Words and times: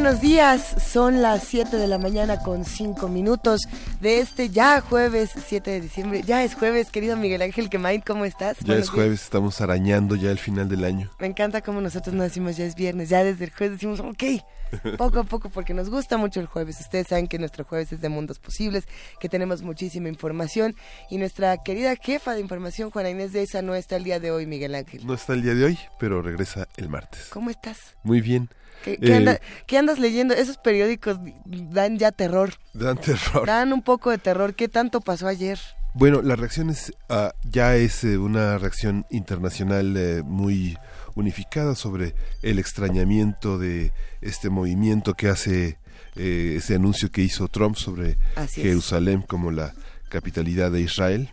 Buenos 0.00 0.20
días, 0.20 0.76
son 0.92 1.22
las 1.22 1.42
7 1.42 1.76
de 1.76 1.88
la 1.88 1.98
mañana 1.98 2.38
con 2.38 2.64
5 2.64 3.08
minutos 3.08 3.62
de 4.00 4.20
este 4.20 4.48
ya 4.48 4.80
jueves 4.80 5.30
7 5.48 5.72
de 5.72 5.80
diciembre. 5.80 6.22
Ya 6.24 6.44
es 6.44 6.54
jueves, 6.54 6.90
querido 6.92 7.16
Miguel 7.16 7.42
Ángel 7.42 7.68
Quemain, 7.68 8.00
¿cómo 8.02 8.24
estás? 8.24 8.58
Ya 8.60 8.76
es 8.76 8.90
jueves, 8.90 9.24
estamos 9.24 9.60
arañando 9.60 10.14
ya 10.14 10.30
el 10.30 10.38
final 10.38 10.68
del 10.68 10.84
año. 10.84 11.10
Me 11.18 11.26
encanta 11.26 11.62
cómo 11.62 11.80
nosotros 11.80 12.14
no 12.14 12.22
decimos 12.22 12.56
ya 12.56 12.64
es 12.64 12.76
viernes, 12.76 13.08
ya 13.08 13.24
desde 13.24 13.46
el 13.46 13.50
jueves 13.50 13.72
decimos, 13.72 13.98
ok, 13.98 14.22
poco 14.98 15.18
a 15.18 15.24
poco 15.24 15.50
porque 15.50 15.74
nos 15.74 15.90
gusta 15.90 16.16
mucho 16.16 16.38
el 16.38 16.46
jueves. 16.46 16.78
Ustedes 16.78 17.08
saben 17.08 17.26
que 17.26 17.40
nuestro 17.40 17.64
jueves 17.64 17.92
es 17.92 18.00
de 18.00 18.08
mundos 18.08 18.38
posibles, 18.38 18.84
que 19.18 19.28
tenemos 19.28 19.62
muchísima 19.62 20.08
información 20.08 20.76
y 21.10 21.18
nuestra 21.18 21.56
querida 21.64 21.96
jefa 21.96 22.34
de 22.34 22.40
información, 22.40 22.92
Juana 22.92 23.10
Inés 23.10 23.32
de 23.32 23.42
esa, 23.42 23.62
no 23.62 23.74
está 23.74 23.96
el 23.96 24.04
día 24.04 24.20
de 24.20 24.30
hoy, 24.30 24.46
Miguel 24.46 24.76
Ángel. 24.76 25.04
No 25.04 25.14
está 25.14 25.32
el 25.32 25.42
día 25.42 25.56
de 25.56 25.64
hoy, 25.64 25.78
pero 25.98 26.22
regresa 26.22 26.68
el 26.76 26.88
martes. 26.88 27.30
¿Cómo 27.32 27.50
estás? 27.50 27.96
Muy 28.04 28.20
bien. 28.20 28.48
¿Qué, 28.84 28.98
eh, 29.00 29.40
qué, 29.66 29.78
andas 29.78 29.98
leyendo? 29.98 30.34
Esos 30.34 30.56
periódicos 30.56 31.18
dan 31.46 31.98
ya 31.98 32.12
terror. 32.12 32.54
Dan 32.72 32.96
terror. 32.98 33.46
Dan 33.46 33.72
un 33.72 33.82
poco 33.82 34.10
de 34.10 34.18
terror. 34.18 34.54
¿Qué 34.54 34.68
tanto 34.68 35.00
pasó 35.00 35.26
ayer? 35.26 35.58
Bueno, 35.94 36.22
la 36.22 36.36
reacción 36.36 36.70
es, 36.70 36.92
uh, 37.08 37.30
ya 37.50 37.74
es 37.76 38.04
eh, 38.04 38.18
una 38.18 38.58
reacción 38.58 39.06
internacional 39.10 39.96
eh, 39.96 40.22
muy 40.22 40.76
unificada 41.14 41.74
sobre 41.74 42.14
el 42.42 42.58
extrañamiento 42.58 43.58
de 43.58 43.92
este 44.20 44.50
movimiento 44.50 45.14
que 45.14 45.28
hace 45.28 45.78
ese 46.14 46.74
anuncio 46.74 47.12
que 47.12 47.22
hizo 47.22 47.46
Trump 47.46 47.76
sobre 47.76 48.16
Jerusalén 48.50 49.22
como 49.22 49.52
la 49.52 49.72
capitalidad 50.08 50.72
de 50.72 50.80
Israel. 50.80 51.30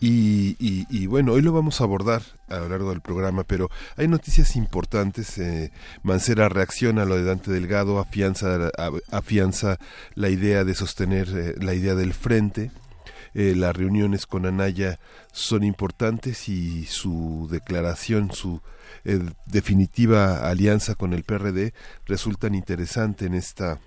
Y, 0.00 0.56
y, 0.58 1.06
bueno, 1.06 1.32
hoy 1.32 1.42
lo 1.42 1.52
vamos 1.52 1.80
a 1.80 1.84
abordar 1.84 2.22
a 2.56 2.60
lo 2.60 2.68
largo 2.68 2.90
del 2.90 3.00
programa, 3.00 3.44
pero 3.44 3.70
hay 3.96 4.08
noticias 4.08 4.56
importantes. 4.56 5.38
Eh, 5.38 5.72
Mancera 6.02 6.48
reacciona 6.48 7.02
a 7.02 7.04
lo 7.04 7.16
de 7.16 7.24
Dante 7.24 7.50
Delgado, 7.50 7.98
afianza, 7.98 8.70
afianza 9.10 9.78
la 10.14 10.28
idea 10.28 10.64
de 10.64 10.74
sostener 10.74 11.28
eh, 11.34 11.54
la 11.58 11.74
idea 11.74 11.94
del 11.94 12.14
frente. 12.14 12.70
Eh, 13.34 13.54
las 13.56 13.74
reuniones 13.74 14.26
con 14.26 14.44
Anaya 14.44 14.98
son 15.32 15.64
importantes 15.64 16.50
y 16.50 16.84
su 16.84 17.48
declaración, 17.50 18.30
su 18.32 18.60
eh, 19.04 19.20
definitiva 19.46 20.48
alianza 20.50 20.94
con 20.94 21.14
el 21.14 21.24
PRD 21.24 21.72
resultan 22.06 22.54
interesante 22.54 23.24
en 23.24 23.34
esta 23.34 23.80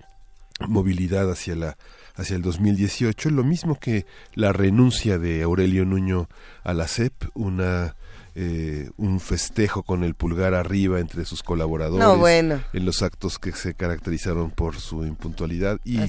movilidad 0.67 1.29
hacia 1.29 1.55
la 1.55 1.77
hacia 2.15 2.37
el 2.37 2.41
2018, 2.41 3.29
lo 3.29 3.43
mismo 3.43 3.77
que 3.77 4.05
la 4.35 4.53
renuncia 4.53 5.17
de 5.19 5.43
Aurelio 5.43 5.83
Nuño 5.83 6.29
a 6.63 6.73
la 6.73 6.87
CEP, 6.87 7.25
una 7.33 7.97
eh, 8.37 8.89
un 8.97 9.21
festejo 9.21 9.83
con 9.83 10.03
el 10.03 10.13
pulgar 10.13 10.55
arriba 10.55 10.99
entre 10.99 11.23
sus 11.23 11.41
colaboradores 11.41 12.61
en 12.73 12.85
los 12.85 13.01
actos 13.01 13.39
que 13.39 13.53
se 13.53 13.75
caracterizaron 13.75 14.51
por 14.51 14.75
su 14.75 15.05
impuntualidad 15.05 15.79
y, 15.85 16.01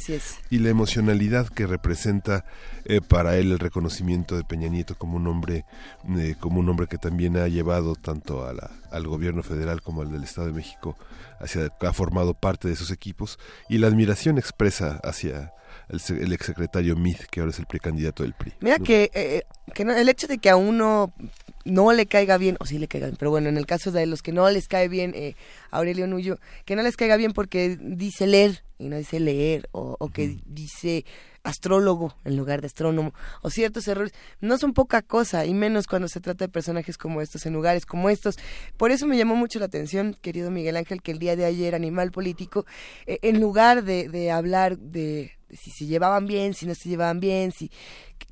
y 0.51 0.59
la 0.59 0.71
emocionalidad 0.71 1.47
que 1.47 1.69
representa 1.69 2.45
eh, 2.85 3.01
para 3.01 3.37
él 3.37 3.53
el 3.53 3.61
reconocimiento 3.61 4.37
de 4.37 4.43
Peña 4.43 4.67
Nieto 4.67 4.97
como 4.97 5.19
un 5.19 5.29
hombre 5.29 5.67
eh, 6.19 6.35
como 6.41 6.59
un 6.59 6.69
hombre 6.69 6.89
que 6.89 6.99
también 6.99 7.37
ha 7.37 7.47
llevado 7.47 7.95
tanto 7.95 8.45
a 8.45 8.53
la, 8.53 8.73
al 8.91 9.07
gobierno 9.07 9.45
federal 9.45 9.81
como 9.81 10.03
al 10.03 10.11
del 10.11 10.25
Estado 10.25 10.49
de 10.49 10.53
México 10.53 10.97
hacia 11.39 11.71
ha 11.81 11.93
formado 11.93 12.35
parte 12.35 12.67
de 12.67 12.75
esos 12.75 12.91
equipos 12.91 13.39
y 13.69 13.79
la 13.79 13.87
admiración 13.87 14.37
expresa 14.37 15.01
hacia 15.05 15.53
el, 15.89 16.01
el 16.19 16.33
exsecretario 16.33 16.97
Mith, 16.97 17.27
que 17.31 17.39
ahora 17.39 17.51
es 17.51 17.61
el 17.61 17.67
precandidato 17.67 18.25
del 18.25 18.33
PRI. 18.33 18.55
Mira 18.59 18.79
que, 18.81 19.45
que 19.73 19.83
el 19.83 20.09
hecho 20.09 20.27
de 20.27 20.39
que 20.39 20.51
a 20.51 20.57
uno 20.57 21.13
no 21.67 21.93
le 21.93 22.07
caiga 22.07 22.39
bien, 22.39 22.57
o 22.61 22.67
sí 22.67 22.79
le 22.79 22.89
caiga 22.89 23.09
bien, 23.09 23.17
pero 23.19 23.31
bueno, 23.31 23.49
en 23.49 23.57
el 23.57 23.67
caso 23.67 23.91
de 23.91 24.07
los 24.07 24.23
que 24.23 24.33
no 24.33 24.49
les 24.51 24.69
cae 24.69 24.89
bien 24.89 25.13
eh, 25.15 25.35
Aurelio 25.71 26.07
Nuyo, 26.07 26.39
que 26.65 26.77
no 26.77 26.83
les 26.83 26.97
caiga 26.97 27.17
bien 27.17 27.33
porque 27.33 27.77
dice 27.81 28.27
leer 28.27 28.63
y 28.79 28.89
no 28.89 28.97
dice 28.97 29.21
leer, 29.21 29.69
o, 29.73 29.97
o 29.99 30.09
que 30.11 30.39
dice 30.47 31.05
astrólogo 31.43 32.15
en 32.25 32.37
lugar 32.37 32.61
de 32.61 32.67
astrónomo, 32.67 33.15
o 33.41 33.51
ciertos 33.51 33.89
errores, 33.89 34.13
no 34.41 34.59
son 34.59 34.75
poca 34.75 35.01
cosa, 35.03 35.47
y 35.47 35.55
menos 35.55 35.87
cuando 35.87 36.09
se 36.09 36.21
trata 36.21 36.45
de 36.45 36.49
personajes 36.49 36.99
como 36.99 37.21
estos, 37.21 37.47
en 37.47 37.53
lugares 37.53 37.87
como 37.87 38.11
estos. 38.11 38.37
Por 38.77 38.91
eso 38.91 39.07
me 39.07 39.17
llamó 39.17 39.37
mucho 39.37 39.59
la 39.59 39.67
atención, 39.67 40.17
querido 40.21 40.51
Miguel 40.51 40.77
Ángel, 40.77 41.03
que 41.03 41.13
el 41.13 41.19
día 41.19 41.37
de 41.37 41.45
ayer 41.45 41.75
Animal 41.75 42.11
Político, 42.11 42.67
eh, 43.07 43.19
en 43.23 43.41
lugar 43.41 43.85
de, 43.85 44.09
de 44.09 44.31
hablar 44.31 44.77
de, 44.79 45.33
si 45.51 45.71
se 45.71 45.87
llevaban 45.87 46.27
bien, 46.27 46.55
si 46.55 46.67
no 46.67 46.75
se 46.75 46.89
llevaban 46.89 47.21
bien, 47.21 47.53
si 47.53 47.71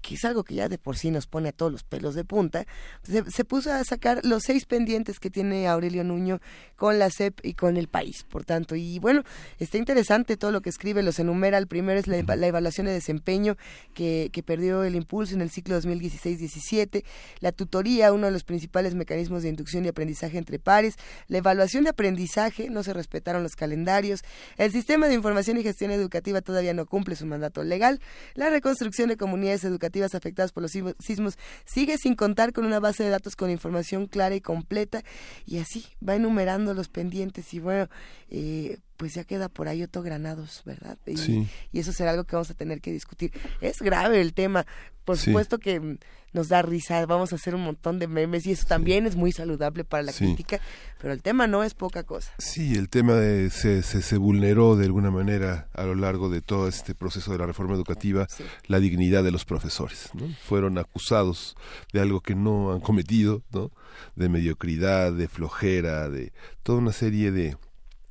que 0.04 0.14
es 0.14 0.24
algo 0.24 0.44
que 0.44 0.54
ya 0.54 0.68
de 0.68 0.78
por 0.78 0.96
sí 0.96 1.10
nos 1.10 1.26
pone 1.26 1.48
a 1.48 1.52
todos 1.52 1.72
los 1.72 1.82
pelos 1.82 2.14
de 2.14 2.24
punta, 2.24 2.66
se, 3.02 3.44
puso 3.44 3.72
a 3.72 3.82
sacar 3.84 4.20
los 4.24 4.42
seis 4.44 4.66
pendientes 4.66 5.18
que 5.18 5.30
tiene 5.30 5.66
Aurelio 5.68 6.04
Nuño 6.04 6.40
con 6.76 6.98
la 6.98 7.10
CEP 7.10 7.40
y 7.42 7.54
con 7.54 7.76
el 7.76 7.88
país, 7.88 8.24
por 8.28 8.44
tanto. 8.44 8.76
Y 8.76 8.98
bueno, 8.98 9.22
está 9.58 9.78
interesante 9.78 10.36
todo 10.36 10.52
lo 10.52 10.60
que 10.60 10.70
escribe, 10.70 11.02
los 11.02 11.18
enumera. 11.18 11.58
El 11.58 11.66
primero 11.66 11.98
es 11.98 12.06
la, 12.06 12.18
evaluación 12.18 12.86
de 12.86 12.92
desempeño 12.92 13.56
que, 13.94 14.30
que, 14.32 14.42
perdió 14.42 14.84
el 14.84 14.94
impulso 14.94 15.34
en 15.34 15.40
el 15.40 15.50
ciclo 15.50 15.80
2016-17, 15.80 17.04
la 17.40 17.52
tutoría, 17.52 18.12
uno 18.12 18.26
de 18.26 18.32
los 18.32 18.44
principales 18.44 18.94
mecanismos 18.94 19.42
de 19.42 19.48
inducción 19.48 19.84
y 19.84 19.88
aprendizaje 19.88 20.36
entre 20.36 20.58
pares, 20.58 20.96
la 21.28 21.38
evaluación 21.38 21.84
de 21.84 21.90
aprendizaje, 21.90 22.68
no 22.68 22.82
se 22.82 22.92
respetaron 22.92 23.42
los 23.42 23.56
calendarios, 23.56 24.20
el 24.58 24.72
sistema 24.72 25.08
de 25.08 25.14
información 25.14 25.56
y 25.58 25.62
gestión 25.62 25.90
educativa 25.90 26.42
todavía 26.42 26.74
no 26.74 26.86
cumple 26.86 27.16
su 27.16 27.26
mandato 27.26 27.64
legal, 27.64 28.00
la 28.34 28.50
reconstrucción 28.50 29.08
de 29.08 29.16
comunidades 29.16 29.64
educativas 29.64 29.73
afectadas 30.14 30.52
por 30.52 30.62
los 30.62 30.72
sismos 30.72 31.38
sigue 31.64 31.98
sin 31.98 32.14
contar 32.14 32.52
con 32.52 32.64
una 32.64 32.80
base 32.80 33.04
de 33.04 33.10
datos 33.10 33.36
con 33.36 33.50
información 33.50 34.06
clara 34.06 34.34
y 34.34 34.40
completa 34.40 35.02
y 35.46 35.58
así 35.58 35.84
va 36.06 36.16
enumerando 36.16 36.74
los 36.74 36.88
pendientes 36.88 37.52
y 37.54 37.60
bueno, 37.60 37.88
eh, 38.30 38.78
pues 38.96 39.14
ya 39.14 39.24
queda 39.24 39.48
por 39.48 39.68
ahí 39.68 39.82
otro 39.82 40.02
Granados, 40.02 40.62
¿verdad? 40.64 40.98
Y, 41.06 41.48
y, 41.72 41.78
eso 41.78 41.92
será 41.92 42.12
algo 42.12 42.24
que 42.24 42.36
vamos 42.36 42.50
a 42.50 42.54
tener 42.54 42.80
que 42.80 42.92
discutir. 42.92 43.32
Es 43.60 43.80
grave 43.80 44.20
el 44.20 44.34
tema, 44.34 44.66
por 45.04 45.18
supuesto 45.18 45.58
que 45.58 45.98
nos 46.34 46.48
da 46.48 46.62
risa, 46.62 47.06
vamos 47.06 47.32
a 47.32 47.36
hacer 47.36 47.54
un 47.54 47.62
montón 47.62 48.00
de 48.00 48.08
memes 48.08 48.44
y 48.44 48.50
eso 48.50 48.66
también 48.66 49.06
es 49.06 49.14
muy 49.14 49.30
saludable 49.30 49.84
para 49.84 50.02
la 50.02 50.12
crítica, 50.12 50.60
pero 51.00 51.12
el 51.12 51.22
tema 51.22 51.46
no 51.46 51.62
es 51.62 51.74
poca 51.74 52.02
cosa. 52.02 52.32
Sí, 52.38 52.74
el 52.74 52.88
tema 52.88 53.14
de, 53.14 53.50
se, 53.50 53.82
se, 53.82 54.16
vulneró 54.18 54.74
de 54.74 54.86
alguna 54.86 55.12
manera 55.12 55.68
a 55.72 55.84
lo 55.84 55.94
largo 55.94 56.28
de 56.28 56.42
todo 56.42 56.66
este 56.66 56.94
proceso 56.94 57.30
de 57.30 57.38
la 57.38 57.46
reforma 57.46 57.74
educativa 57.74 58.26
la 58.66 58.80
dignidad 58.80 59.22
de 59.22 59.30
los 59.30 59.44
profesores, 59.44 60.10
¿no? 60.12 60.28
Fueron 60.42 60.76
acusados 60.76 61.56
de 61.92 62.00
algo 62.00 62.20
que 62.20 62.34
no 62.34 62.72
han 62.72 62.80
cometido, 62.80 63.44
¿no? 63.52 63.70
De 64.16 64.28
mediocridad, 64.28 65.12
de 65.12 65.28
flojera, 65.28 66.10
de 66.10 66.32
toda 66.64 66.78
una 66.78 66.92
serie 66.92 67.30
de 67.30 67.56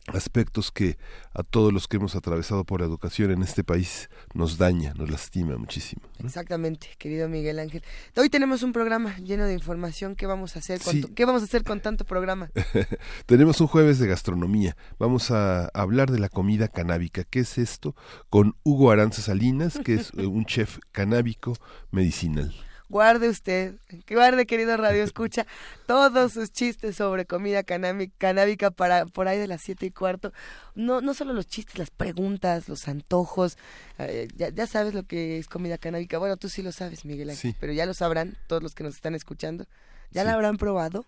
aspectos 0.08 0.72
que 0.72 0.98
a 1.34 1.44
todos 1.44 1.72
los 1.72 1.88
que 1.88 1.98
hemos 1.98 2.16
atravesado 2.16 2.66
por 2.66 2.82
la 2.82 2.88
educación 2.88 3.32
en 3.32 3.42
este 3.42 3.64
país 3.64 4.10
nos 4.34 4.58
daña, 4.58 4.94
nos 4.96 5.10
lastima 5.10 5.58
muchísimo. 5.58 6.02
Exactamente, 6.24 6.90
querido 6.98 7.30
Miguel 7.30 7.60
Ángel. 7.60 7.84
Hoy 8.18 8.30
tenemos 8.30 8.64
un 8.64 8.74
programa 8.74 9.18
lleno 9.18 9.46
de 9.46 9.54
información. 9.54 10.16
¿Qué 10.16 10.26
vamos 10.26 10.56
a 10.56 10.60
hacer 10.60 10.82
con, 10.82 11.02
¿qué 11.02 11.26
vamos 11.26 11.42
a 11.42 11.46
hacer 11.46 11.64
con 11.64 11.80
tanto 11.80 12.06
programa? 12.06 12.52
tenemos 13.26 13.62
un 13.62 13.68
jueves 13.68 14.00
de 14.00 14.08
gastronomía. 14.08 14.76
Vamos 15.00 15.32
a 15.32 15.68
hablar 15.74 16.12
de 16.12 16.20
la 16.20 16.30
comida 16.30 16.68
canábica. 16.68 17.24
¿Qué 17.24 17.40
es 17.40 17.58
esto? 17.58 17.96
Con 18.30 18.56
Hugo 18.64 18.92
Aranza 18.92 19.22
Salinas, 19.22 19.80
que 19.84 19.96
es 19.96 20.12
un 20.12 20.46
chef 20.46 20.80
canábico 20.92 21.54
medicinal 21.92 22.54
guarde 22.94 23.28
usted, 23.28 23.74
guarde 24.08 24.46
querido 24.46 24.78
Radio 24.78 25.04
Escucha, 25.04 25.48
todos 25.88 26.32
sus 26.32 26.52
chistes 26.52 26.96
sobre 26.96 27.26
comida 27.26 27.64
canábica 27.64 28.70
para 28.70 29.08
por 29.08 29.28
ahí 29.28 29.40
de 29.40 29.48
las 29.48 29.62
siete 29.64 29.88
y 29.88 29.92
cuarto. 29.92 30.32
No, 30.76 31.02
no 31.02 31.16
solo 31.16 31.34
los 31.34 31.48
chistes, 31.48 31.80
las 31.80 31.90
preguntas, 31.90 32.70
los 32.70 32.88
antojos. 32.88 33.58
Eh, 33.98 34.28
ya, 34.36 34.68
sabes 34.68 34.94
lo 34.94 35.02
que 35.04 35.40
es 35.40 35.48
comida 35.48 35.80
canábica. 35.80 36.20
Bueno, 36.20 36.38
tú 36.38 36.50
sí 36.50 36.62
lo 36.62 36.72
sabes, 36.72 37.04
Miguel 37.04 37.32
Ángel, 37.32 37.56
pero 37.60 37.74
ya 37.74 37.88
lo 37.88 37.96
sabrán 37.96 38.38
todos 38.46 38.62
los 38.62 38.76
que 38.76 38.84
nos 38.84 38.94
están 38.94 39.16
escuchando. 39.16 39.66
¿Ya 40.12 40.24
la 40.24 40.34
habrán 40.34 40.58
probado? 40.58 41.08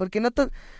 porque 0.00 0.20
no, 0.20 0.30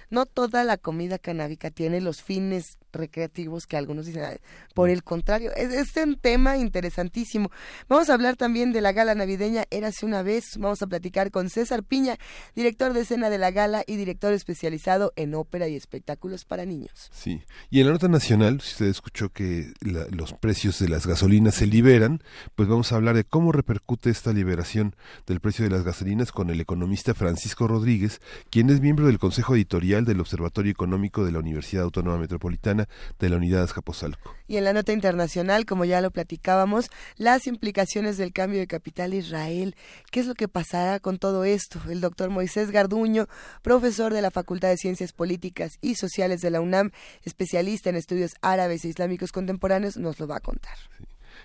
no 0.08 0.24
toda 0.24 0.64
la 0.64 0.78
comida 0.78 1.18
canábica 1.18 1.70
tiene 1.70 2.00
los 2.00 2.22
fines 2.22 2.78
recreativos 2.92 3.66
que 3.66 3.76
algunos 3.76 4.06
dicen. 4.06 4.40
Por 4.74 4.90
el 4.90 5.02
contrario, 5.02 5.52
es, 5.54 5.72
es, 5.72 5.96
un 5.96 6.16
tema 6.16 6.56
interesantísimo. 6.56 7.50
Vamos 7.88 8.10
a 8.10 8.14
hablar 8.14 8.36
también 8.36 8.72
de 8.72 8.80
la 8.80 8.92
gala 8.92 9.14
navideña 9.14 9.64
Érase 9.70 10.06
una 10.06 10.22
vez. 10.22 10.56
Vamos 10.58 10.82
a 10.82 10.86
platicar 10.86 11.30
con 11.30 11.50
César 11.50 11.84
Piña, 11.84 12.16
director 12.54 12.92
de 12.92 13.00
escena 13.00 13.30
de 13.30 13.38
la 13.38 13.50
gala 13.50 13.84
y 13.86 13.96
director 13.96 14.32
especializado 14.32 15.12
en 15.16 15.34
ópera 15.34 15.68
y 15.68 15.76
espectáculos 15.76 16.44
para 16.44 16.64
niños. 16.64 17.10
Sí, 17.12 17.42
y 17.70 17.80
en 17.80 17.86
la 17.86 17.92
nota 17.92 18.08
nacional, 18.08 18.60
si 18.60 18.72
usted 18.72 18.86
escuchó 18.86 19.30
que 19.30 19.72
los 19.80 20.32
precios 20.34 20.78
de 20.78 20.88
las 20.88 21.06
gasolinas 21.06 21.54
se 21.54 21.66
liberan, 21.66 22.22
pues 22.54 22.68
vamos 22.68 22.92
a 22.92 22.96
hablar 22.96 23.16
de 23.16 23.24
cómo 23.24 23.52
repercute 23.52 24.10
esta 24.10 24.32
liberación 24.32 24.94
del 25.26 25.40
precio 25.40 25.64
de 25.64 25.70
las 25.70 25.84
gasolinas 25.84 26.32
con 26.32 26.50
el 26.50 26.60
economista 26.60 27.14
Francisco 27.14 27.68
Rodríguez, 27.68 28.20
quien 28.50 28.70
es 28.70 28.80
miembro 28.80 29.06
del 29.06 29.18
Consejo 29.18 29.54
Editorial 29.54 30.04
del 30.04 30.20
Observatorio 30.20 30.72
Económico 30.72 31.24
de 31.24 31.32
la 31.32 31.38
Universidad 31.38 31.84
Autónoma 31.84 32.18
Metropolitana 32.18 32.79
de 33.18 33.28
la 33.28 33.36
Unidad 33.36 33.62
Azcapotzalco. 33.62 34.34
Y 34.46 34.56
en 34.56 34.64
la 34.64 34.72
nota 34.72 34.92
internacional, 34.92 35.64
como 35.64 35.84
ya 35.84 36.00
lo 36.00 36.10
platicábamos, 36.10 36.90
las 37.16 37.46
implicaciones 37.46 38.16
del 38.16 38.32
cambio 38.32 38.60
de 38.60 38.66
capital 38.66 39.14
Israel. 39.14 39.76
¿Qué 40.10 40.20
es 40.20 40.26
lo 40.26 40.34
que 40.34 40.48
pasará 40.48 41.00
con 41.00 41.18
todo 41.18 41.44
esto? 41.44 41.80
El 41.88 42.00
doctor 42.00 42.30
Moisés 42.30 42.70
Garduño, 42.70 43.28
profesor 43.62 44.12
de 44.12 44.22
la 44.22 44.30
Facultad 44.30 44.68
de 44.68 44.76
Ciencias 44.76 45.12
Políticas 45.12 45.78
y 45.80 45.94
Sociales 45.94 46.40
de 46.40 46.50
la 46.50 46.60
UNAM, 46.60 46.90
especialista 47.22 47.90
en 47.90 47.96
estudios 47.96 48.32
árabes 48.40 48.84
e 48.84 48.88
islámicos 48.88 49.32
contemporáneos, 49.32 49.96
nos 49.96 50.18
lo 50.18 50.26
va 50.26 50.36
a 50.36 50.40
contar. 50.40 50.76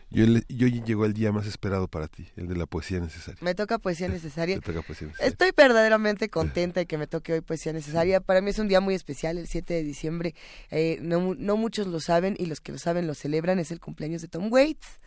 Yo, 0.10 0.26
yo 0.48 0.68
llegó 0.68 1.06
el 1.06 1.14
día 1.14 1.32
más 1.32 1.46
esperado 1.46 1.88
para 1.88 2.08
ti, 2.08 2.28
el 2.36 2.48
de 2.48 2.56
la 2.56 2.66
poesía 2.66 3.00
necesaria. 3.00 3.40
Me 3.42 3.56
toca 3.56 3.80
poesía 3.80 4.08
necesaria. 4.10 4.60
Estoy 5.20 5.52
verdaderamente 5.56 6.30
contenta 6.30 6.80
de 6.80 6.86
que 6.88 6.98
me 6.98 7.08
toque 7.08 7.34
hoy 7.34 7.42
poesía 7.42 7.74
necesaria. 7.74 8.22
Para 8.22 8.42
mí 8.42 8.52
es 8.52 8.60
un 8.60 8.68
día 8.68 8.80
muy 8.80 8.96
especial, 8.96 9.38
el 9.38 9.48
7 9.48 9.74
de 9.74 9.84
diciembre. 9.84 10.36
Eh, 10.72 11.00
no, 11.02 11.36
no 11.36 11.58
muchos 11.58 11.88
lo 11.88 12.00
saben 12.00 12.36
y 12.38 12.46
los 12.46 12.62
que 12.62 12.72
lo 12.72 12.78
saben 12.78 13.08
lo 13.08 13.14
celebran. 13.14 13.60
Es 13.60 13.72
el 13.72 13.80
cumpleaños 13.80 14.22
de 14.22 14.28
Tom 14.28 14.52
Waits. 14.52 15.00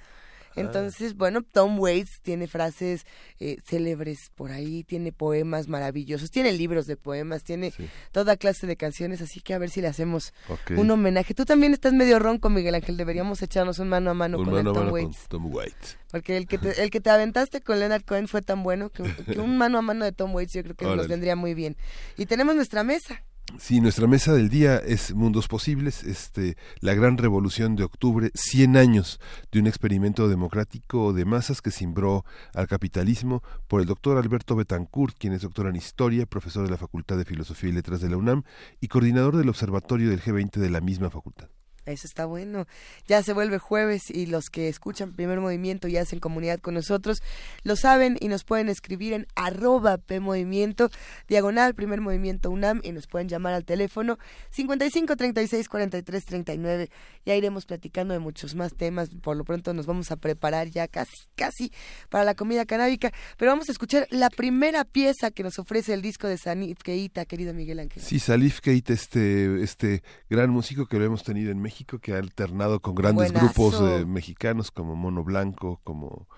Entonces, 0.57 1.17
bueno, 1.17 1.43
Tom 1.43 1.79
Waits 1.79 2.21
tiene 2.21 2.47
frases 2.47 3.07
eh, 3.39 3.59
célebres 3.65 4.31
por 4.35 4.51
ahí, 4.51 4.85
tiene 4.85 5.13
poemas 5.13 5.69
maravillosos, 5.69 6.31
tiene 6.31 6.53
libros 6.53 6.87
de 6.87 6.97
poemas, 6.97 7.45
tiene 7.45 7.73
toda 8.13 8.37
clase 8.37 8.67
de 8.67 8.77
canciones, 8.77 9.21
así 9.21 9.41
que 9.41 9.55
a 9.55 9.59
ver 9.59 9.71
si 9.71 9.81
le 9.81 9.89
hacemos 9.89 10.33
un 10.77 10.91
homenaje. 10.91 11.35
Tú 11.35 11.45
también 11.45 11.73
estás 11.73 11.93
medio 11.93 12.19
ronco, 12.19 12.51
Miguel 12.51 12.75
Ángel, 12.75 12.97
deberíamos 12.97 13.41
echarnos 13.43 13.79
un 13.79 13.89
mano 13.89 14.11
a 14.11 14.15
mano 14.15 14.43
con 14.43 14.65
Tom, 14.65 14.91
Waits. 14.91 15.99
Porque 16.11 16.37
el 16.37 16.47
que, 16.47 16.59
te, 16.59 16.71
el 16.83 16.91
que 16.91 17.01
te 17.01 17.11
aventaste 17.11 17.61
con 17.61 17.79
Leonard 17.79 18.05
Cohen 18.05 18.29
fue 18.29 18.43
tan 18.43 18.63
bueno 18.63 18.91
que, 18.91 19.03
que 19.25 19.39
un 19.39 19.57
mano 19.57 19.79
a 19.79 19.83
mano 19.83 20.05
de 20.05 20.13
Tom 20.13 20.35
Waits 20.35 20.53
yo 20.53 20.63
creo 20.63 20.75
que 20.75 20.85
nos 20.85 21.09
vendría 21.09 21.37
muy 21.37 21.55
bien. 21.55 21.77
Y 22.17 22.27
tenemos 22.27 22.55
nuestra 22.55 22.83
mesa. 22.85 23.23
Sí, 23.57 23.81
nuestra 23.81 24.07
mesa 24.07 24.35
del 24.35 24.51
día 24.51 24.77
es 24.77 25.15
Mundos 25.15 25.49
Posibles, 25.49 26.05
este, 26.05 26.57
la 26.81 26.93
gran 26.95 27.17
revolución 27.17 27.77
de 27.77 27.85
octubre, 27.85 28.31
100 28.35 28.77
años 28.77 29.21
de 29.51 29.59
un 29.59 29.67
experimento 29.67 30.29
democrático 30.29 31.15
de 31.15 31.25
masas 31.25 31.63
que 31.63 31.71
cimbró 31.71 32.27
al 32.53 32.69
capitalismo 32.69 33.43
por 33.67 33.81
el 33.81 33.87
doctor 33.87 34.19
Alberto 34.19 34.55
Betancourt, 34.55 35.17
quien 35.19 35.33
es 35.33 35.43
doctor 35.43 35.67
en 35.67 35.77
Historia, 35.77 36.27
profesor 36.27 36.65
de 36.65 36.71
la 36.71 36.77
Facultad 36.77 37.17
de 37.17 37.25
Filosofía 37.25 37.71
y 37.71 37.73
Letras 37.73 38.03
de 38.03 38.11
la 38.11 38.19
UNAM 38.19 38.43
y 38.81 38.89
coordinador 38.89 39.37
del 39.37 39.49
Observatorio 39.49 40.11
del 40.11 40.21
G20 40.21 40.59
de 40.59 40.71
la 40.71 40.83
misma 40.83 41.09
facultad. 41.09 41.49
Eso 41.89 42.07
está 42.07 42.27
bueno. 42.27 42.67
Ya 43.07 43.23
se 43.23 43.33
vuelve 43.33 43.59
jueves 43.59 44.11
y 44.11 44.27
los 44.27 44.51
que 44.51 44.69
escuchan 44.69 45.13
primer 45.13 45.41
movimiento 45.41 45.89
y 45.89 45.97
hacen 45.97 46.21
comunidad 46.21 46.61
con 46.61 46.75
nosotros 46.75 47.23
lo 47.63 47.77
saben 47.77 48.17
y 48.21 48.29
nos 48.29 48.45
pueden 48.45 48.69
escribir 48.69 49.15
en 49.15 49.27
arroba 49.35 49.97
PMovimiento, 49.97 50.91
diagonal 51.29 51.75
primer 51.75 52.01
movimiento 52.01 52.51
UNAM 52.51 52.81
y 52.83 52.93
nos 52.93 53.07
pueden 53.07 53.29
llamar 53.29 53.55
al 53.55 53.65
teléfono 53.65 54.19
55 54.51 55.17
36 55.17 55.69
43 55.69 56.25
39. 56.25 56.91
Ya 57.25 57.35
iremos 57.35 57.65
platicando 57.65 58.13
de 58.13 58.21
muchos 58.21 58.55
más 58.55 58.75
temas. 58.75 59.09
Por 59.23 59.37
lo 59.37 59.45
pronto 59.45 59.73
nos 59.73 59.87
vamos 59.87 60.11
a 60.11 60.17
preparar 60.17 60.69
ya 60.69 60.89
casi, 60.89 61.17
casi 61.37 61.73
para 62.11 62.25
la 62.25 62.35
comida 62.35 62.67
canábica. 62.67 63.13
Pero 63.37 63.51
vamos 63.51 63.69
a 63.69 63.73
escuchar 63.73 64.07
la 64.11 64.31
primera 64.31 64.85
pieza 64.85 65.31
que 65.31 65.43
nos 65.43 65.59
ofrece 65.59 65.95
el 65.95 66.03
disco 66.03 66.27
de 66.27 66.37
Salif 66.37 66.79
Keita, 66.83 67.25
querido 67.25 67.55
Miguel 67.55 67.81
Ángel. 67.81 68.03
Sí, 68.03 68.19
Salif 68.19 68.61
Keita, 68.61 68.93
este, 68.93 69.63
este 69.63 70.03
gran 70.29 70.51
músico 70.51 70.87
que 70.87 70.99
lo 70.99 71.05
hemos 71.05 71.23
tenido 71.23 71.51
en 71.51 71.61
México 71.61 71.78
que 71.85 72.13
ha 72.13 72.19
alternado 72.19 72.81
con 72.81 72.95
grandes 72.95 73.33
grupos 73.33 73.81
mexicanos 74.07 74.71
como 74.71 74.97
Mono 74.97 75.25
Blanco, 75.25 75.81
como, 75.85 76.29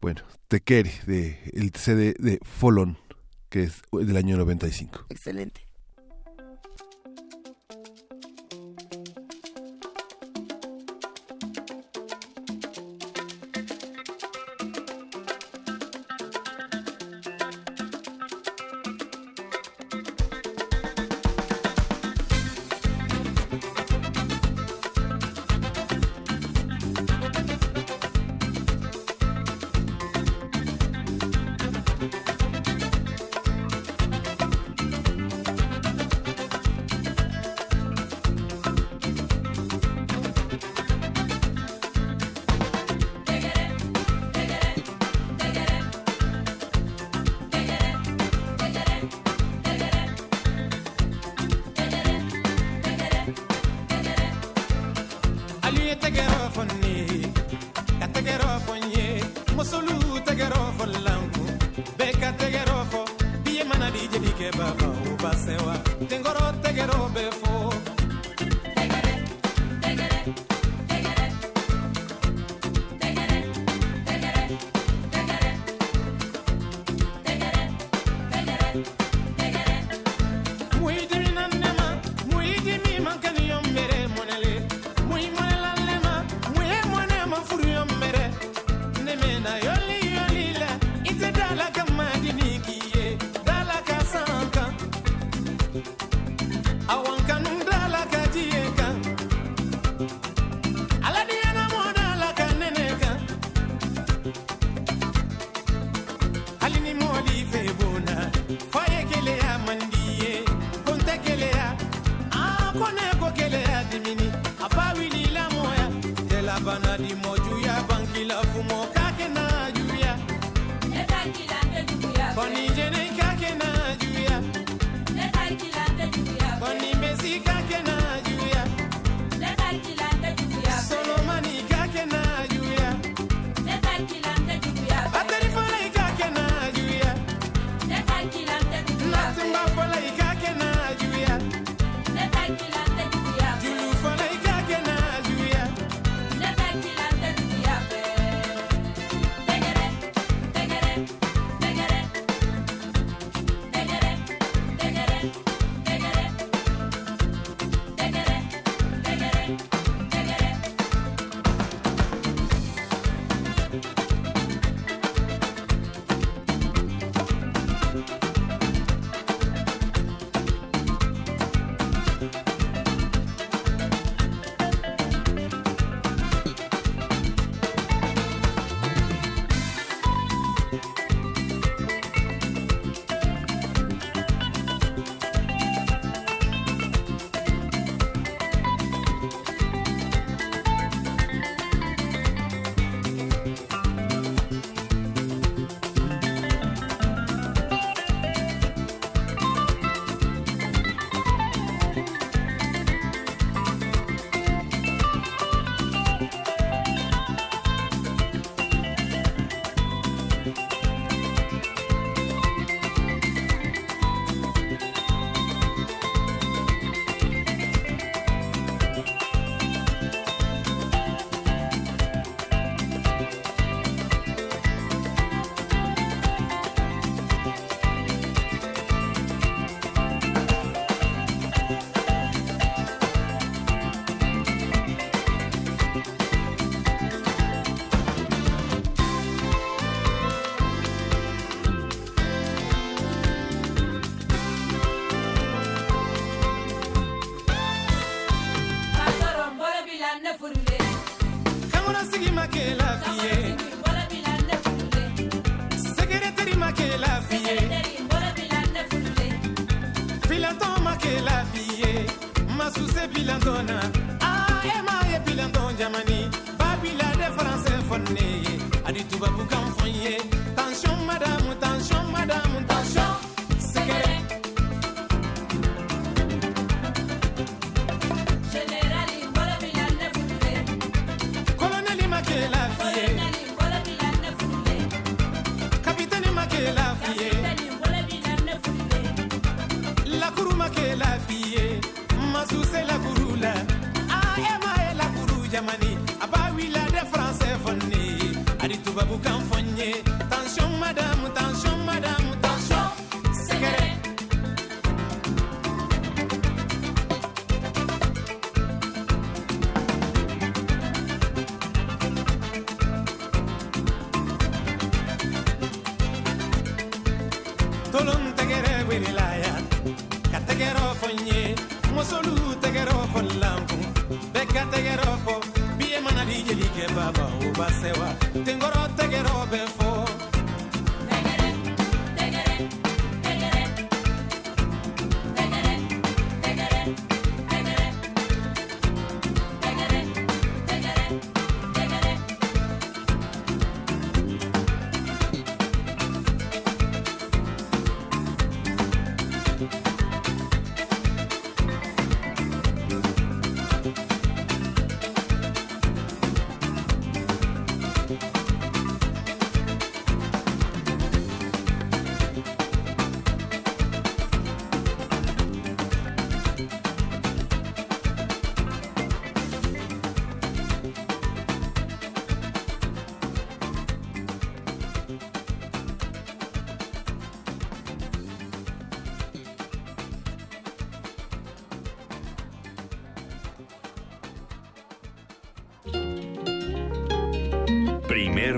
bueno, 0.00 0.22
Tequere, 0.48 0.92
de, 1.06 1.38
el 1.52 1.72
CD 1.74 2.14
de 2.18 2.38
Folon, 2.42 2.98
que 3.48 3.64
es 3.64 3.82
del 3.92 4.16
año 4.16 4.36
95. 4.36 5.06
Excelente. 5.10 5.65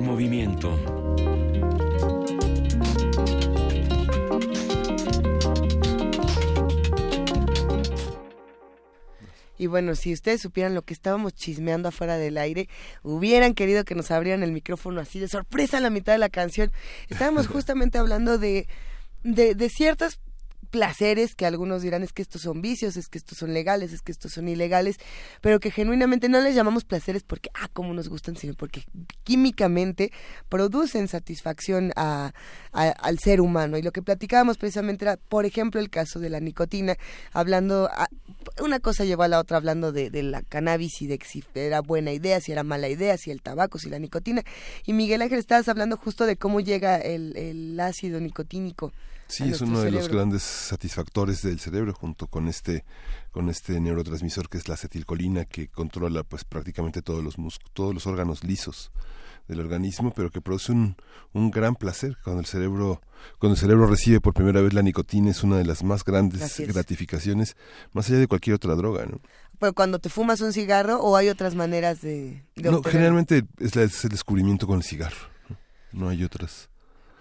Movimiento. 0.03 0.79
Y 9.59 9.67
bueno, 9.67 9.97
si 9.97 10.13
ustedes 10.13 10.41
supieran 10.41 10.75
lo 10.75 10.83
que 10.83 10.95
estábamos 10.95 11.35
chismeando 11.35 11.89
afuera 11.89 12.17
del 12.17 12.39
aire, 12.39 12.69
hubieran 13.03 13.55
querido 13.55 13.85
que 13.85 13.97
nos 13.97 14.11
abrieran 14.13 14.45
el 14.45 14.53
micrófono 14.53 15.01
así 15.01 15.19
de 15.19 15.27
sorpresa 15.27 15.79
a 15.79 15.81
la 15.81 15.91
mitad 15.91 16.13
de 16.13 16.19
la 16.19 16.29
canción. 16.29 16.71
Estábamos 17.09 17.47
justamente 17.49 17.99
hablando 17.99 18.39
de, 18.39 18.69
de, 19.25 19.57
de 19.57 19.69
ciertas 19.69 20.21
placeres 20.71 21.35
que 21.35 21.47
algunos 21.47 21.83
dirán 21.83 22.03
es 22.03 22.13
que 22.13 22.23
estos 22.23 22.43
son 22.43 22.61
vicios, 22.61 22.97
es 22.97 23.09
que 23.09 23.19
estos 23.19 23.39
son 23.39 23.53
legales, 23.55 23.93
es 23.93 24.03
que 24.03 24.13
estos 24.13 24.33
son 24.33 24.49
ilegales, 24.49 24.99
pero 25.41 25.61
que 25.61 25.71
genuinamente 25.71 26.29
no 26.29 26.41
les 26.41 26.55
llamamos 26.55 26.85
placeres 26.85 27.23
porque, 27.23 27.51
ah, 27.55 27.69
como 27.73 27.95
nos 27.95 28.09
gustan, 28.09 28.37
sino 28.37 28.55
porque 28.55 28.85
químicamente 29.25 30.13
producen 30.49 31.09
satisfacción 31.09 31.93
a, 31.97 32.33
al 32.73 33.19
ser 33.19 33.41
humano. 33.41 33.79
Y 33.79 33.83
lo 33.83 33.93
que 33.93 34.03
platicábamos 34.03 34.59
precisamente 34.59 35.05
era, 35.05 35.17
por 35.17 35.47
ejemplo, 35.47 35.81
el 35.81 35.91
caso 35.91 36.21
de 36.21 36.31
la 36.31 36.41
nicotina, 36.41 36.97
hablando, 37.33 37.91
una 38.63 38.81
cosa 38.81 39.05
llevó 39.05 39.25
a 39.25 39.29
la 39.29 39.39
otra 39.39 39.57
hablando 39.57 39.93
de, 39.93 40.11
de 40.11 40.23
la 40.23 40.43
cannabis 40.43 41.03
y 41.03 41.07
de 41.07 41.19
si 41.25 41.45
era 41.55 41.81
buena 41.81 42.13
idea, 42.13 42.41
si 42.41 42.53
era 42.53 42.63
mala 42.63 42.89
idea, 42.89 43.17
si 43.17 43.31
el 43.31 43.43
tabaco, 43.43 43.79
si 43.79 43.91
la 43.91 43.99
nicotina. 43.99 44.43
Y 44.85 44.93
Miguel 44.93 45.23
Ángel, 45.23 45.39
estabas 45.39 45.69
hablando 45.69 45.97
justo 45.97 46.27
de 46.27 46.37
cómo 46.37 46.61
llega 46.61 46.97
el, 46.97 47.37
el 47.37 47.79
ácido 47.81 48.21
nicotínico 48.21 48.93
Sí, 49.29 49.45
es 49.45 49.61
uno 49.61 49.81
de 49.81 49.91
los 49.91 50.09
grandes 50.09 50.43
satisfactores 50.43 51.43
del 51.43 51.61
cerebro 51.61 51.93
junto 51.93 52.27
con 52.29 52.49
este 52.49 52.85
con 53.31 53.51
este 53.51 53.79
neurotransmisor 53.79 54.49
que 54.49 54.57
es 54.57 54.69
la 54.69 54.75
acetilcolina 54.75 55.45
que 55.45 55.69
controla 55.69 56.25
pues 56.25 56.45
prácticamente 56.45 57.03
todos 57.03 57.23
los 57.23 57.37
todos 57.75 57.93
los 57.93 58.07
órganos 58.07 58.43
lisos 58.43 58.91
del 59.49 59.61
organismo, 59.61 60.13
pero 60.15 60.31
que 60.31 60.41
produce 60.41 60.73
un, 60.73 60.97
un 61.33 61.51
gran 61.51 61.75
placer 61.75 62.17
cuando 62.23 62.41
el 62.41 62.47
cerebro 62.47 63.01
cuando 63.39 63.55
el 63.55 63.61
cerebro 63.61 63.87
recibe 63.87 64.21
por 64.21 64.35
primera 64.35 64.61
vez 64.61 64.73
la 64.73 64.83
nicotina 64.83 65.31
es 65.31 65.43
una 65.43 65.57
de 65.57 65.65
las 65.65 65.83
más 65.83 66.05
grandes 66.05 66.61
gratificaciones 66.67 67.57
más 67.93 68.09
allá 68.09 68.19
de 68.19 68.29
cualquier 68.29 68.57
otra 68.57 68.75
droga, 68.77 69.07
¿no? 69.07 69.21
Pero 69.59 69.75
cuando 69.75 69.99
te 69.99 70.09
fumas 70.09 70.41
un 70.41 70.53
cigarro 70.53 71.01
o 71.01 71.17
hay 71.17 71.29
otras 71.29 71.55
maneras 71.55 72.01
de, 72.01 72.45
no, 72.57 72.83
generalmente 72.83 73.45
es, 73.59 73.77
es, 73.77 74.05
el 74.05 74.11
descubrimiento 74.11 74.67
con 74.67 74.77
el 74.77 74.85
cigarro, 74.85 75.17
no 75.93 76.09
hay 76.09 76.23
otras. 76.25 76.69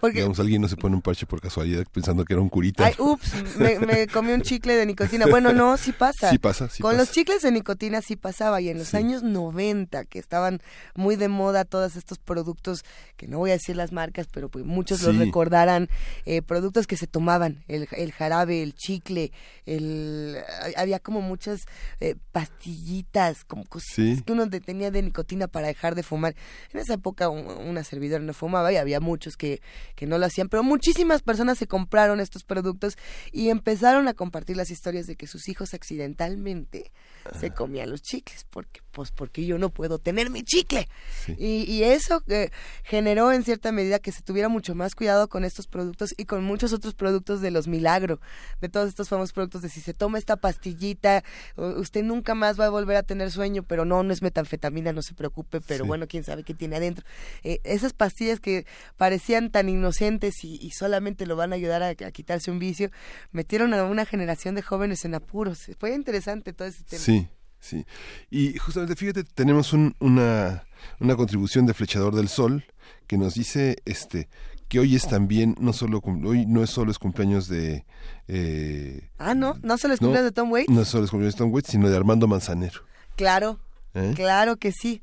Porque, 0.00 0.18
Digamos, 0.18 0.38
alguien 0.38 0.62
no 0.62 0.68
se 0.68 0.76
pone 0.76 0.94
un 0.94 1.02
parche 1.02 1.26
por 1.26 1.40
casualidad 1.40 1.84
pensando 1.92 2.24
que 2.24 2.32
era 2.32 2.42
un 2.42 2.48
curita. 2.48 2.86
Ay, 2.86 2.94
ups, 2.98 3.32
me, 3.58 4.06
comí 4.06 4.32
un 4.32 4.42
chicle 4.42 4.76
de 4.76 4.86
nicotina. 4.86 5.26
Bueno, 5.26 5.52
no, 5.52 5.76
sí 5.76 5.92
pasa. 5.92 6.30
Sí 6.30 6.38
pasa, 6.38 6.68
sí 6.68 6.82
Con 6.82 6.96
los 6.96 7.10
chicles 7.10 7.42
de 7.42 7.50
nicotina 7.50 8.00
sí 8.00 8.16
pasaba. 8.16 8.60
Y 8.60 8.68
en 8.68 8.78
los 8.78 8.94
años 8.94 9.22
90, 9.22 10.04
que 10.04 10.18
estaban 10.18 10.60
muy 10.94 11.16
de 11.16 11.28
moda 11.28 11.64
todos 11.64 11.96
estos 11.96 12.18
productos, 12.18 12.84
que 13.16 13.26
no 13.26 13.38
voy 13.38 13.50
a 13.50 13.54
decir 13.54 13.76
las 13.76 13.92
marcas, 13.92 14.28
pero 14.32 14.48
pues 14.48 14.64
muchos 14.64 15.02
los 15.02 15.16
recordarán, 15.16 15.88
eh, 16.24 16.42
productos 16.42 16.86
que 16.86 16.96
se 16.96 17.06
tomaban, 17.06 17.64
el, 17.68 17.88
el 17.92 18.12
jarabe, 18.12 18.62
el 18.62 18.74
chicle, 18.74 19.32
el 19.66 20.36
había 20.76 21.00
como 21.00 21.20
muchas 21.20 21.66
eh, 22.00 22.14
pastillitas, 22.32 23.44
como 23.44 23.64
cosas 23.64 23.88
que 23.96 24.32
uno 24.32 24.48
tenía 24.48 24.90
de 24.90 25.02
nicotina 25.02 25.48
para 25.48 25.68
dejar 25.68 25.94
de 25.94 26.02
fumar. 26.02 26.34
En 26.72 26.80
esa 26.80 26.94
época 26.94 27.28
una 27.28 27.84
servidora 27.84 28.22
no 28.22 28.32
fumaba 28.32 28.72
y 28.72 28.76
había 28.76 29.00
muchos 29.00 29.36
que 29.36 29.60
que 29.98 30.06
no 30.06 30.16
lo 30.16 30.26
hacían, 30.26 30.48
pero 30.48 30.62
muchísimas 30.62 31.22
personas 31.22 31.58
se 31.58 31.66
compraron 31.66 32.20
estos 32.20 32.44
productos 32.44 32.96
y 33.32 33.48
empezaron 33.48 34.06
a 34.06 34.14
compartir 34.14 34.56
las 34.56 34.70
historias 34.70 35.08
de 35.08 35.16
que 35.16 35.26
sus 35.26 35.48
hijos 35.48 35.74
accidentalmente 35.74 36.92
se 37.40 37.50
comían 37.50 37.90
los 37.90 38.00
chicles, 38.00 38.46
porque 38.48 38.80
pues 38.98 39.12
porque 39.12 39.46
yo 39.46 39.58
no 39.58 39.70
puedo 39.70 40.00
tener 40.00 40.28
mi 40.28 40.42
chicle. 40.42 40.88
Y, 41.36 41.84
eso 41.84 42.20
eh, 42.26 42.50
generó 42.82 43.30
en 43.30 43.44
cierta 43.44 43.70
medida 43.70 44.00
que 44.00 44.10
se 44.10 44.22
tuviera 44.22 44.48
mucho 44.48 44.74
más 44.74 44.96
cuidado 44.96 45.28
con 45.28 45.44
estos 45.44 45.68
productos 45.68 46.16
y 46.16 46.24
con 46.24 46.42
muchos 46.42 46.72
otros 46.72 46.94
productos 46.94 47.40
de 47.40 47.52
los 47.52 47.68
milagro, 47.68 48.18
de 48.60 48.68
todos 48.68 48.88
estos 48.88 49.08
famosos 49.08 49.32
productos 49.32 49.62
de 49.62 49.68
si 49.68 49.80
se 49.80 49.94
toma 49.94 50.18
esta 50.18 50.34
pastillita, 50.34 51.22
usted 51.56 52.02
nunca 52.02 52.34
más 52.34 52.58
va 52.58 52.66
a 52.66 52.70
volver 52.70 52.96
a 52.96 53.04
tener 53.04 53.30
sueño, 53.30 53.62
pero 53.62 53.84
no, 53.84 54.02
no 54.02 54.12
es 54.12 54.20
metanfetamina, 54.20 54.92
no 54.92 55.02
se 55.02 55.14
preocupe, 55.14 55.60
pero 55.60 55.84
bueno, 55.84 56.08
quién 56.08 56.24
sabe 56.24 56.42
qué 56.42 56.54
tiene 56.54 56.74
adentro. 56.74 57.06
Eh, 57.44 57.60
esas 57.62 57.92
pastillas 57.92 58.40
que 58.40 58.66
parecían 58.96 59.52
tan 59.52 59.68
inocentes 59.68 60.42
y, 60.42 60.70
solamente 60.72 61.24
lo 61.24 61.36
van 61.36 61.52
a 61.52 61.54
ayudar 61.54 61.84
a, 61.84 61.94
quitarse 61.94 62.50
un 62.50 62.58
vicio, 62.58 62.90
metieron 63.30 63.74
a 63.74 63.84
una 63.84 64.04
generación 64.06 64.56
de 64.56 64.62
jóvenes 64.62 65.04
en 65.04 65.14
apuros. 65.14 65.70
Fue 65.78 65.94
interesante 65.94 66.52
todo 66.52 66.66
ese 66.66 66.82
tema. 66.82 67.00
Sí. 67.04 67.28
Sí, 67.60 67.84
y 68.30 68.56
justamente 68.58 68.94
fíjate, 68.94 69.24
tenemos 69.24 69.72
un, 69.72 69.94
una, 69.98 70.64
una 71.00 71.16
contribución 71.16 71.66
de 71.66 71.74
Flechador 71.74 72.14
del 72.14 72.28
Sol 72.28 72.64
que 73.06 73.18
nos 73.18 73.34
dice 73.34 73.78
este 73.84 74.28
que 74.68 74.78
hoy 74.78 74.94
es 74.94 75.08
también, 75.08 75.56
no 75.58 75.72
solo 75.72 76.00
hoy 76.04 76.44
no 76.46 76.62
es 76.62 76.70
solo 76.70 76.90
es 76.90 76.98
cumpleaños 76.98 77.48
de... 77.48 77.86
Eh, 78.28 79.08
ah, 79.18 79.34
no, 79.34 79.56
no 79.62 79.78
solo 79.78 79.94
es 79.94 80.00
cumpleaños 80.00 80.30
de 80.30 80.32
Tom 80.32 80.52
Waits. 80.52 80.70
No 80.70 80.84
solo 80.84 81.04
es 81.04 81.10
cumpleaños 81.10 81.34
de 81.34 81.38
Tom 81.38 81.52
Waits, 81.52 81.70
sino 81.70 81.88
de 81.88 81.96
Armando 81.96 82.26
Manzanero. 82.28 82.82
Claro, 83.16 83.58
¿Eh? 83.94 84.12
claro 84.14 84.58
que 84.58 84.72
sí. 84.72 85.02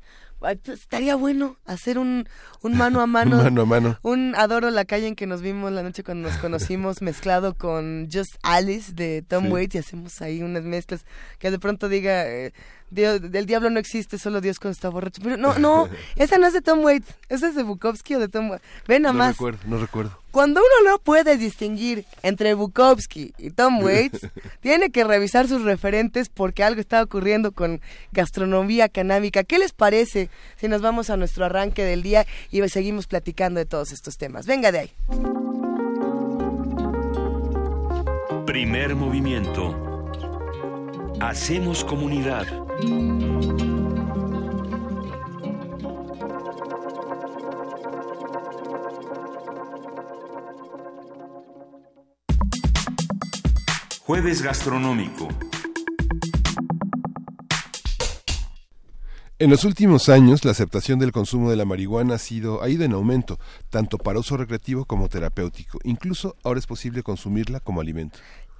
Pues, 0.54 0.80
estaría 0.80 1.16
bueno 1.16 1.56
hacer 1.66 1.98
un, 1.98 2.28
un 2.62 2.76
mano 2.76 3.00
a 3.00 3.06
mano. 3.08 3.38
un 3.38 3.42
mano 3.44 3.62
a 3.62 3.66
mano. 3.66 3.98
Un 4.02 4.34
adoro 4.36 4.70
la 4.70 4.84
calle 4.84 5.08
en 5.08 5.16
que 5.16 5.26
nos 5.26 5.42
vimos 5.42 5.72
la 5.72 5.82
noche 5.82 6.04
cuando 6.04 6.28
nos 6.28 6.38
conocimos 6.38 7.02
mezclado 7.02 7.54
con 7.54 8.08
Just 8.12 8.36
Alice 8.42 8.92
de 8.92 9.22
Tom 9.26 9.50
Waits 9.50 9.74
y 9.74 9.78
hacemos 9.78 10.22
ahí 10.22 10.42
unas 10.42 10.62
mezclas 10.62 11.04
que 11.38 11.50
de 11.50 11.58
pronto 11.58 11.88
diga 11.88 12.26
eh, 12.28 12.52
Dios, 12.90 13.20
el 13.32 13.46
diablo 13.46 13.70
no 13.70 13.78
existe, 13.80 14.18
solo 14.18 14.40
Dios 14.40 14.58
cuando 14.58 14.72
está 14.72 14.88
borracho. 14.88 15.20
Pero 15.22 15.36
no, 15.36 15.58
no, 15.58 15.88
esa 16.16 16.38
no 16.38 16.46
es 16.46 16.52
de 16.52 16.62
Tom 16.62 16.84
Waits, 16.84 17.08
esa 17.28 17.48
es 17.48 17.54
de 17.54 17.62
Bukowski 17.62 18.14
o 18.14 18.18
de 18.18 18.28
Tom 18.28 18.50
Waits. 18.50 18.64
Ven 18.86 19.02
nada 19.02 19.12
más. 19.12 19.28
No 19.28 19.32
recuerdo, 19.32 19.58
no 19.66 19.78
recuerdo. 19.78 20.20
Cuando 20.30 20.60
uno 20.60 20.90
no 20.90 20.98
puede 20.98 21.38
distinguir 21.38 22.04
entre 22.22 22.54
Bukowski 22.54 23.32
y 23.38 23.50
Tom 23.50 23.82
Waits, 23.82 24.28
tiene 24.60 24.90
que 24.90 25.04
revisar 25.04 25.48
sus 25.48 25.62
referentes 25.62 26.28
porque 26.28 26.62
algo 26.62 26.80
está 26.80 27.02
ocurriendo 27.02 27.52
con 27.52 27.80
gastronomía 28.12 28.88
canábica. 28.88 29.44
¿Qué 29.44 29.58
les 29.58 29.72
parece 29.72 30.28
si 30.56 30.68
nos 30.68 30.82
vamos 30.82 31.10
a 31.10 31.16
nuestro 31.16 31.46
arranque 31.46 31.84
del 31.84 32.02
día 32.02 32.26
y 32.50 32.66
seguimos 32.68 33.06
platicando 33.06 33.58
de 33.58 33.66
todos 33.66 33.92
estos 33.92 34.18
temas? 34.18 34.46
Venga 34.46 34.72
de 34.72 34.78
ahí. 34.80 34.92
Primer 38.46 38.94
movimiento. 38.94 39.85
Hacemos 41.20 41.82
comunidad. 41.82 42.46
Jueves 54.00 54.42
Gastronómico. 54.42 55.28
En 59.38 59.50
los 59.50 59.64
últimos 59.64 60.08
años, 60.08 60.46
la 60.46 60.52
aceptación 60.52 60.98
del 60.98 61.12
consumo 61.12 61.50
de 61.50 61.56
la 61.56 61.66
marihuana 61.66 62.14
ha, 62.14 62.18
sido, 62.18 62.66
ido 62.66 62.84
en 62.84 62.92
aumento, 62.92 63.38
tanto 63.68 63.98
para 63.98 64.18
uso 64.18 64.38
recreativo 64.38 64.86
como 64.86 65.10
terapéutico. 65.10 65.78
Incluso 65.84 66.36
ahora 66.42 66.58
es 66.58 66.66
posible 66.66 67.02
consumirla 67.02 67.60
como 67.60 67.82
alimento. 67.82 68.18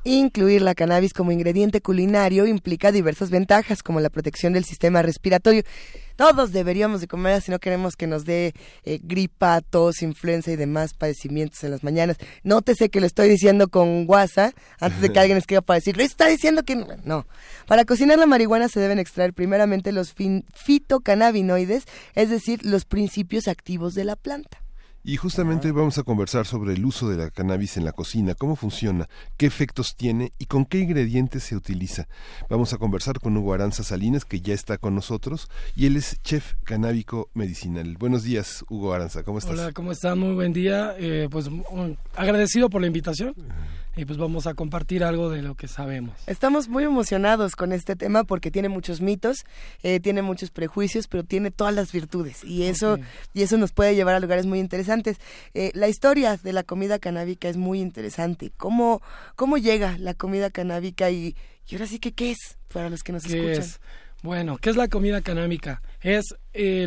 Incluir 0.09 0.63
la 0.63 0.77
cannabis 0.77 1.13
como 1.13 1.33
ingrediente 1.33 1.81
culinario 1.81 2.47
implica 2.47 2.93
diversas 2.93 3.31
ventajas, 3.31 3.83
como 3.83 3.99
la 3.99 4.09
protección 4.09 4.53
del 4.53 4.65
sistema 4.65 5.03
respiratorio. 5.03 5.65
Todos 6.15 6.53
deberíamos 6.53 7.01
de 7.01 7.09
comer 7.09 7.43
si 7.43 7.51
no 7.51 7.59
queremos 7.59 7.97
que 7.97 8.07
nos 8.07 8.25
dé 8.25 8.55
eh, 8.85 9.01
gripa, 9.03 9.61
tos, 9.63 10.03
influenza 10.03 10.53
y 10.53 10.57
demás 10.57 10.95
padecimientos 10.95 11.65
en 11.65 11.73
las 11.73 11.83
mañanas. 11.83 12.19
Nótese 12.45 12.89
que 12.89 13.01
lo 13.01 13.07
estoy 13.09 13.29
diciendo 13.29 13.67
con 13.67 14.07
guasa, 14.07 14.53
antes 14.79 15.01
de 15.01 15.11
que 15.11 15.19
alguien 15.19 15.39
escriba 15.39 15.61
para 15.61 15.79
decir, 15.79 15.97
lo 15.97 16.05
está 16.05 16.29
diciendo 16.29 16.63
que 16.63 16.77
no. 16.77 16.87
no. 17.03 17.27
Para 17.67 17.85
cocinar 17.85 18.17
la 18.17 18.27
marihuana 18.27 18.69
se 18.69 18.79
deben 18.79 19.01
extraer 19.01 19.35
primeramente 19.35 19.91
los 19.91 20.15
fitocannabinoides, 20.55 21.83
es 22.15 22.31
decir, 22.31 22.65
los 22.65 22.85
principios 22.85 23.49
activos 23.49 23.95
de 23.95 24.05
la 24.05 24.15
planta. 24.15 24.61
Y 25.09 25.19
justamente 25.19 25.69
hoy 25.69 25.73
vamos 25.73 25.99
a 25.99 26.03
conversar 26.03 26.47
sobre 26.47 26.75
el 26.75 26.85
uso 26.85 27.09
de 27.09 27.17
la 27.17 27.31
cannabis 27.31 27.77
en 27.77 27.85
la 27.85 27.93
cocina, 27.93 28.35
cómo 28.35 28.57
funciona, 28.57 29.09
qué 29.37 29.47
efectos 29.47 29.95
tiene 29.95 30.33
y 30.37 30.47
con 30.47 30.65
qué 30.65 30.81
ingredientes 30.81 31.45
se 31.45 31.55
utiliza. 31.55 32.09
Vamos 32.51 32.73
a 32.73 32.79
conversar 32.79 33.21
con 33.21 33.37
Hugo 33.37 33.55
Aranza 33.55 33.85
Salinas, 33.85 34.25
que 34.25 34.41
ya 34.41 34.53
está 34.53 34.79
con 34.79 34.97
nosotros, 34.97 35.49
y 35.77 35.87
él 35.87 35.97
es 35.97 36.21
chef 36.25 36.55
canábico 36.65 37.31
medicinal. 37.35 37.97
Buenos 37.97 38.25
días, 38.25 38.65
Hugo 38.69 38.95
Aranza, 38.95 39.23
¿cómo 39.23 39.39
estás? 39.39 39.53
Hola, 39.53 39.71
¿cómo 39.71 39.93
estás? 39.93 40.17
Muy 40.17 40.35
buen 40.35 40.53
día. 40.53 40.97
Eh, 40.99 41.29
pues 41.31 41.49
agradecido 42.17 42.69
por 42.69 42.81
la 42.81 42.89
invitación 42.89 43.33
y 43.97 44.05
pues 44.05 44.19
vamos 44.19 44.47
a 44.47 44.55
compartir 44.55 45.03
algo 45.03 45.31
de 45.31 45.43
lo 45.43 45.55
que 45.55 45.69
sabemos. 45.69 46.15
Estamos 46.27 46.69
muy 46.69 46.85
emocionados 46.85 47.57
con 47.57 47.73
este 47.73 47.97
tema 47.97 48.25
porque 48.25 48.51
tiene 48.51 48.69
muchos 48.69 49.01
mitos, 49.01 49.45
eh, 49.83 50.01
tiene 50.01 50.23
muchos 50.23 50.51
prejuicios, 50.51 51.09
pero 51.09 51.25
tiene 51.25 51.51
todas 51.51 51.75
las 51.75 51.91
virtudes 51.93 52.45
y 52.45 52.65
eso 52.65 52.99
y 53.33 53.43
eso 53.43 53.57
nos 53.57 53.73
puede 53.73 53.95
llevar 53.95 54.15
a 54.15 54.21
lugares 54.21 54.47
muy 54.47 54.61
interesantes. 54.61 55.19
Eh, 55.55 55.73
la 55.75 55.89
historia 55.89 56.37
de 56.37 56.53
la 56.53 56.63
comida 56.63 56.99
canábica 56.99 57.49
es 57.49 57.57
muy 57.57 57.81
interesante. 57.81 58.53
¿Cómo 58.57 59.01
cómo 59.35 59.57
llega 59.57 59.97
la 59.99 60.15
comida 60.15 60.51
canábica 60.51 61.11
y, 61.11 61.35
y 61.69 61.75
ahora 61.75 61.87
sí 61.87 61.99
que 61.99 62.13
qué 62.13 62.33
es 62.33 62.59
para 62.73 62.91
los 62.91 63.03
que 63.03 63.13
nos 63.13 63.25
escuchan? 63.25 63.65
Bueno, 64.23 64.59
¿qué 64.59 64.71
es 64.71 64.77
la 64.77 64.89
comida 64.89 65.21
canábica? 65.21 65.83
Es 66.01 66.35
eh, 66.53 66.87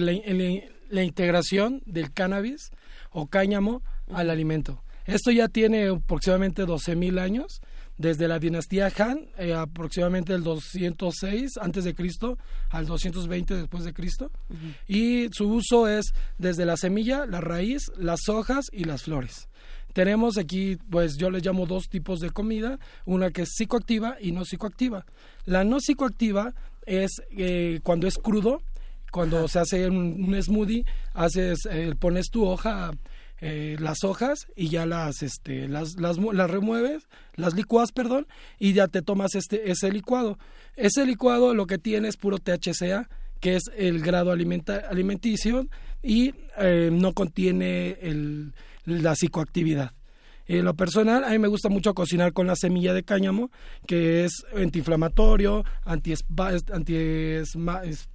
la, 0.90 1.04
integración 1.04 1.82
del 1.86 2.12
cannabis 2.12 2.72
o 3.12 3.28
cáñamo 3.28 3.82
al 4.12 4.30
alimento. 4.30 4.84
Esto 5.10 5.32
ya 5.32 5.48
tiene 5.48 5.88
aproximadamente 5.88 6.66
12.000 6.66 7.20
años, 7.20 7.62
desde 7.98 8.28
la 8.28 8.38
dinastía 8.38 8.92
Han, 8.98 9.28
eh, 9.40 9.54
aproximadamente 9.54 10.34
el 10.34 10.44
206 10.44 11.58
antes 11.58 11.84
de 11.84 11.96
Cristo 11.96 12.38
al 12.70 12.86
220 12.86 13.56
después 13.56 13.84
de 13.84 13.94
Cristo, 13.94 14.32
y 14.88 15.28
su 15.32 15.50
uso 15.52 15.88
es 15.88 16.14
desde 16.38 16.66
la 16.66 16.78
semilla, 16.78 17.26
la 17.26 17.42
raíz, 17.42 17.92
las 17.98 18.30
hojas 18.30 18.68
y 18.72 18.84
las 18.84 19.04
flores. 19.04 19.50
Tenemos 19.94 20.38
aquí, 20.38 20.78
pues 20.92 21.18
yo 21.18 21.32
le 21.32 21.40
llamo 21.40 21.66
dos 21.66 21.90
tipos 21.90 22.20
de 22.20 22.30
comida, 22.30 22.78
una 23.06 23.32
que 23.32 23.42
es 23.42 23.50
psicoactiva 23.56 24.18
y 24.22 24.32
no 24.32 24.46
psicoactiva. 24.46 25.06
La 25.46 25.64
no 25.64 25.80
psicoactiva 25.80 26.54
es 26.86 27.12
eh, 27.32 27.80
cuando 27.82 28.08
es 28.08 28.20
crudo, 28.20 28.62
cuando 29.12 29.48
se 29.48 29.60
hace 29.60 29.90
un, 29.90 30.38
smoothie, 30.42 30.86
haces, 31.14 31.58
eh, 31.70 31.96
pones 32.00 32.30
tu 32.30 32.46
hoja 32.46 32.92
eh, 33.42 33.78
las 33.80 34.04
hojas 34.04 34.48
y 34.56 34.70
ya 34.70 34.86
las, 34.86 35.24
este, 35.24 35.68
las, 35.68 35.96
las, 35.98 36.18
las, 36.18 36.50
remueves, 36.50 37.08
las 37.36 37.54
licuas, 37.54 37.92
perdón, 37.92 38.28
y 38.60 38.74
ya 38.74 38.88
te 38.88 39.02
tomas 39.02 39.36
este, 39.36 39.72
ese 39.72 39.92
licuado. 39.92 40.38
Ese 40.76 41.06
licuado 41.06 41.54
lo 41.54 41.66
que 41.68 41.78
tiene 41.78 42.08
es 42.08 42.18
puro 42.18 42.38
THCA, 42.38 43.10
que 43.40 43.56
es 43.56 43.64
el 43.78 44.02
grado 44.02 44.32
alimenticio 44.32 45.68
y 46.04 46.34
eh, 46.58 46.90
no 46.92 47.14
contiene 47.14 47.98
el, 48.02 48.54
la 48.86 49.16
psicoactividad. 49.16 49.94
En 50.50 50.66
lo 50.66 50.74
personal, 50.74 51.24
a 51.24 51.30
mí 51.30 51.38
me 51.38 51.48
gusta 51.48 51.70
mucho 51.70 51.94
cocinar 51.94 52.34
con 52.34 52.48
la 52.48 52.56
semilla 52.56 52.92
de 52.92 53.04
cáñamo, 53.04 53.52
que 53.86 54.26
es 54.26 54.32
antiinflamatorio, 54.56 55.64
anti, 55.86 56.16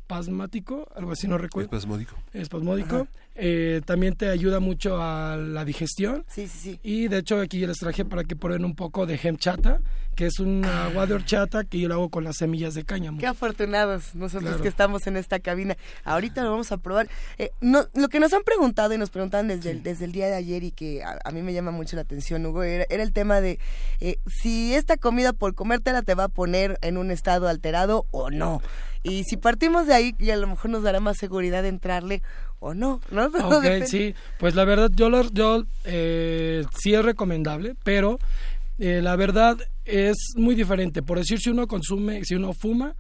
espasmático, 0.05 0.87
algo 0.95 1.13
así 1.13 1.27
no 1.27 1.39
recuerdo. 1.39 1.67
Espasmódico. 1.67 2.17
Espasmódico. 2.35 3.09
Eh, 3.37 3.81
también 3.85 4.15
te 4.15 4.29
ayuda 4.29 4.61
mucho 4.61 5.03
a 5.03 5.37
la 5.37 5.65
digestión. 5.65 6.25
Sí, 6.29 6.47
sí, 6.47 6.59
sí. 6.59 6.81
Y 6.83 7.09
de 7.09 7.19
hecho 7.19 7.41
aquí 7.41 7.67
les 7.67 7.79
traje 7.79 8.05
para 8.05 8.23
que 8.25 8.37
prueben 8.37 8.65
un 8.65 8.75
poco 8.77 9.07
de 9.07 9.19
hemp 9.21 9.41
chata, 9.41 9.81
que 10.15 10.27
es 10.27 10.39
un 10.39 10.65
agua 10.65 11.07
de 11.07 11.15
horchata 11.15 11.65
que 11.65 11.81
yo 11.81 11.89
lo 11.89 11.95
hago 11.95 12.11
con 12.11 12.23
las 12.23 12.37
semillas 12.37 12.75
de 12.75 12.85
cáñamo. 12.85 13.19
Qué 13.19 13.27
afortunados 13.27 14.15
nosotros 14.15 14.61
que 14.61 14.69
estamos 14.69 15.07
en 15.07 15.17
esta 15.17 15.41
cabina. 15.41 15.77
Ahorita 16.05 16.45
lo 16.45 16.51
vamos 16.51 16.71
a 16.71 16.77
probar. 16.77 17.09
Eh, 17.39 17.51
no, 17.61 17.87
lo 17.95 18.09
que 18.09 18.21
nos 18.21 18.33
han 18.35 18.43
preguntado 18.43 18.95
y 18.95 18.99
nos 18.99 19.11
preguntan 19.11 19.49
desde, 19.49 19.73
el, 19.73 19.83
desde 19.83 20.05
el 20.05 20.13
día 20.13 20.27
de 20.27 20.35
ayer 20.35 20.63
y 20.63 20.71
que 20.71 21.03
a, 21.03 21.31
mí 21.33 21.43
me 21.43 21.55
llama 21.55 21.73
mucho 21.73 21.97
la 21.97 22.03
atención, 22.03 22.45
Hugo, 22.47 22.63
era, 22.63 22.85
el 22.89 23.13
tema 23.13 23.41
de 23.41 23.59
eh, 24.01 24.19
si 24.27 24.75
esta 24.75 24.97
comida 24.97 25.33
por 25.33 25.55
comértela 25.55 26.03
te 26.03 26.15
va 26.15 26.25
a 26.25 26.29
poner 26.29 26.79
en 26.83 26.99
un 26.99 27.11
estado 27.11 27.49
alterado 27.49 28.07
o 28.13 28.31
no. 28.31 28.61
Y 29.05 29.25
si 29.25 29.37
partimos 29.37 29.87
de 29.87 29.95
ahí, 29.95 30.15
y 30.19 30.31
a 30.31 30.37
lo 30.37 30.47
mejor 30.47 30.71
nos 30.71 30.83
dará 30.83 30.99
más 30.99 31.19
seguridad 31.19 31.63
de 31.63 31.69
entrarle 31.69 32.23
o 32.59 32.73
no, 32.73 33.03
¿no? 33.11 33.27
Ok, 33.57 33.85
sí, 33.87 34.15
pues 34.39 34.55
la 34.55 34.65
verdad 34.65 34.91
yo, 34.95 35.11
lo, 35.11 35.31
yo 35.31 35.65
eh, 35.85 36.65
sí 36.81 36.95
es 36.95 37.05
recomendable, 37.05 37.75
pero 37.85 38.19
eh, 38.79 39.03
la 39.03 39.15
verdad 39.17 39.59
es 39.85 40.17
muy 40.37 40.55
diferente. 40.55 41.03
Por 41.03 41.19
decir, 41.19 41.39
si 41.39 41.51
uno 41.51 41.67
consume, 41.67 42.25
si 42.25 42.35
uno 42.35 42.55
fuma 42.55 42.97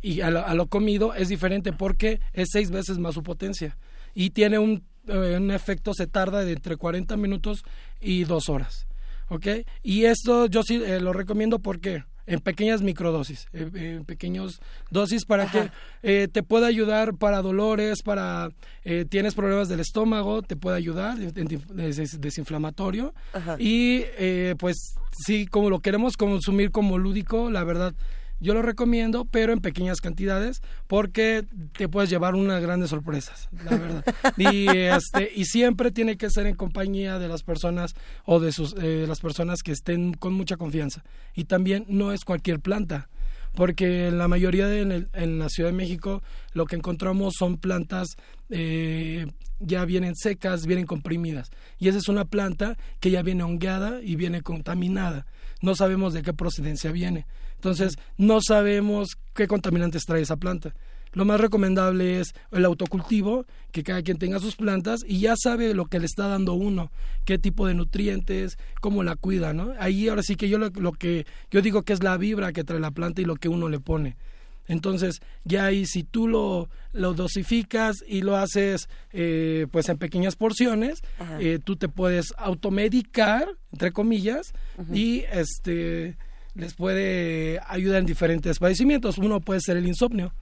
y 0.00 0.20
a 0.20 0.30
lo, 0.30 0.66
comido 0.68 1.12
es 1.12 1.28
diferente 1.28 1.72
porque 1.72 2.20
es 2.32 2.50
seis 2.52 2.70
veces 2.70 2.98
más 2.98 3.14
su 3.14 3.24
potencia 3.24 3.76
y 4.14 4.30
tiene 4.30 4.60
un, 4.60 4.84
eh, 5.08 5.36
un 5.36 5.50
efecto, 5.50 5.92
se 5.92 6.06
tarda 6.06 6.44
de 6.44 6.52
entre 6.52 6.76
40 6.76 7.16
minutos 7.16 7.64
y 8.00 8.22
dos 8.22 8.48
horas. 8.48 8.86
¿Ok? 9.28 9.46
Y 9.82 10.04
esto 10.04 10.46
yo 10.46 10.62
sí 10.62 10.78
lo 10.78 11.12
recomiendo 11.12 11.58
porque 11.58 12.04
en 12.28 12.40
pequeñas 12.40 12.82
microdosis, 12.82 13.48
en, 13.52 14.04
pequeños 14.04 14.60
dosis 14.90 15.24
para 15.24 15.50
que 15.50 15.70
eh, 16.02 16.28
te 16.30 16.42
pueda 16.42 16.66
ayudar 16.66 17.14
para 17.14 17.42
dolores, 17.42 18.02
para 18.02 18.50
eh, 18.84 19.06
tienes 19.08 19.34
problemas 19.34 19.68
del 19.68 19.80
estómago, 19.80 20.42
te 20.42 20.54
puede 20.54 20.76
ayudar, 20.76 21.18
es 21.20 22.20
desinflamatorio. 22.20 23.14
Y 23.58 24.02
eh, 24.18 24.54
pues 24.58 24.94
sí, 25.24 25.46
como 25.46 25.70
lo 25.70 25.80
queremos 25.80 26.16
consumir 26.16 26.70
como 26.70 26.98
lúdico, 26.98 27.50
la 27.50 27.64
verdad 27.64 27.94
yo 28.40 28.54
lo 28.54 28.62
recomiendo, 28.62 29.24
pero 29.24 29.52
en 29.52 29.60
pequeñas 29.60 30.00
cantidades, 30.00 30.62
porque 30.86 31.44
te 31.76 31.88
puedes 31.88 32.10
llevar 32.10 32.34
unas 32.34 32.62
grandes 32.62 32.90
sorpresas, 32.90 33.48
la 33.64 33.76
verdad. 33.76 34.04
y, 34.36 34.68
este, 34.68 35.30
y 35.34 35.44
siempre 35.44 35.90
tiene 35.90 36.16
que 36.16 36.30
ser 36.30 36.46
en 36.46 36.54
compañía 36.54 37.18
de 37.18 37.28
las 37.28 37.42
personas 37.42 37.94
o 38.24 38.40
de 38.40 38.52
sus, 38.52 38.74
eh, 38.80 39.06
las 39.08 39.20
personas 39.20 39.62
que 39.62 39.72
estén 39.72 40.14
con 40.14 40.34
mucha 40.34 40.56
confianza. 40.56 41.04
Y 41.34 41.44
también 41.44 41.84
no 41.88 42.12
es 42.12 42.24
cualquier 42.24 42.60
planta 42.60 43.08
porque 43.54 44.10
la 44.12 44.28
mayoría 44.28 44.68
de 44.68 45.08
en, 45.12 45.38
la 45.38 45.48
Ciudad 45.48 45.70
de 45.70 45.76
México 45.76 46.22
lo 46.52 46.66
que 46.66 46.76
encontramos 46.76 47.34
son 47.36 47.56
plantas 47.56 48.16
eh, 48.50 49.26
ya 49.58 49.84
vienen 49.84 50.14
secas, 50.14 50.66
vienen 50.66 50.86
comprimidas. 50.86 51.50
Y 51.78 51.88
esa 51.88 51.98
es 51.98 52.08
una 52.08 52.24
planta 52.24 52.76
que 53.00 53.10
ya 53.10 53.22
viene 53.22 53.42
hongueada 53.42 54.00
y 54.02 54.16
viene 54.16 54.42
contaminada. 54.42 55.26
No 55.60 55.74
sabemos 55.74 56.14
de 56.14 56.22
qué 56.22 56.32
procedencia 56.32 56.92
viene. 56.92 57.26
Entonces, 57.58 57.96
no 58.16 58.38
sabemos 58.40 59.08
qué 59.34 59.48
contaminantes 59.48 60.04
trae 60.04 60.22
esa 60.22 60.36
planta. 60.36 60.74
Lo 61.12 61.24
más 61.24 61.40
recomendable 61.40 62.20
es 62.20 62.34
el 62.52 62.64
autocultivo, 62.64 63.46
que 63.72 63.82
cada 63.82 64.02
quien 64.02 64.18
tenga 64.18 64.38
sus 64.38 64.54
plantas 64.54 65.00
y 65.06 65.20
ya 65.20 65.34
sabe 65.36 65.74
lo 65.74 65.86
que 65.86 65.98
le 65.98 66.06
está 66.06 66.28
dando 66.28 66.54
uno, 66.54 66.92
qué 67.24 67.38
tipo 67.38 67.66
de 67.66 67.74
nutrientes, 67.74 68.58
cómo 68.80 69.02
la 69.02 69.16
cuida, 69.16 69.52
¿no? 69.52 69.72
Ahí 69.80 70.08
ahora 70.08 70.22
sí 70.22 70.36
que 70.36 70.48
yo 70.48 70.58
lo, 70.58 70.68
lo 70.70 70.92
que 70.92 71.26
yo 71.50 71.62
digo 71.62 71.82
que 71.82 71.94
es 71.94 72.02
la 72.02 72.16
vibra 72.16 72.52
que 72.52 72.62
trae 72.62 72.78
la 72.78 72.90
planta 72.90 73.20
y 73.20 73.24
lo 73.24 73.36
que 73.36 73.48
uno 73.48 73.68
le 73.68 73.80
pone. 73.80 74.16
Entonces, 74.68 75.20
ya 75.44 75.64
ahí 75.64 75.86
si 75.86 76.04
tú 76.04 76.28
lo, 76.28 76.68
lo 76.92 77.14
dosificas 77.14 77.96
y 78.06 78.20
lo 78.20 78.36
haces 78.36 78.88
eh, 79.12 79.66
pues 79.72 79.88
en 79.88 79.96
pequeñas 79.96 80.36
porciones, 80.36 81.00
eh, 81.40 81.58
tú 81.64 81.76
te 81.76 81.88
puedes 81.88 82.34
automedicar, 82.36 83.48
entre 83.72 83.92
comillas, 83.92 84.52
y 84.92 85.24
este 85.32 86.18
les 86.58 86.74
puede 86.74 87.60
ayudar 87.68 88.00
en 88.00 88.06
diferentes 88.06 88.58
padecimientos. 88.58 89.16
Uno 89.16 89.40
puede 89.40 89.60
ser 89.60 89.76
el 89.76 89.86
insomnio. 89.86 90.34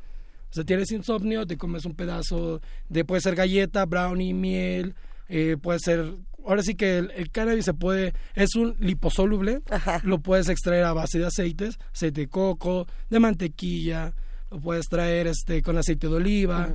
O 0.50 0.54
sea, 0.54 0.64
tienes 0.64 0.90
insomnio, 0.90 1.46
te 1.46 1.58
comes 1.58 1.84
un 1.84 1.94
pedazo 1.94 2.60
de, 2.88 3.04
puede 3.04 3.20
ser 3.20 3.34
galleta, 3.34 3.84
brownie, 3.84 4.32
miel, 4.32 4.94
eh, 5.28 5.56
puede 5.60 5.78
ser 5.78 6.14
ahora 6.46 6.62
sí 6.62 6.74
que 6.74 6.98
el, 6.98 7.30
cannabis 7.30 7.64
se 7.64 7.74
puede, 7.74 8.14
es 8.34 8.54
un 8.54 8.76
liposoluble, 8.78 9.60
lo 10.04 10.20
puedes 10.20 10.48
extraer 10.48 10.84
a 10.84 10.92
base 10.92 11.18
de 11.18 11.26
aceites, 11.26 11.78
aceite 11.92 12.22
de 12.22 12.28
coco, 12.28 12.86
de 13.10 13.20
mantequilla, 13.20 14.14
lo 14.50 14.60
puedes 14.60 14.86
traer 14.86 15.26
este 15.26 15.60
con 15.60 15.76
aceite 15.76 16.08
de 16.08 16.14
oliva. 16.14 16.74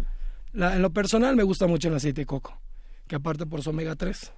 en 0.53 0.81
lo 0.81 0.89
personal 0.91 1.35
me 1.35 1.43
gusta 1.43 1.65
mucho 1.65 1.87
el 1.87 1.95
aceite 1.95 2.21
de 2.21 2.25
coco, 2.25 2.59
que 3.07 3.15
aparte 3.15 3.45
por 3.45 3.63
su 3.63 3.69
omega 3.71 3.95
3. 3.95 4.33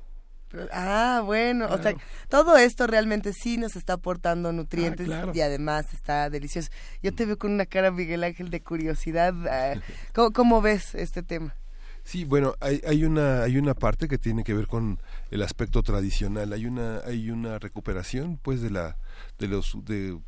Ah, 0.71 1.21
bueno, 1.25 1.67
o 1.69 1.81
sea, 1.81 1.95
todo 2.29 2.57
esto 2.57 2.87
realmente 2.87 3.33
sí 3.33 3.57
nos 3.57 3.75
está 3.75 3.93
aportando 3.93 4.51
nutrientes 4.51 5.09
Ah, 5.09 5.31
y 5.33 5.41
además 5.41 5.93
está 5.93 6.29
delicioso. 6.29 6.69
Yo 7.01 7.13
te 7.13 7.25
veo 7.25 7.37
con 7.37 7.51
una 7.51 7.65
cara, 7.65 7.91
Miguel 7.91 8.23
Ángel, 8.23 8.49
de 8.49 8.61
curiosidad. 8.61 9.33
ah, 9.47 9.79
¿Cómo, 10.13 10.31
cómo 10.31 10.61
ves 10.61 10.95
este 10.95 11.23
tema? 11.23 11.55
Sí, 12.03 12.25
bueno, 12.25 12.55
hay, 12.59 12.81
hay 12.85 13.05
una 13.05 13.43
hay 13.43 13.57
una 13.57 13.73
parte 13.73 14.09
que 14.09 14.17
tiene 14.17 14.43
que 14.43 14.53
ver 14.53 14.67
con 14.67 14.99
el 15.31 15.41
aspecto 15.41 15.83
tradicional. 15.83 16.51
Hay 16.51 16.65
una 16.65 16.99
hay 17.05 17.31
una 17.31 17.59
recuperación, 17.59 18.37
pues, 18.41 18.61
de 18.61 18.69
la 18.69 18.97
de 19.39 19.47
los 19.47 19.77
de 19.85 20.19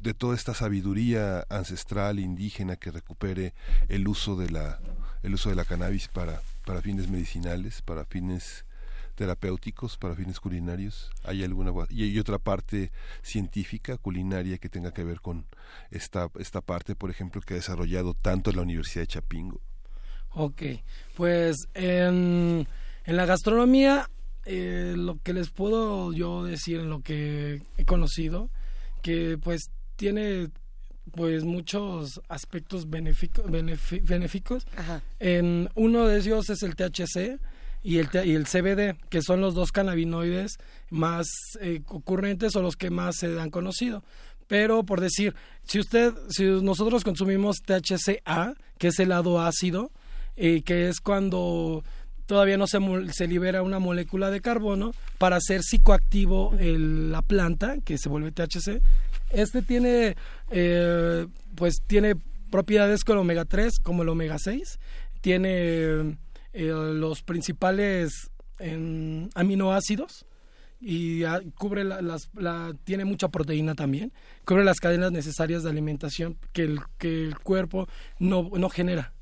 de 0.00 0.14
toda 0.14 0.34
esta 0.34 0.52
sabiduría 0.54 1.46
ancestral 1.48 2.18
indígena 2.18 2.76
que 2.76 2.90
recupere 2.90 3.54
el 3.88 4.06
uso 4.08 4.36
de 4.36 4.50
la 4.50 4.80
el 5.22 5.34
uso 5.34 5.48
de 5.48 5.56
la 5.56 5.64
cannabis 5.64 6.08
para 6.08 6.42
para 6.64 6.82
fines 6.82 7.08
medicinales, 7.08 7.82
para 7.82 8.04
fines 8.04 8.65
terapéuticos, 9.16 9.96
para 9.98 10.14
fines 10.14 10.38
culinarios. 10.38 11.10
Hay 11.24 11.42
alguna 11.42 11.72
y 11.88 12.04
hay 12.04 12.18
otra 12.18 12.38
parte 12.38 12.92
científica 13.22 13.96
culinaria 13.96 14.58
que 14.58 14.68
tenga 14.68 14.92
que 14.92 15.02
ver 15.02 15.20
con 15.20 15.46
esta 15.90 16.30
esta 16.38 16.60
parte, 16.60 16.94
por 16.94 17.10
ejemplo, 17.10 17.40
que 17.40 17.54
ha 17.54 17.56
desarrollado 17.56 18.14
tanto 18.14 18.52
la 18.52 18.62
Universidad 18.62 19.02
de 19.02 19.08
Chapingo. 19.08 19.60
Ok, 20.30 20.62
pues 21.16 21.56
en, 21.74 22.68
en 23.04 23.16
la 23.16 23.24
gastronomía 23.24 24.08
eh, 24.44 24.94
lo 24.96 25.18
que 25.22 25.32
les 25.32 25.50
puedo 25.50 26.12
yo 26.12 26.44
decir 26.44 26.78
en 26.78 26.90
lo 26.90 27.00
que 27.00 27.62
he 27.78 27.84
conocido, 27.84 28.50
que 29.02 29.38
pues 29.42 29.70
tiene 29.96 30.50
pues 31.12 31.44
muchos 31.44 32.20
aspectos 32.28 32.88
benéficos. 32.90 34.66
Ajá. 34.76 35.02
En 35.18 35.70
uno 35.74 36.06
de 36.06 36.18
ellos 36.18 36.50
es 36.50 36.62
el 36.62 36.76
THC 36.76 37.40
y 37.86 37.98
el, 37.98 38.08
y 38.24 38.34
el 38.34 38.46
CBD, 38.46 38.96
que 39.08 39.22
son 39.22 39.40
los 39.40 39.54
dos 39.54 39.70
cannabinoides 39.70 40.56
más 40.90 41.28
eh, 41.60 41.82
ocurrentes 41.86 42.56
o 42.56 42.62
los 42.62 42.74
que 42.76 42.90
más 42.90 43.16
se 43.16 43.38
han 43.40 43.50
conocido. 43.50 44.02
Pero 44.48 44.82
por 44.84 45.00
decir, 45.00 45.34
si 45.64 45.78
usted, 45.78 46.12
si 46.28 46.44
nosotros 46.44 47.04
consumimos 47.04 47.58
THCA, 47.64 48.54
que 48.78 48.88
es 48.88 48.98
el 48.98 49.10
lado 49.10 49.40
ácido, 49.40 49.90
eh, 50.36 50.62
que 50.62 50.88
es 50.88 51.00
cuando 51.00 51.84
todavía 52.26 52.56
no 52.58 52.66
se, 52.66 52.80
libera 53.28 53.62
una 53.62 53.78
molécula 53.78 54.30
de 54.30 54.40
carbono 54.40 54.92
para 55.18 55.36
hacer 55.36 55.62
psicoactivo 55.62 56.54
el- 56.58 57.12
la 57.12 57.22
planta, 57.22 57.76
que 57.84 57.98
se 57.98 58.08
vuelve 58.08 58.32
THC. 58.32 58.82
Este 59.30 59.62
tiene, 59.62 60.16
eh, 60.50 61.26
pues 61.54 61.82
tiene 61.86 62.14
propiedades 62.50 63.04
con 63.04 63.18
omega 63.18 63.44
3, 63.44 63.78
como 63.80 64.02
el 64.02 64.08
omega 64.08 64.38
6. 64.40 64.78
Tiene 65.20 66.16
eh, 66.56 66.72
los 66.94 67.22
principales 67.22 68.30
aminoácidos 69.34 70.26
y 70.80 71.24
ah, 71.24 71.40
cubre 71.56 71.84
la- 71.84 72.02
las, 72.02 72.28
la- 72.34 72.74
tiene 72.84 73.04
mucha 73.04 73.28
proteína 73.28 73.74
también. 73.74 74.12
Cubre 74.44 74.64
las 74.64 74.78
cadenas 74.78 75.12
necesarias 75.12 75.62
de 75.62 75.70
alimentación 75.70 76.38
que 76.52 76.62
el, 76.62 76.80
que 76.98 77.22
el 77.24 77.38
cuerpo 77.38 77.88
no, 78.18 78.50
no 78.56 78.68
genera. 78.68 79.12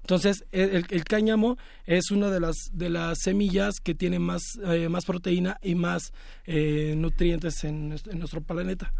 Entonces, 0.00 0.44
el, 0.50 0.84
el- 0.90 1.04
cáñamo 1.04 1.58
es 1.86 2.10
una 2.10 2.28
de 2.30 2.40
las, 2.40 2.56
de 2.72 2.88
las 2.90 3.18
semillas 3.20 3.74
que 3.82 3.94
tiene 3.94 4.18
más, 4.18 4.42
eh, 4.64 4.88
más 4.88 5.04
proteína 5.04 5.58
y 5.62 5.74
más 5.74 6.12
eh, 6.44 6.94
nutrientes 6.96 7.62
en 7.64 7.88
nuestro 7.90 8.40
planeta. 8.42 8.92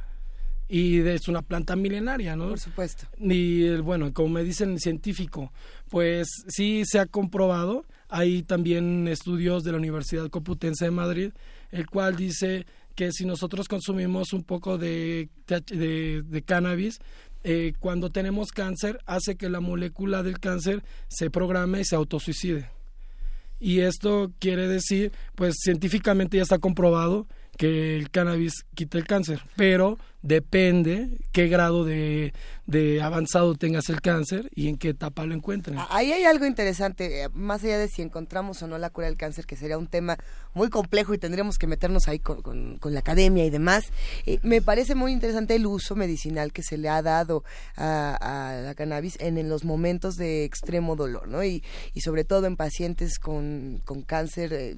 Y 0.69 1.01
es 1.01 1.29
una 1.29 1.43
planta 1.43 1.77
milenaria, 1.77 2.35
¿no? 2.35 2.49
Por 2.49 2.61
supuesto. 2.61 3.07
Y 3.19 3.77
bueno, 3.79 4.13
como 4.15 4.31
me 4.31 4.45
dicen 4.45 4.73
el 4.73 4.81
científico, 4.81 5.53
pues 5.91 6.29
sí 6.49 6.83
se 6.87 6.99
ha 6.99 7.07
comprobado. 7.07 7.85
Hay 8.09 8.43
también 8.43 9.07
estudios 9.09 9.65
de 9.65 9.73
la 9.73 9.79
Universidad 9.79 10.29
Complutense 10.29 10.87
de 10.87 10.91
Madrid, 10.91 11.33
el 11.71 11.87
cual 11.87 12.17
dice 12.17 12.67
que 12.95 13.13
si 13.13 13.25
nosotros 13.25 13.69
consumimos 13.69 14.33
un 14.33 14.45
poco 14.45 14.79
de, 14.79 15.29
de 15.47 16.43
cannabis, 16.45 16.99
eh, 17.45 17.73
cuando 17.81 18.11
tenemos 18.11 18.53
cáncer, 18.53 19.01
hace 19.05 19.37
que 19.37 19.49
la 19.49 19.61
molécula 19.61 20.23
del 20.23 20.39
cáncer 20.39 20.85
se 21.09 21.29
programe 21.29 21.81
y 21.81 21.85
se 21.85 21.97
autosuicide. 21.97 22.71
Y 23.59 23.81
esto 23.81 24.33
quiere 24.39 24.69
decir, 24.69 25.13
pues 25.35 25.57
científicamente 25.61 26.37
ya 26.37 26.45
está 26.45 26.59
comprobado 26.59 27.27
que 27.57 27.97
el 27.97 28.11
cannabis 28.11 28.65
quita 28.75 28.99
el 28.99 29.07
cáncer, 29.07 29.43
pero 29.57 29.99
depende 30.23 31.09
qué 31.33 31.49
grado 31.49 31.85
de, 31.85 32.33
de 32.67 33.03
avanzado 33.03 33.55
tengas 33.57 33.89
el 33.91 34.01
cáncer 34.01 34.49
y 34.55 34.69
en 34.69 34.77
qué 34.79 34.91
etapa 34.91 35.27
lo 35.27 35.35
encuentren. 35.35 35.77
Ah, 35.79 35.87
Ahí 35.91 36.13
hay 36.13 36.25
algo 36.25 36.47
interesante, 36.47 37.23
eh, 37.25 37.29
más 37.33 37.63
allá 37.65 37.79
de 37.79 37.89
si 37.89 38.03
encontramos 38.03 38.63
o 38.63 38.67
no 38.69 38.79
la 38.79 38.91
cura 38.91 39.07
del 39.09 39.17
cáncer, 39.17 39.47
que 39.47 39.57
sería 39.57 39.79
un 39.79 39.87
tema 39.89 40.17
muy 40.55 40.71
complejo 40.71 41.13
y 41.13 41.19
tendríamos 41.19 41.59
que 41.59 41.67
meternos 41.67 42.09
ahí 42.09 42.19
con, 42.19 42.41
con- 42.43 42.79
con 42.79 42.95
la 42.95 43.01
academia 43.01 43.45
y 43.45 43.51
demás. 43.51 43.85
eh, 44.27 44.39
me 44.43 44.63
parece 44.63 44.95
muy 44.95 45.13
interesante 45.13 45.55
el 45.57 45.67
uso 45.67 45.95
medicinal 45.97 46.53
que 46.53 46.63
se 46.63 46.79
le 46.79 46.89
ha 46.89 47.03
dado 47.03 47.45
a, 47.77 48.55
a 48.57 48.61
la 48.63 48.75
cannabis 48.75 49.17
en, 49.21 49.39
en 49.39 49.49
los 49.49 49.65
momentos 49.65 50.15
de 50.17 50.45
extremo 50.45 50.97
dolor, 50.97 51.29
¿no? 51.29 51.45
Y, 51.45 51.63
y 51.95 52.01
sobre 52.01 52.25
todo 52.25 52.47
en 52.47 52.57
pacientes 52.57 53.19
con, 53.19 53.83
con 53.85 54.03
cáncer. 54.03 54.53
eh, 54.53 54.77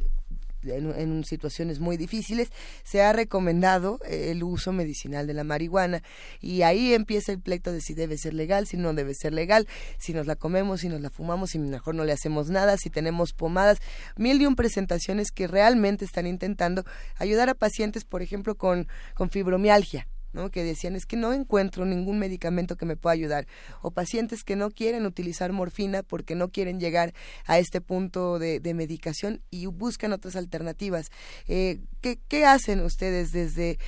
en, 0.66 1.24
situaciones 1.24 1.80
muy 1.80 1.96
difíciles, 1.96 2.50
se 2.82 3.02
ha 3.02 3.12
recomendado 3.12 3.98
eh, 4.06 4.30
el 4.30 4.42
uso 4.42 4.72
medicinal 4.72 5.26
de 5.26 5.34
la 5.34 5.44
marihuana 5.44 6.02
y 6.40 6.62
ahí 6.62 6.94
empieza 6.94 7.32
el 7.32 7.40
pleito 7.40 7.72
de 7.72 7.80
si 7.80 7.94
debe 7.94 8.18
ser 8.18 8.34
legal, 8.34 8.66
si 8.66 8.76
no 8.76 8.92
debe 8.94 9.14
ser 9.14 9.32
legal, 9.32 9.66
si 9.98 10.12
nos 10.12 10.26
la 10.26 10.36
comemos, 10.36 10.80
si 10.80 10.88
nos 10.88 11.00
la 11.00 11.10
fumamos, 11.10 11.50
si 11.50 11.58
mejor 11.58 11.94
no 11.94 12.04
le 12.04 12.12
hacemos 12.12 12.50
nada, 12.50 12.76
si 12.76 12.90
tenemos 12.90 13.32
pomadas, 13.32 13.78
mil 14.16 14.40
y 14.40 14.46
un 14.46 14.56
presentaciones 14.56 15.30
que 15.30 15.46
realmente 15.46 16.04
están 16.04 16.26
intentando 16.26 16.84
ayudar 17.16 17.48
a 17.48 17.54
pacientes, 17.54 18.04
por 18.04 18.22
ejemplo, 18.22 18.56
con, 18.56 18.88
con 19.14 19.30
fibromialgia. 19.30 20.06
¿No? 20.34 20.50
que 20.50 20.62
decían 20.62 20.94
es 20.96 21.06
que 21.06 21.16
no 21.16 21.32
encuentro 21.32 21.86
ningún 21.86 22.18
medicamento 22.18 22.76
que 22.76 22.84
me 22.84 22.96
pueda 22.96 23.14
ayudar 23.14 23.46
o 23.80 23.90
pacientes 23.92 24.44
que 24.44 24.56
no 24.56 24.70
quieren 24.70 25.06
utilizar 25.06 25.52
morfina 25.52 26.02
porque 26.02 26.34
no 26.34 26.48
quieren 26.50 26.78
llegar 26.80 27.14
a 27.46 27.58
este 27.58 27.80
punto 27.80 28.38
de, 28.38 28.60
de 28.60 28.74
medicación 28.74 29.40
y 29.50 29.66
buscan 29.66 30.12
otras 30.12 30.36
alternativas 30.36 31.06
eh, 31.48 31.78
¿qué, 32.02 32.18
qué 32.28 32.44
hacen 32.44 32.80
ustedes 32.84 33.30
desde 33.32 33.78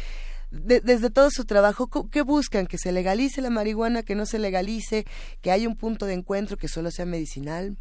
de- 0.53 0.81
desde 0.81 1.11
todo 1.11 1.29
su 1.33 1.45
trabajo, 1.45 1.91
¿qué 2.09 2.23
buscan? 2.23 2.69
¿Que 2.69 2.79
se 2.79 2.93
legalice 2.93 3.43
la 3.43 3.51
marihuana, 3.51 4.05
que 4.05 4.15
no 4.15 4.27
se 4.27 4.39
legalice, 4.39 5.05
que 5.43 5.51
haya 5.51 5.69
un 5.69 5.77
punto 5.77 6.07
de 6.07 6.15
encuentro 6.15 6.57
que 6.57 6.69
solo 6.69 6.93
sea 6.93 7.05
medicinal? 7.05 7.77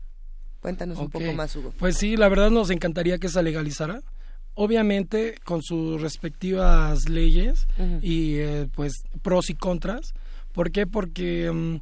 Cuéntanos 0.62 0.98
un 0.98 1.12
poco 1.12 1.32
más, 1.34 1.56
Hugo. 1.56 1.72
Pues 1.78 1.96
sí, 1.96 2.18
la 2.18 2.28
verdad 2.28 2.50
nos 2.50 2.72
encantaría 2.72 3.20
que 3.20 3.30
se 3.30 3.42
legalizara. 3.44 4.02
Obviamente 4.56 5.36
con 5.44 5.62
sus 5.62 6.02
respectivas 6.02 7.10
leyes 7.10 7.68
y 8.02 8.36
eh, 8.36 8.68
pues 8.74 8.94
pros 9.22 9.50
y 9.50 9.56
contras. 9.56 10.14
¿Por 10.54 10.72
qué? 10.72 10.88
Porque 10.88 11.52
mm, 11.52 11.76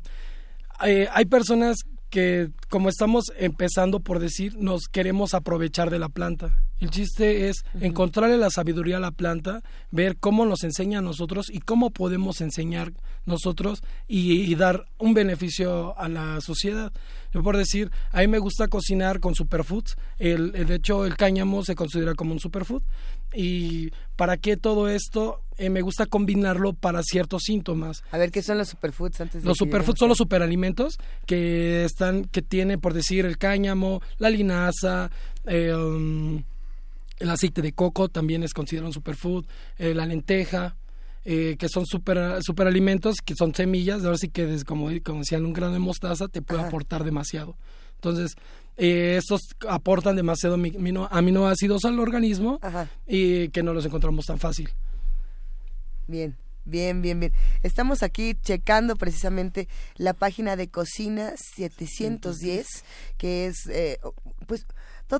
eh, 0.85 1.07
hay 1.11 1.25
personas 1.25 1.77
que 2.09 2.49
como 2.69 2.89
estamos 2.89 3.25
empezando 3.37 3.99
por 3.99 4.19
decir, 4.19 4.55
nos 4.57 4.83
queremos 4.91 5.33
aprovechar 5.33 5.89
de 5.89 5.99
la 5.99 6.09
planta. 6.09 6.63
El 6.79 6.89
chiste 6.89 7.47
es 7.47 7.63
encontrarle 7.79 8.37
la 8.37 8.49
sabiduría 8.49 8.97
a 8.97 8.99
la 8.99 9.11
planta, 9.11 9.61
ver 9.91 10.17
cómo 10.17 10.45
nos 10.45 10.63
enseña 10.63 10.99
a 10.99 11.01
nosotros 11.01 11.49
y 11.49 11.59
cómo 11.59 11.91
podemos 11.91 12.41
enseñar 12.41 12.91
nosotros 13.25 13.81
y, 14.07 14.41
y 14.41 14.55
dar 14.55 14.85
un 14.97 15.13
beneficio 15.13 15.97
a 15.97 16.09
la 16.09 16.41
sociedad. 16.41 16.91
Yo 17.33 17.41
por 17.41 17.55
decir, 17.55 17.89
a 18.11 18.19
mí 18.19 18.27
me 18.27 18.37
gusta 18.39 18.67
cocinar 18.67 19.21
con 19.21 19.33
superfoods. 19.33 19.95
El, 20.19 20.53
el- 20.55 20.67
de 20.67 20.75
hecho, 20.75 21.05
el 21.05 21.15
cáñamo 21.15 21.63
se 21.63 21.75
considera 21.75 22.15
como 22.15 22.33
un 22.33 22.39
superfood. 22.41 22.83
¿Y 23.33 23.91
para 24.17 24.35
qué 24.37 24.57
todo 24.57 24.89
esto? 24.89 25.39
eh, 25.57 25.69
me 25.69 25.81
gusta 25.81 26.07
combinarlo 26.07 26.73
para 26.73 27.03
ciertos 27.03 27.43
síntomas. 27.43 28.03
A 28.11 28.17
ver, 28.17 28.31
¿qué 28.31 28.41
son 28.41 28.57
los 28.57 28.69
superfoods 28.69 29.21
antes 29.21 29.43
de 29.43 29.47
Los 29.47 29.57
superfoods 29.59 29.99
son 29.99 30.09
los 30.09 30.17
superalimentos 30.17 30.97
que 31.27 31.85
están, 31.85 32.25
que 32.25 32.41
tiene, 32.41 32.79
por 32.79 32.93
decir, 32.95 33.25
el 33.27 33.37
cáñamo, 33.37 34.01
la 34.17 34.31
linaza, 34.31 35.11
eh, 35.45 35.73
um, 35.73 36.43
el 37.19 37.29
aceite 37.29 37.61
de 37.61 37.71
coco 37.73 38.09
también 38.09 38.43
es 38.43 38.53
considerado 38.53 38.87
un 38.87 38.93
superfood, 38.93 39.45
eh, 39.77 39.93
la 39.93 40.05
lenteja, 40.05 40.75
eh, 41.25 41.55
que 41.57 41.69
son 41.69 41.85
super, 41.85 42.41
superalimentos, 42.43 43.17
que 43.23 43.33
son 43.35 43.53
semillas, 43.55 44.03
ahora 44.03 44.17
sí 44.17 44.27
que 44.29 44.45
des- 44.45 44.65
como, 44.65 44.89
como 45.03 45.19
decían, 45.19 45.45
un 45.45 45.53
grano 45.53 45.73
de 45.73 45.79
mostaza 45.79 46.27
te 46.27 46.41
puede 46.41 46.61
Ajá. 46.61 46.67
aportar 46.69 47.03
demasiado. 47.03 47.55
Entonces, 47.95 48.33
eh, 48.75 49.15
estos 49.17 49.41
aportan 49.69 50.15
demasiado 50.17 50.57
mi- 50.57 50.71
amino- 50.71 51.07
aminoácidos 51.11 51.85
al 51.85 51.99
organismo 51.99 52.59
Ajá. 52.61 52.89
y 53.07 53.47
que 53.49 53.63
no 53.63 53.73
los 53.73 53.85
encontramos 53.85 54.25
tan 54.25 54.39
fácil. 54.39 54.69
Bien, 56.07 56.35
bien, 56.65 57.01
bien, 57.01 57.19
bien. 57.19 57.31
Estamos 57.61 58.03
aquí 58.03 58.35
checando 58.41 58.95
precisamente 58.97 59.67
la 59.95 60.13
página 60.13 60.55
de 60.57 60.67
Cocina 60.67 61.31
710, 61.37 62.67
que 63.17 63.45
es, 63.47 63.55
eh, 63.69 63.99
pues, 64.47 64.65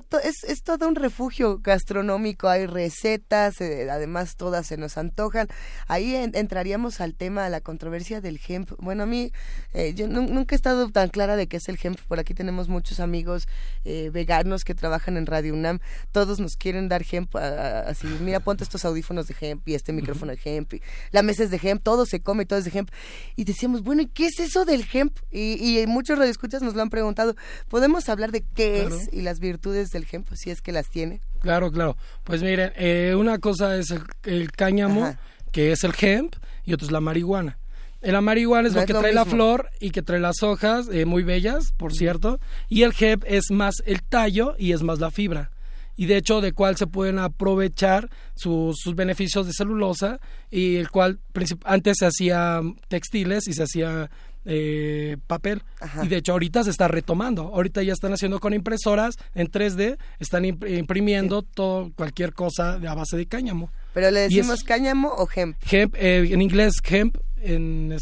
to- 0.00 0.18
es, 0.20 0.44
es 0.44 0.62
todo 0.62 0.88
un 0.88 0.94
refugio 0.96 1.58
gastronómico. 1.62 2.48
Hay 2.48 2.66
recetas, 2.66 3.60
eh, 3.60 3.88
además 3.90 4.36
todas 4.36 4.66
se 4.66 4.76
nos 4.76 4.96
antojan. 4.98 5.48
Ahí 5.86 6.14
en- 6.14 6.34
entraríamos 6.34 7.00
al 7.00 7.14
tema, 7.14 7.44
a 7.46 7.48
la 7.48 7.60
controversia 7.60 8.20
del 8.20 8.40
hemp. 8.48 8.72
Bueno, 8.78 9.04
a 9.04 9.06
mí, 9.06 9.30
eh, 9.72 9.94
yo 9.94 10.08
nu- 10.08 10.26
nunca 10.28 10.54
he 10.54 10.56
estado 10.56 10.88
tan 10.90 11.08
clara 11.10 11.36
de 11.36 11.46
qué 11.46 11.58
es 11.58 11.68
el 11.68 11.78
hemp. 11.82 12.00
Por 12.08 12.18
aquí 12.18 12.34
tenemos 12.34 12.68
muchos 12.68 13.00
amigos 13.00 13.46
eh, 13.84 14.10
veganos 14.12 14.64
que 14.64 14.74
trabajan 14.74 15.16
en 15.16 15.26
Radio 15.26 15.54
UNAM. 15.54 15.78
Todos 16.12 16.40
nos 16.40 16.56
quieren 16.56 16.88
dar 16.88 17.04
hemp, 17.10 17.34
a- 17.36 17.40
a- 17.40 17.80
así, 17.80 18.06
mira, 18.20 18.40
ponte 18.40 18.64
estos 18.64 18.84
audífonos 18.84 19.26
de 19.28 19.34
hemp 19.40 19.68
y 19.68 19.74
este 19.74 19.92
micrófono 19.92 20.32
de 20.32 20.40
hemp. 20.44 20.74
Y 20.74 20.82
la 21.12 21.22
mesa 21.22 21.44
es 21.44 21.50
de 21.50 21.60
hemp, 21.62 21.82
todo 21.82 22.06
se 22.06 22.20
come, 22.20 22.46
todo 22.46 22.58
es 22.58 22.64
de 22.64 22.78
hemp. 22.78 22.90
Y 23.36 23.44
decíamos, 23.44 23.82
bueno, 23.82 24.02
¿y 24.02 24.06
qué 24.06 24.26
es 24.26 24.38
eso 24.40 24.64
del 24.64 24.84
hemp? 24.92 25.16
Y, 25.30 25.78
y 25.80 25.86
muchos 25.86 26.18
radioescuchas 26.18 26.62
nos 26.62 26.74
lo 26.74 26.82
han 26.82 26.90
preguntado. 26.90 27.36
¿Podemos 27.68 28.08
hablar 28.08 28.32
de 28.32 28.42
qué 28.54 28.82
Claro. 28.86 28.96
es 28.96 29.08
y 29.12 29.20
las 29.22 29.38
virtudes 29.40 29.83
del 29.90 30.06
hemp, 30.10 30.28
si 30.34 30.50
es 30.50 30.60
que 30.60 30.72
las 30.72 30.88
tiene? 30.88 31.20
Claro, 31.40 31.70
claro. 31.70 31.96
Pues 32.24 32.42
miren, 32.42 32.72
eh, 32.76 33.14
una 33.16 33.38
cosa 33.38 33.76
es 33.76 33.90
el, 33.90 34.02
el 34.24 34.50
cáñamo, 34.52 35.04
Ajá. 35.06 35.18
que 35.52 35.72
es 35.72 35.84
el 35.84 35.92
hemp, 36.00 36.34
y 36.64 36.72
otra 36.72 36.86
es 36.86 36.92
la 36.92 37.00
marihuana. 37.00 37.58
Eh, 38.02 38.12
La 38.12 38.20
marihuana 38.20 38.68
es 38.68 38.74
No 38.74 38.78
lo 38.78 38.82
es 38.82 38.86
que 38.86 38.92
lo 38.92 39.00
trae 39.00 39.12
la 39.14 39.24
flor 39.24 39.70
y 39.80 39.90
que 39.90 40.02
trae 40.02 40.20
las 40.20 40.42
hojas, 40.42 40.88
eh, 40.92 41.04
muy 41.06 41.22
bellas, 41.22 41.72
por 41.76 41.92
cierto. 41.94 42.38
Y 42.68 42.82
el 42.82 42.92
hemp 42.98 43.24
es 43.26 43.50
más 43.50 43.76
el 43.86 44.02
tallo 44.02 44.54
y 44.58 44.72
es 44.72 44.82
más 44.82 44.98
la 45.00 45.10
fibra. 45.10 45.50
Y 45.96 46.06
de 46.06 46.16
hecho, 46.16 46.40
de 46.40 46.52
cual 46.52 46.76
se 46.76 46.88
pueden 46.88 47.20
aprovechar 47.20 48.10
sus, 48.34 48.76
sus 48.80 48.96
beneficios 48.96 49.46
de 49.46 49.52
celulosa, 49.52 50.18
y 50.50 50.76
el 50.76 50.90
cual 50.90 51.20
antes 51.64 51.98
se 51.98 52.06
hacía 52.06 52.60
textiles 52.88 53.46
y 53.46 53.52
se 53.52 53.62
hacía 53.62 54.10
eh, 54.44 55.16
papel. 55.26 55.62
Ajá. 55.80 56.04
Y 56.04 56.08
de 56.08 56.16
hecho, 56.16 56.32
ahorita 56.32 56.64
se 56.64 56.70
está 56.70 56.88
retomando. 56.88 57.42
Ahorita 57.54 57.82
ya 57.82 57.92
están 57.92 58.12
haciendo 58.12 58.40
con 58.40 58.52
impresoras 58.54 59.16
en 59.34 59.50
3D, 59.50 59.96
están 60.18 60.44
imp- 60.44 60.78
imprimiendo 60.78 61.42
todo, 61.42 61.92
cualquier 61.94 62.32
cosa 62.34 62.78
de 62.78 62.88
a 62.88 62.94
base 62.94 63.16
de 63.16 63.26
cáñamo. 63.26 63.70
¿Pero 63.92 64.10
le 64.10 64.26
es- 64.26 64.30
decimos 64.34 64.64
cáñamo 64.64 65.08
o 65.08 65.28
hemp? 65.34 65.56
Hemp, 65.70 65.94
eh, 65.96 66.28
en 66.32 66.42
inglés 66.42 66.74
hemp, 66.88 67.16
en, 67.44 67.96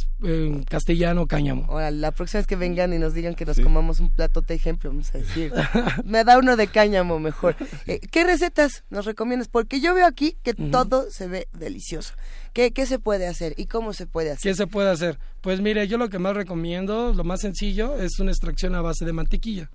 castellano 0.68 1.26
cáñamo. 1.26 1.66
Ahora, 1.68 1.90
la 1.90 2.11
próxima 2.12 2.38
vez 2.40 2.46
que 2.46 2.57
vengan 2.57 2.92
y 2.92 2.98
nos 2.98 3.14
digan 3.14 3.35
que 3.35 3.44
nos 3.44 3.57
Sí. 3.57 3.62
comamos 3.62 4.00
un 4.00 4.11
plato 4.11 4.40
de 4.40 4.55
ejemplo, 4.55 4.90
vamos 4.90 5.14
a 5.14 5.18
decir, 5.18 5.52
me 6.05 6.24
da 6.24 6.38
uno 6.38 6.57
de 6.57 6.66
cáñamo 6.68 7.18
mejor. 7.18 7.57
Eh, 7.87 8.00
¿Qué 8.11 8.24
recetas 8.24 8.85
nos 8.90 9.05
recomiendas? 9.05 9.48
Porque 9.48 9.81
yo 9.81 9.94
veo 9.94 10.07
aquí 10.07 10.37
que 10.42 10.55
todo 10.55 11.11
se 11.11 11.26
ve 11.28 11.48
delicioso. 11.52 12.14
¿Qué, 12.52 12.72
¿Qué 12.72 12.87
se 12.87 12.98
puede 12.98 13.26
hacer 13.26 13.55
y 13.57 13.66
cómo 13.66 13.92
se 13.92 14.07
puede 14.07 14.31
hacer? 14.31 14.42
¿Qué 14.42 14.55
se 14.55 14.66
puede 14.66 14.90
hacer? 14.90 15.18
Pues 15.40 15.61
mire, 15.61 15.88
yo 15.88 15.98
lo 15.98 16.09
que 16.09 16.18
más 16.18 16.35
recomiendo, 16.35 17.12
lo 17.14 17.24
más 17.24 17.40
sencillo, 17.40 17.96
es 17.98 18.18
una 18.20 18.31
extracción 18.31 18.74
a 18.74 18.81
base 18.83 19.05
de 19.05 19.12
mantequilla. 19.12 19.70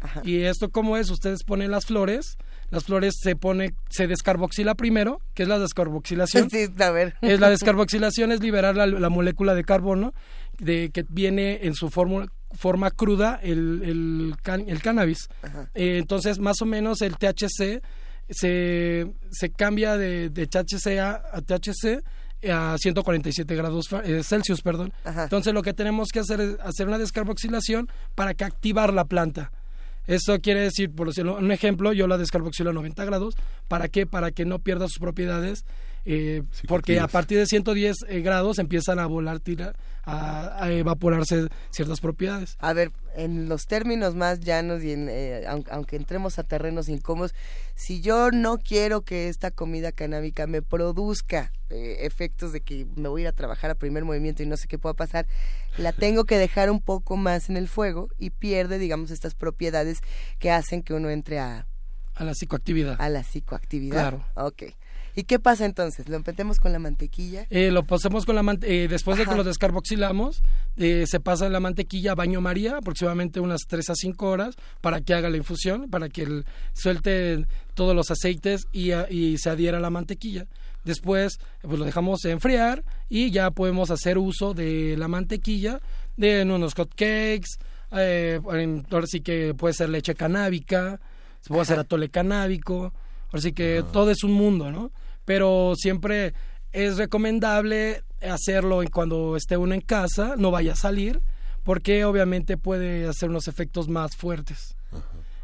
Ajá. 0.00 0.20
Y 0.24 0.40
esto 0.42 0.70
cómo 0.70 0.96
es, 0.96 1.10
ustedes 1.10 1.44
ponen 1.44 1.70
las 1.70 1.86
flores, 1.86 2.36
las 2.72 2.84
flores 2.84 3.14
se 3.22 3.36
pone, 3.36 3.74
se 3.88 4.08
descarboxila 4.08 4.74
primero, 4.74 5.20
que 5.34 5.44
es 5.44 5.48
la 5.48 5.58
descarboxilación. 5.60 6.48
Sí, 6.50 6.66
a 6.80 6.90
ver. 6.90 7.14
es 7.20 7.38
la 7.38 7.50
descarboxilación 7.50 8.32
es 8.32 8.40
liberar 8.40 8.74
la, 8.76 8.86
la 8.86 9.08
molécula 9.08 9.54
de 9.54 9.62
carbono 9.62 10.12
de 10.58 10.90
que 10.92 11.04
viene 11.08 11.60
en 11.62 11.74
su 11.74 11.88
fórmula- 11.90 12.26
forma 12.58 12.90
cruda 12.90 13.38
el, 13.42 13.82
el, 13.84 14.34
can- 14.42 14.68
el 14.68 14.82
cannabis. 14.82 15.28
Eh, 15.74 15.98
entonces, 15.98 16.38
más 16.38 16.60
o 16.62 16.66
menos 16.66 17.00
el 17.02 17.16
THC 17.16 17.80
se, 18.28 19.12
se 19.30 19.50
cambia 19.50 19.96
de, 19.96 20.30
de 20.30 20.46
THC 20.46 20.98
a, 20.98 21.22
a 21.32 21.40
THC 21.42 22.02
a 22.50 22.76
147 22.78 23.54
grados 23.54 23.86
eh, 24.04 24.22
Celsius, 24.24 24.62
perdón. 24.62 24.92
Ajá. 25.04 25.24
Entonces, 25.24 25.52
lo 25.54 25.62
que 25.62 25.72
tenemos 25.74 26.08
que 26.12 26.20
hacer 26.20 26.40
es 26.40 26.56
hacer 26.60 26.88
una 26.88 26.98
descarboxilación 26.98 27.88
para 28.14 28.34
que 28.34 28.44
activar 28.44 28.92
la 28.92 29.04
planta. 29.04 29.52
Eso 30.06 30.38
quiere 30.40 30.60
decir, 30.60 30.90
por 30.94 31.08
un 31.18 31.52
ejemplo, 31.52 31.92
yo 31.92 32.06
la 32.06 32.18
descarboxilo 32.18 32.70
a 32.70 32.72
90 32.72 33.04
grados. 33.04 33.34
¿Para 33.68 33.88
qué? 33.88 34.06
Para 34.06 34.32
que 34.32 34.44
no 34.44 34.58
pierda 34.58 34.88
sus 34.88 34.98
propiedades. 34.98 35.64
Eh, 36.04 36.42
porque 36.68 36.98
a 37.00 37.06
partir 37.08 37.38
de 37.38 37.46
110 37.46 37.96
eh, 38.08 38.20
grados 38.20 38.58
empiezan 38.58 38.98
a 38.98 39.06
volar, 39.06 39.38
tira, 39.40 39.74
a, 40.04 40.64
a 40.64 40.72
evaporarse 40.72 41.46
ciertas 41.70 42.00
propiedades. 42.00 42.56
A 42.58 42.72
ver, 42.72 42.90
en 43.14 43.48
los 43.48 43.66
términos 43.66 44.16
más 44.16 44.40
llanos 44.40 44.82
y 44.82 44.90
en, 44.92 45.08
eh, 45.08 45.44
aun- 45.46 45.64
aunque 45.70 45.94
entremos 45.96 46.40
a 46.40 46.42
terrenos 46.42 46.88
incómodos, 46.88 47.34
si 47.76 48.00
yo 48.00 48.30
no 48.32 48.58
quiero 48.58 49.02
que 49.02 49.28
esta 49.28 49.52
comida 49.52 49.92
canábica 49.92 50.48
me 50.48 50.60
produzca 50.60 51.52
eh, 51.70 51.98
efectos 52.00 52.52
de 52.52 52.62
que 52.62 52.86
me 52.96 53.08
voy 53.08 53.20
a 53.20 53.24
ir 53.24 53.28
a 53.28 53.32
trabajar 53.32 53.70
a 53.70 53.74
primer 53.76 54.04
movimiento 54.04 54.42
y 54.42 54.46
no 54.46 54.56
sé 54.56 54.66
qué 54.66 54.78
pueda 54.78 54.94
pasar, 54.94 55.26
la 55.78 55.92
tengo 55.92 56.24
que 56.24 56.36
dejar 56.36 56.68
un 56.70 56.80
poco 56.80 57.16
más 57.16 57.48
en 57.48 57.56
el 57.56 57.68
fuego 57.68 58.08
y 58.18 58.30
pierde, 58.30 58.78
digamos, 58.78 59.12
estas 59.12 59.34
propiedades 59.36 60.00
que 60.40 60.50
hacen 60.50 60.82
que 60.82 60.94
uno 60.94 61.10
entre 61.10 61.38
a, 61.38 61.68
A 62.14 62.24
la 62.24 62.34
psicoactividad. 62.34 63.00
a 63.00 63.08
la 63.08 63.22
psicoactividad. 63.22 63.92
Claro. 64.10 64.24
Ok. 64.34 64.64
¿Y 65.14 65.24
qué 65.24 65.38
pasa 65.38 65.64
entonces? 65.66 66.08
¿Lo 66.08 66.16
empetemos 66.16 66.58
con 66.58 66.72
la 66.72 66.78
mantequilla? 66.78 67.46
Eh, 67.50 67.70
lo 67.70 67.84
pasamos 67.84 68.24
con 68.24 68.34
la 68.34 68.42
mante- 68.42 68.84
eh, 68.84 68.88
después 68.88 69.16
de 69.18 69.24
Ajá. 69.24 69.32
que 69.32 69.36
lo 69.38 69.44
descarboxilamos, 69.44 70.42
eh, 70.76 71.04
se 71.06 71.20
pasa 71.20 71.48
la 71.48 71.60
mantequilla 71.60 72.12
a 72.12 72.14
baño 72.14 72.40
María, 72.40 72.78
aproximadamente 72.78 73.38
unas 73.40 73.60
3 73.68 73.90
a 73.90 73.94
5 73.94 74.28
horas, 74.30 74.54
para 74.80 75.00
que 75.00 75.12
haga 75.14 75.28
la 75.28 75.36
infusión, 75.36 75.90
para 75.90 76.08
que 76.08 76.22
el- 76.22 76.44
suelte 76.72 77.46
todos 77.74 77.94
los 77.94 78.10
aceites 78.10 78.66
y, 78.72 78.92
a- 78.92 79.06
y 79.10 79.36
se 79.38 79.50
adhiera 79.50 79.78
a 79.78 79.80
la 79.80 79.90
mantequilla. 79.90 80.46
Después, 80.84 81.38
pues 81.60 81.78
lo 81.78 81.84
dejamos 81.84 82.24
enfriar 82.24 82.82
y 83.08 83.30
ya 83.30 83.50
podemos 83.50 83.90
hacer 83.90 84.18
uso 84.18 84.52
de 84.54 84.96
la 84.96 85.08
mantequilla 85.08 85.80
de 86.16 86.40
en 86.40 86.50
unos 86.50 86.74
hot 86.74 86.90
cakes, 86.90 87.58
eh, 87.92 88.40
ahora 88.42 89.06
sí 89.06 89.20
que 89.20 89.54
puede 89.54 89.74
ser 89.74 89.90
leche 89.90 90.14
canábica, 90.14 91.00
puede 91.46 91.62
hacer 91.62 91.78
atole 91.78 92.08
canábico, 92.08 92.92
ahora 93.32 93.40
sí 93.40 93.52
que 93.52 93.82
todo 93.92 94.10
es 94.10 94.22
un 94.24 94.32
mundo, 94.32 94.70
¿no? 94.70 94.92
Pero 95.24 95.74
siempre 95.76 96.34
es 96.72 96.96
recomendable 96.96 98.02
hacerlo 98.20 98.82
cuando 98.92 99.36
esté 99.36 99.56
uno 99.56 99.74
en 99.74 99.80
casa, 99.80 100.34
no 100.36 100.50
vaya 100.50 100.72
a 100.72 100.76
salir, 100.76 101.20
porque 101.62 102.04
obviamente 102.04 102.56
puede 102.56 103.08
hacer 103.08 103.30
unos 103.30 103.48
efectos 103.48 103.88
más 103.88 104.16
fuertes. 104.16 104.76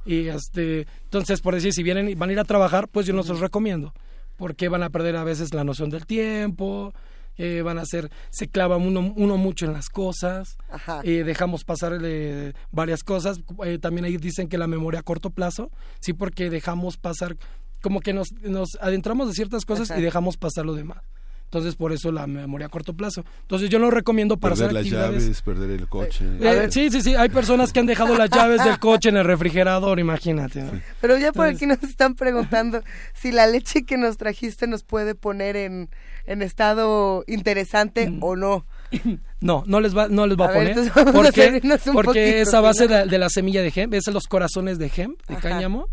Y 0.04 0.28
este, 0.28 0.86
entonces, 1.04 1.40
por 1.40 1.54
decir, 1.54 1.72
si 1.72 1.82
vienen 1.82 2.08
y 2.08 2.14
van 2.14 2.30
a 2.30 2.32
ir 2.32 2.40
a 2.40 2.44
trabajar, 2.44 2.88
pues 2.88 3.06
yo 3.06 3.12
no 3.12 3.22
se 3.22 3.32
los 3.32 3.40
recomiendo, 3.40 3.92
porque 4.36 4.68
van 4.68 4.82
a 4.82 4.90
perder 4.90 5.16
a 5.16 5.24
veces 5.24 5.52
la 5.52 5.64
noción 5.64 5.90
del 5.90 6.06
tiempo, 6.06 6.94
eh, 7.38 7.62
van 7.62 7.78
a 7.78 7.82
hacer, 7.82 8.10
se 8.30 8.48
clava 8.48 8.76
uno, 8.76 9.12
uno 9.16 9.36
mucho 9.36 9.64
en 9.64 9.72
las 9.72 9.88
cosas, 9.88 10.56
eh, 11.04 11.22
dejamos 11.24 11.64
pasar 11.64 11.98
eh, 12.02 12.52
varias 12.72 13.04
cosas. 13.04 13.40
Eh, 13.64 13.78
también 13.78 14.04
ahí 14.04 14.16
dicen 14.16 14.48
que 14.48 14.58
la 14.58 14.66
memoria 14.66 15.00
a 15.00 15.04
corto 15.04 15.30
plazo, 15.30 15.70
sí, 16.00 16.12
porque 16.12 16.50
dejamos 16.50 16.96
pasar, 16.96 17.36
como 17.82 18.00
que 18.00 18.12
nos, 18.12 18.28
nos 18.42 18.76
adentramos 18.80 19.28
de 19.28 19.34
ciertas 19.34 19.64
cosas 19.64 19.90
Ajá. 19.90 20.00
y 20.00 20.02
dejamos 20.02 20.36
pasar 20.36 20.64
lo 20.66 20.74
demás. 20.74 20.98
Entonces, 21.44 21.76
por 21.76 21.92
eso 21.94 22.12
la 22.12 22.26
memoria 22.26 22.66
a 22.66 22.68
corto 22.68 22.92
plazo. 22.92 23.24
Entonces, 23.40 23.70
yo 23.70 23.78
lo 23.78 23.90
recomiendo 23.90 24.36
para 24.36 24.54
perder 24.54 24.66
hacer 24.66 24.74
las 24.74 24.82
actividades. 24.84 25.22
llaves, 25.22 25.40
perder 25.42 25.70
el 25.70 25.88
coche. 25.88 26.26
Eh, 26.42 26.66
sí, 26.70 26.90
sí, 26.90 27.00
sí. 27.00 27.14
Hay 27.14 27.30
personas 27.30 27.72
que 27.72 27.80
han 27.80 27.86
dejado 27.86 28.14
las 28.18 28.28
llaves 28.28 28.62
del 28.62 28.78
coche 28.78 29.08
en 29.08 29.16
el 29.16 29.24
refrigerador, 29.24 29.98
imagínate. 29.98 30.60
¿no? 30.64 30.72
Pero 31.00 31.16
ya 31.16 31.32
por 31.32 31.46
Entonces- 31.46 31.56
aquí 31.56 31.66
nos 31.82 31.90
están 31.90 32.16
preguntando 32.16 32.82
si 33.14 33.32
la 33.32 33.46
leche 33.46 33.84
que 33.86 33.96
nos 33.96 34.18
trajiste 34.18 34.66
nos 34.66 34.82
puede 34.84 35.14
poner 35.14 35.56
en, 35.56 35.88
en 36.26 36.42
estado 36.42 37.24
interesante 37.26 38.10
Mm. 38.10 38.22
o 38.22 38.36
no. 38.36 38.66
No, 39.40 39.62
no 39.68 39.78
les 39.80 39.96
va, 39.96 40.08
no 40.08 40.26
les 40.26 40.36
va 40.36 40.46
a, 40.46 40.48
A 40.48 40.52
ver, 40.58 40.74
poner. 40.74 40.90
a 40.90 41.12
porque 41.12 41.60
porque 41.92 42.02
poquito, 42.02 42.18
es 42.18 42.52
a 42.54 42.60
base 42.60 42.88
no- 42.88 42.94
de, 42.96 43.06
de 43.06 43.18
la 43.18 43.30
semilla 43.30 43.62
de 43.62 43.72
hemp, 43.74 43.94
es 43.94 44.06
los 44.08 44.24
corazones 44.24 44.78
de 44.78 44.90
hemp, 44.94 45.18
de 45.28 45.34
Ajá. 45.36 45.48
cáñamo. 45.50 45.86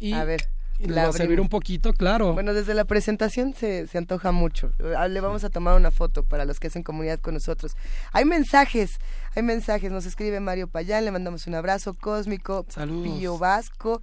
Y, 0.00 0.14
A 0.14 0.24
ver, 0.24 0.46
y 0.82 0.90
va 0.90 1.08
a 1.08 1.12
servir 1.12 1.40
un 1.40 1.48
poquito, 1.48 1.92
claro. 1.92 2.32
Bueno, 2.32 2.54
desde 2.54 2.74
la 2.74 2.84
presentación 2.84 3.54
se, 3.54 3.86
se 3.86 3.98
antoja 3.98 4.32
mucho. 4.32 4.72
Ah, 4.96 5.08
Le 5.08 5.20
vamos 5.20 5.44
a 5.44 5.50
tomar 5.50 5.76
una 5.76 5.90
foto 5.90 6.24
para 6.24 6.44
los 6.44 6.58
que 6.58 6.66
hacen 6.66 6.82
comunidad 6.82 7.20
con 7.20 7.34
nosotros. 7.34 7.76
Hay 8.12 8.24
mensajes, 8.24 8.98
hay 9.36 9.42
mensajes. 9.42 9.92
Nos 9.92 10.06
escribe 10.06 10.40
Mario 10.40 10.68
Payán, 10.68 11.04
le 11.04 11.12
mandamos 11.12 11.46
un 11.46 11.54
abrazo 11.54 11.94
cósmico. 11.94 12.66
Saludos. 12.68 13.18
Pío 13.18 13.38
Vasco, 13.38 14.02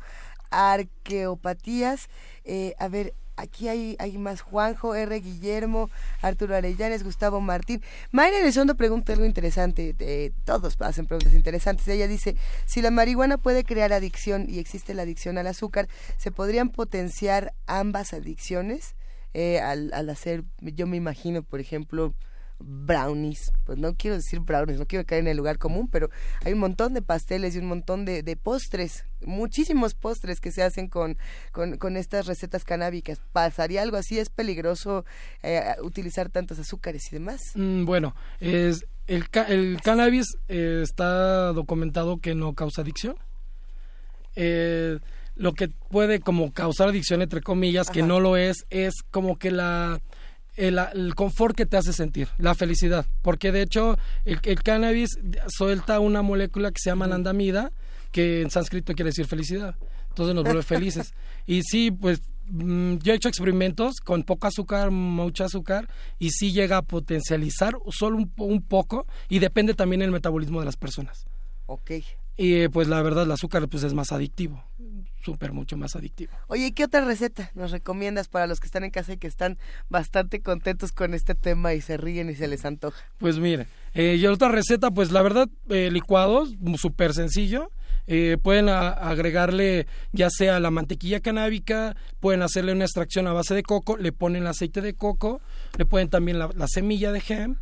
Arqueopatías. 0.51 2.07
Eh, 2.45 2.73
a 2.79 2.87
ver, 2.87 3.13
aquí 3.39 3.67
hay, 3.67 3.95
hay 3.99 4.17
más 4.17 4.41
Juanjo, 4.41 4.95
R. 4.95 5.19
Guillermo, 5.19 5.89
Arturo 6.21 6.55
Arellanes, 6.55 7.03
Gustavo 7.03 7.41
Martín. 7.41 7.81
Mayra 8.11 8.39
Elizondo 8.39 8.75
pregunta 8.75 9.13
algo 9.13 9.25
interesante, 9.25 9.95
eh, 9.99 10.31
todos 10.45 10.75
hacen 10.81 11.05
preguntas 11.05 11.33
interesantes. 11.33 11.87
Ella 11.87 12.07
dice, 12.07 12.35
si 12.65 12.81
la 12.81 12.91
marihuana 12.91 13.37
puede 13.37 13.63
crear 13.63 13.93
adicción 13.93 14.45
y 14.49 14.59
existe 14.59 14.93
la 14.93 15.03
adicción 15.03 15.37
al 15.37 15.47
azúcar, 15.47 15.87
¿se 16.17 16.31
podrían 16.31 16.69
potenciar 16.69 17.53
ambas 17.65 18.13
adicciones? 18.13 18.95
Eh, 19.33 19.59
al, 19.59 19.93
al 19.93 20.09
hacer, 20.09 20.43
yo 20.59 20.87
me 20.87 20.97
imagino, 20.97 21.43
por 21.43 21.59
ejemplo, 21.59 22.15
brownies, 22.59 23.51
pues 23.65 23.77
no 23.77 23.95
quiero 23.95 24.17
decir 24.17 24.39
brownies, 24.39 24.79
no 24.79 24.85
quiero 24.85 25.05
caer 25.05 25.21
en 25.21 25.29
el 25.29 25.37
lugar 25.37 25.57
común, 25.57 25.87
pero 25.89 26.09
hay 26.43 26.53
un 26.53 26.59
montón 26.59 26.93
de 26.93 27.01
pasteles 27.01 27.55
y 27.55 27.59
un 27.59 27.67
montón 27.67 28.05
de, 28.05 28.21
de 28.23 28.35
postres, 28.35 29.05
muchísimos 29.21 29.93
postres 29.95 30.39
que 30.39 30.51
se 30.51 30.63
hacen 30.63 30.87
con, 30.87 31.17
con, 31.51 31.77
con, 31.77 31.97
estas 31.97 32.25
recetas 32.25 32.63
canábicas. 32.63 33.19
¿Pasaría 33.31 33.81
algo 33.81 33.97
así? 33.97 34.19
¿Es 34.19 34.29
peligroso 34.29 35.05
eh, 35.43 35.61
utilizar 35.81 36.29
tantos 36.29 36.59
azúcares 36.59 37.07
y 37.11 37.15
demás? 37.15 37.39
Mm, 37.55 37.85
bueno, 37.85 38.15
es, 38.39 38.85
el, 39.07 39.25
el 39.47 39.81
cannabis 39.81 40.27
eh, 40.47 40.81
está 40.83 41.53
documentado 41.53 42.19
que 42.19 42.35
no 42.35 42.53
causa 42.53 42.81
adicción. 42.81 43.15
Eh, 44.35 44.99
lo 45.35 45.53
que 45.53 45.69
puede 45.69 46.19
como 46.19 46.53
causar 46.53 46.89
adicción, 46.89 47.21
entre 47.21 47.41
comillas, 47.41 47.87
Ajá. 47.87 47.93
que 47.93 48.03
no 48.03 48.19
lo 48.19 48.35
es, 48.35 48.65
es 48.69 48.93
como 49.09 49.37
que 49.39 49.51
la 49.51 50.01
el, 50.59 50.79
el, 50.93 51.15
confort 51.15 51.55
que 51.55 51.65
te 51.65 51.77
hace 51.77 51.93
sentir, 51.93 52.27
la 52.37 52.53
felicidad. 52.53 53.05
Porque 53.21 53.51
de 53.51 53.61
hecho 53.61 53.97
el, 54.25 54.39
el 54.43 54.61
cannabis 54.61 55.17
suelta 55.47 55.99
una 55.99 56.21
molécula 56.21 56.71
que 56.71 56.79
se 56.79 56.89
llama 56.89 57.07
nandamida, 57.07 57.71
que 58.11 58.41
en 58.41 58.51
sánscrito 58.51 58.93
quiere 58.93 59.09
decir 59.09 59.25
felicidad. 59.25 59.75
Entonces 60.09 60.35
nos 60.35 60.43
vuelve 60.43 60.63
felices. 60.63 61.13
Y 61.45 61.63
sí, 61.63 61.91
pues 61.91 62.21
mm, 62.47 62.97
yo 62.97 63.13
he 63.13 63.15
hecho 63.15 63.29
experimentos 63.29 63.95
con 64.03 64.23
poco 64.23 64.47
azúcar, 64.47 64.91
mucho 64.91 65.45
azúcar, 65.45 65.87
y 66.19 66.31
sí 66.31 66.51
llega 66.51 66.77
a 66.77 66.81
potencializar 66.81 67.73
solo 67.89 68.17
un, 68.17 68.31
un 68.37 68.61
poco, 68.61 69.07
y 69.29 69.39
depende 69.39 69.73
también 69.73 70.01
del 70.01 70.11
metabolismo 70.11 70.59
de 70.59 70.65
las 70.65 70.75
personas. 70.75 71.25
Ok. 71.67 71.91
Y 72.41 72.69
pues 72.69 72.87
la 72.87 73.01
verdad 73.01 73.25
el 73.25 73.31
azúcar 73.31 73.67
pues 73.67 73.83
es 73.83 73.93
más 73.93 74.13
adictivo 74.13 74.63
súper 75.23 75.51
mucho 75.51 75.77
más 75.77 75.95
adictivo. 75.95 76.31
Oye, 76.47 76.73
¿qué 76.73 76.85
otra 76.85 77.03
receta 77.03 77.51
nos 77.53 77.71
recomiendas 77.71 78.27
para 78.27 78.47
los 78.47 78.59
que 78.59 78.67
están 78.67 78.83
en 78.83 78.91
casa 78.91 79.13
y 79.13 79.17
que 79.17 79.27
están 79.27 79.57
bastante 79.89 80.41
contentos 80.41 80.91
con 80.91 81.13
este 81.13 81.35
tema 81.35 81.73
y 81.73 81.81
se 81.81 81.97
ríen 81.97 82.29
y 82.29 82.35
se 82.35 82.47
les 82.47 82.65
antoja? 82.65 83.03
Pues 83.17 83.37
mire, 83.37 83.67
eh, 83.93 84.15
y 84.15 84.25
otra 84.27 84.49
receta, 84.49 84.91
pues 84.91 85.11
la 85.11 85.21
verdad, 85.21 85.49
eh, 85.69 85.89
licuados, 85.91 86.55
súper 86.77 87.13
sencillo. 87.13 87.71
Eh, 88.07 88.37
pueden 88.41 88.69
a, 88.69 88.89
agregarle 88.89 89.85
ya 90.13 90.29
sea 90.31 90.59
la 90.59 90.71
mantequilla 90.71 91.19
canábica, 91.19 91.95
pueden 92.19 92.41
hacerle 92.41 92.71
una 92.71 92.85
extracción 92.85 93.27
a 93.27 93.33
base 93.33 93.53
de 93.53 93.61
coco, 93.61 93.97
le 93.97 94.11
ponen 94.11 94.47
aceite 94.47 94.81
de 94.81 94.95
coco, 94.95 95.41
le 95.77 95.85
ponen 95.85 96.09
también 96.09 96.39
la, 96.39 96.49
la 96.55 96.67
semilla 96.67 97.11
de 97.11 97.21
hemp, 97.27 97.59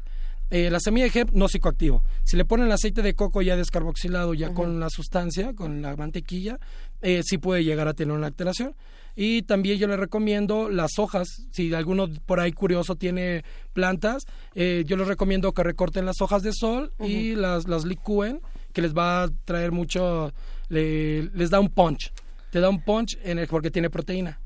eh, 0.50 0.70
la 0.70 0.80
semilla 0.80 1.08
de 1.08 1.20
hemp 1.20 1.32
no 1.32 1.48
psicoactivo. 1.48 2.04
Si 2.24 2.38
le 2.38 2.46
ponen 2.46 2.68
el 2.68 2.72
aceite 2.72 3.02
de 3.02 3.14
coco 3.14 3.42
ya 3.42 3.56
descarboxilado, 3.56 4.34
ya 4.34 4.48
uh 4.48 4.52
-huh. 4.52 4.56
con 4.56 4.80
la 4.80 4.90
sustancia, 4.90 5.54
con 5.54 5.82
la 5.82 5.96
mantequilla, 5.96 6.60
eh, 7.02 7.22
sí 7.24 7.38
puede 7.38 7.64
llegar 7.64 7.88
a 7.88 7.94
tener 7.94 8.16
una 8.16 8.28
alteración. 8.28 8.76
Y 9.16 9.42
también 9.42 9.80
yo 9.80 9.88
le 9.88 9.98
recomiendo 9.98 10.70
las 10.70 11.00
hojas, 11.00 11.28
si 11.52 11.74
alguno 11.74 12.08
por 12.26 12.40
ahí 12.40 12.52
curioso 12.52 12.96
tiene 12.96 13.44
plantas, 13.74 14.26
eh, 14.54 14.84
yo 14.86 14.96
les 14.96 15.08
recomiendo 15.08 15.52
que 15.54 15.64
recorten 15.64 16.06
las 16.06 16.22
hojas 16.22 16.44
de 16.44 16.52
sol 16.54 16.92
uh 17.00 17.04
-huh. 17.06 17.10
y 17.10 17.36
las, 17.36 17.68
las 17.68 17.84
licúen, 17.84 18.42
que 18.74 18.82
les 18.84 18.94
va 18.94 19.24
a 19.24 19.30
traer 19.46 19.72
mucho, 19.72 20.32
le, 20.70 21.24
les 21.34 21.50
da 21.50 21.60
un 21.60 21.70
punch. 21.70 22.12
Te 22.52 22.60
da 22.60 22.70
un 22.70 22.82
punch 22.84 23.18
en 23.24 23.40
el, 23.40 23.48
porque 23.48 23.72
tiene 23.72 23.90
proteína. 23.90 24.40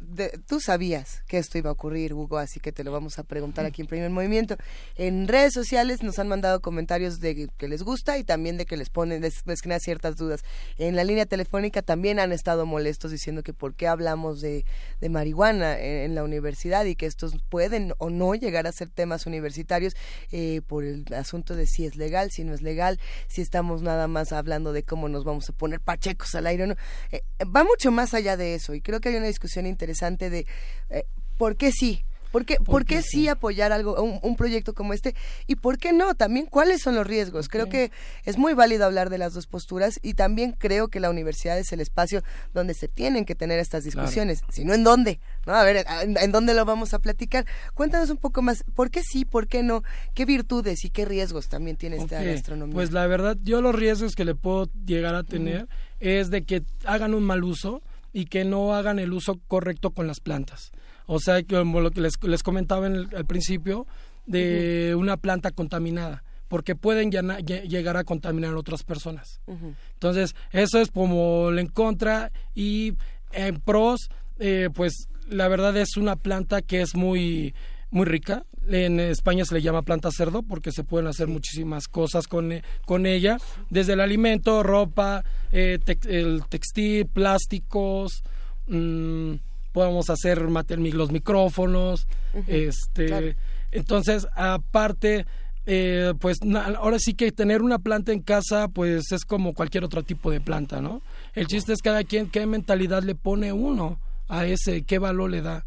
De, 0.00 0.40
tú 0.46 0.60
sabías 0.60 1.22
que 1.26 1.38
esto 1.38 1.58
iba 1.58 1.70
a 1.70 1.72
ocurrir, 1.72 2.14
Hugo, 2.14 2.38
así 2.38 2.60
que 2.60 2.72
te 2.72 2.84
lo 2.84 2.92
vamos 2.92 3.18
a 3.18 3.24
preguntar 3.24 3.66
aquí 3.66 3.82
en 3.82 3.88
Primer 3.88 4.10
Movimiento. 4.10 4.56
En 4.96 5.28
redes 5.28 5.52
sociales 5.52 6.02
nos 6.02 6.18
han 6.18 6.28
mandado 6.28 6.60
comentarios 6.60 7.20
de 7.20 7.48
que 7.56 7.68
les 7.68 7.82
gusta 7.82 8.18
y 8.18 8.24
también 8.24 8.56
de 8.56 8.66
que 8.66 8.76
les 8.76 8.90
ponen, 8.90 9.20
les, 9.20 9.44
les 9.46 9.62
ciertas 9.82 10.16
dudas. 10.16 10.42
En 10.78 10.96
la 10.96 11.04
línea 11.04 11.26
telefónica 11.26 11.82
también 11.82 12.18
han 12.18 12.32
estado 12.32 12.66
molestos 12.66 13.10
diciendo 13.10 13.42
que 13.42 13.52
por 13.52 13.74
qué 13.74 13.88
hablamos 13.88 14.40
de, 14.40 14.64
de 15.00 15.08
marihuana 15.08 15.78
en, 15.78 16.04
en, 16.04 16.14
la 16.14 16.24
universidad 16.24 16.84
y 16.84 16.94
que 16.94 17.06
estos 17.06 17.34
pueden 17.48 17.94
o 17.98 18.10
no 18.10 18.34
llegar 18.34 18.66
a 18.66 18.72
ser 18.72 18.88
temas 18.88 19.26
universitarios 19.26 19.94
eh, 20.32 20.60
por 20.66 20.84
el 20.84 21.04
asunto 21.14 21.56
de 21.56 21.66
si 21.66 21.86
es 21.86 21.96
legal, 21.96 22.30
si 22.30 22.44
no 22.44 22.54
es 22.54 22.62
legal, 22.62 23.00
si 23.28 23.42
estamos 23.42 23.82
nada 23.82 24.08
más 24.08 24.32
hablando 24.32 24.72
de 24.72 24.82
cómo 24.82 25.08
nos 25.08 25.24
vamos 25.24 25.48
a 25.48 25.52
poner 25.52 25.80
pachecos 25.80 26.34
al 26.34 26.46
aire 26.46 26.64
o 26.64 26.66
no. 26.68 26.76
Eh, 27.10 27.22
va 27.44 27.64
mucho 27.64 27.90
más 27.90 28.14
allá 28.14 28.36
de 28.36 28.54
eso 28.54 28.74
y 28.74 28.80
creo 28.80 29.00
que 29.00 29.08
hay 29.10 29.16
una 29.16 29.26
discusión 29.26 29.66
interesante 29.74 30.30
de 30.30 30.46
eh, 30.90 31.04
por 31.36 31.56
qué 31.56 31.72
sí, 31.72 32.04
¿Por 32.34 32.44
qué, 32.44 32.56
¿Por 32.56 32.84
qué 32.84 33.00
sí 33.00 33.28
apoyar 33.28 33.70
algo, 33.70 34.02
un, 34.02 34.18
un, 34.20 34.34
proyecto 34.34 34.74
como 34.74 34.92
este? 34.92 35.14
¿Y 35.46 35.54
por 35.54 35.78
qué 35.78 35.92
no? 35.92 36.16
También, 36.16 36.46
¿cuáles 36.46 36.82
son 36.82 36.96
los 36.96 37.06
riesgos? 37.06 37.48
Creo 37.48 37.68
que 37.68 37.92
es 38.24 38.38
muy 38.38 38.54
válido 38.54 38.84
hablar 38.84 39.08
de 39.08 39.18
las 39.18 39.34
dos 39.34 39.46
posturas 39.46 40.00
y 40.02 40.14
también 40.14 40.50
creo 40.50 40.88
que 40.88 40.98
la 40.98 41.10
universidad 41.10 41.56
es 41.60 41.72
el 41.72 41.78
espacio 41.78 42.24
donde 42.52 42.74
se 42.74 42.88
tienen 42.88 43.24
que 43.24 43.36
tener 43.36 43.60
estas 43.60 43.84
discusiones. 43.84 44.40
Claro. 44.40 44.52
Si 44.52 44.64
no, 44.64 44.74
¿en 44.74 44.82
dónde? 44.82 45.20
¿No? 45.46 45.54
A 45.54 45.62
ver, 45.62 45.86
¿en, 46.02 46.16
¿en, 46.18 46.32
dónde 46.32 46.54
lo 46.54 46.64
vamos 46.64 46.92
a 46.92 46.98
platicar? 46.98 47.46
Cuéntanos 47.72 48.10
un 48.10 48.16
poco 48.16 48.42
más, 48.42 48.64
¿por 48.74 48.90
qué 48.90 49.04
sí, 49.04 49.24
por 49.24 49.46
qué 49.46 49.62
no? 49.62 49.84
¿Qué 50.12 50.24
virtudes 50.24 50.84
y 50.84 50.90
qué 50.90 51.04
riesgos 51.04 51.48
también 51.48 51.76
tiene 51.76 52.00
okay. 52.00 52.18
esta 52.18 52.24
gastronomía? 52.24 52.74
Pues 52.74 52.90
la 52.90 53.06
verdad, 53.06 53.36
yo 53.44 53.62
los 53.62 53.76
riesgos 53.76 54.16
que 54.16 54.24
le 54.24 54.34
puedo 54.34 54.68
llegar 54.84 55.14
a 55.14 55.22
tener 55.22 55.68
es 56.00 56.30
de 56.30 56.42
que 56.42 56.64
hagan 56.84 57.14
un 57.14 57.22
mal 57.22 57.44
uso 57.44 57.80
y 58.14 58.24
que 58.24 58.44
no 58.46 58.74
hagan 58.74 58.98
el 58.98 59.12
uso 59.12 59.38
correcto 59.46 59.90
con 59.90 60.06
las 60.06 60.20
plantas. 60.20 60.72
O 61.04 61.18
sea, 61.18 61.42
como 61.42 61.82
lo 61.82 61.90
que 61.90 62.00
les, 62.00 62.14
les 62.22 62.42
comentaba 62.42 62.86
en 62.86 62.94
el, 62.94 63.08
al 63.14 63.26
principio, 63.26 63.86
de 64.24 64.92
uh 64.94 64.96
-huh. 64.96 65.00
una 65.02 65.16
planta 65.18 65.50
contaminada 65.50 66.24
porque 66.48 66.76
pueden 66.76 67.10
llegar 67.10 67.96
a 67.96 68.04
contaminar 68.04 68.54
a 68.54 68.58
otras 68.58 68.84
personas. 68.84 69.40
Uh 69.46 69.54
-huh. 69.54 69.74
Entonces, 69.94 70.34
eso 70.52 70.78
es 70.78 70.90
como 70.90 71.50
en 71.50 71.66
contra 71.66 72.30
y 72.54 72.94
en 73.32 73.60
pros, 73.60 74.08
eh, 74.38 74.68
pues 74.72 75.08
la 75.28 75.48
verdad 75.48 75.76
es 75.76 75.96
una 75.96 76.16
planta 76.16 76.62
que 76.62 76.80
es 76.80 76.94
muy 76.94 77.54
muy 77.90 78.06
rica. 78.06 78.44
En 78.68 79.00
España 79.00 79.44
se 79.44 79.54
le 79.54 79.62
llama 79.62 79.82
planta 79.82 80.10
cerdo 80.10 80.42
porque 80.42 80.72
se 80.72 80.84
pueden 80.84 81.06
hacer 81.06 81.28
muchísimas 81.28 81.86
cosas 81.88 82.26
con, 82.26 82.52
con 82.86 83.06
ella, 83.06 83.38
desde 83.70 83.92
el 83.92 84.00
alimento, 84.00 84.62
ropa, 84.62 85.24
eh, 85.52 85.78
el 86.08 86.42
textil, 86.48 87.06
plásticos, 87.06 88.22
mmm, 88.66 89.34
podemos 89.72 90.08
hacer 90.08 90.40
los 90.40 91.10
micrófonos, 91.10 92.06
uh 92.32 92.38
-huh, 92.38 92.44
este, 92.48 93.06
claro. 93.06 93.26
entonces 93.72 94.26
aparte 94.36 95.26
eh, 95.66 96.12
pues 96.20 96.38
ahora 96.78 96.98
sí 96.98 97.14
que 97.14 97.32
tener 97.32 97.62
una 97.62 97.78
planta 97.78 98.12
en 98.12 98.20
casa 98.20 98.68
pues 98.68 99.10
es 99.12 99.24
como 99.24 99.54
cualquier 99.54 99.84
otro 99.84 100.02
tipo 100.02 100.30
de 100.30 100.40
planta, 100.40 100.80
¿no? 100.80 101.00
El 101.34 101.46
chiste 101.46 101.72
es 101.72 101.80
cada 101.80 102.04
quien 102.04 102.28
qué 102.28 102.46
mentalidad 102.46 103.02
le 103.02 103.14
pone 103.14 103.52
uno 103.52 103.98
a 104.28 104.46
ese, 104.46 104.82
qué 104.82 104.98
valor 104.98 105.30
le 105.30 105.40
da. 105.42 105.64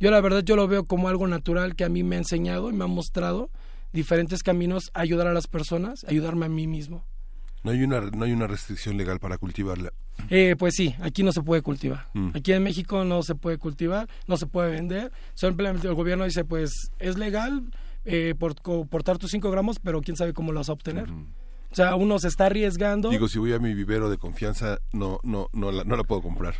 Yo 0.00 0.10
la 0.10 0.20
verdad 0.22 0.42
yo 0.42 0.56
lo 0.56 0.66
veo 0.66 0.84
como 0.84 1.08
algo 1.08 1.26
natural 1.26 1.76
que 1.76 1.84
a 1.84 1.90
mí 1.90 2.02
me 2.02 2.16
ha 2.16 2.18
enseñado 2.18 2.70
y 2.70 2.72
me 2.72 2.84
ha 2.84 2.88
mostrado 2.88 3.50
diferentes 3.92 4.42
caminos 4.42 4.90
a 4.94 5.00
ayudar 5.00 5.26
a 5.26 5.34
las 5.34 5.46
personas, 5.46 6.04
ayudarme 6.04 6.46
a 6.46 6.48
mí 6.48 6.66
mismo. 6.66 7.04
No 7.62 7.70
hay 7.70 7.82
una 7.82 8.00
no 8.00 8.24
hay 8.24 8.32
una 8.32 8.46
restricción 8.46 8.96
legal 8.96 9.20
para 9.20 9.36
cultivarla. 9.36 9.92
Eh, 10.30 10.56
pues 10.58 10.74
sí, 10.74 10.94
aquí 11.00 11.22
no 11.22 11.32
se 11.32 11.42
puede 11.42 11.60
cultivar. 11.60 12.08
Mm. 12.14 12.30
Aquí 12.34 12.52
en 12.52 12.62
México 12.62 13.04
no 13.04 13.22
se 13.22 13.34
puede 13.34 13.58
cultivar, 13.58 14.08
no 14.26 14.38
se 14.38 14.46
puede 14.46 14.70
vender. 14.70 15.12
Simplemente 15.34 15.86
el 15.86 15.94
gobierno 15.94 16.24
dice, 16.24 16.46
pues 16.46 16.90
es 16.98 17.18
legal 17.18 17.70
eh, 18.06 18.34
por, 18.38 18.54
portar 18.88 19.18
tus 19.18 19.30
5 19.30 19.50
gramos, 19.50 19.78
pero 19.80 20.00
quién 20.00 20.16
sabe 20.16 20.32
cómo 20.32 20.52
lo 20.52 20.60
vas 20.60 20.70
a 20.70 20.72
obtener. 20.72 21.10
Mm. 21.10 21.34
O 21.70 21.74
sea, 21.74 21.94
uno 21.94 22.18
se 22.18 22.28
está 22.28 22.46
arriesgando. 22.46 23.10
Digo, 23.10 23.28
si 23.28 23.38
voy 23.38 23.52
a 23.52 23.58
mi 23.58 23.74
vivero 23.74 24.08
de 24.08 24.16
confianza, 24.16 24.78
no 24.92 25.20
no 25.22 25.50
no 25.52 25.70
la, 25.70 25.84
no 25.84 25.96
la 25.96 26.04
puedo 26.04 26.22
comprar. 26.22 26.54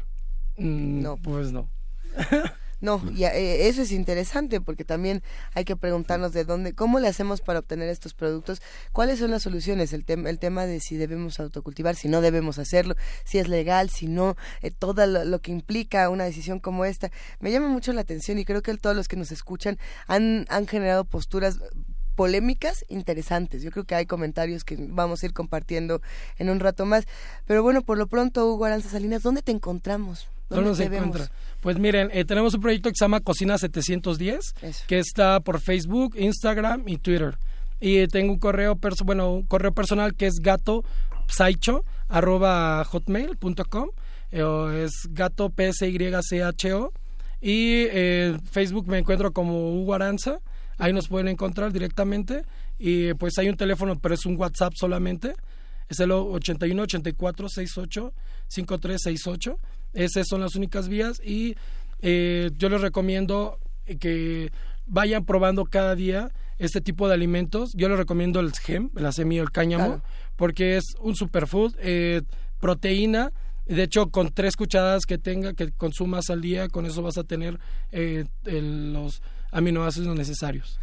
Mm, 0.58 1.00
no, 1.00 1.16
pues 1.16 1.52
no. 1.52 1.70
No, 2.80 3.02
y 3.14 3.24
eh, 3.24 3.68
eso 3.68 3.82
es 3.82 3.92
interesante 3.92 4.60
porque 4.60 4.84
también 4.84 5.22
hay 5.54 5.64
que 5.64 5.76
preguntarnos 5.76 6.32
de 6.32 6.44
dónde, 6.44 6.74
cómo 6.74 6.98
le 6.98 7.08
hacemos 7.08 7.42
para 7.42 7.58
obtener 7.58 7.88
estos 7.88 8.14
productos, 8.14 8.62
cuáles 8.92 9.18
son 9.18 9.30
las 9.30 9.42
soluciones, 9.42 9.92
el, 9.92 10.04
tema 10.04 10.30
el 10.30 10.38
tema 10.38 10.64
de 10.64 10.80
si 10.80 10.96
debemos 10.96 11.40
autocultivar, 11.40 11.94
si 11.94 12.08
no 12.08 12.22
debemos 12.22 12.58
hacerlo, 12.58 12.96
si 13.24 13.38
es 13.38 13.48
legal, 13.48 13.90
si 13.90 14.06
no, 14.06 14.36
eh, 14.62 14.70
todo 14.70 15.06
lo, 15.06 15.24
lo, 15.24 15.40
que 15.40 15.52
implica 15.52 16.08
una 16.08 16.24
decisión 16.24 16.58
como 16.58 16.84
esta. 16.84 17.10
Me 17.38 17.52
llama 17.52 17.68
mucho 17.68 17.92
la 17.92 18.00
atención 18.00 18.38
y 18.38 18.44
creo 18.44 18.62
que 18.62 18.70
todos 18.76 18.96
los 18.96 19.08
que 19.08 19.16
nos 19.16 19.32
escuchan 19.32 19.78
han, 20.06 20.46
han 20.48 20.66
generado 20.66 21.04
posturas 21.04 21.58
polémicas 22.16 22.84
interesantes. 22.88 23.62
Yo 23.62 23.70
creo 23.70 23.84
que 23.84 23.94
hay 23.94 24.06
comentarios 24.06 24.64
que 24.64 24.76
vamos 24.78 25.22
a 25.22 25.26
ir 25.26 25.32
compartiendo 25.32 26.02
en 26.38 26.50
un 26.50 26.60
rato 26.60 26.86
más. 26.86 27.06
Pero 27.46 27.62
bueno, 27.62 27.82
por 27.82 27.98
lo 27.98 28.06
pronto, 28.06 28.46
Hugo 28.46 28.64
Aranza 28.66 28.88
Salinas, 28.88 29.22
¿dónde 29.22 29.42
te 29.42 29.52
encontramos? 29.52 30.28
¿Dónde 30.50 30.74
se 30.74 30.84
encuentra? 30.84 31.30
Pues 31.60 31.78
miren, 31.78 32.10
eh, 32.12 32.24
tenemos 32.24 32.54
un 32.54 32.60
proyecto 32.60 32.88
que 32.90 32.96
se 32.96 33.04
llama 33.04 33.20
Cocina 33.20 33.56
710, 33.56 34.54
Eso. 34.62 34.84
que 34.86 34.98
está 34.98 35.40
por 35.40 35.60
Facebook, 35.60 36.14
Instagram 36.18 36.88
y 36.88 36.98
Twitter. 36.98 37.38
Y 37.80 38.06
tengo 38.08 38.32
un 38.32 38.38
correo, 38.38 38.78
bueno, 39.04 39.32
un 39.32 39.42
correo 39.44 39.72
personal 39.72 40.14
que 40.14 40.26
es 40.26 40.40
gato 40.40 40.84
arroba 42.08 42.84
hotmail.com 42.84 43.90
eh, 44.32 44.84
es 44.84 45.08
gato 45.10 45.50
p 45.50 45.68
s 45.68 45.88
y 45.88 45.98
c 46.22 46.42
h 46.42 46.72
o 46.74 46.92
Y 47.40 47.86
eh, 47.90 48.36
Facebook 48.50 48.86
me 48.88 48.98
encuentro 48.98 49.32
como 49.32 49.72
Hugo 49.72 49.94
Aranza. 49.94 50.40
Ahí 50.78 50.92
nos 50.92 51.08
pueden 51.08 51.28
encontrar 51.28 51.72
directamente. 51.72 52.42
Y 52.78 53.14
pues 53.14 53.38
hay 53.38 53.48
un 53.48 53.56
teléfono, 53.56 53.98
pero 53.98 54.14
es 54.14 54.26
un 54.26 54.36
WhatsApp 54.36 54.72
solamente. 54.76 55.34
Es 55.88 56.00
el 56.00 56.12
81 56.12 56.82
84 56.82 57.48
68 57.48 58.12
5368. 58.48 59.58
Esas 59.92 60.26
son 60.28 60.40
las 60.40 60.54
únicas 60.54 60.88
vías. 60.88 61.20
Y 61.24 61.56
eh, 62.00 62.50
yo 62.56 62.68
les 62.68 62.80
recomiendo 62.80 63.58
que 63.98 64.50
vayan 64.86 65.24
probando 65.24 65.64
cada 65.64 65.94
día 65.94 66.30
este 66.58 66.80
tipo 66.80 67.08
de 67.08 67.14
alimentos. 67.14 67.70
Yo 67.74 67.88
les 67.88 67.98
recomiendo 67.98 68.40
el 68.40 68.52
GEM, 68.52 68.90
la 68.94 69.12
semilla, 69.12 69.42
el 69.42 69.50
cáñamo, 69.50 70.02
porque 70.36 70.76
es 70.76 70.84
un 71.00 71.16
superfood, 71.16 71.74
eh, 71.80 72.22
proteína. 72.58 73.32
De 73.66 73.84
hecho, 73.84 74.10
con 74.10 74.32
tres 74.32 74.56
cucharadas 74.56 75.06
que 75.06 75.16
tenga, 75.16 75.52
que 75.52 75.70
consumas 75.70 76.28
al 76.30 76.40
día, 76.40 76.68
con 76.68 76.86
eso 76.86 77.02
vas 77.02 77.18
a 77.18 77.24
tener 77.24 77.58
eh, 77.92 78.24
los 78.44 79.22
aminoácidos 79.52 80.16
necesarios 80.16 80.78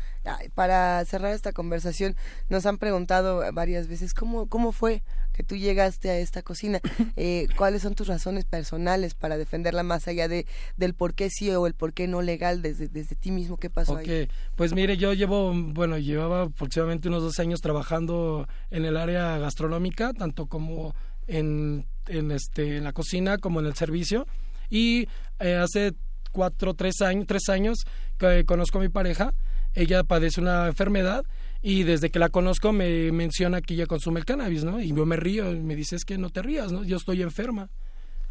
para 0.53 1.03
cerrar 1.05 1.33
esta 1.33 1.53
conversación, 1.53 2.15
nos 2.49 2.65
han 2.65 2.77
preguntado 2.77 3.43
varias 3.53 3.87
veces 3.87 4.13
cómo, 4.13 4.47
cómo 4.47 4.71
fue 4.71 5.03
que 5.33 5.43
tú 5.43 5.55
llegaste 5.55 6.09
a 6.09 6.17
esta 6.17 6.41
cocina, 6.41 6.79
eh, 7.15 7.47
cuáles 7.55 7.83
son 7.83 7.95
tus 7.95 8.07
razones 8.07 8.45
personales 8.45 9.13
para 9.13 9.37
defenderla 9.37 9.83
más 9.83 10.07
allá 10.07 10.27
de 10.27 10.45
del 10.77 10.93
por 10.93 11.13
qué 11.13 11.29
sí 11.29 11.51
o 11.51 11.67
el 11.67 11.73
por 11.73 11.93
qué 11.93 12.07
no 12.07 12.21
legal 12.21 12.61
desde, 12.61 12.87
desde 12.87 13.15
ti 13.15 13.31
mismo, 13.31 13.57
¿qué 13.57 13.69
pasó 13.69 13.93
okay. 13.93 14.27
Pues 14.55 14.73
mire, 14.73 14.97
yo 14.97 15.13
llevo, 15.13 15.53
bueno, 15.53 15.97
llevaba 15.97 16.43
aproximadamente 16.43 17.07
unos 17.07 17.23
dos 17.23 17.39
años 17.39 17.61
trabajando 17.61 18.47
en 18.71 18.85
el 18.85 18.97
área 18.97 19.37
gastronómica, 19.37 20.13
tanto 20.13 20.47
como 20.47 20.95
en, 21.27 21.85
en, 22.07 22.31
este, 22.31 22.77
en 22.77 22.83
la 22.83 22.93
cocina 22.93 23.37
como 23.37 23.59
en 23.59 23.67
el 23.67 23.75
servicio, 23.75 24.25
y 24.69 25.07
eh, 25.39 25.55
hace 25.55 25.93
cuatro, 26.31 26.73
tres 26.73 27.01
años, 27.01 27.25
tres 27.27 27.49
años 27.49 27.77
que 28.17 28.45
conozco 28.45 28.79
a 28.79 28.81
mi 28.81 28.89
pareja, 28.89 29.33
ella 29.77 30.03
padece 30.03 30.41
una 30.41 30.65
enfermedad 30.67 31.23
y 31.61 31.83
desde 31.83 32.09
que 32.09 32.17
la 32.17 32.29
conozco 32.29 32.73
me 32.73 33.11
menciona 33.11 33.61
que 33.61 33.75
ella 33.75 33.85
consume 33.85 34.19
el 34.19 34.25
cannabis, 34.25 34.63
¿no? 34.63 34.81
Y 34.81 34.91
yo 34.91 35.05
me 35.05 35.17
río, 35.17 35.51
me 35.51 35.75
dice, 35.75 35.95
es 35.95 36.03
que 36.03 36.17
no 36.17 36.31
te 36.31 36.41
rías, 36.41 36.71
¿no? 36.71 36.83
Yo 36.83 36.97
estoy 36.97 37.21
enferma. 37.21 37.69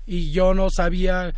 Y 0.07 0.33
yo 0.33 0.55
no 0.55 0.71
sabía 0.71 1.33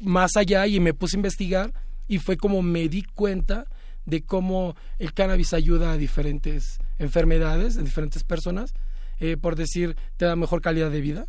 más 0.00 0.36
allá 0.36 0.66
y 0.66 0.80
me 0.80 0.94
puse 0.94 1.16
a 1.16 1.18
investigar 1.18 1.72
y 2.08 2.18
fue 2.18 2.36
como 2.36 2.60
me 2.60 2.88
di 2.88 3.02
cuenta 3.02 3.66
de 4.04 4.22
cómo 4.22 4.74
el 4.98 5.14
cannabis 5.14 5.52
ayuda 5.52 5.92
a 5.92 5.96
diferentes 5.96 6.78
enfermedades, 6.98 7.76
en 7.76 7.84
diferentes 7.84 8.24
personas, 8.24 8.74
eh, 9.20 9.36
por 9.36 9.54
decir, 9.54 9.96
te 10.16 10.24
da 10.24 10.34
mejor 10.34 10.60
calidad 10.60 10.90
de 10.90 11.00
vida. 11.00 11.26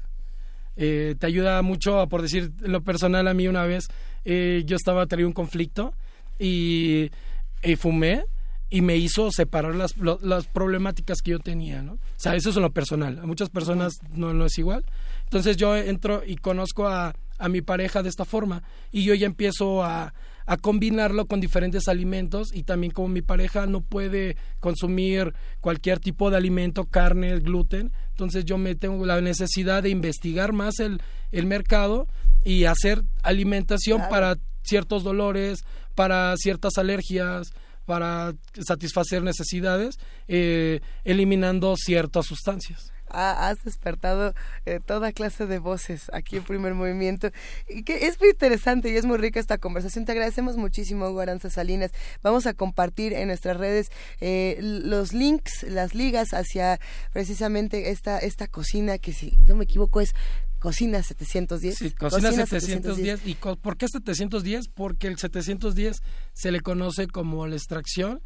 Eh, 0.76 1.14
te 1.20 1.28
ayuda 1.28 1.62
mucho, 1.62 2.08
por 2.10 2.24
decir, 2.24 2.52
lo 2.62 2.82
personal 2.82 3.28
a 3.28 3.36
mí 3.36 3.48
una 3.48 3.64
vez, 3.66 3.90
eh, 4.26 4.64
yo 4.66 4.76
estaba 4.76 5.06
teniendo 5.06 5.28
un 5.28 5.34
conflicto 5.34 5.94
y 6.40 7.12
y 7.64 7.76
fumé 7.76 8.26
y 8.70 8.82
me 8.82 8.98
hizo 8.98 9.32
separar 9.32 9.76
las, 9.76 9.96
las 9.98 10.48
problemáticas 10.48 11.22
que 11.22 11.32
yo 11.32 11.40
tenía, 11.40 11.84
¿no? 11.84 11.94
O 11.94 12.00
sea, 12.18 12.36
eso 12.36 12.50
es 12.50 12.56
en 12.56 12.64
lo 12.64 12.72
personal. 12.72 13.20
A 13.20 13.26
muchas 13.28 13.50
personas 13.50 14.00
no, 14.10 14.34
no 14.34 14.46
es 14.46 14.58
igual. 14.58 14.84
Entonces 15.26 15.58
yo 15.58 15.76
entro 15.76 16.24
y 16.26 16.38
conozco 16.38 16.88
a, 16.88 17.14
a 17.38 17.50
mi 17.50 17.62
pareja 17.62 18.02
de 18.02 18.10
esta 18.10 18.26
forma 18.26 18.64
y 18.92 19.04
yo 19.04 19.14
ya 19.14 19.28
empiezo 19.28 19.84
a, 19.84 20.14
a 20.46 20.58
combinarlo 20.58 21.26
con 21.26 21.40
diferentes 21.40 21.88
alimentos 21.88 22.54
y 22.54 22.64
también 22.64 22.92
como 22.92 23.08
mi 23.10 23.22
pareja 23.22 23.66
no 23.66 23.82
puede 23.82 24.38
consumir 24.60 25.34
cualquier 25.62 26.00
tipo 26.00 26.30
de 26.30 26.38
alimento, 26.38 26.86
carne, 26.86 27.40
gluten, 27.40 27.92
entonces 28.10 28.46
yo 28.46 28.58
me 28.58 28.76
tengo 28.76 29.06
la 29.06 29.22
necesidad 29.22 29.84
de 29.84 29.90
investigar 29.90 30.54
más 30.54 30.80
el, 30.80 31.02
el 31.32 31.46
mercado 31.46 32.08
y 32.44 32.66
hacer 32.66 33.04
alimentación 33.22 34.02
para 34.10 34.38
ciertos 34.64 35.04
dolores, 35.04 35.64
para 35.96 36.36
ciertas 36.38 36.78
alergias, 36.78 37.54
para 37.86 38.34
satisfacer 38.66 39.24
necesidades, 39.24 39.98
eh, 40.28 40.80
eliminando 41.04 41.76
ciertas 41.78 42.26
sustancias. 42.26 42.92
has 43.10 43.64
despertado 43.64 44.34
eh, 44.66 44.80
toda 44.84 45.12
clase 45.12 45.46
de 45.46 45.60
voces 45.60 46.10
aquí 46.14 46.38
en 46.38 46.44
Primer 46.44 46.74
Movimiento. 46.74 47.30
Y 47.68 47.84
que 47.84 48.08
es 48.08 48.20
muy 48.20 48.30
interesante 48.30 48.90
y 48.90 48.96
es 48.96 49.06
muy 49.06 49.18
rica 49.18 49.40
esta 49.40 49.58
conversación. 49.58 50.06
Te 50.06 50.14
agradecemos 50.14 50.58
muchísimo, 50.58 51.10
Hugo 51.10 51.24
Salinas. 51.50 51.92
Vamos 52.24 52.48
a 52.48 52.54
compartir 52.54 53.14
en 53.14 53.28
nuestras 53.28 53.58
redes 53.58 53.92
eh, 54.20 54.58
los 54.62 55.14
links, 55.14 55.64
las 55.64 55.94
ligas 55.94 56.34
hacia 56.34 56.80
precisamente 57.12 57.92
esta, 57.92 58.18
esta 58.18 58.48
cocina 58.48 58.98
que, 58.98 59.14
si 59.14 59.38
no 59.48 59.56
me 59.56 59.66
equivoco, 59.66 60.02
es 60.02 60.16
Cocina 60.64 61.04
710. 61.04 61.78
Sí, 61.78 61.92
Cocina, 61.92 62.32
710. 62.32 63.28
¿Y 63.28 63.36
por 63.36 63.76
qué 63.76 63.86
710? 63.90 64.70
Porque 64.70 65.08
el 65.08 65.18
710 65.18 65.98
se 66.32 66.52
le 66.54 66.62
conoce 66.62 67.08
como 67.08 67.46
la 67.48 67.58
extracción 67.58 68.22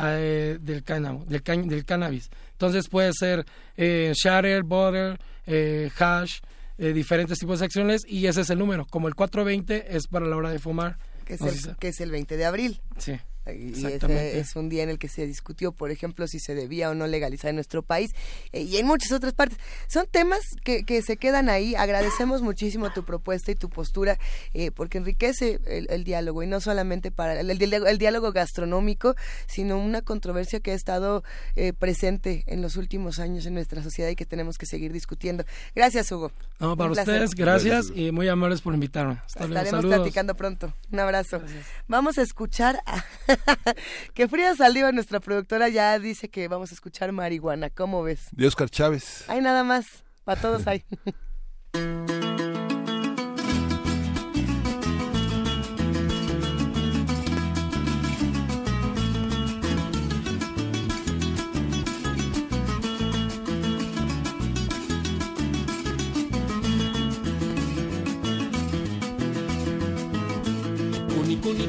eh, 0.00 0.58
del, 0.60 0.84
cáñamo, 0.84 1.24
del, 1.24 1.42
del, 1.42 1.84
cannabis. 1.84 2.30
Entonces 2.52 2.86
puede 2.88 3.10
ser 3.12 3.44
eh, 3.76 4.12
shatter, 4.14 4.62
butter, 4.62 5.18
eh, 5.46 5.90
hash, 5.98 6.38
diferentes 6.78 7.40
tipos 7.40 7.58
de 7.58 7.64
acciones 7.64 8.02
y 8.06 8.24
ese 8.28 8.42
es 8.42 8.50
el 8.50 8.60
número. 8.60 8.86
Como 8.86 9.08
el 9.08 9.16
420 9.16 9.96
es 9.96 10.06
para 10.06 10.26
la 10.26 10.36
hora 10.36 10.50
de 10.50 10.60
fumar. 10.60 10.96
Que 11.24 11.34
es, 11.34 11.40
el, 11.40 11.76
que 11.76 11.88
es 11.88 12.00
el 12.00 12.12
20 12.12 12.36
de 12.36 12.44
abril. 12.44 12.80
Sí. 12.98 13.18
Y 13.46 13.86
ese 13.86 14.38
es 14.38 14.54
un 14.54 14.68
día 14.68 14.82
en 14.82 14.90
el 14.90 14.98
que 14.98 15.08
se 15.08 15.26
discutió, 15.26 15.72
por 15.72 15.90
ejemplo, 15.90 16.26
si 16.26 16.38
se 16.38 16.54
debía 16.54 16.90
o 16.90 16.94
no 16.94 17.06
legalizar 17.06 17.48
en 17.48 17.56
nuestro 17.56 17.82
país 17.82 18.12
eh, 18.52 18.62
y 18.62 18.76
en 18.76 18.86
muchas 18.86 19.12
otras 19.12 19.32
partes. 19.32 19.58
Son 19.88 20.06
temas 20.10 20.40
que, 20.62 20.84
que, 20.84 21.02
se 21.02 21.16
quedan 21.16 21.48
ahí. 21.48 21.74
Agradecemos 21.74 22.42
muchísimo 22.42 22.90
tu 22.92 23.04
propuesta 23.04 23.50
y 23.50 23.54
tu 23.54 23.70
postura 23.70 24.18
eh, 24.52 24.70
porque 24.70 24.98
enriquece 24.98 25.60
el, 25.66 26.04
diálogo 26.04 26.42
y 26.42 26.46
no 26.46 26.60
solamente 26.60 27.10
para 27.10 27.40
el, 27.40 27.50
el, 27.50 27.98
diálogo 27.98 28.32
gastronómico, 28.32 29.14
sino 29.46 29.78
una 29.78 30.02
controversia 30.02 30.60
que 30.60 30.72
ha 30.72 30.74
estado 30.74 31.24
eh, 31.56 31.72
presente 31.72 32.44
en 32.46 32.62
los 32.62 32.76
últimos 32.76 33.18
años 33.18 33.46
en 33.46 33.54
nuestra 33.54 33.82
sociedad 33.82 34.10
y 34.10 34.16
que 34.16 34.26
tenemos 34.26 34.58
que 34.58 34.66
seguir 34.66 34.92
discutiendo. 34.92 35.44
Gracias, 35.74 36.12
Hugo. 36.12 36.32
No, 36.58 36.76
para 36.76 36.92
ustedes, 36.92 37.34
gracias, 37.34 37.90
y 37.94 38.12
muy 38.12 38.28
amables 38.28 38.60
por 38.60 38.74
invitarme. 38.74 39.18
Estaremos 39.26 39.84
platicando 39.84 40.34
pronto. 40.34 40.74
Un 40.92 41.00
abrazo. 41.00 41.40
Vamos 41.88 42.18
a 42.18 42.22
escuchar 42.22 42.82
a 42.86 43.04
que 44.14 44.28
Frida 44.28 44.54
Saliva, 44.54 44.92
nuestra 44.92 45.20
productora, 45.20 45.68
ya 45.68 45.98
dice 45.98 46.28
que 46.28 46.48
vamos 46.48 46.70
a 46.70 46.74
escuchar 46.74 47.12
marihuana. 47.12 47.70
¿Cómo 47.70 48.02
ves? 48.02 48.28
De 48.32 48.46
Oscar 48.46 48.70
Chávez. 48.70 49.24
Hay 49.28 49.40
nada 49.40 49.64
más. 49.64 50.04
Para 50.24 50.40
todos 50.40 50.66
hay. 50.66 50.84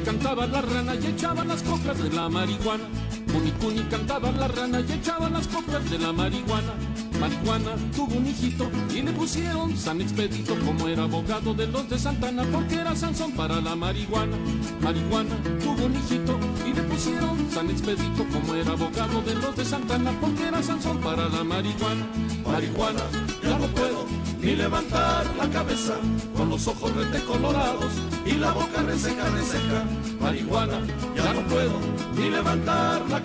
Cantaba 0.04 0.46
la 0.46 0.60
rana 0.60 0.94
y 0.94 1.06
echaba 1.06 1.44
las 1.44 1.62
coplas 1.62 1.96
de 2.02 2.10
la 2.10 2.28
marihuana. 2.28 2.84
Cuni 3.32 3.50
Cuni 3.52 3.82
cantaba 3.84 4.30
la 4.30 4.46
rana 4.46 4.80
y 4.80 4.92
echaba 4.92 5.30
las 5.30 5.48
coplas 5.48 5.88
de 5.90 5.98
la 5.98 6.12
marihuana. 6.12 6.74
Marihuana 7.18 7.76
tuvo 7.96 8.16
un 8.18 8.26
hijito 8.26 8.70
y 8.94 9.00
le 9.00 9.12
pusieron 9.12 9.74
San 9.74 10.02
Expedito 10.02 10.54
como 10.66 10.86
era 10.86 11.04
abogado 11.04 11.54
de 11.54 11.66
los 11.66 11.88
de 11.88 11.98
Santana 11.98 12.44
porque 12.52 12.74
era 12.74 12.94
Sansón 12.94 13.32
para 13.32 13.60
la 13.62 13.74
marihuana. 13.74 14.36
Marihuana 14.82 15.34
tuvo 15.62 15.86
un 15.86 15.94
hijito 15.96 16.38
y 16.66 16.74
le 16.74 16.82
pusieron 16.82 17.50
San 17.50 17.70
Expedito 17.70 18.26
como 18.32 18.54
era 18.54 18.72
abogado 18.72 19.22
de 19.22 19.34
los 19.34 19.56
de 19.56 19.64
Santana 19.64 20.12
porque 20.20 20.48
era 20.48 20.62
Sansón 20.62 20.98
para 20.98 21.28
la 21.30 21.42
marihuana. 21.42 22.06
Marihuana, 22.44 23.02
ya 23.42 23.58
no 23.58 23.66
puedo 23.68 24.04
ni 24.42 24.56
levantar 24.56 25.24
la 25.36 25.48
cabeza 25.48 25.94
con 26.36 26.50
los 26.50 26.66
ojos 26.66 26.92
colorados 27.26 27.92
y 28.26 28.32
la 28.32 28.52
boca 28.52 28.82
reseca, 28.82 29.24
reseca. 29.30 29.84
Marihuana, 30.20 30.80
ya 31.16 31.32
no 31.32 31.40
puedo 31.46 31.78
ni 32.16 32.30
levantar 32.30 33.00
la 33.08 33.20
cabeza 33.20 33.21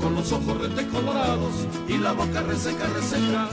con 0.00 0.14
los 0.14 0.32
ojos 0.32 0.58
colorados 0.86 1.66
y 1.88 1.98
la 1.98 2.12
boca 2.12 2.42
reseca, 2.42 2.86
reseca. 2.94 3.48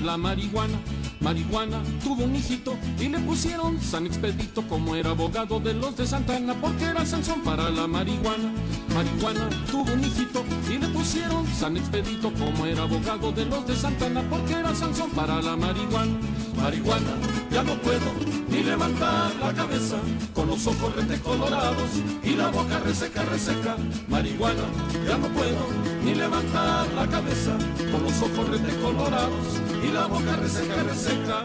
La 0.00 0.16
marihuana. 0.16 0.78
Marihuana 1.20 1.82
tuvo 2.02 2.24
un 2.24 2.34
hijito 2.34 2.76
y 2.98 3.08
le 3.08 3.18
pusieron 3.18 3.80
San 3.80 4.06
Expedito 4.06 4.66
como 4.66 4.96
era 4.96 5.10
abogado 5.10 5.60
de 5.60 5.74
los 5.74 5.94
de 5.96 6.06
Santana 6.06 6.54
porque 6.54 6.84
era 6.84 7.04
Sansón 7.04 7.42
para 7.42 7.68
la 7.68 7.86
marihuana. 7.86 8.52
Marihuana 8.94 9.48
tuvo 9.70 9.92
un 9.92 10.02
hijito 10.02 10.42
y 10.70 10.78
le 10.78 10.88
pusieron 10.88 11.46
San 11.46 11.76
Expedito 11.76 12.32
como 12.32 12.64
era 12.64 12.84
abogado 12.84 13.32
de 13.32 13.44
los 13.44 13.66
de 13.66 13.76
Santana 13.76 14.22
porque 14.30 14.54
era 14.54 14.74
Sansón 14.74 15.10
para 15.10 15.42
la 15.42 15.56
marihuana. 15.56 16.18
Marihuana, 16.56 17.12
ya 17.50 17.62
no 17.62 17.74
puedo 17.82 18.12
ni 18.48 18.62
levantar 18.62 19.34
la 19.36 19.52
cabeza 19.52 19.96
con 20.34 20.48
los 20.48 20.66
ojos 20.66 20.96
rete 20.96 21.20
colorados 21.20 21.90
y 22.24 22.30
la 22.30 22.48
boca 22.48 22.78
reseca, 22.80 23.24
reseca. 23.24 23.76
Marihuana, 24.08 24.64
ya 25.06 25.18
no 25.18 25.28
puedo 25.28 25.66
ni 26.02 26.14
levantar 26.14 26.90
la 26.94 27.06
cabeza 27.06 27.56
con 27.92 28.02
los 28.02 28.22
ojos 28.22 28.48
rete 28.48 28.74
colorados 28.80 29.69
y 29.82 29.88
la 29.92 30.06
boca 30.06 30.36
reseca, 30.36 30.82
reseca. 30.82 31.44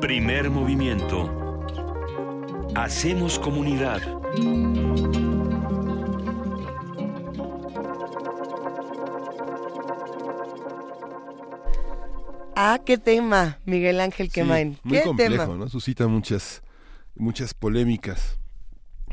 Primer 0.00 0.50
movimiento. 0.50 1.30
Hacemos 2.74 3.38
comunidad. 3.38 4.00
Ah, 12.56 12.80
qué 12.84 12.98
tema, 12.98 13.58
Miguel 13.64 14.00
Ángel 14.00 14.26
Sí, 14.26 14.32
Quemain. 14.32 14.78
muy 14.82 14.98
qué 14.98 15.04
complejo, 15.04 15.44
tema. 15.44 15.56
¿no? 15.56 15.68
Suscita 15.68 16.06
muchas, 16.08 16.62
muchas 17.14 17.54
polémicas. 17.54 18.39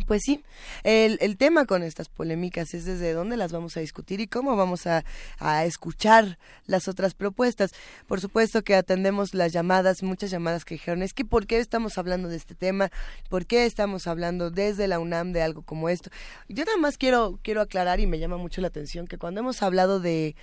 Pues 0.06 0.22
sí, 0.24 0.44
el, 0.84 1.18
el 1.22 1.38
tema 1.38 1.66
con 1.66 1.84
estas 1.84 2.08
polémicas 2.08 2.74
es 2.74 2.86
desde 2.86 3.14
dónde 3.14 3.36
las 3.36 3.52
vamos 3.52 3.76
a 3.76 3.80
discutir 3.80 4.22
y 4.22 4.28
cómo 4.28 4.56
vamos 4.56 4.88
a, 4.88 5.04
a 5.40 5.66
escuchar 5.66 6.38
las 6.66 6.88
otras 6.88 7.14
propuestas. 7.14 7.72
Por 8.06 8.22
supuesto 8.22 8.64
que 8.64 8.76
atendemos 8.76 9.34
las 9.34 9.52
llamadas, 9.52 10.04
muchas 10.04 10.30
llamadas 10.30 10.66
que 10.66 10.76
dijeron, 10.76 11.02
es 11.02 11.14
que 11.14 11.26
¿por 11.26 11.48
qué 11.48 11.60
estamos 11.60 11.98
hablando 11.98 12.30
de 12.30 12.38
este 12.38 12.56
tema? 12.56 12.90
¿Por 13.30 13.46
qué 13.46 13.66
estamos 13.66 14.08
hablando 14.08 14.52
desde 14.52 14.88
la 14.88 15.00
UNAM 15.00 15.34
de 15.34 15.42
algo 15.42 15.64
como 15.64 15.90
esto? 15.90 16.10
Yo 16.48 16.64
nada 16.64 16.78
más 16.78 16.98
quiero, 16.98 17.40
quiero 17.42 17.62
aclarar 17.62 18.00
y 18.00 18.08
me 18.08 18.20
llama 18.20 18.38
mucho 18.38 18.62
la 18.62 18.68
atención 18.68 19.08
que 19.08 19.18
cuando 19.18 19.42
hemos 19.42 19.62
hablado 19.62 20.00
de 20.00 20.36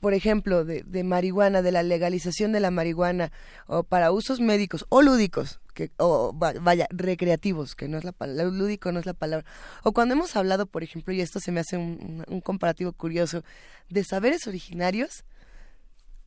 por 0.00 0.14
ejemplo, 0.14 0.64
de, 0.64 0.84
de 0.84 1.02
marihuana, 1.02 1.60
de 1.60 1.72
la 1.72 1.82
legalización 1.82 2.52
de 2.52 2.60
la 2.60 2.70
marihuana, 2.70 3.32
o 3.66 3.82
para 3.82 4.12
usos 4.12 4.38
médicos 4.38 4.86
o 4.88 5.02
lúdicos, 5.02 5.58
que, 5.74 5.90
o 5.98 6.36
va- 6.36 6.54
vaya, 6.60 6.86
recreativos, 6.90 7.74
que 7.74 7.88
no 7.88 7.98
es 7.98 8.04
la 8.04 8.12
palabra, 8.12 8.44
lúdico 8.44 8.92
no 8.92 9.00
es 9.00 9.06
la 9.06 9.14
palabra, 9.14 9.46
o 9.82 9.92
cuando 9.92 10.14
hemos 10.14 10.34
hablado, 10.36 10.66
por 10.66 10.82
ejemplo, 10.82 11.12
y 11.12 11.20
esto 11.20 11.40
se 11.40 11.52
me 11.52 11.60
hace 11.60 11.76
un, 11.76 12.24
comparativo 12.42 12.92
curioso, 12.92 13.42
de 13.90 14.04
saberes 14.04 14.46
originarios, 14.46 15.24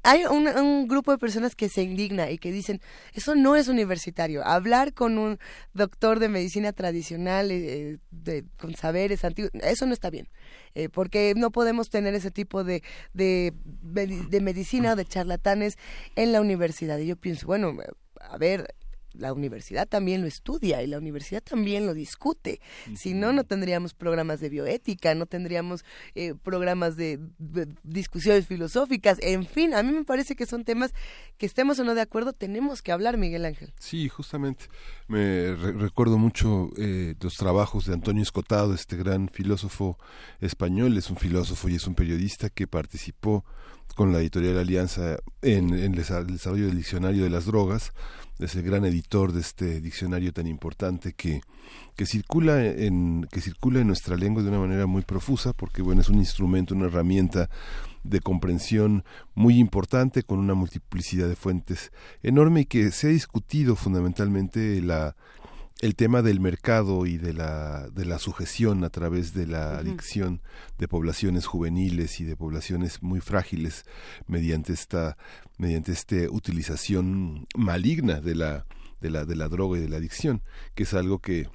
hay 0.03 0.23
un, 0.25 0.87
grupo 0.87 1.11
de 1.11 1.17
personas 1.17 1.53
que 1.53 1.67
se 1.67 1.81
indigna 1.81 2.31
y 2.31 2.37
que 2.37 2.51
dicen, 2.51 2.79
eso 3.13 3.35
no 3.35 3.57
es 3.57 3.67
universitario. 3.67 4.45
Hablar 4.45 4.93
con 4.93 5.17
un 5.17 5.37
doctor 5.73 6.19
de 6.19 6.29
medicina 6.29 6.71
tradicional, 6.71 7.51
eh, 7.51 7.97
de, 8.11 8.45
con 8.57 8.73
saberes 8.75 9.25
antiguos, 9.25 9.51
eso 9.55 9.85
no 9.85 9.91
está 9.91 10.09
bien. 10.09 10.29
Eh, 10.75 10.87
porque 10.87 11.33
no 11.35 11.51
podemos 11.51 11.89
tener 11.89 12.13
ese 12.15 12.31
tipo 12.31 12.63
de, 12.63 12.83
de, 13.13 13.53
de 13.83 14.41
medicina 14.41 14.93
o 14.93 14.95
de 14.95 15.03
charlatanes 15.03 15.77
en 16.15 16.31
la 16.31 16.39
universidad. 16.39 16.99
Y 16.99 17.07
yo 17.07 17.17
pienso, 17.17 17.45
bueno, 17.45 17.75
a 18.21 18.37
ver, 18.37 18.73
la 19.13 19.33
universidad 19.33 19.87
también 19.87 20.21
lo 20.21 20.27
estudia 20.27 20.83
y 20.83 20.87
la 20.87 20.97
universidad 20.97 21.41
también 21.41 21.85
lo 21.85 21.93
discute. 21.93 22.59
Si 22.95 23.13
no, 23.13 23.33
no 23.33 23.43
tendríamos 23.43 23.93
programas 23.93 24.39
de 24.39 24.49
bioética, 24.49 25.15
no 25.15 25.25
tendríamos 25.25 25.83
eh, 26.15 26.35
programas 26.35 26.95
de, 26.97 27.19
de 27.39 27.67
discusiones 27.83 28.47
filosóficas. 28.47 29.17
En 29.21 29.45
fin, 29.45 29.73
a 29.73 29.81
mí 29.83 29.91
me 29.91 30.03
parece 30.03 30.35
que 30.35 30.45
son 30.45 30.63
temas 30.63 30.93
que 31.37 31.45
estemos 31.45 31.79
o 31.79 31.83
no 31.83 31.95
de 31.95 32.01
acuerdo, 32.01 32.33
tenemos 32.33 32.81
que 32.81 32.91
hablar, 32.91 33.17
Miguel 33.17 33.45
Ángel. 33.45 33.73
Sí, 33.79 34.07
justamente. 34.09 34.65
Me 35.07 35.55
re- 35.55 35.73
recuerdo 35.73 36.17
mucho 36.17 36.69
eh, 36.77 37.15
los 37.19 37.37
trabajos 37.37 37.85
de 37.85 37.93
Antonio 37.93 38.23
Escotado, 38.23 38.73
este 38.73 38.97
gran 38.97 39.29
filósofo 39.29 39.97
español. 40.39 40.97
Es 40.97 41.09
un 41.09 41.17
filósofo 41.17 41.69
y 41.69 41.75
es 41.75 41.87
un 41.87 41.95
periodista 41.95 42.49
que 42.49 42.67
participó 42.67 43.45
con 43.95 44.11
la 44.11 44.19
editorial 44.19 44.59
Alianza 44.59 45.17
en, 45.41 45.73
en 45.73 45.95
el 45.95 46.27
desarrollo 46.27 46.67
del 46.67 46.77
diccionario 46.77 47.23
de 47.23 47.29
las 47.29 47.45
drogas. 47.45 47.93
Es 48.39 48.55
el 48.55 48.63
gran 48.63 48.85
editor 48.85 49.33
de 49.33 49.41
este 49.41 49.81
diccionario 49.81 50.31
tan 50.31 50.45
importante 50.45 51.13
que, 51.13 51.41
que 51.95 52.05
circula 52.05 52.63
en 52.63 53.27
que 53.31 53.41
circula 53.41 53.81
en 53.81 53.87
nuestra 53.87 54.15
lengua 54.15 54.43
de 54.43 54.49
una 54.49 54.59
manera 54.59 54.85
muy 54.85 55.01
profusa, 55.01 55.53
porque 55.53 55.81
bueno 55.81 56.01
es 56.01 56.09
un 56.09 56.19
instrumento, 56.19 56.75
una 56.75 56.85
herramienta 56.85 57.49
de 58.03 58.21
comprensión 58.21 59.03
muy 59.33 59.57
importante 59.57 60.23
con 60.23 60.39
una 60.39 60.53
multiplicidad 60.53 61.27
de 61.27 61.35
fuentes 61.35 61.91
enorme 62.21 62.61
y 62.61 62.65
que 62.65 62.91
se 62.91 63.07
ha 63.07 63.09
discutido 63.09 63.75
fundamentalmente 63.75 64.81
la 64.81 65.15
el 65.81 65.95
tema 65.95 66.21
del 66.21 66.39
mercado 66.39 67.05
y 67.05 67.17
de 67.17 67.33
la, 67.33 67.89
de 67.89 68.05
la 68.05 68.17
sujeción 68.19 68.83
a 68.83 68.89
través 68.89 69.33
de 69.33 69.45
la 69.45 69.77
adicción 69.77 70.41
de 70.77 70.87
poblaciones 70.87 71.45
juveniles 71.45 72.19
y 72.19 72.23
de 72.23 72.35
poblaciones 72.35 73.03
muy 73.03 73.21
frágiles 73.21 73.85
mediante 74.27 74.73
esta 74.73 75.17
mediante 75.57 75.91
esta 75.91 76.15
utilización 76.29 77.47
maligna 77.55 78.21
de 78.21 78.35
la 78.35 78.65
de 79.01 79.09
la 79.11 79.25
de 79.25 79.35
la 79.35 79.49
droga 79.49 79.77
y 79.77 79.81
de 79.81 79.89
la 79.89 79.97
adicción 79.97 80.41
que 80.73 80.83
es 80.83 80.93
algo 80.93 81.19
que 81.19 81.47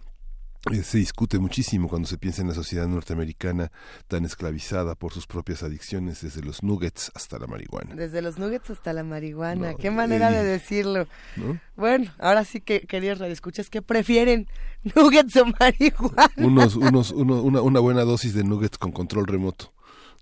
se 0.82 0.98
discute 0.98 1.38
muchísimo 1.40 1.88
cuando 1.88 2.06
se 2.06 2.18
piensa 2.18 2.42
en 2.42 2.48
la 2.48 2.54
sociedad 2.54 2.86
norteamericana 2.86 3.72
tan 4.06 4.24
esclavizada 4.24 4.94
por 4.94 5.12
sus 5.12 5.26
propias 5.26 5.62
adicciones 5.64 6.22
desde 6.22 6.40
los 6.42 6.62
nuggets 6.62 7.10
hasta 7.14 7.38
la 7.38 7.46
marihuana 7.48 7.94
Desde 7.96 8.22
los 8.22 8.38
nuggets 8.38 8.70
hasta 8.70 8.92
la 8.92 9.02
marihuana. 9.02 9.72
No, 9.72 9.76
Qué 9.76 9.90
manera 9.90 10.30
de 10.30 10.44
decirlo. 10.44 11.06
¿no? 11.36 11.58
Bueno, 11.76 12.12
ahora 12.18 12.44
sí 12.44 12.60
que, 12.60 12.82
queridos 12.82 13.18
radioescuchas, 13.18 13.70
¿qué 13.70 13.82
prefieren? 13.82 14.46
¿Nuggets 14.94 15.36
o 15.36 15.46
marihuana? 15.58 16.30
unos 16.36 16.76
unos 16.76 17.10
uno- 17.10 17.42
una, 17.42 17.60
una 17.60 17.80
buena 17.80 18.02
dosis 18.02 18.34
de 18.34 18.44
nuggets 18.44 18.78
con 18.78 18.92
control 18.92 19.26
remoto 19.26 19.72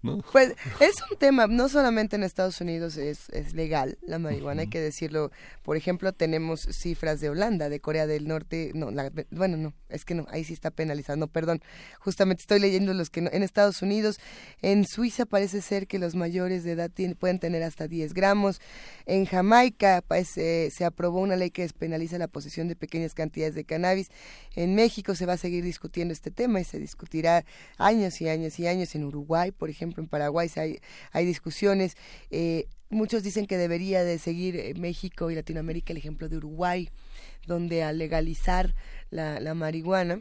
¿no? 0.03 0.18
Pues 0.32 0.55
es 0.80 0.94
un 1.11 1.18
tema, 1.18 1.46
no 1.46 1.68
solamente 1.68 2.16
en 2.16 2.22
Estados 2.22 2.61
Unidos 2.61 2.96
es, 2.96 3.28
es 3.30 3.53
legal 3.55 3.98
la 4.03 4.18
marihuana, 4.18 4.62
hay 4.62 4.68
que 4.68 4.80
decirlo. 4.80 5.30
Por 5.62 5.76
ejemplo, 5.76 6.12
tenemos 6.12 6.61
cifras 6.70 7.20
de 7.20 7.28
Holanda, 7.30 7.68
de 7.68 7.80
Corea 7.80 8.07
del 8.07 8.26
Norte, 8.26 8.70
no, 8.74 8.90
la- 8.90 9.12
bueno, 9.30 9.57
no, 9.57 9.74
es 9.88 10.05
que 10.05 10.14
no, 10.14 10.26
ahí 10.30 10.44
sí 10.44 10.53
está 10.55 10.70
penalizado, 10.70 11.18
no, 11.18 11.26
perdón. 11.28 11.61
Justamente 11.98 12.40
estoy 12.42 12.61
leyendo 12.61 12.94
los 12.94 13.11
que 13.11 13.20
no, 13.20 13.30
en 13.32 13.42
Estados 13.42 13.82
Unidos, 13.82 14.18
en 14.62 14.86
Suiza 14.86 15.26
parece 15.26 15.61
ser 15.61 15.86
que 15.86 15.98
los 15.98 16.14
mayores 16.14 16.64
de 16.64 16.72
edad 16.72 16.90
tienen- 16.90 17.16
pueden 17.16 17.38
tener 17.38 17.62
hasta 17.62 17.86
10 17.88 18.14
gramos. 18.14 18.61
En 19.07 19.26
Jamaica 19.26 20.03
pues, 20.07 20.36
eh, 20.38 20.70
se 20.72 20.84
aprobó 20.84 21.20
una 21.20 21.36
ley 21.36 21.51
que 21.51 21.62
despenaliza 21.62 22.16
la 22.18 22.28
posesión 22.28 22.68
de 22.68 22.76
pequeñas 22.76 23.14
cantidades 23.14 23.55
de 23.55 23.64
cannabis. 23.64 24.09
En 24.55 24.74
México 24.74 25.14
se 25.14 25.26
va 25.26 25.34
a 25.34 25.36
seguir 25.36 25.62
discutiendo 25.64 26.12
este 26.12 26.30
tema 26.30 26.61
y 26.61 26.64
se 26.64 26.78
discutirá 26.78 27.44
años 27.76 28.20
y 28.20 28.28
años 28.28 28.59
y 28.59 28.66
años. 28.66 28.94
En 28.94 29.05
Uruguay, 29.05 29.51
por 29.51 29.68
ejemplo, 29.70 29.89
en 29.97 30.09
Paraguay 30.09 30.51
hay, 30.57 30.80
hay 31.12 31.24
discusiones. 31.24 31.97
Eh, 32.30 32.66
muchos 32.88 33.22
dicen 33.22 33.47
que 33.47 33.57
debería 33.57 34.05
de 34.05 34.18
seguir 34.18 34.57
eh, 34.57 34.74
México 34.74 35.30
y 35.30 35.34
Latinoamérica 35.34 35.93
el 35.93 35.99
ejemplo 35.99 36.28
de 36.28 36.36
Uruguay, 36.36 36.91
donde 37.47 37.82
al 37.82 37.99
legalizar 37.99 38.74
la, 39.11 39.41
la 39.41 39.55
marihuana, 39.55 40.20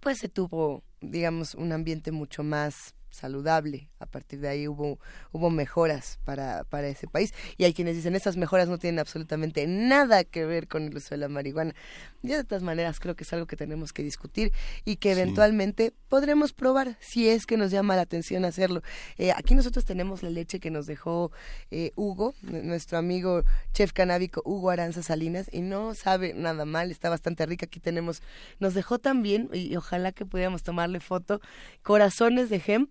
pues 0.00 0.18
se 0.18 0.28
tuvo, 0.28 0.82
digamos, 1.00 1.54
un 1.54 1.72
ambiente 1.72 2.12
mucho 2.12 2.42
más 2.42 2.94
saludable. 3.10 3.88
A 3.98 4.06
partir 4.06 4.40
de 4.40 4.48
ahí 4.48 4.68
hubo, 4.68 4.98
hubo 5.32 5.50
mejoras 5.50 6.18
para, 6.24 6.64
para 6.64 6.88
ese 6.88 7.06
país. 7.06 7.32
Y 7.58 7.64
hay 7.64 7.74
quienes 7.74 7.96
dicen, 7.96 8.14
esas 8.14 8.36
mejoras 8.36 8.68
no 8.68 8.78
tienen 8.78 8.98
absolutamente 8.98 9.66
nada 9.66 10.24
que 10.24 10.44
ver 10.44 10.68
con 10.68 10.84
el 10.84 10.96
uso 10.96 11.10
de 11.10 11.18
la 11.18 11.28
marihuana. 11.28 11.74
Yo 12.22 12.36
de 12.36 12.44
todas 12.44 12.62
maneras 12.62 13.00
creo 13.00 13.16
que 13.16 13.24
es 13.24 13.32
algo 13.32 13.46
que 13.46 13.56
tenemos 13.56 13.92
que 13.92 14.02
discutir 14.02 14.52
y 14.84 14.96
que 14.96 15.14
Sí. 15.14 15.20
eventualmente 15.20 15.92
podremos 16.08 16.52
probar 16.52 16.96
si 17.00 17.28
es 17.28 17.46
que 17.46 17.56
nos 17.56 17.70
llama 17.70 17.96
la 17.96 18.02
atención 18.02 18.44
hacerlo. 18.44 18.82
Eh, 19.18 19.32
aquí 19.32 19.54
nosotros 19.54 19.84
tenemos 19.84 20.22
la 20.22 20.30
leche 20.30 20.60
que 20.60 20.70
nos 20.70 20.86
dejó 20.86 21.32
eh, 21.70 21.92
Hugo, 21.96 22.34
nuestro 22.42 22.98
amigo 22.98 23.42
chef 23.72 23.92
canábico 23.92 24.42
Hugo 24.44 24.70
Aranza 24.70 25.02
Salinas, 25.02 25.48
y 25.52 25.62
no 25.62 25.94
sabe 25.94 26.32
nada 26.34 26.64
mal, 26.64 26.90
está 26.90 27.10
bastante 27.10 27.44
rica. 27.46 27.66
Aquí 27.66 27.80
tenemos, 27.80 28.22
nos 28.60 28.74
dejó 28.74 28.98
también, 28.98 29.48
y, 29.52 29.72
y 29.72 29.76
ojalá 29.76 30.12
que 30.12 30.24
pudiéramos 30.26 30.62
tomarle 30.62 31.00
foto, 31.00 31.40
corazones 31.82 32.50
de 32.50 32.62
hemp. 32.66 32.90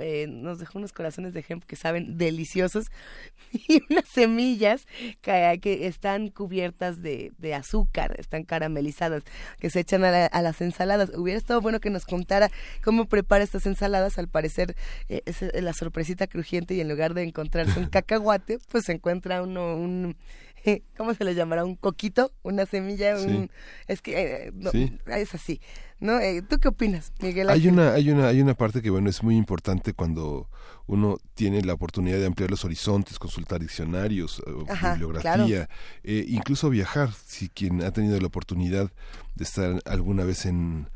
Eh, 0.00 0.26
nos 0.28 0.58
dejó 0.58 0.78
unos 0.78 0.92
corazones 0.92 1.32
de 1.34 1.44
hemp 1.48 1.64
que 1.64 1.76
saben 1.76 2.16
deliciosos 2.18 2.86
y 3.52 3.82
unas 3.90 4.04
semillas 4.12 4.86
que, 5.20 5.58
que 5.62 5.86
están 5.86 6.28
cubiertas 6.28 7.02
de, 7.02 7.32
de 7.38 7.54
azúcar, 7.54 8.14
están 8.18 8.44
caramelizadas, 8.44 9.22
que 9.58 9.70
se 9.70 9.80
echan 9.80 10.04
a, 10.04 10.10
la- 10.10 10.26
a 10.26 10.42
las 10.42 10.60
ensaladas. 10.60 11.10
Hubiera 11.16 11.38
estado 11.38 11.60
bueno 11.60 11.80
que 11.80 11.90
nos 11.90 12.04
contara 12.04 12.50
cómo 12.84 13.06
prepara 13.06 13.44
estas 13.44 13.66
ensaladas. 13.66 14.18
Al 14.18 14.28
parecer, 14.28 14.76
eh, 15.08 15.22
es 15.26 15.42
eh, 15.42 15.60
la 15.62 15.72
sorpresita 15.72 16.26
crujiente 16.26 16.74
y 16.74 16.80
en 16.80 16.88
lugar 16.88 17.14
de 17.14 17.22
encontrarse 17.22 17.78
un 17.78 17.86
cacahuate, 17.90 18.58
pues 18.70 18.84
se 18.84 18.92
encuentra 18.92 19.42
uno 19.42 19.76
un, 19.76 20.16
¿cómo 20.96 21.14
se 21.14 21.24
le 21.24 21.34
llamará? 21.34 21.64
¿Un 21.64 21.76
coquito? 21.76 22.32
¿Una 22.42 22.66
semilla? 22.66 23.16
Un, 23.16 23.50
es 23.86 24.02
que 24.02 24.46
eh, 24.46 24.52
no, 24.54 24.70
es 25.06 25.34
así. 25.34 25.60
¿no? 25.98 26.18
Eh, 26.18 26.42
¿Tú 26.42 26.58
qué 26.58 26.68
opinas, 26.68 27.12
Miguel 27.20 27.50
Hay 27.50 27.68
una, 27.68 27.92
hay, 27.92 28.10
una, 28.10 28.28
hay 28.28 28.40
una 28.40 28.54
parte 28.54 28.80
que, 28.80 28.90
bueno, 28.90 29.10
es 29.10 29.22
muy 29.22 29.36
importante 29.36 29.92
cuando 29.92 30.48
uno 30.86 31.18
tiene 31.34 31.62
la 31.62 31.74
oportunidad 31.74 32.18
de 32.18 32.26
ampliar 32.26 32.50
los 32.50 32.64
horizontes, 32.64 33.18
consultar 33.18 33.60
diccionarios, 33.60 34.42
bibliografía, 34.82 35.68
eh, 36.02 36.24
incluso 36.28 36.70
viajar. 36.70 37.10
Si 37.12 37.48
quien 37.48 37.82
ha 37.82 37.92
tenido 37.92 38.18
la 38.18 38.26
oportunidad 38.26 38.90
de 39.34 39.44
estar 39.44 39.80
alguna 39.84 40.24
vez 40.24 40.46
en 40.46 40.88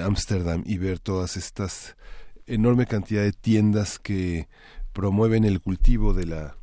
Ámsterdam 0.00 0.62
y 0.64 0.78
ver 0.78 0.98
todas 0.98 1.36
estas 1.36 1.96
enorme 2.46 2.86
cantidad 2.86 3.22
de 3.22 3.32
tiendas 3.32 3.98
que 3.98 4.48
promueven 4.92 5.44
el 5.44 5.60
cultivo 5.60 6.14
de 6.14 6.26
la 6.26 6.56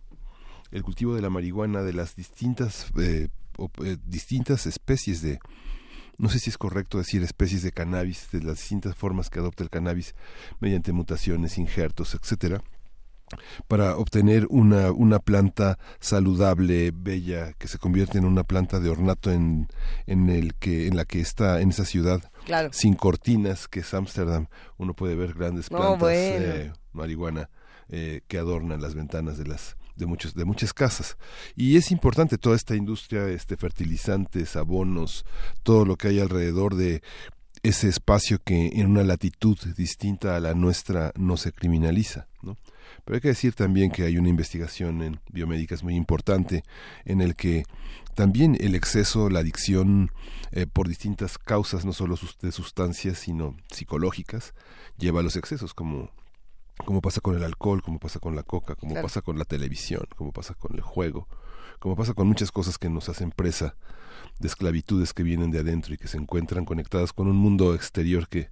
el 0.72 0.84
cultivo 0.84 1.16
de 1.16 1.22
la 1.22 1.30
marihuana 1.30 1.82
de 1.82 1.94
las 1.94 2.16
distintas 2.16 2.88
eh, 2.98 3.30
eh, 3.84 3.98
distintas 4.06 4.66
especies 4.66 5.22
de 5.22 5.40
no 6.18 6.30
sé 6.30 6.40
si 6.40 6.50
es 6.50 6.58
correcto 6.58 6.98
decir 6.98 7.24
especies 7.24 7.64
de 7.64 7.72
cannabis 7.72 8.30
de 8.32 8.42
las 8.42 8.58
distintas 8.58 8.96
formas 8.96 9.30
que 9.30 9.40
adopta 9.40 9.64
el 9.64 9.70
cannabis 9.70 10.16
mediante 10.60 10.92
mutaciones 10.94 11.58
injertos 11.58 12.16
etcétera 12.16 12.64
para 13.68 13.98
obtener 13.98 14.48
una, 14.50 14.92
una 14.92 15.20
planta 15.20 15.78
saludable, 16.00 16.92
bella, 16.94 17.54
que 17.54 17.68
se 17.68 17.78
convierte 17.78 18.18
en 18.18 18.26
una 18.26 18.44
planta 18.44 18.80
de 18.80 18.90
ornato 18.90 19.32
en, 19.32 19.68
en 20.06 20.30
el 20.30 20.56
que, 20.56 20.88
en 20.88 20.96
la 20.96 21.06
que 21.06 21.22
está 21.22 21.62
en 21.62 21.70
esa 21.70 21.86
ciudad, 21.86 22.22
sin 22.72 22.96
cortinas, 22.96 23.68
que 23.68 23.82
es 23.82 23.94
Ámsterdam, 23.94 24.48
uno 24.78 24.94
puede 24.94 25.16
ver 25.16 25.34
grandes 25.34 25.70
plantas 25.70 26.10
de 26.10 26.74
marihuana 26.92 27.50
eh, 27.90 28.22
que 28.28 28.38
adornan 28.38 28.82
las 28.82 28.96
ventanas 28.96 29.38
de 29.38 29.46
las 29.46 29.78
de 29.96 30.06
muchos 30.06 30.34
de 30.34 30.46
muchas 30.46 30.74
casas 30.74 31.18
y 31.56 31.78
es 31.78 31.92
importante 31.92 32.38
toda 32.38 32.56
esta 32.56 32.76
industria 32.76 33.28
este 33.28 33.58
fertilizantes 33.58 34.56
abonos 34.56 35.26
todo 35.64 35.86
lo 35.86 35.96
que 35.96 36.10
hay 36.10 36.20
alrededor 36.20 36.76
de 36.76 37.02
ese 37.64 37.90
espacio 37.90 38.40
que 38.44 38.68
en 38.74 38.88
una 38.88 39.04
latitud 39.04 39.58
distinta 39.76 40.36
a 40.36 40.40
la 40.40 40.54
nuestra 40.54 41.12
no 41.16 41.38
se 41.38 41.52
criminaliza 41.52 42.28
¿no? 42.42 42.58
pero 43.06 43.16
hay 43.16 43.22
que 43.22 43.30
decir 43.30 43.54
también 43.54 43.92
que 43.92 44.04
hay 44.04 44.18
una 44.18 44.30
investigación 44.30 45.02
en 45.02 45.20
biomédicas 45.32 45.84
muy 45.84 45.96
importante 45.96 46.64
en 47.06 47.22
el 47.22 47.36
que 47.36 47.64
también 48.16 48.58
el 48.60 48.76
exceso, 48.76 49.30
la 49.30 49.40
adicción 49.40 50.12
eh, 50.52 50.68
por 50.68 50.88
distintas 50.88 51.38
causas, 51.38 51.86
no 51.86 51.94
solo 51.94 52.18
de 52.42 52.52
sustancias, 52.52 53.20
sino 53.20 53.56
psicológicas, 53.72 54.54
lleva 54.98 55.22
a 55.22 55.24
los 55.24 55.38
excesos, 55.38 55.74
como 55.74 56.12
como 56.86 57.02
pasa 57.02 57.22
con 57.22 57.36
el 57.36 57.44
alcohol, 57.44 57.82
como 57.82 58.00
pasa 58.00 58.20
con 58.20 58.36
la 58.36 58.44
coca, 58.44 58.76
como 58.76 58.96
pasa 59.02 59.22
con 59.22 59.38
la 59.38 59.46
televisión, 59.46 60.04
como 60.16 60.32
pasa 60.32 60.54
con 60.54 60.76
el 60.76 60.82
juego, 60.82 61.28
como 61.80 61.96
pasa 61.96 62.14
con 62.14 62.28
muchas 62.28 62.52
cosas 62.52 62.78
que 62.78 62.90
nos 62.90 63.10
hacen 63.10 63.32
presa 63.32 63.76
de 64.40 64.48
esclavitudes 64.48 65.14
que 65.14 65.24
vienen 65.24 65.52
de 65.52 65.60
adentro 65.60 65.94
y 65.94 65.98
que 65.98 66.08
se 66.08 66.18
encuentran 66.18 66.66
conectadas 66.66 67.14
con 67.14 67.28
un 67.28 67.38
mundo 67.38 67.76
exterior 67.76 68.28
que 68.28 68.50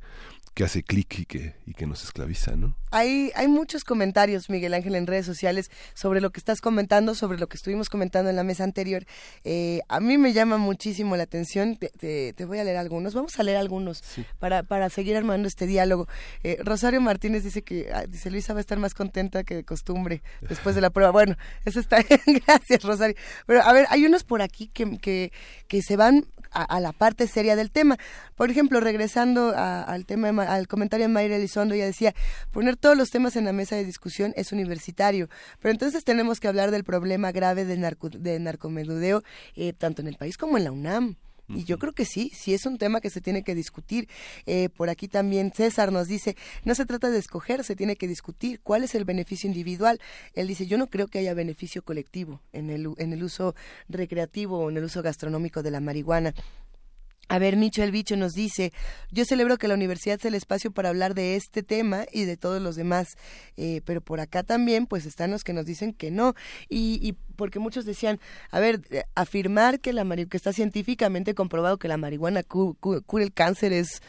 que 0.54 0.64
hace 0.64 0.84
clic 0.84 1.20
y 1.20 1.26
que, 1.26 1.56
y 1.66 1.74
que 1.74 1.86
nos 1.86 2.04
esclaviza, 2.04 2.56
¿no? 2.56 2.76
Hay, 2.92 3.32
hay 3.36 3.48
muchos 3.48 3.84
comentarios, 3.84 4.50
Miguel 4.50 4.74
Ángel, 4.74 4.96
en 4.96 5.06
redes 5.06 5.26
sociales 5.26 5.70
sobre 5.94 6.22
lo 6.22 6.32
que 6.32 6.40
estás 6.40 6.60
comentando, 6.60 7.14
sobre 7.14 7.38
lo 7.38 7.48
que 7.48 7.56
estuvimos 7.56 7.88
comentando 7.88 8.30
en 8.30 8.36
la 8.36 8.44
mesa 8.44 8.64
anterior. 8.64 9.06
Eh, 9.44 9.82
a 9.88 10.00
mí 10.00 10.18
me 10.18 10.34
llama 10.34 10.58
muchísimo 10.58 11.16
la 11.16 11.24
atención, 11.24 11.78
te, 11.78 12.34
te, 12.34 12.46
voy 12.46 12.58
a 12.58 12.64
leer 12.64 12.78
algunos, 12.78 13.14
vamos 13.14 13.40
a 13.40 13.44
leer 13.44 13.58
algunos 13.58 14.04
para, 14.40 14.64
para 14.64 14.90
seguir 14.90 15.16
armando 15.16 15.48
este 15.48 15.68
diálogo. 15.68 16.08
Eh, 16.44 16.58
Rosario 16.64 17.00
Martínez 17.00 17.44
dice 17.44 17.62
que, 17.62 17.92
ah, 17.94 18.06
dice 18.08 18.32
Luisa 18.32 18.54
va 18.54 18.60
a 18.60 18.62
estar 18.62 18.80
más 18.80 18.94
contenta 18.96 19.44
que 19.44 19.56
de 19.56 19.64
costumbre 19.64 20.24
después 20.42 20.74
de 20.74 20.82
la 20.82 20.90
prueba. 20.90 21.12
Bueno, 21.12 21.36
eso 21.66 21.80
está 21.80 22.04
gracias 22.46 22.84
Rosario. 22.84 23.16
Pero 23.46 23.62
a 23.62 23.72
ver, 23.72 23.86
hay 23.90 24.06
unos 24.06 24.24
por 24.24 24.42
aquí 24.42 24.68
que, 24.68 24.98
que, 24.98 25.32
que 25.68 25.82
se 25.84 25.96
van 25.96 26.26
a, 26.52 26.80
la 26.80 26.92
parte 26.92 27.28
seria 27.28 27.56
del 27.56 27.72
tema. 27.72 27.98
Por 28.36 28.50
ejemplo, 28.50 28.80
regresando 28.80 29.54
al 29.56 30.06
tema, 30.06 30.30
al 30.40 30.68
comentario 30.68 31.06
de 31.06 31.14
Mayra 31.14 31.36
Elizondo, 31.36 31.76
ella 31.76 31.86
decía, 31.86 32.14
poner 32.52 32.78
todos 32.78 32.98
los 32.98 33.10
temas 33.10 33.36
en 33.36 33.46
la 33.46 33.54
mesa 33.54 33.76
de 33.76 33.86
discusión 33.86 34.34
es 34.36 34.52
universitario, 34.52 35.30
pero 35.60 35.72
entonces 35.72 36.04
tenemos 36.04 36.40
que 36.40 36.48
hablar 36.48 36.72
del 36.72 36.84
problema 36.84 37.32
grave 37.32 37.66
de, 37.66 37.78
narco, 37.78 38.10
de 38.10 38.40
narcomenudeo, 38.40 39.24
eh, 39.56 39.74
tanto 39.74 40.02
en 40.02 40.08
el 40.08 40.16
país 40.16 40.38
como 40.38 40.58
en 40.58 40.64
la 40.64 40.72
UNAM. 40.72 41.16
Y 41.50 41.64
yo 41.64 41.80
creo 41.80 41.94
que 41.94 42.06
sí, 42.06 42.32
sí 42.36 42.54
es 42.54 42.66
un 42.66 42.78
tema 42.78 43.02
que 43.02 43.10
se 43.10 43.22
tiene 43.22 43.44
que 43.44 43.56
discutir. 43.56 44.08
Eh, 44.46 44.70
por 44.70 44.90
aquí 44.90 45.08
también 45.08 45.52
César 45.52 45.92
nos 45.92 46.08
dice, 46.08 46.36
no 46.64 46.76
se 46.76 46.86
trata 46.86 47.10
de 47.10 47.18
escoger, 47.18 47.64
se 47.64 47.76
tiene 47.76 47.96
que 47.96 48.08
discutir 48.08 48.60
cuál 48.62 48.84
es 48.84 48.94
el 48.94 49.04
beneficio 49.04 49.48
individual. 49.48 50.00
Él 50.36 50.48
dice, 50.48 50.68
yo 50.68 50.78
no 50.78 50.88
creo 50.88 51.08
que 51.08 51.20
haya 51.20 51.34
beneficio 51.34 51.82
colectivo 51.82 52.42
en 52.54 52.70
el, 52.70 52.90
en 52.98 53.14
el 53.14 53.24
uso 53.24 53.56
recreativo 53.88 54.60
o 54.60 54.70
en 54.70 54.78
el 54.78 54.84
uso 54.84 55.02
gastronómico 55.02 55.64
de 55.64 55.72
la 55.72 55.80
marihuana. 55.80 56.36
A 57.30 57.38
ver, 57.38 57.58
Micho 57.58 57.84
el 57.84 57.92
Bicho 57.92 58.18
nos 58.18 58.34
dice, 58.34 58.74
yo 59.12 59.24
celebro 59.24 59.58
que 59.58 59.68
la 59.68 59.76
universidad 59.76 60.20
sea 60.20 60.30
el 60.30 60.36
espacio 60.36 60.72
para 60.72 60.90
hablar 60.90 61.14
de 61.14 61.36
este 61.36 61.62
tema 61.62 62.06
y 62.12 62.26
de 62.26 62.38
todos 62.38 62.60
los 62.60 62.76
demás, 62.76 63.08
eh, 63.56 63.82
pero 63.86 64.02
por 64.02 64.20
acá 64.20 64.42
también 64.42 64.88
pues 64.88 65.06
están 65.06 65.30
los 65.30 65.44
que 65.44 65.54
nos 65.54 65.66
dicen 65.66 65.94
que 65.94 66.10
no, 66.10 66.34
y, 66.70 67.00
y 67.08 67.14
porque 67.36 67.60
muchos 67.60 67.86
decían, 67.86 68.20
a 68.50 68.60
ver, 68.60 68.82
eh, 68.90 69.04
afirmar 69.14 69.80
que, 69.80 69.94
la 69.94 70.04
que 70.26 70.38
está 70.38 70.54
científicamente 70.54 71.36
comprobado 71.36 71.78
que 71.78 71.88
la 71.88 71.98
marihuana 71.98 72.42
cura 72.42 73.24
el 73.24 73.32
cáncer 73.32 73.74
es 73.74 74.02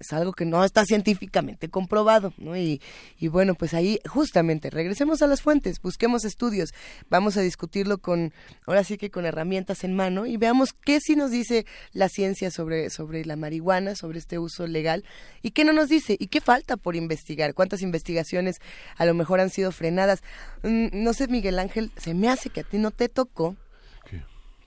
es 0.00 0.14
algo 0.14 0.32
que 0.32 0.46
no 0.46 0.64
está 0.64 0.84
científicamente 0.86 1.68
comprobado, 1.68 2.32
¿no? 2.38 2.56
Y, 2.56 2.80
y, 3.18 3.28
bueno, 3.28 3.54
pues 3.54 3.74
ahí 3.74 4.00
justamente 4.08 4.70
regresemos 4.70 5.20
a 5.20 5.26
las 5.26 5.42
fuentes, 5.42 5.80
busquemos 5.80 6.24
estudios, 6.24 6.70
vamos 7.10 7.36
a 7.36 7.42
discutirlo 7.42 7.98
con, 7.98 8.32
ahora 8.66 8.82
sí 8.82 8.96
que 8.96 9.10
con 9.10 9.26
herramientas 9.26 9.84
en 9.84 9.94
mano 9.94 10.24
y 10.24 10.38
veamos 10.38 10.72
qué 10.72 11.00
sí 11.00 11.16
nos 11.16 11.30
dice 11.30 11.66
la 11.92 12.08
ciencia 12.08 12.50
sobre, 12.50 12.88
sobre 12.88 13.26
la 13.26 13.36
marihuana, 13.36 13.94
sobre 13.94 14.18
este 14.18 14.38
uso 14.38 14.66
legal 14.66 15.04
y 15.42 15.50
qué 15.50 15.64
no 15.64 15.74
nos 15.74 15.90
dice 15.90 16.16
y 16.18 16.28
qué 16.28 16.40
falta 16.40 16.78
por 16.78 16.96
investigar, 16.96 17.52
cuántas 17.52 17.82
investigaciones 17.82 18.56
a 18.96 19.04
lo 19.04 19.12
mejor 19.12 19.40
han 19.40 19.50
sido 19.50 19.70
frenadas. 19.70 20.22
Mm, 20.62 20.88
no 20.92 21.12
sé, 21.12 21.28
Miguel 21.28 21.58
Ángel, 21.58 21.92
se 21.96 22.14
me 22.14 22.30
hace 22.30 22.48
que 22.48 22.60
a 22.60 22.64
ti 22.64 22.78
no 22.78 22.90
te 22.90 23.10
tocó 23.10 23.56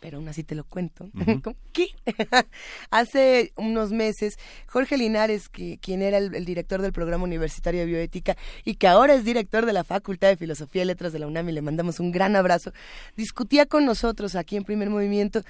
pero 0.04 0.18
aún 0.18 0.28
así 0.28 0.43
te 0.43 0.54
lo 0.54 0.66
cuento. 0.66 1.10
¿Qué? 1.72 1.88
Hace 2.91 3.54
unos 3.56 3.91
meses, 3.91 4.38
Jorge 4.68 4.97
Linares, 4.97 5.47
que, 5.47 5.78
quien 5.78 6.01
era 6.01 6.18
el, 6.18 6.43
director 6.43 6.82
del 6.82 6.91
programa 6.91 7.24
universitario 7.24 7.80
de 7.80 7.86
bioética 7.86 8.36
y 8.66 8.76
que 8.76 8.89
ahora 8.89 9.14
es 9.14 9.24
director 9.24 9.66
de 9.66 9.72
la 9.72 9.86
Facultad 9.86 10.28
de 10.28 10.36
Filosofía 10.36 10.82
y 10.82 10.88
Letras 10.88 11.14
de 11.14 11.20
la 11.20 11.28
UNAM, 11.28 11.47
y 11.47 11.54
le 11.54 11.62
mandamos 11.62 12.01
un 12.01 12.12
gran 12.12 12.36
abrazo, 12.36 12.74
discutía 13.16 13.66
con 13.66 13.86
nosotros 13.86 14.36
aquí 14.36 14.58
en 14.58 14.66
Primer 14.66 14.89
Movimiento 14.89 15.41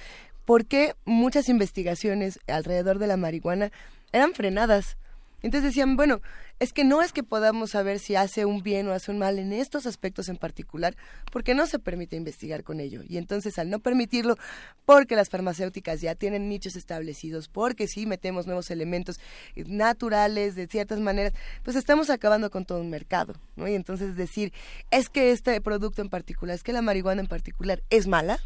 por 0.44 0.66
qué 0.66 0.94
muchas 1.04 1.48
investigaciones 1.48 2.38
alrededor 2.46 3.00
de 3.00 3.08
la 3.08 3.16
marihuana 3.16 3.72
eran 4.12 4.34
frenadas. 4.34 4.96
Entonces 5.44 5.72
decían, 5.72 5.96
bueno, 5.96 6.22
es 6.58 6.72
que 6.72 6.84
no 6.84 7.02
es 7.02 7.12
que 7.12 7.22
podamos 7.22 7.72
saber 7.72 7.98
si 7.98 8.16
hace 8.16 8.46
un 8.46 8.62
bien 8.62 8.88
o 8.88 8.92
hace 8.92 9.10
un 9.10 9.18
mal 9.18 9.38
en 9.38 9.52
estos 9.52 9.84
aspectos 9.84 10.30
en 10.30 10.38
particular, 10.38 10.96
porque 11.30 11.54
no 11.54 11.66
se 11.66 11.78
permite 11.78 12.16
investigar 12.16 12.64
con 12.64 12.80
ello. 12.80 13.02
Y 13.06 13.18
entonces 13.18 13.58
al 13.58 13.68
no 13.68 13.78
permitirlo, 13.78 14.38
porque 14.86 15.16
las 15.16 15.28
farmacéuticas 15.28 16.00
ya 16.00 16.14
tienen 16.14 16.48
nichos 16.48 16.76
establecidos, 16.76 17.48
porque 17.48 17.88
si 17.88 18.06
metemos 18.06 18.46
nuevos 18.46 18.70
elementos 18.70 19.20
naturales 19.54 20.54
de 20.54 20.66
ciertas 20.66 20.98
maneras, 21.00 21.34
pues 21.62 21.76
estamos 21.76 22.08
acabando 22.08 22.48
con 22.48 22.64
todo 22.64 22.80
un 22.80 22.88
mercado, 22.88 23.34
¿no? 23.54 23.68
Y 23.68 23.74
entonces 23.74 24.16
decir, 24.16 24.50
es 24.90 25.10
que 25.10 25.30
este 25.30 25.60
producto 25.60 26.00
en 26.00 26.08
particular, 26.08 26.54
es 26.54 26.62
que 26.62 26.72
la 26.72 26.80
marihuana 26.80 27.20
en 27.20 27.28
particular 27.28 27.82
es 27.90 28.06
mala, 28.06 28.38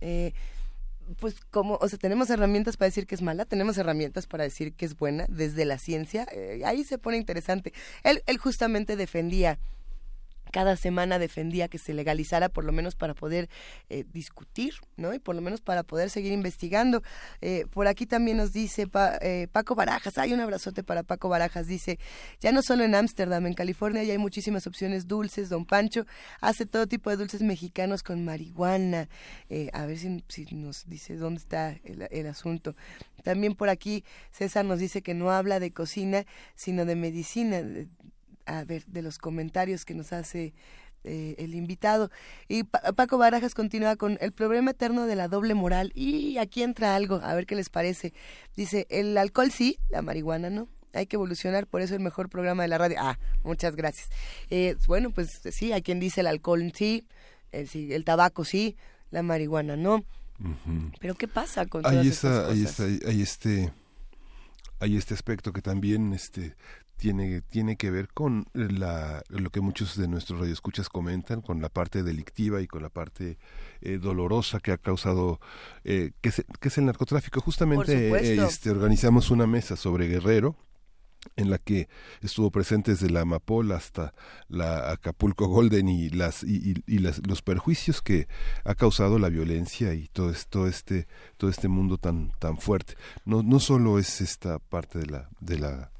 eh, 0.00 0.32
pues 1.18 1.36
como, 1.50 1.78
o 1.80 1.88
sea, 1.88 1.98
tenemos 1.98 2.30
herramientas 2.30 2.76
para 2.76 2.88
decir 2.88 3.06
que 3.06 3.14
es 3.14 3.22
mala, 3.22 3.44
tenemos 3.44 3.78
herramientas 3.78 4.26
para 4.26 4.44
decir 4.44 4.72
que 4.74 4.86
es 4.86 4.96
buena 4.96 5.26
desde 5.28 5.64
la 5.64 5.78
ciencia, 5.78 6.26
eh, 6.32 6.62
ahí 6.64 6.84
se 6.84 6.98
pone 6.98 7.16
interesante. 7.16 7.72
Él, 8.02 8.22
él 8.26 8.38
justamente 8.38 8.96
defendía 8.96 9.58
cada 10.50 10.76
semana 10.76 11.18
defendía 11.18 11.68
que 11.68 11.78
se 11.78 11.94
legalizara 11.94 12.48
por 12.48 12.64
lo 12.64 12.72
menos 12.72 12.94
para 12.94 13.14
poder 13.14 13.48
eh, 13.88 14.04
discutir, 14.12 14.74
¿no? 14.96 15.14
Y 15.14 15.18
por 15.18 15.34
lo 15.34 15.42
menos 15.42 15.60
para 15.60 15.82
poder 15.82 16.10
seguir 16.10 16.32
investigando. 16.32 17.02
Eh, 17.40 17.66
por 17.70 17.86
aquí 17.86 18.06
también 18.06 18.36
nos 18.36 18.52
dice 18.52 18.88
eh, 19.20 19.48
Paco 19.52 19.74
Barajas, 19.74 20.18
hay 20.18 20.32
un 20.32 20.40
abrazote 20.40 20.82
para 20.82 21.02
Paco 21.02 21.28
Barajas, 21.28 21.66
dice, 21.66 21.98
ya 22.40 22.52
no 22.52 22.62
solo 22.62 22.84
en 22.84 22.94
Ámsterdam, 22.94 23.46
en 23.46 23.54
California 23.54 24.02
ya 24.02 24.12
hay 24.12 24.18
muchísimas 24.18 24.66
opciones 24.66 25.06
dulces, 25.06 25.48
don 25.48 25.64
Pancho 25.64 26.06
hace 26.40 26.66
todo 26.66 26.86
tipo 26.86 27.10
de 27.10 27.16
dulces 27.16 27.42
mexicanos 27.42 28.02
con 28.02 28.24
marihuana. 28.24 29.08
a 29.72 29.86
ver 29.86 29.98
si, 29.98 30.46
nos 30.52 30.86
dice 30.86 31.16
dónde 31.16 31.40
está 31.40 31.70
el, 31.84 32.06
el 32.10 32.26
asunto. 32.26 32.76
También 33.22 33.54
por 33.54 33.68
aquí 33.68 34.04
César 34.30 34.64
nos 34.64 34.78
dice 34.78 35.02
que 35.02 35.14
no 35.14 35.30
habla 35.30 35.60
de 35.60 35.72
cocina, 35.72 36.24
sino 36.54 36.84
de 36.84 36.96
medicina 36.96 37.62
a 38.46 38.64
ver, 38.64 38.84
de 38.86 39.02
los 39.02 39.18
comentarios 39.18 39.84
que 39.84 39.94
nos 39.94 40.12
hace 40.12 40.54
eh, 41.04 41.36
el 41.38 41.54
invitado. 41.54 42.10
Y 42.48 42.64
Paco 42.64 43.18
Barajas 43.18 43.54
continúa 43.54 43.96
con 43.96 44.18
el 44.20 44.32
problema 44.32 44.72
eterno 44.72 45.06
de 45.06 45.14
la 45.14 45.28
doble 45.28 45.54
moral. 45.54 45.92
Y 45.94 46.38
aquí 46.38 46.62
entra 46.62 46.96
algo, 46.96 47.20
a 47.22 47.34
ver 47.34 47.46
qué 47.46 47.54
les 47.54 47.68
parece. 47.68 48.12
Dice, 48.56 48.86
el 48.90 49.16
alcohol 49.16 49.52
sí, 49.52 49.78
la 49.88 50.02
marihuana 50.02 50.50
no. 50.50 50.68
Hay 50.92 51.06
que 51.06 51.16
evolucionar, 51.16 51.66
por 51.66 51.82
eso 51.82 51.94
el 51.94 52.00
mejor 52.00 52.28
programa 52.28 52.62
de 52.62 52.68
la 52.68 52.78
radio. 52.78 52.96
Ah, 52.98 53.18
muchas 53.44 53.76
gracias. 53.76 54.08
Eh, 54.50 54.76
bueno, 54.88 55.10
pues 55.10 55.42
sí, 55.50 55.72
hay 55.72 55.82
quien 55.82 56.00
dice 56.00 56.22
el 56.22 56.26
alcohol 56.26 56.72
sí, 56.74 57.06
el, 57.52 57.68
sí, 57.68 57.92
el 57.92 58.04
tabaco 58.04 58.44
sí, 58.44 58.76
la 59.10 59.22
marihuana, 59.22 59.76
¿no? 59.76 60.04
Pero 61.00 61.14
¿qué 61.14 61.28
pasa 61.28 61.66
con 61.66 61.82
todas 61.82 61.96
hay 61.96 62.08
estas 62.08 62.50
hay, 62.50 62.62
cosas? 62.62 62.80
hay 63.06 63.22
este 63.22 63.72
hay 64.80 64.96
este 64.96 65.14
aspecto 65.14 65.52
que 65.52 65.62
también 65.62 66.12
este 66.12 66.54
tiene, 66.96 67.42
tiene 67.42 67.76
que 67.76 67.90
ver 67.90 68.08
con 68.08 68.46
la, 68.54 69.22
lo 69.28 69.50
que 69.50 69.60
muchos 69.60 69.96
de 69.96 70.08
nuestros 70.08 70.40
radioescuchas 70.40 70.88
comentan, 70.88 71.42
con 71.42 71.60
la 71.60 71.68
parte 71.68 72.02
delictiva 72.02 72.60
y 72.60 72.66
con 72.66 72.82
la 72.82 72.88
parte 72.88 73.38
eh, 73.80 73.98
dolorosa 73.98 74.60
que 74.60 74.72
ha 74.72 74.78
causado, 74.78 75.40
eh, 75.84 76.12
que, 76.20 76.30
es, 76.30 76.44
que, 76.60 76.68
es, 76.68 76.78
el 76.78 76.86
narcotráfico. 76.86 77.40
Justamente 77.40 78.10
eh, 78.10 78.44
este, 78.44 78.70
organizamos 78.70 79.30
una 79.30 79.46
mesa 79.46 79.76
sobre 79.76 80.08
Guerrero, 80.08 80.56
en 81.34 81.50
la 81.50 81.58
que 81.58 81.88
estuvo 82.22 82.50
presente 82.50 82.92
desde 82.92 83.10
la 83.10 83.22
Amapola 83.22 83.76
hasta 83.76 84.14
la 84.48 84.92
Acapulco 84.92 85.48
Golden 85.48 85.88
y 85.88 86.08
las 86.08 86.44
y, 86.44 86.82
y, 86.86 86.98
las, 86.98 87.26
los 87.26 87.42
perjuicios 87.42 88.00
que 88.00 88.28
ha 88.64 88.76
causado 88.76 89.18
la 89.18 89.28
violencia 89.28 89.92
y 89.94 90.06
todo 90.06 90.30
esto 90.30 90.68
este 90.68 91.08
todo 91.36 91.50
este 91.50 91.66
mundo 91.66 91.98
tan 91.98 92.30
tan 92.38 92.58
fuerte 92.58 92.94
no 93.24 93.42
no 93.42 93.58
solo 93.58 93.98
es 93.98 94.20
esta 94.20 94.60
parte 94.60 95.00
de 95.00 95.06
la 95.06 95.28
de 95.40 95.58
la 95.58 95.90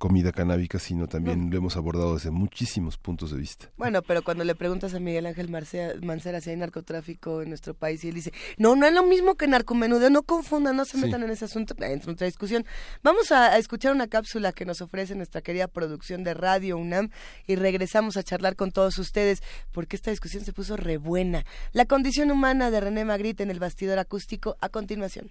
comida 0.00 0.32
canábica, 0.32 0.78
sino 0.78 1.06
también 1.08 1.50
lo 1.50 1.58
hemos 1.58 1.76
abordado 1.76 2.14
desde 2.14 2.30
muchísimos 2.30 2.96
puntos 2.96 3.32
de 3.32 3.36
vista. 3.36 3.70
Bueno, 3.76 4.00
pero 4.00 4.22
cuando 4.22 4.44
le 4.44 4.54
preguntas 4.54 4.94
a 4.94 4.98
Miguel 4.98 5.26
Ángel 5.26 5.50
Mancera 5.50 6.40
si 6.40 6.48
hay 6.48 6.56
narcotráfico 6.56 7.42
en 7.42 7.50
nuestro 7.50 7.74
país 7.74 8.02
y 8.02 8.08
él 8.08 8.14
dice, 8.14 8.32
no, 8.56 8.74
no 8.76 8.86
es 8.86 8.94
lo 8.94 9.04
mismo 9.04 9.34
que 9.34 9.46
narcomenudeo, 9.46 10.08
no 10.08 10.22
confundan, 10.22 10.74
no 10.74 10.86
se 10.86 10.96
metan 10.96 11.22
en 11.22 11.28
ese 11.28 11.44
asunto, 11.44 11.74
entra 11.84 12.12
otra 12.12 12.26
discusión. 12.26 12.64
Vamos 13.02 13.30
a, 13.30 13.52
a, 13.52 13.58
escuchar 13.58 13.92
una 13.92 14.06
cápsula 14.06 14.52
que 14.52 14.64
nos 14.64 14.80
ofrece 14.80 15.14
nuestra 15.14 15.42
querida 15.42 15.68
producción 15.68 16.24
de 16.24 16.32
Radio 16.32 16.78
UNAM 16.78 17.10
y 17.46 17.56
regresamos 17.56 18.16
a 18.16 18.22
charlar 18.22 18.56
con 18.56 18.72
todos 18.72 18.96
ustedes 18.96 19.42
porque 19.70 19.96
esta 19.96 20.10
discusión 20.10 20.46
se 20.46 20.54
puso 20.54 20.78
re 20.78 20.96
buena. 20.96 21.44
La 21.72 21.84
condición 21.84 22.30
humana 22.30 22.70
de 22.70 22.80
René 22.80 23.04
Magritte 23.04 23.42
en 23.42 23.50
el 23.50 23.60
bastidor 23.60 23.98
acústico 23.98 24.56
a 24.62 24.70
continuación. 24.70 25.30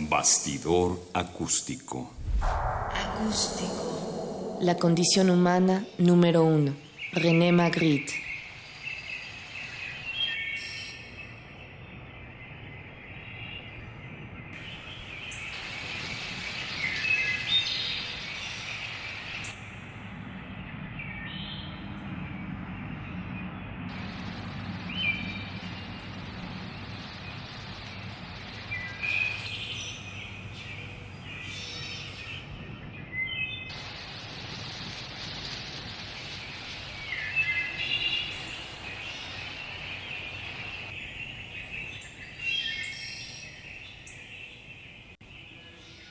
Bastidor 0.00 0.96
acústico. 1.12 2.10
Acústico. 2.40 4.58
La 4.60 4.76
condición 4.76 5.28
humana 5.28 5.84
número 5.98 6.44
uno. 6.44 6.72
René 7.12 7.50
Magritte. 7.50 8.27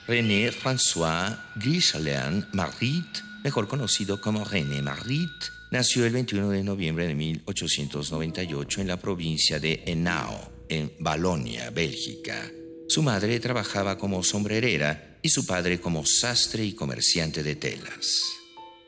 René 0.07 0.53
François 0.53 1.37
Guichalean 1.57 2.47
Magritte, 2.53 3.21
mejor 3.43 3.67
conocido 3.67 4.21
como 4.21 4.45
René 4.45 4.81
Magritte, 4.81 5.47
nació 5.69 6.05
el 6.05 6.13
21 6.13 6.49
de 6.49 6.63
noviembre 6.63 7.07
de 7.07 7.13
1898 7.13 8.81
en 8.81 8.87
la 8.87 8.95
provincia 8.95 9.59
de 9.59 9.83
Henao, 9.85 10.49
en 10.69 10.93
Balonia, 10.99 11.71
Bélgica. 11.71 12.49
Su 12.87 13.03
madre 13.03 13.37
trabajaba 13.41 13.97
como 13.97 14.23
sombrerera 14.23 15.19
y 15.21 15.27
su 15.27 15.45
padre 15.45 15.81
como 15.81 16.05
sastre 16.05 16.63
y 16.63 16.71
comerciante 16.71 17.43
de 17.43 17.57
telas. 17.57 18.07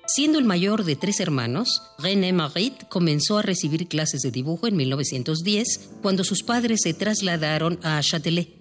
Siendo 0.08 0.40
el 0.40 0.46
mayor 0.46 0.86
de 0.86 0.96
tres 0.96 1.20
hermanos, 1.20 1.82
René 1.98 2.32
Magritte 2.32 2.88
comenzó 2.90 3.38
a 3.38 3.42
recibir 3.42 3.90
clases 3.90 4.22
de 4.22 4.32
dibujo 4.32 4.68
en 4.68 4.78
1910 4.78 5.90
cuando 6.02 6.24
sus 6.24 6.44
padres 6.44 6.80
se 6.82 6.94
trasladaron 6.94 7.78
a 7.84 8.00
Châtelet. 8.02 8.59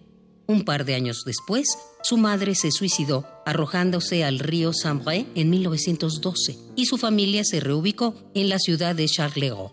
Un 0.51 0.65
par 0.65 0.87
de 0.87 0.95
años 0.95 1.25
después, 1.27 1.69
su 2.03 2.17
madre 2.17 2.55
se 2.55 2.71
suicidó 2.71 3.27
arrojándose 3.45 4.25
al 4.25 4.39
río 4.39 4.73
Sambre 4.73 5.27
en 5.35 5.51
1912 5.51 6.57
y 6.75 6.87
su 6.87 6.97
familia 6.97 7.45
se 7.45 7.61
reubicó 7.61 8.15
en 8.35 8.49
la 8.49 8.59
ciudad 8.59 8.95
de 8.95 9.07
Charleroi. 9.07 9.69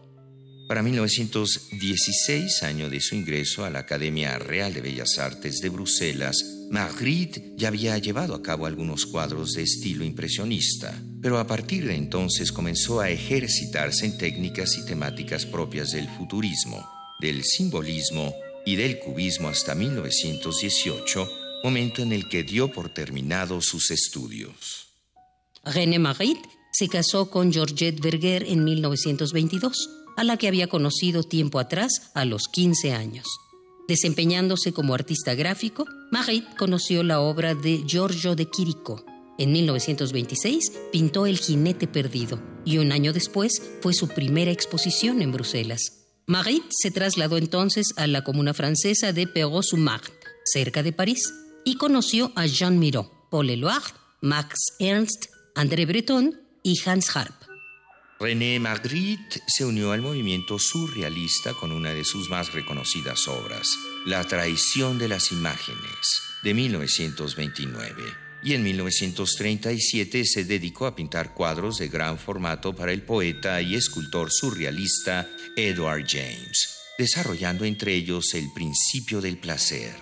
Para 0.67 0.84
1916, 0.84 2.63
año 2.63 2.89
de 2.89 2.99
su 2.99 3.15
ingreso 3.15 3.63
a 3.63 3.69
la 3.69 3.80
Academia 3.80 4.38
Real 4.38 4.73
de 4.73 4.82
Bellas 4.82 5.17
Artes 5.17 5.61
de 5.61 5.69
Bruselas, 5.69 6.43
Magritte 6.69 7.53
ya 7.55 7.69
había 7.69 7.97
llevado 7.97 8.36
a 8.36 8.41
cabo 8.41 8.65
algunos 8.65 9.05
cuadros 9.05 9.53
de 9.53 9.63
estilo 9.63 10.03
impresionista, 10.03 10.93
pero 11.21 11.39
a 11.39 11.47
partir 11.47 11.88
de 11.88 11.95
entonces 11.95 12.51
comenzó 12.51 12.99
a 12.99 13.09
ejercitarse 13.09 14.07
en 14.07 14.17
técnicas 14.17 14.78
y 14.78 14.86
temáticas 14.86 15.45
propias 15.45 15.91
del 15.91 16.09
futurismo, 16.09 16.86
del 17.21 17.45
simbolismo 17.45 18.34
y 18.66 18.76
del 18.76 18.99
cubismo 18.99 19.47
hasta 19.47 19.76
1918, 19.76 21.30
momento 21.63 22.01
en 22.01 22.11
el 22.11 22.28
que 22.28 22.43
dio 22.43 22.72
por 22.72 22.93
terminado 22.93 23.61
sus 23.61 23.91
estudios. 23.91 24.88
René 25.63 25.99
Magritte 25.99 26.47
se 26.72 26.89
casó 26.89 27.30
con 27.30 27.53
Georgette 27.53 28.01
Verger 28.01 28.43
en 28.43 28.63
1922, 28.63 29.89
a 30.18 30.24
la 30.24 30.38
que 30.38 30.47
había 30.47 30.68
conocido 30.68 31.24
tiempo 31.24 31.59
atrás 31.59 32.11
a 32.13 32.26
los 32.26 32.47
15 32.51 32.93
años. 32.93 33.26
Desempeñándose 33.88 34.74
como 34.74 34.93
artista 34.93 35.36
gráfico, 35.36 35.86
Magritte 36.11 36.55
conoció 36.57 37.03
la 37.03 37.20
obra 37.22 37.55
de 37.55 37.84
Giorgio 37.86 38.36
de 38.36 38.49
Chirico. 38.49 39.05
En 39.38 39.51
1926 39.51 40.72
pintó 40.91 41.26
El 41.26 41.38
jinete 41.38 41.88
perdido 41.88 42.41
y 42.66 42.78
un 42.78 42.91
año 42.91 43.13
después 43.13 43.61
fue 43.82 43.93
su 43.93 44.07
primera 44.07 44.51
exposición 44.51 45.22
en 45.22 45.32
Bruselas. 45.32 46.05
Magritte 46.28 46.69
se 46.71 46.89
trasladó 46.89 47.38
entonces 47.38 47.93
a 47.97 48.07
la 48.07 48.23
comuna 48.23 48.55
francesa 48.55 49.13
de 49.13 49.28
Perros-sur-Marne, 49.28 50.09
cerca 50.43 50.82
de 50.82 50.91
París, 50.91 51.32
y 51.63 51.76
conoció 51.78 52.32
a 52.36 52.47
Jean 52.47 52.80
Miró, 52.80 53.28
Paul 53.30 53.51
Eluard, 53.51 53.93
Max 54.21 54.55
Ernst, 54.80 55.26
André 55.53 55.86
Breton 55.86 56.41
y 56.63 56.80
Hans 56.84 57.15
Harp. 57.15 57.36
René 58.19 58.59
Magritte 58.59 59.39
se 59.45 59.65
unió 59.65 59.91
al 59.91 60.01
movimiento 60.01 60.57
surrealista 60.57 61.53
con 61.53 61.71
una 61.71 61.91
de 61.91 62.03
sus 62.03 62.30
más 62.30 62.53
reconocidas 62.53 63.28
obras, 63.28 63.67
La 64.05 64.23
traición 64.23 64.97
de 64.97 65.09
las 65.09 65.32
imágenes, 65.32 66.21
de 66.41 66.53
1929 66.55 68.24
y 68.46 68.54
en 68.54 68.62
1937 68.62 70.24
se 70.24 70.46
dedicó 70.46 70.86
a 70.86 70.96
pintar 70.96 71.34
cuadros 71.34 71.80
de 71.80 71.88
gran 71.88 72.20
formato 72.20 72.76
para 72.76 72.91
el 72.91 73.02
poeta 73.02 73.60
y 73.60 73.74
escultor 73.74 74.32
surrealista 74.32 75.28
Edward 75.58 76.06
James, 76.08 76.78
desarrollando 77.00 77.66
entre 77.66 77.96
ellos 77.96 78.36
el 78.36 78.52
principio 78.54 79.20
del 79.20 79.39
placer. 79.39 79.96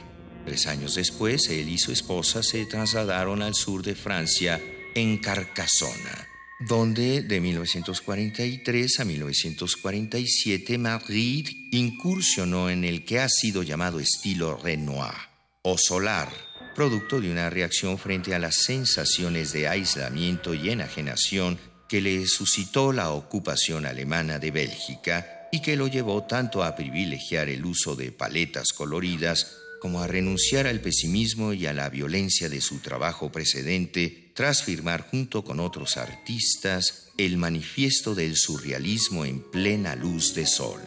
Tres 0.46 0.68
años 0.68 0.96
después, 0.96 1.48
él 1.48 1.70
y 1.70 1.78
su 1.78 1.94
esposa 1.94 2.44
se 2.44 2.66
trasladaron 2.66 3.42
al 3.42 3.56
sur 3.56 3.82
de 3.82 3.96
Francia, 3.96 4.62
en 4.94 5.20
Carcassonne, 5.20 6.12
donde 6.60 7.22
de 7.22 7.40
1943 7.40 9.00
a 9.00 9.06
1947 9.06 10.78
Magritte 10.78 11.56
incursionó 11.72 12.70
en 12.70 12.84
el 12.84 13.06
que 13.06 13.20
ha 13.20 13.30
sido 13.30 13.64
llamado 13.64 14.02
estilo 14.02 14.58
Renoir 14.58 15.14
o 15.62 15.78
solar 15.78 16.53
producto 16.74 17.22
de 17.22 17.32
una 17.32 17.50
reacción 17.50 17.98
frente 17.98 18.34
a 18.36 18.40
las 18.40 18.56
sensaciones 18.64 19.52
de 19.54 19.68
aislamiento 19.68 20.54
y 20.54 20.70
enajenación 20.70 21.58
que 21.88 22.02
le 22.02 22.26
suscitó 22.28 22.92
la 22.92 23.12
ocupación 23.12 23.86
alemana 23.86 24.40
de 24.40 24.52
Bélgica 24.52 25.48
y 25.52 25.62
que 25.62 25.76
lo 25.76 25.88
llevó 25.88 26.24
tanto 26.24 26.64
a 26.64 26.76
privilegiar 26.76 27.50
el 27.50 27.66
uso 27.66 27.96
de 27.96 28.12
paletas 28.12 28.74
coloridas 28.74 29.58
como 29.80 30.02
a 30.02 30.08
renunciar 30.08 30.66
al 30.66 30.80
pesimismo 30.80 31.54
y 31.54 31.66
a 31.66 31.74
la 31.74 31.90
violencia 31.90 32.50
de 32.50 32.62
su 32.62 32.80
trabajo 32.80 33.32
precedente 33.32 34.32
tras 34.34 34.64
firmar 34.64 35.02
junto 35.10 35.44
con 35.44 35.60
otros 35.60 35.98
artistas 35.98 37.10
el 37.18 37.38
manifiesto 37.38 38.16
del 38.16 38.36
surrealismo 38.36 39.26
en 39.26 39.42
plena 39.42 39.96
luz 39.96 40.34
de 40.34 40.48
sol. 40.48 40.80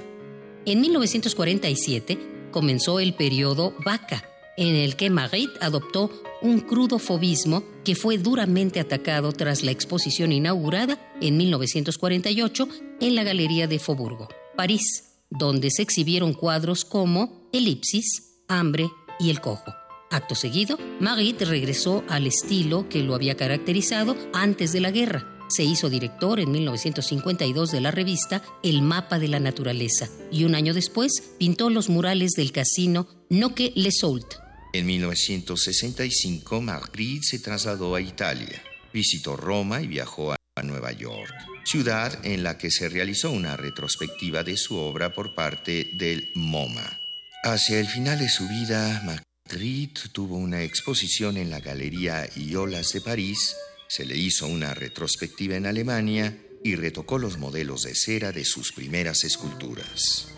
En 0.64 0.80
1947 0.80 2.48
comenzó 2.50 2.98
el 2.98 3.14
periodo 3.14 3.76
Vaca, 3.84 4.24
en 4.56 4.74
el 4.74 4.96
que 4.96 5.10
Magritte 5.10 5.58
adoptó 5.60 6.10
un 6.42 6.60
crudo 6.60 6.98
fobismo 6.98 7.64
que 7.84 7.94
fue 7.94 8.18
duramente 8.18 8.80
atacado 8.80 9.32
tras 9.32 9.62
la 9.62 9.70
exposición 9.70 10.32
inaugurada 10.32 10.98
en 11.20 11.36
1948 11.36 12.68
en 13.00 13.14
la 13.14 13.24
Galería 13.24 13.66
de 13.66 13.78
Faubourg, 13.78 14.28
París, 14.56 15.16
donde 15.30 15.70
se 15.70 15.82
exhibieron 15.82 16.34
cuadros 16.34 16.84
como 16.84 17.48
Elipsis, 17.52 18.42
Hambre 18.48 18.88
y 19.18 19.30
El 19.30 19.40
Cojo. 19.40 19.74
Acto 20.10 20.34
seguido, 20.34 20.78
Magritte 21.00 21.44
regresó 21.44 22.04
al 22.08 22.26
estilo 22.26 22.88
que 22.88 23.02
lo 23.02 23.14
había 23.14 23.36
caracterizado 23.36 24.16
antes 24.32 24.72
de 24.72 24.80
la 24.80 24.90
guerra, 24.90 25.32
Se 25.48 25.62
hizo 25.62 25.88
director 25.88 26.40
en 26.40 26.50
1952 26.50 27.70
de 27.70 27.80
la 27.80 27.92
revista 27.92 28.42
El 28.64 28.82
Mapa 28.82 29.20
de 29.20 29.28
la 29.28 29.38
Naturaleza 29.38 30.08
y 30.32 30.42
un 30.42 30.56
año 30.56 30.74
después 30.74 31.34
pintó 31.38 31.70
los 31.70 31.88
murales 31.88 32.32
del 32.32 32.50
casino 32.50 33.06
Noque 33.30 33.72
Le 33.76 33.92
Soult. 33.92 34.45
En 34.76 34.84
1965, 34.84 36.60
Magritte 36.60 37.24
se 37.24 37.38
trasladó 37.38 37.94
a 37.94 38.00
Italia, 38.02 38.62
visitó 38.92 39.34
Roma 39.34 39.80
y 39.80 39.86
viajó 39.86 40.32
a 40.32 40.62
Nueva 40.62 40.92
York, 40.92 41.32
ciudad 41.64 42.20
en 42.26 42.42
la 42.42 42.58
que 42.58 42.70
se 42.70 42.90
realizó 42.90 43.30
una 43.30 43.56
retrospectiva 43.56 44.44
de 44.44 44.58
su 44.58 44.76
obra 44.76 45.14
por 45.14 45.34
parte 45.34 45.92
del 45.94 46.30
MoMA. 46.34 47.00
Hacia 47.42 47.80
el 47.80 47.86
final 47.86 48.18
de 48.18 48.28
su 48.28 48.46
vida, 48.48 49.02
Magritte 49.48 50.10
tuvo 50.12 50.36
una 50.36 50.62
exposición 50.62 51.38
en 51.38 51.48
la 51.48 51.60
Galería 51.60 52.28
Iolas 52.36 52.92
de 52.92 53.00
París, 53.00 53.56
se 53.88 54.04
le 54.04 54.18
hizo 54.18 54.46
una 54.46 54.74
retrospectiva 54.74 55.56
en 55.56 55.64
Alemania 55.64 56.36
y 56.62 56.74
retocó 56.74 57.16
los 57.16 57.38
modelos 57.38 57.84
de 57.84 57.94
cera 57.94 58.30
de 58.30 58.44
sus 58.44 58.72
primeras 58.72 59.24
esculturas. 59.24 60.28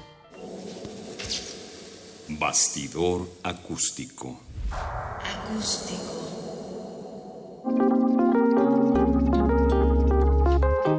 Bastidor 2.30 3.26
acústico. 3.42 4.38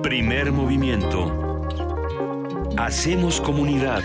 Primer 0.01 0.51
movimiento. 0.51 1.61
Hacemos 2.77 3.39
comunidad. 3.41 4.01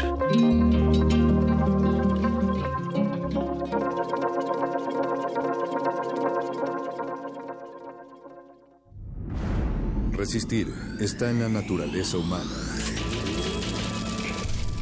Resistir 10.12 10.68
está 11.00 11.30
en 11.30 11.40
la 11.40 11.48
naturaleza 11.48 12.18
humana. 12.18 12.63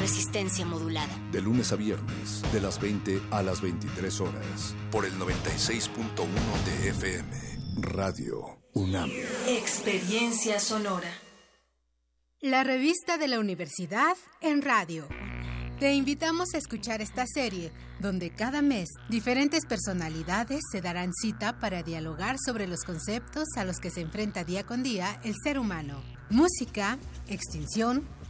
Resistencia 0.00 0.64
modulada. 0.64 1.14
De 1.30 1.42
lunes 1.42 1.72
a 1.72 1.76
viernes, 1.76 2.42
de 2.54 2.62
las 2.62 2.80
20 2.80 3.20
a 3.30 3.42
las 3.42 3.60
23 3.60 4.20
horas, 4.22 4.74
por 4.90 5.04
el 5.04 5.12
96.1 5.18 5.94
de 6.64 6.88
FM, 6.88 7.28
Radio 7.82 8.62
UNAM. 8.72 9.10
Experiencia 9.46 10.58
sonora. 10.58 11.12
La 12.40 12.64
revista 12.64 13.18
de 13.18 13.28
la 13.28 13.38
universidad 13.40 14.16
en 14.40 14.62
radio. 14.62 15.06
Te 15.78 15.92
invitamos 15.92 16.54
a 16.54 16.58
escuchar 16.58 17.02
esta 17.02 17.26
serie, 17.26 17.70
donde 18.00 18.30
cada 18.30 18.62
mes 18.62 18.88
diferentes 19.10 19.66
personalidades 19.66 20.60
se 20.72 20.80
darán 20.80 21.12
cita 21.12 21.58
para 21.58 21.82
dialogar 21.82 22.36
sobre 22.42 22.66
los 22.66 22.84
conceptos 22.84 23.48
a 23.56 23.64
los 23.64 23.76
que 23.76 23.90
se 23.90 24.00
enfrenta 24.00 24.44
día 24.44 24.64
con 24.64 24.82
día 24.82 25.20
el 25.24 25.34
ser 25.44 25.58
humano. 25.58 26.02
Música, 26.30 26.98
extinción, 27.26 28.08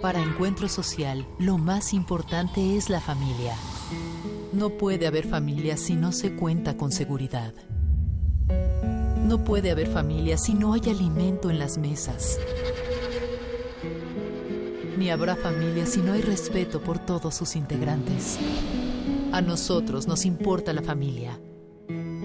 Para 0.00 0.22
Encuentro 0.22 0.66
Social, 0.66 1.26
lo 1.38 1.58
más 1.58 1.92
importante 1.92 2.78
es 2.78 2.88
la 2.88 3.02
familia. 3.02 3.54
No 4.50 4.70
puede 4.70 5.06
haber 5.06 5.26
familia 5.28 5.76
si 5.76 5.94
no 5.94 6.12
se 6.12 6.34
cuenta 6.34 6.78
con 6.78 6.90
seguridad. 6.90 7.52
No 9.22 9.44
puede 9.44 9.70
haber 9.70 9.88
familia 9.88 10.38
si 10.38 10.54
no 10.54 10.72
hay 10.72 10.80
alimento 10.88 11.50
en 11.50 11.58
las 11.58 11.76
mesas. 11.76 12.38
Ni 14.96 15.10
habrá 15.10 15.36
familia 15.36 15.84
si 15.84 16.00
no 16.00 16.14
hay 16.14 16.22
respeto 16.22 16.80
por 16.80 16.98
todos 16.98 17.34
sus 17.34 17.54
integrantes. 17.54 18.38
A 19.32 19.42
nosotros 19.42 20.06
nos 20.08 20.24
importa 20.24 20.72
la 20.72 20.82
familia. 20.82 21.38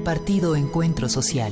Partido 0.06 0.56
Encuentro 0.56 1.10
Social. 1.10 1.52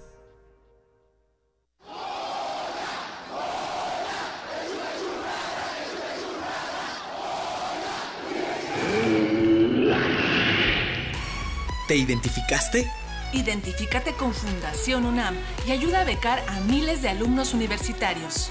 ¿Te 11.91 11.97
identificaste? 11.97 12.87
Identifícate 13.33 14.13
con 14.13 14.33
Fundación 14.33 15.05
UNAM 15.05 15.35
y 15.67 15.71
ayuda 15.71 15.99
a 15.99 16.05
becar 16.05 16.41
a 16.47 16.61
miles 16.61 17.01
de 17.01 17.09
alumnos 17.09 17.53
universitarios. 17.53 18.49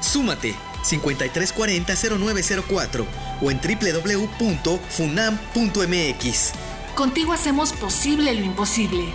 Súmate 0.00 0.54
5340-0904 0.84 3.04
o 3.42 3.50
en 3.50 3.60
www.funam.mx. 3.60 6.52
Contigo 6.94 7.32
hacemos 7.32 7.72
posible 7.72 8.32
lo 8.34 8.44
imposible. 8.44 9.12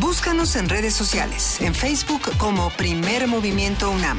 Búscanos 0.00 0.56
en 0.56 0.68
redes 0.68 0.94
sociales, 0.94 1.60
en 1.60 1.76
Facebook 1.76 2.22
como 2.38 2.70
Primer 2.70 3.28
Movimiento 3.28 3.88
UNAM 3.88 4.18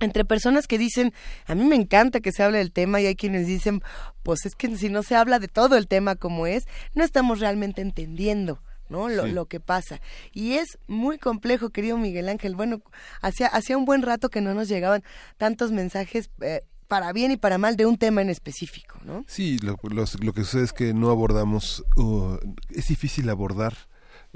entre 0.00 0.24
personas 0.24 0.66
que 0.66 0.78
dicen, 0.78 1.12
a 1.46 1.54
mí 1.54 1.64
me 1.64 1.76
encanta 1.76 2.20
que 2.20 2.32
se 2.32 2.42
hable 2.42 2.58
del 2.58 2.72
tema 2.72 3.00
y 3.00 3.06
hay 3.06 3.16
quienes 3.16 3.46
dicen, 3.46 3.82
pues 4.22 4.44
es 4.46 4.54
que 4.54 4.76
si 4.76 4.88
no 4.88 5.02
se 5.02 5.16
habla 5.16 5.38
de 5.38 5.48
todo 5.48 5.76
el 5.76 5.88
tema 5.88 6.16
como 6.16 6.46
es, 6.46 6.66
no 6.94 7.04
estamos 7.04 7.40
realmente 7.40 7.82
entendiendo. 7.82 8.60
¿no? 8.88 9.08
Lo, 9.08 9.26
lo, 9.26 9.46
que 9.46 9.58
pasa. 9.58 10.00
Y 10.32 10.52
es 10.52 10.78
muy 10.86 11.18
complejo, 11.18 11.70
querido 11.70 11.98
Miguel 11.98 12.28
Ángel. 12.28 12.54
Bueno, 12.54 12.82
hacía, 13.20 13.48
hacía 13.48 13.76
un 13.76 13.84
buen 13.84 14.02
rato 14.02 14.28
que 14.28 14.40
no 14.40 14.54
nos 14.54 14.68
llegaban 14.68 15.02
tantos 15.38 15.72
mensajes 15.72 16.30
eh, 16.40 16.62
para 16.86 17.12
bien 17.12 17.32
y 17.32 17.36
para 17.36 17.58
mal 17.58 17.76
de 17.76 17.86
un 17.86 17.98
tema 17.98 18.22
en 18.22 18.30
específico, 18.30 19.00
¿no? 19.04 19.24
Sí, 19.26 19.58
lo, 19.58 19.76
lo 19.82 20.32
que 20.32 20.44
sucede 20.44 20.62
es 20.62 20.72
que 20.72 20.94
no 20.94 21.10
abordamos, 21.10 21.84
uh, 21.96 22.36
es 22.70 22.86
difícil 22.86 23.28
abordar 23.28 23.76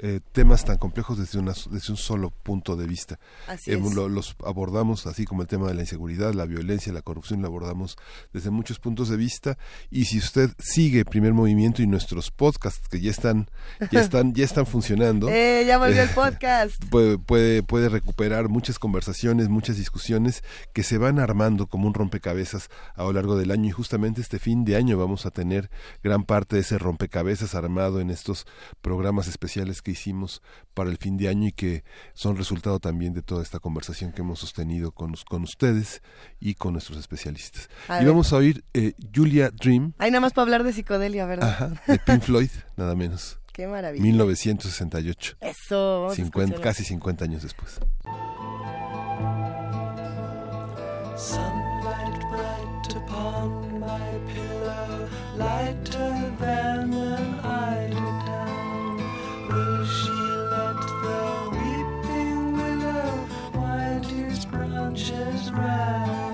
eh, 0.03 0.19
temas 0.31 0.65
tan 0.65 0.79
complejos 0.79 1.19
desde, 1.19 1.37
una, 1.37 1.53
desde 1.69 1.91
un 1.91 1.97
solo 1.97 2.31
punto 2.31 2.75
de 2.75 2.87
vista. 2.87 3.19
Así 3.47 3.71
eh, 3.71 3.77
los 3.77 4.35
abordamos 4.43 5.05
así 5.05 5.25
como 5.25 5.43
el 5.43 5.47
tema 5.47 5.67
de 5.67 5.75
la 5.75 5.81
inseguridad, 5.81 6.33
la 6.33 6.45
violencia, 6.45 6.91
la 6.91 7.03
corrupción, 7.03 7.43
lo 7.43 7.47
abordamos 7.47 7.97
desde 8.33 8.49
muchos 8.49 8.79
puntos 8.79 9.09
de 9.09 9.17
vista. 9.17 9.59
Y 9.91 10.05
si 10.05 10.17
usted 10.17 10.49
sigue 10.57 11.05
Primer 11.05 11.33
Movimiento 11.33 11.83
y 11.83 11.87
nuestros 11.87 12.31
podcasts 12.31 12.87
que 12.89 12.99
ya 12.99 13.11
están, 13.11 13.47
ya 13.91 14.01
están, 14.01 14.33
ya 14.33 14.43
están 14.43 14.65
funcionando, 14.65 15.29
eh, 15.31 15.65
ya 15.67 15.77
volvió 15.77 16.01
el 16.01 16.09
podcast. 16.09 16.83
Puede, 16.89 17.19
puede, 17.19 17.61
puede 17.61 17.87
recuperar 17.87 18.49
muchas 18.49 18.79
conversaciones, 18.79 19.49
muchas 19.49 19.77
discusiones 19.77 20.43
que 20.73 20.81
se 20.81 20.97
van 20.97 21.19
armando 21.19 21.67
como 21.67 21.87
un 21.87 21.93
rompecabezas 21.93 22.69
a 22.95 23.03
lo 23.03 23.13
largo 23.13 23.37
del 23.37 23.51
año. 23.51 23.69
Y 23.69 23.71
justamente 23.71 24.19
este 24.19 24.39
fin 24.39 24.65
de 24.65 24.77
año 24.77 24.97
vamos 24.97 25.27
a 25.27 25.31
tener 25.31 25.69
gran 26.03 26.23
parte 26.23 26.55
de 26.55 26.63
ese 26.63 26.79
rompecabezas 26.79 27.53
armado 27.53 27.99
en 27.99 28.09
estos 28.09 28.47
programas 28.81 29.27
especiales 29.27 29.83
que 29.83 29.90
hicimos 29.91 30.41
para 30.73 30.89
el 30.89 30.97
fin 30.97 31.17
de 31.17 31.27
año 31.27 31.47
y 31.47 31.51
que 31.51 31.83
son 32.13 32.37
resultado 32.37 32.79
también 32.79 33.13
de 33.13 33.21
toda 33.21 33.43
esta 33.43 33.59
conversación 33.59 34.11
que 34.11 34.21
hemos 34.21 34.39
sostenido 34.39 34.91
con, 34.91 35.13
con 35.29 35.43
ustedes 35.43 36.01
y 36.39 36.55
con 36.55 36.73
nuestros 36.73 36.97
especialistas. 36.97 37.69
y 38.01 38.05
vamos 38.05 38.33
a 38.33 38.37
oír 38.37 38.63
eh, 38.73 38.93
Julia 39.13 39.51
Dream. 39.51 39.93
Hay 39.97 40.11
nada 40.11 40.21
más 40.21 40.33
para 40.33 40.43
hablar 40.43 40.63
de 40.63 40.73
psicodelia, 40.73 41.25
¿verdad? 41.25 41.49
Ajá, 41.49 41.81
de 41.87 41.99
Pink 41.99 42.21
Floyd, 42.21 42.49
nada 42.77 42.95
menos. 42.95 43.39
Qué 43.53 43.67
maravilla. 43.67 44.01
1968. 44.03 45.37
Eso, 45.41 46.01
vamos 46.01 46.15
50, 46.15 46.61
Casi 46.61 46.83
50 46.83 47.25
años 47.25 47.43
después. 47.43 47.79
Sunlight 51.17 52.19
bright 52.31 52.95
upon 52.95 53.79
my 53.79 53.99
pillow, 54.27 55.09
lighter 55.37 56.33
than 56.39 56.91
an 64.91 64.97
branches 64.97 65.51
round. 65.51 66.31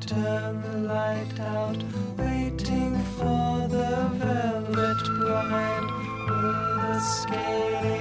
turn 0.00 0.62
the 0.62 0.78
light 0.88 1.40
out, 1.40 1.76
waiting 2.16 2.96
for 3.16 3.68
the 3.68 4.10
velvet 4.14 5.04
blind. 5.18 5.90
Will 6.26 6.52
the 6.76 7.00
scaly 7.00 7.97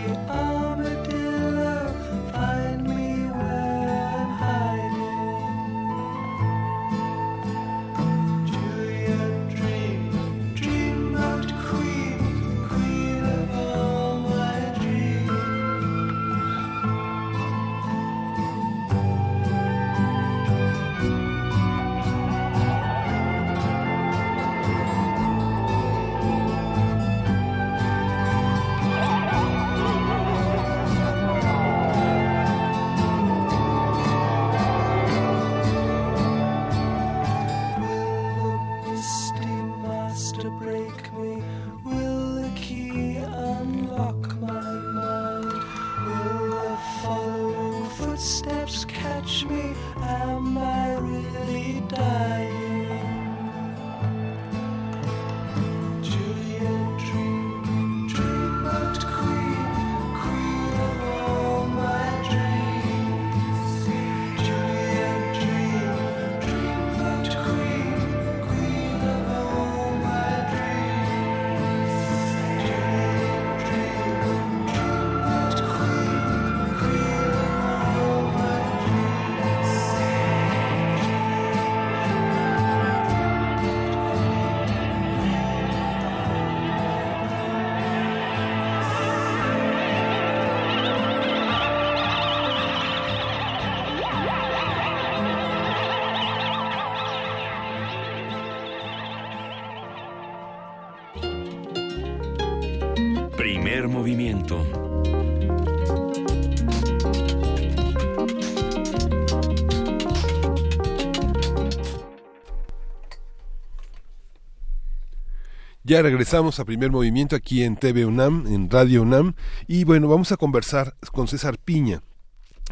Ya 115.97 116.03
regresamos 116.03 116.59
a 116.59 116.65
primer 116.65 116.91
movimiento 116.91 117.35
aquí 117.35 117.63
en 117.63 117.75
TV 117.75 118.05
UNAM, 118.05 118.45
en 118.45 118.69
Radio 118.69 119.01
UNAM, 119.01 119.33
y 119.67 119.83
bueno, 119.83 120.07
vamos 120.07 120.31
a 120.31 120.37
conversar 120.37 120.93
con 121.11 121.27
César 121.27 121.57
Piña. 121.57 122.03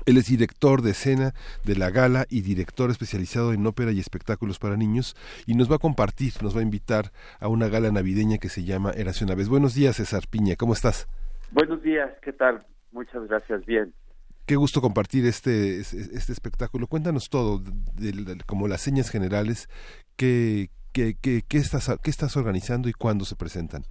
Él 0.06 0.18
es 0.18 0.28
director 0.28 0.84
de 0.84 0.92
escena 0.92 1.34
de 1.64 1.76
la 1.76 1.90
gala 1.90 2.28
y 2.30 2.42
director 2.42 2.92
especializado 2.92 3.52
en 3.52 3.66
ópera 3.66 3.92
y 3.92 4.00
espectáculos 4.00 4.60
para 4.60 4.78
niños 4.78 5.16
y 5.48 5.56
nos 5.56 5.72
va 5.72 5.78
a 5.78 5.80
compartir, 5.80 6.34
nos 6.44 6.56
va 6.56 6.60
a 6.60 6.62
invitar 6.62 7.06
a 7.40 7.48
una 7.48 7.68
gala 7.68 7.90
navideña 7.90 8.38
que 8.38 8.48
se 8.48 8.64
llama 8.64 8.92
Eración 8.92 9.30
una 9.30 9.38
vez. 9.38 9.50
Buenos 9.50 9.74
días, 9.74 9.96
César 9.96 10.28
Piña, 10.30 10.56
¿cómo 10.56 10.74
estás? 10.74 11.08
Buenos 11.50 11.82
días, 11.82 12.12
¿qué 12.22 12.32
tal? 12.32 12.64
Muchas 12.92 13.28
gracias, 13.28 13.66
bien. 13.66 13.92
Qué 14.46 14.56
gusto 14.56 14.82
compartir 14.82 15.26
este, 15.26 15.80
este 15.80 16.32
espectáculo. 16.32 16.86
Cuéntanos 16.86 17.32
todo, 17.32 17.58
de, 17.58 18.12
de, 18.12 18.38
como 18.46 18.68
las 18.68 18.82
señas 18.82 19.10
generales, 19.10 19.68
qué, 20.16 20.70
qué, 20.96 21.16
qué, 21.22 21.44
qué, 21.48 21.58
estás, 21.58 22.00
qué 22.02 22.10
estás 22.10 22.38
organizando 22.38 22.88
y 22.88 22.94
cuándo 22.94 23.26
se 23.26 23.36
presentan. 23.36 23.84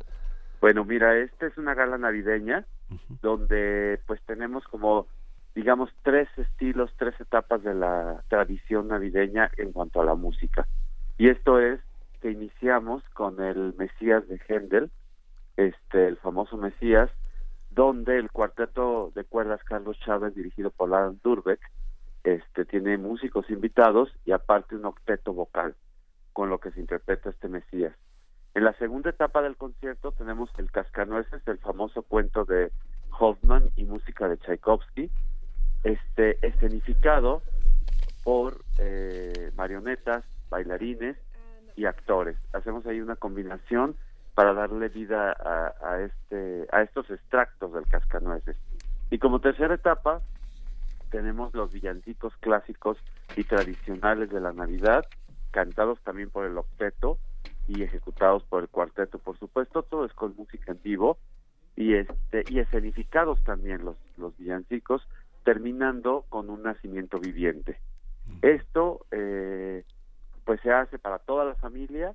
Bueno, 0.62 0.86
mira, 0.86 1.18
esta 1.18 1.46
es 1.46 1.58
una 1.58 1.74
gala 1.74 1.98
navideña 1.98 2.64
uh 2.90 2.94
-huh. 2.94 3.20
donde 3.20 4.00
pues 4.06 4.20
tenemos 4.24 4.64
como 4.64 5.06
digamos, 5.54 5.90
tres 6.02 6.28
estilos, 6.36 6.90
tres 6.98 7.14
etapas 7.20 7.62
de 7.62 7.74
la 7.74 8.24
tradición 8.28 8.88
navideña 8.88 9.50
en 9.56 9.72
cuanto 9.72 10.00
a 10.00 10.04
la 10.04 10.16
música. 10.16 10.66
Y 11.16 11.28
esto 11.28 11.60
es 11.60 11.80
que 12.20 12.32
iniciamos 12.32 13.04
con 13.10 13.40
el 13.40 13.74
Mesías 13.74 14.26
de 14.26 14.40
Händel, 14.48 14.90
este 15.56 16.08
el 16.08 16.16
famoso 16.16 16.56
Mesías, 16.56 17.08
donde 17.70 18.18
el 18.18 18.32
cuarteto 18.32 19.12
de 19.14 19.22
cuerdas 19.24 19.62
Carlos 19.62 19.96
Chávez, 20.04 20.34
dirigido 20.34 20.70
por 20.70 20.92
Alan 20.92 21.20
Durbeck, 21.22 21.60
este 22.24 22.64
tiene 22.64 22.98
músicos 22.98 23.48
invitados 23.48 24.10
y 24.24 24.32
aparte 24.32 24.74
un 24.74 24.86
octeto 24.86 25.32
vocal 25.32 25.76
con 26.34 26.50
lo 26.50 26.58
que 26.58 26.72
se 26.72 26.80
interpreta 26.80 27.30
este 27.30 27.48
Mesías. 27.48 27.94
En 28.54 28.64
la 28.64 28.74
segunda 28.74 29.10
etapa 29.10 29.40
del 29.40 29.56
concierto 29.56 30.12
tenemos 30.12 30.50
el 30.58 30.70
Cascanueces, 30.70 31.40
el 31.46 31.58
famoso 31.58 32.02
cuento 32.02 32.44
de 32.44 32.70
Hoffman 33.18 33.70
y 33.76 33.84
música 33.84 34.28
de 34.28 34.36
Tchaikovsky, 34.36 35.10
este 35.84 36.46
escenificado 36.46 37.42
por 38.24 38.64
eh, 38.78 39.52
marionetas, 39.56 40.24
bailarines 40.50 41.16
y 41.76 41.86
actores. 41.86 42.36
Hacemos 42.52 42.84
ahí 42.86 43.00
una 43.00 43.16
combinación 43.16 43.96
para 44.34 44.52
darle 44.54 44.88
vida 44.88 45.32
a, 45.32 45.74
a 45.82 46.00
este 46.00 46.66
a 46.72 46.82
estos 46.82 47.08
extractos 47.10 47.72
del 47.72 47.86
Cascanueces. 47.86 48.56
Y 49.10 49.18
como 49.18 49.40
tercera 49.40 49.74
etapa 49.74 50.20
tenemos 51.10 51.54
los 51.54 51.72
villancicos 51.72 52.34
clásicos 52.38 52.98
y 53.36 53.44
tradicionales 53.44 54.30
de 54.30 54.40
la 54.40 54.52
Navidad, 54.52 55.04
cantados 55.54 56.00
también 56.02 56.30
por 56.30 56.44
el 56.44 56.58
octeto 56.58 57.16
y 57.68 57.82
ejecutados 57.84 58.42
por 58.44 58.62
el 58.64 58.68
cuarteto, 58.68 59.20
por 59.20 59.38
supuesto, 59.38 59.82
todo 59.84 60.04
es 60.04 60.12
con 60.12 60.34
música 60.36 60.72
en 60.72 60.80
vivo 60.82 61.16
y 61.76 61.94
este 61.94 62.42
y 62.48 62.58
escenificados 62.58 63.42
también 63.44 63.84
los 63.84 63.96
los 64.16 64.36
villancicos, 64.36 65.06
terminando 65.44 66.24
con 66.28 66.50
un 66.50 66.62
nacimiento 66.64 67.18
viviente. 67.20 67.78
Esto 68.42 69.06
eh, 69.12 69.84
pues 70.44 70.60
se 70.62 70.72
hace 70.72 70.98
para 70.98 71.18
toda 71.20 71.44
la 71.44 71.54
familia, 71.54 72.14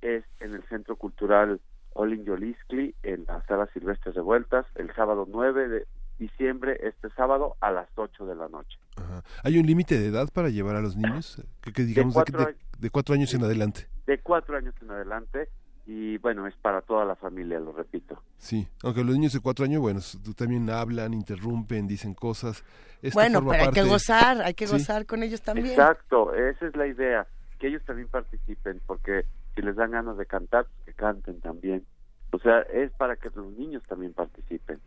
es 0.00 0.24
en 0.40 0.54
el 0.54 0.62
Centro 0.68 0.96
Cultural 0.96 1.60
Olin 1.92 2.24
Yoliskli, 2.24 2.94
en 3.02 3.24
la 3.26 3.44
Sala 3.46 3.66
Silvestre 3.74 4.12
de 4.12 4.20
Vueltas, 4.20 4.64
el 4.76 4.92
sábado 4.94 5.26
9 5.28 5.68
de 5.68 5.86
diciembre, 6.18 6.78
este 6.82 7.10
sábado 7.10 7.56
a 7.60 7.70
las 7.70 7.88
8 7.94 8.26
de 8.26 8.34
la 8.34 8.48
noche. 8.48 8.78
Ajá. 8.96 9.22
¿Hay 9.44 9.58
un 9.58 9.66
límite 9.66 9.98
de 9.98 10.06
edad 10.08 10.28
para 10.32 10.48
llevar 10.48 10.74
a 10.76 10.80
los 10.80 10.96
niños? 10.96 11.42
Que, 11.60 11.72
que 11.72 11.82
digamos 11.84 12.14
de, 12.14 12.18
cuatro 12.18 12.46
de- 12.46 12.56
de 12.78 12.90
cuatro 12.90 13.14
años 13.14 13.32
en 13.34 13.44
adelante. 13.44 13.88
De 14.06 14.18
cuatro 14.20 14.56
años 14.56 14.74
en 14.80 14.90
adelante 14.90 15.48
y 15.86 16.18
bueno, 16.18 16.46
es 16.46 16.54
para 16.56 16.82
toda 16.82 17.04
la 17.06 17.16
familia, 17.16 17.58
lo 17.58 17.72
repito. 17.72 18.22
Sí, 18.36 18.68
aunque 18.82 19.02
los 19.02 19.14
niños 19.14 19.32
de 19.32 19.40
cuatro 19.40 19.64
años, 19.64 19.80
bueno, 19.80 20.00
también 20.36 20.68
hablan, 20.68 21.14
interrumpen, 21.14 21.86
dicen 21.88 22.12
cosas. 22.14 22.62
Esto 23.00 23.18
bueno, 23.18 23.38
forma 23.38 23.52
pero 23.52 23.64
hay 23.64 23.70
que 23.70 23.82
gozar, 23.84 24.42
hay 24.42 24.54
que 24.54 24.66
Sí. 24.66 24.72
gozar 24.74 25.06
con 25.06 25.22
ellos 25.22 25.40
también. 25.40 25.68
Exacto, 25.70 26.34
esa 26.34 26.66
es 26.66 26.76
la 26.76 26.86
idea, 26.86 27.26
que 27.58 27.68
ellos 27.68 27.82
también 27.86 28.08
participen, 28.08 28.80
porque 28.86 29.24
si 29.54 29.62
les 29.62 29.76
dan 29.76 29.90
ganas 29.92 30.18
de 30.18 30.26
cantar, 30.26 30.66
pues 30.66 30.84
que 30.86 30.92
canten 30.92 31.40
también. 31.40 31.84
O 32.32 32.38
sea, 32.38 32.60
es 32.60 32.92
para 32.92 33.16
que 33.16 33.30
los 33.34 33.50
niños 33.56 33.82
también 33.88 34.12
participen. 34.12 34.78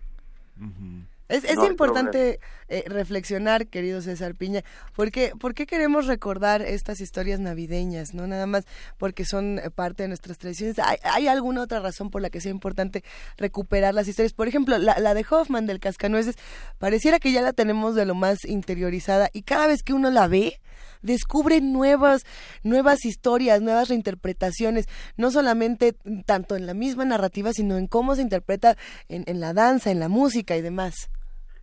Es, 1.32 1.46
es 1.46 1.56
No 1.56 1.66
importante 1.66 2.42
eh, 2.68 2.84
reflexionar, 2.88 3.68
querido 3.68 4.02
César 4.02 4.36
Piña, 4.36 4.64
porque 4.94 5.32
¿por 5.40 5.54
qué 5.54 5.66
queremos 5.66 6.06
recordar 6.06 6.62
estas 6.62 7.00
historias 7.00 7.40
navideñas? 7.40 8.14
No 8.14 8.28
nada 8.28 8.46
más 8.48 8.66
porque 8.98 9.24
son 9.24 9.60
eh, 9.60 9.70
parte 9.70 10.04
de 10.04 10.10
nuestras 10.10 10.38
tradiciones. 10.38 10.78
¿Hay, 10.80 10.98
hay 11.04 11.28
alguna 11.30 11.62
otra 11.62 11.80
razón 11.80 12.10
por 12.10 12.22
la 12.22 12.30
que 12.30 12.42
sea 12.42 12.52
importante 12.52 13.06
recuperar 13.38 13.94
las 13.94 14.10
historias? 14.10 14.34
Por 14.34 14.50
ejemplo, 14.50 14.78
la, 14.78 15.00
la 15.00 15.14
de 15.14 15.26
Hoffman 15.30 15.68
del 15.68 15.80
Cascanueces, 15.80 16.36
pareciera 16.80 17.18
que 17.18 17.32
ya 17.32 17.42
la 17.42 17.54
tenemos 17.54 17.96
de 17.96 18.06
lo 18.06 18.14
más 18.14 18.44
interiorizada 18.44 19.30
y 19.32 19.44
cada 19.44 19.68
vez 19.68 19.84
que 19.84 19.94
uno 19.94 20.10
la 20.10 20.28
ve, 20.28 20.60
descubre 21.02 21.62
nuevas, 21.62 22.24
nuevas 22.62 23.06
historias, 23.06 23.62
nuevas 23.62 23.88
reinterpretaciones, 23.88 24.88
no 25.16 25.32
solamente 25.32 25.96
tanto 26.26 26.58
en 26.58 26.68
la 26.68 26.74
misma 26.74 27.06
narrativa, 27.06 27.54
sino 27.54 27.78
en 27.78 27.88
cómo 27.88 28.16
se 28.16 28.22
interpreta 28.22 28.76
en, 29.08 29.24
en 29.28 29.40
la 29.40 29.54
danza, 29.54 29.92
en 29.92 30.02
la 30.02 30.10
música 30.10 30.58
y 30.58 30.62
demás. 30.62 31.10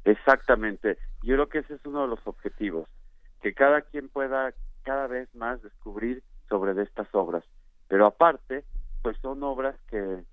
Exactamente. 0.09 0.97
Yo 1.23 1.35
creo 1.35 1.49
que 1.51 1.59
ese 1.59 1.75
es 1.75 1.85
uno 1.85 2.03
de 2.03 2.09
los 2.09 2.27
objetivos, 2.27 2.89
que 3.43 3.53
cada 3.53 3.83
quien 3.83 4.09
pueda 4.09 4.55
cada 4.83 5.07
vez 5.07 5.29
más 5.35 5.63
descubrir 5.63 6.23
sobre 6.49 6.73
de 6.73 6.85
estas 6.85 7.15
obras. 7.15 7.45
Pero 7.89 8.07
aparte, 8.07 8.65
pues 9.03 9.19
son 9.21 9.43
obras 9.43 9.77
que 9.91 10.25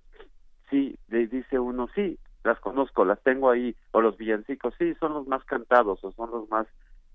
sí, 0.70 0.98
dice 1.10 1.60
uno, 1.60 1.90
sí, 1.94 2.18
las 2.46 2.58
conozco, 2.62 3.04
las 3.04 3.22
tengo 3.24 3.50
ahí, 3.50 3.76
o 3.92 4.00
los 4.00 4.18
villancicos, 4.18 4.74
sí, 4.78 4.94
son 4.96 5.14
los 5.14 5.28
más 5.28 5.44
cantados 5.44 6.02
o 6.06 6.12
son 6.14 6.32
los 6.32 6.50
más 6.50 6.68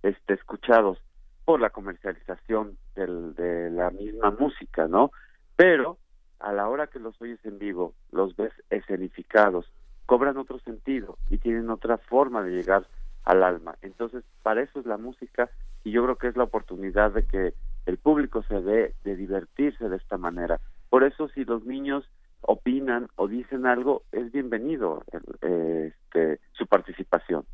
este, 0.02 0.34
escuchados 0.34 0.98
por 1.46 1.62
la 1.62 1.70
comercialización 1.70 2.76
del, 2.94 3.34
de 3.36 3.70
la 3.70 3.90
misma 3.90 4.32
música, 4.32 4.86
¿no? 4.86 5.12
Pero 5.56 5.96
a 6.40 6.52
la 6.52 6.68
hora 6.68 6.88
que 6.88 6.98
los 6.98 7.18
oyes 7.22 7.42
en 7.46 7.58
vivo, 7.58 7.94
los 8.12 8.36
ves 8.36 8.52
escenificados, 8.68 9.72
cobran 10.10 10.38
otro 10.38 10.58
sentido 10.58 11.18
y 11.30 11.38
tienen 11.38 11.70
otra 11.70 11.96
forma 11.96 12.42
de 12.42 12.50
llegar 12.50 12.84
al 13.22 13.44
alma. 13.44 13.76
Entonces, 13.80 14.24
para 14.42 14.60
eso 14.60 14.80
es 14.80 14.86
la 14.86 14.96
música 14.96 15.48
y 15.84 15.92
yo 15.92 16.02
creo 16.02 16.16
que 16.16 16.26
es 16.26 16.36
la 16.36 16.42
oportunidad 16.42 17.12
de 17.12 17.24
que 17.26 17.54
el 17.86 17.96
público 17.96 18.42
se 18.42 18.60
dé 18.60 18.96
de 19.04 19.14
divertirse 19.14 19.88
de 19.88 19.96
esta 19.96 20.18
manera. 20.18 20.58
Por 20.88 21.04
eso, 21.04 21.28
si 21.28 21.44
los 21.44 21.64
niños 21.64 22.10
opinan 22.40 23.06
o 23.14 23.28
dicen 23.28 23.66
algo, 23.66 24.02
es 24.10 24.32
bienvenido 24.32 25.04
eh, 25.42 25.92
este, 25.94 26.40
su 26.54 26.66
participación. 26.66 27.44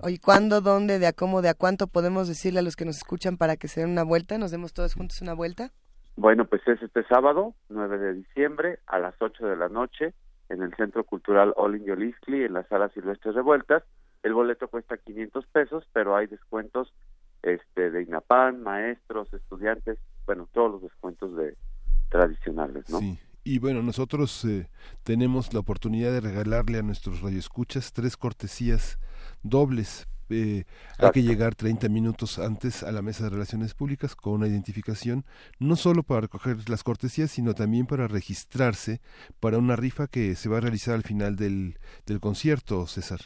Oye, 0.00 0.20
¿cuándo, 0.24 0.60
dónde, 0.60 1.00
de 1.00 1.08
a 1.08 1.12
cómo, 1.12 1.42
de 1.42 1.48
a 1.48 1.54
cuánto 1.54 1.88
podemos 1.88 2.28
decirle 2.28 2.60
a 2.60 2.62
los 2.62 2.76
que 2.76 2.84
nos 2.84 2.98
escuchan 2.98 3.36
para 3.36 3.56
que 3.56 3.66
se 3.66 3.80
den 3.80 3.90
una 3.90 4.04
vuelta? 4.04 4.38
¿Nos 4.38 4.52
demos 4.52 4.72
todos 4.74 4.94
juntos 4.94 5.22
una 5.22 5.34
vuelta? 5.34 5.72
Bueno, 6.14 6.44
pues 6.44 6.62
es 6.68 6.80
este 6.82 7.02
sábado, 7.08 7.56
9 7.68 7.98
de 7.98 8.14
diciembre, 8.14 8.78
a 8.86 9.00
las 9.00 9.14
8 9.20 9.44
de 9.44 9.56
la 9.56 9.68
noche, 9.68 10.14
en 10.50 10.62
el 10.62 10.74
Centro 10.74 11.04
Cultural 11.04 11.54
Olin 11.56 11.84
Yoliskli, 11.84 12.44
en 12.44 12.52
la 12.52 12.64
Sala 12.64 12.90
Silvestre 12.90 13.32
Revueltas. 13.32 13.82
El 14.22 14.34
boleto 14.34 14.68
cuesta 14.68 14.98
500 14.98 15.46
pesos, 15.46 15.84
pero 15.92 16.14
hay 16.16 16.26
descuentos 16.26 16.92
este, 17.42 17.90
de 17.90 18.02
INAPAN, 18.02 18.62
maestros, 18.62 19.32
estudiantes, 19.32 19.98
bueno, 20.26 20.48
todos 20.52 20.72
los 20.72 20.82
descuentos 20.82 21.34
de 21.36 21.56
tradicionales, 22.10 22.90
¿no? 22.90 22.98
Sí. 22.98 23.18
Y 23.42 23.58
bueno, 23.58 23.82
nosotros 23.82 24.44
eh, 24.44 24.68
tenemos 25.02 25.54
la 25.54 25.60
oportunidad 25.60 26.12
de 26.12 26.20
regalarle 26.20 26.78
a 26.78 26.82
nuestros 26.82 27.22
radioescuchas 27.22 27.92
tres 27.92 28.16
cortesías 28.16 28.98
dobles. 29.42 30.06
Eh, 30.30 30.64
hay 30.98 31.10
que 31.10 31.22
llegar 31.22 31.54
30 31.54 31.88
minutos 31.88 32.38
antes 32.38 32.82
a 32.82 32.92
la 32.92 33.02
mesa 33.02 33.24
de 33.24 33.30
relaciones 33.30 33.74
públicas 33.74 34.14
con 34.14 34.34
una 34.34 34.46
identificación, 34.46 35.24
no 35.58 35.76
solo 35.76 36.02
para 36.02 36.22
recoger 36.22 36.56
las 36.68 36.84
cortesías, 36.84 37.30
sino 37.30 37.54
también 37.54 37.86
para 37.86 38.06
registrarse 38.06 39.00
para 39.40 39.58
una 39.58 39.76
rifa 39.76 40.06
que 40.06 40.34
se 40.34 40.48
va 40.48 40.58
a 40.58 40.60
realizar 40.60 40.94
al 40.94 41.02
final 41.02 41.36
del, 41.36 41.78
del 42.06 42.20
concierto, 42.20 42.86
César. 42.86 43.20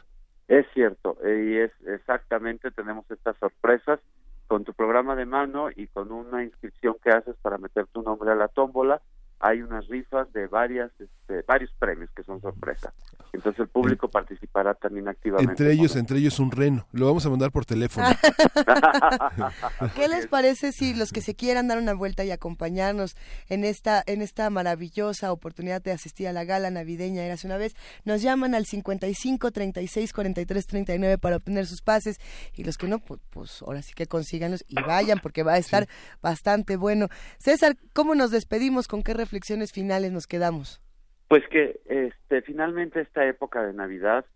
Es 0.48 0.66
cierto, 0.74 1.16
y 1.24 1.56
es 1.56 1.72
exactamente, 1.86 2.70
tenemos 2.70 3.10
estas 3.10 3.36
sorpresas 3.39 4.01
con 4.47 4.64
tu 4.64 4.74
programa 4.74 5.16
de 5.16 5.26
mano 5.26 5.68
y 5.74 5.86
con 5.89 6.12
una 6.12 6.44
inscripción 6.44 6.97
que 7.02 7.10
haces 7.10 7.35
para 7.43 7.59
meter 7.59 7.86
tu 7.86 8.02
nombre 8.02 8.31
a 8.31 8.35
la 8.35 8.48
tómbola. 8.48 9.01
Hay 9.40 9.62
unas 9.62 9.86
rifas 9.89 10.32
de 10.32 10.47
varias, 10.47 10.90
este, 10.98 11.43
varios 11.43 11.70
premios 11.78 12.11
que 12.16 12.23
son 12.23 12.40
sorpresa. 12.40 12.93
Entonces 13.32 13.61
el 13.61 13.69
público 13.69 14.09
participará 14.09 14.74
también 14.74 15.09
activamente. 15.09 15.51
Entre 15.51 15.73
ellos, 15.73 15.97
entre 15.97 16.19
ellos 16.19 16.39
un 16.39 16.51
reno. 16.51 16.86
Lo 16.93 17.06
vamos 17.06 17.27
a 17.27 17.31
mandar 17.31 17.51
por 17.51 17.65
teléfono. 17.65 18.06
¿Qué 19.97 20.09
les 20.09 20.27
parece 20.28 20.73
si 20.73 20.94
los 20.94 21.12
que 21.12 21.20
se 21.20 21.35
quieran 21.35 21.69
dar 21.69 21.78
una 21.78 21.94
vuelta 21.94 22.24
y 22.24 22.31
acompañarnos 22.31 23.16
en 23.48 23.65
esta 23.65 24.02
en 24.06 24.23
esta 24.23 24.48
maravillosa 24.51 25.32
oportunidad 25.32 25.82
de 25.82 25.93
asistir 25.93 26.28
a 26.28 26.32
la 26.32 26.44
gala 26.44 26.70
navideña 26.70 27.24
Eras 27.24 27.44
una 27.44 27.56
vez, 27.56 27.74
nos 28.05 28.23
llaman 28.23 28.55
al 28.55 28.66
55 28.66 29.51
36 29.51 30.12
43 30.12 30.66
39 30.66 31.19
para 31.19 31.36
obtener 31.36 31.66
sus 31.66 31.82
pases 31.82 32.20
y 32.55 32.65
los 32.65 32.78
que 32.78 32.89
no 32.89 32.98
pues, 33.01 33.20
pues 33.31 33.62
ahora 33.62 33.82
sí 33.82 33.93
que 33.94 34.06
consíganlos 34.06 34.65
y 34.69 34.77
vayan 34.81 35.19
porque 35.20 35.43
va 35.43 35.55
a 35.55 35.59
estar 35.59 35.89
bastante 36.23 36.77
bueno. 36.77 37.09
César, 37.39 37.77
¿cómo 37.93 38.15
nos 38.15 38.31
despedimos? 38.31 38.89
¿Con 38.89 39.02
qué 39.02 39.15
reflexiones 39.25 39.73
finales 39.73 40.13
nos 40.13 40.27
quedamos? 40.27 40.81
Pues 41.29 41.43
que 41.49 41.81
este, 41.87 42.43
finalmente 42.43 43.01
esta 43.01 43.27
época 43.27 43.63
de 43.63 43.73
Navidad, 43.73 44.27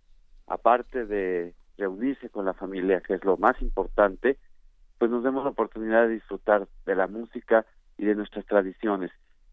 aparte 0.47 1.05
de 1.05 1.55
reunirse 1.77 2.31
con 2.31 2.47
la 2.47 2.55
familia, 2.55 3.01
que 3.01 3.15
es 3.15 3.25
lo 3.25 3.37
más 3.37 3.61
importante, 3.61 4.39
pues 4.99 5.11
nos 5.11 5.23
demos 5.23 5.45
la 5.45 5.51
oportunidad 5.51 6.09
de 6.09 6.15
disfrutar 6.15 6.67
de 6.87 6.95
la 6.97 7.07
música 7.07 7.67
y 7.99 8.07
de 8.07 8.15
nuestras 8.15 8.47
tradiciones. 8.47 9.11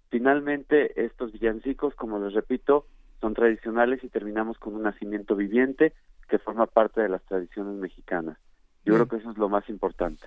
Finalmente, 0.10 1.04
estos 1.06 1.34
villancicos, 1.34 1.94
como 1.96 2.18
les 2.20 2.34
repito, 2.34 2.88
son 3.20 3.34
tradicionales 3.34 4.04
y 4.04 4.10
terminamos 4.10 4.58
con 4.58 4.74
un 4.74 4.84
nacimiento 4.84 5.36
viviente 5.36 5.94
que 6.30 6.40
forma 6.40 6.66
parte 6.66 7.02
de 7.02 7.10
las 7.10 7.24
tradiciones 7.24 7.76
mexicanas. 7.76 8.38
Yo 8.86 8.94
creo 8.94 9.08
que 9.08 9.18
eso 9.18 9.32
es 9.32 9.38
lo 9.38 9.50
más 9.50 9.68
importante. 9.68 10.26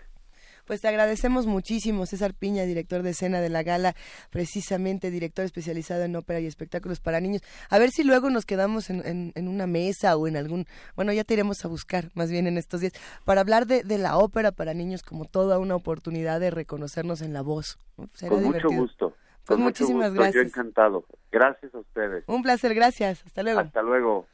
Pues 0.69 0.82
te 0.82 0.89
agradecemos 0.89 1.47
muchísimo, 1.47 2.05
César 2.05 2.35
Piña, 2.35 2.65
director 2.65 3.03
de 3.03 3.11
escena 3.11 3.40
de 3.40 3.49
la 3.49 3.62
gala, 3.62 3.97
precisamente 4.31 5.11
director 5.11 5.47
especializado 5.47 6.03
en 6.03 6.15
ópera 6.15 6.40
y 6.40 6.47
espectáculos 6.47 7.01
para 7.01 7.20
niños. 7.20 7.40
A 7.70 7.78
ver 7.78 7.90
si 7.90 8.05
luego 8.05 8.28
nos 8.28 8.45
quedamos 8.45 8.90
en, 8.90 9.05
en- 9.07 9.32
en 9.35 9.49
una 9.49 9.66
mesa 9.66 10.15
o 10.19 10.28
en 10.28 10.36
algún, 10.36 10.66
bueno, 10.95 11.12
ya 11.15 11.24
te 11.24 11.32
iremos 11.32 11.65
a 11.65 11.69
buscar 11.69 12.11
más 12.15 12.31
bien 12.31 12.47
en 12.47 12.59
estos 12.59 12.82
días, 12.82 12.93
para 13.24 13.40
hablar 13.40 13.66
de, 13.66 13.82
de 13.82 13.97
la 13.97 14.19
ópera 14.19 14.53
para 14.53 14.74
niños 14.74 15.03
como 15.03 15.24
toda 15.24 15.59
una 15.59 15.74
oportunidad 15.74 16.39
de 16.39 16.51
reconocernos 16.51 17.23
en 17.23 17.32
la 17.32 17.40
voz. 17.40 17.78
Con 17.97 18.45
mucho 18.45 18.69
gusto. 18.69 19.15
Pues 19.47 19.57
Con 19.57 19.62
mucho 19.62 19.85
muchísimas 19.85 20.11
gusto, 20.11 20.16
Yo 20.16 20.23
gracias. 20.32 20.47
encantado. 20.49 21.05
Gracias 21.32 21.74
a 21.74 21.78
ustedes. 21.78 22.24
Un 22.27 22.43
placer, 22.43 22.74
gracias. 22.74 23.24
Hasta 23.24 23.43
luego. 23.43 23.61
Hasta 23.61 23.81
luego. 23.81 24.27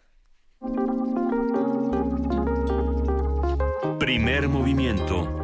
Primer 4.01 4.49
movimiento. 4.49 5.44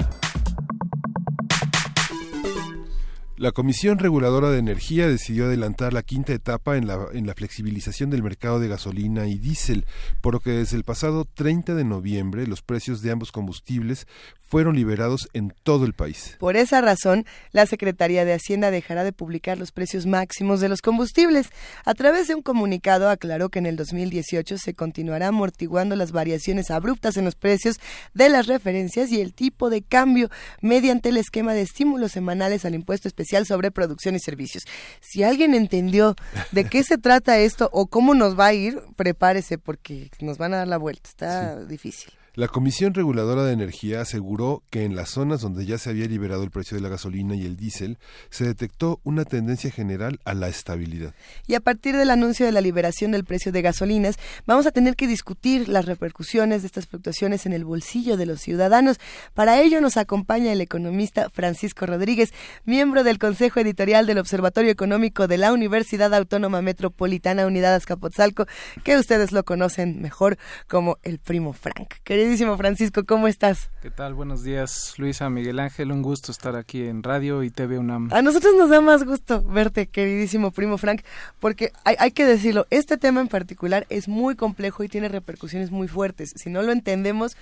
La 3.41 3.53
Comisión 3.53 3.97
Reguladora 3.97 4.51
de 4.51 4.59
Energía 4.59 5.07
decidió 5.07 5.45
adelantar 5.45 5.93
la 5.93 6.03
quinta 6.03 6.31
etapa 6.31 6.77
en 6.77 6.85
la, 6.85 7.07
en 7.11 7.25
la 7.25 7.33
flexibilización 7.33 8.11
del 8.11 8.21
mercado 8.21 8.59
de 8.59 8.67
gasolina 8.67 9.25
y 9.25 9.39
diésel, 9.39 9.87
por 10.21 10.35
lo 10.35 10.41
que 10.41 10.51
desde 10.51 10.77
el 10.77 10.83
pasado 10.83 11.25
30 11.25 11.73
de 11.73 11.83
noviembre 11.83 12.45
los 12.45 12.61
precios 12.61 13.01
de 13.01 13.09
ambos 13.09 13.31
combustibles 13.31 14.05
fueron 14.51 14.75
liberados 14.75 15.27
en 15.33 15.53
todo 15.63 15.85
el 15.85 15.93
país. 15.93 16.35
Por 16.37 16.55
esa 16.55 16.81
razón, 16.81 17.25
la 17.51 17.65
Secretaría 17.65 18.25
de 18.25 18.33
Hacienda 18.33 18.69
dejará 18.69 19.03
de 19.03 19.13
publicar 19.13 19.57
los 19.57 19.71
precios 19.71 20.05
máximos 20.05 20.59
de 20.59 20.69
los 20.69 20.81
combustibles. 20.81 21.47
A 21.85 21.95
través 21.95 22.27
de 22.27 22.35
un 22.35 22.41
comunicado 22.43 23.09
aclaró 23.09 23.49
que 23.49 23.59
en 23.59 23.65
el 23.65 23.77
2018 23.77 24.57
se 24.57 24.73
continuará 24.73 25.29
amortiguando 25.29 25.95
las 25.95 26.11
variaciones 26.11 26.69
abruptas 26.69 27.15
en 27.15 27.25
los 27.25 27.35
precios 27.35 27.77
de 28.13 28.27
las 28.29 28.45
referencias 28.45 29.09
y 29.11 29.21
el 29.21 29.33
tipo 29.33 29.69
de 29.69 29.81
cambio 29.81 30.29
mediante 30.61 31.09
el 31.09 31.17
esquema 31.17 31.53
de 31.53 31.61
estímulos 31.61 32.11
semanales 32.11 32.65
al 32.65 32.75
impuesto 32.75 33.07
especial 33.07 33.30
sobre 33.45 33.71
producción 33.71 34.15
y 34.15 34.19
servicios. 34.19 34.63
Si 34.99 35.23
alguien 35.23 35.53
entendió 35.53 36.15
de 36.51 36.65
qué 36.65 36.83
se 36.83 36.97
trata 36.97 37.39
esto 37.39 37.69
o 37.73 37.87
cómo 37.87 38.13
nos 38.13 38.39
va 38.39 38.47
a 38.47 38.53
ir, 38.53 38.81
prepárese 38.95 39.57
porque 39.57 40.09
nos 40.19 40.37
van 40.37 40.53
a 40.53 40.57
dar 40.57 40.67
la 40.67 40.77
vuelta. 40.77 41.09
Está 41.09 41.65
difícil. 41.65 42.11
La 42.33 42.47
Comisión 42.47 42.93
Reguladora 42.93 43.43
de 43.43 43.51
Energía 43.51 43.99
aseguró 43.99 44.63
que 44.69 44.85
en 44.85 44.95
las 44.95 45.09
zonas 45.09 45.41
donde 45.41 45.65
ya 45.65 45.77
se 45.77 45.89
había 45.89 46.05
liberado 46.05 46.43
el 46.43 46.49
precio 46.49 46.77
de 46.77 46.81
la 46.81 46.87
gasolina 46.87 47.35
y 47.35 47.45
el 47.45 47.57
diésel, 47.57 47.97
se 48.29 48.45
detectó 48.45 49.01
una 49.03 49.25
tendencia 49.25 49.69
general 49.69 50.21
a 50.23 50.33
la 50.33 50.47
estabilidad. 50.47 51.13
Y 51.45 51.55
a 51.55 51.59
partir 51.59 51.97
del 51.97 52.09
anuncio 52.09 52.45
de 52.45 52.53
la 52.53 52.61
liberación 52.61 53.11
del 53.11 53.25
precio 53.25 53.51
de 53.51 53.61
gasolinas, 53.61 54.15
vamos 54.45 54.65
a 54.65 54.71
tener 54.71 54.95
que 54.95 55.07
discutir 55.07 55.67
las 55.67 55.87
repercusiones 55.87 56.61
de 56.61 56.67
estas 56.67 56.87
fluctuaciones 56.87 57.45
en 57.45 57.51
el 57.51 57.65
bolsillo 57.65 58.15
de 58.15 58.25
los 58.25 58.39
ciudadanos. 58.39 58.97
Para 59.33 59.59
ello 59.59 59.81
nos 59.81 59.97
acompaña 59.97 60.53
el 60.53 60.61
economista 60.61 61.29
Francisco 61.31 61.85
Rodríguez, 61.85 62.31
miembro 62.63 63.03
del 63.03 63.19
Consejo 63.19 63.59
Editorial 63.59 64.07
del 64.07 64.19
Observatorio 64.19 64.71
Económico 64.71 65.27
de 65.27 65.37
la 65.37 65.51
Universidad 65.51 66.13
Autónoma 66.13 66.61
Metropolitana 66.61 67.45
Unidad 67.45 67.75
Azcapotzalco, 67.75 68.45
que 68.85 68.95
ustedes 68.95 69.33
lo 69.33 69.43
conocen 69.43 70.01
mejor 70.01 70.37
como 70.69 70.97
el 71.03 71.19
primo 71.19 71.51
Frank. 71.51 71.95
Queridísimo 72.21 72.55
Francisco, 72.55 73.03
¿cómo 73.03 73.27
estás? 73.27 73.71
¿Qué 73.81 73.89
tal? 73.89 74.13
Buenos 74.13 74.43
días, 74.43 74.93
Luisa, 74.97 75.27
Miguel 75.31 75.59
Ángel. 75.59 75.91
Un 75.91 76.03
gusto 76.03 76.31
estar 76.31 76.55
aquí 76.55 76.83
en 76.83 77.01
radio 77.01 77.41
y 77.41 77.49
TV 77.49 77.79
UNAM. 77.79 78.09
A 78.13 78.21
nosotros 78.21 78.53
nos 78.55 78.69
da 78.69 78.79
más 78.79 79.03
gusto 79.05 79.41
verte, 79.41 79.87
queridísimo 79.87 80.51
primo 80.51 80.77
Frank, 80.77 81.01
porque 81.39 81.71
hay, 81.83 81.95
hay, 81.97 82.11
que 82.11 82.23
decirlo, 82.23 82.67
este 82.69 82.97
tema 82.97 83.21
en 83.21 83.27
particular 83.27 83.87
es 83.89 84.07
muy 84.07 84.35
complejo 84.35 84.83
y 84.83 84.87
tiene 84.87 85.09
repercusiones 85.09 85.71
muy 85.71 85.87
fuertes. 85.87 86.31
Si 86.35 86.51
no 86.51 86.61
lo 86.61 86.71
entendemos, 86.71 87.37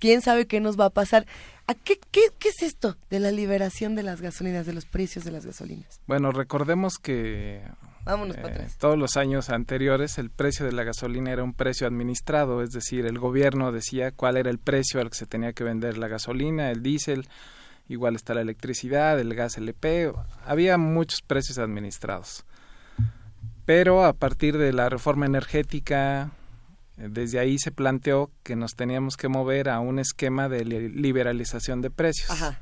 quién 0.00 0.22
sabe 0.22 0.48
qué 0.48 0.58
nos 0.58 0.76
va 0.76 0.86
a 0.86 0.90
pasar. 0.90 1.24
¿A 1.68 1.74
qué, 1.74 2.00
qué, 2.10 2.22
qué 2.40 2.48
es 2.48 2.64
esto 2.64 2.96
de 3.10 3.20
la 3.20 3.30
liberación 3.30 3.94
de 3.94 4.02
las 4.02 4.20
gasolinas, 4.20 4.66
de 4.66 4.72
los 4.72 4.86
precios 4.86 5.24
de 5.24 5.30
las 5.30 5.46
gasolinas? 5.46 6.00
Bueno, 6.08 6.32
recordemos 6.32 6.98
que 6.98 7.62
Vámonos 8.04 8.36
para 8.36 8.48
atrás. 8.48 8.72
Eh, 8.72 8.76
todos 8.78 8.98
los 8.98 9.16
años 9.16 9.50
anteriores 9.50 10.18
el 10.18 10.30
precio 10.30 10.66
de 10.66 10.72
la 10.72 10.84
gasolina 10.84 11.32
era 11.32 11.44
un 11.44 11.54
precio 11.54 11.86
administrado, 11.86 12.62
es 12.62 12.70
decir, 12.70 13.06
el 13.06 13.18
gobierno 13.18 13.72
decía 13.72 14.10
cuál 14.10 14.36
era 14.36 14.50
el 14.50 14.58
precio 14.58 15.00
al 15.00 15.10
que 15.10 15.16
se 15.16 15.26
tenía 15.26 15.52
que 15.52 15.64
vender 15.64 15.98
la 15.98 16.08
gasolina, 16.08 16.70
el 16.70 16.82
diésel, 16.82 17.28
igual 17.88 18.16
está 18.16 18.34
la 18.34 18.40
electricidad, 18.40 19.18
el 19.18 19.34
gas 19.34 19.58
LP, 19.58 20.12
había 20.44 20.78
muchos 20.78 21.20
precios 21.22 21.58
administrados. 21.58 22.44
Pero 23.66 24.04
a 24.04 24.12
partir 24.12 24.58
de 24.58 24.72
la 24.72 24.88
reforma 24.88 25.26
energética, 25.26 26.30
desde 26.96 27.38
ahí 27.38 27.58
se 27.58 27.70
planteó 27.70 28.30
que 28.42 28.56
nos 28.56 28.74
teníamos 28.74 29.16
que 29.16 29.28
mover 29.28 29.68
a 29.68 29.80
un 29.80 29.98
esquema 29.98 30.48
de 30.48 30.64
liberalización 30.64 31.80
de 31.80 31.90
precios. 31.90 32.30
Ajá. 32.30 32.58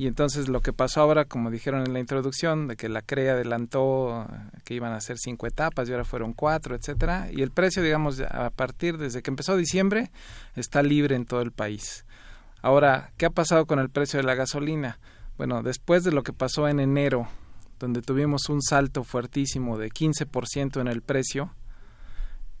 Y 0.00 0.06
entonces 0.06 0.48
lo 0.48 0.62
que 0.62 0.72
pasó 0.72 1.02
ahora, 1.02 1.26
como 1.26 1.50
dijeron 1.50 1.82
en 1.86 1.92
la 1.92 2.00
introducción, 2.00 2.68
de 2.68 2.76
que 2.76 2.88
la 2.88 3.02
CRE 3.02 3.28
adelantó 3.28 4.26
que 4.64 4.72
iban 4.72 4.94
a 4.94 5.00
ser 5.02 5.18
cinco 5.18 5.46
etapas 5.46 5.86
y 5.86 5.92
ahora 5.92 6.06
fueron 6.06 6.32
cuatro, 6.32 6.74
etcétera, 6.74 7.28
y 7.30 7.42
el 7.42 7.50
precio, 7.50 7.82
digamos, 7.82 8.18
a 8.22 8.48
partir 8.48 8.96
desde 8.96 9.20
que 9.20 9.28
empezó 9.28 9.58
diciembre, 9.58 10.10
está 10.56 10.82
libre 10.82 11.16
en 11.16 11.26
todo 11.26 11.42
el 11.42 11.52
país. 11.52 12.06
Ahora, 12.62 13.12
¿qué 13.18 13.26
ha 13.26 13.30
pasado 13.30 13.66
con 13.66 13.78
el 13.78 13.90
precio 13.90 14.16
de 14.16 14.22
la 14.22 14.34
gasolina? 14.34 14.98
Bueno, 15.36 15.62
después 15.62 16.02
de 16.02 16.12
lo 16.12 16.22
que 16.22 16.32
pasó 16.32 16.66
en 16.66 16.80
enero, 16.80 17.28
donde 17.78 18.00
tuvimos 18.00 18.48
un 18.48 18.62
salto 18.62 19.04
fuertísimo 19.04 19.76
de 19.76 19.90
15% 19.90 20.80
en 20.80 20.88
el 20.88 21.02
precio, 21.02 21.52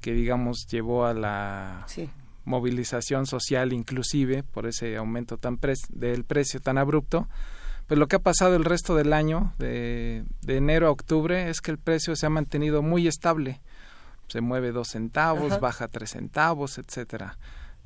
que 0.02 0.12
digamos 0.12 0.66
llevó 0.70 1.06
a 1.06 1.14
la 1.14 1.84
sí 1.86 2.10
movilización 2.44 3.26
social 3.26 3.72
inclusive 3.72 4.42
por 4.42 4.66
ese 4.66 4.96
aumento 4.96 5.36
tan 5.36 5.56
pre 5.56 5.74
del 5.90 6.24
precio 6.24 6.60
tan 6.60 6.78
abrupto 6.78 7.28
pues 7.90 7.98
lo 7.98 8.06
que 8.06 8.14
ha 8.14 8.20
pasado 8.20 8.54
el 8.54 8.64
resto 8.64 8.94
del 8.94 9.12
año 9.12 9.52
de, 9.58 10.22
de, 10.42 10.56
enero 10.56 10.86
a 10.86 10.92
octubre 10.92 11.50
es 11.50 11.60
que 11.60 11.72
el 11.72 11.78
precio 11.78 12.14
se 12.14 12.24
ha 12.24 12.30
mantenido 12.30 12.82
muy 12.82 13.08
estable. 13.08 13.60
Se 14.28 14.40
mueve 14.40 14.70
dos 14.70 14.90
centavos 14.90 15.50
Ajá. 15.50 15.58
baja 15.58 15.88
tres 15.88 16.10
centavos 16.10 16.78
etcétera. 16.78 17.36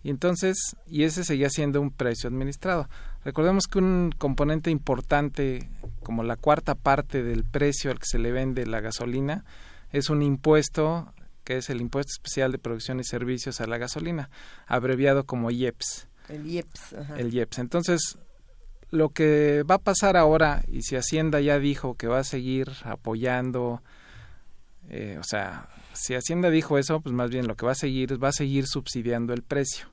Y 0.03 0.11
entonces 0.11 0.77
y 0.87 1.05
ese 1.05 1.25
seguía 1.25 1.49
siendo 1.49 1.81
un 1.81 1.91
precio 1.91 2.29
administrado. 2.29 2.87
Recordemos 3.25 3.65
que 3.67 3.79
un 3.79 4.15
componente 4.19 4.71
importante 4.71 5.71
como 6.03 6.23
la 6.23 6.37
cuarta 6.37 6.75
parte 6.75 7.23
del 7.23 7.43
precio 7.43 7.91
al 7.91 7.99
que 7.99 8.05
se 8.05 8.19
le 8.19 8.31
vende 8.31 8.67
la 8.67 8.83
gasolina 8.83 9.47
es 9.91 10.11
un 10.11 10.21
impuesto 10.21 11.15
que 11.45 11.59
es 11.59 11.71
el 11.71 11.81
Impuesto 11.81 12.11
Especial 12.11 12.53
de 12.53 12.59
Producción 12.59 13.01
y 13.01 13.05
Servicios 13.05 13.61
a 13.61 13.67
la 13.67 13.79
Gasolina, 13.79 14.31
abreviado 14.67 15.25
como 15.25 15.51
IEPS. 15.51 16.09
El 16.29 16.47
IEPS. 16.47 16.95
Ajá. 16.95 17.17
El 17.19 17.33
IEPS. 17.35 17.59
Entonces, 17.59 18.19
lo 18.91 19.11
que 19.11 19.63
va 19.69 19.77
a 19.77 19.79
pasar 19.79 20.17
ahora, 20.17 20.65
y 20.69 20.83
si 20.83 20.97
Hacienda 20.97 21.41
ya 21.41 21.59
dijo 21.59 21.97
que 21.97 22.07
va 22.07 22.21
a 22.21 22.25
seguir 22.25 22.71
apoyando, 22.85 23.83
eh, 24.89 25.19
o 25.21 25.25
sea, 25.25 25.69
si 25.93 26.15
Hacienda 26.15 26.51
dijo 26.51 26.79
eso, 26.79 27.01
pues 27.01 27.15
más 27.15 27.31
bien 27.31 27.47
lo 27.47 27.57
que 27.57 27.67
va 27.67 27.73
a 27.73 27.77
seguir 27.77 28.23
va 28.23 28.29
a 28.29 28.33
seguir 28.33 28.67
subsidiando 28.67 29.33
el 29.33 29.43
precio. 29.43 29.93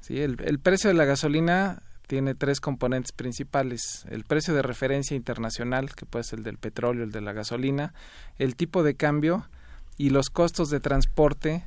¿Sí? 0.00 0.20
El, 0.20 0.36
el 0.44 0.58
precio 0.58 0.88
de 0.88 0.94
la 0.94 1.04
gasolina 1.04 1.82
tiene 2.06 2.34
tres 2.34 2.60
componentes 2.60 3.12
principales. 3.12 4.04
El 4.10 4.24
precio 4.24 4.54
de 4.54 4.62
referencia 4.62 5.16
internacional, 5.16 5.94
que 5.94 6.06
puede 6.06 6.24
ser 6.24 6.40
el 6.40 6.44
del 6.44 6.58
petróleo, 6.58 7.04
el 7.04 7.12
de 7.12 7.22
la 7.22 7.32
gasolina, 7.32 7.94
el 8.38 8.56
tipo 8.56 8.82
de 8.82 8.94
cambio, 8.96 9.48
y 9.96 10.10
los 10.10 10.30
costos 10.30 10.68
de 10.70 10.80
transporte 10.80 11.64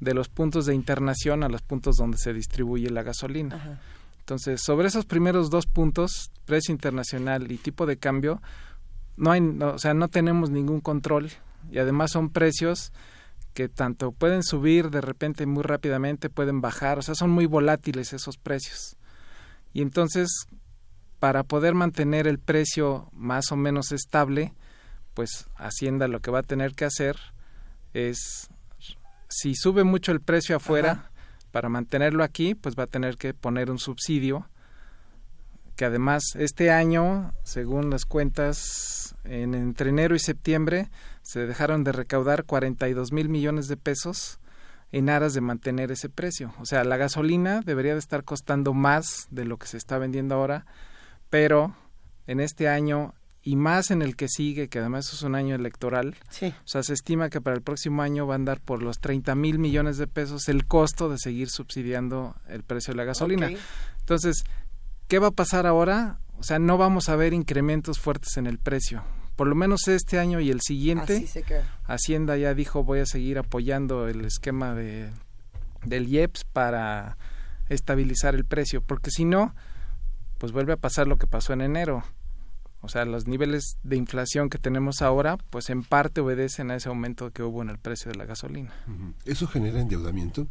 de 0.00 0.14
los 0.14 0.28
puntos 0.28 0.66
de 0.66 0.74
internación 0.74 1.44
a 1.44 1.48
los 1.48 1.62
puntos 1.62 1.96
donde 1.96 2.18
se 2.18 2.32
distribuye 2.32 2.90
la 2.90 3.02
gasolina. 3.02 3.56
Ajá. 3.56 3.80
Entonces, 4.20 4.62
sobre 4.62 4.88
esos 4.88 5.06
primeros 5.06 5.50
dos 5.50 5.66
puntos, 5.66 6.30
precio 6.44 6.72
internacional 6.72 7.50
y 7.50 7.56
tipo 7.56 7.84
de 7.84 7.96
cambio, 7.96 8.40
no 9.16 9.32
hay, 9.32 9.40
no, 9.40 9.72
o 9.72 9.78
sea, 9.78 9.92
no 9.92 10.08
tenemos 10.08 10.50
ningún 10.50 10.80
control 10.80 11.30
y 11.70 11.78
además 11.78 12.12
son 12.12 12.30
precios 12.30 12.92
que 13.54 13.68
tanto 13.68 14.12
pueden 14.12 14.42
subir 14.42 14.90
de 14.90 15.00
repente 15.00 15.44
muy 15.46 15.62
rápidamente, 15.64 16.30
pueden 16.30 16.60
bajar, 16.60 16.98
o 16.98 17.02
sea, 17.02 17.14
son 17.14 17.30
muy 17.30 17.46
volátiles 17.46 18.12
esos 18.12 18.36
precios. 18.36 18.96
Y 19.72 19.82
entonces, 19.82 20.46
para 21.18 21.42
poder 21.42 21.74
mantener 21.74 22.26
el 22.26 22.38
precio 22.38 23.10
más 23.12 23.50
o 23.50 23.56
menos 23.56 23.92
estable, 23.92 24.54
pues 25.14 25.48
Hacienda 25.56 26.08
lo 26.08 26.20
que 26.20 26.30
va 26.30 26.38
a 26.38 26.44
tener 26.44 26.74
que 26.74 26.84
hacer 26.84 27.16
es 27.94 28.48
si 29.28 29.54
sube 29.54 29.84
mucho 29.84 30.12
el 30.12 30.20
precio 30.20 30.56
afuera 30.56 30.92
Ajá. 30.92 31.10
para 31.50 31.68
mantenerlo 31.68 32.24
aquí 32.24 32.54
pues 32.54 32.74
va 32.76 32.84
a 32.84 32.88
tener 32.88 33.16
que 33.16 33.34
poner 33.34 33.70
un 33.70 33.78
subsidio 33.78 34.48
que 35.76 35.84
además 35.84 36.34
este 36.36 36.70
año 36.70 37.32
según 37.42 37.90
las 37.90 38.04
cuentas 38.04 39.14
en, 39.24 39.54
entre 39.54 39.90
enero 39.90 40.14
y 40.14 40.18
septiembre 40.18 40.90
se 41.22 41.46
dejaron 41.46 41.84
de 41.84 41.92
recaudar 41.92 42.44
42 42.44 43.12
mil 43.12 43.28
millones 43.28 43.68
de 43.68 43.76
pesos 43.76 44.40
en 44.92 45.08
aras 45.08 45.34
de 45.34 45.40
mantener 45.40 45.92
ese 45.92 46.08
precio 46.08 46.52
o 46.60 46.66
sea 46.66 46.84
la 46.84 46.96
gasolina 46.96 47.60
debería 47.60 47.92
de 47.92 48.00
estar 48.00 48.24
costando 48.24 48.74
más 48.74 49.28
de 49.30 49.44
lo 49.44 49.56
que 49.56 49.68
se 49.68 49.76
está 49.76 49.98
vendiendo 49.98 50.34
ahora 50.34 50.66
pero 51.30 51.74
en 52.26 52.40
este 52.40 52.68
año 52.68 53.14
y 53.42 53.56
más 53.56 53.90
en 53.90 54.02
el 54.02 54.16
que 54.16 54.28
sigue, 54.28 54.68
que 54.68 54.80
además 54.80 55.12
es 55.12 55.22
un 55.22 55.34
año 55.34 55.54
electoral. 55.54 56.16
Sí. 56.28 56.46
O 56.46 56.68
sea, 56.68 56.82
se 56.82 56.92
estima 56.92 57.30
que 57.30 57.40
para 57.40 57.56
el 57.56 57.62
próximo 57.62 58.02
año 58.02 58.26
va 58.26 58.34
a 58.34 58.36
andar 58.36 58.60
por 58.60 58.82
los 58.82 59.00
30 59.00 59.34
mil 59.34 59.58
millones 59.58 59.96
de 59.96 60.06
pesos 60.06 60.48
el 60.48 60.66
costo 60.66 61.08
de 61.08 61.18
seguir 61.18 61.48
subsidiando 61.48 62.36
el 62.48 62.62
precio 62.62 62.92
de 62.92 62.98
la 62.98 63.04
gasolina. 63.04 63.46
Okay. 63.46 63.58
Entonces, 64.00 64.44
¿qué 65.08 65.18
va 65.18 65.28
a 65.28 65.32
pasar 65.32 65.66
ahora? 65.66 66.18
O 66.38 66.42
sea, 66.42 66.58
no 66.58 66.76
vamos 66.78 67.08
a 67.08 67.16
ver 67.16 67.32
incrementos 67.32 67.98
fuertes 67.98 68.36
en 68.36 68.46
el 68.46 68.58
precio, 68.58 69.02
por 69.36 69.46
lo 69.46 69.54
menos 69.54 69.88
este 69.88 70.18
año 70.18 70.40
y 70.40 70.50
el 70.50 70.60
siguiente, 70.60 71.16
Así 71.16 71.26
se 71.26 71.42
queda. 71.42 71.64
Hacienda 71.84 72.36
ya 72.36 72.54
dijo 72.54 72.84
voy 72.84 73.00
a 73.00 73.06
seguir 73.06 73.38
apoyando 73.38 74.08
el 74.08 74.24
esquema 74.24 74.74
de 74.74 75.10
del 75.84 76.08
IEPS 76.08 76.44
para 76.44 77.16
estabilizar 77.70 78.34
el 78.34 78.44
precio, 78.44 78.82
porque 78.82 79.10
si 79.10 79.24
no, 79.24 79.54
pues 80.38 80.52
vuelve 80.52 80.74
a 80.74 80.76
pasar 80.76 81.06
lo 81.06 81.16
que 81.16 81.26
pasó 81.26 81.52
en 81.52 81.62
enero. 81.62 82.04
O 82.82 82.88
sea, 82.88 83.04
los 83.04 83.26
niveles 83.26 83.76
de 83.82 83.96
inflación 83.96 84.48
que 84.48 84.58
tenemos 84.58 85.02
ahora, 85.02 85.36
pues 85.50 85.68
en 85.70 85.82
parte 85.84 86.20
obedecen 86.22 86.70
a 86.70 86.76
ese 86.76 86.88
aumento 86.88 87.30
que 87.30 87.42
hubo 87.42 87.60
en 87.62 87.68
el 87.68 87.78
precio 87.78 88.10
de 88.10 88.16
la 88.16 88.24
gasolina. 88.24 88.72
¿Eso 89.26 89.46
genera 89.46 89.80
endeudamiento? 89.80 90.46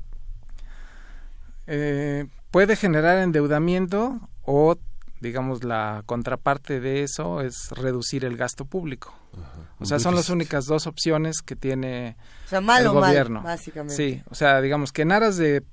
Eh, 1.68 2.27
puede 2.51 2.76
generar 2.76 3.18
endeudamiento 3.19 4.19
o, 4.43 4.76
digamos, 5.22 5.64
la 5.64 6.03
contraparte 6.06 6.80
de 6.80 7.03
eso 7.03 7.41
es 7.41 7.69
reducir 7.72 8.26
el 8.26 8.38
gasto 8.38 8.65
público. 8.65 9.14
O 9.80 9.85
sea, 9.85 9.99
son 9.99 10.15
las 10.15 10.30
únicas 10.30 10.65
dos 10.65 10.88
opciones 10.88 11.41
que 11.41 11.56
tiene 11.56 12.18
O 12.45 12.49
sea, 12.49 12.61
mal 12.61 12.81
el 12.81 12.88
o 12.89 12.93
mal, 12.95 13.03
gobierno. 13.10 13.41
básicamente. 13.43 13.95
Sí, 13.95 14.23
o 14.30 14.35
sea, 14.35 14.60
digamos 14.61 14.91
que 14.91 15.03
en 15.03 15.11
aras 15.11 15.38
de 15.38 15.64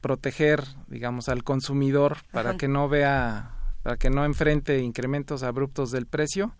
proteger, 0.00 0.62
digamos, 0.86 1.28
al 1.28 1.42
consumidor 1.42 2.18
para 2.32 2.50
Ajá. 2.50 2.58
que 2.58 2.68
no 2.68 2.88
vea, 2.88 3.55
para 3.86 3.98
que 3.98 4.10
no 4.10 4.24
enfrente 4.24 4.80
incrementos 4.80 5.44
abruptos 5.44 5.92
del 5.92 6.06
precio, 6.06 6.56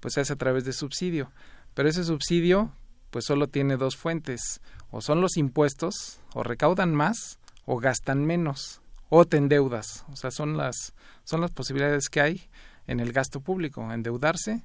pues 0.00 0.16
es 0.16 0.32
a 0.32 0.34
través 0.34 0.64
de 0.64 0.72
subsidio. 0.72 1.30
Pero 1.74 1.88
ese 1.88 2.02
subsidio, 2.02 2.72
pues 3.12 3.24
solo 3.24 3.46
tiene 3.46 3.76
dos 3.76 3.96
fuentes, 3.96 4.60
o 4.90 5.00
son 5.00 5.20
los 5.20 5.36
impuestos, 5.36 6.20
o 6.34 6.42
recaudan 6.42 6.92
más, 6.92 7.38
o 7.66 7.76
gastan 7.76 8.26
menos, 8.26 8.80
o 9.10 9.24
te 9.26 9.36
endeudas. 9.36 10.04
O 10.10 10.16
sea, 10.16 10.32
son 10.32 10.56
las, 10.56 10.92
son 11.22 11.40
las 11.40 11.52
posibilidades 11.52 12.08
que 12.08 12.20
hay 12.20 12.50
en 12.88 12.98
el 12.98 13.12
gasto 13.12 13.38
público, 13.38 13.88
endeudarse, 13.92 14.64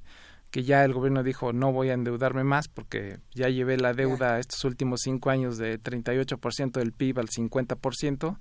que 0.49 0.63
ya 0.63 0.83
el 0.83 0.93
gobierno 0.93 1.21
dijo 1.21 1.53
no 1.53 1.71
voy 1.71 1.91
a 1.91 1.93
endeudarme 1.93 2.43
más 2.43 2.67
porque 2.67 3.19
ya 3.35 3.47
llevé 3.49 3.77
la 3.77 3.93
deuda 3.93 4.39
estos 4.39 4.65
últimos 4.65 5.01
cinco 5.03 5.29
años 5.29 5.59
de 5.59 5.79
38% 5.79 6.71
del 6.71 6.93
PIB 6.93 7.19
al 7.19 7.27
50% 7.27 8.39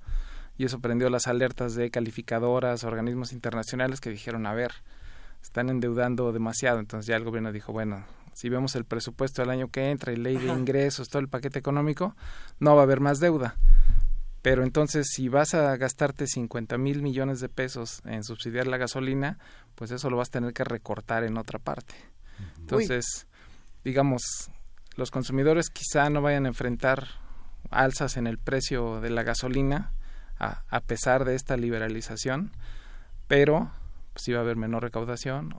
y 0.61 0.66
eso 0.66 0.78
prendió 0.78 1.09
las 1.09 1.27
alertas 1.27 1.74
de 1.74 1.91
calificadoras, 1.91 2.85
organismos 2.85 3.32
internacionales 3.32 3.99
que 3.99 4.11
dijeron 4.11 4.45
a 4.47 4.53
ver, 4.53 4.73
están 5.41 5.70
endeudando 5.70 6.32
demasiado, 6.32 6.81
entonces 6.81 7.07
ya 7.07 7.16
el 7.16 7.24
gobierno 7.24 7.51
dijo 7.51 7.73
bueno, 7.73 8.05
si 8.35 8.51
vemos 8.51 8.77
el 8.77 8.85
presupuesto 8.85 9.41
del 9.41 9.53
año 9.53 9.69
que 9.69 9.91
entra 9.91 10.12
y 10.12 10.16
ley 10.16 10.37
de 10.37 10.51
Ajá. 10.51 10.59
ingresos, 10.59 11.09
todo 11.09 11.20
el 11.20 11.28
paquete 11.28 11.59
económico, 11.59 12.15
no 12.59 12.74
va 12.74 12.82
a 12.82 12.85
haber 12.85 13.01
más 13.01 13.20
deuda. 13.20 13.57
Pero 14.43 14.62
entonces, 14.62 15.09
si 15.11 15.31
vas 15.31 15.55
a 15.55 15.74
gastarte 15.78 16.27
50 16.27 16.77
mil 16.77 17.01
millones 17.01 17.41
de 17.41 17.49
pesos 17.49 18.03
en 18.05 18.23
subsidiar 18.23 18.66
la 18.66 18.77
gasolina, 18.77 19.39
pues 19.77 19.91
eso 19.93 20.11
lo 20.11 20.19
vas 20.19 20.28
a 20.28 20.32
tener 20.32 20.53
que 20.53 20.65
recortar 20.65 21.24
en 21.24 21.39
otra 21.39 21.59
parte. 21.59 21.95
Entonces, 22.59 23.27
digamos, 23.82 24.51
los 24.95 25.11
consumidores 25.11 25.70
quizá 25.70 26.11
no 26.11 26.20
vayan 26.20 26.45
a 26.45 26.49
enfrentar 26.49 27.07
alzas 27.70 28.19
en 28.19 28.27
el 28.27 28.37
precio 28.37 29.01
de 29.01 29.09
la 29.09 29.23
gasolina 29.23 29.95
a, 30.41 30.62
a 30.69 30.81
pesar 30.81 31.25
de 31.25 31.35
esta 31.37 31.57
liberalización, 31.57 32.51
pero 33.29 33.71
pues, 34.12 34.25
sí 34.25 34.33
va 34.33 34.39
a 34.41 34.43
haber 34.43 34.57
menor 34.57 34.83
recaudación 34.83 35.55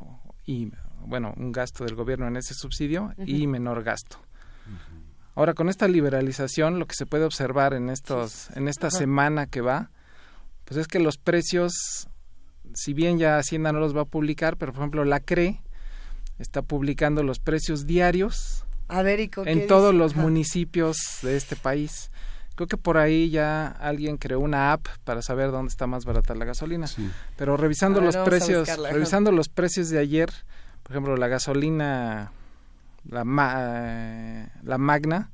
y, 0.46 0.72
bueno, 1.06 1.34
un 1.38 1.52
gasto 1.52 1.86
del 1.86 1.96
gobierno 1.96 2.28
en 2.28 2.36
ese 2.36 2.54
subsidio 2.54 3.14
y 3.26 3.48
menor 3.48 3.84
gasto. 3.84 4.18
Ahora, 5.34 5.54
con 5.54 5.70
esta 5.70 5.88
liberalización, 5.88 6.78
lo 6.80 6.86
que 6.88 6.96
se 6.96 7.06
puede 7.06 7.24
observar 7.24 7.74
en, 7.74 7.90
estos, 7.90 8.50
en 8.56 8.68
esta 8.68 8.88
Ajá. 8.88 8.98
semana 8.98 9.48
que 9.48 9.62
va, 9.62 9.90
pues 10.66 10.78
es 10.78 10.88
que 10.88 11.00
los 11.00 11.18
precios, 11.18 12.08
si 12.74 12.94
bien 12.94 13.18
ya 13.18 13.38
Hacienda 13.38 13.72
no 13.72 13.80
los 13.80 13.96
va 13.96 14.02
a 14.02 14.06
publicar, 14.06 14.58
pero 14.58 14.74
por 14.74 14.82
ejemplo 14.82 15.06
la 15.06 15.22
CRE 15.22 15.62
está 16.38 16.62
publicando 16.64 17.24
los 17.24 17.40
precios 17.40 17.86
diarios 17.86 18.66
A 18.90 19.04
ver, 19.04 19.20
¿y 19.22 19.30
con 19.30 19.46
qué 19.46 19.52
en 19.52 19.68
todos 19.68 19.92
dice? 19.92 20.00
los 20.00 20.12
Ajá. 20.14 20.22
municipios 20.22 20.98
de 21.22 21.38
este 21.38 21.56
país. 21.56 22.12
Creo 22.62 22.68
que 22.68 22.78
por 22.78 23.00
ahí 23.00 23.32
ya 23.32 23.66
alguien 23.70 24.18
creó 24.18 24.40
una 24.40 24.72
app 24.72 24.86
para 25.04 25.24
saber 25.24 25.50
dónde 25.50 25.70
está 25.70 25.88
más 25.88 26.06
barata 26.06 26.36
la 26.36 26.46
gasolina. 26.46 26.86
Pero 27.36 27.58
revisando 27.58 28.00
ver, 28.02 28.06
los 28.06 28.16
precios, 28.30 28.68
revisando 28.94 29.32
los 29.32 29.50
precios 29.50 29.90
de 29.90 29.98
ayer, 29.98 30.30
por 30.84 30.92
ejemplo, 30.92 31.18
la 31.18 31.28
gasolina 31.28 32.32
la 33.04 33.24
ma- 33.24 34.48
la 34.62 34.78
Magna 34.78 35.32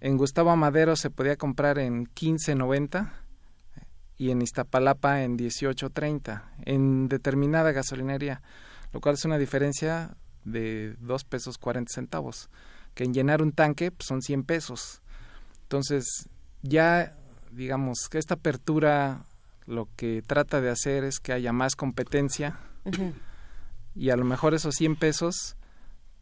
en 0.00 0.16
Gustavo 0.16 0.50
Amadero 0.50 0.96
se 0.96 1.10
podía 1.10 1.36
comprar 1.36 1.78
en 1.78 2.06
15.90 2.06 3.12
y 4.18 4.32
en 4.32 4.42
Iztapalapa 4.42 5.22
en 5.22 5.38
18.30 5.38 6.42
en 6.64 7.08
determinada 7.08 7.70
gasolinería, 7.70 8.42
lo 8.92 9.00
cual 9.00 9.14
es 9.14 9.24
una 9.24 9.38
diferencia 9.38 10.16
de 10.44 10.96
2 10.98 11.22
pesos 11.22 11.56
40 11.58 11.92
centavos, 11.92 12.50
que 12.94 13.04
en 13.04 13.14
llenar 13.14 13.42
un 13.42 13.52
tanque 13.52 13.92
pues, 13.92 14.08
son 14.08 14.22
100 14.22 14.42
pesos. 14.42 15.02
Entonces, 15.62 16.28
ya 16.62 17.16
digamos 17.50 18.08
que 18.10 18.18
esta 18.18 18.34
apertura 18.34 19.24
lo 19.66 19.88
que 19.96 20.22
trata 20.26 20.60
de 20.60 20.70
hacer 20.70 21.04
es 21.04 21.18
que 21.18 21.32
haya 21.32 21.52
más 21.52 21.76
competencia 21.76 22.58
y 23.94 24.10
a 24.10 24.16
lo 24.16 24.24
mejor 24.24 24.54
esos 24.54 24.74
100 24.74 24.96
pesos 24.96 25.56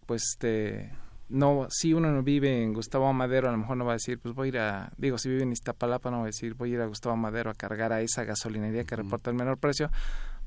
pues 0.06 0.22
este 0.32 0.92
no 1.28 1.68
si 1.70 1.94
uno 1.94 2.10
no 2.10 2.22
vive 2.22 2.62
en 2.62 2.74
Gustavo 2.74 3.06
Amadero 3.06 3.48
a 3.48 3.52
lo 3.52 3.58
mejor 3.58 3.76
no 3.76 3.84
va 3.84 3.92
a 3.92 3.94
decir 3.94 4.18
pues 4.18 4.34
voy 4.34 4.46
a 4.46 4.48
ir 4.48 4.58
a 4.58 4.92
digo 4.96 5.18
si 5.18 5.28
vive 5.28 5.42
en 5.42 5.52
Iztapalapa 5.52 6.10
no 6.10 6.18
va 6.18 6.22
a 6.24 6.26
decir 6.26 6.54
voy 6.54 6.72
a 6.72 6.74
ir 6.74 6.80
a 6.80 6.86
Gustavo 6.86 7.14
Amadero 7.14 7.50
a 7.50 7.54
cargar 7.54 7.92
a 7.92 8.00
esa 8.00 8.24
gasolinería 8.24 8.84
que 8.84 8.96
reporta 8.96 9.30
el 9.30 9.36
menor 9.36 9.58
precio 9.58 9.90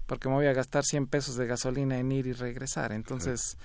porque 0.05 0.27
me 0.27 0.35
voy 0.35 0.47
a 0.47 0.53
gastar 0.53 0.83
100 0.83 1.07
pesos 1.07 1.35
de 1.37 1.47
gasolina 1.47 1.97
en 1.97 2.11
ir 2.11 2.27
y 2.27 2.33
regresar 2.33 2.91
entonces 2.91 3.57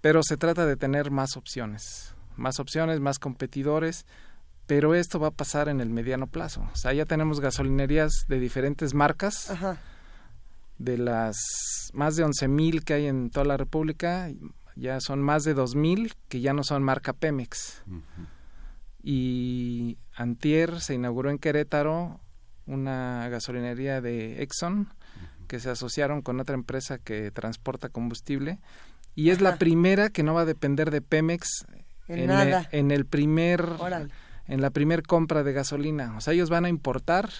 pero 0.00 0.22
se 0.22 0.36
trata 0.36 0.66
de 0.66 0.76
tener 0.76 1.10
más 1.10 1.36
opciones 1.36 2.14
más 2.36 2.60
opciones 2.60 3.00
más 3.00 3.18
competidores 3.18 4.04
pero 4.70 4.94
esto 4.94 5.18
va 5.18 5.28
a 5.28 5.30
pasar 5.32 5.68
en 5.68 5.80
el 5.80 5.90
mediano 5.90 6.28
plazo 6.28 6.60
o 6.72 6.76
sea 6.76 6.92
ya 6.92 7.04
tenemos 7.04 7.40
gasolinerías 7.40 8.12
de 8.28 8.38
diferentes 8.38 8.94
marcas 8.94 9.50
Ajá. 9.50 9.78
de 10.78 10.96
las 10.96 11.36
más 11.92 12.14
de 12.14 12.24
11.000 12.24 12.84
que 12.84 12.94
hay 12.94 13.06
en 13.06 13.30
toda 13.30 13.44
la 13.46 13.56
República, 13.56 14.30
ya 14.76 15.00
son 15.00 15.20
más 15.22 15.42
de 15.42 15.56
2.000 15.56 16.14
que 16.28 16.40
ya 16.40 16.52
no 16.52 16.62
son 16.62 16.84
marca 16.84 17.12
Pemex. 17.12 17.82
Y 19.02 19.98
antier 20.14 20.80
se 20.80 20.94
inauguró 20.94 21.30
en 21.30 21.38
Querétaro 21.38 22.20
una 22.66 23.28
gasolinería 23.28 24.00
de 24.00 24.42
Exxon 24.42 24.88
que 25.48 25.58
se 25.58 25.70
asociaron 25.70 26.22
con 26.22 26.38
otra 26.38 26.54
empresa 26.54 26.98
que 26.98 27.30
transporta 27.32 27.88
combustible 27.88 28.60
y 29.16 29.30
es 29.30 29.40
la 29.40 29.56
primera 29.56 30.10
que 30.10 30.22
no 30.22 30.34
va 30.34 30.42
a 30.42 30.46
depender 30.46 30.90
de 30.92 31.00
Pemex 31.02 31.66
En 32.06 32.20
el- 32.20 32.26
nada. 32.28 32.68
en 32.70 32.90
el 32.92 33.04
primer. 33.06 33.64
En 34.50 34.60
la 34.60 34.68
primer 34.70 35.02
compra 35.04 35.42
de 35.42 35.52
gasolina. 35.54 36.14
O 36.16 36.20
sea, 36.20 36.34
ellos 36.34 36.50
van 36.50 36.64
a 36.66 36.68
importar, 36.68 37.30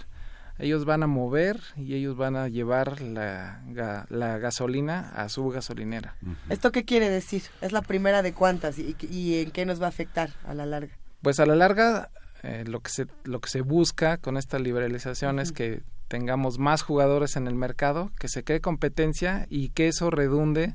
ellos 0.58 0.84
van 0.84 1.02
a 1.02 1.06
mover 1.06 1.60
y 1.76 1.94
ellos 1.94 2.16
van 2.16 2.36
a 2.36 2.48
llevar 2.48 3.00
la, 3.02 3.62
ga- 3.68 4.06
la 4.08 4.38
gasolina 4.38 5.10
a 5.14 5.28
su 5.28 5.48
gasolinera. 5.50 6.14
¿Esto 6.48 6.70
qué 6.72 6.84
quiere 6.84 7.10
decir? 7.10 7.42
¿Es 7.60 7.72
la 7.72 7.82
primera 7.82 8.22
de 8.22 8.32
cuántas 8.32 8.78
y, 8.78 8.96
y 9.10 9.42
en 9.42 9.50
qué 9.50 9.66
nos 9.66 9.80
va 9.82 9.86
a 9.86 9.88
afectar 9.90 10.30
a 10.46 10.54
la 10.54 10.64
larga? 10.66 10.94
Pues 11.20 11.40
a 11.40 11.46
la 11.46 11.56
larga, 11.56 12.10
eh, 12.42 12.64
lo, 12.66 12.80
que 12.80 12.90
se, 12.90 13.06
lo 13.24 13.40
que 13.40 13.50
se 13.50 13.60
busca 13.60 14.16
con 14.16 14.36
esta 14.38 14.58
liberalización 14.58 15.38
es 15.40 15.52
que 15.52 15.82
tengamos 16.08 16.58
más 16.58 16.82
jugadores 16.82 17.36
en 17.36 17.46
el 17.46 17.54
mercado, 17.54 18.10
que 18.18 18.28
se 18.28 18.42
cree 18.44 18.60
competencia 18.60 19.46
y 19.50 19.68
que 19.70 19.88
eso 19.88 20.10
redunde 20.10 20.74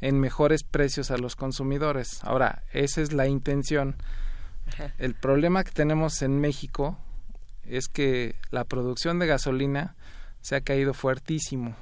en 0.00 0.18
mejores 0.18 0.64
precios 0.64 1.10
a 1.10 1.18
los 1.18 1.36
consumidores. 1.36 2.18
Ahora, 2.24 2.62
esa 2.72 3.00
es 3.00 3.12
la 3.12 3.26
intención. 3.28 3.96
El 4.98 5.14
problema 5.14 5.64
que 5.64 5.72
tenemos 5.72 6.22
en 6.22 6.40
México 6.40 6.98
es 7.64 7.88
que 7.88 8.34
la 8.50 8.64
producción 8.64 9.18
de 9.18 9.26
gasolina 9.26 9.94
se 10.40 10.56
ha 10.56 10.60
caído 10.60 10.94
fuertísimo. 10.94 11.76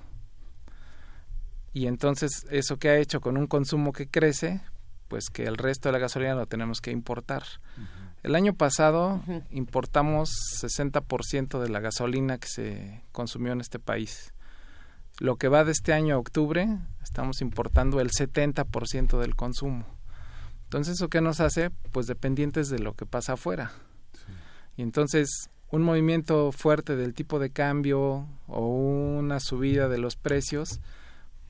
Y 1.73 1.87
entonces 1.87 2.47
eso 2.51 2.79
que 2.79 2.89
ha 2.89 2.99
hecho 2.99 3.21
con 3.21 3.37
un 3.37 3.47
consumo 3.47 3.93
que 3.93 4.09
crece, 4.09 4.61
pues 5.09 5.31
que 5.31 5.45
el 5.45 5.57
resto 5.57 5.89
de 5.89 5.93
la 5.93 5.99
gasolina 5.99 6.35
lo 6.35 6.47
tenemos 6.47 6.81
que 6.81 6.91
importar. 6.91 7.45
El 8.23 8.35
año 8.35 8.55
pasado 8.55 9.23
importamos 9.51 10.31
60% 10.63 11.61
de 11.61 11.69
la 11.69 11.81
gasolina 11.81 12.39
que 12.39 12.49
se 12.49 13.03
consumió 13.13 13.53
en 13.53 13.61
este 13.61 13.79
país. 13.79 14.35
Lo 15.19 15.37
que 15.37 15.49
va 15.49 15.65
de 15.65 15.73
este 15.73 15.93
año 15.93 16.15
a 16.15 16.19
octubre, 16.19 16.69
estamos 17.03 17.41
importando 17.41 18.01
el 18.01 18.11
70% 18.11 19.19
del 19.19 19.37
consumo. 19.37 19.87
Entonces, 20.71 20.95
¿eso 20.95 21.09
qué 21.09 21.21
nos 21.21 21.41
hace? 21.41 21.71
Pues 21.91 22.07
dependientes 22.07 22.69
de 22.69 22.79
lo 22.79 22.95
que 22.95 23.05
pasa 23.05 23.33
afuera. 23.33 23.73
Y 24.77 24.83
entonces, 24.83 25.51
un 25.73 25.83
movimiento 25.83 26.53
fuerte 26.53 26.95
del 26.95 27.13
tipo 27.13 27.41
de 27.41 27.51
cambio 27.51 28.29
o 28.47 28.67
una 28.69 29.41
subida 29.41 29.89
de 29.89 29.99
los 29.99 30.15
precios, 30.15 30.79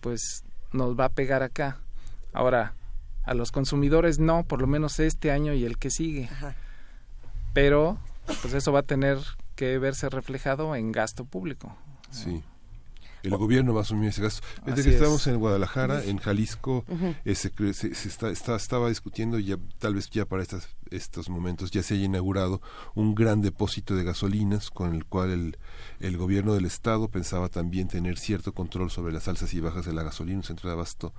pues 0.01 0.43
nos 0.73 0.99
va 0.99 1.05
a 1.05 1.09
pegar 1.11 1.43
acá. 1.43 1.77
Ahora, 2.33 2.73
a 3.25 3.35
los 3.35 3.53
consumidores 3.53 4.19
no, 4.21 4.45
por 4.45 4.63
lo 4.63 4.67
menos 4.67 4.99
este 4.99 5.31
año 5.31 5.53
y 5.53 5.67
el 5.67 5.77
que 5.77 5.91
sigue. 5.91 6.31
Pero, 7.53 7.99
pues 8.41 8.55
eso 8.55 8.73
va 8.73 8.79
a 8.79 8.85
tener 8.85 9.19
que 9.55 9.77
verse 9.77 10.09
reflejado 10.09 10.75
en 10.77 10.93
gasto 10.93 11.27
público. 11.27 11.77
Sí. 12.11 12.43
El 13.23 13.37
gobierno 13.37 13.75
va 13.75 13.81
a 13.81 13.83
asumir 13.83 14.09
ese 14.09 14.23
gasto. 14.23 14.47
Desde 14.65 14.83
que 14.83 14.89
es. 14.91 14.95
estamos 14.97 15.27
en 15.27 15.39
Guadalajara, 15.39 16.05
en 16.05 16.19
Jalisco, 16.19 16.85
eh, 17.25 17.35
se, 17.35 17.53
se- 17.75 17.95
se 17.95 18.09
está, 18.09 18.31
está- 18.31 18.57
estaba 18.57 18.89
discutiendo, 18.89 19.39
y 19.39 19.45
ya, 19.45 19.57
tal 19.79 19.95
vez 19.95 20.09
ya 20.11 20.25
para 20.25 20.43
estas, 20.43 20.69
estos 20.91 21.29
momentos 21.29 21.71
ya 21.71 21.83
se 21.83 21.95
haya 21.95 22.05
inaugurado 22.07 22.61
un 22.95 23.15
gran 23.15 23.43
depósito 23.43 23.95
de 23.95 24.05
gasolinas 24.05 24.71
con 24.71 24.95
el 24.95 25.05
cual 25.05 25.31
el, 25.31 25.59
el 26.01 26.17
gobierno 26.17 26.55
del 26.55 26.65
estado 26.65 27.09
pensaba 27.09 27.49
también 27.49 27.89
tener 27.89 28.19
cierto 28.19 28.53
control 28.53 28.91
sobre 28.91 29.13
las 29.13 29.29
alzas 29.29 29.53
y 29.55 29.61
bajas 29.61 29.85
de 29.87 29.93
la 29.93 30.03
gasolina, 30.03 30.39
un 30.39 30.45
centro 30.45 30.69
de 30.69 30.75
abasto 30.75 31.13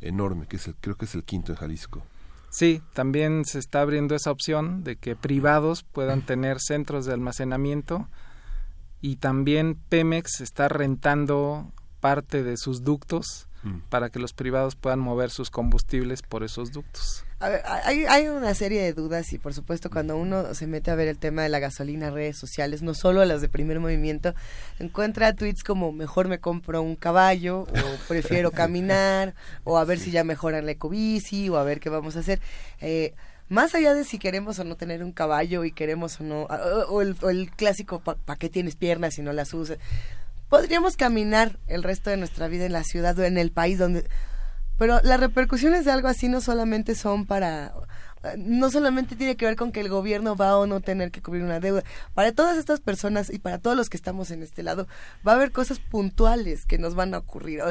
enorme, 0.00 0.46
que 0.46 0.56
es 0.56 0.66
el, 0.68 0.74
creo 0.76 0.96
que 0.96 1.06
es 1.06 1.14
el 1.14 1.24
quinto 1.24 1.52
en 1.52 1.58
Jalisco. 1.58 2.02
Sí, 2.50 2.80
también 2.94 3.44
se 3.44 3.58
está 3.58 3.80
abriendo 3.82 4.14
esa 4.14 4.30
opción 4.30 4.82
de 4.84 4.96
que 4.96 5.14
privados 5.16 5.82
puedan 5.82 6.22
tener 6.22 6.58
centros 6.60 7.04
de 7.04 7.12
almacenamiento 7.12 8.08
y 9.00 9.16
también 9.16 9.78
Pemex 9.88 10.40
está 10.40 10.68
rentando 10.68 11.72
parte 12.00 12.42
de 12.42 12.56
sus 12.56 12.84
ductos 12.84 13.48
Mm. 13.66 13.80
para 13.88 14.10
que 14.10 14.20
los 14.20 14.32
privados 14.32 14.76
puedan 14.76 15.00
mover 15.00 15.30
sus 15.30 15.50
combustibles 15.50 16.22
por 16.22 16.44
esos 16.44 16.70
ductos. 16.70 17.24
A 17.40 17.48
ver, 17.48 17.62
hay, 17.66 18.04
hay 18.04 18.28
una 18.28 18.54
serie 18.54 18.80
de 18.80 18.92
dudas 18.92 19.32
y 19.32 19.38
por 19.38 19.54
supuesto 19.54 19.90
cuando 19.90 20.16
uno 20.16 20.54
se 20.54 20.68
mete 20.68 20.92
a 20.92 20.94
ver 20.94 21.08
el 21.08 21.18
tema 21.18 21.42
de 21.42 21.48
la 21.48 21.58
gasolina, 21.58 22.10
redes 22.10 22.38
sociales, 22.38 22.82
no 22.82 22.94
solo 22.94 23.24
las 23.24 23.40
de 23.40 23.48
primer 23.48 23.80
movimiento, 23.80 24.34
encuentra 24.78 25.34
tweets 25.34 25.64
como 25.64 25.90
mejor 25.90 26.28
me 26.28 26.38
compro 26.38 26.80
un 26.80 26.94
caballo 26.94 27.62
o 27.62 27.66
prefiero 28.08 28.52
caminar 28.52 29.34
o 29.64 29.78
a 29.78 29.84
ver 29.84 29.98
si 29.98 30.12
ya 30.12 30.22
mejoran 30.22 30.64
la 30.64 30.72
ecobici 30.72 31.48
o 31.48 31.56
a 31.56 31.64
ver 31.64 31.80
qué 31.80 31.88
vamos 31.88 32.14
a 32.16 32.20
hacer. 32.20 32.40
Eh, 32.80 33.14
más 33.48 33.74
allá 33.74 33.94
de 33.94 34.04
si 34.04 34.18
queremos 34.18 34.58
o 34.58 34.64
no 34.64 34.76
tener 34.76 35.02
un 35.04 35.12
caballo 35.12 35.64
y 35.64 35.72
queremos 35.72 36.20
o 36.20 36.24
no, 36.24 36.42
o 36.42 37.02
el, 37.02 37.16
o 37.22 37.30
el 37.30 37.50
clásico, 37.50 38.00
¿para 38.00 38.38
qué 38.38 38.48
tienes 38.48 38.76
piernas 38.76 39.14
si 39.14 39.22
no 39.22 39.32
las 39.32 39.54
usas? 39.54 39.78
Podríamos 40.48 40.96
caminar 40.96 41.58
el 41.66 41.82
resto 41.82 42.10
de 42.10 42.16
nuestra 42.16 42.48
vida 42.48 42.66
en 42.66 42.72
la 42.72 42.84
ciudad 42.84 43.18
o 43.18 43.24
en 43.24 43.38
el 43.38 43.50
país 43.50 43.78
donde... 43.78 44.08
Pero 44.78 45.00
las 45.02 45.18
repercusiones 45.18 45.84
de 45.84 45.90
algo 45.90 46.08
así 46.08 46.28
no 46.28 46.40
solamente 46.40 46.94
son 46.94 47.26
para... 47.26 47.72
No 48.36 48.70
solamente 48.70 49.14
tiene 49.14 49.36
que 49.36 49.46
ver 49.46 49.56
con 49.56 49.72
que 49.72 49.80
el 49.80 49.88
gobierno 49.88 50.36
va 50.36 50.58
o 50.58 50.66
no 50.66 50.80
tener 50.80 51.10
que 51.10 51.22
cubrir 51.22 51.42
una 51.42 51.60
deuda. 51.60 51.84
Para 52.14 52.32
todas 52.32 52.58
estas 52.58 52.80
personas 52.80 53.30
y 53.30 53.38
para 53.38 53.58
todos 53.58 53.76
los 53.76 53.88
que 53.88 53.96
estamos 53.96 54.30
en 54.30 54.42
este 54.42 54.62
lado, 54.62 54.86
va 55.26 55.32
a 55.32 55.34
haber 55.36 55.52
cosas 55.52 55.78
puntuales 55.78 56.66
que 56.66 56.78
nos 56.78 56.94
van 56.94 57.14
a 57.14 57.18
ocurrir. 57.18 57.62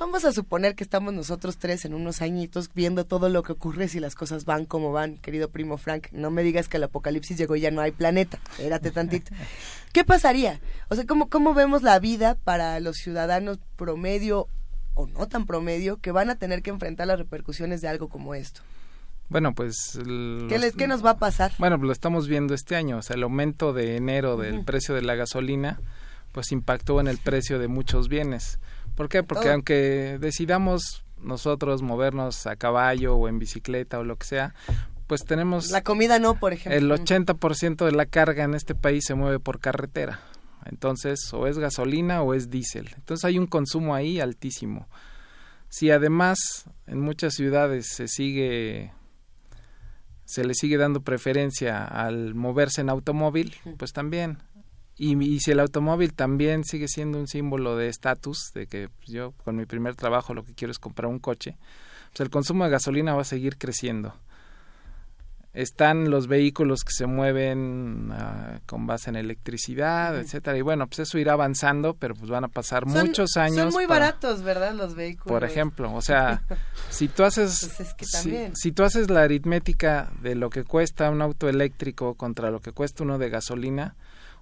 Vamos 0.00 0.24
a 0.24 0.32
suponer 0.32 0.76
que 0.76 0.84
estamos 0.84 1.12
nosotros 1.12 1.58
tres 1.58 1.84
en 1.84 1.92
unos 1.92 2.22
añitos 2.22 2.70
viendo 2.72 3.04
todo 3.04 3.28
lo 3.28 3.42
que 3.42 3.50
ocurre 3.50 3.88
si 3.88 3.98
las 3.98 4.14
cosas 4.14 4.44
van 4.44 4.64
como 4.64 4.92
van, 4.92 5.16
querido 5.16 5.50
primo 5.50 5.76
Frank. 5.76 6.06
No 6.12 6.30
me 6.30 6.44
digas 6.44 6.68
que 6.68 6.76
el 6.76 6.84
apocalipsis 6.84 7.36
llegó 7.36 7.56
y 7.56 7.60
ya 7.62 7.72
no 7.72 7.80
hay 7.80 7.90
planeta. 7.90 8.38
Espérate 8.52 8.92
tantito. 8.92 9.32
¿Qué 9.92 10.04
pasaría? 10.04 10.60
O 10.88 10.94
sea, 10.94 11.04
¿cómo, 11.04 11.28
¿cómo 11.28 11.52
vemos 11.52 11.82
la 11.82 11.98
vida 11.98 12.36
para 12.36 12.78
los 12.78 12.98
ciudadanos 12.98 13.58
promedio 13.74 14.46
o 14.94 15.08
no 15.08 15.26
tan 15.26 15.46
promedio 15.46 15.96
que 15.96 16.12
van 16.12 16.30
a 16.30 16.36
tener 16.36 16.62
que 16.62 16.70
enfrentar 16.70 17.08
las 17.08 17.18
repercusiones 17.18 17.80
de 17.80 17.88
algo 17.88 18.08
como 18.08 18.36
esto? 18.36 18.60
Bueno, 19.28 19.52
pues... 19.52 19.98
¿Qué, 20.48 20.58
les, 20.60 20.74
¿Qué 20.74 20.86
nos 20.86 21.04
va 21.04 21.10
a 21.10 21.18
pasar? 21.18 21.52
Bueno, 21.58 21.76
lo 21.76 21.92
estamos 21.92 22.28
viendo 22.28 22.54
este 22.54 22.76
año, 22.76 22.98
o 22.98 23.02
sea, 23.02 23.16
el 23.16 23.24
aumento 23.24 23.72
de 23.72 23.96
enero 23.96 24.36
del 24.36 24.64
precio 24.64 24.94
de 24.94 25.02
la 25.02 25.16
gasolina, 25.16 25.80
pues 26.32 26.52
impactó 26.52 27.00
en 27.00 27.08
el 27.08 27.18
precio 27.18 27.58
de 27.58 27.66
muchos 27.66 28.08
bienes. 28.08 28.60
¿Por 28.98 29.08
qué? 29.08 29.22
Porque 29.22 29.44
todo. 29.44 29.52
aunque 29.52 30.18
decidamos 30.20 31.04
nosotros 31.22 31.82
movernos 31.82 32.48
a 32.48 32.56
caballo 32.56 33.14
o 33.14 33.28
en 33.28 33.38
bicicleta 33.38 34.00
o 34.00 34.02
lo 34.02 34.16
que 34.16 34.26
sea, 34.26 34.56
pues 35.06 35.24
tenemos 35.24 35.70
La 35.70 35.84
comida 35.84 36.18
no, 36.18 36.34
por 36.34 36.52
ejemplo. 36.52 36.76
el 36.76 36.90
80% 36.90 37.84
de 37.84 37.92
la 37.92 38.06
carga 38.06 38.42
en 38.42 38.54
este 38.54 38.74
país 38.74 39.04
se 39.06 39.14
mueve 39.14 39.38
por 39.38 39.60
carretera. 39.60 40.18
Entonces, 40.64 41.32
o 41.32 41.46
es 41.46 41.58
gasolina 41.58 42.22
o 42.22 42.34
es 42.34 42.50
diésel. 42.50 42.90
Entonces 42.96 43.24
hay 43.24 43.38
un 43.38 43.46
consumo 43.46 43.94
ahí 43.94 44.18
altísimo. 44.18 44.88
Si 45.68 45.92
además 45.92 46.64
en 46.88 47.00
muchas 47.00 47.34
ciudades 47.34 47.86
se 47.94 48.08
sigue 48.08 48.90
se 50.24 50.44
le 50.44 50.54
sigue 50.54 50.76
dando 50.76 51.02
preferencia 51.02 51.84
al 51.84 52.34
moverse 52.34 52.80
en 52.80 52.90
automóvil, 52.90 53.54
pues 53.78 53.92
también. 53.92 54.38
Y, 55.00 55.16
y 55.22 55.38
si 55.40 55.52
el 55.52 55.60
automóvil 55.60 56.12
también 56.12 56.64
sigue 56.64 56.88
siendo 56.88 57.18
un 57.18 57.28
símbolo 57.28 57.76
de 57.76 57.86
estatus, 57.88 58.50
de 58.52 58.66
que 58.66 58.88
pues, 58.88 59.08
yo 59.08 59.32
con 59.44 59.54
mi 59.56 59.64
primer 59.64 59.94
trabajo 59.94 60.34
lo 60.34 60.44
que 60.44 60.54
quiero 60.54 60.72
es 60.72 60.78
comprar 60.80 61.08
un 61.08 61.20
coche, 61.20 61.56
pues 62.10 62.20
el 62.20 62.30
consumo 62.30 62.64
de 62.64 62.70
gasolina 62.70 63.14
va 63.14 63.22
a 63.22 63.24
seguir 63.24 63.58
creciendo. 63.58 64.14
Están 65.54 66.10
los 66.10 66.28
vehículos 66.28 66.84
que 66.84 66.92
se 66.92 67.06
mueven 67.06 68.10
ah, 68.12 68.60
con 68.66 68.86
base 68.86 69.08
en 69.10 69.16
electricidad, 69.16 70.16
etcétera, 70.18 70.56
y 70.58 70.60
bueno, 70.62 70.86
pues 70.86 71.00
eso 71.00 71.18
irá 71.18 71.32
avanzando, 71.32 71.94
pero 71.94 72.14
pues 72.14 72.30
van 72.30 72.44
a 72.44 72.48
pasar 72.48 72.84
Son- 72.88 73.06
muchos 73.06 73.36
años. 73.36 73.56
Son 73.56 73.72
muy 73.72 73.86
para- 73.86 74.06
baratos, 74.06 74.42
¿verdad? 74.42 74.74
Los 74.74 74.94
vehículos. 74.94 75.26
por 75.32 75.44
ejemplo, 75.48 75.92
o 75.94 76.02
sea, 76.02 76.42
si 76.90 77.08
tú 77.08 77.24
haces 77.24 77.58
Pues 77.60 77.80
es 77.80 77.94
que 77.94 78.04
si, 78.04 78.36
si 78.54 78.72
tú 78.72 78.84
haces 78.84 79.10
la 79.10 79.22
aritmética 79.22 80.12
de 80.22 80.34
lo 80.34 80.50
que 80.50 80.64
cuesta 80.64 81.10
un 81.10 81.22
auto 81.22 81.48
eléctrico 81.48 82.14
contra 82.14 82.50
lo 82.50 82.60
que 82.60 82.72
cuesta 82.72 83.02
uno 83.02 83.18
de 83.18 83.30
gasolina, 83.30 83.96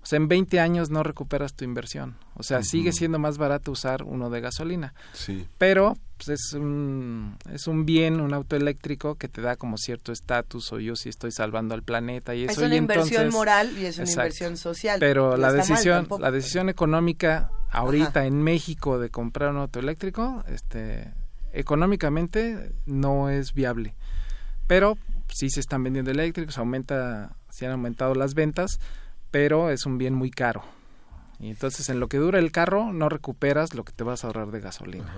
o 0.07 0.09
sea, 0.09 0.19
en 0.19 0.29
20 0.29 0.61
años 0.61 0.89
no 0.89 1.03
recuperas 1.03 1.55
tu 1.55 1.65
inversión. 1.65 2.15
O 2.37 2.45
sea, 2.45 2.63
sigue 2.63 2.93
siendo 2.93 3.19
más 3.19 3.39
barato 3.39 3.73
usar 3.73 4.05
uno 4.05 4.31
de 4.31 4.41
gasolina. 4.41 4.95
Sí. 5.15 5.49
Pero 5.59 5.97
pues, 6.17 6.29
es 6.29 6.53
un 6.53 7.37
es 7.53 7.67
un 7.67 7.85
bien, 7.87 8.21
un 8.21 8.33
auto 8.33 8.55
eléctrico 8.55 9.17
que 9.17 9.27
te 9.27 9.41
da 9.41 9.57
como 9.57 9.77
cierto 9.79 10.13
estatus 10.13 10.73
o 10.73 10.79
yo 10.79 10.95
sí 10.95 11.09
estoy 11.09 11.33
salvando 11.33 11.75
al 11.75 11.83
planeta 11.83 12.37
y 12.37 12.45
eso 12.45 12.53
Es 12.53 12.59
una 12.67 12.77
y 12.77 12.79
inversión 12.79 13.23
entonces- 13.25 13.33
moral 13.35 13.77
y 13.77 13.87
es 13.87 13.97
una 13.97 14.05
Exacto. 14.05 14.27
inversión 14.27 14.57
social. 14.57 15.01
Pero 15.01 15.37
la 15.37 15.49
mal 15.49 15.57
decisión, 15.57 16.07
la 16.21 16.31
decisión 16.31 16.69
económica 16.69 17.51
ahorita 17.73 18.27
en 18.27 18.41
México 18.45 19.01
de 19.01 19.11
comprar 19.11 19.51
un 19.51 19.57
auto 19.57 19.81
eléctrico, 19.81 20.45
este, 20.47 21.13
económicamente 21.53 22.71
no 22.87 23.29
es 23.29 23.55
viable. 23.55 23.97
Pero 24.69 24.97
sí 25.35 25.51
se 25.51 25.59
están 25.59 25.83
vendiendo 25.83 26.13
eléctricos, 26.13 26.59
aumenta, 26.59 27.35
se 27.51 27.67
han 27.67 27.73
aumentado 27.73 28.15
las 28.15 28.35
ventas, 28.35 28.79
pero 29.37 29.69
es 29.71 29.85
un 29.85 29.99
bien 29.99 30.15
muy 30.15 30.31
caro. 30.31 30.63
Y 31.39 31.51
entonces 31.51 31.91
en 31.91 32.01
lo 32.01 32.09
que 32.09 32.17
dura 32.17 32.39
el 32.39 32.51
carro 32.51 32.95
no 32.95 33.11
recuperas 33.11 33.75
lo 33.75 33.85
que 33.85 33.93
te 33.93 34.03
vas 34.03 34.25
a 34.25 34.29
ahorrar 34.29 34.51
de 34.51 34.61
gasolina. 34.61 35.13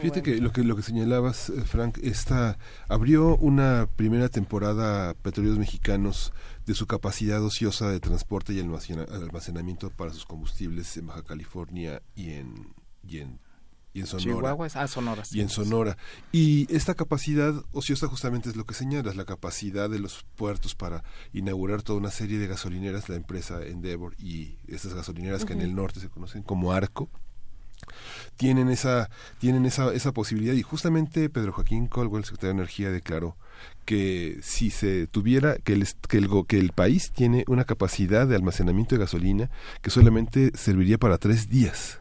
Fíjate 0.00 0.22
que 0.22 0.36
lo 0.42 0.52
que 0.52 0.62
lo 0.62 0.76
que 0.76 0.82
señalabas, 0.82 1.48
eh, 1.48 1.62
Frank, 1.62 1.96
esta 2.02 2.58
abrió 2.88 3.38
una 3.38 3.88
primera 3.96 4.28
temporada 4.28 5.14
Petróleos 5.14 5.58
Mexicanos 5.58 6.34
de 6.66 6.74
su 6.74 6.86
capacidad 6.86 7.42
ociosa 7.42 7.88
de 7.88 8.00
transporte 8.00 8.52
y 8.52 8.60
almacena- 8.60 9.06
almacenamiento 9.10 9.88
para 9.88 10.12
sus 10.12 10.26
combustibles 10.26 10.94
en 10.98 11.06
Baja 11.06 11.22
California 11.22 12.02
y 12.14 12.32
en 12.32 12.74
y 13.02 13.20
en, 13.20 13.38
y 13.94 14.00
en 14.00 14.06
Sonora. 14.06 14.24
Chihuahua 14.24 14.66
es- 14.66 14.76
ah, 14.76 14.88
Sonora, 14.88 15.24
sí. 15.24 15.38
Y 15.38 15.40
en 15.42 15.48
Sonora. 15.48 15.96
Y 16.32 16.66
esta 16.74 16.94
capacidad 16.94 17.54
ociosa 17.72 18.06
justamente 18.08 18.48
es 18.48 18.56
lo 18.56 18.64
que 18.64 18.74
señalas, 18.74 19.16
la 19.16 19.24
capacidad 19.24 19.90
de 19.90 19.98
los 19.98 20.24
puertos 20.36 20.74
para 20.74 21.04
inaugurar 21.32 21.82
toda 21.82 21.98
una 21.98 22.10
serie 22.10 22.38
de 22.38 22.46
gasolineras, 22.46 23.08
la 23.08 23.16
empresa 23.16 23.62
Endeavor 23.64 24.14
y 24.18 24.56
estas 24.68 24.94
gasolineras 24.94 25.44
que 25.44 25.52
en 25.52 25.60
el 25.60 25.74
norte 25.74 26.00
se 26.00 26.08
conocen 26.08 26.42
como 26.42 26.72
Arco 26.72 27.08
tienen 28.36 28.68
esa 28.68 29.10
tienen 29.38 29.66
esa, 29.66 29.92
esa 29.92 30.12
posibilidad 30.12 30.54
y 30.54 30.62
justamente 30.62 31.28
Pedro 31.28 31.52
Joaquín 31.52 31.86
Colwell, 31.88 32.24
secretario 32.24 32.54
de 32.54 32.60
Energía, 32.60 32.90
declaró 32.90 33.36
que 33.84 34.38
si 34.42 34.70
se 34.70 35.06
tuviera 35.08 35.56
que 35.58 35.72
el, 35.72 35.86
que 36.08 36.18
el 36.18 36.28
que 36.46 36.58
el 36.58 36.70
país 36.72 37.10
tiene 37.12 37.44
una 37.48 37.64
capacidad 37.64 38.26
de 38.26 38.36
almacenamiento 38.36 38.94
de 38.94 39.00
gasolina 39.00 39.50
que 39.82 39.90
solamente 39.90 40.52
serviría 40.56 40.98
para 40.98 41.18
tres 41.18 41.48
días, 41.48 41.98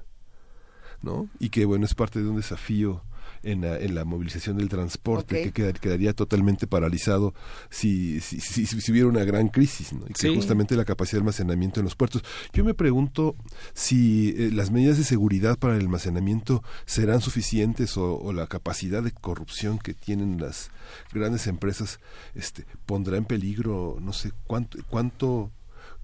¿no? 1.01 1.27
Y 1.39 1.49
que 1.49 1.65
bueno 1.65 1.85
es 1.85 1.95
parte 1.95 2.21
de 2.21 2.27
un 2.29 2.35
desafío 2.37 3.03
en 3.43 3.61
la, 3.61 3.79
en 3.79 3.95
la 3.95 4.05
movilización 4.05 4.57
del 4.57 4.69
transporte 4.69 5.41
que 5.41 5.51
queda- 5.51 5.73
quedaría 5.73 6.13
totalmente 6.13 6.67
paralizado 6.67 7.33
si, 7.71 8.19
si, 8.19 8.39
si, 8.39 8.67
si 8.67 8.91
hubiera 8.91 9.07
una 9.07 9.23
gran 9.23 9.47
crisis, 9.47 9.93
¿no? 9.93 10.01
Y 10.07 10.13
que 10.13 10.27
Sí. 10.29 10.35
justamente 10.35 10.75
la 10.75 10.85
capacidad 10.85 11.13
de 11.13 11.21
almacenamiento 11.21 11.79
en 11.79 11.85
los 11.85 11.95
puertos. 11.95 12.21
Yo 12.53 12.63
me 12.63 12.75
pregunto 12.75 13.35
si 13.73 14.35
eh, 14.37 14.51
las 14.53 14.69
medidas 14.69 14.97
de 14.99 15.03
seguridad 15.03 15.57
para 15.57 15.73
el 15.75 15.81
almacenamiento 15.81 16.63
serán 16.85 17.19
suficientes 17.21 17.97
o, 17.97 18.15
o 18.19 18.31
la 18.31 18.45
capacidad 18.45 19.01
de 19.01 19.11
corrupción 19.11 19.79
que 19.79 19.95
tienen 19.95 20.39
las 20.39 20.69
grandes 21.11 21.47
empresas 21.47 21.99
este, 22.35 22.65
pondrá 22.85 23.17
en 23.17 23.25
peligro, 23.25 23.97
no 24.01 24.13
sé 24.13 24.33
cuánto, 24.45 24.77
cuánto 24.87 25.49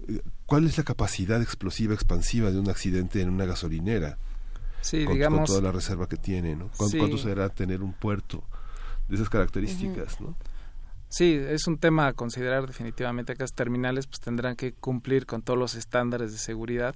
eh, 0.08 0.22
cuál 0.46 0.66
es 0.66 0.76
la 0.76 0.82
capacidad 0.82 1.40
explosiva 1.40 1.94
expansiva 1.94 2.50
de 2.50 2.58
un 2.58 2.68
accidente 2.68 3.20
en 3.20 3.28
una 3.30 3.44
gasolinera. 3.44 4.18
Sí, 4.88 4.98
con, 4.98 5.06
con 5.06 5.14
digamos- 5.14 5.48
toda 5.48 5.60
la 5.62 5.72
reserva 5.72 6.08
que 6.08 6.16
tiene, 6.16 6.56
¿no? 6.56 6.70
¿Cuán- 6.76 6.88
Sí. 6.90 6.98
¿Cuánto 6.98 7.18
será 7.18 7.48
tener 7.48 7.82
un 7.82 7.92
puerto 7.92 8.42
de 9.08 9.16
esas 9.16 9.28
características, 9.28 10.20
no? 10.20 10.34
Sí, 11.10 11.32
es 11.34 11.66
un 11.66 11.78
tema 11.78 12.06
a 12.08 12.12
considerar 12.12 12.66
definitivamente 12.66 13.34
que 13.34 13.42
las 13.42 13.54
terminales 13.54 14.06
pues 14.06 14.20
tendrán 14.20 14.56
que 14.56 14.72
cumplir 14.74 15.24
con 15.24 15.40
todos 15.42 15.58
los 15.58 15.74
estándares 15.74 16.32
de 16.32 16.38
seguridad 16.38 16.94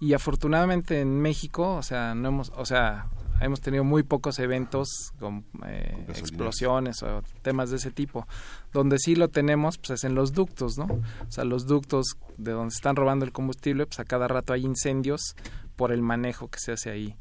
y 0.00 0.12
afortunadamente 0.12 1.00
en 1.00 1.20
México, 1.20 1.76
o 1.76 1.82
sea, 1.82 2.16
no 2.16 2.28
hemos, 2.28 2.52
o 2.56 2.66
sea, 2.66 3.06
hemos 3.40 3.60
tenido 3.60 3.84
muy 3.84 4.02
pocos 4.02 4.40
eventos 4.40 4.88
con 5.20 5.44
eh, 5.66 6.04
explosiones 6.08 7.00
o 7.04 7.22
temas 7.42 7.70
de 7.70 7.76
ese 7.76 7.92
tipo. 7.92 8.26
Donde 8.72 8.98
sí 8.98 9.14
lo 9.14 9.28
tenemos, 9.28 9.78
pues 9.78 9.90
es 9.90 10.04
en 10.04 10.16
los 10.16 10.32
ductos, 10.32 10.76
¿no? 10.76 10.86
O 10.86 11.30
sea, 11.30 11.44
los 11.44 11.66
ductos 11.66 12.16
de 12.36 12.50
donde 12.52 12.74
están 12.74 12.96
robando 12.96 13.24
el 13.24 13.30
combustible, 13.32 13.86
pues 13.86 14.00
a 14.00 14.04
cada 14.04 14.26
rato 14.26 14.52
hay 14.52 14.64
incendios 14.64 15.36
por 15.76 15.92
el 15.92 16.02
manejo 16.02 16.48
que 16.48 16.58
se 16.60 16.72
hace 16.72 16.90
ahí. 16.90 17.16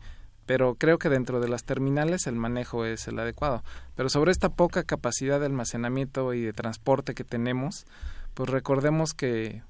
pero 0.46 0.76
creo 0.76 1.00
que 1.00 1.10
dentro 1.10 1.40
de 1.40 1.48
las 1.48 1.64
terminales 1.64 2.28
el 2.28 2.36
manejo 2.36 2.86
es 2.86 3.08
el 3.08 3.18
adecuado. 3.20 3.64
Pero 3.96 4.10
sobre 4.10 4.32
esta 4.32 4.50
poca 4.50 4.84
capacidad 4.84 5.40
de 5.40 5.46
almacenamiento 5.46 6.34
y 6.34 6.42
de 6.42 6.54
transporte 6.54 7.14
que 7.14 7.24
tenemos, 7.24 7.86
pues 8.34 8.50
recordemos 8.50 9.14
que 9.14 9.64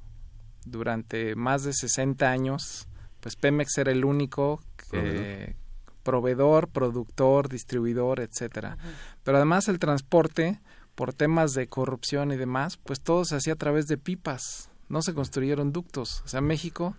durante 0.66 1.36
más 1.36 1.64
de 1.64 1.74
60 1.74 2.30
años, 2.30 2.88
pues 3.20 3.36
Pemex 3.36 3.78
era 3.78 3.92
el 3.92 4.06
único 4.06 4.62
que, 4.90 5.56
proveedor, 6.04 6.70
productor, 6.70 7.50
distribuidor, 7.50 8.20
etcétera. 8.20 8.78
Pero 9.24 9.38
además 9.38 9.68
el 9.68 9.80
transporte, 9.80 10.60
por 10.96 11.14
temas 11.14 11.54
de 11.54 11.68
corrupción 11.68 12.32
y 12.32 12.38
demás, 12.38 12.78
pues 12.78 13.02
todo 13.02 13.26
se 13.26 13.36
hacía 13.36 13.54
a 13.54 13.58
través 13.58 13.88
de 13.88 13.98
pipas. 13.98 14.70
No 14.90 15.02
se 15.02 15.14
construyeron 15.14 15.72
ductos. 15.72 16.22
O 16.26 16.28
sea, 16.28 16.42
México 16.42 16.96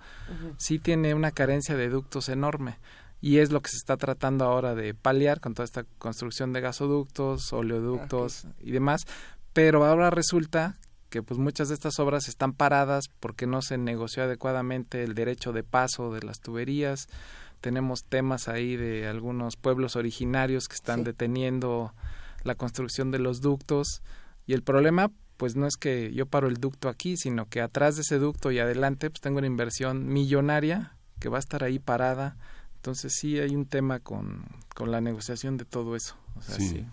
sí 0.56 0.78
tiene 0.78 1.14
una 1.14 1.30
carencia 1.30 1.76
de 1.76 1.88
ductos 1.88 2.28
enorme 2.28 2.78
y 3.20 3.38
es 3.38 3.52
lo 3.52 3.62
que 3.62 3.70
se 3.70 3.78
está 3.78 3.96
tratando 3.96 4.44
ahora 4.44 4.74
de 4.74 4.92
paliar 4.92 5.40
con 5.40 5.54
toda 5.54 5.64
esta 5.64 5.84
construcción 5.98 6.52
de 6.52 6.60
gasoductos, 6.60 7.52
oleoductos 7.54 8.46
y 8.60 8.70
demás, 8.70 9.06
pero 9.54 9.86
ahora 9.86 10.10
resulta 10.10 10.76
que 11.08 11.22
pues 11.22 11.38
muchas 11.38 11.68
de 11.68 11.74
estas 11.74 11.98
obras 12.00 12.28
están 12.28 12.52
paradas 12.52 13.04
porque 13.20 13.46
no 13.46 13.62
se 13.62 13.78
negoció 13.78 14.24
adecuadamente 14.24 15.04
el 15.04 15.14
derecho 15.14 15.52
de 15.52 15.62
paso 15.62 16.12
de 16.12 16.22
las 16.22 16.40
tuberías. 16.40 17.06
Tenemos 17.60 18.04
temas 18.04 18.48
ahí 18.48 18.76
de 18.76 19.06
algunos 19.06 19.56
pueblos 19.56 19.96
originarios 19.96 20.68
que 20.68 20.74
están 20.74 21.04
deteniendo 21.04 21.94
la 22.42 22.56
construcción 22.56 23.10
de 23.10 23.20
los 23.20 23.40
ductos. 23.40 24.02
Y 24.46 24.54
el 24.54 24.62
problema 24.62 25.12
pues 25.36 25.56
no 25.56 25.66
es 25.66 25.76
que 25.76 26.12
yo 26.12 26.26
paro 26.26 26.48
el 26.48 26.56
ducto 26.56 26.88
aquí, 26.88 27.16
sino 27.16 27.48
que 27.48 27.60
atrás 27.60 27.96
de 27.96 28.02
ese 28.02 28.18
ducto 28.18 28.50
y 28.50 28.58
adelante 28.58 29.10
pues 29.10 29.20
tengo 29.20 29.38
una 29.38 29.46
inversión 29.46 30.06
millonaria 30.06 30.96
que 31.20 31.28
va 31.28 31.38
a 31.38 31.40
estar 31.40 31.64
ahí 31.64 31.78
parada. 31.78 32.36
Entonces 32.76 33.14
sí 33.18 33.38
hay 33.38 33.54
un 33.54 33.66
tema 33.66 34.00
con, 34.00 34.44
con 34.74 34.90
la 34.90 35.00
negociación 35.00 35.56
de 35.56 35.64
todo 35.64 35.96
eso. 35.96 36.16
O 36.36 36.42
sea, 36.42 36.56
sí. 36.56 36.86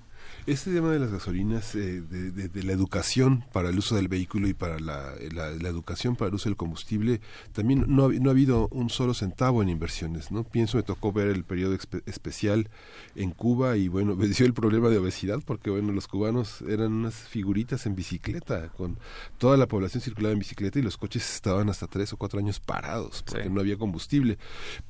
Este 0.47 0.73
tema 0.73 0.91
de 0.91 0.97
las 0.97 1.11
gasolinas, 1.11 1.75
eh, 1.75 2.01
de, 2.01 2.63
la 2.63 2.71
educación 2.71 3.45
para 3.53 3.69
el 3.69 3.77
uso 3.77 3.95
del 3.95 4.07
vehículo 4.07 4.47
y 4.47 4.53
para 4.53 4.79
la, 4.79 5.13
educación 5.15 6.15
para 6.15 6.29
el 6.29 6.35
uso 6.35 6.49
del 6.49 6.57
combustible, 6.57 7.21
también 7.53 7.85
no, 7.87 8.09
no, 8.09 8.29
ha 8.29 8.31
habido 8.31 8.67
un 8.69 8.89
solo 8.89 9.13
centavo 9.13 9.61
en 9.61 9.69
inversiones. 9.69 10.31
no 10.31 10.43
Pienso, 10.43 10.77
me 10.77 10.83
tocó 10.83 11.13
ver 11.13 11.27
el 11.27 11.43
periodo 11.43 11.77
especial 12.05 12.69
en 13.15 13.31
Cuba 13.31 13.77
y 13.77 13.87
bueno, 13.87 14.15
venció 14.17 14.45
el 14.45 14.53
problema 14.53 14.89
de 14.89 14.97
obesidad 14.97 15.39
porque 15.45 15.69
bueno, 15.69 15.91
los 15.91 16.07
cubanos 16.07 16.61
eran 16.67 16.91
unas 16.91 17.13
figuritas 17.15 17.85
en 17.85 17.95
bicicleta, 17.95 18.69
con 18.69 18.97
toda 19.37 19.57
la 19.57 19.67
población 19.67 20.01
circulaba 20.01 20.33
en 20.33 20.39
bicicleta 20.39 20.79
y 20.79 20.81
los 20.81 20.97
coches 20.97 21.35
estaban 21.35 21.69
hasta 21.69 21.87
tres 21.87 22.13
o 22.13 22.17
cuatro 22.17 22.39
años 22.39 22.59
parados 22.59 23.23
porque 23.23 23.49
no 23.49 23.61
había 23.61 23.77
combustible. 23.77 24.37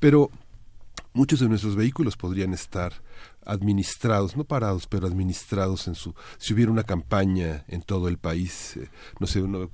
Pero 0.00 0.30
muchos 1.12 1.40
de 1.40 1.48
nuestros 1.48 1.76
vehículos 1.76 2.16
podrían 2.16 2.54
estar 2.54 2.94
administrados, 3.44 4.36
no 4.36 4.44
parados, 4.44 4.86
pero 4.86 5.06
administrados 5.06 5.88
en 5.88 5.94
su, 5.94 6.14
si 6.38 6.54
hubiera 6.54 6.70
una 6.70 6.84
campaña 6.84 7.64
en 7.68 7.82
todo 7.82 8.08
el 8.08 8.18
país, 8.18 8.76
eh, 8.76 8.88
no 9.18 9.26
sé, 9.26 9.42
uno, 9.42 9.68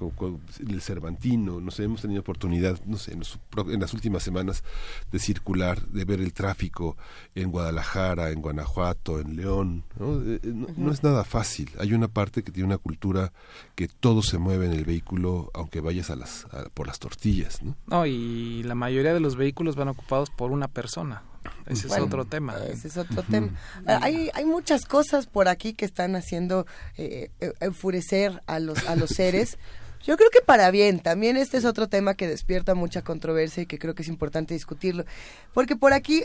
el 0.68 0.80
Cervantino, 0.80 1.60
no 1.60 1.70
sé, 1.70 1.84
hemos 1.84 2.02
tenido 2.02 2.20
oportunidad, 2.20 2.80
no 2.86 2.96
sé, 2.96 3.12
en, 3.12 3.80
las 3.80 3.94
últimas 3.94 4.22
semanas 4.22 4.64
de 5.10 5.18
circular, 5.18 5.86
de 5.88 6.04
ver 6.04 6.20
el 6.20 6.32
tráfico 6.32 6.96
en 7.34 7.50
Guadalajara, 7.50 8.30
en 8.30 8.40
Guanajuato, 8.40 9.20
en 9.20 9.36
León, 9.36 9.84
¿no? 9.98 10.20
Eh, 10.22 10.40
eh, 10.42 10.52
no, 10.76 10.92
es 10.92 11.02
nada 11.02 11.24
fácil, 11.24 11.70
hay 11.78 11.92
una 11.92 12.08
parte 12.08 12.42
que 12.42 12.52
tiene 12.52 12.66
una 12.66 12.78
cultura 12.78 13.32
que 13.74 13.88
todo 13.88 14.22
se 14.22 14.38
mueve 14.38 14.66
en 14.66 14.72
el 14.72 14.84
vehículo, 14.84 15.50
aunque 15.54 15.80
vayas 15.80 16.10
a 16.10 16.16
las, 16.16 16.46
por 16.74 16.86
las 16.86 16.98
tortillas, 16.98 17.62
¿no? 17.62 17.76
No, 17.86 18.06
y 18.06 18.62
la 18.62 18.74
mayoría 18.74 19.14
de 19.14 19.20
los 19.20 19.36
vehículos 19.36 19.76
van 19.76 19.88
ocupados 19.88 20.30
por 20.30 20.50
una 20.50 20.68
persona, 20.68 21.22
ese 21.66 21.86
es 21.86 21.98
otro 21.98 22.24
tema. 22.24 22.56
Ese 22.70 22.88
es 22.88 22.96
otro 22.96 23.22
tema. 23.22 23.50
Ah, 23.86 24.00
hay, 24.02 24.30
hay 24.34 24.44
muchas 24.44 24.84
cosas 24.84 25.26
por 25.26 25.48
aquí 25.48 25.74
que 25.74 25.84
están 25.84 26.16
haciendo 26.16 26.66
eh, 26.96 27.30
eh, 27.40 27.52
enfurecer 27.60 28.42
a 28.46 28.58
los, 28.58 28.86
a 28.86 28.96
los 28.96 29.10
seres. 29.10 29.58
Yo 30.04 30.16
creo 30.16 30.30
que 30.30 30.40
para 30.40 30.70
bien, 30.70 31.00
también 31.00 31.36
este 31.36 31.56
es 31.56 31.64
otro 31.64 31.88
tema 31.88 32.14
que 32.14 32.28
despierta 32.28 32.74
mucha 32.74 33.02
controversia 33.02 33.64
y 33.64 33.66
que 33.66 33.78
creo 33.78 33.94
que 33.94 34.02
es 34.02 34.08
importante 34.08 34.54
discutirlo, 34.54 35.04
porque 35.52 35.74
por 35.76 35.92
aquí 35.92 36.24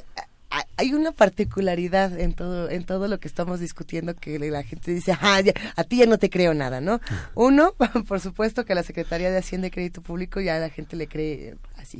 hay 0.77 0.93
una 0.93 1.11
particularidad 1.11 2.19
en 2.19 2.33
todo 2.33 2.69
en 2.69 2.83
todo 2.83 3.07
lo 3.07 3.19
que 3.19 3.27
estamos 3.27 3.59
discutiendo 3.59 4.15
que 4.15 4.37
la 4.39 4.63
gente 4.63 4.91
dice, 4.91 5.13
ah, 5.19 5.41
a 5.75 5.83
ti 5.83 5.97
ya 5.97 6.05
no 6.05 6.17
te 6.17 6.29
creo 6.29 6.53
nada, 6.53 6.81
¿no? 6.81 6.99
Uno, 7.35 7.73
por 8.07 8.19
supuesto 8.19 8.65
que 8.65 8.73
a 8.73 8.75
la 8.75 8.83
Secretaría 8.83 9.31
de 9.31 9.37
Hacienda 9.37 9.67
y 9.67 9.71
Crédito 9.71 10.01
Público 10.01 10.39
ya 10.41 10.59
la 10.59 10.69
gente 10.69 10.95
le 10.95 11.07
cree 11.07 11.55
así, 11.77 11.97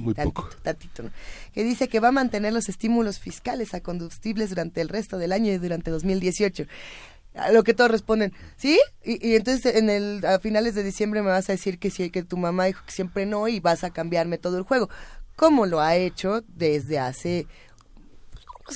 tantito, 0.63 1.03
¿no? 1.03 1.11
Que 1.53 1.63
dice 1.63 1.88
que 1.88 1.99
va 1.99 2.09
a 2.09 2.11
mantener 2.11 2.53
los 2.53 2.69
estímulos 2.69 3.19
fiscales 3.19 3.73
a 3.73 3.81
combustibles 3.81 4.49
durante 4.49 4.81
el 4.81 4.89
resto 4.89 5.17
del 5.17 5.31
año 5.31 5.51
y 5.51 5.57
durante 5.57 5.91
2018 5.91 6.65
a 7.35 7.51
lo 7.51 7.63
que 7.63 7.73
todos 7.73 7.89
responden, 7.89 8.31
¿sí? 8.57 8.80
Y, 9.03 9.27
y, 9.27 9.35
entonces 9.35 9.75
en 9.75 9.89
el 9.89 10.23
a 10.23 10.39
finales 10.39 10.75
de 10.75 10.84
diciembre 10.84 11.23
me 11.23 11.30
vas 11.30 11.49
a 11.49 11.53
decir 11.53 11.80
que 11.80 11.89
sí, 11.89 12.11
que 12.11 12.21
tu 12.21 12.38
mamá 12.38 12.65
dijo 12.65 12.85
que 12.85 12.91
siempre 12.91 13.25
no 13.25 13.47
y 13.47 13.59
vas 13.59 13.84
a 13.84 13.89
cambiarme 13.89 14.38
todo 14.38 14.59
el 14.59 14.63
juego. 14.63 14.89
¿Cómo 15.35 15.65
lo 15.65 15.81
ha 15.81 15.95
hecho 15.95 16.43
desde 16.47 16.99
hace 16.99 17.47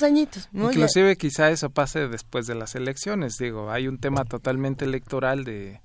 añitos. 0.02 0.48
Inclusive 0.52 1.16
quizá 1.16 1.50
eso 1.50 1.70
pase 1.70 2.08
después 2.08 2.46
de 2.46 2.54
las 2.54 2.74
elecciones. 2.74 3.36
Digo, 3.38 3.70
hay 3.70 3.88
un 3.88 3.98
tema 3.98 4.24
totalmente 4.24 4.84
electoral 4.84 5.44
de 5.44 5.80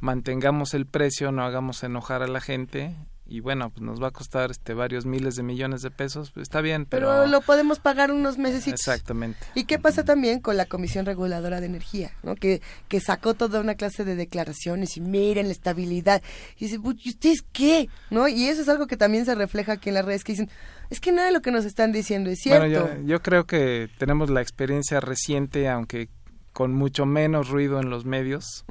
mantengamos 0.00 0.74
el 0.74 0.86
precio, 0.86 1.32
no 1.32 1.44
hagamos 1.44 1.82
enojar 1.84 2.22
a 2.22 2.26
la 2.26 2.40
gente 2.40 2.96
y 3.32 3.40
bueno, 3.40 3.70
pues 3.70 3.80
nos 3.80 4.02
va 4.02 4.08
a 4.08 4.10
costar 4.10 4.50
este 4.50 4.74
varios 4.74 5.06
miles 5.06 5.36
de 5.36 5.42
millones 5.42 5.80
de 5.80 5.90
pesos, 5.90 6.30
pues 6.32 6.42
está 6.42 6.60
bien, 6.60 6.84
pero... 6.84 7.08
pero 7.08 7.26
lo 7.26 7.40
podemos 7.40 7.78
pagar 7.78 8.12
unos 8.12 8.36
meses. 8.36 8.68
Exactamente. 8.68 9.38
¿Y 9.54 9.64
qué 9.64 9.78
pasa 9.78 10.04
también 10.04 10.40
con 10.40 10.58
la 10.58 10.66
Comisión 10.66 11.06
Reguladora 11.06 11.58
de 11.62 11.66
Energía, 11.66 12.12
¿no? 12.22 12.34
Que, 12.34 12.60
que 12.88 13.00
sacó 13.00 13.32
toda 13.32 13.60
una 13.60 13.74
clase 13.74 14.04
de 14.04 14.16
declaraciones 14.16 14.98
y 14.98 15.00
miren 15.00 15.46
la 15.46 15.52
estabilidad. 15.52 16.22
Y 16.58 16.66
dice, 16.66 16.78
¿y 16.82 17.08
ustedes 17.08 17.42
qué? 17.52 17.88
¿No? 18.10 18.28
Y 18.28 18.48
eso 18.48 18.60
es 18.60 18.68
algo 18.68 18.86
que 18.86 18.98
también 18.98 19.24
se 19.24 19.34
refleja 19.34 19.72
aquí 19.72 19.88
en 19.88 19.94
las 19.94 20.04
redes 20.04 20.24
que 20.24 20.32
dicen, 20.32 20.50
es 20.90 21.00
que 21.00 21.10
nada 21.10 21.28
de 21.28 21.32
lo 21.32 21.40
que 21.40 21.52
nos 21.52 21.64
están 21.64 21.90
diciendo 21.90 22.28
es 22.28 22.38
cierto. 22.38 22.82
Bueno, 22.82 23.06
yo, 23.06 23.22
creo 23.22 23.46
que 23.46 23.88
tenemos 23.96 24.28
la 24.28 24.42
experiencia 24.42 25.00
reciente, 25.00 25.70
aunque 25.70 26.10
con 26.52 26.74
mucho 26.74 27.06
menos 27.06 27.48
ruido 27.48 27.80
en 27.80 27.88
los 27.88 28.04
medios, 28.04 28.66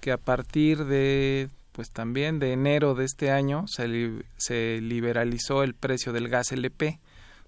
que 0.00 0.12
a 0.12 0.18
partir 0.18 0.84
de, 0.84 1.48
pues 1.74 1.90
también 1.90 2.38
de 2.38 2.52
enero 2.52 2.94
de 2.94 3.04
este 3.04 3.32
año 3.32 3.64
se, 3.66 4.12
se 4.36 4.80
liberalizó 4.80 5.64
el 5.64 5.74
precio 5.74 6.12
del 6.12 6.28
gas 6.28 6.52
LP 6.52 7.00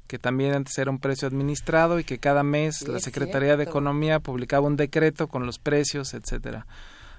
que 0.08 0.18
también 0.18 0.54
antes 0.54 0.76
era 0.78 0.90
un 0.90 0.98
precio 0.98 1.28
administrado 1.28 2.00
y 2.00 2.04
que 2.04 2.18
cada 2.18 2.42
mes 2.42 2.86
la 2.88 3.00
Secretaría 3.00 3.56
de 3.56 3.64
Economía 3.64 4.20
publicaba 4.20 4.66
un 4.66 4.76
decreto 4.76 5.28
con 5.28 5.46
los 5.46 5.58
precios, 5.58 6.14
etcétera. 6.14 6.66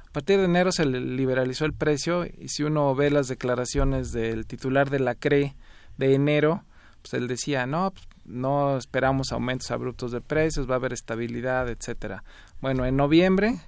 A 0.07 0.11
partir 0.11 0.37
de 0.39 0.45
enero 0.45 0.71
se 0.71 0.85
liberalizó 0.85 1.65
el 1.65 1.73
precio 1.73 2.25
y 2.25 2.47
si 2.47 2.63
uno 2.63 2.95
ve 2.95 3.11
las 3.11 3.27
declaraciones 3.27 4.11
del 4.11 4.45
titular 4.45 4.89
de 4.89 4.99
la 4.99 5.15
CRE 5.15 5.55
de 5.97 6.13
enero, 6.13 6.63
pues, 7.01 7.13
él 7.13 7.27
decía, 7.27 7.65
no, 7.65 7.91
pues, 7.91 8.07
no 8.25 8.77
esperamos 8.77 9.31
aumentos 9.31 9.71
abruptos 9.71 10.11
de 10.11 10.21
precios, 10.21 10.69
va 10.69 10.73
a 10.73 10.77
haber 10.77 10.93
estabilidad, 10.93 11.69
etcétera. 11.69 12.23
Bueno, 12.61 12.85
en 12.85 12.95
noviembre 12.97 13.59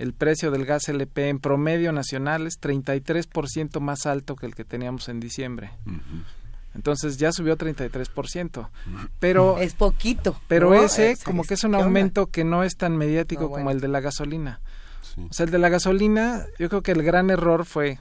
el 0.00 0.14
precio 0.14 0.50
del 0.50 0.64
gas 0.64 0.88
LP 0.88 1.28
en 1.28 1.40
promedio 1.40 1.92
nacional 1.92 2.46
es 2.46 2.58
33% 2.58 3.80
más 3.80 4.06
alto 4.06 4.34
que 4.34 4.46
el 4.46 4.54
que 4.54 4.64
teníamos 4.64 5.10
en 5.10 5.20
diciembre. 5.20 5.72
Entonces 6.74 7.18
ya 7.18 7.32
subió 7.32 7.58
33%. 7.58 8.70
Pero 9.18 9.58
es 9.60 9.74
poquito. 9.74 10.40
Pero 10.48 10.74
ese 10.74 11.18
como 11.22 11.44
que 11.44 11.52
es 11.52 11.64
un 11.64 11.74
aumento 11.74 12.28
que 12.28 12.44
no 12.44 12.64
es 12.64 12.76
tan 12.78 12.96
mediático 12.96 13.50
como 13.50 13.70
el 13.70 13.80
de 13.80 13.88
la 13.88 14.00
gasolina. 14.00 14.62
O 15.18 15.34
sea, 15.34 15.44
el 15.44 15.52
de 15.52 15.58
la 15.58 15.68
gasolina, 15.68 16.46
yo 16.58 16.70
creo 16.70 16.82
que 16.82 16.92
el 16.92 17.02
gran 17.02 17.28
error 17.28 17.66
fue 17.66 17.98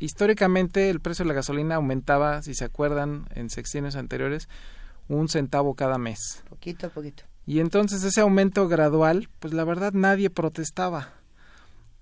históricamente 0.00 0.90
el 0.90 1.00
precio 1.00 1.24
de 1.24 1.28
la 1.28 1.34
gasolina 1.34 1.76
aumentaba, 1.76 2.42
si 2.42 2.52
se 2.52 2.66
acuerdan, 2.66 3.26
en 3.34 3.48
sexenios 3.48 3.96
anteriores, 3.96 4.50
un 5.08 5.30
centavo 5.30 5.74
cada 5.74 5.96
mes. 5.96 6.44
Poquito 6.50 6.88
a 6.88 6.90
poquito. 6.90 7.24
Y 7.46 7.60
entonces 7.60 8.02
ese 8.04 8.20
aumento 8.20 8.68
gradual, 8.68 9.28
pues 9.38 9.52
la 9.52 9.64
verdad 9.64 9.92
nadie 9.92 10.30
protestaba. 10.30 11.12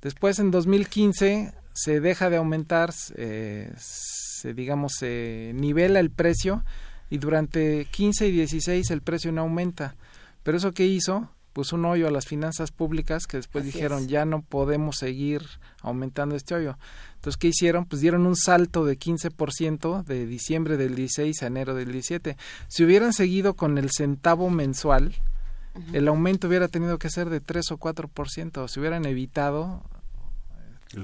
Después 0.01 0.39
en 0.39 0.51
2015 0.51 1.53
se 1.73 2.01
deja 2.01 2.31
de 2.31 2.37
aumentar, 2.37 2.93
eh, 3.17 3.73
se 3.77 4.55
digamos 4.55 4.95
se 4.99 5.53
nivela 5.55 6.01
el 6.01 6.11
precio 6.11 6.65
y 7.11 7.19
durante 7.19 7.87
15 7.87 8.29
y 8.29 8.33
16 8.33 8.91
el 8.91 9.03
precio 9.03 9.33
no 9.33 9.43
aumenta. 9.43 9.97
Pero 10.43 10.57
eso 10.57 10.73
qué 10.73 10.87
hizo? 10.87 11.29
Pues 11.53 11.73
un 11.73 11.85
hoyo 11.85 12.09
a 12.09 12.11
las 12.11 12.27
finanzas 12.27 12.71
públicas 12.71 13.27
que 13.27 13.37
después 13.37 13.65
dijeron 13.65 14.09
ya 14.09 14.25
no 14.25 14.43
podemos 14.43 14.97
seguir 14.97 15.43
aumentando 15.83 16.35
este 16.35 16.55
hoyo. 16.55 16.79
Entonces, 17.17 17.37
¿qué 17.37 17.49
hicieron? 17.49 17.85
Pues 17.85 18.01
dieron 18.01 18.27
un 18.27 18.37
salto 18.37 18.85
de 18.85 18.99
15% 18.99 20.03
de 20.05 20.27
diciembre 20.27 20.77
del 20.79 20.95
16 20.95 21.43
a 21.43 21.47
enero 21.47 21.75
del 21.75 21.93
17. 21.93 22.37
Si 22.69 22.85
hubieran 22.85 23.13
seguido 23.13 23.55
con 23.55 23.77
el 23.77 23.91
centavo 23.91 24.49
mensual, 24.49 25.15
el 25.93 26.09
aumento 26.09 26.49
hubiera 26.49 26.69
tenido 26.69 26.99
que 26.99 27.11
ser 27.11 27.31
de 27.31 27.41
3 27.41 27.73
o 27.73 27.79
4%. 27.79 28.69
Si 28.69 28.81
hubieran 28.81 29.07
evitado 29.07 29.83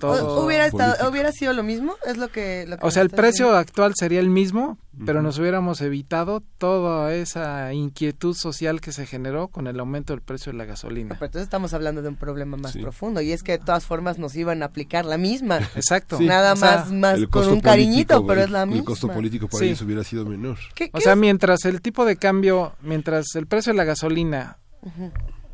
todo 0.00 0.44
¿Hubiera, 0.44 0.66
estado- 0.66 0.90
político. 0.92 1.10
¿Hubiera 1.10 1.32
sido 1.32 1.52
lo 1.52 1.62
mismo? 1.62 1.94
¿Es 2.06 2.16
lo 2.16 2.28
que, 2.28 2.66
lo 2.68 2.76
que 2.78 2.86
O 2.86 2.90
sea, 2.90 3.02
el 3.02 3.10
precio 3.10 3.46
diciendo? 3.46 3.56
actual 3.58 3.92
sería 3.96 4.20
el 4.20 4.28
mismo, 4.30 4.78
pero 5.06 5.22
nos 5.22 5.38
hubiéramos 5.38 5.80
evitado 5.80 6.42
toda 6.58 7.14
esa 7.14 7.72
inquietud 7.72 8.34
social 8.34 8.80
que 8.80 8.92
se 8.92 9.06
generó 9.06 9.48
con 9.48 9.66
el 9.66 9.78
aumento 9.80 10.12
del 10.12 10.20
precio 10.22 10.52
de 10.52 10.58
la 10.58 10.64
gasolina. 10.64 11.14
Pero 11.14 11.26
entonces 11.26 11.44
estamos 11.44 11.72
hablando 11.74 12.02
de 12.02 12.08
un 12.08 12.16
problema 12.16 12.56
más 12.56 12.76
profundo 12.76 13.20
y 13.20 13.32
es 13.32 13.42
que 13.42 13.52
de 13.52 13.58
todas 13.58 13.84
formas 13.86 14.18
nos 14.18 14.34
iban 14.36 14.62
a 14.62 14.66
aplicar 14.66 15.04
la 15.04 15.16
misma. 15.18 15.58
Exacto. 15.76 16.20
Nada 16.20 16.52
O 16.52 16.56
sea, 16.56 16.76
más, 16.88 16.92
más 16.92 17.18
con 17.30 17.48
un 17.48 17.60
cariñito, 17.60 18.14
político, 18.14 18.26
pero 18.26 18.40
el- 18.40 18.46
es 18.46 18.50
la 18.50 18.66
misma. 18.66 18.80
El 18.80 18.84
costo 18.86 19.08
político 19.08 19.46
para 19.48 19.58
Sí. 19.60 19.64
ellos 19.66 19.82
hubiera 19.82 20.04
sido 20.04 20.24
menor. 20.26 20.58
¿Qué- 20.74 20.90
O 20.92 21.00
sea, 21.00 21.12
es? 21.12 21.18
mientras 21.18 21.64
el 21.64 21.80
tipo 21.80 22.04
de 22.04 22.16
cambio, 22.16 22.74
mientras 22.82 23.26
el 23.36 23.46
precio 23.46 23.72
de 23.72 23.76
la 23.78 23.84
gasolina 23.84 24.58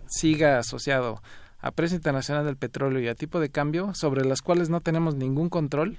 siga 0.07 0.59
asociado 0.59 1.23
a 1.65 1.71
precio 1.71 1.97
internacional 1.97 2.45
del 2.45 2.59
petróleo 2.59 3.01
y 3.01 3.09
a 3.09 3.15
tipo 3.15 3.41
de 3.41 3.49
cambio, 3.49 3.95
sobre 3.95 4.27
las 4.27 4.43
cuales 4.43 4.69
no 4.69 4.83
tenemos 4.83 5.15
ningún 5.15 5.49
control, 5.49 5.99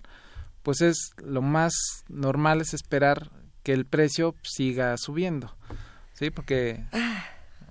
pues 0.61 0.81
es 0.81 1.09
lo 1.17 1.41
más 1.41 1.73
normal 2.07 2.61
es 2.61 2.75
esperar 2.75 3.31
que 3.63 3.73
el 3.73 3.87
precio 3.87 4.35
siga 4.43 4.95
subiendo. 4.97 5.55
¿Sí? 6.13 6.29
Porque 6.29 6.85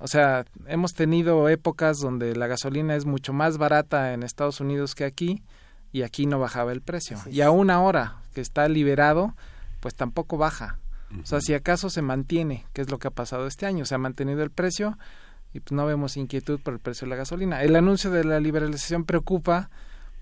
o 0.00 0.08
sea, 0.08 0.44
hemos 0.66 0.94
tenido 0.94 1.48
épocas 1.48 1.98
donde 1.98 2.34
la 2.34 2.48
gasolina 2.48 2.96
es 2.96 3.06
mucho 3.06 3.32
más 3.32 3.58
barata 3.58 4.12
en 4.12 4.24
Estados 4.24 4.60
Unidos 4.60 4.96
que 4.96 5.04
aquí 5.04 5.44
y 5.92 6.02
aquí 6.02 6.26
no 6.26 6.40
bajaba 6.40 6.72
el 6.72 6.82
precio. 6.82 7.18
Y 7.30 7.42
aún 7.42 7.70
ahora 7.70 8.16
que 8.34 8.40
está 8.40 8.66
liberado, 8.66 9.36
pues 9.78 9.94
tampoco 9.94 10.36
baja. 10.36 10.80
O 11.22 11.24
sea, 11.24 11.40
si 11.40 11.54
acaso 11.54 11.90
se 11.90 12.02
mantiene, 12.02 12.66
que 12.72 12.82
es 12.82 12.90
lo 12.90 12.98
que 12.98 13.06
ha 13.06 13.12
pasado 13.12 13.46
este 13.46 13.66
año, 13.66 13.84
se 13.84 13.94
ha 13.94 13.98
mantenido 13.98 14.42
el 14.42 14.50
precio 14.50 14.98
y 15.54 15.60
pues 15.60 15.72
no 15.72 15.86
vemos 15.86 16.16
inquietud 16.16 16.60
por 16.60 16.74
el 16.74 16.80
precio 16.80 17.06
de 17.06 17.10
la 17.10 17.16
gasolina. 17.16 17.62
El 17.62 17.76
anuncio 17.76 18.10
de 18.10 18.24
la 18.24 18.40
liberalización 18.40 19.04
preocupa 19.04 19.70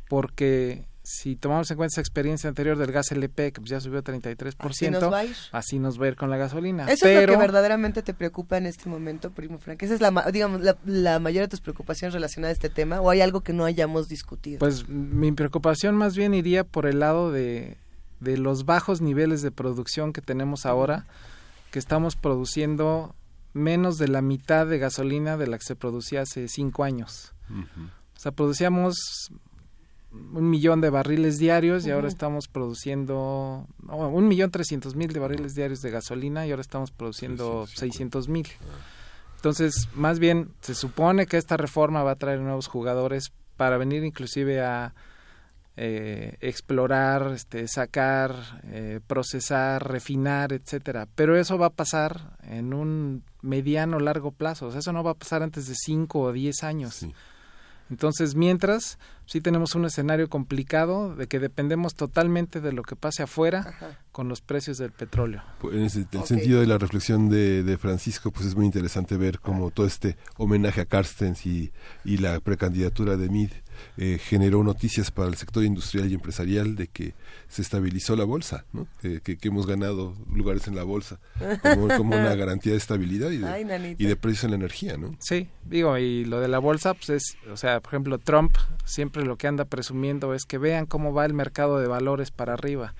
porque 0.09 0.87
si 1.03 1.35
tomamos 1.37 1.71
en 1.71 1.79
cuenta 1.79 1.95
esa 1.95 2.01
experiencia 2.01 2.49
anterior 2.49 2.77
del 2.77 2.93
gas 2.93 3.11
LP, 3.11 3.53
que 3.53 3.61
pues 3.61 3.71
ya 3.71 3.81
subió 3.81 4.05
33%, 4.05 4.55
Así 4.69 4.91
nos 4.91 5.11
va 5.13 5.19
a 5.19 5.25
ir. 5.25 5.37
así 5.51 5.79
nos 5.79 6.01
va 6.01 6.05
a 6.05 6.09
ir 6.09 6.17
con 6.17 6.31
la 6.31 6.37
gasolina. 6.37 6.85
Eso 6.85 7.09
es 7.09 7.27
lo 7.27 7.33
que 7.33 7.39
verdaderamente 7.39 8.03
te 8.03 8.15
preocupa 8.15 8.59
en 8.59 8.67
este 8.67 8.89
momento, 8.89 9.31
primo 9.31 9.59
Frank. 9.59 9.83
Esa 9.83 9.95
es 9.95 10.01
la, 10.01 10.11
digamos, 10.31 10.61
la, 10.61 10.77
la 10.85 11.19
mayor 11.19 11.45
de 11.45 11.49
tus 11.49 11.61
preocupaciones 11.61 12.15
relacionada 12.15 12.51
a 12.51 12.53
este 12.53 12.69
tema 12.69 13.01
o 13.01 13.11
hay 13.11 13.21
algo 13.21 13.41
que 13.41 13.53
no 13.53 13.65
hayamos 13.65 14.09
discutido. 14.09 14.59
Pues 14.59 14.89
mi 14.89 15.33
preocupación 15.33 15.97
más 15.97 16.15
bien 16.15 16.35
iría 16.35 16.63
por 16.63 16.87
el 16.87 17.01
lado 17.01 17.33
de, 17.33 17.79
de 18.21 18.37
los 18.37 18.65
bajos 18.65 19.01
niveles 19.01 19.43
de 19.43 19.51
producción 19.51 20.13
que 20.13 20.21
tenemos 20.21 20.67
ahora, 20.67 21.07
que 21.73 21.79
estamos 21.79 22.17
produciendo 22.17 23.17
menos 23.53 23.99
de 23.99 24.09
la 24.09 24.23
mitad 24.23 24.67
de 24.67 24.79
gasolina 24.79 25.37
de 25.37 25.47
la 25.47 25.59
que 25.59 25.65
se 25.65 25.77
producía 25.77 26.23
hace 26.23 26.49
cinco 26.49 26.85
años. 26.85 27.35
O 28.17 28.21
sea, 28.21 28.33
producíamos 28.33 29.31
un 30.13 30.51
millón 30.51 30.81
de 30.81 30.91
barriles 30.91 31.39
diarios 31.39 31.87
y 31.87 31.91
ahora 31.91 32.09
estamos 32.09 32.49
produciendo 32.49 33.67
no, 33.83 33.97
un 34.09 34.29
millón 34.29 34.51
trescientos 34.51 34.95
mil 34.95 35.13
de 35.13 35.21
barriles 35.21 35.55
diarios 35.55 35.81
de 35.81 35.91
gasolina 35.91 36.47
y 36.47 36.51
ahora 36.51 36.61
estamos 36.61 36.91
produciendo 36.91 37.67
seiscientos 37.67 38.29
mil. 38.29 38.47
Entonces, 39.37 39.89
más 39.95 40.19
bien, 40.19 40.51
se 40.61 40.75
supone 40.75 41.27
que 41.27 41.37
esta 41.37 41.57
reforma 41.57 42.03
va 42.03 42.13
a 42.13 42.17
traer 42.17 42.41
nuevos 42.41 42.69
jugadores 42.69 43.33
para 43.57 43.77
venir 43.77 44.05
inclusive 44.05 44.61
a 44.61 44.95
eh, 45.77 46.37
explorar, 46.41 47.33
este, 47.35 47.67
sacar, 47.69 48.35
eh, 48.65 49.01
procesar, 49.07 49.89
refinar, 49.91 50.53
etcétera. 50.53 51.09
Pero 51.15 51.37
eso 51.37 51.57
va 51.59 51.67
a 51.67 51.71
pasar 51.71 52.37
en 52.43 52.75
un 52.75 53.23
mediano 53.41 53.99
largo 53.99 54.33
plazo. 54.33 54.67
O 54.67 54.71
sea, 54.71 54.81
eso 54.81 54.93
no 54.93 55.03
va 55.03 55.13
a 55.13 55.15
pasar 55.15 55.43
antes 55.43 55.67
de 55.69 55.75
5 55.75 56.21
o 56.21 56.33
10 56.33 56.63
años. 56.63 57.07
Entonces, 57.91 58.35
mientras, 58.37 58.99
sí 59.27 59.43
tenemos 59.43 59.75
un 59.75 59.85
escenario 59.85 60.31
complicado 60.31 61.15
de 61.15 61.27
que 61.27 61.39
dependemos 61.39 61.95
totalmente 61.95 62.63
de 62.63 62.73
lo 62.73 62.83
que 62.85 62.97
pase 62.97 63.23
afuera 63.23 63.99
con 64.13 64.29
los 64.29 64.41
precios 64.41 64.79
del 64.79 64.93
petróleo. 64.93 65.43
Pues, 65.61 65.75
En 65.75 65.83
ese- 65.83 66.07
el 66.13 66.25
sentido 66.25 66.61
de 66.61 66.67
la 66.67 66.79
reflexión 66.79 67.29
de, 67.29 67.63
de 67.63 67.77
Francisco, 67.77 68.31
pues 68.31 68.47
es 68.47 68.57
muy 68.57 68.65
interesante 68.65 69.19
ver 69.19 69.41
cómo 69.41 69.71
todo 69.71 69.85
este 69.87 70.17
homenaje 70.39 70.81
a 70.81 70.87
Carstens 70.87 71.45
y, 71.45 71.71
y 72.05 72.17
la 72.19 72.41
precandidatura 72.41 73.19
de 73.19 73.29
Mid 73.29 73.51
eh, 73.97 74.19
generó 74.23 74.63
noticias 74.63 75.11
para 75.11 75.29
el 75.29 75.37
sector 75.37 75.65
industrial 75.65 76.11
y 76.11 76.15
empresarial 76.15 76.77
de 76.77 76.89
que 76.89 77.15
se 77.49 77.63
estabilizó 77.63 78.17
la 78.17 78.25
bolsa, 78.25 78.65
¿no? 78.73 78.87
que, 79.01 79.21
que- 79.21 79.37
que 79.37 79.49
hemos 79.49 79.67
ganado 79.67 80.15
lugares 80.33 80.67
en 80.69 80.75
la 80.77 80.83
bolsa 80.85 81.19
como, 81.63 81.89
como 81.89 82.17
una 82.17 82.35
garantía 82.37 82.73
de 82.73 82.79
estabilidad 82.79 83.31
y 83.31 83.39
de, 83.39 83.47
Ay, 83.47 83.97
y 83.99 84.07
de 84.07 84.17
precios 84.17 84.45
en 84.45 84.51
la 84.51 84.57
energía. 84.57 84.97
¿no? 84.97 85.17
Sí, 85.21 85.49
digo, 85.65 85.99
y 85.99 86.25
lo 86.25 86.41
de 86.41 86.49
la 86.49 86.59
bolsa, 86.59 86.95
pues 86.95 87.11
es, 87.11 87.37
o 87.51 87.57
sea, 87.57 87.81
por 87.81 87.91
ejemplo, 87.95 88.19
Trump 88.19 88.53
siempre 88.85 89.25
lo 89.25 89.37
que 89.37 89.47
anda 89.49 89.65
presumiendo 89.65 90.35
es 90.35 90.45
que 90.45 90.59
vean 90.59 90.87
cómo 90.87 91.13
va 91.13 91.25
el 91.27 91.35
mercado 91.35 91.79
de 91.79 91.87
valores 91.89 92.31
para 92.31 92.55
arriba, 92.55 92.95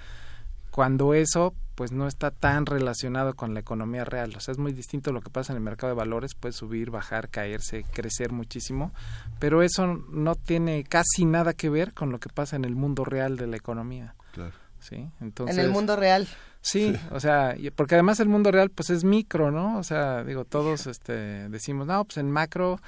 cuando 0.71 1.15
eso, 1.15 1.55
pues 1.75 1.93
no 1.93 2.07
está 2.07 2.31
tan 2.31 2.67
relacionado 2.67 3.35
con 3.35 3.55
la 3.55 3.61
economía 3.61 4.05
real. 4.05 4.35
O 4.37 4.41
sea, 4.41 4.53
es 4.53 4.59
muy 4.59 4.73
distinto 4.73 5.13
lo 5.13 5.21
que 5.21 5.31
pasa 5.31 5.53
en 5.53 5.57
el 5.57 5.63
mercado 5.63 5.93
de 5.93 5.99
valores, 5.99 6.35
puede 6.35 6.53
subir, 6.53 6.91
bajar, 6.91 7.29
caerse, 7.29 7.85
crecer 7.93 8.33
muchísimo, 8.33 8.93
pero 9.39 9.63
eso 9.63 9.87
no 10.11 10.35
tiene 10.35 10.85
casi 10.85 11.25
nada 11.25 11.55
que 11.55 11.71
ver 11.71 11.95
con 11.95 12.11
lo 12.11 12.21
que 12.21 12.29
pasa 12.29 12.57
en 12.57 12.65
el 12.65 12.75
mundo 12.75 13.05
real 13.05 13.37
de 13.37 13.47
la 13.47 13.57
economía. 13.57 14.15
Claro. 14.33 14.55
Sí, 14.81 15.09
entonces... 15.21 15.57
en 15.57 15.65
el 15.65 15.71
mundo 15.71 15.95
real. 15.97 16.27
Sí, 16.61 16.97
o 17.11 17.21
sea, 17.21 17.57
porque 17.75 17.97
además 17.97 18.21
el 18.21 18.29
mundo 18.29 18.51
real 18.51 18.71
pues 18.71 18.91
es 18.91 19.05
micro, 19.05 19.51
¿no? 19.51 19.79
O 19.79 19.83
sea, 19.83 20.23
digo, 20.25 20.45
todos 20.45 20.87
este 20.87 21.49
decimos, 21.49 21.87
no, 21.87 22.05
pues 22.05 22.19
en 22.19 22.31
macro 22.31 22.81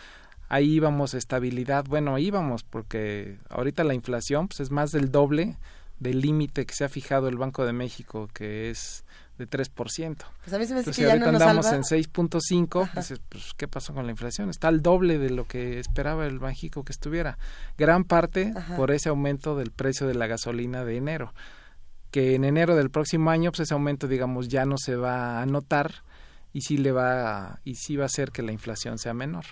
ahí 0.48 0.74
íbamos 0.74 1.15
estabilidad. 1.15 1.85
Bueno, 1.89 2.19
íbamos 2.19 2.62
porque 2.62 3.39
ahorita 3.48 3.82
la 3.85 3.94
inflación 3.94 4.48
pues 4.48 4.61
es 4.61 4.70
más 4.70 4.93
del 4.93 5.11
doble 5.11 5.56
del 5.99 6.21
límite 6.21 6.66
que 6.66 6.75
se 6.75 6.85
ha 6.85 6.89
fijado 6.89 7.29
el 7.29 7.37
Banco 7.37 7.65
de 7.65 7.73
México, 7.73 8.29
que 8.33 8.71
es 8.71 9.05
de 9.39 9.49
3%. 9.49 9.71
Pues 9.75 10.53
a 10.53 10.59
mí 10.59 10.66
se 10.66 10.75
me 10.75 10.81
Entonces, 10.81 10.85
que 10.85 10.93
si 10.93 11.03
ya 11.03 11.09
ahorita 11.09 11.27
no 11.27 11.33
nos 11.33 11.43
andamos 11.43 11.66
salva. 11.66 11.79
en 11.79 12.05
6.5, 12.05 12.95
dices, 12.95 13.21
pues, 13.29 13.53
¿qué 13.57 13.66
pasó 13.66 13.93
con 13.93 14.07
la 14.07 14.12
inflación? 14.12 14.49
Está 14.49 14.69
al 14.69 14.83
doble 14.83 15.19
de 15.19 15.31
lo 15.31 15.47
que 15.47 15.81
esperaba 15.81 16.27
el 16.27 16.39
Banjico 16.39 16.85
que 16.85 16.93
estuviera. 16.93 17.39
Gran 17.77 18.05
parte 18.05 18.53
Ajá. 18.55 18.77
por 18.77 18.91
ese 18.93 19.09
aumento 19.09 19.57
del 19.57 19.73
precio 19.73 20.07
de 20.07 20.15
la 20.15 20.27
gasolina 20.27 20.85
de 20.85 20.97
enero. 20.97 21.35
Que 22.11 22.37
en 22.37 22.45
enero 22.45 22.77
del 22.77 22.91
próximo 22.91 23.31
año, 23.31 23.51
pues 23.51 23.61
ese 23.61 23.75
aumento, 23.75 24.07
digamos, 24.07 24.49
ya 24.49 24.65
no 24.66 24.79
se 24.79 24.95
va 24.95 25.43
a 25.43 25.47
notar 25.47 26.05
y 26.53 26.61
sí 26.61 26.77
le 26.77 26.93
va 26.93 27.55
a, 27.55 27.61
y 27.65 27.75
sí 27.75 27.97
va 27.97 28.05
a 28.05 28.07
hacer 28.07 28.31
que 28.31 28.43
la 28.43 28.53
inflación 28.53 28.99
sea 28.99 29.15
menor. 29.15 29.45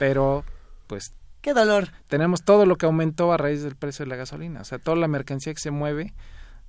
Pero, 0.00 0.44
pues, 0.88 1.12
Qué 1.42 1.54
dolor. 1.54 1.88
tenemos 2.06 2.44
todo 2.44 2.66
lo 2.66 2.76
que 2.76 2.86
aumentó 2.86 3.32
a 3.32 3.36
raíz 3.36 3.62
del 3.62 3.74
precio 3.74 4.04
de 4.04 4.10
la 4.10 4.16
gasolina, 4.16 4.60
o 4.60 4.64
sea, 4.64 4.78
toda 4.78 4.96
la 4.96 5.08
mercancía 5.08 5.52
que 5.52 5.60
se 5.60 5.72
mueve 5.72 6.14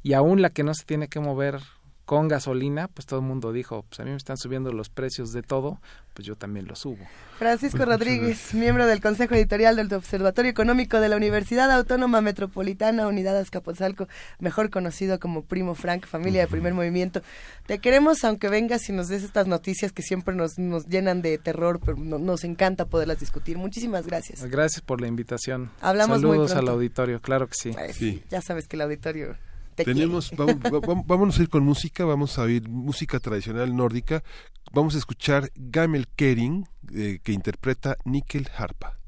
y 0.01 0.13
aún 0.13 0.41
la 0.41 0.49
que 0.49 0.63
no 0.63 0.73
se 0.73 0.83
tiene 0.83 1.07
que 1.07 1.19
mover 1.19 1.59
con 2.05 2.27
gasolina, 2.27 2.89
pues 2.89 3.05
todo 3.05 3.21
el 3.21 3.25
mundo 3.25 3.53
dijo, 3.53 3.83
pues 3.87 3.99
a 4.01 4.03
mí 4.03 4.11
me 4.11 4.17
están 4.17 4.35
subiendo 4.37 4.73
los 4.73 4.89
precios 4.89 5.31
de 5.31 5.41
todo, 5.41 5.79
pues 6.13 6.27
yo 6.27 6.35
también 6.35 6.67
lo 6.67 6.75
subo. 6.75 6.97
Francisco 7.39 7.85
Rodríguez, 7.85 8.53
miembro 8.53 8.85
del 8.85 8.99
Consejo 8.99 9.35
Editorial 9.35 9.77
del 9.77 9.91
Observatorio 9.93 10.51
Económico 10.51 10.99
de 10.99 11.07
la 11.07 11.15
Universidad 11.15 11.71
Autónoma 11.71 12.19
Metropolitana 12.19 13.07
Unidad 13.07 13.37
Azcapotzalco, 13.37 14.07
mejor 14.39 14.69
conocido 14.69 15.17
como 15.19 15.43
Primo 15.43 15.75
Frank, 15.75 16.05
familia 16.05 16.41
de 16.41 16.47
primer 16.47 16.73
movimiento. 16.73 17.21
Te 17.67 17.79
queremos 17.79 18.23
aunque 18.25 18.49
vengas 18.49 18.89
y 18.89 18.91
nos 18.91 19.07
des 19.07 19.23
estas 19.23 19.47
noticias 19.47 19.93
que 19.93 20.01
siempre 20.03 20.35
nos, 20.35 20.59
nos 20.59 20.87
llenan 20.87 21.21
de 21.21 21.37
terror, 21.37 21.79
pero 21.83 21.97
no- 21.97 22.19
nos 22.19 22.43
encanta 22.43 22.85
poderlas 22.85 23.21
discutir. 23.21 23.57
Muchísimas 23.57 24.05
gracias. 24.07 24.43
Gracias 24.43 24.81
por 24.81 24.99
la 24.99 25.07
invitación. 25.07 25.71
Hablamos 25.79 26.21
muy 26.21 26.31
Saludos 26.31 26.51
al 26.55 26.67
auditorio, 26.67 27.21
claro 27.21 27.47
que 27.47 27.55
sí. 27.55 27.71
Sí. 27.93 28.23
Ya 28.29 28.41
sabes 28.41 28.67
que 28.67 28.75
el 28.75 28.81
auditorio 28.81 29.37
te 29.73 29.85
Tenemos, 29.85 30.31
vamos, 30.37 31.39
a 31.39 31.41
ir 31.41 31.49
con 31.49 31.63
música, 31.63 32.05
vamos 32.05 32.37
a 32.37 32.43
oír 32.43 32.67
música 32.69 33.19
tradicional 33.19 33.75
nórdica. 33.75 34.23
Vamos 34.71 34.95
a 34.95 34.97
escuchar 34.97 35.51
Gamel 35.55 36.07
Kering, 36.07 36.67
eh, 36.93 37.19
que 37.23 37.31
interpreta 37.31 37.97
Nickel 38.05 38.49
Harpa. 38.57 39.02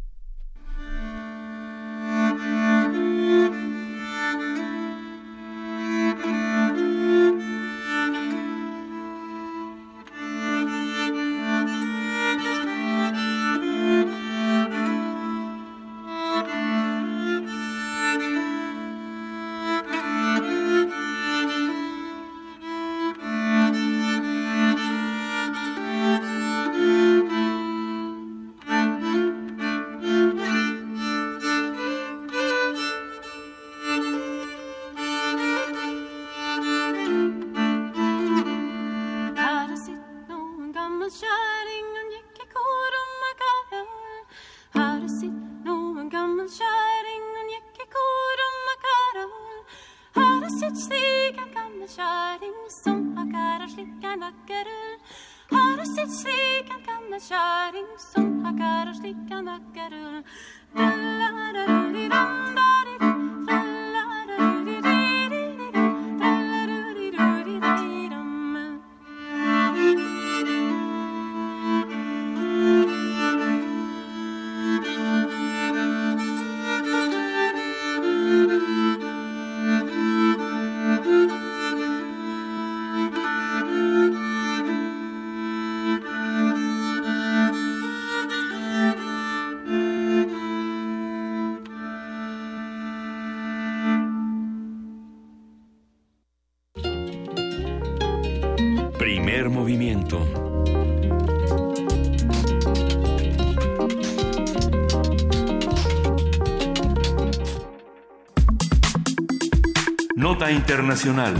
Internacional. 110.76 111.35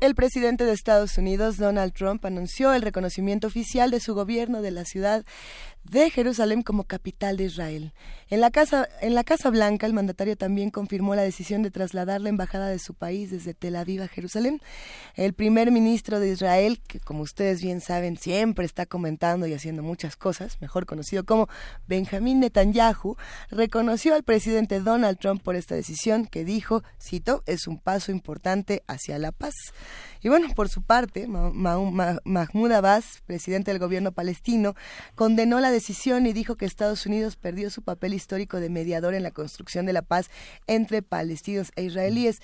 El 0.00 0.16
presidente 0.16 0.64
de 0.64 0.72
Estados 0.72 1.16
Unidos, 1.16 1.58
Donald 1.58 1.92
Trump, 1.92 2.24
anunció 2.24 2.74
el 2.74 2.82
reconocimiento 2.82 3.46
oficial 3.46 3.92
de 3.92 4.00
su 4.00 4.14
gobierno 4.16 4.60
de 4.60 4.72
la 4.72 4.84
ciudad 4.84 5.24
de 5.90 6.08
Jerusalén 6.10 6.62
como 6.62 6.84
capital 6.84 7.36
de 7.36 7.44
Israel. 7.44 7.92
En 8.28 8.40
la, 8.40 8.50
casa, 8.50 8.88
en 9.00 9.16
la 9.16 9.24
Casa 9.24 9.50
Blanca, 9.50 9.86
el 9.86 9.92
mandatario 9.92 10.36
también 10.36 10.70
confirmó 10.70 11.16
la 11.16 11.22
decisión 11.22 11.62
de 11.62 11.72
trasladar 11.72 12.20
la 12.20 12.28
embajada 12.28 12.68
de 12.68 12.78
su 12.78 12.94
país 12.94 13.30
desde 13.30 13.54
Tel 13.54 13.74
Aviv 13.74 14.02
a 14.02 14.08
Jerusalén. 14.08 14.60
El 15.16 15.34
primer 15.34 15.72
ministro 15.72 16.20
de 16.20 16.30
Israel, 16.30 16.80
que 16.86 17.00
como 17.00 17.22
ustedes 17.22 17.60
bien 17.60 17.80
saben, 17.80 18.16
siempre 18.16 18.64
está 18.64 18.86
comentando 18.86 19.48
y 19.48 19.54
haciendo 19.54 19.82
muchas 19.82 20.16
cosas, 20.16 20.60
mejor 20.60 20.86
conocido 20.86 21.24
como 21.24 21.48
Benjamín 21.88 22.38
Netanyahu, 22.38 23.16
reconoció 23.50 24.14
al 24.14 24.22
presidente 24.22 24.78
Donald 24.78 25.18
Trump 25.18 25.42
por 25.42 25.56
esta 25.56 25.74
decisión 25.74 26.26
que 26.26 26.44
dijo, 26.44 26.84
cito, 27.02 27.42
es 27.46 27.66
un 27.66 27.78
paso 27.78 28.12
importante 28.12 28.84
hacia 28.86 29.18
la 29.18 29.32
paz. 29.32 29.54
Y 30.22 30.28
bueno, 30.28 30.48
por 30.54 30.68
su 30.68 30.82
parte, 30.82 31.26
Mahmoud 31.26 32.72
Abbas, 32.72 33.22
presidente 33.26 33.70
del 33.70 33.80
gobierno 33.80 34.12
palestino, 34.12 34.74
condenó 35.14 35.60
la 35.60 35.70
decisión 35.70 36.26
y 36.26 36.32
dijo 36.32 36.56
que 36.56 36.66
Estados 36.66 37.06
Unidos 37.06 37.36
perdió 37.36 37.70
su 37.70 37.82
papel 37.82 38.12
histórico 38.12 38.60
de 38.60 38.68
mediador 38.68 39.14
en 39.14 39.22
la 39.22 39.30
construcción 39.30 39.86
de 39.86 39.94
la 39.94 40.02
paz 40.02 40.30
entre 40.66 41.02
palestinos 41.02 41.72
e 41.76 41.84
israelíes. 41.84 42.40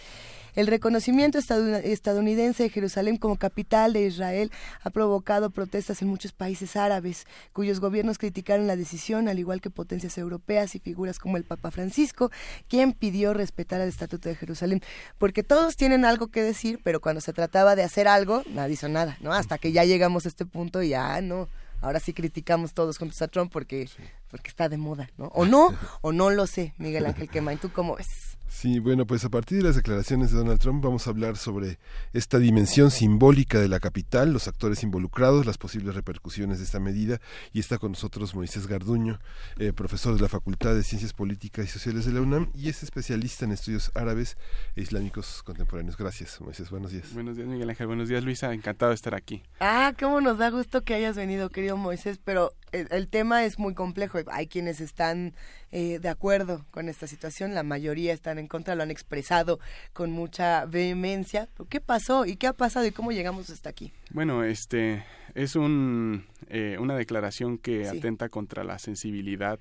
El 0.56 0.66
reconocimiento 0.66 1.38
estadounidense 1.38 2.62
de 2.62 2.70
Jerusalén 2.70 3.18
como 3.18 3.36
capital 3.36 3.92
de 3.92 4.06
Israel 4.06 4.50
ha 4.82 4.88
provocado 4.88 5.50
protestas 5.50 6.00
en 6.00 6.08
muchos 6.08 6.32
países 6.32 6.76
árabes, 6.76 7.26
cuyos 7.52 7.78
gobiernos 7.78 8.16
criticaron 8.16 8.66
la 8.66 8.74
decisión, 8.74 9.28
al 9.28 9.38
igual 9.38 9.60
que 9.60 9.68
potencias 9.68 10.16
europeas 10.16 10.74
y 10.74 10.78
figuras 10.78 11.18
como 11.18 11.36
el 11.36 11.44
Papa 11.44 11.70
Francisco, 11.70 12.30
quien 12.68 12.94
pidió 12.94 13.34
respetar 13.34 13.82
el 13.82 13.88
Estatuto 13.88 14.30
de 14.30 14.34
Jerusalén. 14.34 14.82
Porque 15.18 15.42
todos 15.42 15.76
tienen 15.76 16.06
algo 16.06 16.28
que 16.28 16.42
decir, 16.42 16.80
pero 16.82 17.00
cuando 17.00 17.20
se 17.20 17.34
trataba 17.34 17.76
de 17.76 17.82
hacer 17.82 18.08
algo, 18.08 18.42
nadie 18.50 18.74
hizo 18.74 18.88
nada, 18.88 19.18
¿no? 19.20 19.34
Hasta 19.34 19.58
que 19.58 19.72
ya 19.72 19.84
llegamos 19.84 20.24
a 20.24 20.28
este 20.28 20.46
punto 20.46 20.82
y 20.82 20.88
ya 20.88 21.20
no 21.20 21.48
ahora 21.82 22.00
sí 22.00 22.14
criticamos 22.14 22.72
todos 22.72 22.96
juntos 22.98 23.20
a 23.22 23.28
Trump 23.28 23.52
porque, 23.52 23.88
porque 24.30 24.48
está 24.48 24.68
de 24.68 24.78
moda, 24.78 25.10
¿no? 25.18 25.26
O 25.26 25.44
no, 25.44 25.74
o 26.00 26.12
no 26.12 26.30
lo 26.30 26.46
sé, 26.46 26.72
Miguel 26.78 27.06
Ángel 27.06 27.28
Quemain, 27.28 27.58
¿tú 27.58 27.70
cómo 27.70 27.96
ves? 27.96 28.38
Sí, 28.48 28.78
bueno, 28.78 29.06
pues 29.06 29.24
a 29.24 29.28
partir 29.28 29.58
de 29.58 29.64
las 29.64 29.76
declaraciones 29.76 30.30
de 30.30 30.38
Donald 30.38 30.60
Trump 30.60 30.82
vamos 30.82 31.06
a 31.06 31.10
hablar 31.10 31.36
sobre 31.36 31.78
esta 32.12 32.38
dimensión 32.38 32.90
simbólica 32.90 33.60
de 33.60 33.68
la 33.68 33.80
capital, 33.80 34.32
los 34.32 34.48
actores 34.48 34.82
involucrados, 34.82 35.46
las 35.46 35.58
posibles 35.58 35.94
repercusiones 35.94 36.58
de 36.58 36.64
esta 36.64 36.80
medida. 36.80 37.20
Y 37.52 37.60
está 37.60 37.78
con 37.78 37.92
nosotros 37.92 38.34
Moisés 38.34 38.66
Garduño, 38.66 39.18
eh, 39.58 39.72
profesor 39.72 40.14
de 40.14 40.22
la 40.22 40.28
Facultad 40.28 40.74
de 40.74 40.82
Ciencias 40.82 41.12
Políticas 41.12 41.66
y 41.66 41.68
Sociales 41.68 42.06
de 42.06 42.12
la 42.12 42.20
UNAM 42.20 42.50
y 42.54 42.68
es 42.68 42.82
especialista 42.82 43.44
en 43.44 43.52
estudios 43.52 43.90
árabes 43.94 44.36
e 44.74 44.82
islámicos 44.82 45.42
contemporáneos. 45.42 45.96
Gracias, 45.96 46.40
Moisés. 46.40 46.70
Buenos 46.70 46.92
días. 46.92 47.12
Buenos 47.12 47.36
días, 47.36 47.48
Miguel 47.48 47.68
Ángel. 47.68 47.86
Buenos 47.86 48.08
días, 48.08 48.24
Luisa. 48.24 48.52
Encantado 48.54 48.90
de 48.90 48.94
estar 48.94 49.14
aquí. 49.14 49.42
Ah, 49.60 49.92
cómo 49.98 50.20
nos 50.20 50.38
da 50.38 50.50
gusto 50.50 50.82
que 50.82 50.94
hayas 50.94 51.16
venido, 51.16 51.50
querido 51.50 51.76
Moisés, 51.76 52.18
pero 52.22 52.52
el, 52.72 53.08
tema 53.08 53.44
es 53.44 53.58
muy 53.58 53.74
complejo. 53.74 54.18
Hay 54.30 54.46
quienes 54.46 54.80
están 54.80 55.34
eh, 55.72 55.98
de 55.98 56.08
acuerdo 56.08 56.64
con 56.70 56.88
esta 56.88 57.06
situación, 57.06 57.54
la 57.54 57.62
mayoría 57.62 58.12
están 58.12 58.38
en 58.38 58.46
contra, 58.46 58.74
lo 58.74 58.82
han 58.82 58.90
expresado 58.90 59.58
con 59.92 60.10
mucha 60.10 60.64
vehemencia. 60.66 61.48
¿Qué 61.68 61.80
pasó 61.80 62.26
y 62.26 62.36
qué 62.36 62.46
ha 62.46 62.52
pasado 62.52 62.86
y 62.86 62.92
cómo 62.92 63.12
llegamos 63.12 63.50
hasta 63.50 63.70
aquí? 63.70 63.92
Bueno, 64.10 64.44
este 64.44 65.04
es 65.34 65.56
un, 65.56 66.24
eh, 66.48 66.76
una 66.80 66.96
declaración 66.96 67.58
que 67.58 67.88
atenta 67.88 68.28
contra 68.28 68.64
la 68.64 68.78
sensibilidad 68.78 69.58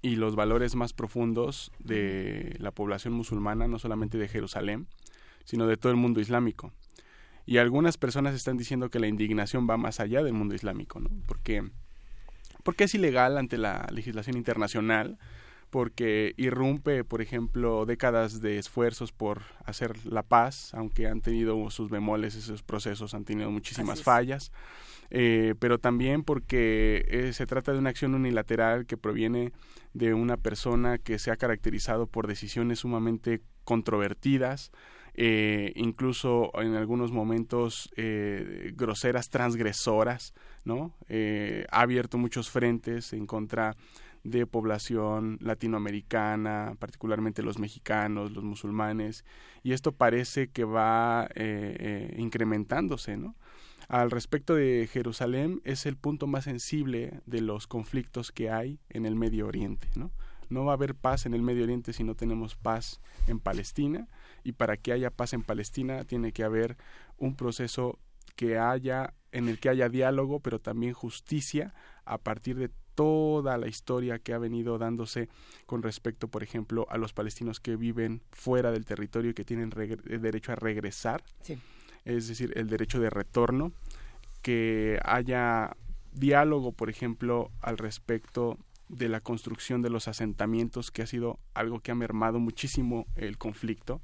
y 0.00 0.16
los 0.16 0.36
valores 0.36 0.76
más 0.76 0.92
profundos 0.92 1.72
de 1.78 2.56
la 2.58 2.70
población 2.70 3.14
musulmana, 3.14 3.66
no 3.66 3.78
solamente 3.78 4.18
de 4.18 4.28
Jerusalén, 4.28 4.86
sino 5.44 5.66
de 5.66 5.76
todo 5.76 5.90
el 5.90 5.98
mundo 5.98 6.20
islámico. 6.20 6.72
Y 7.46 7.56
algunas 7.56 7.96
personas 7.96 8.34
están 8.34 8.58
diciendo 8.58 8.90
que 8.90 9.00
la 9.00 9.08
indignación 9.08 9.66
va 9.68 9.78
más 9.78 10.00
allá 10.00 10.22
del 10.22 10.34
mundo 10.34 10.54
islámico, 10.54 11.00
¿no? 11.00 11.08
Porque 11.26 11.70
porque 12.68 12.84
es 12.84 12.94
ilegal 12.94 13.38
ante 13.38 13.56
la 13.56 13.88
legislación 13.90 14.36
internacional, 14.36 15.16
porque 15.70 16.34
irrumpe, 16.36 17.02
por 17.02 17.22
ejemplo, 17.22 17.86
décadas 17.86 18.42
de 18.42 18.58
esfuerzos 18.58 19.10
por 19.10 19.40
hacer 19.64 20.04
la 20.04 20.22
paz, 20.22 20.74
aunque 20.74 21.06
han 21.06 21.22
tenido 21.22 21.70
sus 21.70 21.88
bemoles, 21.88 22.34
esos 22.34 22.62
procesos 22.62 23.14
han 23.14 23.24
tenido 23.24 23.50
muchísimas 23.50 24.02
fallas, 24.02 24.52
eh, 25.08 25.54
pero 25.58 25.78
también 25.78 26.24
porque 26.24 27.06
eh, 27.08 27.32
se 27.32 27.46
trata 27.46 27.72
de 27.72 27.78
una 27.78 27.88
acción 27.88 28.14
unilateral 28.14 28.84
que 28.84 28.98
proviene 28.98 29.50
de 29.94 30.12
una 30.12 30.36
persona 30.36 30.98
que 30.98 31.18
se 31.18 31.30
ha 31.30 31.36
caracterizado 31.36 32.06
por 32.06 32.26
decisiones 32.26 32.80
sumamente 32.80 33.40
controvertidas, 33.64 34.72
eh, 35.20 35.72
incluso 35.74 36.52
en 36.62 36.76
algunos 36.76 37.10
momentos 37.10 37.90
eh, 37.96 38.72
groseras, 38.76 39.30
transgresoras, 39.30 40.32
¿no? 40.64 40.94
Eh, 41.08 41.66
ha 41.72 41.80
abierto 41.80 42.18
muchos 42.18 42.50
frentes 42.50 43.12
en 43.12 43.26
contra 43.26 43.74
de 44.22 44.46
población 44.46 45.36
latinoamericana, 45.40 46.76
particularmente 46.78 47.42
los 47.42 47.58
mexicanos, 47.58 48.30
los 48.30 48.44
musulmanes, 48.44 49.24
y 49.64 49.72
esto 49.72 49.90
parece 49.90 50.50
que 50.50 50.62
va 50.62 51.28
incrementándose, 52.16 53.16
¿no? 53.16 53.34
Al 53.88 54.12
respecto 54.12 54.54
de 54.54 54.88
Jerusalén, 54.92 55.60
es 55.64 55.84
el 55.86 55.96
punto 55.96 56.28
más 56.28 56.44
sensible 56.44 57.22
de 57.26 57.40
los 57.40 57.66
conflictos 57.66 58.30
que 58.30 58.50
hay 58.50 58.78
en 58.88 59.04
el 59.04 59.16
Medio 59.16 59.48
Oriente, 59.48 59.88
¿no? 59.96 60.12
No 60.48 60.64
va 60.64 60.72
a 60.72 60.76
haber 60.76 60.94
paz 60.94 61.26
en 61.26 61.34
el 61.34 61.42
Medio 61.42 61.64
Oriente 61.64 61.92
si 61.92 62.04
no 62.04 62.14
tenemos 62.14 62.54
paz 62.54 63.00
en 63.26 63.40
Palestina 63.40 64.08
y 64.48 64.52
para 64.52 64.78
que 64.78 64.92
haya 64.92 65.10
paz 65.10 65.34
en 65.34 65.42
Palestina 65.42 66.04
tiene 66.04 66.32
que 66.32 66.42
haber 66.42 66.78
un 67.18 67.36
proceso 67.36 67.98
que 68.34 68.56
haya 68.56 69.12
en 69.30 69.46
el 69.48 69.60
que 69.60 69.68
haya 69.68 69.90
diálogo, 69.90 70.40
pero 70.40 70.58
también 70.58 70.94
justicia 70.94 71.74
a 72.06 72.16
partir 72.16 72.56
de 72.56 72.70
toda 72.94 73.58
la 73.58 73.68
historia 73.68 74.18
que 74.18 74.32
ha 74.32 74.38
venido 74.38 74.78
dándose 74.78 75.28
con 75.66 75.82
respecto, 75.82 76.28
por 76.28 76.42
ejemplo, 76.42 76.86
a 76.88 76.96
los 76.96 77.12
palestinos 77.12 77.60
que 77.60 77.76
viven 77.76 78.22
fuera 78.32 78.72
del 78.72 78.86
territorio 78.86 79.32
y 79.32 79.34
que 79.34 79.44
tienen 79.44 79.70
el 79.76 80.22
derecho 80.22 80.52
a 80.52 80.56
regresar, 80.56 81.22
es 82.06 82.28
decir, 82.28 82.54
el 82.56 82.70
derecho 82.70 83.00
de 83.00 83.10
retorno, 83.10 83.72
que 84.40 84.98
haya 85.04 85.76
diálogo, 86.12 86.72
por 86.72 86.88
ejemplo, 86.88 87.50
al 87.60 87.76
respecto 87.76 88.56
de 88.88 89.10
la 89.10 89.20
construcción 89.20 89.82
de 89.82 89.90
los 89.90 90.08
asentamientos, 90.08 90.90
que 90.90 91.02
ha 91.02 91.06
sido 91.06 91.38
algo 91.52 91.80
que 91.80 91.90
ha 91.90 91.94
mermado 91.94 92.40
muchísimo 92.40 93.06
el 93.14 93.36
conflicto, 93.36 94.00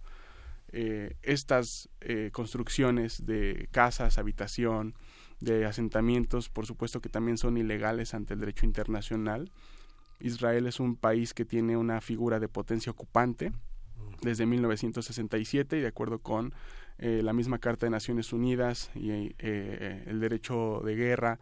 eh, 0.77 1.15
estas 1.23 1.89
eh, 2.01 2.31
construcciones 2.33 3.25
de 3.25 3.69
casas, 3.71 4.19
habitación, 4.19 4.97
de 5.39 5.67
asentamientos, 5.67 6.49
por 6.49 6.67
supuesto 6.67 7.01
que 7.01 7.09
también 7.09 7.39
son 7.39 7.57
ilegales 7.57 8.13
ante 8.13 8.35
el 8.35 8.41
derecho 8.41 8.67
internacional. 8.67 9.53
Israel 10.19 10.67
es 10.67 10.81
un 10.81 10.97
país 10.97 11.33
que 11.33 11.45
tiene 11.45 11.77
una 11.77 12.01
figura 12.01 12.41
de 12.41 12.49
potencia 12.49 12.91
ocupante 12.91 13.53
desde 14.23 14.47
1967 14.47 15.79
y 15.79 15.81
de 15.81 15.87
acuerdo 15.87 16.19
con 16.19 16.53
eh, 16.99 17.21
la 17.23 17.33
misma 17.33 17.61
Carta 17.61 17.87
de 17.87 17.91
Naciones 17.91 18.33
Unidas 18.33 18.91
y 18.97 19.33
el 19.39 20.19
derecho 20.19 20.81
de 20.85 20.97
guerra, 20.97 21.39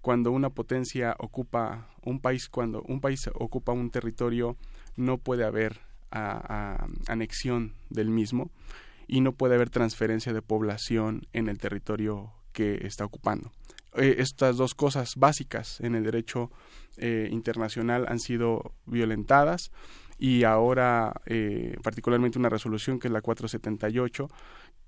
cuando 0.00 0.32
una 0.32 0.50
potencia 0.50 1.14
ocupa 1.20 1.90
un 2.02 2.18
país, 2.18 2.48
cuando 2.48 2.82
un 2.82 3.00
país 3.00 3.30
ocupa 3.34 3.70
un 3.70 3.90
territorio, 3.92 4.56
no 4.96 5.18
puede 5.18 5.44
haber 5.44 5.87
a, 6.10 6.86
anexión 7.06 7.74
del 7.90 8.10
mismo 8.10 8.50
y 9.06 9.20
no 9.20 9.32
puede 9.32 9.54
haber 9.54 9.70
transferencia 9.70 10.32
de 10.32 10.42
población 10.42 11.26
en 11.32 11.48
el 11.48 11.58
territorio 11.58 12.32
que 12.52 12.86
está 12.86 13.04
ocupando. 13.04 13.52
Eh, 13.94 14.16
estas 14.18 14.56
dos 14.56 14.74
cosas 14.74 15.14
básicas 15.16 15.80
en 15.80 15.94
el 15.94 16.04
derecho 16.04 16.50
eh, 16.98 17.28
internacional 17.30 18.06
han 18.08 18.20
sido 18.20 18.74
violentadas 18.86 19.70
y 20.18 20.44
ahora 20.44 21.14
eh, 21.26 21.76
particularmente 21.82 22.38
una 22.38 22.48
resolución 22.48 22.98
que 22.98 23.08
es 23.08 23.12
la 23.12 23.22
478 23.22 24.28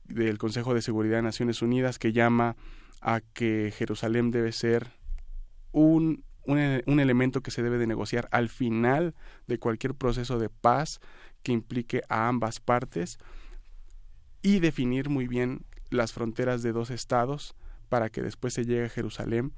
del 0.05 0.38
Consejo 0.38 0.74
de 0.74 0.82
Seguridad 0.82 1.16
de 1.16 1.22
Naciones 1.22 1.62
Unidas 1.62 1.98
que 1.98 2.12
llama 2.12 2.56
a 3.01 3.20
que 3.20 3.72
Jerusalén 3.76 4.30
debe 4.30 4.52
ser 4.52 4.88
un, 5.72 6.24
un, 6.51 7.01
elemento 7.01 7.43
que 7.43 7.51
se 7.51 7.62
debe 7.62 7.78
de 7.78 7.86
negociar 7.86 8.28
al 8.32 8.48
final 8.48 9.14
de 9.47 9.59
cualquier 9.59 9.94
proceso 9.94 10.39
de 10.39 10.48
paz 10.48 11.01
que 11.43 11.52
implique 11.52 12.02
a 12.09 12.28
ambas 12.28 12.60
partes 12.60 13.18
y 14.43 14.60
definir 14.60 15.09
muy 15.09 15.27
bien 15.27 15.64
las 15.90 16.12
fronteras 16.12 16.62
de 16.62 16.72
dos 16.72 16.90
estados 16.90 17.55
para 17.89 18.10
que 18.10 18.22
después 18.22 18.55
se 18.55 18.64
llegue 18.64 18.85
a 18.85 18.90
Jerusalén 18.90 19.52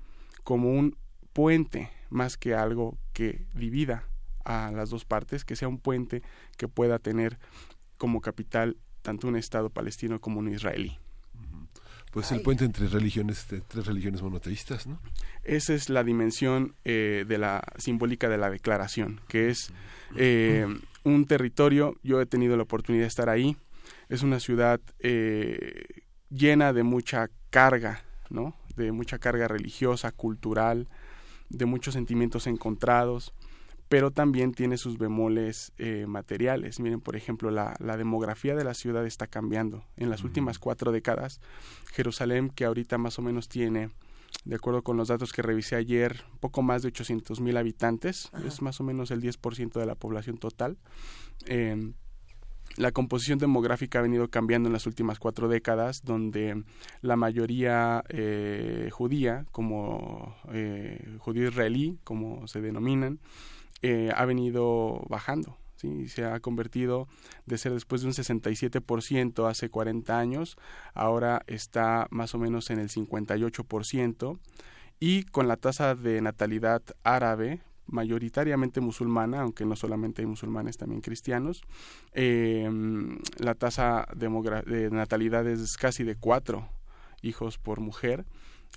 como 0.44 0.70
un 0.70 0.96
puente 1.32 1.90
más 2.10 2.36
que 2.36 2.54
algo 2.54 2.98
que 3.12 3.46
divida 3.54 4.08
a 4.44 4.70
las 4.72 4.90
dos 4.90 5.04
partes, 5.04 5.44
que 5.44 5.56
sea 5.56 5.68
un 5.68 5.78
puente 5.78 6.22
que 6.56 6.68
pueda 6.68 6.98
tener 6.98 7.38
como 7.96 8.20
capital 8.20 8.76
tanto 9.02 9.28
un 9.28 9.36
Estado 9.36 9.70
palestino 9.70 10.20
como 10.20 10.40
un 10.40 10.52
israelí. 10.52 10.98
Pues 12.12 12.30
el 12.30 12.42
puente 12.42 12.66
entre 12.66 12.88
religiones, 12.88 13.46
tres 13.46 13.86
religiones 13.86 14.20
monoteístas, 14.20 14.86
¿no? 14.86 15.00
Esa 15.44 15.72
es 15.72 15.88
la 15.88 16.04
dimensión 16.04 16.74
eh, 16.84 17.24
de 17.26 17.38
la 17.38 17.64
simbólica 17.78 18.28
de 18.28 18.36
la 18.36 18.50
declaración, 18.50 19.22
que 19.28 19.48
es 19.48 19.72
eh, 20.16 20.66
un 21.04 21.24
territorio. 21.24 21.96
Yo 22.02 22.20
he 22.20 22.26
tenido 22.26 22.54
la 22.58 22.64
oportunidad 22.64 23.04
de 23.04 23.08
estar 23.08 23.30
ahí. 23.30 23.56
Es 24.10 24.22
una 24.22 24.40
ciudad 24.40 24.78
eh, 24.98 25.84
llena 26.28 26.74
de 26.74 26.82
mucha 26.82 27.30
carga, 27.48 28.02
¿no? 28.28 28.54
De 28.76 28.92
mucha 28.92 29.18
carga 29.18 29.48
religiosa, 29.48 30.12
cultural, 30.12 30.88
de 31.48 31.64
muchos 31.64 31.94
sentimientos 31.94 32.46
encontrados 32.46 33.32
pero 33.92 34.10
también 34.10 34.52
tiene 34.52 34.78
sus 34.78 34.96
bemoles 34.96 35.74
eh, 35.76 36.06
materiales. 36.08 36.80
Miren, 36.80 37.02
por 37.02 37.14
ejemplo, 37.14 37.50
la, 37.50 37.76
demografía 37.98 38.54
de 38.54 38.64
la 38.64 38.72
ciudad 38.72 39.04
está 39.04 39.26
cambiando. 39.26 39.84
En 39.98 40.08
las 40.08 40.24
últimas 40.24 40.58
cuatro 40.58 40.92
décadas, 40.92 41.42
Jerusalén, 41.92 42.48
que 42.48 42.64
ahorita 42.64 42.96
más 42.96 43.18
o 43.18 43.22
menos 43.22 43.50
tiene, 43.50 43.90
de 44.46 44.54
acuerdo 44.54 44.80
con 44.80 44.96
los 44.96 45.08
datos 45.08 45.30
que 45.34 45.42
revisé 45.42 45.76
ayer, 45.76 46.24
poco 46.40 46.62
más 46.62 46.80
de 46.80 46.88
800 46.88 47.42
mil 47.42 47.54
habitantes, 47.58 48.30
es 48.46 48.62
más 48.62 48.80
o 48.80 48.84
menos 48.84 49.10
el 49.10 49.20
10% 49.20 49.78
de 49.78 49.84
la 49.84 49.94
población 49.94 50.38
total. 50.38 50.78
Em, 51.44 51.92
la 52.78 52.92
composición 52.92 53.38
demográfica 53.38 53.98
ha 53.98 54.02
venido 54.02 54.28
cambiando 54.28 54.70
en 54.70 54.72
las 54.72 54.86
últimas 54.86 55.18
cuatro 55.18 55.48
décadas, 55.48 56.02
donde 56.02 56.64
la 57.02 57.16
mayoría 57.16 58.04
eh, 58.08 58.88
judía, 58.90 59.44
como 59.52 60.34
eh, 60.50 61.18
judío 61.18 61.46
israelí, 61.48 61.98
como 62.04 62.48
se 62.48 62.62
denominan, 62.62 63.20
eh, 63.82 64.10
ha 64.14 64.24
venido 64.24 65.04
bajando. 65.08 65.58
¿sí? 65.76 66.08
Se 66.08 66.24
ha 66.24 66.40
convertido 66.40 67.08
de 67.46 67.58
ser 67.58 67.72
después 67.72 68.02
de 68.02 68.08
un 68.08 68.14
67% 68.14 69.48
hace 69.48 69.68
40 69.68 70.18
años, 70.18 70.56
ahora 70.94 71.42
está 71.46 72.06
más 72.10 72.34
o 72.34 72.38
menos 72.38 72.70
en 72.70 72.78
el 72.78 72.88
58%. 72.88 74.38
Y 75.00 75.24
con 75.24 75.48
la 75.48 75.56
tasa 75.56 75.96
de 75.96 76.20
natalidad 76.20 76.82
árabe, 77.02 77.60
mayoritariamente 77.86 78.80
musulmana, 78.80 79.40
aunque 79.40 79.66
no 79.66 79.74
solamente 79.74 80.22
hay 80.22 80.26
musulmanes, 80.26 80.76
también 80.76 81.00
cristianos, 81.00 81.62
em, 82.12 83.18
la 83.38 83.54
tasa 83.54 84.06
de 84.14 84.90
natalidad 84.90 85.46
es 85.48 85.76
casi 85.76 86.04
de 86.04 86.14
cuatro 86.14 86.68
hijos 87.20 87.58
por 87.58 87.80
mujer 87.80 88.24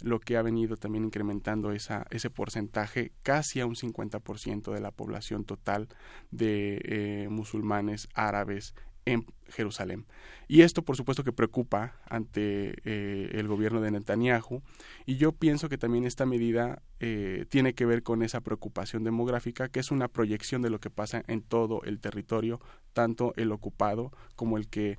lo 0.02 0.20
que 0.20 0.38
ha 0.38 0.42
venido 0.42 0.78
también 0.78 1.06
incrementando 1.06 1.72
esa, 1.72 2.06
ese 2.10 2.30
porcentaje 2.30 3.12
casi 3.24 3.60
a 3.60 3.66
un 3.66 3.76
50% 3.76 4.74
de 4.74 4.82
la 4.82 4.92
población 4.92 5.46
total 5.46 5.88
de 6.32 6.82
eh, 6.84 7.28
musulmanes 7.30 8.10
árabes 8.14 8.76
en 9.06 9.26
Jerusalén. 9.50 10.06
Y 10.48 10.62
esto, 10.62 10.82
por 10.84 10.98
supuesto, 10.98 11.24
que 11.24 11.32
preocupa 11.32 11.94
ante 12.10 12.74
eh, 12.86 13.30
el 13.34 13.48
gobierno 13.48 13.80
de 13.80 13.92
Netanyahu. 13.92 14.64
Y 15.06 15.18
yo 15.18 15.32
pienso 15.32 15.70
que 15.70 15.78
también 15.78 16.06
esta 16.06 16.26
medida 16.26 16.82
eh, 17.00 17.46
tiene 17.50 17.76
que 17.76 17.86
ver 17.86 18.02
con 18.02 18.24
esa 18.24 18.42
preocupación 18.42 19.04
demográfica, 19.04 19.70
que 19.70 19.80
es 19.80 19.92
una 19.92 20.08
proyección 20.08 20.64
de 20.64 20.72
lo 20.72 20.80
que 20.80 20.90
pasa 20.90 21.24
en 21.28 21.44
todo 21.44 21.84
el 21.84 22.00
territorio, 22.00 22.60
tanto 22.94 23.34
el 23.36 23.52
ocupado 23.52 24.12
como 24.36 24.58
el 24.58 24.68
que 24.68 24.98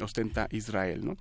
ostenta 0.00 0.48
Israel. 0.50 1.04
¿no? 1.04 1.16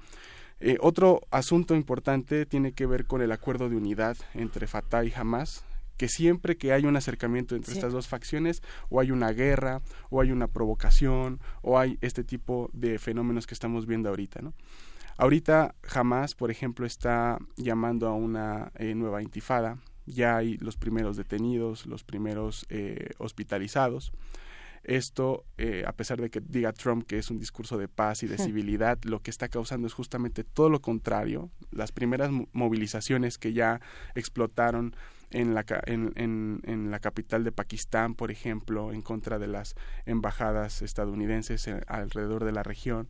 Eh, 0.64 0.78
otro 0.80 1.22
asunto 1.32 1.76
importante 1.76 2.46
tiene 2.46 2.74
que 2.74 2.86
ver 2.86 3.08
con 3.08 3.22
el 3.22 3.32
acuerdo 3.32 3.68
de 3.68 3.76
unidad 3.76 4.16
entre 4.36 4.68
Fatah 4.68 5.04
y 5.04 5.12
Hamas, 5.12 5.66
que 5.98 6.08
siempre 6.08 6.56
que 6.56 6.72
hay 6.72 6.86
un 6.86 6.96
acercamiento 6.96 7.56
entre 7.56 7.74
estas 7.74 7.94
dos 7.94 8.08
facciones, 8.08 8.62
o 8.90 9.00
hay 9.00 9.10
una 9.10 9.32
guerra, 9.32 9.82
o 10.12 10.22
hay 10.22 10.32
una 10.32 10.48
provocación, 10.48 11.40
o 11.64 11.80
hay 11.80 11.98
este 12.02 12.24
tipo 12.24 12.70
de 12.74 13.00
fenómenos 13.00 13.48
que 13.48 13.56
estamos 13.56 13.88
viendo 13.88 14.10
ahorita, 14.10 14.42
¿no? 14.42 14.54
Ahorita 15.18 15.76
Hamas, 15.94 16.36
por 16.36 16.52
ejemplo, 16.52 16.86
está 16.86 17.40
llamando 17.58 18.08
a 18.08 18.14
una 18.14 18.72
eh, 18.76 18.94
nueva 18.94 19.22
intifada, 19.24 19.80
ya 20.06 20.38
hay 20.38 20.58
los 20.58 20.78
primeros 20.78 21.18
detenidos, 21.18 21.86
los 21.88 22.04
primeros 22.04 22.66
eh, 22.70 23.12
hospitalizados. 23.18 24.12
Esto, 24.84 25.46
eh, 25.58 25.84
a 25.86 25.92
pesar 25.94 26.20
de 26.20 26.30
que 26.30 26.42
diga 26.42 26.74
Trump 26.74 27.06
que 27.06 27.20
es 27.20 27.30
un 27.30 27.38
discurso 27.38 27.78
de 27.78 27.88
paz 27.88 28.24
y 28.24 28.28
de 28.28 28.38
civilidad, 28.38 28.98
lo 29.04 29.22
que 29.22 29.30
está 29.30 29.48
causando 29.48 29.86
es 29.88 29.94
justamente 29.94 30.44
todo 30.44 30.70
lo 30.70 30.82
contrario. 30.82 31.52
Las 31.72 31.92
primeras 31.92 32.32
movilizaciones 32.52 33.38
que 33.38 33.54
ya 33.54 33.80
explotaron 34.16 34.96
en 35.30 35.54
la, 35.54 35.66
en, 35.86 36.62
en, 36.64 36.92
la 36.92 37.00
capital 37.00 37.44
de 37.44 37.52
Pakistán, 37.52 38.16
por 38.16 38.32
ejemplo, 38.32 38.92
en 38.92 39.02
contra 39.02 39.40
de 39.40 39.48
las 39.48 39.76
embajadas 40.06 40.82
estadounidenses 40.82 41.68
eh, 41.68 41.82
alrededor 41.88 42.44
de 42.44 42.52
la 42.52 42.64
región. 42.64 43.08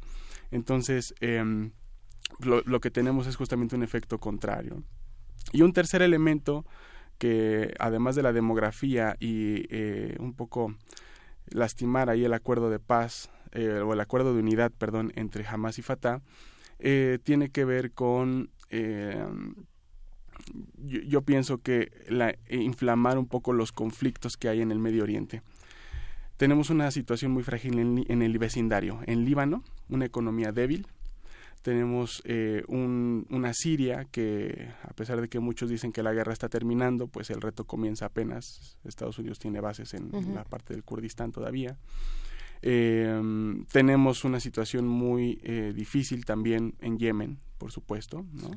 Entonces, 0.52 1.16
em, 1.20 1.72
lo, 2.40 2.80
que 2.80 2.92
tenemos 2.92 3.28
es 3.28 3.36
justamente 3.36 3.76
un 3.76 3.84
efecto 3.84 4.20
contrario. 4.20 4.84
Y 5.52 5.64
un 5.64 5.74
tercer 5.74 6.02
elemento 6.02 6.66
que, 7.18 7.74
además 7.80 8.16
de 8.16 8.24
la 8.24 8.34
demografía 8.34 9.16
y 9.20 9.66
eh, 9.70 10.16
un 10.20 10.34
poco 10.34 10.76
lastimar 11.52 12.10
ahí 12.10 12.26
el 12.26 12.34
acuerdo 12.34 12.70
de 12.70 12.80
paz 12.80 13.30
eh, 13.52 13.80
o 13.80 13.94
el 13.94 14.00
acuerdo 14.00 14.34
de 14.34 14.40
unidad, 14.40 14.72
perdón, 14.72 15.12
entre 15.16 15.46
Hamas 15.46 15.78
y 15.78 15.82
Fatah, 15.82 16.22
eh, 16.80 17.20
tiene 17.24 17.50
que 17.50 17.66
ver 17.66 17.92
con, 17.92 18.50
eh, 18.70 19.26
yo, 20.78 21.22
pienso 21.22 21.60
que 21.60 21.92
la, 22.08 22.36
inflamar 22.50 23.18
un 23.18 23.28
poco 23.28 23.54
los 23.54 23.72
conflictos 23.72 24.38
que 24.38 24.50
hay 24.50 24.62
en 24.62 24.72
el 24.72 24.80
Medio 24.80 25.04
Oriente. 25.04 25.42
Tenemos 26.38 26.70
una 26.72 26.90
situación 26.90 27.32
muy 27.32 27.44
frágil 27.44 27.78
en 27.78 28.22
el 28.24 28.40
vecindario. 28.40 29.00
En 29.06 29.26
Líbano, 29.26 29.64
una 29.90 30.06
economía 30.06 30.52
débil, 30.52 30.88
tenemos 31.62 32.22
eh, 32.26 32.64
una 32.68 33.54
Siria 33.54 34.06
que, 34.06 34.70
a 34.84 34.94
pesar 34.94 35.22
de 35.22 35.30
que 35.30 35.40
muchos 35.40 35.70
dicen 35.70 35.92
que 35.92 36.04
la 36.04 36.14
guerra 36.14 36.34
está 36.34 36.50
terminando, 36.50 37.08
pues 37.08 37.30
el 37.30 37.42
reto 37.42 37.66
comienza 37.66 38.06
apenas. 38.06 38.78
Estados 38.84 39.20
Unidos 39.20 39.40
tiene 39.40 39.62
bases 39.62 39.94
en 39.94 40.12
la 40.34 40.44
parte 40.44 40.74
del 40.74 40.84
Kurdistán 40.84 41.32
todavía. 41.32 41.78
Em, 42.64 43.66
tenemos 43.66 44.24
una 44.24 44.40
situación 44.40 44.88
muy 44.88 45.40
eh, 45.44 45.74
difícil 45.76 46.26
también 46.26 46.76
en 46.80 46.98
Yemen, 46.98 47.40
por 47.58 47.72
supuesto. 47.72 48.26
¿no? 48.34 48.52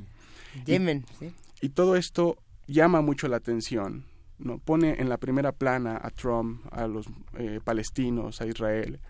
Yemen, 0.67 1.05
sí. 1.19 1.33
Y 1.61 1.71
todo 1.71 1.97
esto 1.97 2.39
llama 2.67 3.01
mucho 3.01 3.29
la 3.29 3.37
atención. 3.37 4.05
¿no? 4.39 4.59
Pone 4.59 5.01
en 5.01 5.09
la 5.09 5.19
primera 5.19 5.53
plana 5.53 5.99
a 6.03 6.11
Trump, 6.11 6.67
a 6.71 6.87
los 6.87 7.07
eh, 7.39 7.61
palestinos, 7.63 8.41
a 8.41 8.47
Israel 8.47 9.01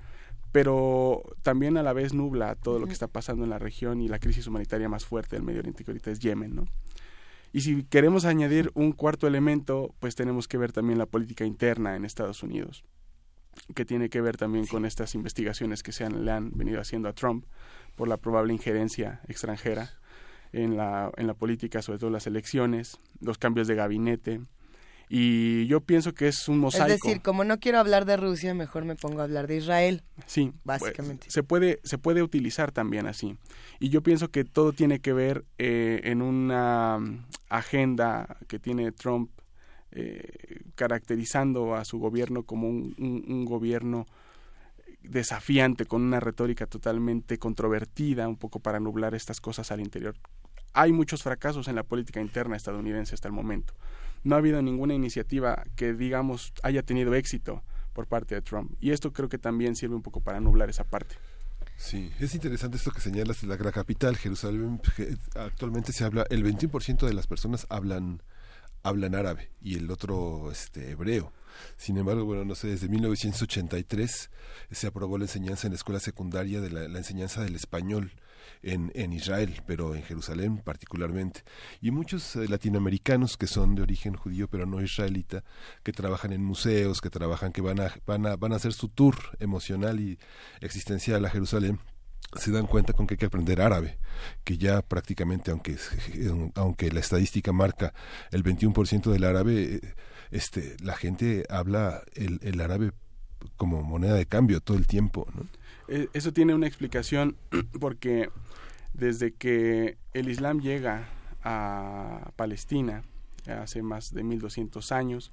pero 0.54 1.24
también 1.42 1.76
a 1.78 1.82
la 1.82 1.92
vez 1.92 2.14
nubla 2.14 2.54
todo 2.54 2.78
lo 2.78 2.86
que 2.86 2.92
está 2.92 3.08
pasando 3.08 3.42
en 3.42 3.50
la 3.50 3.58
región 3.58 4.00
y 4.00 4.06
la 4.06 4.20
crisis 4.20 4.46
humanitaria 4.46 4.88
más 4.88 5.04
fuerte 5.04 5.34
del 5.34 5.42
Medio 5.42 5.58
Oriente 5.58 5.82
que 5.82 5.90
ahorita 5.90 6.12
es 6.12 6.20
Yemen, 6.20 6.54
¿no? 6.54 6.68
Y 7.52 7.62
si 7.62 7.82
queremos 7.82 8.24
añadir 8.24 8.70
un 8.74 8.92
cuarto 8.92 9.26
elemento, 9.26 9.96
pues 9.98 10.14
tenemos 10.14 10.46
que 10.46 10.56
ver 10.56 10.70
también 10.70 10.96
la 10.96 11.06
política 11.06 11.44
interna 11.44 11.96
en 11.96 12.04
Estados 12.04 12.44
Unidos, 12.44 12.84
que 13.74 13.84
tiene 13.84 14.08
que 14.10 14.20
ver 14.20 14.36
también 14.36 14.68
con 14.68 14.84
estas 14.84 15.16
investigaciones 15.16 15.82
que 15.82 15.90
se 15.90 16.04
han, 16.04 16.24
le 16.24 16.30
han 16.30 16.52
venido 16.52 16.80
haciendo 16.80 17.08
a 17.08 17.14
Trump 17.14 17.46
por 17.96 18.06
la 18.06 18.18
probable 18.18 18.52
injerencia 18.52 19.22
extranjera 19.26 19.90
en 20.52 20.76
la, 20.76 21.10
en 21.16 21.26
la 21.26 21.34
política, 21.34 21.82
sobre 21.82 21.98
todo 21.98 22.10
las 22.10 22.28
elecciones, 22.28 23.00
los 23.20 23.38
cambios 23.38 23.66
de 23.66 23.74
gabinete, 23.74 24.40
y 25.08 25.66
yo 25.66 25.80
pienso 25.80 26.14
que 26.14 26.28
es 26.28 26.48
un 26.48 26.58
mosaico. 26.58 26.86
Es 26.86 27.00
decir, 27.00 27.22
como 27.22 27.44
no 27.44 27.60
quiero 27.60 27.78
hablar 27.78 28.04
de 28.04 28.16
Rusia, 28.16 28.54
mejor 28.54 28.84
me 28.84 28.96
pongo 28.96 29.20
a 29.20 29.24
hablar 29.24 29.46
de 29.46 29.56
Israel. 29.56 30.02
Sí, 30.26 30.52
básicamente. 30.64 31.30
se 31.30 31.42
puede 31.42 31.80
se 31.84 31.98
puede 31.98 32.22
utilizar 32.22 32.72
también 32.72 33.06
así. 33.06 33.36
Y 33.80 33.90
yo 33.90 34.02
pienso 34.02 34.30
que 34.30 34.44
todo 34.44 34.72
tiene 34.72 35.00
que 35.00 35.12
ver 35.12 35.44
eh, 35.58 36.00
en 36.04 36.22
una 36.22 36.98
mm, 36.98 37.26
agenda 37.48 38.36
que 38.48 38.58
tiene 38.58 38.92
Trump 38.92 39.30
eh, 39.96 40.62
caracterizando 40.74 41.76
a 41.76 41.84
su 41.84 41.98
gobierno 41.98 42.42
como 42.42 42.68
un, 42.68 42.96
un, 42.98 43.44
gobierno 43.44 44.06
desafiante, 45.02 45.86
con 45.86 46.02
una 46.02 46.18
retórica 46.18 46.66
totalmente 46.66 47.38
controvertida, 47.38 48.26
un 48.26 48.36
poco 48.36 48.58
para 48.58 48.80
nublar 48.80 49.14
estas 49.14 49.40
cosas 49.40 49.70
al 49.70 49.80
interior. 49.80 50.16
Hay 50.72 50.90
muchos 50.90 51.22
fracasos 51.22 51.68
en 51.68 51.76
la 51.76 51.84
política 51.84 52.20
interna 52.20 52.56
estadounidense 52.56 53.14
hasta 53.14 53.28
el 53.28 53.34
momento. 53.34 53.74
No 54.24 54.34
ha 54.34 54.38
habido 54.38 54.60
ninguna 54.62 54.94
iniciativa 54.94 55.64
que, 55.76 55.94
digamos, 55.94 56.52
haya 56.62 56.82
tenido 56.82 57.14
éxito 57.14 57.62
por 57.92 58.06
parte 58.06 58.34
de 58.34 58.42
Trump. 58.42 58.72
Y 58.80 58.90
esto 58.90 59.12
creo 59.12 59.28
que 59.28 59.38
también 59.38 59.76
sirve 59.76 59.94
un 59.94 60.02
poco 60.02 60.20
para 60.20 60.40
nublar 60.40 60.68
esa 60.68 60.84
parte. 60.84 61.16
Sí, 61.76 62.10
es 62.20 62.34
interesante 62.34 62.76
esto 62.76 62.90
que 62.90 63.00
señalas 63.00 63.40
de 63.40 63.46
la, 63.46 63.56
capital, 63.56 64.16
Jerusalén. 64.16 64.80
Actualmente 65.34 65.92
se 65.92 66.04
habla, 66.04 66.26
el 66.30 66.44
21% 66.44 67.06
de 67.06 67.14
las 67.14 67.26
personas 67.26 67.66
hablan 67.68 68.22
hablan 68.82 69.14
árabe 69.14 69.50
y 69.62 69.76
el 69.76 69.90
otro 69.90 70.50
este 70.52 70.90
hebreo. 70.90 71.32
Sin 71.78 71.96
embargo, 71.96 72.26
bueno, 72.26 72.44
no 72.44 72.54
sé, 72.54 72.68
desde 72.68 72.88
1983 72.88 74.30
se 74.70 74.86
aprobó 74.86 75.16
la 75.16 75.24
enseñanza 75.24 75.66
en 75.66 75.72
la 75.72 75.76
escuela 75.76 76.00
secundaria 76.00 76.60
de 76.60 76.68
la 76.70 76.98
enseñanza 76.98 77.42
del 77.42 77.56
español 77.56 78.12
en, 78.62 79.12
Israel, 79.12 79.62
pero 79.66 79.94
en 79.94 80.02
Jerusalén 80.02 80.58
particularmente. 80.58 81.42
Y 81.80 81.90
muchos 81.90 82.36
eh, 82.36 82.48
latinoamericanos 82.48 83.36
que 83.36 83.46
son 83.46 83.74
de 83.74 83.82
origen 83.82 84.14
judío, 84.14 84.48
pero 84.48 84.66
no 84.66 84.82
israelita, 84.82 85.44
que 85.82 85.92
trabajan 85.92 86.32
en 86.32 86.44
museos, 86.44 87.00
que 87.00 87.10
trabajan, 87.10 87.52
que 87.52 87.60
van 87.60 87.80
a, 87.80 87.94
van 88.06 88.26
a, 88.26 88.36
van 88.36 88.52
a 88.52 88.56
hacer 88.56 88.72
su 88.72 88.88
tour 88.88 89.16
emocional 89.40 90.00
y 90.00 90.18
existencial 90.60 91.24
a 91.24 91.30
Jerusalén, 91.30 91.78
se 92.36 92.50
dan 92.50 92.66
cuenta 92.66 92.92
con 92.92 93.06
que 93.06 93.14
hay 93.14 93.18
que 93.18 93.26
aprender 93.26 93.60
árabe, 93.60 93.98
que 94.42 94.58
ya 94.58 94.82
prácticamente, 94.82 95.50
aunque, 95.50 95.76
aunque 96.54 96.90
la 96.90 97.00
estadística 97.00 97.52
marca 97.52 97.94
el 98.30 98.42
21% 98.42 99.10
del 99.10 99.24
árabe, 99.24 99.76
eh, 99.76 99.94
este, 100.30 100.76
la 100.80 100.96
gente 100.96 101.44
habla 101.48 102.02
el, 102.14 102.40
el 102.42 102.60
árabe 102.60 102.92
como 103.56 103.82
moneda 103.82 104.14
de 104.14 104.26
cambio 104.26 104.60
todo 104.60 104.76
el 104.76 104.86
tiempo. 104.86 105.26
¿no? 105.34 105.46
Eh, 105.88 106.08
Eso 106.12 106.32
tiene 106.32 106.54
una 106.54 106.66
explicación 106.66 107.36
porque 107.80 108.30
desde 108.92 109.32
que 109.32 109.98
el 110.12 110.28
Islam 110.28 110.60
llega 110.60 111.08
a 111.42 112.30
Palestina, 112.36 113.02
hace 113.46 113.82
más 113.82 114.14
de 114.14 114.22
1200 114.22 114.92
años, 114.92 115.32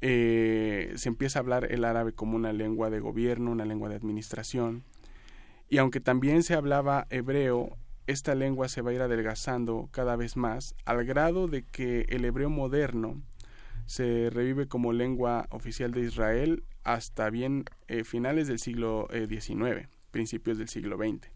eh, 0.00 0.92
se 0.96 1.08
empieza 1.08 1.38
a 1.38 1.42
hablar 1.42 1.70
el 1.70 1.84
árabe 1.84 2.12
como 2.12 2.36
una 2.36 2.52
lengua 2.52 2.90
de 2.90 3.00
gobierno, 3.00 3.52
una 3.52 3.64
lengua 3.64 3.88
de 3.88 3.96
administración, 3.96 4.82
y 5.68 5.78
aunque 5.78 6.00
también 6.00 6.42
se 6.42 6.54
hablaba 6.54 7.06
hebreo, 7.10 7.76
esta 8.06 8.34
lengua 8.34 8.68
se 8.68 8.82
va 8.82 8.90
a 8.90 8.94
ir 8.94 9.02
adelgazando 9.02 9.88
cada 9.90 10.16
vez 10.16 10.36
más, 10.36 10.74
al 10.84 11.04
grado 11.04 11.48
de 11.48 11.64
que 11.64 12.06
el 12.08 12.24
hebreo 12.24 12.50
moderno 12.50 13.20
se 13.86 14.30
revive 14.30 14.68
como 14.68 14.92
lengua 14.92 15.46
oficial 15.50 15.92
de 15.92 16.02
Israel 16.02 16.64
hasta 16.84 17.30
bien 17.30 17.64
eh, 17.88 18.04
finales 18.04 18.48
del 18.48 18.58
siglo 18.58 19.08
XIX, 19.10 19.88
principios 20.10 20.58
del 20.58 20.68
siglo 20.68 20.96
XX. 20.96 21.28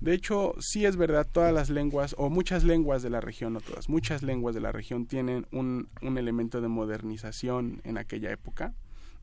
De 0.00 0.12
hecho, 0.12 0.54
sí 0.58 0.84
es 0.84 0.96
verdad, 0.96 1.26
todas 1.30 1.52
las 1.52 1.70
lenguas, 1.70 2.14
o 2.18 2.28
muchas 2.28 2.64
lenguas 2.64 3.02
de 3.02 3.10
la 3.10 3.20
región, 3.20 3.54
no 3.54 3.60
todas, 3.60 3.88
muchas 3.88 4.22
lenguas 4.22 4.54
de 4.54 4.60
la 4.60 4.72
región 4.72 5.06
tienen 5.06 5.46
un, 5.52 5.88
un 6.02 6.18
elemento 6.18 6.60
de 6.60 6.68
modernización 6.68 7.80
en 7.84 7.96
aquella 7.96 8.30
época, 8.30 8.74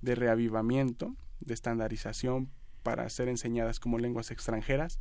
de 0.02 0.16
reavivamiento, 0.16 1.16
de 1.40 1.54
estandarización 1.54 2.50
para 2.84 3.08
ser 3.10 3.28
enseñadas 3.28 3.80
como 3.80 4.00
lenguas 4.00 4.32
extranjeras, 4.32 5.00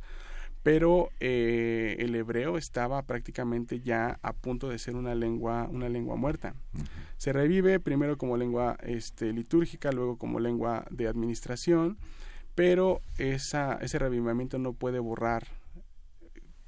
pero 0.63 1.09
eh, 1.19 1.95
el 1.99 2.15
hebreo 2.15 2.57
estaba 2.57 3.01
prácticamente 3.03 3.79
ya 3.79 4.19
a 4.21 4.33
punto 4.33 4.69
de 4.69 4.77
ser 4.77 4.95
una 4.95 5.15
lengua 5.15 5.67
una 5.71 5.89
lengua 5.89 6.15
muerta. 6.15 6.53
Se 7.17 7.33
revive 7.33 7.79
primero 7.79 8.17
como 8.17 8.37
lengua 8.37 8.77
este, 8.83 9.33
litúrgica, 9.33 9.91
luego 9.91 10.17
como 10.17 10.39
lengua 10.39 10.85
de 10.91 11.07
administración, 11.07 11.97
pero 12.55 13.01
esa, 13.17 13.77
ese 13.81 13.99
revivimiento 13.99 14.59
no 14.59 14.73
puede 14.73 14.99
borrar 14.99 15.47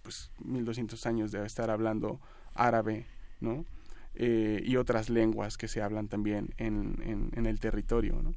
pues 0.02 0.32
1200 0.44 1.06
años 1.06 1.32
de 1.32 1.45
estar 1.45 1.70
hablando 1.70 2.20
árabe, 2.53 3.06
¿no? 3.40 3.65
Eh, 4.15 4.61
y 4.64 4.76
otras 4.76 5.10
lenguas 5.10 5.57
que 5.57 5.68
se 5.68 5.82
hablan 5.82 6.07
también 6.07 6.53
en, 6.57 6.98
en, 7.03 7.32
en 7.34 7.45
el 7.45 7.60
territorio, 7.60 8.22
¿no? 8.22 8.36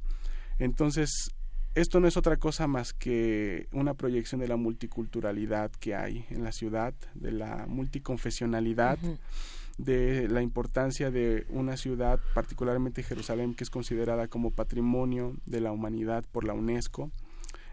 Entonces, 0.59 1.35
esto 1.77 1.99
no 1.99 2.07
es 2.07 2.17
otra 2.17 2.37
cosa 2.37 2.65
más 2.67 2.93
que 2.93 3.67
una 3.71 3.93
proyección 3.93 4.41
de 4.41 4.47
la 4.47 4.57
multiculturalidad 4.57 5.71
que 5.71 5.95
hay 5.95 6.25
en 6.31 6.43
la 6.43 6.51
ciudad, 6.51 6.95
de 7.13 7.31
la 7.31 7.65
multiconfesionalidad, 7.67 8.97
de 9.77 10.27
la 10.27 10.41
importancia 10.41 11.11
de 11.11 11.45
una 11.49 11.77
ciudad, 11.77 12.19
particularmente 12.33 13.03
Jerusalén, 13.03 13.53
que 13.53 13.63
es 13.63 13.69
considerada 13.69 14.27
como 14.27 14.49
patrimonio 14.49 15.35
de 15.45 15.61
la 15.61 15.71
humanidad 15.71 16.25
por 16.31 16.45
la 16.45 16.53
UNESCO, 16.53 17.11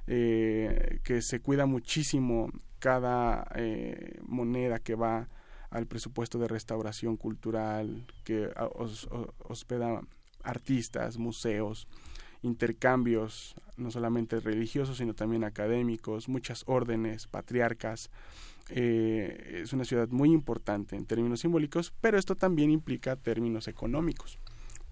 eh, 0.06 1.00
que 1.02 1.22
se 1.22 1.40
cuida 1.40 1.64
muchísimo 1.64 2.50
cada 2.80 3.46
eh, 3.54 4.20
moneda 4.26 4.80
que 4.80 4.96
va 4.96 5.28
al 5.70 5.86
presupuesto 5.86 6.38
de 6.38 6.46
restauración 6.46 7.16
cultural, 7.16 8.06
que 8.22 8.50
os, 8.74 9.08
hospeda 9.38 10.02
artistas, 10.42 11.16
museos, 11.16 11.88
intercambios, 12.44 13.54
no 13.76 13.90
solamente 13.90 14.38
religiosos, 14.38 14.98
sino 14.98 15.14
también 15.14 15.44
académicos, 15.44 16.28
muchas 16.28 16.62
órdenes, 16.66 17.26
patriarcas. 17.26 18.10
Eh, 18.68 19.60
es 19.62 19.72
una 19.72 19.84
ciudad 19.84 20.08
muy 20.08 20.30
importante 20.30 20.94
en 20.96 21.06
términos 21.06 21.40
simbólicos, 21.40 21.92
pero 22.00 22.18
esto 22.18 22.36
también 22.36 22.70
implica 22.70 23.16
términos 23.16 23.66
económicos, 23.66 24.38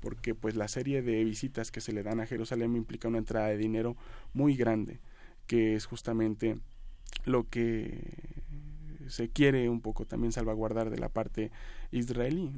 porque 0.01 0.35
pues 0.35 0.57
la 0.57 0.69
serie 0.69 1.03
de 1.03 1.25
visitas 1.25 1.71
que 1.71 1.81
se 1.81 1.93
le 1.93 2.03
dan 2.03 2.21
a 2.21 2.27
Jerusalén 2.27 2.75
implica 2.75 3.09
una 3.09 3.19
entrada 3.19 3.49
de 3.49 3.59
dinero 3.59 3.97
muy 4.33 4.57
grande, 4.57 5.01
que 5.47 5.75
es 5.75 5.87
justamente 5.87 6.59
lo 7.25 7.49
que 7.49 8.43
se 9.09 9.29
quiere 9.29 9.69
un 9.69 9.81
poco 9.81 10.07
también 10.07 10.33
salvaguardar 10.33 10.91
de 10.91 10.99
la 10.99 11.11
parte 11.11 11.51
israelí. 11.91 12.53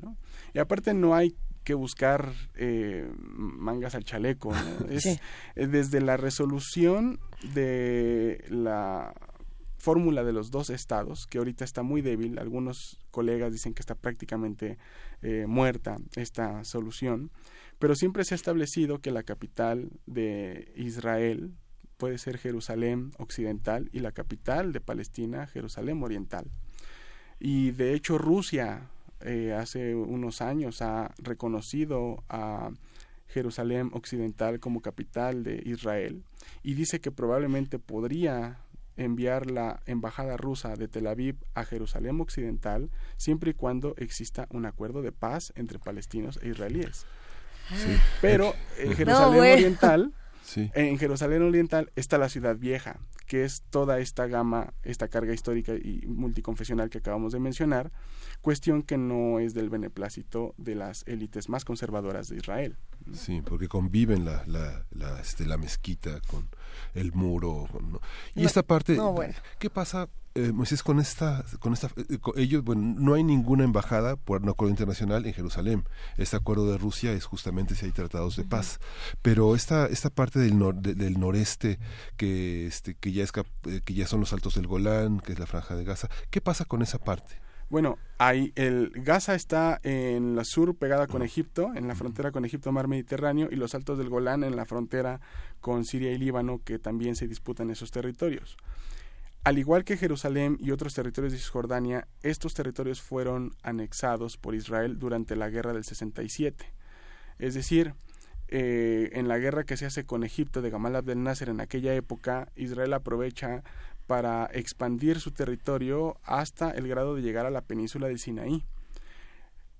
Y 0.52 0.58
aparte 0.58 0.94
no 0.94 1.14
hay 1.14 1.34
que 1.64 1.74
buscar 1.74 2.32
eh, 2.54 3.10
mangas 3.18 3.94
al 3.94 4.04
chaleco. 4.04 4.52
¿no? 4.52 4.86
Es, 4.90 5.02
Sí. 5.02 5.18
eh, 5.56 5.66
desde 5.66 6.00
la 6.00 6.16
resolución 6.16 7.18
de 7.54 8.44
la 8.48 9.12
fórmula 9.78 10.24
de 10.24 10.32
los 10.32 10.50
dos 10.50 10.70
estados, 10.70 11.26
que 11.26 11.38
ahorita 11.38 11.64
está 11.64 11.82
muy 11.82 12.00
débil, 12.00 12.38
algunos 12.38 12.98
colegas 13.10 13.52
dicen 13.52 13.74
que 13.74 13.82
está 13.82 13.94
prácticamente 13.94 14.78
eh, 15.20 15.44
muerta 15.46 15.96
esta 16.16 16.64
solución, 16.64 17.30
pero 17.78 17.94
siempre 17.94 18.24
se 18.24 18.34
ha 18.34 18.36
establecido 18.36 19.00
que 19.00 19.10
la 19.10 19.24
capital 19.24 19.90
de 20.06 20.72
Israel 20.76 21.52
puede 21.98 22.16
ser 22.18 22.38
Jerusalén 22.38 23.12
occidental 23.18 23.90
y 23.92 24.00
la 24.00 24.12
capital 24.12 24.72
de 24.72 24.80
Palestina 24.80 25.46
Jerusalén 25.46 26.02
oriental. 26.02 26.46
Y 27.38 27.72
de 27.72 27.92
hecho 27.94 28.16
Rusia 28.16 28.88
eh, 29.24 29.52
hace 29.54 29.94
unos 29.94 30.40
años 30.42 30.82
ha 30.82 31.12
reconocido 31.18 32.22
a 32.28 32.70
Jerusalén 33.26 33.90
occidental 33.92 34.60
como 34.60 34.80
capital 34.82 35.42
de 35.42 35.62
Israel 35.64 36.22
y 36.62 36.74
dice 36.74 37.00
que 37.00 37.10
probablemente 37.10 37.78
podría 37.78 38.58
enviar 38.96 39.50
la 39.50 39.80
embajada 39.86 40.36
rusa 40.36 40.76
de 40.76 40.86
Tel 40.86 41.06
Aviv 41.08 41.36
a 41.54 41.64
Jerusalén 41.64 42.20
occidental 42.20 42.90
siempre 43.16 43.50
y 43.50 43.54
cuando 43.54 43.94
exista 43.96 44.46
un 44.50 44.66
acuerdo 44.66 45.02
de 45.02 45.10
paz 45.10 45.52
entre 45.56 45.78
palestinos 45.80 46.38
e 46.42 46.48
israelíes. 46.50 47.04
Sí. 47.74 47.96
Pero 48.20 48.54
en 48.78 48.90
No, 48.90 48.96
Jerusalén 48.96 49.36
bueno. 49.36 49.52
oriental 49.54 50.12
Sí. 50.54 50.70
en 50.74 50.98
Jerusalén 50.98 51.42
Oriental 51.42 51.90
está 51.96 52.16
la 52.18 52.28
ciudad 52.28 52.56
vieja, 52.56 53.00
que 53.26 53.44
es 53.44 53.62
toda 53.70 53.98
esta 53.98 54.26
gama, 54.28 54.72
esta 54.84 55.08
carga 55.08 55.32
histórica 55.34 55.72
y 55.74 56.04
multiconfesional 56.06 56.90
que 56.90 56.98
acabamos 56.98 57.32
de 57.32 57.40
mencionar, 57.40 57.90
cuestión 58.40 58.82
que 58.82 58.96
no 58.96 59.40
es 59.40 59.54
del 59.54 59.68
beneplácito 59.70 60.54
de 60.56 60.74
las 60.76 61.02
élites 61.08 61.48
más 61.48 61.64
conservadoras 61.64 62.28
de 62.28 62.36
Israel. 62.36 62.76
Sí, 63.12 63.42
porque 63.44 63.66
conviven 63.68 64.24
la, 64.24 64.44
la, 64.46 64.86
la, 64.90 65.20
este, 65.20 65.44
la 65.46 65.56
mezquita 65.58 66.20
con 66.30 66.48
el 66.94 67.12
muro. 67.12 67.66
con- 67.70 67.92
¿no? 67.92 68.00
Y 68.34 68.42
No, 68.42 68.46
esta 68.46 68.62
parte, 68.62 68.94
no, 68.96 69.12
bueno. 69.12 69.34
¿qué 69.58 69.70
pasa, 69.70 70.08
eh, 70.34 70.52
Moisés, 70.52 70.82
con 70.82 70.98
esta, 70.98 71.44
con 71.60 71.72
esta, 71.72 71.88
eh, 71.96 72.18
con 72.18 72.38
ellos, 72.38 72.64
bueno, 72.64 72.94
no 72.98 73.14
hay 73.14 73.22
ninguna 73.22 73.64
embajada 73.64 74.16
por 74.16 74.42
un 74.42 74.48
acuerdo 74.48 74.70
internacional 74.70 75.24
en 75.26 75.32
Jerusalén. 75.32 75.84
Este 76.16 76.36
acuerdo 76.36 76.70
de 76.70 76.78
Rusia 76.78 77.12
es 77.12 77.24
justamente 77.24 77.74
si 77.74 77.86
hay 77.86 77.92
tratados 77.92 78.36
de 78.36 78.44
paz. 78.44 78.80
Pero 79.22 79.54
esta, 79.54 79.86
esta 79.86 80.10
parte 80.10 80.38
del, 80.40 80.54
nor- 80.54 80.80
de- 80.80 80.94
del 80.94 81.18
noreste, 81.20 81.78
que, 82.16 82.66
este, 82.66 82.94
que, 82.94 83.12
ya 83.12 83.22
es, 83.24 83.32
eh, 83.66 83.80
que 83.84 83.94
ya 83.94 84.06
son 84.06 84.20
los 84.20 84.32
altos 84.32 84.54
del 84.54 84.66
Golán, 84.66 85.20
que 85.20 85.32
es 85.32 85.38
la 85.38 85.46
franja 85.46 85.76
de 85.76 85.84
Gaza, 85.84 86.08
¿qué 86.30 86.40
pasa 86.40 86.64
con 86.64 86.82
esa 86.82 86.98
parte? 86.98 87.40
Bueno, 87.70 87.96
hay 88.18 88.52
el 88.56 88.90
Gaza 88.94 89.34
está 89.34 89.80
en 89.82 90.36
la 90.36 90.44
sur 90.44 90.76
pegada 90.76 91.06
con 91.06 91.22
Egipto, 91.22 91.72
en 91.74 91.88
la 91.88 91.94
frontera 91.94 92.30
con 92.30 92.44
Egipto 92.44 92.70
mar 92.72 92.88
Mediterráneo 92.88 93.48
y 93.50 93.56
los 93.56 93.74
Altos 93.74 93.96
del 93.98 94.10
Golán 94.10 94.44
en 94.44 94.54
la 94.54 94.66
frontera 94.66 95.20
con 95.60 95.84
Siria 95.86 96.12
y 96.12 96.18
Líbano 96.18 96.60
que 96.62 96.78
también 96.78 97.16
se 97.16 97.26
disputan 97.26 97.70
esos 97.70 97.90
territorios. 97.90 98.58
Al 99.44 99.58
igual 99.58 99.84
que 99.84 99.98
Jerusalén 99.98 100.56
y 100.58 100.70
otros 100.70 100.94
territorios 100.94 101.34
de 101.34 101.38
Cisjordania, 101.38 102.08
estos 102.22 102.54
territorios 102.54 103.02
fueron 103.02 103.54
anexados 103.62 104.38
por 104.38 104.54
Israel 104.54 104.98
durante 104.98 105.36
la 105.36 105.50
guerra 105.50 105.74
del 105.74 105.84
67. 105.84 106.72
Es 107.38 107.52
decir, 107.52 107.92
eh, 108.48 109.10
en 109.12 109.28
la 109.28 109.36
guerra 109.36 109.64
que 109.64 109.76
se 109.76 109.84
hace 109.84 110.06
con 110.06 110.24
Egipto 110.24 110.62
de 110.62 110.70
Gamal 110.70 110.96
Abdel 110.96 111.22
Nasser 111.22 111.50
en 111.50 111.60
aquella 111.60 111.94
época, 111.94 112.48
Israel 112.56 112.94
aprovecha 112.94 113.62
para 114.06 114.48
expandir 114.50 115.20
su 115.20 115.30
territorio 115.30 116.16
hasta 116.22 116.70
el 116.70 116.88
grado 116.88 117.14
de 117.14 117.20
llegar 117.20 117.44
a 117.44 117.50
la 117.50 117.60
península 117.60 118.08
de 118.08 118.16
Sinaí 118.16 118.64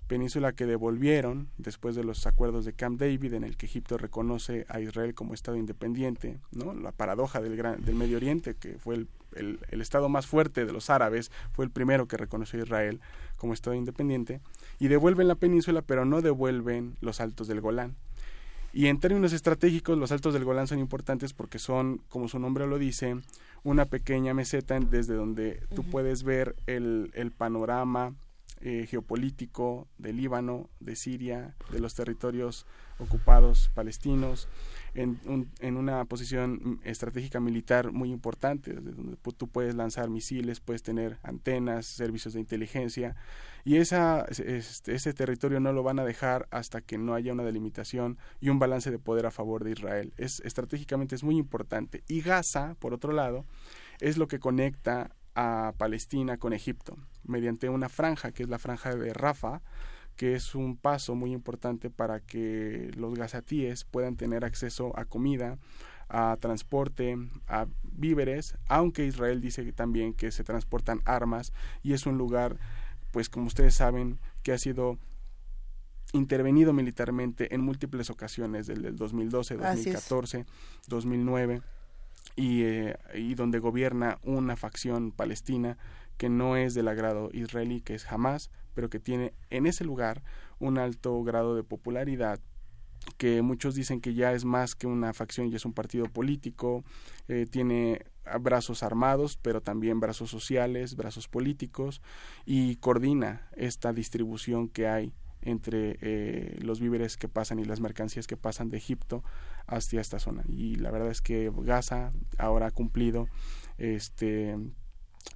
península 0.07 0.53
que 0.53 0.67
devolvieron 0.67 1.49
después 1.59 1.95
de 1.97 2.05
los 2.05 2.27
acuerdos 2.27 2.65
de 2.65 2.73
Camp 2.73 3.01
David 3.01 3.35
en 3.35 3.45
el 3.45 3.57
que 3.57 3.67
Egipto 3.67 3.99
reconoce 3.99 4.67
a 4.69 4.81
Israel 4.81 5.15
como 5.15 5.35
Estado 5.35 5.57
independiente, 5.57 6.39
¿no? 6.53 6.75
la 6.75 6.93
paradoja 6.93 7.41
del, 7.41 7.57
del 7.57 7.95
Medio 7.95 8.17
Oriente, 8.17 8.55
que 8.55 8.79
fue 8.79 8.95
el, 8.97 9.09
el, 9.37 9.81
Estado 9.81 10.09
más 10.09 10.27
fuerte 10.27 10.65
de 10.65 10.73
los 10.73 10.91
árabes, 10.91 11.31
fue 11.53 11.65
el 11.65 11.71
primero 11.71 12.07
que 12.07 12.17
reconoció 12.17 12.61
a 12.61 12.65
Israel 12.65 13.01
como 13.37 13.53
Estado 13.53 13.75
independiente, 13.77 14.41
y 14.79 14.89
devuelven 14.89 15.29
la 15.29 15.35
península, 15.35 15.83
pero 15.83 16.05
no 16.05 16.23
devuelven 16.23 16.97
los 17.01 17.21
altos 17.21 17.49
del 17.49 17.61
Golán. 17.61 17.97
Y 18.73 18.89
en 18.89 18.99
términos 18.99 19.33
estratégicos, 19.33 19.97
los 19.97 20.11
altos 20.11 20.35
del 20.35 20.45
Golán 20.45 20.67
son 20.67 20.81
importantes 20.81 21.33
porque 21.33 21.61
son, 21.61 22.01
como 22.09 22.27
su 22.29 22.41
nombre 22.41 22.67
lo 22.67 22.79
dice, 22.79 23.17
una 23.63 23.85
pequeña 23.85 24.35
meseta 24.35 24.79
desde 24.81 25.15
donde 25.15 25.63
tú 25.75 25.85
puedes 25.85 26.25
ver 26.25 26.57
el, 26.67 27.13
el 27.15 27.31
panorama 27.31 28.15
eh, 28.67 28.87
geopolítico 28.89 29.87
del 29.99 30.17
Líbano, 30.17 30.71
de 30.81 30.97
Siria, 30.97 31.55
de 31.71 31.81
los 31.81 31.95
territorios 31.95 32.67
ocupados 32.99 33.71
palestinos, 33.75 34.49
en, 34.95 35.19
en 35.61 35.77
una 35.77 36.03
posición 36.07 36.81
estratégica 36.83 37.41
militar 37.41 37.93
muy 37.93 38.11
importante, 38.11 38.73
donde 38.73 39.19
tú 39.37 39.49
puedes 39.49 39.75
lanzar 39.75 40.09
misiles, 40.09 40.61
puedes 40.61 40.83
tener 40.83 41.19
antenas, 41.23 41.85
servicios 41.85 42.33
de 42.33 42.41
inteligencia, 42.41 43.17
y 43.65 43.77
esa, 43.77 44.25
este, 44.31 44.95
ese 44.95 45.13
territorio 45.13 45.61
no 45.61 45.75
lo 45.75 45.83
van 45.83 45.99
a 45.99 46.05
dejar 46.05 46.49
hasta 46.51 46.81
que 46.81 46.97
no 46.97 47.13
haya 47.13 47.35
una 47.35 47.45
delimitación 47.45 48.17
y 48.41 48.49
un 48.49 48.59
balance 48.59 48.91
de 48.91 48.99
poder 48.99 49.27
a 49.27 49.31
favor 49.31 49.63
de 49.63 49.73
Israel. 49.73 50.15
Es, 50.17 50.41
estratégicamente 50.41 51.15
es 51.15 51.23
muy 51.23 51.37
importante. 51.37 52.03
Y 52.09 52.23
Gaza, 52.23 52.77
por 52.79 52.95
otro 52.95 53.13
lado, 53.13 53.45
es 54.01 54.17
lo 54.17 54.27
que 54.27 54.39
conecta 54.39 55.11
a 55.35 55.75
Palestina 55.77 56.37
con 56.37 56.53
Egipto 56.53 56.97
mediante 57.25 57.69
una 57.69 57.89
franja 57.89 58.33
que 58.33 58.43
es 58.43 58.49
la 58.49 58.59
franja 58.59 58.95
de 58.95 59.13
Rafa 59.13 59.63
que 60.17 60.35
es 60.35 60.55
un 60.55 60.77
paso 60.77 61.15
muy 61.15 61.33
importante 61.33 61.91
para 61.91 62.21
que 62.21 62.91
los 62.97 63.15
gazatíes 63.15 63.85
puedan 63.85 64.17
tener 64.17 64.45
acceso 64.45 64.97
a 64.99 65.05
comida, 65.05 65.59
a 66.09 66.37
transporte, 66.41 67.17
a 67.49 67.67
víveres, 67.83 68.57
aunque 68.69 69.07
Israel 69.07 69.41
dice 69.41 69.71
también 69.73 70.15
que 70.15 70.31
se 70.31 70.45
transportan 70.45 71.01
armas 71.05 71.53
y 71.83 71.95
es 71.95 72.07
un 72.07 72.17
lugar, 72.17 72.59
pues 73.11 73.29
como 73.29 73.47
ustedes 73.47 73.75
saben, 73.75 74.21
que 74.43 74.53
ha 74.53 74.59
sido 74.59 74.99
intervenido 76.13 76.73
militarmente 76.73 77.53
en 77.53 77.61
múltiples 77.61 78.09
ocasiones, 78.09 78.69
desde 78.69 78.89
el 78.89 78.97
2012, 78.97 79.57
2014, 79.57 80.47
2009 80.87 81.63
y, 82.37 82.63
eh, 82.63 82.97
y 83.15 83.35
donde 83.35 83.59
gobierna 83.59 84.19
una 84.23 84.57
facción 84.57 85.13
palestina 85.13 85.79
que 86.17 86.29
no 86.29 86.57
es 86.57 86.75
del 86.75 86.89
agrado 86.89 87.31
israelí, 87.33 87.81
que 87.81 87.95
es 87.95 88.11
Hamas, 88.11 88.51
pero 88.75 88.91
que 88.91 89.01
tiene 89.01 89.33
en 89.51 89.67
ese 89.67 89.85
lugar 89.85 90.23
un 90.59 90.79
alto 90.79 91.23
grado 91.23 91.57
de 91.57 91.65
popularidad 91.65 92.41
que 93.19 93.43
muchos 93.43 93.75
dicen 93.75 94.01
que 94.01 94.15
ya 94.15 94.33
es 94.33 94.45
más 94.45 94.75
que 94.75 94.87
una 94.87 95.13
facción, 95.13 95.51
ya 95.51 95.57
es 95.57 95.65
un 95.65 95.73
partido 95.73 96.07
político, 96.07 96.85
eh, 97.29 97.47
tiene 97.51 98.07
brazos 98.41 98.83
armados, 98.83 99.39
pero 99.41 99.61
también 99.61 100.01
brazos 100.01 100.31
sociales, 100.31 100.97
brazos 100.97 101.29
políticos, 101.29 102.01
y 102.47 102.77
coordina 102.77 103.49
esta 103.57 103.93
distribución 103.93 104.69
que 104.69 104.89
hay 104.89 105.13
entre 105.45 105.99
eh, 106.01 106.59
los 106.61 106.81
víveres 106.81 107.17
que 107.17 107.29
pasan 107.29 107.59
y 107.59 107.65
las 107.65 107.81
mercancías 107.81 108.27
que 108.27 108.37
pasan 108.37 108.71
de 108.71 108.79
Egipto 108.79 109.23
hacia 109.67 110.01
esta 110.01 110.19
zona. 110.19 110.45
Y 110.49 110.77
la 110.77 110.91
verdad 110.91 111.11
es 111.11 111.21
que 111.21 111.53
Gaza 111.57 112.13
ahora 112.39 112.67
ha 112.67 112.71
cumplido 112.71 113.29
este 113.79 114.57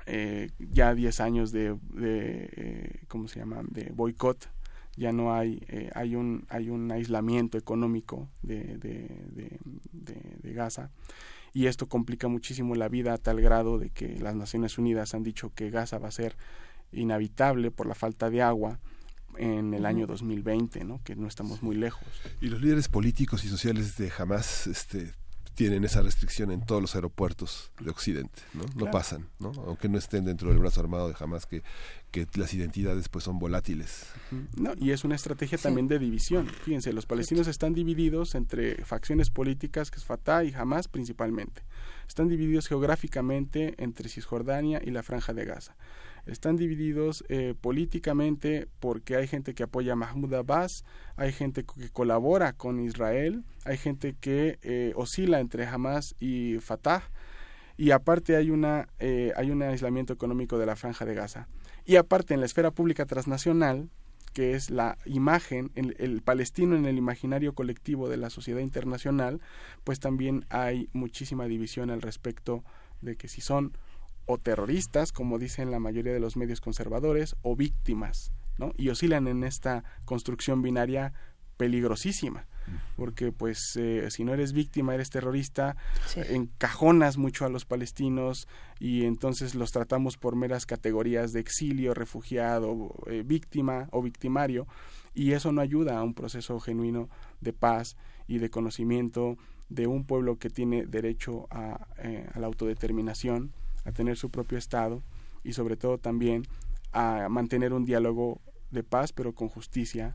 eh, 0.06 0.50
ya 0.58 0.94
10 0.94 1.20
años 1.20 1.52
de, 1.52 1.76
de 1.92 2.50
eh, 2.56 3.00
¿cómo 3.08 3.28
se 3.28 3.40
llama?, 3.40 3.62
de 3.68 3.90
boicot, 3.94 4.48
ya 4.96 5.12
no 5.12 5.34
hay, 5.34 5.62
eh, 5.68 5.90
hay, 5.94 6.16
un, 6.16 6.46
hay 6.48 6.70
un 6.70 6.90
aislamiento 6.90 7.56
económico 7.56 8.28
de, 8.42 8.78
de, 8.78 9.58
de, 9.92 10.52
Gaza 10.52 10.90
y 11.52 11.66
esto 11.66 11.88
complica 11.88 12.26
muchísimo 12.26 12.74
la 12.74 12.88
vida 12.88 13.12
a 13.12 13.18
tal 13.18 13.40
grado 13.40 13.78
de 13.78 13.90
que 13.90 14.18
las 14.18 14.34
Naciones 14.34 14.76
Unidas 14.76 15.14
han 15.14 15.22
dicho 15.22 15.52
que 15.54 15.70
Gaza 15.70 15.98
va 15.98 16.08
a 16.08 16.12
ser 16.12 16.36
inhabitable 16.90 17.70
por 17.70 17.86
la 17.86 17.94
falta 17.94 18.28
de 18.28 18.42
agua 18.42 18.80
en 19.38 19.74
el 19.74 19.86
año 19.86 20.06
2020, 20.06 20.84
¿no? 20.84 21.00
que 21.02 21.16
no 21.16 21.26
estamos 21.26 21.62
muy 21.62 21.76
lejos. 21.76 22.06
Y 22.40 22.48
los 22.48 22.60
líderes 22.60 22.88
políticos 22.88 23.44
y 23.44 23.48
sociales 23.48 23.96
de 23.96 24.12
Hamas 24.18 24.66
este, 24.66 25.12
tienen 25.58 25.84
esa 25.84 26.02
restricción 26.02 26.52
en 26.52 26.64
todos 26.64 26.80
los 26.80 26.94
aeropuertos 26.94 27.72
de 27.80 27.90
Occidente, 27.90 28.42
¿no? 28.54 28.64
No 28.76 28.92
pasan, 28.92 29.28
¿no? 29.40 29.50
Aunque 29.66 29.88
no 29.88 29.98
estén 29.98 30.24
dentro 30.24 30.50
del 30.50 30.60
brazo 30.60 30.80
armado 30.80 31.08
de 31.08 31.14
jamás 31.14 31.46
que, 31.46 31.64
que 32.12 32.28
las 32.36 32.54
identidades 32.54 33.08
pues 33.08 33.24
son 33.24 33.40
volátiles. 33.40 34.06
No, 34.56 34.74
y 34.78 34.92
es 34.92 35.02
una 35.02 35.16
estrategia 35.16 35.58
también 35.58 35.88
de 35.88 35.98
división. 35.98 36.46
Fíjense, 36.46 36.92
los 36.92 37.06
palestinos 37.06 37.48
están 37.48 37.74
divididos 37.74 38.36
entre 38.36 38.84
facciones 38.84 39.30
políticas, 39.30 39.90
que 39.90 39.98
es 39.98 40.04
Fatah 40.04 40.44
y 40.44 40.54
Hamas 40.54 40.86
principalmente. 40.86 41.62
Están 42.06 42.28
divididos 42.28 42.68
geográficamente 42.68 43.74
entre 43.78 44.08
Cisjordania 44.08 44.80
y 44.84 44.92
la 44.92 45.02
Franja 45.02 45.32
de 45.32 45.44
Gaza 45.44 45.74
están 46.28 46.56
divididos 46.56 47.24
eh, 47.28 47.54
políticamente 47.60 48.68
porque 48.80 49.16
hay 49.16 49.26
gente 49.26 49.54
que 49.54 49.62
apoya 49.62 49.94
a 49.94 49.96
Mahmoud 49.96 50.34
Abbas, 50.34 50.84
hay 51.16 51.32
gente 51.32 51.64
que 51.64 51.88
colabora 51.90 52.52
con 52.52 52.80
Israel, 52.80 53.44
hay 53.64 53.78
gente 53.78 54.14
que 54.20 54.58
eh, 54.62 54.92
oscila 54.94 55.40
entre 55.40 55.66
Hamas 55.66 56.14
y 56.20 56.58
Fatah 56.60 57.02
y 57.76 57.90
aparte 57.92 58.36
hay 58.36 58.50
una 58.50 58.88
eh, 58.98 59.32
hay 59.36 59.50
un 59.50 59.62
aislamiento 59.62 60.12
económico 60.12 60.58
de 60.58 60.66
la 60.66 60.76
franja 60.76 61.04
de 61.04 61.14
Gaza. 61.14 61.48
Y 61.84 61.96
aparte 61.96 62.34
en 62.34 62.40
la 62.40 62.46
esfera 62.46 62.70
pública 62.70 63.06
transnacional 63.06 63.88
que 64.34 64.52
es 64.54 64.70
la 64.70 64.98
imagen, 65.06 65.72
el, 65.74 65.96
el, 65.98 66.20
palestino 66.20 66.76
en 66.76 66.84
el 66.84 66.98
imaginario 66.98 67.54
colectivo 67.54 68.08
de 68.08 68.18
la 68.18 68.30
sociedad 68.30 68.60
internacional, 68.60 69.40
pues 69.84 69.98
también 69.98 70.44
hay 70.50 70.88
muchísima 70.92 71.46
división 71.46 71.90
al 71.90 72.02
respecto 72.02 72.62
de 73.00 73.16
que 73.16 73.26
si 73.26 73.40
son 73.40 73.72
o 74.28 74.38
terroristas, 74.38 75.10
como 75.10 75.38
dicen 75.38 75.70
la 75.70 75.80
mayoría 75.80 76.12
de 76.12 76.20
los 76.20 76.36
medios 76.36 76.60
conservadores, 76.60 77.34
o 77.42 77.56
víctimas, 77.56 78.30
¿no? 78.58 78.72
Y 78.76 78.90
oscilan 78.90 79.26
en 79.26 79.42
esta 79.42 79.84
construcción 80.04 80.60
binaria 80.60 81.14
peligrosísima, 81.56 82.46
porque 82.94 83.32
pues 83.32 83.74
eh, 83.76 84.06
si 84.10 84.24
no 84.24 84.34
eres 84.34 84.52
víctima, 84.52 84.94
eres 84.94 85.08
terrorista, 85.08 85.76
encajonas 86.28 87.16
mucho 87.16 87.46
a 87.46 87.48
los 87.48 87.64
palestinos 87.64 88.46
y 88.78 89.06
entonces 89.06 89.54
los 89.54 89.72
tratamos 89.72 90.18
por 90.18 90.36
meras 90.36 90.66
categorías 90.66 91.32
de 91.32 91.40
exilio, 91.40 91.94
refugiado, 91.94 92.94
eh, 93.06 93.22
víctima 93.24 93.88
o 93.92 94.02
victimario, 94.02 94.68
y 95.14 95.32
eso 95.32 95.50
no 95.52 95.62
ayuda 95.62 95.98
a 95.98 96.02
un 96.02 96.14
proceso 96.14 96.60
genuino 96.60 97.08
de 97.40 97.54
paz 97.54 97.96
y 98.26 98.38
de 98.38 98.50
conocimiento 98.50 99.38
de 99.70 99.86
un 99.86 100.04
pueblo 100.04 100.38
que 100.38 100.50
tiene 100.50 100.84
derecho 100.86 101.48
a, 101.50 101.88
eh, 101.98 102.28
a 102.32 102.38
la 102.38 102.46
autodeterminación 102.46 103.52
a 103.88 103.92
tener 103.92 104.16
su 104.16 104.30
propio 104.30 104.58
Estado 104.58 105.02
y 105.42 105.54
sobre 105.54 105.76
todo 105.76 105.98
también 105.98 106.44
a 106.92 107.28
mantener 107.28 107.72
un 107.72 107.84
diálogo 107.84 108.40
de 108.70 108.84
paz 108.84 109.12
pero 109.12 109.34
con 109.34 109.48
justicia 109.48 110.14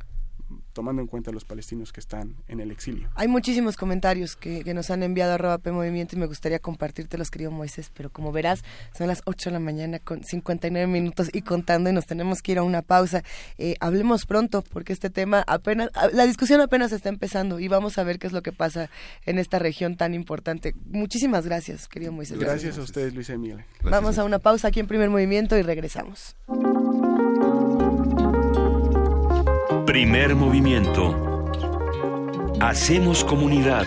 tomando 0.74 1.02
en 1.02 1.07
cuenta 1.07 1.32
a 1.32 1.34
los 1.34 1.45
palestinos 1.45 1.94
que 1.94 1.99
están 1.99 2.36
en 2.48 2.60
el 2.60 2.72
exilio. 2.72 3.10
Hay 3.15 3.28
muchísimos 3.28 3.78
comentarios 3.78 4.36
que, 4.36 4.74
nos 4.74 4.90
han 4.90 5.03
enviado 5.03 5.34
a 5.34 5.36
Arroba 5.36 5.57
P 5.60 5.72
Movimiento 5.72 6.15
y 6.15 6.20
me 6.20 6.26
gustaría 6.26 6.57
compartírtelos, 6.57 7.30
querido 7.30 7.52
Moisés, 7.52 7.91
pero 7.94 8.10
como 8.11 8.32
verás, 8.32 8.64
son 8.98 9.07
las 9.07 9.22
8 9.26 9.49
de 9.49 9.53
la 9.53 9.60
mañana 9.60 9.99
con 9.99 10.24
59 10.24 10.88
minutos 10.88 11.30
y 11.32 11.44
contando 11.44 11.91
y 11.91 11.94
nos 11.94 12.07
tenemos 12.07 12.41
que 12.41 12.53
ir 12.53 12.57
a 12.57 12.64
una 12.64 12.82
pausa. 12.82 13.24
Eh, 13.60 13.76
hablemos 13.80 14.26
pronto 14.26 14.64
porque 14.64 14.94
este 14.94 15.11
tema 15.11 15.44
apenas, 15.45 15.90
la 16.11 16.26
discusión 16.26 16.60
apenas 16.60 16.91
está 16.91 17.10
empezando 17.10 17.60
y 17.60 17.68
vamos 17.68 17.98
a 17.98 18.03
ver 18.03 18.18
qué 18.18 18.28
es 18.28 18.34
lo 18.34 18.41
que 18.41 18.52
pasa 18.52 18.90
en 19.26 19.38
esta 19.38 19.60
región 19.60 19.95
tan 19.95 20.15
importante. 20.15 20.74
Muchísimas 20.86 21.45
gracias, 21.45 21.88
querido 21.88 22.11
Moisés. 22.11 22.40
Gracias, 22.40 22.78
a 22.78 22.82
ustedes, 22.82 23.14
Luis 23.14 23.30
Emilio. 23.30 23.64
Vamos 23.84 24.18
a 24.18 24.24
una 24.24 24.40
pausa 24.40 24.70
aquí 24.70 24.80
en 24.80 24.88
Primer 24.88 25.10
Movimiento 25.10 25.57
y 25.57 25.61
regresamos. 25.61 26.36
Primer 29.94 30.36
movimiento. 30.36 31.14
Hacemos 32.60 33.24
comunidad. 33.24 33.86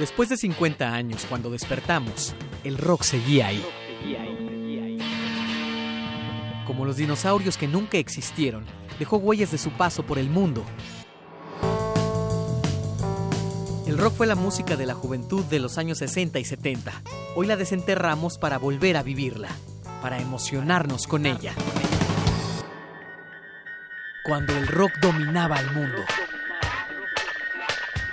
Después 0.00 0.28
de 0.30 0.36
50 0.36 0.92
años, 0.92 1.24
cuando 1.28 1.50
despertamos, 1.50 2.34
el 2.64 2.76
rock 2.78 3.04
seguía 3.04 3.46
ahí. 3.46 3.64
Como 6.66 6.84
los 6.84 6.96
dinosaurios 6.96 7.56
que 7.56 7.68
nunca 7.68 7.96
existieron, 7.98 8.64
dejó 8.98 9.18
huellas 9.18 9.52
de 9.52 9.58
su 9.58 9.70
paso 9.70 10.02
por 10.02 10.18
el 10.18 10.28
mundo 10.30 10.64
El 13.88 13.96
rock 13.96 14.16
fue 14.16 14.26
la 14.26 14.34
música 14.34 14.76
de 14.76 14.84
la 14.84 14.92
juventud 14.92 15.46
de 15.46 15.60
los 15.60 15.78
años 15.78 15.96
60 15.96 16.38
y 16.38 16.44
70. 16.44 16.92
Hoy 17.34 17.46
la 17.46 17.56
desenterramos 17.56 18.36
para 18.36 18.58
volver 18.58 18.98
a 18.98 19.02
vivirla, 19.02 19.48
para 20.02 20.20
emocionarnos 20.20 21.06
con 21.06 21.24
ella. 21.24 21.54
Cuando 24.26 24.54
el 24.58 24.66
rock 24.66 24.92
dominaba 25.00 25.56
al 25.56 25.72
mundo. 25.72 26.02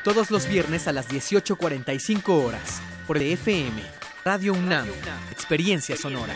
Todos 0.05 0.31
los 0.31 0.47
viernes 0.47 0.87
a 0.87 0.93
las 0.93 1.09
18.45 1.09 2.29
horas, 2.29 2.81
por 3.05 3.17
FM, 3.17 3.83
Radio 4.23 4.53
UNAM, 4.53 4.87
Experiencia 5.29 5.97
Sonora. 5.97 6.35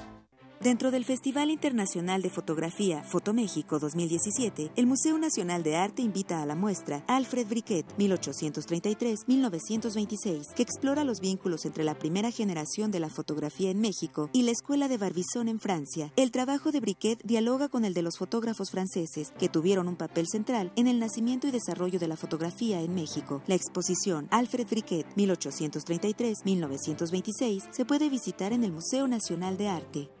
Dentro 0.63 0.91
del 0.91 1.05
Festival 1.05 1.49
Internacional 1.49 2.21
de 2.21 2.29
Fotografía 2.29 3.01
Fotoméxico 3.01 3.79
2017, 3.79 4.73
el 4.75 4.85
Museo 4.85 5.17
Nacional 5.17 5.63
de 5.63 5.75
Arte 5.75 6.03
invita 6.03 6.39
a 6.39 6.45
la 6.45 6.53
muestra 6.53 7.03
Alfred 7.07 7.47
Briquet 7.47 7.83
1833-1926, 7.97 10.53
que 10.53 10.61
explora 10.61 11.03
los 11.03 11.19
vínculos 11.19 11.65
entre 11.65 11.83
la 11.83 11.95
primera 11.95 12.29
generación 12.29 12.91
de 12.91 12.99
la 12.99 13.09
fotografía 13.09 13.71
en 13.71 13.81
México 13.81 14.29
y 14.33 14.43
la 14.43 14.51
Escuela 14.51 14.87
de 14.87 14.99
Barbizon 14.99 15.47
en 15.47 15.59
Francia. 15.59 16.13
El 16.15 16.29
trabajo 16.29 16.71
de 16.71 16.79
Briquet 16.79 17.23
dialoga 17.23 17.67
con 17.67 17.83
el 17.83 17.95
de 17.95 18.03
los 18.03 18.19
fotógrafos 18.19 18.69
franceses, 18.69 19.33
que 19.39 19.49
tuvieron 19.49 19.87
un 19.87 19.95
papel 19.95 20.27
central 20.27 20.71
en 20.75 20.85
el 20.85 20.99
nacimiento 20.99 21.47
y 21.47 21.51
desarrollo 21.51 21.97
de 21.97 22.07
la 22.07 22.17
fotografía 22.17 22.81
en 22.81 22.93
México. 22.93 23.41
La 23.47 23.55
exposición 23.55 24.27
Alfred 24.29 24.67
Briquet 24.69 25.07
1833-1926 25.15 27.63
se 27.71 27.83
puede 27.83 28.09
visitar 28.09 28.53
en 28.53 28.63
el 28.63 28.71
Museo 28.71 29.07
Nacional 29.07 29.57
de 29.57 29.67
Arte. 29.67 30.20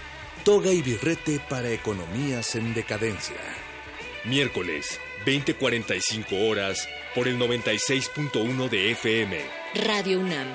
Toga 0.43 0.71
y 0.71 0.81
birrete 0.81 1.39
para 1.49 1.69
economías 1.69 2.55
en 2.55 2.73
decadencia. 2.73 3.35
Miércoles, 4.25 4.99
20:45 5.25 6.49
horas, 6.49 6.87
por 7.13 7.27
el 7.27 7.37
96.1 7.37 8.69
de 8.69 8.91
FM. 8.91 9.39
Radio 9.75 10.19
UNAM. 10.19 10.47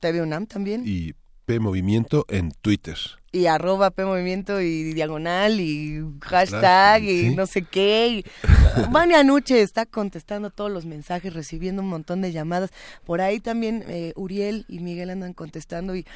TV 0.00 0.20
UNAM 0.20 0.46
también. 0.46 0.82
Y 0.84 1.14
P 1.48 1.60
Movimiento 1.60 2.26
en 2.28 2.50
Twitter 2.50 2.98
y 3.32 3.46
arroba 3.46 3.90
P 3.90 4.04
Movimiento 4.04 4.60
y 4.60 4.92
diagonal 4.92 5.60
y 5.60 6.02
hashtag 6.20 7.04
y 7.04 7.34
no 7.34 7.46
sé 7.46 7.62
qué. 7.62 8.08
Y... 8.08 8.24
Vania 8.90 9.22
Nuche 9.24 9.62
está 9.62 9.86
contestando 9.86 10.50
todos 10.50 10.70
los 10.70 10.84
mensajes, 10.84 11.32
recibiendo 11.32 11.82
un 11.82 11.88
montón 11.88 12.20
de 12.20 12.32
llamadas. 12.32 12.70
Por 13.04 13.20
ahí 13.20 13.40
también 13.40 13.84
eh, 13.88 14.12
Uriel 14.16 14.66
y 14.68 14.80
Miguel 14.80 15.10
andan 15.10 15.32
contestando 15.32 15.94
y 15.94 16.06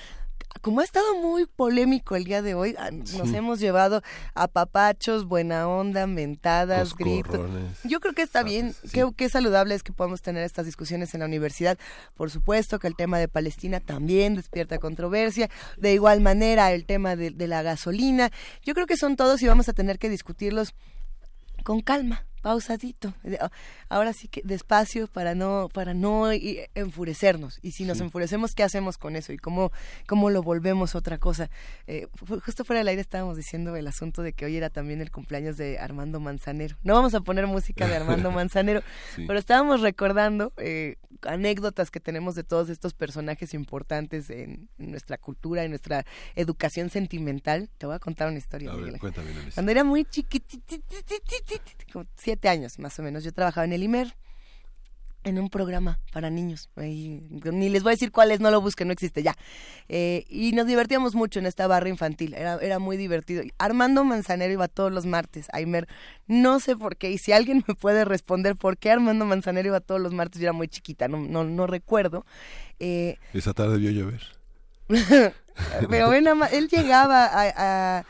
como 0.60 0.80
ha 0.80 0.84
estado 0.84 1.16
muy 1.20 1.46
polémico 1.46 2.14
el 2.14 2.24
día 2.24 2.42
de 2.42 2.54
hoy, 2.54 2.74
ah, 2.78 2.90
nos 2.90 3.10
Sí. 3.10 3.36
hemos 3.36 3.58
llevado 3.58 4.02
a 4.34 4.46
papachos, 4.48 5.24
buena 5.24 5.66
onda, 5.68 6.06
mentadas, 6.06 6.94
gritos. 6.94 7.50
Yo 7.84 7.98
creo 8.00 8.12
que 8.14 8.22
está 8.22 8.42
bien, 8.42 8.74
qué, 8.92 9.08
qué 9.16 9.28
saludable 9.28 9.74
es 9.74 9.82
que 9.82 9.92
podamos 9.92 10.22
tener 10.22 10.42
estas 10.44 10.66
discusiones 10.66 11.14
en 11.14 11.20
la 11.20 11.26
universidad. 11.26 11.78
Por 12.14 12.30
supuesto 12.30 12.78
que 12.78 12.86
el 12.86 12.94
tema 12.96 13.18
de 13.18 13.28
Palestina 13.28 13.80
también 13.80 14.34
despierta 14.36 14.78
controversia. 14.78 15.48
De 15.78 15.94
igual 15.94 16.20
manera, 16.20 16.72
el 16.72 16.84
tema 16.84 17.16
de, 17.16 17.30
de 17.30 17.46
la 17.48 17.62
gasolina. 17.62 18.30
Yo 18.62 18.74
creo 18.74 18.86
que 18.86 18.96
son 18.96 19.16
todos 19.16 19.42
y 19.42 19.46
vamos 19.48 19.68
a 19.68 19.72
tener 19.72 19.98
que 19.98 20.10
discutirlos 20.10 20.74
con 21.64 21.80
calma, 21.80 22.26
pausadito. 22.42 23.14
Ah, 23.40 23.50
Ahora 23.88 24.12
sí 24.12 24.26
que 24.28 24.40
despacio 24.44 25.06
para 25.06 25.34
no 25.34 25.68
para 25.72 25.94
no 25.94 26.30
enfurecernos. 26.74 27.58
Y 27.62 27.72
si 27.72 27.84
nos 27.84 27.98
Sí. 27.98 28.04
enfurecemos, 28.04 28.54
¿qué 28.54 28.62
hacemos 28.62 28.98
con 28.98 29.16
eso? 29.16 29.32
Y 29.32 29.38
cómo 29.38 29.70
cómo 30.06 30.30
lo 30.30 30.42
volvemos 30.42 30.94
otra 30.94 31.18
cosa. 31.18 31.50
Eh, 31.86 32.08
justo 32.44 32.64
fuera 32.64 32.78
del 32.80 32.88
aire 32.88 33.00
estábamos 33.02 33.36
diciendo 33.36 33.76
el 33.76 33.86
asunto 33.86 34.22
de 34.22 34.32
que 34.32 34.44
hoy 34.44 34.56
era 34.56 34.70
también 34.70 35.00
el 35.00 35.10
cumpleaños 35.10 35.56
de 35.56 35.78
Armando 35.78 36.20
Manzanero. 36.20 36.76
No 36.82 36.94
vamos 36.94 37.14
a 37.14 37.20
poner 37.20 37.46
música 37.46 37.86
de 37.86 37.96
Armando 37.96 38.30
Manzanero, 38.32 38.82
Sí. 39.14 39.24
pero 39.26 39.38
estábamos 39.38 39.80
recordando 39.80 40.52
eh, 40.56 40.96
anécdotas 41.22 41.90
que 41.90 42.00
tenemos 42.00 42.34
de 42.34 42.44
todos 42.44 42.68
estos 42.70 42.94
personajes 42.94 43.54
importantes 43.54 44.30
en, 44.30 44.68
en 44.78 44.90
nuestra 44.90 45.18
cultura, 45.18 45.62
en 45.64 45.70
nuestra 45.70 46.04
educación 46.34 46.90
sentimental. 46.90 47.70
Te 47.78 47.86
voy 47.86 47.94
a 47.94 47.98
contar 47.98 48.28
una 48.28 48.38
historia. 48.38 48.72
A 48.72 48.76
ver, 48.76 48.98
cuéntame. 48.98 49.30
Cuando 49.54 49.70
era 49.70 49.84
muy 49.84 50.04
como 51.92 52.06
siete 52.32 52.48
años 52.48 52.78
más 52.78 52.98
o 52.98 53.02
menos, 53.02 53.24
yo 53.24 53.32
trabajaba 53.32 53.66
en 53.66 53.74
el 53.74 53.82
IMER 53.82 54.14
en 55.24 55.38
un 55.38 55.50
programa 55.50 56.00
para 56.12 56.30
niños. 56.30 56.70
Ahí, 56.76 57.20
ni 57.30 57.68
les 57.68 57.82
voy 57.82 57.90
a 57.90 57.94
decir 57.94 58.10
cuál 58.10 58.30
es, 58.32 58.40
no 58.40 58.50
lo 58.50 58.60
busquen, 58.62 58.88
no 58.88 58.92
existe 58.94 59.22
ya. 59.22 59.36
Eh, 59.88 60.24
y 60.30 60.52
nos 60.52 60.66
divertíamos 60.66 61.14
mucho 61.14 61.38
en 61.40 61.46
esta 61.46 61.66
barra 61.66 61.90
infantil, 61.90 62.32
era, 62.34 62.56
era 62.60 62.78
muy 62.78 62.96
divertido. 62.96 63.42
Armando 63.58 64.02
Manzanero 64.02 64.50
iba 64.52 64.66
todos 64.66 64.90
los 64.90 65.04
martes 65.04 65.46
a 65.52 65.60
Imer, 65.60 65.86
no 66.26 66.58
sé 66.58 66.74
por 66.74 66.96
qué, 66.96 67.10
y 67.10 67.18
si 67.18 67.32
alguien 67.32 67.62
me 67.68 67.74
puede 67.74 68.04
responder 68.06 68.56
por 68.56 68.78
qué 68.78 68.90
Armando 68.90 69.26
Manzanero 69.26 69.68
iba 69.68 69.80
todos 69.80 70.00
los 70.00 70.12
martes, 70.14 70.40
yo 70.40 70.46
era 70.46 70.52
muy 70.54 70.68
chiquita, 70.68 71.06
no, 71.06 71.18
no, 71.18 71.44
no 71.44 71.66
recuerdo. 71.66 72.24
Eh, 72.80 73.18
Esa 73.34 73.52
tarde 73.52 73.76
vio 73.76 73.90
llover. 73.90 74.22
pero 75.90 76.08
ven, 76.08 76.26
él 76.50 76.68
llegaba 76.68 77.26
a, 77.26 77.98
a- 77.98 78.04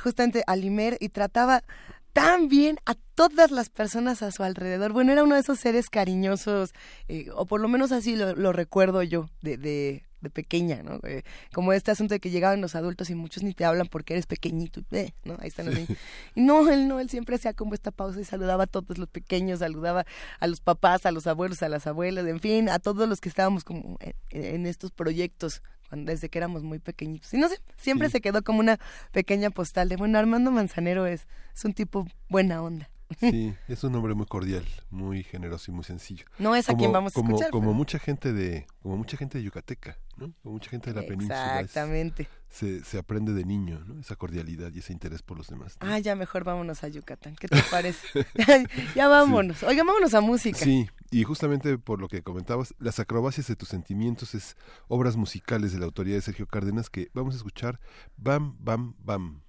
justamente 0.00 0.44
al 0.46 0.62
Imer 0.62 0.96
y 1.00 1.08
trataba 1.08 1.64
tan 2.12 2.48
bien 2.48 2.78
a 2.84 2.94
todas 3.14 3.50
las 3.50 3.68
personas 3.68 4.22
a 4.22 4.30
su 4.30 4.42
alrededor. 4.42 4.92
Bueno, 4.92 5.12
era 5.12 5.22
uno 5.24 5.34
de 5.34 5.40
esos 5.40 5.58
seres 5.58 5.90
cariñosos, 5.90 6.72
eh, 7.08 7.26
o 7.34 7.46
por 7.46 7.60
lo 7.60 7.68
menos 7.68 7.92
así 7.92 8.16
lo, 8.16 8.34
lo 8.34 8.52
recuerdo 8.52 9.02
yo, 9.02 9.28
de, 9.42 9.56
de, 9.56 10.04
de 10.20 10.30
pequeña, 10.30 10.82
¿no? 10.82 11.00
Eh, 11.04 11.22
como 11.52 11.72
este 11.72 11.90
asunto 11.90 12.14
de 12.14 12.20
que 12.20 12.30
llegaban 12.30 12.60
los 12.60 12.74
adultos 12.74 13.10
y 13.10 13.14
muchos 13.14 13.42
ni 13.42 13.54
te 13.54 13.64
hablan 13.64 13.86
porque 13.88 14.14
eres 14.14 14.26
pequeñito, 14.26 14.82
eh, 14.92 15.12
¿no? 15.24 15.36
Ahí 15.40 15.48
están 15.48 15.66
los 15.66 15.74
niños. 15.74 15.98
Y 16.34 16.40
no, 16.42 16.68
él 16.70 16.88
no, 16.88 17.00
él 17.00 17.10
siempre 17.10 17.36
hacía 17.36 17.52
como 17.54 17.74
esta 17.74 17.90
pausa 17.90 18.20
y 18.20 18.24
saludaba 18.24 18.64
a 18.64 18.66
todos 18.66 18.98
los 18.98 19.08
pequeños, 19.08 19.58
saludaba 19.58 20.06
a 20.40 20.46
los 20.46 20.60
papás, 20.60 21.04
a 21.06 21.12
los 21.12 21.26
abuelos, 21.26 21.62
a 21.62 21.68
las 21.68 21.86
abuelas, 21.86 22.26
en 22.26 22.40
fin, 22.40 22.68
a 22.68 22.78
todos 22.78 23.08
los 23.08 23.20
que 23.20 23.28
estábamos 23.28 23.64
como 23.64 23.98
en, 24.00 24.14
en 24.30 24.66
estos 24.66 24.90
proyectos 24.92 25.62
desde 25.94 26.30
que 26.30 26.38
éramos 26.38 26.62
muy 26.62 26.78
pequeñitos. 26.78 27.34
Y 27.34 27.36
no 27.36 27.50
sé, 27.50 27.58
siempre 27.76 28.08
Sí. 28.08 28.12
se 28.12 28.20
quedó 28.22 28.42
como 28.42 28.60
una 28.60 28.78
pequeña 29.10 29.50
postal 29.50 29.90
de, 29.90 29.96
bueno, 29.96 30.18
Armando 30.18 30.50
Manzanero 30.50 31.04
es, 31.04 31.26
es 31.54 31.64
un 31.66 31.74
tipo 31.74 32.06
buena 32.30 32.62
onda. 32.62 32.88
Sí, 33.20 33.54
es 33.68 33.84
un 33.84 33.94
hombre 33.94 34.14
muy 34.14 34.26
cordial, 34.26 34.64
muy 34.90 35.22
generoso 35.22 35.70
y 35.70 35.74
muy 35.74 35.84
sencillo. 35.84 36.24
No 36.38 36.54
es 36.54 36.68
a 36.70 36.74
quien 36.76 36.92
vamos 36.92 37.12
a 37.12 37.14
como, 37.14 37.30
escuchar, 37.30 37.50
Como 37.50 37.66
pero- 37.66 37.74
mucha 37.74 37.98
gente 37.98 38.32
de, 38.32 38.66
como 38.82 38.96
mucha 38.96 39.16
gente 39.16 39.38
de 39.38 39.44
Yucateca, 39.44 39.98
¿no? 40.16 40.32
Como 40.42 40.54
mucha 40.54 40.70
gente 40.70 40.92
de 40.92 41.00
la 41.00 41.06
península. 41.06 41.60
es- 41.60 41.66
Exactamente. 41.66 42.28
se, 42.48 42.84
se 42.84 42.98
aprende 42.98 43.32
de 43.32 43.44
niño, 43.44 43.82
¿no? 43.86 44.00
Esa 44.00 44.16
cordialidad 44.16 44.70
y 44.74 44.80
ese 44.80 44.92
interés 44.92 45.22
por 45.22 45.36
los 45.38 45.48
demás. 45.48 45.76
¿no? 45.80 45.88
Ah, 45.92 45.98
ya 45.98 46.14
mejor 46.14 46.44
vámonos 46.44 46.84
a 46.84 46.88
Yucatán. 46.88 47.34
¿Qué 47.36 47.48
te 47.48 47.62
parece? 47.70 48.06
ya, 48.94 49.08
vámonos. 49.08 49.62
Oiga, 49.62 49.84
vámonos 49.84 50.14
a 50.14 50.20
música. 50.20 50.58
Sí, 50.58 50.88
y 51.10 51.24
justamente 51.24 51.78
por 51.78 52.00
lo 52.00 52.08
que 52.08 52.22
comentabas, 52.22 52.74
Las 52.78 52.98
acrobacias 53.00 53.46
de 53.46 53.56
tus 53.56 53.68
sentimientos 53.68 54.34
es 54.34 54.56
obras 54.88 55.16
musicales 55.16 55.72
de 55.72 55.78
la 55.78 55.84
autoría 55.86 56.14
de 56.14 56.20
Sergio 56.20 56.46
Cárdenas 56.46 56.90
que 56.90 57.08
vamos 57.14 57.34
a 57.34 57.36
escuchar 57.38 57.80
Bam, 58.16 58.56
Bam, 58.60 58.94
Bam. 58.98 59.42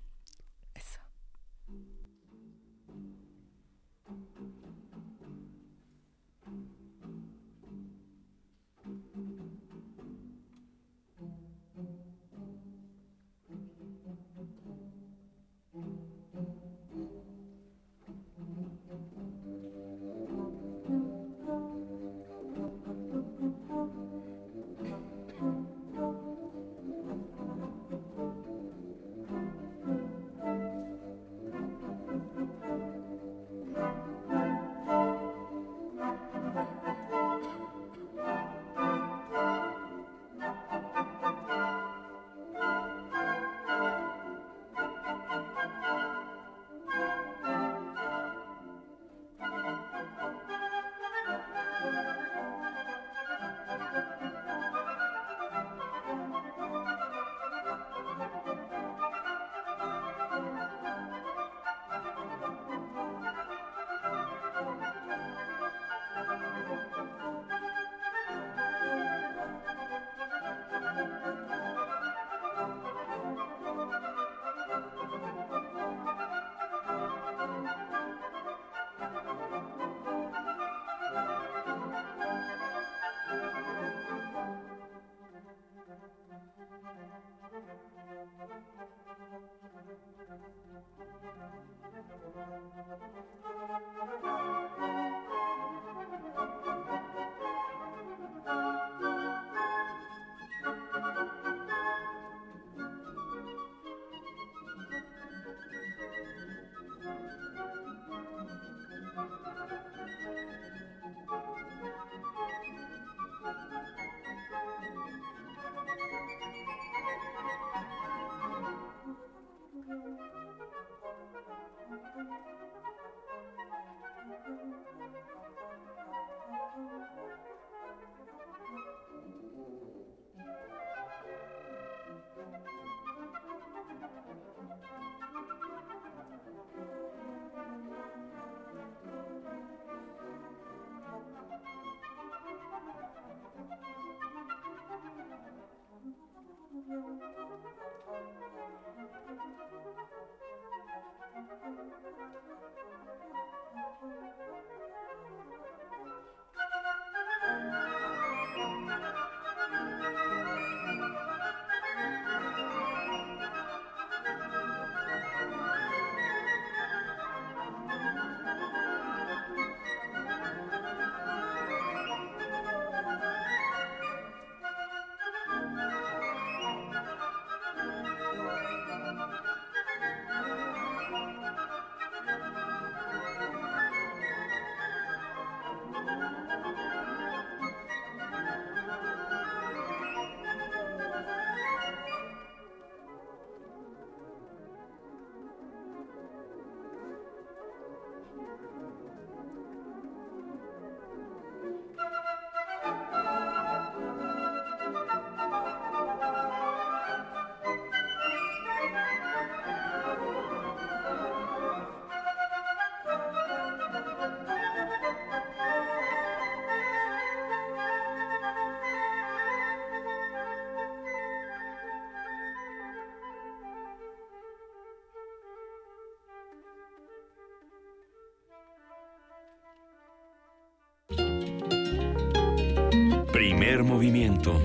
Primer 233.33 233.83
movimiento. 233.83 234.61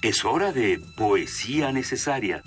Es 0.00 0.24
hora 0.24 0.52
de 0.52 0.80
poesía 0.94 1.72
necesaria. 1.72 2.44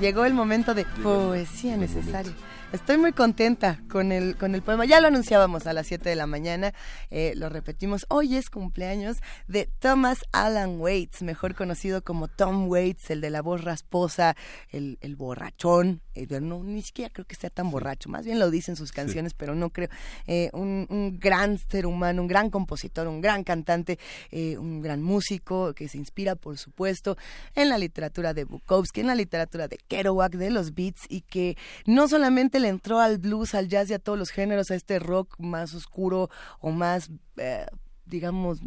Llegó 0.00 0.24
el 0.26 0.32
momento 0.32 0.74
de 0.74 0.84
poesía 1.02 1.76
necesaria. 1.76 2.32
Estoy 2.72 2.98
muy 2.98 3.12
contenta 3.12 3.80
con 3.90 4.12
el, 4.12 4.36
con 4.36 4.54
el 4.54 4.62
poema. 4.62 4.84
Ya 4.84 5.00
lo 5.00 5.08
anunciábamos 5.08 5.66
a 5.66 5.72
las 5.72 5.88
7 5.88 6.08
de 6.08 6.14
la 6.14 6.28
mañana, 6.28 6.72
eh, 7.10 7.32
lo 7.34 7.48
repetimos. 7.48 8.06
Hoy 8.08 8.36
es 8.36 8.48
cumpleaños 8.48 9.16
de 9.48 9.69
Thomas 9.80 10.20
Alan 10.32 10.78
Waits, 10.78 11.22
mejor 11.22 11.54
conocido 11.54 12.02
como 12.02 12.28
Tom 12.28 12.68
Waits, 12.68 13.10
el 13.10 13.20
de 13.20 13.30
la 13.30 13.40
voz 13.40 13.64
rasposa, 13.64 14.36
el, 14.70 14.98
el 15.00 15.16
borrachón. 15.16 16.02
Eh, 16.14 16.26
no, 16.40 16.62
ni 16.62 16.82
siquiera 16.82 17.10
creo 17.12 17.26
que 17.26 17.34
sea 17.34 17.50
tan 17.50 17.70
borracho, 17.70 18.10
más 18.10 18.26
bien 18.26 18.38
lo 18.38 18.50
dicen 18.50 18.76
sus 18.76 18.92
canciones, 18.92 19.32
pero 19.34 19.54
no 19.54 19.70
creo. 19.70 19.88
Eh, 20.26 20.50
un, 20.52 20.86
un, 20.90 21.18
gran 21.18 21.56
ser 21.56 21.86
humano, 21.86 22.22
un 22.22 22.28
gran 22.28 22.50
compositor, 22.50 23.08
un 23.08 23.20
gran 23.20 23.42
cantante, 23.42 23.98
un 24.30 24.82
gran 24.82 25.02
músico 25.02 25.72
que 25.74 25.88
se 25.88 25.98
inspira, 25.98 26.36
por 26.36 26.58
supuesto, 26.58 27.16
en 27.54 27.70
la 27.70 27.78
literatura 27.78 28.34
de 28.34 28.44
Bukowski, 28.44 29.00
en 29.00 29.06
la 29.06 29.14
literatura 29.14 29.66
de 29.66 29.78
Kerouac, 29.78 30.32
de 30.32 30.50
los 30.50 30.74
Beats, 30.74 31.06
y 31.08 31.22
que 31.22 31.56
no 31.86 32.06
solamente 32.06 32.60
le 32.60 32.68
entró 32.68 33.00
al 33.00 33.18
blues, 33.18 33.54
al 33.54 33.68
jazz 33.68 33.90
y 33.90 33.94
a 33.94 33.98
todos 33.98 34.18
los 34.18 34.30
géneros, 34.30 34.70
a 34.70 34.74
este 34.74 34.98
rock 34.98 35.38
más 35.38 35.74
oscuro 35.74 36.28
o 36.60 36.70
más, 36.70 37.10
eh, 37.36 37.66
digamos, 38.10 38.60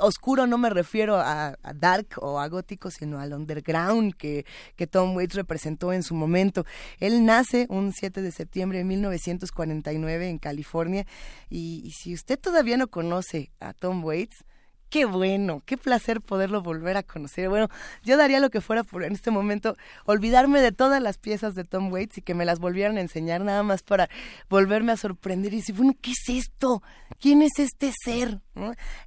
oscuro 0.00 0.46
no 0.46 0.58
me 0.58 0.70
refiero 0.70 1.16
a, 1.16 1.56
dark 1.74 2.06
o 2.18 2.38
a 2.38 2.48
gótico, 2.48 2.90
sino 2.90 3.18
al 3.18 3.32
underground 3.32 4.14
que, 4.14 4.44
que 4.76 4.86
Tom 4.86 5.16
Waits 5.16 5.34
representó 5.34 5.92
en 5.92 6.02
su 6.02 6.14
momento. 6.14 6.64
Él 7.00 7.24
nace 7.24 7.66
un 7.68 7.92
7 7.92 8.22
de 8.22 8.30
septiembre 8.30 8.78
de 8.78 8.84
1949 8.84 10.28
en 10.28 10.38
California 10.38 11.06
y, 11.50 11.82
y 11.84 11.90
si 11.92 12.14
usted 12.14 12.38
todavía 12.38 12.76
no 12.76 12.88
conoce 12.88 13.50
a 13.58 13.72
Tom 13.72 14.04
Waits, 14.04 14.44
qué 14.92 15.06
bueno, 15.06 15.62
qué 15.64 15.78
placer 15.78 16.20
poderlo 16.20 16.60
volver 16.60 16.98
a 16.98 17.02
conocer. 17.02 17.48
Bueno, 17.48 17.68
yo 18.04 18.18
daría 18.18 18.40
lo 18.40 18.50
que 18.50 18.60
fuera 18.60 18.84
por 18.84 19.04
en 19.04 19.14
este 19.14 19.30
momento 19.30 19.74
olvidarme 20.04 20.60
de 20.60 20.70
todas 20.70 21.02
las 21.02 21.16
piezas 21.16 21.54
de 21.54 21.64
Tom 21.64 21.90
Waits 21.90 22.18
y 22.18 22.22
que 22.22 22.34
me 22.34 22.44
las 22.44 22.58
volvieran 22.58 22.98
a 22.98 23.00
enseñar 23.00 23.40
nada 23.40 23.62
más 23.62 23.82
para 23.82 24.10
volverme 24.50 24.92
a 24.92 24.98
sorprender 24.98 25.54
y 25.54 25.56
decir, 25.56 25.74
bueno, 25.74 25.94
¿qué 25.98 26.10
es 26.10 26.28
esto? 26.28 26.82
¿Quién 27.18 27.40
es 27.40 27.58
este 27.58 27.90
ser? 28.04 28.42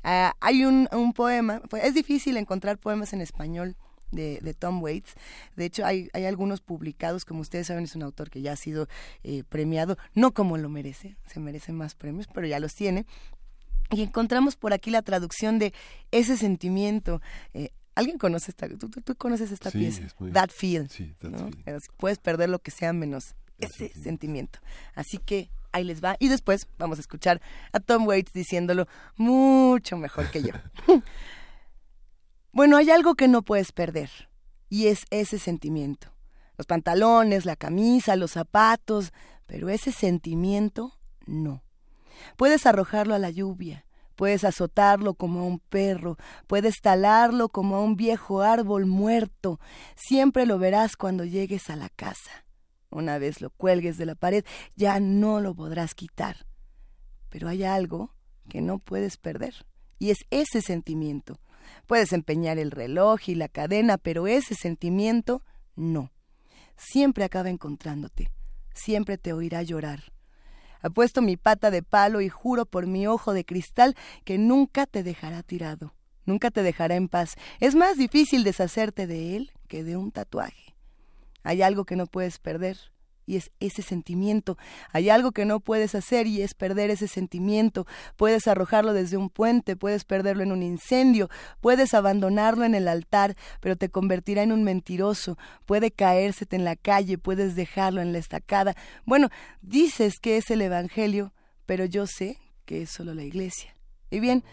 Ah, 0.04 0.34
hay 0.40 0.66
un, 0.66 0.88
poema, 1.14 1.62
pues, 1.70 1.84
es 1.84 1.94
difícil 1.94 2.36
encontrar 2.38 2.80
poemas 2.80 3.14
en 3.14 3.22
español. 3.22 3.78
De, 4.12 4.56
Tom 4.58 4.82
Waits. 4.82 5.14
De 5.58 5.66
hecho, 5.66 5.86
hay, 5.86 6.08
hay 6.14 6.24
algunos 6.24 6.62
publicados, 6.62 7.26
como 7.26 7.42
ustedes 7.42 7.68
saben, 7.68 7.84
es 7.84 7.98
un 7.98 8.04
autor 8.04 8.30
que 8.30 8.42
ya 8.42 8.54
ha 8.54 8.56
sido 8.56 8.88
eh, 9.24 9.44
premiado, 9.50 9.98
no 10.14 10.34
como 10.34 10.58
lo 10.58 10.70
merece, 10.70 11.18
se 11.26 11.42
merece 11.42 11.74
más 11.74 11.96
premios, 11.96 12.28
pero 12.34 12.48
ya 12.48 12.62
los 12.62 12.76
tiene. 12.76 13.06
Y 13.92 14.02
encontramos 14.02 14.56
por 14.56 14.74
aquí 14.74 14.90
la 14.90 15.02
traducción 15.02 15.60
de 15.60 15.74
ese 16.12 16.38
sentimiento. 16.38 17.22
Eh, 17.54 17.70
¿Alguien 17.96 18.18
conoce 18.18 18.52
esta? 18.52 18.68
¿Tú, 18.68 18.90
tú, 18.90 19.16
conoces 19.16 19.52
esta 19.52 19.72
pieza? 19.72 20.02
That 20.34 20.50
Feel. 20.50 20.90
Sí, 20.90 21.16
Puedes 21.98 22.20
perder 22.20 22.50
lo 22.50 22.60
que 22.60 22.72
sea 22.72 22.92
menos 22.94 23.36
ese 23.58 23.90
sentimiento. 23.94 24.60
Así 24.96 25.18
que 25.18 25.50
ahí 25.72 25.84
les 25.84 26.04
va. 26.04 26.18
Y 26.20 26.28
después 26.28 26.68
vamos 26.78 26.98
a 26.98 27.02
escuchar 27.02 27.42
a 27.72 27.80
Tom 27.80 28.08
Waits 28.08 28.34
diciéndolo 28.34 28.88
mucho 29.16 29.98
mejor 29.98 30.30
que 30.32 30.42
yo. 30.42 30.54
bueno, 32.52 32.78
hay 32.78 32.90
algo 32.90 33.16
que 33.16 33.28
no 33.28 33.44
puedes 33.44 33.72
perder. 33.72 34.10
Y 34.70 34.88
es 34.88 35.06
ese 35.10 35.40
sentimiento. 35.40 36.12
Los 36.58 36.68
pantalones, 36.68 37.46
la 37.46 37.56
camisa, 37.56 38.16
los 38.16 38.32
zapatos. 38.32 39.14
Pero 39.46 39.70
ese 39.70 39.92
sentimiento, 39.92 40.98
no. 41.26 41.65
Puedes 42.38 42.66
arrojarlo 42.66 43.16
a 43.16 43.20
la 43.20 43.30
lluvia, 43.30 43.86
puedes 44.16 44.44
azotarlo 44.44 45.14
como 45.14 45.42
a 45.42 45.44
un 45.44 45.60
perro, 45.60 46.18
puedes 46.48 46.76
talarlo 46.82 47.50
como 47.50 47.76
a 47.76 47.82
un 47.82 47.96
viejo 47.96 48.42
árbol 48.42 48.86
muerto. 48.86 49.60
Siempre 49.96 50.46
lo 50.46 50.58
verás 50.58 50.96
cuando 50.96 51.26
llegues 51.26 51.70
a 51.70 51.76
la 51.76 51.90
casa. 51.90 52.46
Una 52.90 53.18
vez 53.18 53.42
lo 53.42 53.50
cuelgues 53.50 53.98
de 53.98 54.06
la 54.06 54.16
pared, 54.16 54.46
ya 54.76 55.00
no 55.00 55.42
lo 55.42 55.54
podrás 55.54 55.96
quitar. 55.96 56.48
Pero 57.30 57.50
hay 57.50 57.64
algo 57.64 58.16
que 58.50 58.62
no 58.62 58.80
puedes 58.80 59.18
perder, 59.18 59.66
y 60.00 60.12
es 60.12 60.20
ese 60.30 60.62
sentimiento. 60.62 61.40
Puedes 61.88 62.14
empeñar 62.14 62.58
el 62.58 62.72
reloj 62.72 63.28
y 63.28 63.36
la 63.36 63.50
cadena, 63.50 63.98
pero 63.98 64.28
ese 64.28 64.56
sentimiento 64.56 65.44
no. 65.76 66.12
Siempre 66.78 67.24
acaba 67.24 67.50
encontrándote, 67.50 68.32
siempre 68.74 69.18
te 69.18 69.34
oirá 69.34 69.64
llorar 69.64 70.15
Apuesto 70.86 71.24
mi 71.24 71.36
pata 71.36 71.72
de 71.72 71.82
palo 71.82 72.22
y 72.22 72.30
juro 72.30 72.68
por 72.68 72.86
mi 72.86 73.08
ojo 73.08 73.34
de 73.34 73.44
cristal 73.44 73.96
que 74.24 74.38
nunca 74.38 74.86
te 74.86 75.02
dejará 75.02 75.42
tirado, 75.42 75.96
nunca 76.26 76.52
te 76.52 76.62
dejará 76.62 76.94
en 76.94 77.08
paz. 77.08 77.38
Es 77.60 77.74
más 77.74 77.98
difícil 77.98 78.44
deshacerte 78.44 79.08
de 79.08 79.36
él 79.36 79.52
que 79.68 79.84
de 79.84 79.98
un 79.98 80.12
tatuaje. 80.12 80.76
Hay 81.42 81.64
algo 81.64 81.86
que 81.86 81.96
no 81.96 82.06
puedes 82.06 82.38
perder, 82.38 82.78
y 83.26 83.38
es 83.38 83.52
ese 83.60 83.82
sentimiento. 83.82 84.58
Hay 84.92 85.10
algo 85.10 85.32
que 85.32 85.46
no 85.46 85.60
puedes 85.60 85.96
hacer 85.96 86.28
y 86.28 86.42
es 86.42 86.54
perder 86.54 86.90
ese 86.90 87.08
sentimiento. 87.08 87.86
Puedes 88.16 88.48
arrojarlo 88.48 88.94
desde 88.94 89.18
un 89.18 89.30
puente, 89.30 89.76
puedes 89.76 90.06
perderlo 90.06 90.44
en 90.44 90.52
un 90.52 90.64
incendio, 90.64 91.30
puedes 91.62 91.94
abandonarlo 91.94 92.66
en 92.66 92.76
el 92.76 92.88
altar, 92.88 93.36
pero 93.60 93.76
te 93.76 93.90
convertirá 93.90 94.44
en 94.44 94.52
un 94.52 94.64
mentiroso. 94.64 95.38
Puede 95.66 95.92
caérsete 95.92 96.56
en 96.56 96.66
la 96.66 96.76
calle, 96.76 97.18
puedes 97.18 97.56
dejarlo 97.56 98.02
en 98.02 98.14
la 98.14 98.20
estacada. 98.20 98.76
Bueno, 99.06 99.30
dices 99.62 100.20
que 100.22 100.38
es 100.38 100.50
el 100.52 100.62
Evangelio, 100.62 101.34
pero 101.66 101.86
yo 101.86 102.08
sé 102.08 102.40
que 102.66 102.84
es 102.84 102.90
solo 102.90 103.14
la 103.14 103.24
iglesia. 103.24 103.76
Y 104.10 104.20
bien, 104.20 104.44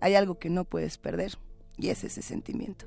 hay 0.00 0.14
algo 0.14 0.38
que 0.38 0.50
no 0.50 0.64
puedes 0.64 0.98
perder 0.98 1.38
y 1.76 1.88
es 1.88 2.04
ese 2.04 2.22
sentimiento. 2.22 2.86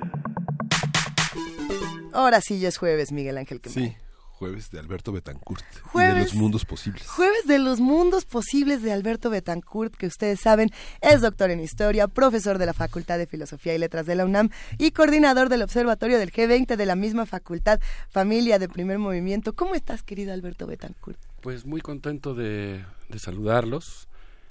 Ahora 2.21 2.39
sí 2.41 2.59
ya 2.59 2.69
es 2.69 2.77
jueves, 2.77 3.11
Miguel 3.11 3.37
Ángel. 3.37 3.59
Sí, 3.65 3.95
jueves 4.33 4.69
de 4.71 4.79
Alberto 4.79 5.11
Betancourt. 5.11 5.63
Y 5.71 5.75
de 5.75 5.81
Jueves. 5.81 6.23
los 6.25 6.33
mundos 6.35 6.65
posibles. 6.65 7.07
Jueves 7.07 7.45
de 7.47 7.57
los 7.59 7.79
mundos 7.79 8.25
posibles 8.25 8.83
de 8.83 8.91
Alberto 8.91 9.29
Betancourt, 9.29 9.95
que 9.95 10.05
ustedes 10.07 10.39
saben 10.39 10.69
es 11.01 11.21
doctor 11.21 11.49
en 11.49 11.59
historia, 11.59 12.07
profesor 12.07 12.57
de 12.59 12.65
la 12.67 12.73
Facultad 12.73 13.17
de 13.17 13.25
Filosofía 13.27 13.73
y 13.73 13.79
Letras 13.79 14.05
de 14.05 14.15
la 14.15 14.25
UNAM 14.25 14.49
y 14.77 14.91
coordinador 14.91 15.49
del 15.49 15.63
Observatorio 15.63 16.19
del 16.19 16.31
G20 16.31 16.75
de 16.75 16.85
la 16.85 16.95
misma 16.95 17.25
facultad, 17.25 17.79
familia 18.09 18.59
de 18.59 18.69
primer 18.69 18.99
movimiento. 18.99 19.53
¿Cómo 19.53 19.73
estás, 19.75 20.03
querido 20.03 20.31
Alberto 20.33 20.67
Betancourt? 20.67 21.19
Pues 21.41 21.65
muy 21.65 21.81
contento 21.81 22.35
de, 22.35 22.85
de 23.09 23.19
saludarlos, 23.19 24.07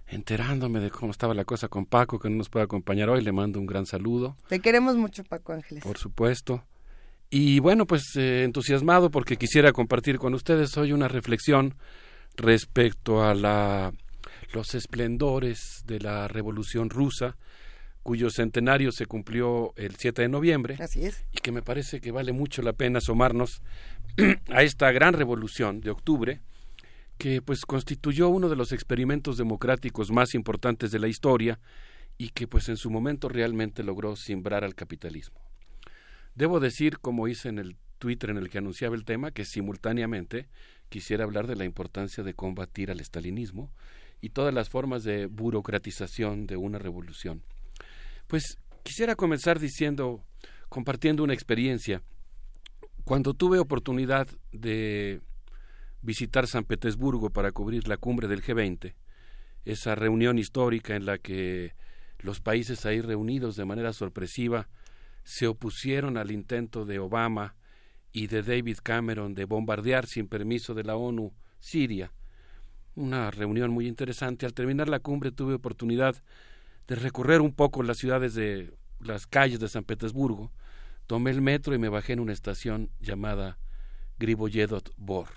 enterándome 0.09 0.81
de 0.81 0.91
cómo 0.91 1.13
estaba 1.13 1.35
la 1.35 1.45
cosa 1.45 1.69
con 1.69 1.87
Paco, 1.87 2.19
que 2.19 2.29
no 2.31 2.37
nos 2.37 2.49
puede 2.49 2.65
acompañar 2.65 3.09
hoy. 3.11 3.23
Le 3.23 3.31
mando 3.33 3.61
un 3.61 3.67
gran 3.67 3.87
saludo, 3.87 4.37
Te 4.49 4.59
queremos 4.61 4.97
mucho, 4.97 5.23
Paco 5.25 5.53
Ángeles. 5.53 5.85
por 5.85 5.99
supuesto. 5.99 6.65
Y 7.33 7.61
bueno, 7.61 7.87
pues 7.87 8.17
eh, 8.17 8.43
entusiasmado 8.43 9.11
porque 9.13 9.37
quisiera 9.37 9.73
compartir 9.73 10.19
con 10.19 10.35
ustedes 10.35 10.77
hoy 10.77 10.93
una 10.93 11.07
reflexión 11.07 11.77
respecto 12.37 13.23
a 13.23 13.35
la, 13.35 13.93
los 14.53 14.75
esplendores 14.75 15.85
de 15.87 16.01
la 16.01 16.27
Revolución 16.27 16.91
Rusa, 16.91 17.37
cuyo 18.03 18.31
centenario 18.31 18.91
se 18.91 19.07
cumplió 19.07 19.73
el 19.77 19.95
7 19.95 20.23
de 20.23 20.29
noviembre. 20.29 20.77
Así 20.81 21.05
es. 21.05 21.25
Y 21.33 21.39
que 21.39 21.53
me 21.53 21.63
parece 21.63 22.01
que 22.01 22.11
vale 22.11 22.33
mucho 22.33 22.63
la 22.63 22.73
pena 22.73 22.99
asomarnos 22.99 23.63
a 24.51 24.65
esta 24.65 24.91
gran 24.91 25.15
revolución 25.15 25.81
de 25.81 25.91
octubre, 25.91 26.41
que 27.17 27.43
pues 27.43 27.65
constituyó 27.65 28.29
uno 28.29 28.49
de 28.49 28.57
los 28.57 28.73
experimentos 28.73 29.37
democráticos 29.37 30.11
más 30.11 30.35
importantes 30.35 30.91
de 30.91 30.99
la 30.99 31.07
historia 31.07 31.61
y 32.19 32.31
que 32.31 32.49
pues 32.49 32.69
en 32.69 32.77
su 32.77 32.91
momento 32.91 33.29
realmente 33.29 33.85
logró 33.85 34.17
simbrar 34.17 34.65
al 34.65 34.75
capitalismo. 34.75 35.50
Debo 36.35 36.61
decir, 36.61 36.99
como 36.99 37.29
hice 37.29 37.49
en 37.49 37.59
el 37.59 37.77
Twitter 37.99 38.31
en 38.31 38.39
el 38.39 38.49
que 38.49 38.59
anunciaba 38.59 38.97
el 38.97 39.05
tema, 39.05 39.31
que 39.31 39.45
simultáneamente 39.45 40.49
quisiera 40.89 41.25
hablar 41.25 41.47
de 41.47 41.57
la 41.57 41.65
importancia 41.65 42.25
de 42.25 42.35
combatir 42.35 42.91
al 42.91 43.01
estalinismo 43.01 43.71
y 44.21 44.31
todas 44.31 44.53
las 44.53 44.69
formas 44.69 45.05
de 45.05 45.27
burocratización 45.27 46.47
de 46.47 46.57
una 46.57 46.79
revolución. 46.79 47.43
Pues 48.27 48.59
quisiera 48.83 49.15
comenzar 49.15 49.59
diciendo, 49.59 50.23
compartiendo 50.69 51.23
una 51.23 51.35
experiencia. 51.35 52.03
Cuando 53.05 53.35
tuve 53.35 53.59
oportunidad 53.59 54.29
de 54.53 55.21
visitar 56.03 56.47
San 56.47 56.65
Petersburgo 56.65 57.31
para 57.31 57.53
cubrir 57.53 57.89
la 57.89 57.97
cumbre 57.97 58.29
del 58.29 58.43
G20, 58.43 58.95
esa 59.65 59.95
reunión 59.95 60.39
histórica 60.39 60.97
en 60.97 61.07
la 61.07 61.19
que 61.19 61.75
los 62.19 62.41
países 62.41 62.87
ahí 62.87 63.01
reunidos 63.01 63.57
de 63.57 63.65
manera 63.65 63.93
sorpresiva 63.93 64.69
se 65.31 65.47
opusieron 65.47 66.17
al 66.17 66.33
intento 66.33 66.85
de 66.85 66.99
Obama 66.99 67.55
y 68.11 68.27
de 68.27 68.43
David 68.43 68.79
Cameron 68.83 69.33
de 69.33 69.45
bombardear 69.45 70.09
sin 70.09 70.27
permiso 70.27 70.75
de 70.75 70.83
la 70.83 70.97
ONU 70.97 71.33
Siria. 71.61 72.13
Una 72.97 73.31
reunión 73.31 73.71
muy 73.71 73.87
interesante. 73.87 74.45
Al 74.45 74.55
terminar 74.55 74.89
la 74.89 74.99
cumbre 74.99 75.31
tuve 75.31 75.55
oportunidad 75.55 76.21
de 76.89 76.97
recorrer 76.97 77.43
un 77.43 77.53
poco 77.53 77.85
las 77.85 77.99
ciudades 77.99 78.35
de 78.35 78.75
las 78.99 79.29
calles 79.29 79.61
de 79.61 79.69
San 79.69 79.85
Petersburgo. 79.85 80.51
Tomé 81.07 81.31
el 81.31 81.43
metro 81.43 81.77
y 81.77 81.79
me 81.79 81.89
bajé 81.89 82.15
en 82.15 82.21
una 82.21 82.33
estación 82.33 82.91
llamada 82.99 83.57
Griboyedov 84.19 84.83
Bor, 84.97 85.29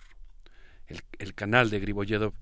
el, 0.88 1.02
el 1.20 1.36
canal 1.36 1.70
de 1.70 1.80
Griboyedov. 1.80 2.34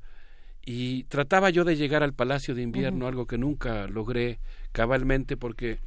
Y 0.65 1.03
trataba 1.03 1.49
yo 1.49 1.65
de 1.65 1.75
llegar 1.75 2.01
al 2.01 2.13
Palacio 2.13 2.55
de 2.55 2.61
Invierno, 2.61 3.07
algo 3.07 3.27
que 3.27 3.37
nunca 3.37 3.87
logré 3.87 4.39
cabalmente 4.71 5.35
porque 5.35 5.79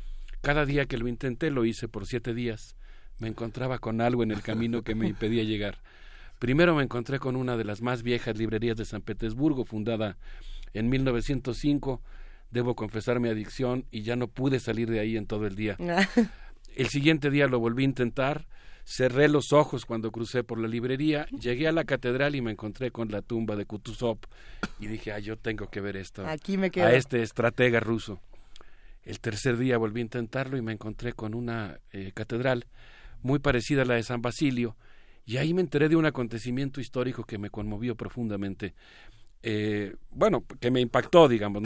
cada 0.44 0.66
día 0.66 0.84
que 0.84 0.98
lo 0.98 1.08
intenté 1.08 1.50
lo 1.50 1.64
hice 1.64 1.88
por 1.88 2.06
siete 2.06 2.34
días. 2.34 2.76
Me 3.18 3.28
encontraba 3.28 3.78
con 3.78 4.02
algo 4.02 4.22
en 4.22 4.30
el 4.30 4.42
camino 4.42 4.82
que 4.82 4.94
me 4.94 5.08
impedía 5.08 5.42
llegar. 5.42 5.78
Primero 6.38 6.74
me 6.74 6.82
encontré 6.82 7.18
con 7.18 7.34
una 7.34 7.56
de 7.56 7.64
las 7.64 7.80
más 7.80 8.02
viejas 8.02 8.36
librerías 8.36 8.76
de 8.76 8.84
San 8.84 9.00
Petersburgo, 9.00 9.64
fundada 9.64 10.18
en 10.74 10.90
1905. 10.90 12.02
Debo 12.50 12.76
confesar 12.76 13.20
mi 13.20 13.30
adicción 13.30 13.86
y 13.90 14.02
ya 14.02 14.16
no 14.16 14.28
pude 14.28 14.60
salir 14.60 14.90
de 14.90 15.00
ahí 15.00 15.16
en 15.16 15.26
todo 15.26 15.46
el 15.46 15.56
día. 15.56 15.76
El 16.76 16.88
siguiente 16.88 17.30
día 17.30 17.46
lo 17.46 17.58
volví 17.58 17.84
a 17.84 17.86
intentar. 17.86 18.46
Cerré 18.84 19.28
los 19.28 19.54
ojos 19.54 19.86
cuando 19.86 20.10
crucé 20.10 20.44
por 20.44 20.60
la 20.60 20.68
librería, 20.68 21.26
llegué 21.28 21.68
a 21.68 21.72
la 21.72 21.84
catedral 21.84 22.34
y 22.34 22.42
me 22.42 22.50
encontré 22.50 22.90
con 22.90 23.08
la 23.10 23.22
tumba 23.22 23.56
de 23.56 23.64
Kutuzov 23.64 24.18
y 24.78 24.88
dije, 24.88 25.10
ah, 25.10 25.20
yo 25.20 25.38
tengo 25.38 25.70
que 25.70 25.80
ver 25.80 25.96
esto, 25.96 26.26
Aquí 26.26 26.58
me 26.58 26.70
quedo. 26.70 26.84
a 26.84 26.92
este 26.92 27.22
estratega 27.22 27.80
ruso. 27.80 28.20
El 29.04 29.20
tercer 29.20 29.58
día 29.58 29.76
volví 29.76 30.00
a 30.00 30.04
intentarlo 30.04 30.56
y 30.56 30.62
me 30.62 30.72
encontré 30.72 31.12
con 31.12 31.34
una 31.34 31.78
eh, 31.92 32.12
catedral 32.14 32.66
muy 33.22 33.38
parecida 33.38 33.82
a 33.82 33.84
la 33.84 33.94
de 33.94 34.02
San 34.02 34.22
Basilio 34.22 34.76
y 35.26 35.36
ahí 35.36 35.54
me 35.54 35.60
enteré 35.60 35.88
de 35.88 35.96
un 35.96 36.06
acontecimiento 36.06 36.80
histórico 36.80 37.24
que 37.24 37.38
me 37.38 37.50
conmovió 37.50 37.96
profundamente. 37.96 38.74
Eh, 39.42 39.94
bueno, 40.10 40.44
que 40.60 40.70
me 40.70 40.80
impactó, 40.80 41.28
digamos, 41.28 41.62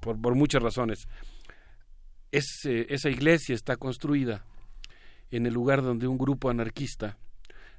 por, 0.00 0.34
muchas 0.34 0.62
razones. 0.62 1.08
Es, 2.30 2.64
eh, 2.64 2.86
esa 2.90 3.08
iglesia 3.08 3.54
está 3.54 3.76
construida 3.76 4.44
en 5.30 5.46
el 5.46 5.54
lugar 5.54 5.82
donde 5.82 6.06
un 6.06 6.18
grupo 6.18 6.50
anarquista 6.50 7.18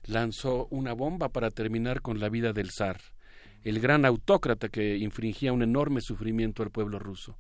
lanzó 0.04 0.68
una 0.72 0.94
bomba 0.94 1.30
para 1.30 1.52
terminar 1.52 2.02
con 2.02 2.20
la 2.20 2.30
vida 2.30 2.54
del 2.54 2.72
zar, 2.72 3.00
el 3.64 3.80
gran 3.80 4.06
autócrata 4.06 4.70
que 4.70 4.98
infringía 4.98 5.54
un 5.54 5.64
enorme 5.64 6.02
sufrimiento 6.02 6.64
al 6.64 6.72
pueblo 6.72 7.00
ruso. 7.00 7.38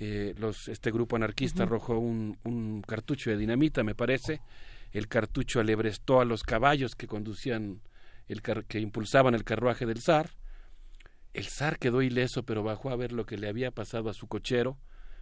Eh, 0.00 0.34
los, 0.38 0.68
este 0.68 0.90
grupo 0.90 1.16
anarquista 1.16 1.62
arrojó 1.62 1.98
un, 1.98 2.36
un 2.44 2.82
cartucho 2.82 3.30
de 3.30 3.36
dinamita, 3.36 3.84
me 3.84 3.94
parece. 3.94 4.40
El 4.92 5.08
cartucho 5.08 5.60
alebrestó 5.60 6.20
a 6.20 6.24
los 6.24 6.42
caballos 6.42 6.94
que 6.94 7.06
conducían, 7.06 7.80
el 8.28 8.42
car- 8.42 8.64
que 8.64 8.80
impulsaban 8.80 9.34
el 9.34 9.44
carruaje 9.44 9.86
del 9.86 10.00
zar. 10.00 10.30
El 11.32 11.46
zar 11.46 11.78
quedó 11.78 12.02
ileso, 12.02 12.44
pero 12.44 12.62
bajó 12.62 12.90
a 12.90 12.96
ver 12.96 13.12
lo 13.12 13.26
que 13.26 13.36
le 13.36 13.48
había 13.48 13.70
pasado 13.70 14.08
a 14.08 14.14
su 14.14 14.28
cochero 14.28 14.78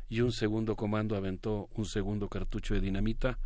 y 0.08 0.20
un 0.20 0.32
segundo 0.32 0.76
comando 0.76 1.16
aventó 1.16 1.68
un 1.74 1.86
segundo 1.86 2.28
cartucho 2.28 2.74
de 2.74 2.80
dinamita 2.80 3.38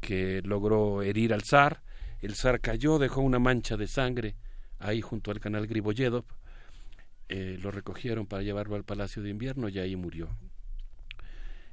que 0.00 0.42
logró 0.42 1.02
herir 1.02 1.32
al 1.32 1.42
zar. 1.42 1.82
El 2.20 2.34
zar 2.34 2.60
cayó, 2.60 2.98
dejó 2.98 3.20
una 3.20 3.38
mancha 3.38 3.76
de 3.76 3.86
sangre 3.86 4.34
ahí 4.78 5.00
junto 5.00 5.30
al 5.30 5.38
canal 5.40 5.66
Griboyedov. 5.66 6.24
Eh, 7.28 7.58
lo 7.62 7.70
recogieron 7.70 8.26
para 8.26 8.42
llevarlo 8.42 8.76
al 8.76 8.84
Palacio 8.84 9.22
de 9.22 9.30
Invierno 9.30 9.68
y 9.68 9.78
ahí 9.78 9.94
murió. 9.96 10.28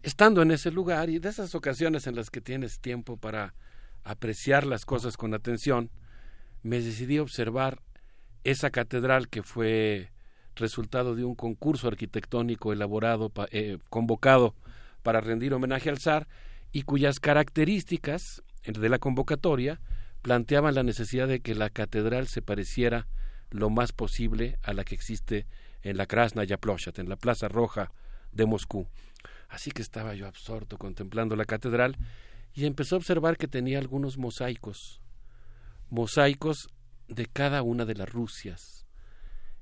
Estando 0.03 0.41
en 0.41 0.49
ese 0.49 0.71
lugar 0.71 1.11
y 1.11 1.19
de 1.19 1.29
esas 1.29 1.53
ocasiones 1.53 2.07
en 2.07 2.15
las 2.15 2.31
que 2.31 2.41
tienes 2.41 2.79
tiempo 2.79 3.17
para 3.17 3.53
apreciar 4.03 4.65
las 4.65 4.83
cosas 4.83 5.15
con 5.15 5.35
atención, 5.35 5.91
me 6.63 6.81
decidí 6.81 7.19
observar 7.19 7.83
esa 8.43 8.71
catedral 8.71 9.29
que 9.29 9.43
fue 9.43 10.11
resultado 10.55 11.15
de 11.15 11.23
un 11.23 11.35
concurso 11.35 11.87
arquitectónico 11.87 12.73
elaborado, 12.73 13.31
eh, 13.51 13.77
convocado 13.89 14.55
para 15.03 15.21
rendir 15.21 15.53
homenaje 15.53 15.89
al 15.89 15.99
zar 15.99 16.27
y 16.71 16.81
cuyas 16.81 17.19
características 17.19 18.41
de 18.65 18.89
la 18.89 18.97
convocatoria 18.97 19.81
planteaban 20.23 20.73
la 20.73 20.83
necesidad 20.83 21.27
de 21.27 21.41
que 21.41 21.53
la 21.53 21.69
catedral 21.69 22.27
se 22.27 22.41
pareciera 22.41 23.07
lo 23.51 23.69
más 23.69 23.91
posible 23.91 24.57
a 24.63 24.73
la 24.73 24.83
que 24.83 24.95
existe 24.95 25.45
en 25.83 25.97
la 25.97 26.07
Krasnaya 26.07 26.57
Ploshat, 26.57 26.97
en 26.97 27.07
la 27.07 27.17
Plaza 27.17 27.47
Roja 27.47 27.91
de 28.31 28.45
Moscú. 28.47 28.87
Así 29.51 29.71
que 29.71 29.81
estaba 29.81 30.15
yo 30.15 30.27
absorto 30.27 30.77
contemplando 30.77 31.35
la 31.35 31.43
catedral 31.43 31.97
y 32.53 32.65
empecé 32.65 32.95
a 32.95 32.97
observar 32.97 33.35
que 33.35 33.49
tenía 33.49 33.79
algunos 33.79 34.17
mosaicos, 34.17 35.01
mosaicos 35.89 36.69
de 37.09 37.25
cada 37.25 37.61
una 37.61 37.83
de 37.83 37.95
las 37.95 38.09
Rusias. 38.09 38.87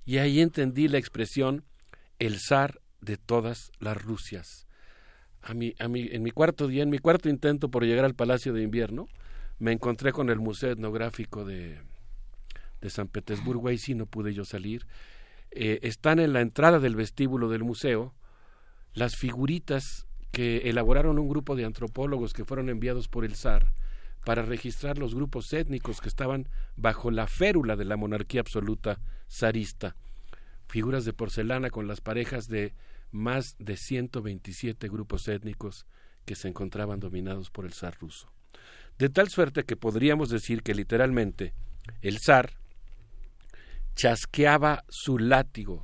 Y 0.05 0.19
ahí 0.19 0.41
entendí 0.41 0.87
la 0.87 0.99
expresión 0.99 1.65
el 2.19 2.37
zar 2.39 2.79
de 3.01 3.17
todas 3.17 3.71
las 3.79 3.99
Rusias. 3.99 4.67
A 5.41 5.53
en 5.53 6.23
mi 6.23 6.31
cuarto 6.31 6.67
día, 6.67 6.83
en 6.83 6.91
mi 6.91 6.99
cuarto 6.99 7.27
intento 7.27 7.69
por 7.69 7.83
llegar 7.83 8.05
al 8.05 8.13
Palacio 8.13 8.53
de 8.53 8.61
Invierno, 8.61 9.07
me 9.57 9.71
encontré 9.71 10.11
con 10.11 10.29
el 10.29 10.37
Museo 10.37 10.71
Etnográfico 10.71 11.45
de, 11.45 11.81
de 12.79 12.89
San 12.91 13.07
Petersburgo, 13.07 13.69
ahí 13.69 13.79
sí 13.79 13.95
no 13.95 14.05
pude 14.05 14.35
yo 14.35 14.45
salir. 14.45 14.85
Eh, 15.49 15.79
están 15.81 16.19
en 16.19 16.33
la 16.33 16.41
entrada 16.41 16.79
del 16.79 16.95
vestíbulo 16.95 17.49
del 17.49 17.63
museo 17.63 18.13
las 18.93 19.15
figuritas 19.15 20.07
que 20.31 20.69
elaboraron 20.69 21.19
un 21.19 21.27
grupo 21.27 21.55
de 21.55 21.65
antropólogos 21.65 22.33
que 22.33 22.45
fueron 22.45 22.69
enviados 22.69 23.07
por 23.07 23.25
el 23.25 23.35
zar 23.35 23.73
para 24.25 24.43
registrar 24.43 24.97
los 24.97 25.15
grupos 25.15 25.51
étnicos 25.53 26.01
que 26.01 26.09
estaban 26.09 26.49
bajo 26.75 27.11
la 27.11 27.27
férula 27.27 27.75
de 27.75 27.85
la 27.85 27.97
monarquía 27.97 28.41
absoluta 28.41 28.99
zarista. 29.29 29.95
Figuras 30.67 31.05
de 31.05 31.13
porcelana 31.13 31.69
con 31.69 31.87
las 31.87 32.01
parejas 32.01 32.47
de 32.47 32.73
más 33.11 33.55
de 33.57 33.75
127 33.75 34.87
grupos 34.87 35.27
étnicos 35.27 35.87
que 36.25 36.35
se 36.35 36.47
encontraban 36.47 36.99
dominados 36.99 37.49
por 37.49 37.65
el 37.65 37.73
zar 37.73 37.97
ruso. 37.99 38.31
De 38.99 39.09
tal 39.09 39.29
suerte 39.29 39.63
que 39.63 39.77
podríamos 39.77 40.29
decir 40.29 40.61
que 40.61 40.75
literalmente 40.75 41.53
el 42.01 42.19
zar 42.19 42.51
chasqueaba 43.95 44.83
su 44.89 45.17
látigo 45.17 45.83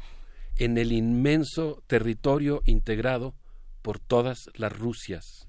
en 0.58 0.78
el 0.78 0.92
inmenso 0.92 1.84
territorio 1.88 2.62
integrado 2.66 3.36
por 3.82 4.00
todas 4.00 4.50
las 4.56 4.72
Rusias, 4.72 5.48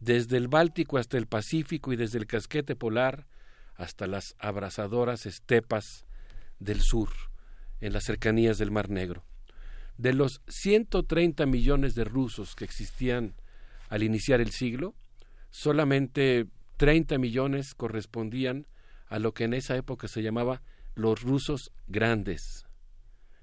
desde 0.00 0.36
el 0.36 0.48
Báltico 0.48 0.98
hasta 0.98 1.18
el 1.18 1.26
Pacífico 1.26 1.92
y 1.92 1.96
desde 1.96 2.18
el 2.18 2.26
casquete 2.26 2.74
polar 2.74 3.26
hasta 3.74 4.06
las 4.06 4.34
abrasadoras 4.38 5.26
estepas 5.26 6.06
del 6.58 6.80
sur, 6.80 7.10
en 7.80 7.92
las 7.92 8.04
cercanías 8.04 8.58
del 8.58 8.70
Mar 8.70 8.88
Negro. 8.88 9.24
De 9.98 10.12
los 10.12 10.40
130 10.48 11.46
millones 11.46 11.94
de 11.94 12.04
rusos 12.04 12.54
que 12.54 12.64
existían 12.64 13.34
al 13.88 14.02
iniciar 14.02 14.40
el 14.40 14.50
siglo, 14.50 14.94
solamente 15.50 16.46
30 16.78 17.18
millones 17.18 17.74
correspondían 17.74 18.66
a 19.06 19.18
lo 19.18 19.34
que 19.34 19.44
en 19.44 19.54
esa 19.54 19.76
época 19.76 20.08
se 20.08 20.22
llamaba 20.22 20.62
los 20.94 21.22
rusos 21.22 21.70
grandes, 21.86 22.66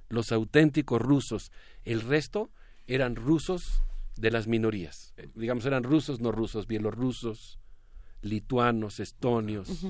los 0.09 0.31
auténticos 0.31 1.01
rusos. 1.01 1.51
El 1.83 2.01
resto 2.01 2.51
eran 2.87 3.15
rusos 3.15 3.83
de 4.17 4.31
las 4.31 4.47
minorías. 4.47 5.13
Eh, 5.17 5.29
digamos, 5.35 5.65
eran 5.65 5.83
rusos, 5.83 6.19
no 6.19 6.31
rusos, 6.31 6.67
bielorrusos, 6.67 7.59
lituanos, 8.21 8.99
estonios, 8.99 9.85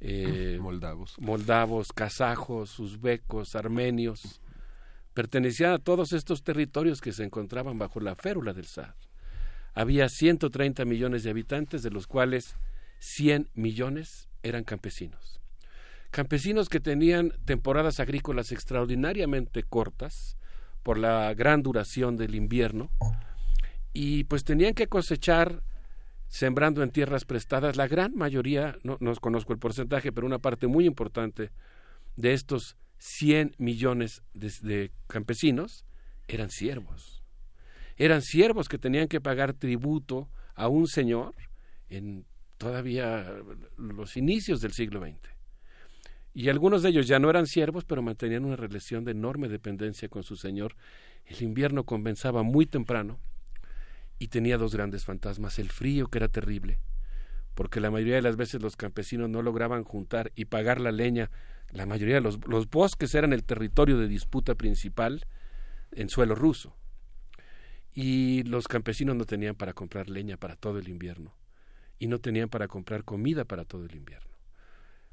eh, 0.00 0.58
moldavos. 0.60 1.14
moldavos, 1.18 1.92
kazajos, 1.92 2.78
uzbecos, 2.78 3.54
armenios. 3.54 4.40
Pertenecían 5.14 5.72
a 5.72 5.78
todos 5.78 6.12
estos 6.12 6.42
territorios 6.42 7.00
que 7.00 7.12
se 7.12 7.24
encontraban 7.24 7.78
bajo 7.78 8.00
la 8.00 8.14
férula 8.14 8.52
del 8.52 8.66
zar. 8.66 8.96
Había 9.74 10.08
130 10.08 10.84
millones 10.84 11.22
de 11.22 11.30
habitantes, 11.30 11.82
de 11.82 11.90
los 11.90 12.06
cuales 12.06 12.56
100 13.00 13.50
millones 13.54 14.28
eran 14.42 14.64
campesinos. 14.64 15.37
Campesinos 16.10 16.68
que 16.68 16.80
tenían 16.80 17.32
temporadas 17.44 18.00
agrícolas 18.00 18.50
extraordinariamente 18.52 19.62
cortas 19.62 20.36
por 20.82 20.98
la 20.98 21.34
gran 21.34 21.62
duración 21.62 22.16
del 22.16 22.34
invierno 22.34 22.90
y 23.92 24.24
pues 24.24 24.44
tenían 24.44 24.74
que 24.74 24.86
cosechar 24.86 25.62
sembrando 26.28 26.82
en 26.82 26.90
tierras 26.90 27.24
prestadas. 27.24 27.76
La 27.76 27.88
gran 27.88 28.14
mayoría, 28.14 28.78
no, 28.82 28.96
no 29.00 29.14
conozco 29.16 29.52
el 29.52 29.58
porcentaje, 29.58 30.12
pero 30.12 30.26
una 30.26 30.38
parte 30.38 30.66
muy 30.66 30.86
importante 30.86 31.50
de 32.16 32.32
estos 32.32 32.76
100 32.98 33.56
millones 33.58 34.22
de, 34.34 34.52
de 34.62 34.92
campesinos 35.06 35.84
eran 36.26 36.50
siervos. 36.50 37.22
Eran 37.96 38.22
siervos 38.22 38.68
que 38.68 38.78
tenían 38.78 39.08
que 39.08 39.20
pagar 39.20 39.54
tributo 39.54 40.28
a 40.54 40.68
un 40.68 40.86
señor 40.86 41.34
en 41.88 42.24
todavía 42.58 43.26
los 43.76 44.16
inicios 44.16 44.60
del 44.60 44.72
siglo 44.72 45.00
XX. 45.00 45.37
Y 46.34 46.48
algunos 46.48 46.82
de 46.82 46.90
ellos 46.90 47.06
ya 47.06 47.18
no 47.18 47.30
eran 47.30 47.46
siervos, 47.46 47.84
pero 47.84 48.02
mantenían 48.02 48.44
una 48.44 48.56
relación 48.56 49.04
de 49.04 49.12
enorme 49.12 49.48
dependencia 49.48 50.08
con 50.08 50.22
su 50.22 50.36
señor. 50.36 50.76
El 51.26 51.42
invierno 51.42 51.84
comenzaba 51.84 52.42
muy 52.42 52.66
temprano 52.66 53.18
y 54.18 54.28
tenía 54.28 54.58
dos 54.58 54.74
grandes 54.74 55.04
fantasmas, 55.04 55.58
el 55.58 55.70
frío 55.70 56.08
que 56.08 56.18
era 56.18 56.28
terrible, 56.28 56.78
porque 57.54 57.80
la 57.80 57.90
mayoría 57.90 58.16
de 58.16 58.22
las 58.22 58.36
veces 58.36 58.62
los 58.62 58.76
campesinos 58.76 59.28
no 59.28 59.42
lograban 59.42 59.84
juntar 59.84 60.32
y 60.34 60.46
pagar 60.46 60.80
la 60.80 60.92
leña, 60.92 61.30
la 61.70 61.86
mayoría 61.86 62.16
de 62.16 62.20
los, 62.20 62.38
los 62.46 62.68
bosques 62.68 63.14
eran 63.14 63.32
el 63.32 63.44
territorio 63.44 63.98
de 63.98 64.08
disputa 64.08 64.54
principal 64.54 65.26
en 65.92 66.08
suelo 66.08 66.34
ruso, 66.34 66.76
y 67.94 68.42
los 68.44 68.68
campesinos 68.68 69.16
no 69.16 69.24
tenían 69.24 69.54
para 69.54 69.72
comprar 69.72 70.08
leña 70.08 70.36
para 70.36 70.56
todo 70.56 70.78
el 70.78 70.88
invierno, 70.88 71.34
y 71.98 72.08
no 72.08 72.18
tenían 72.18 72.48
para 72.48 72.68
comprar 72.68 73.04
comida 73.04 73.44
para 73.44 73.64
todo 73.64 73.84
el 73.84 73.94
invierno. 73.94 74.27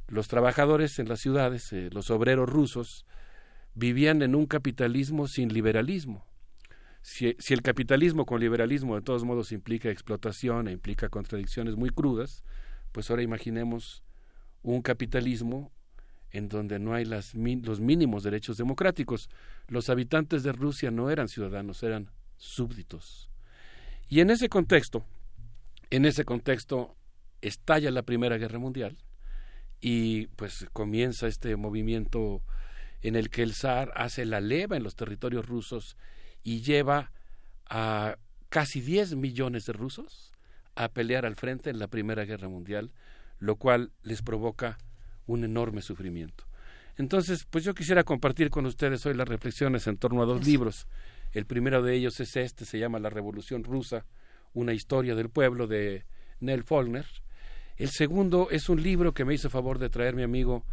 Los 0.08 0.28
trabajadores 0.28 1.00
en 1.00 1.10
las 1.10 1.20
ciudades, 1.20 1.72
eh, 1.74 1.90
los 1.92 2.12
obreros 2.12 2.50
rusos, 2.50 3.06
vivían 3.74 4.22
en 4.22 4.36
un 4.36 4.46
capitalismo 4.46 5.28
sin 5.28 5.54
liberalismo, 5.54 6.26
si, 7.06 7.36
el 7.54 7.62
capitalismo 7.62 8.26
con 8.26 8.40
liberalismo 8.40 8.96
de 8.96 9.04
todos 9.04 9.24
modos 9.24 9.52
implica 9.52 9.92
explotación 9.92 10.68
e 10.68 10.72
implica 10.72 11.08
contradicciones 11.08 11.76
muy 11.76 11.92
crudas, 11.92 12.44
pues 12.92 13.12
ahora 13.12 13.22
imaginemos 13.22 14.04
un 14.64 14.82
capitalismo 14.82 15.72
en 16.32 16.50
donde 16.50 16.80
no 16.80 16.96
hay 16.96 17.06
las, 17.06 17.36
los 17.36 17.80
mínimos 17.80 18.24
derechos 18.24 18.58
democráticos. 18.58 19.30
Los 19.68 19.92
habitantes 19.92 20.42
de 20.42 20.52
Rusia 20.52 20.90
no 20.90 21.12
eran 21.12 21.28
ciudadanos, 21.28 21.84
eran 21.84 22.10
súbditos. 22.38 23.30
Y 24.10 24.22
en 24.22 24.32
ese 24.32 24.50
contexto, 24.50 25.06
en 25.92 26.06
ese 26.06 26.26
contexto 26.26 26.96
estalla 27.40 27.92
la 27.92 28.02
Primera 28.02 28.38
Guerra 28.38 28.58
Mundial 28.58 28.98
y 29.88 30.26
pues 30.36 30.66
comienza 30.74 31.28
este 31.28 31.56
movimiento 31.58 32.42
en 33.04 33.16
el 33.16 33.30
que 33.30 33.44
el 33.44 33.54
zar 33.54 33.92
hace 33.96 34.26
la 34.26 34.42
leva 34.42 34.76
en 34.76 34.82
los 34.82 34.96
territorios 34.96 35.46
rusos 35.46 35.96
y 36.42 36.64
lleva 36.64 37.12
a 37.70 38.18
casi 38.50 38.82
10 38.82 39.16
millones 39.16 39.68
de 39.68 39.74
rusos 39.74 40.34
a 40.74 40.90
pelear 40.90 41.28
al 41.28 41.36
frente 41.36 41.70
en 41.70 41.78
la 41.78 41.88
Primera 41.88 42.26
Guerra 42.26 42.50
Mundial, 42.50 42.94
lo 43.38 43.58
cual 43.58 43.92
les 44.02 44.24
provoca 44.24 44.80
un 45.28 45.44
enorme 45.44 45.84
sufrimiento. 45.84 46.46
Entonces, 46.98 47.46
pues 47.48 47.64
yo 47.64 47.76
quisiera 47.76 48.04
compartir 48.04 48.50
con 48.50 48.66
ustedes 48.66 49.06
hoy 49.06 49.14
las 49.14 49.28
reflexiones 49.28 49.86
en 49.86 49.98
torno 49.98 50.24
a 50.24 50.26
dos 50.26 50.48
libros. 50.48 50.88
El 51.32 51.46
primero 51.46 51.84
de 51.84 51.94
ellos 51.94 52.20
es 52.20 52.36
este, 52.38 52.66
se 52.66 52.80
llama 52.80 52.98
La 52.98 53.12
Revolución 53.12 53.64
Rusa, 53.64 54.08
una 54.52 54.74
historia 54.74 55.14
del 55.14 55.30
pueblo 55.30 55.68
de 55.68 56.08
Nell 56.40 56.64
Follner. 56.64 57.06
El 57.78 57.90
segundo 57.90 58.50
es 58.52 58.70
un 58.70 58.82
libro 58.82 59.14
que 59.14 59.26
me 59.26 59.34
hizo 59.34 59.50
favor 59.50 59.80
de 59.80 59.90
traer 59.90 60.16
mi 60.16 60.24
amigo 60.24 60.64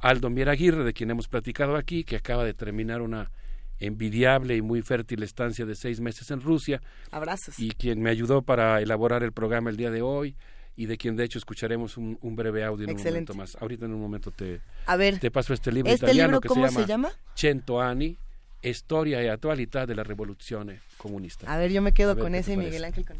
Aldo 0.00 0.30
Mieraguirre, 0.30 0.84
de 0.84 0.92
quien 0.92 1.10
hemos 1.10 1.28
platicado 1.28 1.76
aquí, 1.76 2.04
que 2.04 2.16
acaba 2.16 2.44
de 2.44 2.54
terminar 2.54 3.02
una 3.02 3.30
envidiable 3.78 4.56
y 4.56 4.62
muy 4.62 4.82
fértil 4.82 5.22
estancia 5.22 5.66
de 5.66 5.74
seis 5.74 6.00
meses 6.00 6.30
en 6.30 6.40
Rusia. 6.40 6.80
Abrazos. 7.10 7.58
Y 7.58 7.70
quien 7.70 8.00
me 8.00 8.10
ayudó 8.10 8.42
para 8.42 8.80
elaborar 8.80 9.22
el 9.22 9.32
programa 9.32 9.70
el 9.70 9.76
día 9.76 9.90
de 9.90 10.02
hoy 10.02 10.36
y 10.76 10.86
de 10.86 10.96
quien 10.96 11.16
de 11.16 11.24
hecho 11.24 11.38
escucharemos 11.38 11.96
un, 11.96 12.18
breve 12.36 12.62
audio 12.64 12.86
en 12.86 12.96
un 12.96 13.02
momento 13.02 13.34
más. 13.34 13.56
Ahorita 13.60 13.86
en 13.86 13.94
un 13.94 14.00
momento 14.00 14.30
te, 14.30 14.60
A 14.86 14.96
ver, 14.96 15.18
te 15.18 15.30
paso 15.30 15.52
este 15.54 15.72
libro 15.72 15.90
¿este 15.90 16.06
italiano 16.06 16.34
libro 16.34 16.40
que 16.42 16.48
cómo 16.48 16.68
se 16.68 16.72
llama, 16.72 16.82
se 16.82 16.88
llama? 16.88 17.12
Cento 17.34 17.80
anni, 17.80 18.16
Storia 18.62 19.20
e 19.20 19.28
attualità 19.28 19.86
della 19.86 20.02
rivoluzione 20.02 20.80
comunista. 20.96 21.46
A 21.46 21.56
ver, 21.56 21.70
yo 21.70 21.80
me 21.82 21.92
quedo 21.92 22.16
con 22.16 22.34
ese 22.34 22.56
Miguel 22.56 22.84
Ángel. 22.84 23.06
Con... 23.06 23.16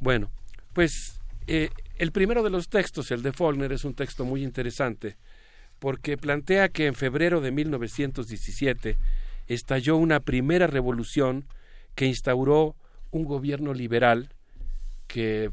Bueno, 0.00 0.30
pues 0.72 1.20
eh, 1.46 1.70
el 1.96 2.12
primero 2.12 2.42
de 2.42 2.50
los 2.50 2.68
textos, 2.68 3.10
el 3.10 3.22
de 3.22 3.32
Faulkner, 3.32 3.72
es 3.72 3.84
un 3.84 3.94
texto 3.94 4.24
muy 4.24 4.42
interesante 4.42 5.16
porque 5.78 6.16
plantea 6.16 6.68
que 6.68 6.86
en 6.86 6.94
febrero 6.94 7.40
de 7.40 7.50
1917 7.50 8.98
estalló 9.48 9.96
una 9.96 10.20
primera 10.20 10.66
revolución 10.68 11.44
que 11.94 12.06
instauró 12.06 12.76
un 13.10 13.24
gobierno 13.24 13.74
liberal 13.74 14.28
que 15.08 15.50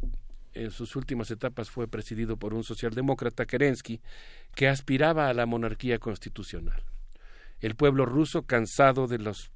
en 0.54 0.72
sus 0.72 0.96
últimas 0.96 1.32
etapas 1.32 1.70
fue 1.70 1.88
presidido 1.88 2.38
por 2.38 2.54
un 2.54 2.64
socialdemócrata 2.64 3.46
Kerensky 3.46 4.02
que 4.56 4.68
aspiraba 4.68 5.30
a 5.30 5.34
la 5.34 5.46
monarquía 5.46 6.00
constitucional. 6.00 6.84
El 7.60 7.76
pueblo 7.76 8.06
ruso, 8.06 8.44
cansado 8.44 9.08
de 9.08 9.20
los 9.20 9.52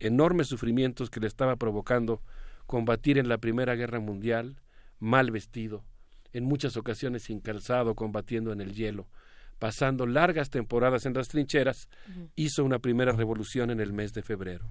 enormes 0.00 0.48
sufrimientos 0.48 1.10
que 1.10 1.20
le 1.20 1.26
estaba 1.26 1.56
provocando 1.56 2.22
combatir 2.66 3.18
en 3.18 3.28
la 3.28 3.38
Primera 3.38 3.74
Guerra 3.74 4.00
Mundial, 4.00 4.60
mal 4.98 5.30
vestido, 5.30 5.84
en 6.36 6.44
muchas 6.44 6.76
ocasiones 6.76 7.22
sin 7.22 7.40
calzado, 7.40 7.94
combatiendo 7.94 8.52
en 8.52 8.60
el 8.60 8.74
hielo, 8.74 9.08
pasando 9.58 10.06
largas 10.06 10.50
temporadas 10.50 11.06
en 11.06 11.14
las 11.14 11.28
trincheras, 11.28 11.88
hizo 12.34 12.62
una 12.62 12.78
primera 12.78 13.12
revolución 13.12 13.70
en 13.70 13.80
el 13.80 13.94
mes 13.94 14.12
de 14.12 14.20
febrero. 14.20 14.68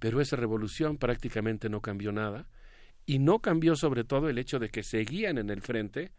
Pero 0.00 0.20
esa 0.20 0.34
revolución 0.34 0.98
prácticamente 0.98 1.68
no 1.68 1.80
cambió 1.80 2.10
nada, 2.10 2.48
y 3.06 3.20
no 3.20 3.38
cambió 3.38 3.76
sobre 3.76 4.02
todo 4.02 4.28
el 4.28 4.38
hecho 4.38 4.58
de 4.58 4.68
que 4.68 4.82
seguían 4.82 5.38
en 5.38 5.50
el 5.50 5.62
frente 5.62 6.10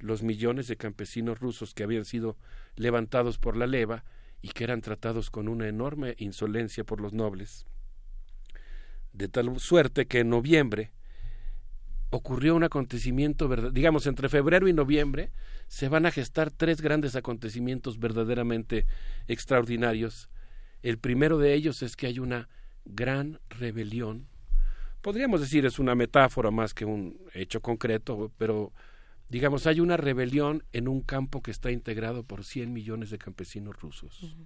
los 0.00 0.22
millones 0.22 0.68
de 0.68 0.76
campesinos 0.76 1.40
rusos 1.40 1.72
que 1.72 1.82
habían 1.82 2.04
sido 2.04 2.36
levantados 2.76 3.38
por 3.38 3.56
la 3.56 3.66
leva 3.66 4.04
y 4.42 4.48
que 4.48 4.64
eran 4.64 4.82
tratados 4.82 5.30
con 5.30 5.48
una 5.48 5.66
enorme 5.66 6.14
insolencia 6.18 6.84
por 6.84 7.00
los 7.00 7.14
nobles. 7.14 7.66
De 9.14 9.28
tal 9.28 9.58
suerte 9.58 10.04
que 10.06 10.20
en 10.20 10.28
noviembre 10.28 10.92
ocurrió 12.14 12.54
un 12.54 12.62
acontecimiento, 12.62 13.48
digamos, 13.72 14.06
entre 14.06 14.28
febrero 14.28 14.68
y 14.68 14.72
noviembre 14.72 15.30
se 15.66 15.88
van 15.88 16.06
a 16.06 16.12
gestar 16.12 16.52
tres 16.52 16.80
grandes 16.80 17.16
acontecimientos 17.16 17.98
verdaderamente 17.98 18.86
extraordinarios. 19.26 20.30
El 20.82 20.98
primero 20.98 21.38
de 21.38 21.54
ellos 21.54 21.82
es 21.82 21.96
que 21.96 22.06
hay 22.06 22.20
una 22.20 22.48
gran 22.84 23.40
rebelión. 23.48 24.28
Podríamos 25.00 25.40
decir 25.40 25.66
es 25.66 25.78
una 25.78 25.94
metáfora 25.94 26.52
más 26.52 26.72
que 26.72 26.84
un 26.84 27.18
hecho 27.34 27.60
concreto, 27.60 28.30
pero 28.38 28.72
digamos, 29.28 29.66
hay 29.66 29.80
una 29.80 29.96
rebelión 29.96 30.62
en 30.72 30.86
un 30.86 31.00
campo 31.00 31.42
que 31.42 31.50
está 31.50 31.72
integrado 31.72 32.22
por 32.22 32.44
100 32.44 32.72
millones 32.72 33.10
de 33.10 33.18
campesinos 33.18 33.74
rusos. 33.80 34.36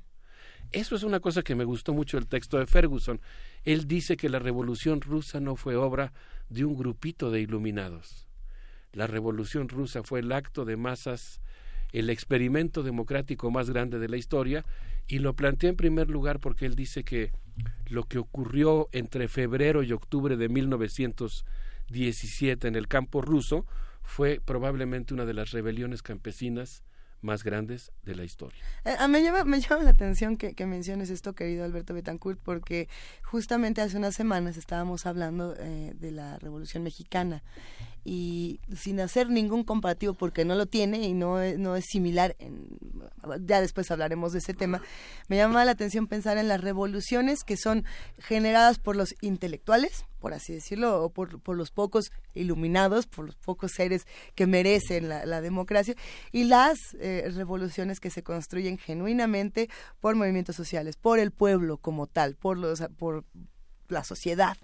Eso 0.72 0.96
es 0.96 1.02
una 1.02 1.20
cosa 1.20 1.42
que 1.42 1.54
me 1.54 1.64
gustó 1.64 1.94
mucho 1.94 2.18
del 2.18 2.26
texto 2.26 2.58
de 2.58 2.66
Ferguson. 2.66 3.22
Él 3.64 3.88
dice 3.88 4.18
que 4.18 4.28
la 4.28 4.38
revolución 4.38 5.00
rusa 5.00 5.40
no 5.40 5.56
fue 5.56 5.76
obra 5.76 6.12
de 6.50 6.66
un 6.66 6.76
grupito 6.76 7.30
de 7.30 7.40
iluminados. 7.40 8.26
la 8.92 9.06
revolución 9.06 9.68
rusa 9.68 10.02
fue 10.02 10.20
el 10.20 10.32
acto 10.32 10.64
de 10.64 10.76
masas, 10.76 11.40
el 11.92 12.10
experimento 12.10 12.82
democrático 12.82 13.50
más 13.50 13.70
grande 13.70 13.98
de 13.98 14.08
la 14.08 14.16
historia, 14.16 14.64
y 15.06 15.18
lo 15.20 15.34
plantea 15.34 15.70
en 15.70 15.76
primer 15.76 16.10
lugar 16.10 16.40
porque 16.40 16.66
él 16.66 16.74
dice 16.74 17.04
que 17.04 17.32
lo 17.88 18.04
que 18.04 18.18
ocurrió 18.18 18.88
entre 18.92 19.28
febrero 19.28 19.82
y 19.82 19.92
octubre 19.92 20.36
de 20.36 20.48
1917 20.48 22.66
en 22.66 22.76
el 22.76 22.88
campo 22.88 23.20
ruso 23.22 23.66
fue 24.02 24.40
probablemente 24.44 25.14
una 25.14 25.26
de 25.26 25.34
las 25.34 25.52
rebeliones 25.52 26.02
campesinas 26.02 26.82
más 27.20 27.44
grandes 27.44 27.92
de 28.04 28.14
la 28.14 28.24
historia. 28.24 28.62
Eh, 28.84 28.96
me, 29.08 29.22
llama, 29.22 29.44
me 29.44 29.60
llama 29.60 29.82
la 29.82 29.90
atención 29.90 30.36
que, 30.36 30.54
que, 30.54 30.66
menciones 30.66 31.10
esto, 31.10 31.34
querido 31.34 31.64
Alberto 31.64 31.94
Betancourt, 31.94 32.38
porque 32.42 32.88
justamente 33.22 33.80
hace 33.80 33.96
unas 33.96 34.14
semanas 34.14 34.56
estábamos 34.56 35.06
hablando 35.06 35.54
eh, 35.58 35.94
de 35.98 36.10
la 36.10 36.38
Revolución 36.38 36.82
Mexicana 36.82 37.42
y 38.04 38.60
sin 38.74 39.00
hacer 39.00 39.28
ningún 39.30 39.64
comparativo 39.64 40.14
porque 40.14 40.44
no 40.44 40.54
lo 40.54 40.66
tiene 40.66 41.02
y 41.02 41.14
no, 41.14 41.38
no 41.58 41.76
es 41.76 41.84
similar, 41.86 42.36
en, 42.38 42.68
ya 43.40 43.60
después 43.60 43.90
hablaremos 43.90 44.32
de 44.32 44.38
ese 44.38 44.54
tema, 44.54 44.82
me 45.28 45.36
llama 45.36 45.64
la 45.64 45.72
atención 45.72 46.06
pensar 46.06 46.38
en 46.38 46.48
las 46.48 46.60
revoluciones 46.60 47.44
que 47.44 47.56
son 47.56 47.84
generadas 48.18 48.78
por 48.78 48.96
los 48.96 49.14
intelectuales, 49.20 50.04
por 50.20 50.34
así 50.34 50.52
decirlo, 50.52 51.02
o 51.04 51.10
por, 51.10 51.40
por 51.40 51.56
los 51.56 51.70
pocos 51.70 52.10
iluminados, 52.34 53.06
por 53.06 53.26
los 53.26 53.36
pocos 53.36 53.72
seres 53.72 54.06
que 54.34 54.46
merecen 54.46 55.08
la, 55.08 55.40
democracia, 55.40 55.94
y 56.32 56.44
las 56.44 56.78
eh, 57.00 57.30
revoluciones 57.34 58.00
que 58.00 58.10
se 58.10 58.22
construyen 58.22 58.78
genuinamente 58.78 59.68
por 60.00 60.16
movimientos 60.16 60.56
sociales, 60.56 60.96
por 60.96 61.18
el 61.18 61.30
pueblo 61.30 61.78
como 61.78 62.06
tal, 62.06 62.34
por 62.34 62.58
los 62.58 62.82
por 62.98 63.24
la 63.88 64.04
sociedad. 64.04 64.56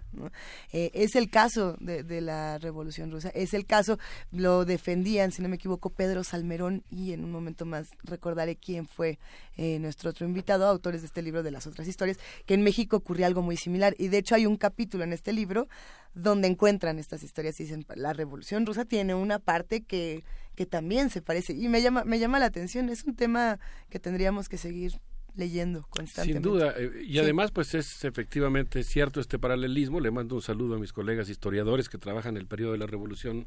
Eh, 0.72 0.90
es 0.94 1.16
el 1.16 1.30
caso 1.30 1.76
de, 1.80 2.20
la 2.20 2.58
Revolución 2.58 3.10
Rusa, 3.10 3.30
es 3.30 3.54
el 3.54 3.66
caso, 3.66 3.98
lo 4.30 4.64
defendían, 4.64 5.32
si 5.32 5.42
no 5.42 5.48
me 5.48 5.56
equivoco, 5.56 5.90
Pedro 5.90 6.24
Salmerón 6.24 6.84
y 6.90 7.12
en 7.12 7.24
un 7.24 7.32
momento 7.32 7.64
más 7.64 7.88
recordaré 8.04 8.56
quién 8.56 8.86
fue 8.86 9.18
eh, 9.56 9.78
nuestro 9.78 10.10
otro 10.10 10.26
invitado, 10.26 10.66
autores 10.66 11.02
de 11.02 11.08
este 11.08 11.22
libro 11.22 11.42
de 11.42 11.50
las 11.50 11.66
otras 11.66 11.88
historias, 11.88 12.18
que 12.46 12.54
en 12.54 12.62
México 12.62 12.96
ocurrió 12.96 13.26
algo 13.26 13.42
muy 13.42 13.56
similar 13.56 13.94
y 13.98 14.08
de 14.08 14.18
hecho 14.18 14.34
hay 14.34 14.46
un 14.46 14.56
capítulo 14.56 15.04
en 15.04 15.12
este 15.12 15.32
libro 15.32 15.68
donde 16.14 16.46
encuentran 16.46 16.98
estas 16.98 17.22
historias 17.22 17.58
y 17.60 17.64
dicen, 17.64 17.84
la 17.96 18.12
Revolución 18.12 18.66
Rusa 18.66 18.84
tiene 18.84 19.14
una 19.14 19.40
parte 19.40 19.82
que, 19.82 20.24
que 20.54 20.66
también 20.66 21.10
se 21.10 21.22
parece 21.22 21.52
y 21.52 21.68
me 21.68 21.82
llama, 21.82 22.04
me 22.04 22.18
llama 22.18 22.38
la 22.38 22.46
atención, 22.46 22.88
es 22.88 23.04
un 23.04 23.16
tema 23.16 23.58
que 23.90 23.98
tendríamos 23.98 24.48
que 24.48 24.58
seguir 24.58 25.00
leyendo 25.36 25.82
constantemente. 25.88 26.48
Sin 26.48 26.52
duda, 26.52 26.74
eh, 26.76 27.04
y 27.06 27.18
además 27.18 27.50
pues 27.50 27.74
es 27.74 28.04
efectivamente 28.04 28.82
cierto 28.82 29.20
este 29.20 29.38
paralelismo, 29.38 30.00
le 30.00 30.10
mando 30.10 30.36
un 30.36 30.42
saludo 30.42 30.76
a 30.76 30.78
mis 30.78 30.92
colegas 30.92 31.28
historiadores 31.28 31.88
que 31.88 31.98
trabajan 31.98 32.36
en 32.36 32.42
el 32.42 32.46
periodo 32.46 32.72
de 32.72 32.78
la 32.78 32.86
Revolución 32.86 33.46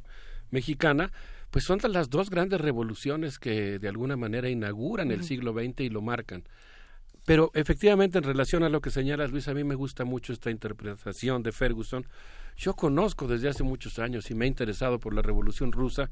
Mexicana, 0.51 1.11
pues 1.51 1.65
son 1.65 1.79
las 1.89 2.09
dos 2.09 2.29
grandes 2.29 2.59
revoluciones 2.61 3.39
que 3.39 3.79
de 3.79 3.87
alguna 3.87 4.17
manera 4.17 4.49
inauguran 4.49 5.11
el 5.11 5.23
siglo 5.23 5.53
XX 5.53 5.81
y 5.81 5.89
lo 5.89 6.01
marcan. 6.01 6.43
Pero 7.25 7.51
efectivamente 7.53 8.17
en 8.17 8.23
relación 8.23 8.63
a 8.63 8.69
lo 8.69 8.79
que 8.79 8.89
señalas 8.89 9.31
Luis, 9.31 9.49
a 9.49 9.53
mí 9.53 9.63
me 9.63 9.75
gusta 9.75 10.05
mucho 10.05 10.31
esta 10.31 10.49
interpretación 10.49 11.43
de 11.43 11.51
Ferguson. 11.51 12.05
Yo 12.55 12.73
conozco 12.73 13.27
desde 13.27 13.49
hace 13.49 13.63
muchos 13.63 13.99
años 13.99 14.31
y 14.31 14.35
me 14.35 14.45
he 14.45 14.47
interesado 14.47 14.99
por 14.99 15.13
la 15.13 15.21
Revolución 15.21 15.73
Rusa 15.73 16.09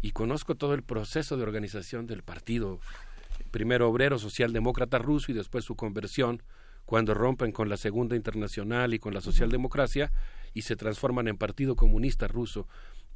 y 0.00 0.12
conozco 0.12 0.54
todo 0.54 0.74
el 0.74 0.82
proceso 0.82 1.36
de 1.36 1.42
organización 1.42 2.06
del 2.06 2.22
partido 2.22 2.80
primero 3.56 3.88
obrero 3.88 4.18
socialdemócrata 4.18 4.98
ruso 4.98 5.32
y 5.32 5.34
después 5.34 5.64
su 5.64 5.76
conversión 5.76 6.42
cuando 6.84 7.14
rompen 7.14 7.52
con 7.52 7.70
la 7.70 7.78
Segunda 7.78 8.14
Internacional 8.14 8.92
y 8.92 8.98
con 8.98 9.14
la 9.14 9.22
socialdemocracia 9.22 10.12
y 10.52 10.60
se 10.60 10.76
transforman 10.76 11.26
en 11.26 11.38
Partido 11.38 11.74
Comunista 11.74 12.28
Ruso. 12.28 12.68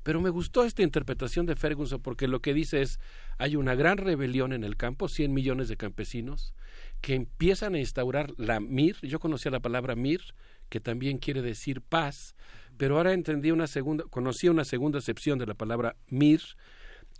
Pero 0.02 0.22
me 0.22 0.30
gustó 0.30 0.64
esta 0.64 0.80
interpretación 0.80 1.44
de 1.44 1.56
Ferguson 1.56 2.00
porque 2.00 2.26
lo 2.26 2.40
que 2.40 2.54
dice 2.54 2.80
es 2.80 3.00
hay 3.36 3.54
una 3.54 3.74
gran 3.74 3.98
rebelión 3.98 4.54
en 4.54 4.64
el 4.64 4.78
campo, 4.78 5.08
100 5.08 5.30
millones 5.30 5.68
de 5.68 5.76
campesinos 5.76 6.54
que 7.02 7.16
empiezan 7.16 7.74
a 7.74 7.78
instaurar 7.78 8.32
la 8.38 8.60
MIR, 8.60 8.96
yo 9.02 9.20
conocía 9.20 9.50
la 9.50 9.60
palabra 9.60 9.94
MIR, 9.94 10.22
que 10.70 10.80
también 10.80 11.18
quiere 11.18 11.42
decir 11.42 11.82
paz, 11.82 12.34
pero 12.78 12.96
ahora 12.96 13.12
entendí 13.12 13.50
una 13.50 13.66
segunda, 13.66 14.04
conocí 14.04 14.48
una 14.48 14.64
segunda 14.64 15.00
acepción 15.00 15.38
de 15.38 15.44
la 15.44 15.54
palabra 15.54 15.96
MIR, 16.08 16.40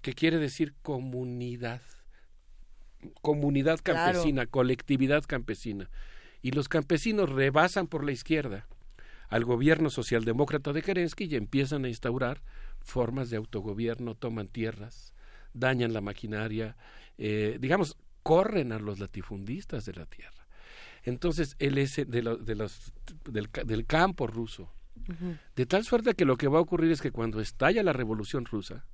que 0.01 0.15
quiere 0.15 0.39
decir 0.39 0.73
comunidad 0.81 1.83
comunidad 3.23 3.81
campesina, 3.83 4.47
colectividad 4.47 5.25
campesina. 5.25 5.91
Y 6.43 6.53
los 6.53 6.69
campesinos 6.69 7.31
rebasan 7.31 7.87
por 7.87 8.05
la 8.05 8.13
izquierda 8.13 8.67
al 9.29 9.45
gobierno 9.45 9.91
socialdemócrata 9.91 10.73
de 10.73 10.83
Kerensky 10.83 11.25
y 11.25 11.37
empiezan 11.37 11.85
a 11.85 11.89
instaurar 11.89 12.43
formas 12.81 13.31
de 13.31 13.37
autogobierno, 13.37 14.15
toman 14.15 14.49
tierras, 14.49 15.15
dañan 15.53 15.93
la 15.93 16.01
maquinaria, 16.01 16.77
eh, 17.19 17.59
digamos, 17.61 17.97
corren 18.23 18.73
a 18.73 18.79
los 18.79 18.99
latifundistas 18.99 19.85
de 19.85 19.93
la 19.95 20.07
tierra. 20.07 20.47
Entonces, 21.05 21.57
él 21.59 21.79
es 21.79 21.97
de, 21.97 22.05
de 22.05 22.55
los, 22.55 22.93
del, 23.25 23.87
campo 23.87 24.27
ruso. 24.27 24.73
De 25.57 25.67
tal 25.67 25.85
suerte 25.85 26.15
que 26.15 26.25
lo 26.25 26.37
que 26.37 26.49
va 26.49 26.59
a 26.59 26.63
ocurrir 26.63 26.93
es 26.93 27.01
que 27.01 27.11
cuando 27.11 27.41
estalla 27.41 27.83
la 27.83 27.93
revolución 27.93 28.45
rusa 28.45 28.85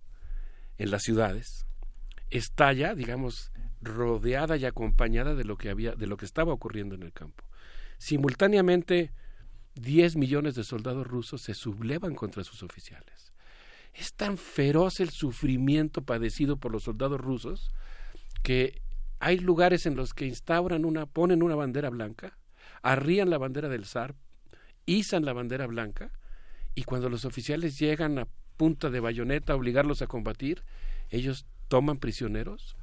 en 0.79 0.91
las 0.91 1.03
ciudades, 1.03 1.67
estalla, 2.31 2.95
digamos, 2.95 3.51
rodeada 3.83 4.57
y 4.57 4.65
acompañada 4.65 5.35
de 5.35 5.45
lo 5.45 5.57
que 5.57 5.71
había, 5.71 5.95
de 5.95 6.07
lo 6.07 6.17
que 6.17 6.25
estaba 6.25 6.53
ocurriendo 6.53 6.95
en 6.95 7.03
el 7.03 7.13
campo. 7.13 7.45
Simultáneamente, 7.99 9.13
10 9.75 10.17
millones 10.17 10.55
de 10.55 10.65
soldados 10.65 11.07
rusos 11.07 11.43
se 11.43 11.55
sublevan 11.55 12.15
contra 12.15 12.45
sus 12.45 12.63
oficiales. 12.63 13.33
Es 13.95 14.15
tan 14.15 14.39
feroz 14.39 15.01
el 15.01 15.11
sufrimiento 15.11 16.03
padecido 16.03 16.57
por 16.57 16.73
los 16.73 16.85
soldados 16.85 17.21
rusos 17.21 17.71
que 18.43 18.81
hay 19.19 19.39
lugares 19.39 19.87
en 19.87 19.97
los 19.97 20.13
que 20.13 20.27
instauran 20.27 20.85
una, 20.85 21.07
ponen 21.07 21.43
una 21.43 21.55
bandera 21.55 21.91
blanca, 21.91 22.39
arrían 22.83 23.31
la 23.31 23.39
bandera 23.39 23.69
del 23.69 23.87
zar, 23.87 24.15
izan 24.85 25.25
la 25.25 25.33
bandera 25.33 25.67
blanca, 25.67 26.13
y 26.75 26.85
cuando 26.85 27.09
los 27.09 27.25
oficiales 27.25 27.79
llegan 27.79 28.19
a 28.19 28.29
punta 28.57 28.91
de 28.91 29.01
bayoneta 29.01 29.53
a 29.53 29.57
obligarlos 29.57 30.03
a 30.03 30.07
combatir, 30.07 30.63
ellos 31.11 31.47
toman 31.69 31.99
prisioneros 31.99 32.77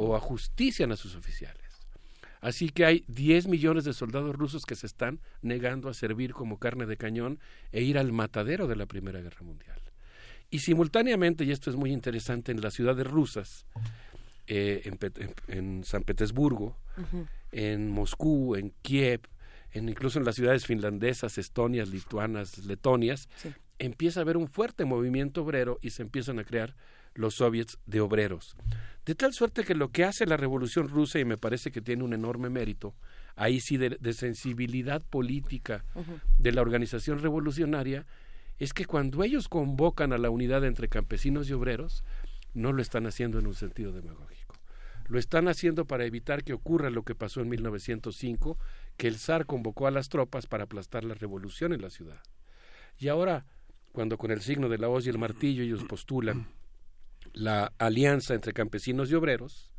o 0.00 0.16
ajustician 0.16 0.92
a 0.92 0.96
sus 0.96 1.14
oficiales. 1.14 1.60
Así 2.40 2.70
que 2.70 2.86
hay 2.86 3.04
10 3.08 3.48
millones 3.48 3.84
de 3.84 3.92
soldados 3.92 4.34
rusos 4.34 4.64
que 4.64 4.74
se 4.74 4.86
están 4.86 5.20
negando 5.42 5.90
a 5.90 5.94
servir 5.94 6.32
como 6.32 6.58
carne 6.58 6.86
de 6.86 6.96
cañón 6.96 7.38
e 7.70 7.82
ir 7.82 7.98
al 7.98 8.10
matadero 8.12 8.66
de 8.66 8.76
la 8.76 8.86
Primera 8.86 9.20
Guerra 9.20 9.42
Mundial. 9.42 9.78
Y 10.48 10.60
simultáneamente, 10.60 11.44
y 11.44 11.50
esto 11.50 11.68
es 11.68 11.76
muy 11.76 11.92
interesante, 11.92 12.50
en 12.50 12.62
las 12.62 12.72
ciudades 12.72 13.06
rusas, 13.06 13.66
eh, 14.46 14.90
en, 15.48 15.84
San 15.84 16.02
Petersburgo, 16.02 16.76
en 17.52 17.90
Moscú, 17.90 18.56
en 18.56 18.72
Kiev, 18.80 19.20
en, 19.72 19.90
incluso 19.90 20.18
en 20.18 20.24
las 20.24 20.34
ciudades 20.34 20.64
finlandesas, 20.64 21.36
estonias, 21.36 21.90
lituanas, 21.90 22.56
letonias, 22.64 23.28
empieza 23.78 24.20
a 24.20 24.22
haber 24.22 24.38
un 24.38 24.48
fuerte 24.48 24.86
movimiento 24.86 25.42
obrero 25.42 25.78
y 25.82 25.90
se 25.90 26.02
empiezan 26.02 26.38
a 26.38 26.44
crear 26.44 26.74
los 27.20 27.34
soviets 27.34 27.78
de 27.86 28.00
obreros. 28.00 28.56
De 29.04 29.14
tal 29.14 29.32
suerte 29.32 29.64
que 29.64 29.74
lo 29.74 29.90
que 29.90 30.04
hace 30.04 30.26
la 30.26 30.36
revolución 30.36 30.88
rusa, 30.88 31.18
y 31.18 31.24
me 31.24 31.36
parece 31.36 31.70
que 31.70 31.80
tiene 31.80 32.04
un 32.04 32.12
enorme 32.12 32.50
mérito, 32.50 32.94
ahí 33.36 33.60
sí 33.60 33.76
de, 33.76 34.12
sensibilidad 34.12 35.02
política 35.02 35.84
de 36.38 36.52
la 36.52 36.62
organización 36.62 37.20
revolucionaria, 37.20 38.06
es 38.58 38.72
que 38.72 38.84
cuando 38.84 39.24
ellos 39.24 39.48
convocan 39.48 40.12
a 40.12 40.18
la 40.18 40.30
unidad 40.30 40.64
entre 40.64 40.88
campesinos 40.88 41.48
y 41.48 41.54
obreros, 41.54 42.04
no 42.52 42.72
lo 42.72 42.82
están 42.82 43.06
haciendo 43.06 43.38
en 43.38 43.46
un 43.46 43.54
sentido 43.54 43.92
demagógico. 43.92 44.56
Lo 45.08 45.18
están 45.18 45.48
haciendo 45.48 45.86
para 45.86 46.04
evitar 46.04 46.44
que 46.44 46.52
ocurra 46.52 46.90
lo 46.90 47.02
que 47.02 47.14
pasó 47.14 47.40
en 47.40 47.48
1905, 47.48 48.58
que 48.96 49.08
el 49.08 49.16
zar 49.16 49.46
convocó 49.46 49.86
a 49.86 49.90
las 49.90 50.08
tropas 50.08 50.46
para 50.46 50.64
aplastar 50.64 51.04
la 51.04 51.14
revolución 51.14 51.72
en 51.72 51.82
la 51.82 51.90
ciudad. 51.90 52.22
Y 52.98 53.08
ahora, 53.08 53.46
cuando 53.92 54.18
con 54.18 54.30
el 54.30 54.40
signo 54.40 54.68
de 54.68 54.78
la 54.78 54.88
hoz 54.88 55.06
y 55.06 55.10
el 55.10 55.18
martillo 55.18 55.62
ellos 55.62 55.84
postulan 55.84 56.46
la 57.32 57.72
alianza 57.78 58.34
entre 58.34 58.52
campesinos 58.52 59.10
y 59.10 59.14
obreros, 59.14 59.72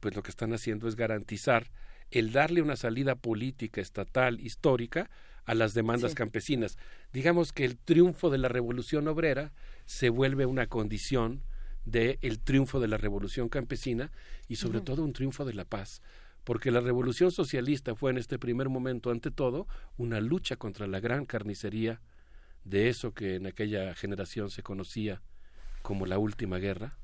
pues 0.00 0.14
lo 0.14 0.22
que 0.22 0.30
están 0.30 0.52
haciendo 0.52 0.88
es 0.88 0.96
garantizar 0.96 1.70
el 2.10 2.32
darle 2.32 2.62
una 2.62 2.76
salida 2.76 3.16
política, 3.16 3.80
estatal, 3.80 4.40
histórica 4.40 5.10
a 5.44 5.54
las 5.54 5.74
demandas 5.74 6.14
campesinas. 6.14 6.76
Digamos 7.12 7.52
que 7.52 7.64
el 7.64 7.76
triunfo 7.76 8.30
de 8.30 8.38
la 8.38 8.48
revolución 8.48 9.08
obrera 9.08 9.52
se 9.84 10.08
vuelve 10.08 10.46
una 10.46 10.66
condición 10.66 11.42
del 11.84 12.18
el 12.22 12.40
triunfo 12.40 12.80
de 12.80 12.88
la 12.88 12.96
revolución 12.96 13.48
campesina 13.48 14.10
y 14.48 14.56
sobre 14.56 14.80
todo 14.80 15.04
un 15.04 15.12
triunfo 15.12 15.44
de 15.44 15.54
la 15.54 15.64
paz, 15.64 16.02
porque 16.44 16.70
la 16.70 16.80
revolución 16.80 17.30
socialista 17.30 17.94
fue 17.94 18.10
en 18.10 18.18
este 18.18 18.38
primer 18.38 18.68
momento, 18.68 19.10
ante 19.10 19.30
todo, 19.30 19.66
una 19.96 20.20
lucha 20.20 20.56
contra 20.56 20.86
la 20.86 21.00
gran 21.00 21.26
carnicería 21.26 22.00
de 22.64 22.88
eso 22.88 23.12
que 23.12 23.34
en 23.36 23.46
aquella 23.46 23.94
generación 23.94 24.50
se 24.50 24.62
conocía 24.62 25.20
como 25.84 26.06
la 26.06 26.18
última 26.18 26.56
guerra 26.58 26.96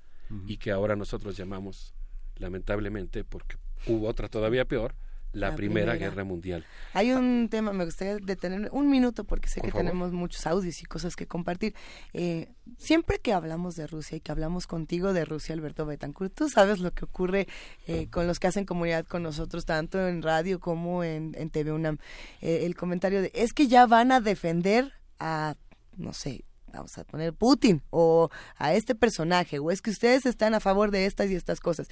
y 0.46 0.56
que 0.56 0.70
ahora 0.70 0.96
nosotros 0.96 1.36
llamamos, 1.36 1.92
lamentablemente, 2.36 3.24
porque 3.24 3.56
hubo 3.86 4.08
otra 4.08 4.28
todavía 4.28 4.64
peor, 4.64 4.94
la, 5.32 5.50
La 5.50 5.56
primera, 5.56 5.92
Primera. 5.92 6.10
Guerra 6.10 6.24
Mundial. 6.24 6.64
Hay 6.94 7.12
un 7.12 7.48
tema, 7.50 7.72
me 7.72 7.84
gustaría 7.84 8.16
detener 8.16 8.68
un 8.72 8.88
minuto 8.90 9.24
porque 9.24 9.48
sé 9.48 9.60
Por 9.60 9.66
que 9.68 9.72
favor. 9.72 9.86
tenemos 9.86 10.12
muchos 10.12 10.46
audios 10.46 10.80
y 10.80 10.86
cosas 10.86 11.14
que 11.14 11.26
compartir. 11.26 11.74
Eh, 12.14 12.48
siempre 12.78 13.18
que 13.20 13.32
hablamos 13.32 13.76
de 13.76 13.86
Rusia 13.86 14.16
y 14.16 14.20
que 14.20 14.32
hablamos 14.32 14.66
contigo 14.66 15.12
de 15.12 15.24
Rusia, 15.24 15.54
Alberto 15.54 15.84
Betancourt, 15.84 16.32
tú 16.34 16.48
sabes 16.48 16.78
lo 16.80 16.92
que 16.92 17.04
ocurre 17.04 17.46
eh, 17.86 18.08
con 18.08 18.26
los 18.26 18.40
que 18.40 18.46
hacen 18.48 18.64
comunidad 18.64 19.04
con 19.04 19.22
nosotros, 19.22 19.66
tanto 19.66 20.08
en 20.08 20.22
radio 20.22 20.58
como 20.58 21.04
en, 21.04 21.34
en 21.36 21.50
TV 21.50 21.70
UNAM. 21.72 21.98
Eh, 22.40 22.62
el 22.64 22.74
comentario 22.76 23.20
de, 23.20 23.30
es 23.34 23.52
que 23.52 23.68
ya 23.68 23.86
van 23.86 24.10
a 24.12 24.20
defender 24.20 24.92
a, 25.20 25.54
no 25.96 26.12
sé, 26.12 26.44
vamos 26.72 26.96
a 26.98 27.04
poner 27.04 27.32
Putin 27.32 27.82
o 27.90 28.30
a 28.56 28.74
este 28.74 28.94
personaje, 28.94 29.58
o 29.58 29.70
es 29.70 29.82
que 29.82 29.90
ustedes 29.90 30.26
están 30.26 30.54
a 30.54 30.60
favor 30.60 30.90
de 30.90 31.06
estas 31.06 31.30
y 31.30 31.34
estas 31.34 31.60
cosas. 31.60 31.88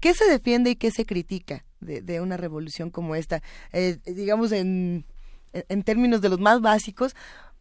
¿Qué 0.00 0.14
se 0.14 0.24
defiende 0.26 0.70
y 0.70 0.76
qué 0.76 0.90
se 0.90 1.04
critica 1.04 1.64
de, 1.80 2.02
de 2.02 2.20
una 2.20 2.36
revolución 2.36 2.90
como 2.90 3.14
esta? 3.14 3.42
Eh, 3.72 3.98
digamos, 4.06 4.52
en, 4.52 5.04
en- 5.52 5.82
términos 5.82 6.20
de 6.20 6.28
los 6.28 6.38
más 6.38 6.60
básicos, 6.60 7.16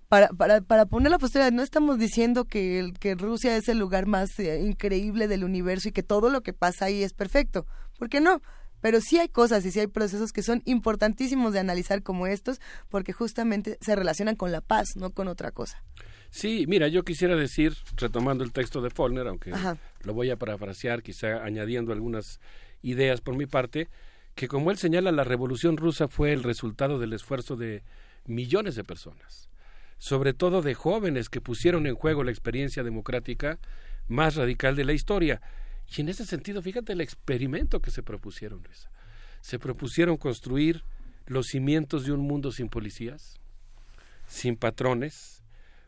para, 0.07 0.29
para, 0.29 0.61
para 0.61 0.85
poner 0.85 1.11
la 1.11 1.19
postura, 1.19 1.51
no 1.51 1.63
estamos 1.63 1.97
diciendo 1.97 2.45
que, 2.45 2.93
que 2.99 3.15
Rusia 3.15 3.57
es 3.57 3.67
el 3.67 3.77
lugar 3.79 4.05
más 4.05 4.39
eh, 4.39 4.61
increíble 4.61 5.27
del 5.27 5.43
universo 5.43 5.89
y 5.89 5.91
que 5.91 6.03
todo 6.03 6.29
lo 6.29 6.41
que 6.41 6.53
pasa 6.53 6.85
ahí 6.85 7.03
es 7.03 7.13
perfecto. 7.13 7.65
¿Por 7.97 8.07
qué 8.07 8.21
no? 8.21 8.41
Pero 8.79 9.01
sí 9.01 9.17
hay 9.17 9.27
cosas 9.27 9.65
y 9.65 9.71
sí 9.71 9.79
hay 9.79 9.87
procesos 9.87 10.31
que 10.31 10.43
son 10.43 10.61
importantísimos 10.65 11.51
de 11.51 11.59
analizar 11.59 12.03
como 12.03 12.27
estos, 12.27 12.61
porque 12.89 13.11
justamente 13.11 13.77
se 13.81 13.95
relacionan 13.95 14.35
con 14.35 14.51
la 14.51 14.61
paz, 14.61 14.89
no 14.95 15.09
con 15.09 15.27
otra 15.27 15.51
cosa. 15.51 15.83
Sí, 16.29 16.65
mira, 16.67 16.87
yo 16.87 17.03
quisiera 17.03 17.35
decir, 17.35 17.73
retomando 17.95 18.43
el 18.43 18.51
texto 18.51 18.81
de 18.81 18.89
Follner, 18.89 19.27
aunque 19.27 19.53
Ajá. 19.53 19.77
lo 20.03 20.13
voy 20.13 20.29
a 20.29 20.35
parafrasear, 20.35 21.01
quizá 21.01 21.43
añadiendo 21.43 21.93
algunas 21.93 22.39
ideas 22.81 23.21
por 23.21 23.35
mi 23.35 23.45
parte, 23.45 23.87
que 24.35 24.47
como 24.47 24.69
él 24.69 24.77
señala, 24.77 25.11
la 25.11 25.23
revolución 25.23 25.77
rusa 25.77 26.07
fue 26.07 26.31
el 26.33 26.43
resultado 26.43 26.99
del 26.99 27.13
esfuerzo 27.13 27.55
de 27.55 27.83
millones 28.25 28.75
de 28.75 28.83
personas, 28.83 29.49
sobre 29.97 30.33
todo 30.33 30.61
de 30.61 30.75
jóvenes 30.75 31.29
que 31.29 31.41
pusieron 31.41 31.87
en 31.87 31.95
juego 31.95 32.23
la 32.23 32.31
experiencia 32.31 32.83
democrática 32.83 33.57
más 34.07 34.35
radical 34.35 34.75
de 34.75 34.85
la 34.85 34.93
historia. 34.93 35.41
Y 35.95 36.01
en 36.01 36.09
ese 36.09 36.25
sentido, 36.25 36.61
fíjate 36.61 36.93
el 36.93 37.01
experimento 37.01 37.81
que 37.81 37.91
se 37.91 38.03
propusieron. 38.03 38.61
Luisa. 38.63 38.91
Se 39.41 39.57
propusieron 39.59 40.17
construir 40.17 40.83
los 41.25 41.47
cimientos 41.47 42.05
de 42.05 42.11
un 42.11 42.21
mundo 42.21 42.51
sin 42.51 42.69
policías, 42.69 43.39
sin 44.27 44.55
patrones, 44.55 45.36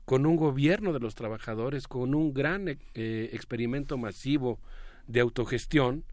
con 0.09 0.25
un 0.25 0.37
gobierno 0.37 0.91
de 0.91 0.99
los 0.99 1.13
trabajadores, 1.13 1.87
con 1.87 2.15
un 2.15 2.33
gran 2.33 2.67
eh, 2.67 3.29
experimento 3.31 3.95
masivo 3.95 4.59
de 5.05 5.19
autogestión 5.19 6.03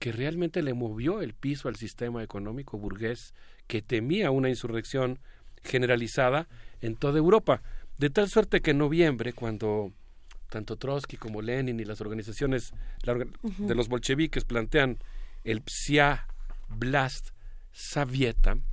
que 0.00 0.10
realmente 0.10 0.64
le 0.64 0.74
movió 0.74 1.22
el 1.22 1.32
piso 1.32 1.68
al 1.68 1.76
sistema 1.76 2.24
económico 2.24 2.76
burgués 2.76 3.34
que 3.68 3.82
temía 3.82 4.32
una 4.32 4.48
insurrección 4.48 5.20
generalizada 5.62 6.48
en 6.80 6.96
toda 6.96 7.18
Europa. 7.18 7.62
De 7.98 8.10
tal 8.10 8.28
suerte 8.28 8.62
que 8.62 8.72
en 8.72 8.78
noviembre, 8.78 9.32
cuando 9.32 9.92
tanto 10.50 10.74
Trotsky 10.74 11.16
como 11.16 11.40
Lenin 11.40 11.78
y 11.78 11.84
las 11.84 12.00
organizaciones 12.00 12.72
de 13.04 13.74
los 13.76 13.86
bolcheviques 13.86 14.42
plantean 14.42 14.98
el 15.44 15.62
Psia 15.64 16.26
Blast 16.66 17.28
Savietam, 17.70 18.64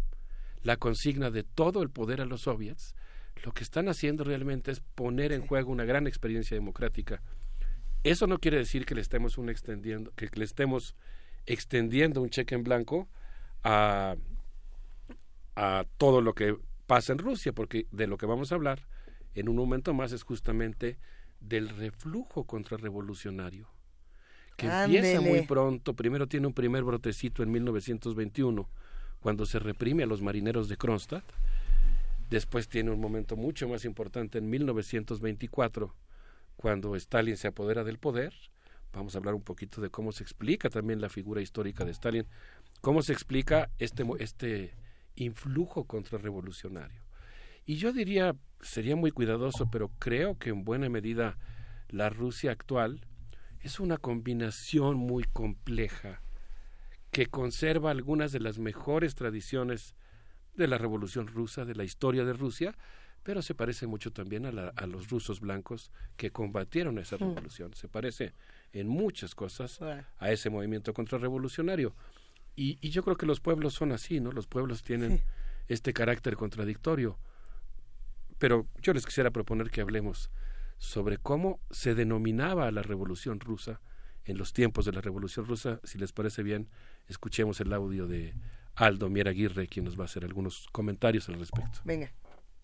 la 0.63 0.77
consigna 0.77 1.29
de 1.29 1.43
todo 1.43 1.83
el 1.83 1.91
poder 1.91 2.21
a 2.21 2.25
los 2.25 2.41
soviets, 2.41 2.95
lo 3.43 3.51
que 3.51 3.63
están 3.63 3.89
haciendo 3.89 4.23
realmente 4.23 4.71
es 4.71 4.79
poner 4.79 5.33
en 5.33 5.45
juego 5.45 5.71
una 5.71 5.83
gran 5.83 6.07
experiencia 6.07 6.55
democrática. 6.55 7.21
Eso 8.03 8.25
no 8.25 8.39
quiere 8.39 8.57
decir 8.57 8.85
que 8.85 8.95
le 8.95 9.01
estemos 9.01 9.37
un 9.37 9.49
extendiendo, 9.49 10.11
que 10.15 10.29
le 10.33 10.45
estemos 10.45 10.95
extendiendo 11.45 12.21
un 12.21 12.29
cheque 12.29 12.55
en 12.55 12.63
blanco 12.63 13.07
a, 13.63 14.15
a 15.55 15.85
todo 15.97 16.21
lo 16.21 16.33
que 16.33 16.57
pasa 16.87 17.13
en 17.13 17.19
Rusia, 17.19 17.53
porque 17.53 17.85
de 17.91 18.07
lo 18.07 18.17
que 18.17 18.25
vamos 18.25 18.51
a 18.51 18.55
hablar 18.55 18.87
en 19.35 19.49
un 19.49 19.55
momento 19.55 19.93
más 19.93 20.11
es 20.13 20.23
justamente 20.23 20.97
del 21.41 21.69
reflujo 21.69 22.45
contrarrevolucionario, 22.45 23.67
que 24.55 24.67
empieza 24.67 25.19
muy 25.19 25.41
pronto. 25.41 25.93
Primero 25.95 26.27
tiene 26.27 26.47
un 26.47 26.53
primer 26.53 26.83
brotecito 26.83 27.43
en 27.43 27.51
1921, 27.51 28.69
cuando 29.19 29.45
se 29.45 29.59
reprime 29.59 30.03
a 30.03 30.07
los 30.07 30.21
marineros 30.21 30.69
de 30.69 30.77
Kronstadt. 30.77 31.23
Después 32.33 32.67
tiene 32.67 32.89
un 32.89 32.99
momento 32.99 33.35
mucho 33.35 33.69
más 33.69 33.85
importante 33.85 34.39
en 34.39 34.49
1924, 34.49 35.95
cuando 36.55 36.95
Stalin 36.95 37.37
se 37.37 37.47
apodera 37.47 37.83
del 37.83 37.99
poder. 37.99 38.33
Vamos 38.91 39.13
a 39.13 39.19
hablar 39.19 39.35
un 39.35 39.43
poquito 39.43 39.81
de 39.81 39.91
cómo 39.91 40.11
se 40.11 40.23
explica 40.23 40.71
también 40.71 40.99
la 40.99 41.09
figura 41.09 41.41
histórica 41.41 41.85
de 41.85 41.91
Stalin, 41.91 42.25
cómo 42.81 43.03
se 43.03 43.13
explica 43.13 43.69
este, 43.77 44.03
este 44.17 44.73
influjo 45.13 45.83
contrarrevolucionario. 45.83 47.03
Y 47.67 47.75
yo 47.75 47.93
diría, 47.93 48.35
sería 48.61 48.95
muy 48.95 49.11
cuidadoso, 49.11 49.69
pero 49.69 49.91
creo 49.99 50.39
que 50.39 50.49
en 50.49 50.63
buena 50.63 50.89
medida 50.89 51.37
la 51.89 52.09
Rusia 52.09 52.51
actual 52.51 53.05
es 53.59 53.79
una 53.79 53.97
combinación 53.97 54.97
muy 54.97 55.23
compleja 55.23 56.23
que 57.11 57.27
conserva 57.27 57.91
algunas 57.91 58.31
de 58.31 58.39
las 58.39 58.57
mejores 58.57 59.13
tradiciones 59.13 59.93
de 60.55 60.67
la 60.67 60.77
Revolución 60.77 61.27
Rusa, 61.27 61.65
de 61.65 61.75
la 61.75 61.83
historia 61.83 62.23
de 62.25 62.33
Rusia, 62.33 62.75
pero 63.23 63.41
se 63.41 63.55
parece 63.55 63.87
mucho 63.87 64.11
también 64.11 64.45
a, 64.45 64.51
la- 64.51 64.73
a 64.75 64.85
los 64.85 65.09
rusos 65.09 65.39
blancos 65.39 65.91
que 66.17 66.31
combatieron 66.31 66.97
esa 66.99 67.15
Mm. 67.15 67.19
revolución. 67.19 67.73
Se 67.73 67.87
parece 67.87 68.33
en 68.73 68.87
muchas 68.87 69.33
cosas 69.35 69.79
a 69.81 70.31
ese 70.31 70.49
movimiento 70.49 70.93
contrarrevolucionario. 70.93 71.95
Y, 72.55 72.77
y 72.81 72.89
yo 72.89 73.03
creo 73.03 73.15
que 73.15 73.25
los 73.25 73.39
pueblos 73.39 73.73
son 73.73 73.91
así, 73.93 74.19
¿no? 74.19 74.31
Los 74.31 74.47
pueblos 74.47 74.83
tienen 74.83 75.21
este 75.69 75.93
carácter 75.93 76.35
contradictorio. 76.35 77.17
Pero 78.37 78.67
yo 78.81 78.93
les 78.93 79.05
quisiera 79.05 79.31
proponer 79.31 79.69
que 79.69 79.81
hablemos 79.81 80.29
sobre 80.77 81.17
cómo 81.17 81.59
se 81.71 81.95
denominaba 81.95 82.69
la 82.71 82.81
Revolución 82.81 83.39
Rusa 83.39 83.79
en 84.25 84.37
los 84.37 84.53
tiempos 84.53 84.85
de 84.85 84.91
la 84.91 85.01
Revolución 85.01 85.45
Rusa. 85.45 85.79
Si 85.83 85.97
les 85.97 86.11
parece 86.11 86.43
bien, 86.43 86.67
escuchemos 87.07 87.59
el 87.61 87.71
audio 87.73 88.05
de 88.07 88.33
Aldo 88.75 89.09
Mier 89.09 89.27
Aguirre, 89.27 89.67
quien 89.67 89.85
nos 89.85 89.97
va 89.97 90.03
a 90.03 90.05
hacer 90.05 90.23
algunos 90.23 90.67
comentarios 90.71 91.29
al 91.29 91.39
respecto. 91.39 91.79
Venga. 91.83 92.11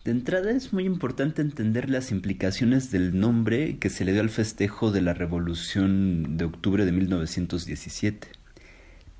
De 0.04 0.12
entrada 0.12 0.50
es 0.50 0.72
muy 0.72 0.84
importante 0.84 1.42
entender 1.42 1.90
las 1.90 2.10
implicaciones 2.10 2.90
del 2.90 3.20
nombre 3.20 3.78
que 3.78 3.90
se 3.90 4.06
le 4.06 4.12
dio 4.12 4.22
al 4.22 4.30
festejo 4.30 4.92
de 4.92 5.02
la 5.02 5.12
Revolución 5.12 6.38
de 6.38 6.46
octubre 6.46 6.86
de 6.86 6.92
1917. 6.92 8.28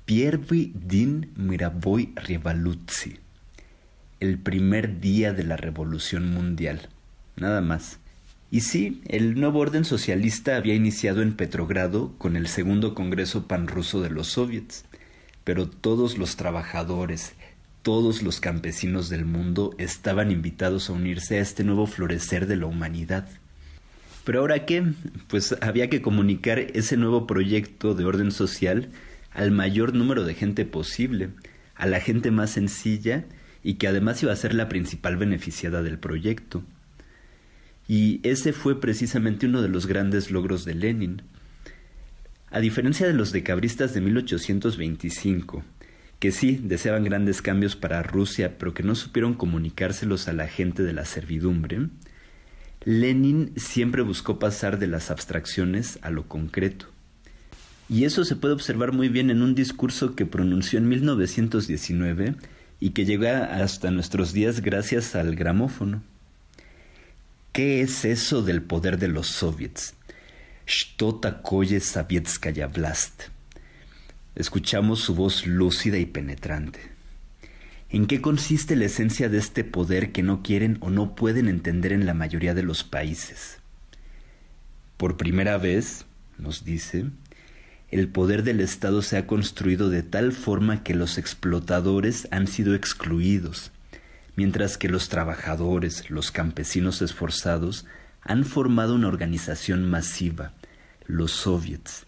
Piervi 0.05 0.73
din 0.73 1.31
Miraboy 1.35 2.13
Rivaluzzi. 2.15 3.19
El 4.19 4.39
primer 4.39 4.99
día 4.99 5.33
de 5.33 5.43
la 5.43 5.55
Revolución 5.55 6.33
Mundial. 6.33 6.89
Nada 7.35 7.61
más. 7.61 7.99
Y 8.49 8.61
sí, 8.61 9.01
el 9.07 9.39
nuevo 9.39 9.59
orden 9.59 9.85
socialista 9.85 10.57
había 10.57 10.73
iniciado 10.73 11.21
en 11.21 11.33
Petrogrado 11.33 12.17
con 12.17 12.35
el 12.35 12.47
segundo 12.47 12.95
Congreso 12.95 13.47
Panruso 13.47 14.01
de 14.01 14.09
los 14.09 14.27
Soviets 14.27 14.85
pero 15.43 15.67
todos 15.67 16.17
los 16.17 16.35
trabajadores, 16.35 17.33
todos 17.81 18.21
los 18.21 18.39
campesinos 18.39 19.09
del 19.09 19.25
mundo 19.25 19.73
estaban 19.77 20.31
invitados 20.31 20.89
a 20.89 20.93
unirse 20.93 21.37
a 21.37 21.41
este 21.41 21.63
nuevo 21.63 21.87
florecer 21.87 22.47
de 22.47 22.57
la 22.57 22.67
humanidad. 22.67 23.27
Pero 24.23 24.41
ahora 24.41 24.65
qué? 24.65 24.83
Pues 25.27 25.55
había 25.61 25.89
que 25.89 26.01
comunicar 26.01 26.59
ese 26.59 26.95
nuevo 26.95 27.25
proyecto 27.25 27.95
de 27.95 28.05
orden 28.05 28.31
social 28.31 28.89
al 29.31 29.51
mayor 29.51 29.95
número 29.95 30.25
de 30.25 30.35
gente 30.35 30.65
posible, 30.65 31.29
a 31.75 31.87
la 31.87 31.99
gente 31.99 32.29
más 32.29 32.51
sencilla 32.51 33.25
y 33.63 33.75
que 33.75 33.87
además 33.87 34.21
iba 34.21 34.31
a 34.31 34.35
ser 34.35 34.53
la 34.53 34.69
principal 34.69 35.17
beneficiada 35.17 35.81
del 35.81 35.97
proyecto. 35.97 36.63
Y 37.87 38.19
ese 38.23 38.53
fue 38.53 38.79
precisamente 38.79 39.47
uno 39.47 39.61
de 39.61 39.69
los 39.69 39.87
grandes 39.87 40.31
logros 40.31 40.65
de 40.65 40.75
Lenin. 40.75 41.23
A 42.53 42.59
diferencia 42.59 43.07
de 43.07 43.13
los 43.13 43.31
decabristas 43.31 43.93
de 43.93 44.01
1825, 44.01 45.63
que 46.19 46.33
sí 46.33 46.59
deseaban 46.61 47.05
grandes 47.05 47.41
cambios 47.41 47.77
para 47.77 48.03
Rusia, 48.03 48.57
pero 48.59 48.73
que 48.73 48.83
no 48.83 48.93
supieron 48.93 49.35
comunicárselos 49.35 50.27
a 50.27 50.33
la 50.33 50.49
gente 50.49 50.83
de 50.83 50.91
la 50.91 51.05
servidumbre, 51.05 51.87
Lenin 52.83 53.53
siempre 53.55 54.01
buscó 54.01 54.37
pasar 54.37 54.79
de 54.79 54.87
las 54.87 55.11
abstracciones 55.11 55.97
a 56.01 56.09
lo 56.09 56.27
concreto. 56.27 56.87
Y 57.87 58.03
eso 58.03 58.25
se 58.25 58.35
puede 58.35 58.53
observar 58.53 58.91
muy 58.91 59.07
bien 59.07 59.29
en 59.29 59.41
un 59.41 59.55
discurso 59.55 60.13
que 60.13 60.25
pronunció 60.25 60.77
en 60.77 60.89
1919 60.89 62.35
y 62.81 62.89
que 62.89 63.05
llega 63.05 63.63
hasta 63.63 63.91
nuestros 63.91 64.33
días 64.33 64.59
gracias 64.59 65.15
al 65.15 65.37
gramófono. 65.37 66.03
¿Qué 67.53 67.81
es 67.81 68.03
eso 68.03 68.41
del 68.41 68.61
poder 68.61 68.97
de 68.97 69.07
los 69.07 69.27
soviets? 69.27 69.93
Что 70.64 71.12
такое 71.12 71.80
советская 71.80 72.66
власть? 72.68 73.30
Escuchamos 74.34 75.00
su 75.00 75.14
voz 75.14 75.46
lúcida 75.46 75.96
y 75.96 76.06
penetrante. 76.06 76.80
¿En 77.88 78.06
qué 78.06 78.20
consiste 78.20 78.74
la 78.76 78.86
esencia 78.86 79.28
de 79.28 79.38
este 79.38 79.64
poder 79.64 80.12
que 80.12 80.22
no 80.22 80.42
quieren 80.42 80.76
o 80.80 80.90
no 80.90 81.14
pueden 81.14 81.48
entender 81.48 81.92
en 81.92 82.04
la 82.04 82.14
mayoría 82.14 82.52
de 82.52 82.62
los 82.62 82.82
países? 82.82 83.58
Por 84.96 85.16
primera 85.16 85.56
vez, 85.56 86.04
nos 86.36 86.64
dice, 86.64 87.06
el 87.90 88.08
poder 88.08 88.42
del 88.42 88.60
Estado 88.60 89.02
se 89.02 89.16
ha 89.16 89.26
construido 89.26 89.88
de 89.88 90.02
tal 90.02 90.32
forma 90.32 90.82
que 90.82 90.94
los 90.94 91.16
explotadores 91.16 92.26
han 92.32 92.48
sido 92.48 92.74
excluidos, 92.74 93.70
mientras 94.34 94.76
que 94.76 94.88
los 94.88 95.08
trabajadores, 95.08 96.10
los 96.10 96.32
campesinos 96.32 97.00
esforzados, 97.02 97.86
han 98.21 98.45
formado 98.45 98.95
una 98.95 99.07
organización 99.07 99.89
masiva, 99.89 100.53
los 101.05 101.31
soviets, 101.31 102.05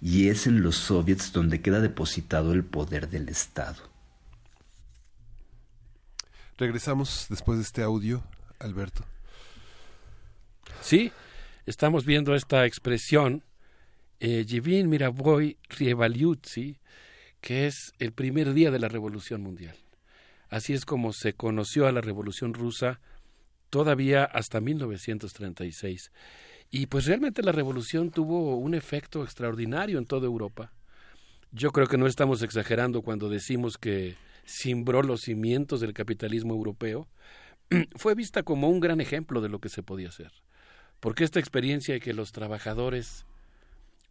y 0.00 0.28
es 0.28 0.46
en 0.46 0.62
los 0.62 0.76
soviets 0.76 1.32
donde 1.32 1.60
queda 1.60 1.80
depositado 1.80 2.52
el 2.52 2.64
poder 2.64 3.08
del 3.08 3.28
Estado. 3.28 3.82
Regresamos 6.58 7.26
después 7.30 7.58
de 7.58 7.64
este 7.64 7.82
audio, 7.82 8.22
Alberto. 8.58 9.04
Sí, 10.80 11.10
estamos 11.66 12.04
viendo 12.04 12.34
esta 12.34 12.66
expresión, 12.66 13.42
eh, 14.20 14.44
Yevin 14.44 14.88
Miraboy 14.88 15.56
Rievalyutsi, 15.70 16.78
que 17.40 17.66
es 17.66 17.92
el 17.98 18.12
primer 18.12 18.52
día 18.52 18.70
de 18.70 18.78
la 18.78 18.88
Revolución 18.88 19.42
Mundial. 19.42 19.76
Así 20.48 20.72
es 20.72 20.84
como 20.84 21.12
se 21.12 21.34
conoció 21.34 21.86
a 21.86 21.92
la 21.92 22.00
Revolución 22.00 22.54
Rusa 22.54 23.00
todavía 23.74 24.22
hasta 24.22 24.60
1936. 24.60 26.12
Y 26.70 26.86
pues 26.86 27.06
realmente 27.06 27.42
la 27.42 27.50
revolución 27.50 28.12
tuvo 28.12 28.56
un 28.56 28.72
efecto 28.72 29.24
extraordinario 29.24 29.98
en 29.98 30.06
toda 30.06 30.26
Europa. 30.26 30.72
Yo 31.50 31.72
creo 31.72 31.88
que 31.88 31.98
no 31.98 32.06
estamos 32.06 32.42
exagerando 32.42 33.02
cuando 33.02 33.28
decimos 33.28 33.76
que 33.76 34.14
cimbró 34.46 35.02
los 35.02 35.22
cimientos 35.22 35.80
del 35.80 35.92
capitalismo 35.92 36.54
europeo. 36.54 37.08
Fue 37.96 38.14
vista 38.14 38.44
como 38.44 38.68
un 38.68 38.78
gran 38.78 39.00
ejemplo 39.00 39.40
de 39.40 39.48
lo 39.48 39.58
que 39.58 39.68
se 39.68 39.82
podía 39.82 40.10
hacer. 40.10 40.30
Porque 41.00 41.24
esta 41.24 41.40
experiencia 41.40 41.94
de 41.94 42.00
que 42.00 42.14
los 42.14 42.30
trabajadores 42.30 43.26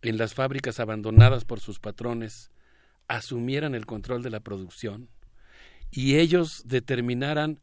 en 0.02 0.18
las 0.18 0.34
fábricas 0.34 0.82
abandonadas 0.82 1.46
por 1.46 1.62
sus 1.62 1.80
patrones 1.80 2.52
asumieran 3.08 3.76
el 3.76 3.86
control 3.86 4.24
de 4.24 4.30
la 4.30 4.42
producción 4.42 5.08
y 5.90 6.18
ellos 6.18 6.64
determinaran 6.66 7.62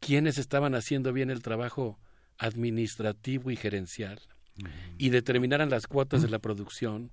quiénes 0.00 0.38
estaban 0.38 0.74
haciendo 0.74 1.12
bien 1.12 1.30
el 1.30 1.42
trabajo 1.42 1.98
administrativo 2.38 3.50
y 3.50 3.56
gerencial 3.56 4.20
y 4.96 5.10
determinaran 5.10 5.70
las 5.70 5.86
cuotas 5.86 6.22
de 6.22 6.28
la 6.28 6.40
producción 6.40 7.12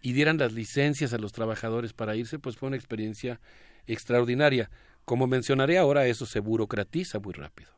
y 0.00 0.12
dieran 0.12 0.38
las 0.38 0.52
licencias 0.52 1.12
a 1.12 1.18
los 1.18 1.32
trabajadores 1.32 1.92
para 1.92 2.14
irse, 2.14 2.38
pues 2.38 2.56
fue 2.56 2.68
una 2.68 2.76
experiencia 2.76 3.40
extraordinaria. 3.86 4.70
Como 5.04 5.26
mencionaré 5.26 5.78
ahora, 5.78 6.06
eso 6.06 6.26
se 6.26 6.40
burocratiza 6.40 7.18
muy 7.18 7.32
rápido. 7.32 7.70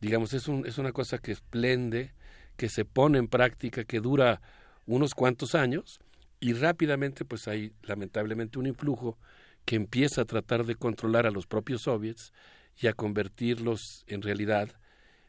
Digamos, 0.00 0.32
es, 0.32 0.48
un, 0.48 0.66
es 0.66 0.78
una 0.78 0.92
cosa 0.92 1.18
que 1.18 1.32
esplende, 1.32 2.12
que 2.56 2.68
se 2.68 2.84
pone 2.84 3.18
en 3.18 3.28
práctica, 3.28 3.84
que 3.84 4.00
dura 4.00 4.40
unos 4.86 5.14
cuantos 5.14 5.54
años 5.54 6.00
y 6.40 6.54
rápidamente 6.54 7.24
pues 7.24 7.46
hay 7.46 7.72
lamentablemente 7.82 8.58
un 8.58 8.66
influjo 8.66 9.18
que 9.64 9.76
empieza 9.76 10.22
a 10.22 10.24
tratar 10.24 10.64
de 10.64 10.74
controlar 10.74 11.26
a 11.26 11.30
los 11.30 11.46
propios 11.46 11.82
soviets 11.82 12.32
y 12.78 12.86
a 12.86 12.92
convertirlos 12.92 14.04
en 14.06 14.22
realidad, 14.22 14.70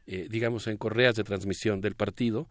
eh, 0.07 0.27
digamos, 0.29 0.67
en 0.67 0.77
correas 0.77 1.15
de 1.15 1.23
transmisión 1.23 1.81
del 1.81 1.95
partido, 1.95 2.49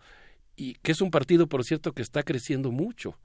y 0.57 0.75
que 0.83 0.93
es 0.93 1.01
un 1.01 1.11
partido, 1.11 1.47
por 1.47 1.65
cierto, 1.65 1.93
que 1.93 2.03
está 2.03 2.23
creciendo 2.23 2.71
mucho. 2.71 3.19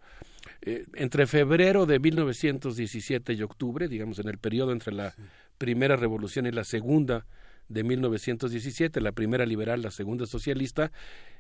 Eh, 0.62 0.86
entre 0.96 1.28
febrero 1.28 1.86
de 1.86 2.00
1917 2.00 3.34
y 3.34 3.42
octubre, 3.42 3.88
digamos, 3.88 4.20
en 4.20 4.30
el 4.30 4.38
periodo 4.38 4.72
entre 4.72 4.94
la 4.94 5.16
primera 5.58 5.96
revolución 5.96 6.46
y 6.46 6.52
la 6.52 6.64
segunda 6.64 7.26
de 7.68 7.84
1917, 7.84 9.02
la 9.02 9.12
primera 9.12 9.46
liberal, 9.46 9.82
la 9.82 9.92
segunda 9.92 10.26
socialista, 10.26 10.92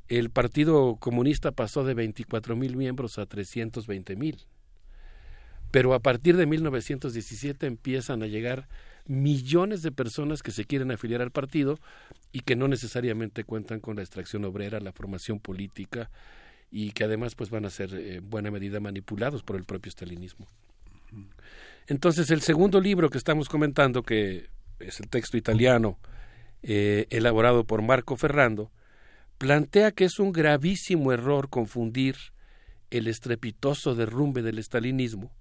el 0.07 0.29
Partido 0.29 0.97
Comunista 0.97 1.51
pasó 1.51 1.83
de 1.83 1.93
24 1.93 2.55
mil 2.55 2.75
miembros 2.75 3.17
a 3.17 3.25
320 3.25 4.15
mil. 4.15 4.45
Pero 5.71 5.93
a 5.93 5.99
partir 5.99 6.37
de 6.37 6.45
1917 6.45 7.65
empiezan 7.65 8.23
a 8.23 8.27
llegar 8.27 8.67
millones 9.07 9.81
de 9.81 9.91
personas 9.91 10.41
que 10.41 10.51
se 10.51 10.65
quieren 10.65 10.91
afiliar 10.91 11.21
al 11.21 11.31
partido 11.31 11.79
y 12.31 12.41
que 12.41 12.55
no 12.55 12.67
necesariamente 12.67 13.43
cuentan 13.43 13.79
con 13.79 13.95
la 13.95 14.01
extracción 14.01 14.45
obrera, 14.45 14.79
la 14.79 14.91
formación 14.91 15.39
política 15.39 16.09
y 16.71 16.91
que 16.91 17.03
además 17.03 17.35
pues 17.35 17.49
van 17.49 17.65
a 17.65 17.69
ser 17.69 17.93
eh, 17.93 18.15
en 18.15 18.29
buena 18.29 18.51
medida 18.51 18.79
manipulados 18.79 19.43
por 19.43 19.55
el 19.55 19.63
propio 19.63 19.91
stalinismo. 19.91 20.47
Entonces 21.87 22.31
el 22.31 22.41
segundo 22.41 22.81
libro 22.81 23.09
que 23.09 23.17
estamos 23.17 23.47
comentando, 23.47 24.03
que 24.03 24.49
es 24.79 24.99
el 24.99 25.07
texto 25.07 25.37
italiano 25.37 25.99
eh, 26.63 27.05
elaborado 27.11 27.63
por 27.63 27.81
Marco 27.81 28.17
Ferrando, 28.17 28.71
plantea 29.37 29.91
que 29.91 30.05
es 30.05 30.19
un 30.19 30.31
gravísimo 30.31 31.11
error 31.11 31.49
confundir 31.49 32.15
el 32.89 33.07
estrepitoso 33.07 33.93
derrumbe 33.93 34.41
del 34.41 34.57
estalinismo 34.57 35.31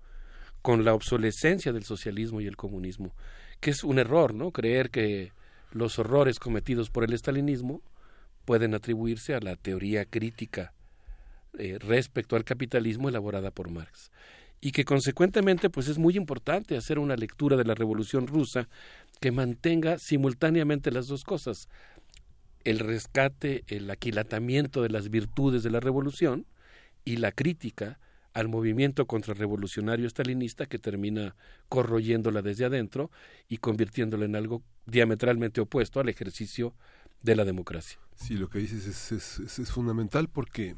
con 0.60 0.84
la 0.84 0.94
obsolescencia 0.94 1.72
del 1.72 1.84
socialismo 1.84 2.40
y 2.40 2.46
el 2.46 2.56
comunismo 2.56 3.14
que 3.64 3.70
es 3.70 3.82
un 3.82 3.98
error, 3.98 4.34
¿no? 4.34 4.50
Creer 4.50 4.90
que 4.90 5.32
los 5.72 5.98
horrores 5.98 6.38
cometidos 6.38 6.90
por 6.90 7.02
el 7.02 7.14
estalinismo 7.14 7.80
pueden 8.44 8.74
atribuirse 8.74 9.34
a 9.34 9.40
la 9.40 9.56
teoría 9.56 10.04
crítica 10.04 10.74
eh, 11.58 11.78
respecto 11.80 12.36
al 12.36 12.44
capitalismo 12.44 13.08
elaborada 13.08 13.50
por 13.50 13.70
Marx 13.70 14.10
y 14.60 14.72
que 14.72 14.84
consecuentemente 14.84 15.70
pues 15.70 15.88
es 15.88 15.96
muy 15.96 16.14
importante 16.18 16.76
hacer 16.76 16.98
una 16.98 17.16
lectura 17.16 17.56
de 17.56 17.64
la 17.64 17.74
Revolución 17.74 18.26
rusa 18.26 18.68
que 19.18 19.32
mantenga 19.32 19.96
simultáneamente 19.96 20.90
las 20.90 21.06
dos 21.06 21.24
cosas 21.24 21.70
el 22.64 22.80
rescate, 22.80 23.64
el 23.68 23.90
aquilatamiento 23.90 24.82
de 24.82 24.90
las 24.90 25.08
virtudes 25.08 25.62
de 25.62 25.70
la 25.70 25.80
revolución 25.80 26.44
y 27.06 27.16
la 27.16 27.32
crítica 27.32 27.98
al 28.34 28.48
movimiento 28.48 29.06
contrarrevolucionario 29.06 30.06
estalinista 30.06 30.66
que 30.66 30.78
termina 30.78 31.36
corroyéndola 31.68 32.42
desde 32.42 32.64
adentro 32.64 33.10
y 33.48 33.58
convirtiéndola 33.58 34.24
en 34.24 34.36
algo 34.36 34.62
diametralmente 34.86 35.60
opuesto 35.60 36.00
al 36.00 36.08
ejercicio 36.08 36.74
de 37.22 37.36
la 37.36 37.44
democracia. 37.44 37.98
Sí, 38.16 38.34
lo 38.34 38.50
que 38.50 38.58
dices 38.58 38.86
es, 38.86 39.40
es, 39.40 39.58
es 39.58 39.70
fundamental 39.70 40.28
porque 40.28 40.74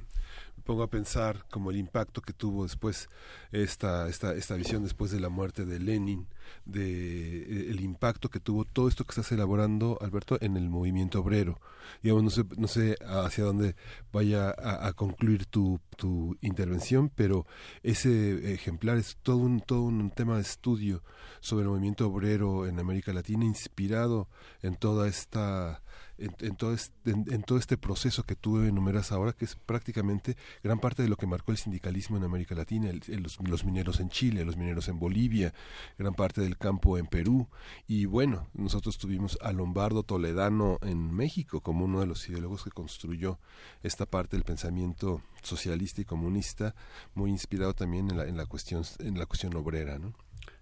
pongo 0.67 0.83
a 0.83 0.91
pensar 0.91 1.47
como 1.51 1.71
el 1.71 1.79
impacto 1.79 2.21
que 2.21 2.33
tuvo 2.33 2.65
después 2.65 3.09
esta, 3.53 4.09
esta, 4.09 4.35
esta 4.35 4.57
visión 4.57 4.83
después 4.83 5.11
de 5.13 5.21
la 5.21 5.29
muerte 5.29 5.65
de 5.65 5.79
Lenin, 5.79 6.27
de 6.65 7.43
eh, 7.43 7.71
el 7.71 7.81
impacto 7.81 8.29
que 8.29 8.41
tuvo 8.41 8.65
todo 8.65 8.89
esto 8.89 9.05
que 9.05 9.13
estás 9.13 9.31
elaborando, 9.33 9.97
Alberto, 10.03 10.37
en 10.41 10.57
el 10.57 10.69
movimiento 10.69 11.21
obrero. 11.21 11.61
Digamos, 12.03 12.25
no 12.25 12.31
sé, 12.31 12.45
no 12.59 12.69
sé 12.69 12.97
hacia 13.07 13.45
dónde 13.45 13.77
vaya 14.13 14.55
a, 14.59 14.93
concluir 14.93 15.47
tu, 15.47 15.81
tu 15.97 16.37
intervención, 16.41 17.11
pero 17.15 17.47
ese 17.85 18.53
ejemplar 18.53 18.99
es 18.99 19.17
todo 19.23 19.39
un, 19.39 19.61
todo 19.61 19.83
un 19.83 20.11
tema 20.11 20.35
de 20.35 20.43
estudio 20.43 21.05
sobre 21.41 21.63
el 21.63 21.71
movimiento 21.71 22.09
obrero 22.09 22.67
en 22.67 22.81
América 22.81 23.13
Latina, 23.13 23.45
inspirado 23.45 24.29
en 24.63 24.75
toda 24.75 25.07
esta 25.07 25.83
en, 26.19 26.57
todo 26.57 26.73
este, 26.73 27.11
en, 27.11 27.43
todo 27.43 27.59
este 27.59 27.77
proceso 27.77 28.25
que 28.25 28.37
tú 28.37 28.61
enumeras 28.61 29.13
ahora, 29.13 29.33
que 29.33 29.45
es 29.45 29.55
prácticamente 29.55 30.37
gran 30.63 30.79
parte 30.79 31.03
de 31.03 31.09
lo 31.09 31.17
que 31.17 31.27
marcó 31.27 31.53
el 31.53 31.59
sindicalismo 31.59 32.17
en 32.17 32.25
América 32.25 32.55
Latina, 32.55 32.91
los, 33.09 33.65
mineros 33.65 34.01
en 34.01 34.09
Chile, 34.09 34.45
los 34.45 34.57
mineros 34.57 34.89
en 34.89 34.99
Bolivia, 34.99 35.53
gran 35.99 36.15
parte 36.15 36.41
del 36.41 36.57
campo 36.57 36.99
en 36.99 37.07
Perú. 37.07 37.49
Y 37.87 38.07
bueno, 38.07 38.49
nosotros 38.55 38.99
tuvimos 38.99 39.39
a 39.43 39.53
Lombardo 39.53 40.03
Toledano 40.03 40.79
en 40.83 41.15
México 41.15 41.61
como 41.61 41.85
uno 41.85 42.01
de 42.01 42.07
los 42.07 42.29
ideólogos 42.29 42.65
que 42.65 42.71
construyó 42.71 43.39
esta 43.83 44.07
parte 44.07 44.37
del 44.37 44.45
pensamiento 44.45 45.23
socialista 45.43 46.01
y 46.01 46.05
comunista, 46.05 46.75
muy 47.15 47.31
inspirado 47.31 47.75
también 47.75 48.11
en 48.11 48.17
la, 48.17 48.25
en 48.25 48.37
la 48.37 48.47
cuestión 48.47 48.83
en 48.99 49.19
la 49.19 49.27
cuestión 49.27 49.55
obrera, 49.57 49.99
¿no? 49.99 50.13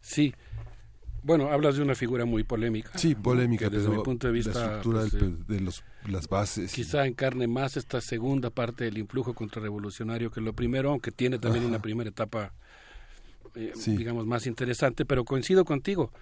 Sí, 0.01 0.35
bueno, 1.25 1.51
hablas 1.51 1.77
de 1.77 1.83
una 1.83 1.95
figura 1.95 2.27
muy 2.27 2.45
polémica. 2.45 2.99
Sí, 2.99 3.15
polémica. 3.15 3.71
desde 3.71 3.89
mi 3.89 4.03
punto 4.03 4.27
de 4.27 4.33
vista. 4.35 4.53
La 4.53 4.65
estructura 4.77 5.01
pues, 5.01 5.15
eh, 5.15 5.37
de 5.49 5.61
los, 5.61 5.83
las 6.07 6.29
bases. 6.29 6.73
Quizá 6.73 7.07
encarne 7.07 7.47
más 7.47 7.79
esta 7.79 8.03
segunda 8.03 8.51
parte 8.51 8.85
del 8.85 8.99
influjo 8.99 9.35
contrarrevolucionario 9.35 10.31
que 10.31 10.43
lo 10.43 10.53
primero, 10.53 10.91
aunque 10.91 11.11
tiene 11.11 11.39
también 11.39 11.65
una 11.65 11.81
primera 11.81 12.11
etapa, 12.11 12.53
eh, 13.55 13.73
digamos, 13.87 14.27
más 14.27 14.47
interesante. 14.47 15.07
Pero 15.07 15.25
coincido 15.25 15.65
contigo. 15.65 16.13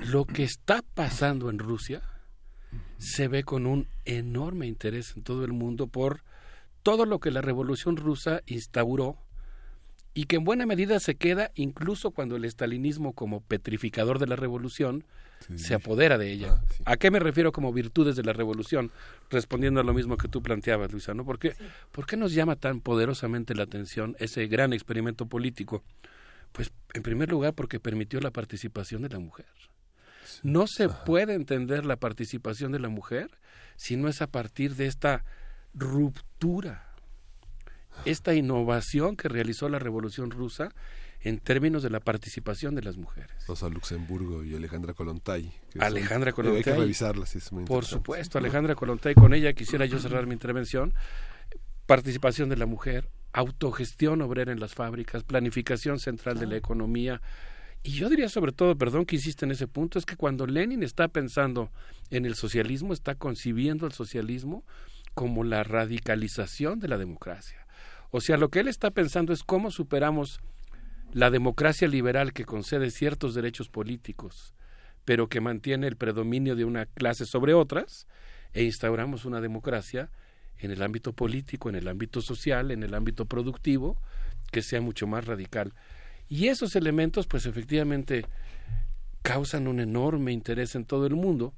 Lo 0.00 0.24
que 0.24 0.42
está 0.42 0.82
pasando 0.94 1.48
en 1.48 1.60
Rusia 1.60 2.02
se 2.98 3.28
ve 3.28 3.44
con 3.44 3.66
un 3.66 3.86
enorme 4.04 4.66
interés 4.66 5.14
en 5.16 5.22
todo 5.22 5.44
el 5.44 5.52
mundo 5.52 5.86
por 5.86 6.22
todo 6.82 7.06
lo 7.06 7.20
que 7.20 7.30
la 7.30 7.40
revolución 7.40 7.96
rusa 7.96 8.42
instauró 8.46 9.16
y 10.18 10.24
que 10.24 10.34
en 10.34 10.42
buena 10.42 10.66
medida 10.66 10.98
se 10.98 11.14
queda 11.14 11.52
incluso 11.54 12.10
cuando 12.10 12.34
el 12.34 12.44
estalinismo 12.44 13.12
como 13.12 13.40
petrificador 13.40 14.18
de 14.18 14.26
la 14.26 14.34
revolución 14.34 15.04
se 15.54 15.74
apodera 15.74 16.18
de 16.18 16.32
ella. 16.32 16.60
Ah, 16.84 16.94
¿A 16.94 16.96
qué 16.96 17.12
me 17.12 17.20
refiero 17.20 17.52
como 17.52 17.72
virtudes 17.72 18.16
de 18.16 18.24
la 18.24 18.32
revolución? 18.32 18.90
Respondiendo 19.30 19.78
a 19.78 19.84
lo 19.84 19.94
mismo 19.94 20.16
que 20.16 20.26
tú 20.26 20.42
planteabas, 20.42 20.90
Luisa, 20.90 21.14
¿no? 21.14 21.24
¿Por 21.24 21.38
qué, 21.38 21.54
¿Por 21.92 22.04
qué 22.04 22.16
nos 22.16 22.32
llama 22.32 22.56
tan 22.56 22.80
poderosamente 22.80 23.54
la 23.54 23.62
atención 23.62 24.16
ese 24.18 24.48
gran 24.48 24.72
experimento 24.72 25.26
político? 25.26 25.84
Pues 26.50 26.72
en 26.94 27.04
primer 27.04 27.30
lugar 27.30 27.54
porque 27.54 27.78
permitió 27.78 28.18
la 28.18 28.32
participación 28.32 29.02
de 29.02 29.10
la 29.10 29.20
mujer. 29.20 29.46
No 30.42 30.66
se 30.66 30.88
puede 30.88 31.34
entender 31.34 31.86
la 31.86 31.94
participación 31.94 32.72
de 32.72 32.80
la 32.80 32.88
mujer 32.88 33.30
si 33.76 33.94
no 33.94 34.08
es 34.08 34.20
a 34.20 34.26
partir 34.26 34.74
de 34.74 34.86
esta 34.86 35.24
ruptura 35.74 36.87
esta 38.04 38.34
innovación 38.34 39.16
que 39.16 39.28
realizó 39.28 39.68
la 39.68 39.78
Revolución 39.78 40.30
Rusa 40.30 40.70
en 41.20 41.38
términos 41.38 41.82
de 41.82 41.90
la 41.90 42.00
participación 42.00 42.74
de 42.74 42.82
las 42.82 42.96
mujeres. 42.96 43.30
Rosa 43.46 43.68
Luxemburgo 43.68 44.44
y 44.44 44.54
Alejandra 44.54 44.94
Kolontai. 44.94 45.52
que 45.70 45.80
Alejandra 45.80 46.32
Kolontai. 46.32 46.58
Hay 46.58 46.64
que 46.64 46.74
revisarlas, 46.74 47.34
es 47.34 47.52
muy 47.52 47.64
Por 47.64 47.84
supuesto, 47.84 48.38
Alejandra 48.38 48.74
Kolontai, 48.74 49.14
con 49.14 49.34
ella 49.34 49.52
quisiera 49.52 49.86
yo 49.86 49.98
cerrar 49.98 50.26
mi 50.26 50.34
intervención. 50.34 50.94
Participación 51.86 52.48
de 52.50 52.56
la 52.56 52.66
mujer, 52.66 53.08
autogestión 53.32 54.22
obrera 54.22 54.52
en 54.52 54.60
las 54.60 54.74
fábricas, 54.74 55.24
planificación 55.24 55.98
central 55.98 56.38
de 56.38 56.46
la 56.46 56.56
economía. 56.56 57.20
Y 57.82 57.92
yo 57.92 58.08
diría 58.08 58.28
sobre 58.28 58.52
todo, 58.52 58.76
perdón 58.76 59.06
que 59.06 59.16
insiste 59.16 59.44
en 59.44 59.52
ese 59.52 59.66
punto, 59.66 59.98
es 59.98 60.04
que 60.04 60.16
cuando 60.16 60.46
Lenin 60.46 60.82
está 60.82 61.08
pensando 61.08 61.70
en 62.10 62.26
el 62.26 62.34
socialismo, 62.34 62.92
está 62.92 63.14
concibiendo 63.14 63.86
el 63.86 63.92
socialismo 63.92 64.64
como 65.14 65.42
la 65.42 65.64
radicalización 65.64 66.78
de 66.78 66.88
la 66.88 66.98
democracia. 66.98 67.66
O 68.10 68.20
sea, 68.20 68.36
lo 68.36 68.48
que 68.48 68.60
él 68.60 68.68
está 68.68 68.90
pensando 68.90 69.32
es 69.32 69.42
cómo 69.42 69.70
superamos 69.70 70.40
la 71.12 71.30
democracia 71.30 71.88
liberal 71.88 72.32
que 72.32 72.44
concede 72.44 72.90
ciertos 72.90 73.34
derechos 73.34 73.68
políticos, 73.68 74.54
pero 75.04 75.28
que 75.28 75.40
mantiene 75.40 75.86
el 75.86 75.96
predominio 75.96 76.56
de 76.56 76.64
una 76.64 76.86
clase 76.86 77.26
sobre 77.26 77.54
otras, 77.54 78.06
e 78.52 78.64
instauramos 78.64 79.24
una 79.24 79.40
democracia 79.40 80.10
en 80.58 80.70
el 80.70 80.82
ámbito 80.82 81.12
político, 81.12 81.68
en 81.68 81.76
el 81.76 81.88
ámbito 81.88 82.20
social, 82.20 82.70
en 82.70 82.82
el 82.82 82.94
ámbito 82.94 83.26
productivo, 83.26 84.00
que 84.50 84.62
sea 84.62 84.80
mucho 84.80 85.06
más 85.06 85.26
radical. 85.26 85.74
Y 86.28 86.48
esos 86.48 86.76
elementos, 86.76 87.26
pues 87.26 87.46
efectivamente, 87.46 88.26
causan 89.22 89.68
un 89.68 89.80
enorme 89.80 90.32
interés 90.32 90.74
en 90.74 90.84
todo 90.84 91.06
el 91.06 91.14
mundo, 91.14 91.54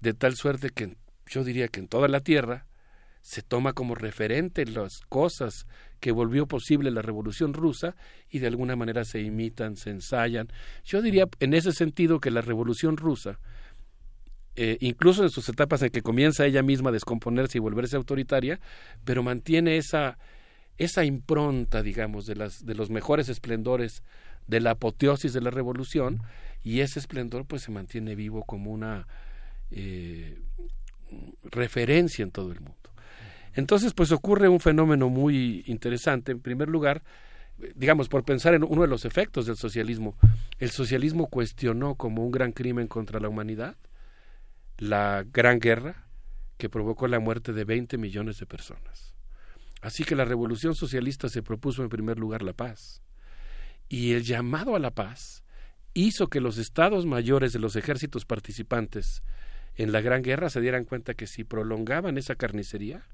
de 0.00 0.14
tal 0.14 0.36
suerte 0.36 0.70
que 0.70 0.96
yo 1.26 1.44
diría 1.44 1.68
que 1.68 1.80
en 1.80 1.88
toda 1.88 2.08
la 2.08 2.20
Tierra 2.20 2.66
se 3.22 3.42
toma 3.42 3.72
como 3.72 3.94
referente 3.94 4.64
las 4.64 5.00
cosas 5.08 5.66
que 6.00 6.12
volvió 6.12 6.46
posible 6.46 6.90
la 6.90 7.02
Revolución 7.02 7.52
Rusa 7.52 7.94
y 8.30 8.38
de 8.38 8.46
alguna 8.46 8.76
manera 8.76 9.04
se 9.04 9.20
imitan, 9.20 9.76
se 9.76 9.90
ensayan. 9.90 10.48
Yo 10.84 11.02
diría 11.02 11.28
en 11.40 11.54
ese 11.54 11.72
sentido 11.72 12.20
que 12.20 12.30
la 12.30 12.40
Revolución 12.40 12.96
Rusa, 12.96 13.38
eh, 14.56 14.78
incluso 14.80 15.22
en 15.22 15.30
sus 15.30 15.48
etapas 15.48 15.82
en 15.82 15.90
que 15.90 16.02
comienza 16.02 16.46
ella 16.46 16.62
misma 16.62 16.90
a 16.90 16.92
descomponerse 16.92 17.58
y 17.58 17.60
volverse 17.60 17.96
autoritaria, 17.96 18.60
pero 19.04 19.22
mantiene 19.22 19.76
esa, 19.76 20.18
esa 20.78 21.04
impronta, 21.04 21.82
digamos, 21.82 22.26
de, 22.26 22.36
las, 22.36 22.64
de 22.64 22.74
los 22.74 22.90
mejores 22.90 23.28
esplendores 23.28 24.02
de 24.46 24.60
la 24.60 24.72
apoteosis 24.72 25.32
de 25.32 25.40
la 25.40 25.50
revolución 25.50 26.22
y 26.64 26.80
ese 26.80 26.98
esplendor 26.98 27.46
pues 27.46 27.62
se 27.62 27.70
mantiene 27.70 28.14
vivo 28.14 28.44
como 28.44 28.72
una 28.72 29.06
eh, 29.70 30.38
referencia 31.44 32.22
en 32.22 32.30
todo 32.30 32.52
el 32.52 32.60
mundo. 32.60 32.79
Entonces, 33.54 33.94
pues 33.94 34.12
ocurre 34.12 34.48
un 34.48 34.60
fenómeno 34.60 35.08
muy 35.08 35.64
interesante. 35.66 36.32
En 36.32 36.40
primer 36.40 36.68
lugar, 36.68 37.02
digamos, 37.74 38.08
por 38.08 38.24
pensar 38.24 38.54
en 38.54 38.64
uno 38.64 38.82
de 38.82 38.88
los 38.88 39.04
efectos 39.04 39.46
del 39.46 39.56
socialismo, 39.56 40.16
el 40.58 40.70
socialismo 40.70 41.26
cuestionó 41.26 41.94
como 41.94 42.24
un 42.24 42.30
gran 42.30 42.52
crimen 42.52 42.86
contra 42.86 43.20
la 43.20 43.28
humanidad 43.28 43.76
la 44.80 45.24
gran 45.30 45.60
guerra 45.60 46.06
que 46.56 46.70
provocó 46.70 47.06
la 47.06 47.20
muerte 47.20 47.52
de 47.52 47.64
20 47.64 47.98
millones 47.98 48.38
de 48.38 48.46
personas. 48.46 49.14
Así 49.82 50.04
que 50.04 50.16
la 50.16 50.24
revolución 50.24 50.74
socialista 50.74 51.28
se 51.28 51.42
propuso 51.42 51.82
en 51.82 51.88
primer 51.88 52.18
lugar 52.18 52.42
la 52.42 52.54
paz. 52.54 53.02
Y 53.88 54.12
el 54.12 54.24
llamado 54.24 54.74
a 54.74 54.78
la 54.78 54.90
paz 54.90 55.44
hizo 55.94 56.28
que 56.28 56.40
los 56.40 56.58
estados 56.58 57.06
mayores 57.06 57.52
de 57.52 57.58
los 57.58 57.76
ejércitos 57.76 58.24
participantes 58.24 59.22
en 59.74 59.92
la 59.92 60.00
Gran 60.00 60.22
Guerra 60.22 60.50
se 60.50 60.60
dieran 60.60 60.84
cuenta 60.84 61.14
que 61.14 61.26
si 61.26 61.44
prolongaban 61.44 62.18
esa 62.18 62.34
carnicería, 62.34 63.06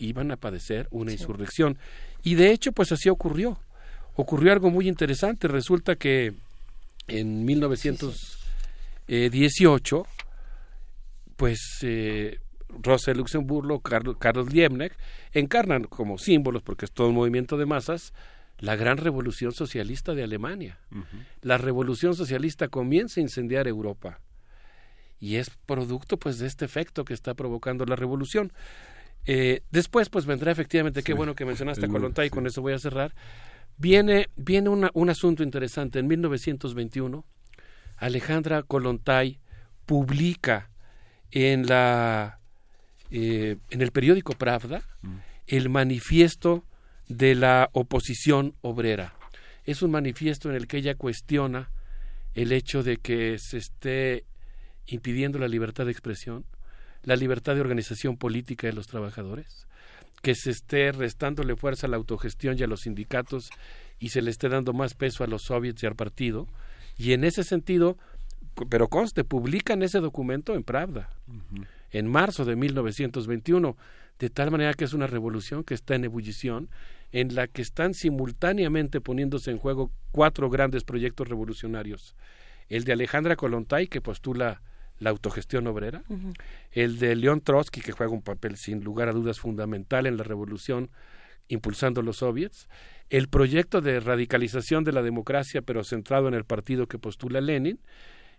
iban 0.00 0.32
a 0.32 0.36
padecer 0.36 0.88
una 0.90 1.12
insurrección. 1.12 1.78
Y 2.22 2.34
de 2.34 2.50
hecho, 2.50 2.72
pues 2.72 2.90
así 2.92 3.08
ocurrió. 3.08 3.58
Ocurrió 4.14 4.52
algo 4.52 4.68
muy 4.70 4.88
interesante. 4.88 5.46
Resulta 5.46 5.94
que 5.96 6.32
en 7.06 7.44
1918, 7.44 10.06
pues 11.36 11.60
eh, 11.82 12.40
Rosa 12.68 13.12
Luxemburgo, 13.14 13.80
Carlos, 13.80 14.16
Carlos 14.18 14.52
Liebknecht, 14.52 14.98
encarnan 15.32 15.84
como 15.84 16.18
símbolos, 16.18 16.62
porque 16.62 16.86
es 16.86 16.92
todo 16.92 17.08
un 17.08 17.14
movimiento 17.14 17.56
de 17.56 17.66
masas, 17.66 18.12
la 18.58 18.76
gran 18.76 18.98
revolución 18.98 19.52
socialista 19.52 20.14
de 20.14 20.22
Alemania. 20.22 20.78
La 21.40 21.56
revolución 21.56 22.14
socialista 22.14 22.68
comienza 22.68 23.20
a 23.20 23.22
incendiar 23.22 23.66
Europa 23.66 24.20
y 25.18 25.36
es 25.36 25.50
producto 25.66 26.18
pues 26.18 26.38
de 26.38 26.46
este 26.46 26.64
efecto 26.64 27.04
que 27.04 27.14
está 27.14 27.34
provocando 27.34 27.84
la 27.84 27.96
revolución. 27.96 28.52
Eh, 29.26 29.62
después 29.70 30.08
pues 30.08 30.26
vendrá 30.26 30.50
efectivamente, 30.52 31.02
qué 31.02 31.12
Sí, 31.12 31.16
bueno 31.16 31.34
que 31.34 31.44
mencionaste 31.44 31.82
a 31.84 31.86
el- 31.86 31.92
Kolontai, 31.92 32.30
con 32.30 32.46
eso 32.46 32.62
voy 32.62 32.72
a 32.72 32.78
cerrar. 32.78 33.14
Viene, 33.76 34.28
viene 34.36 34.68
una- 34.68 34.90
un 34.94 35.10
asunto 35.10 35.42
interesante. 35.42 35.98
En 35.98 36.06
1921, 36.06 37.24
Alejandra 37.96 38.62
Kolontai 38.62 39.40
publica 39.86 40.70
en 41.30 41.66
la 41.66 42.38
eh, 43.12 43.56
en 43.70 43.82
el 43.82 43.90
periódico 43.90 44.34
Pravda 44.34 44.82
el 45.48 45.68
manifiesto 45.68 46.64
de 47.08 47.34
la 47.34 47.68
oposición 47.72 48.54
obrera. 48.60 49.14
Es 49.64 49.82
un 49.82 49.90
manifiesto 49.90 50.48
en 50.48 50.54
el 50.54 50.68
que 50.68 50.76
ella 50.76 50.94
cuestiona 50.94 51.70
el 52.34 52.52
hecho 52.52 52.84
de 52.84 52.98
que 52.98 53.38
se 53.38 53.58
esté 53.58 54.24
impidiendo 54.86 55.40
la 55.40 55.48
libertad 55.48 55.86
de 55.86 55.90
expresión, 55.90 56.44
la 57.04 57.16
libertad 57.16 57.54
de 57.54 57.60
organización 57.60 58.16
política 58.16 58.66
de 58.66 58.72
los 58.72 58.86
trabajadores, 58.86 59.66
que 60.22 60.34
se 60.34 60.50
esté 60.50 60.92
restándole 60.92 61.56
fuerza 61.56 61.86
a 61.86 61.90
la 61.90 61.96
autogestión 61.96 62.56
y 62.58 62.62
a 62.62 62.66
los 62.66 62.82
sindicatos 62.82 63.50
y 63.98 64.10
se 64.10 64.22
le 64.22 64.30
esté 64.30 64.48
dando 64.48 64.72
más 64.72 64.94
peso 64.94 65.24
a 65.24 65.26
los 65.26 65.42
soviets 65.42 65.82
y 65.82 65.86
al 65.86 65.94
partido. 65.94 66.46
Y 66.98 67.12
en 67.12 67.24
ese 67.24 67.44
sentido, 67.44 67.96
pero 68.68 68.88
conste, 68.88 69.24
publican 69.24 69.82
ese 69.82 70.00
documento 70.00 70.54
en 70.54 70.62
Pravda, 70.62 71.10
en 71.90 72.06
marzo 72.06 72.44
de 72.44 72.56
1921, 72.56 73.76
de 74.18 74.30
tal 74.30 74.50
manera 74.50 74.74
que 74.74 74.84
es 74.84 74.92
una 74.92 75.06
revolución 75.06 75.64
que 75.64 75.74
está 75.74 75.94
en 75.94 76.04
ebullición, 76.04 76.68
en 77.12 77.34
la 77.34 77.48
que 77.48 77.62
están 77.62 77.94
simultáneamente 77.94 79.00
poniéndose 79.00 79.50
en 79.50 79.58
juego 79.58 79.90
cuatro 80.12 80.48
grandes 80.50 80.84
proyectos 80.84 81.28
revolucionarios. 81.28 82.14
El 82.68 82.84
de 82.84 82.92
Alejandra 82.92 83.36
Kolontai, 83.36 83.88
que 83.88 84.00
postula 84.00 84.62
la 85.00 85.10
autogestión 85.10 85.66
obrera, 85.66 86.04
el 86.70 86.98
de 86.98 87.16
León 87.16 87.40
Trotsky, 87.40 87.80
que 87.80 87.92
juega 87.92 88.12
un 88.12 88.22
papel 88.22 88.56
sin 88.56 88.84
lugar 88.84 89.08
a 89.08 89.12
dudas 89.12 89.40
fundamental 89.40 90.06
en 90.06 90.16
la 90.16 90.22
revolución, 90.22 90.90
impulsando 91.48 92.02
los 92.02 92.18
soviets, 92.18 92.68
el 93.08 93.28
proyecto 93.28 93.80
de 93.80 93.98
radicalización 93.98 94.84
de 94.84 94.92
la 94.92 95.02
democracia, 95.02 95.62
pero 95.62 95.82
centrado 95.82 96.28
en 96.28 96.34
el 96.34 96.44
partido 96.44 96.86
que 96.86 96.98
postula 96.98 97.40
Lenin, 97.40 97.80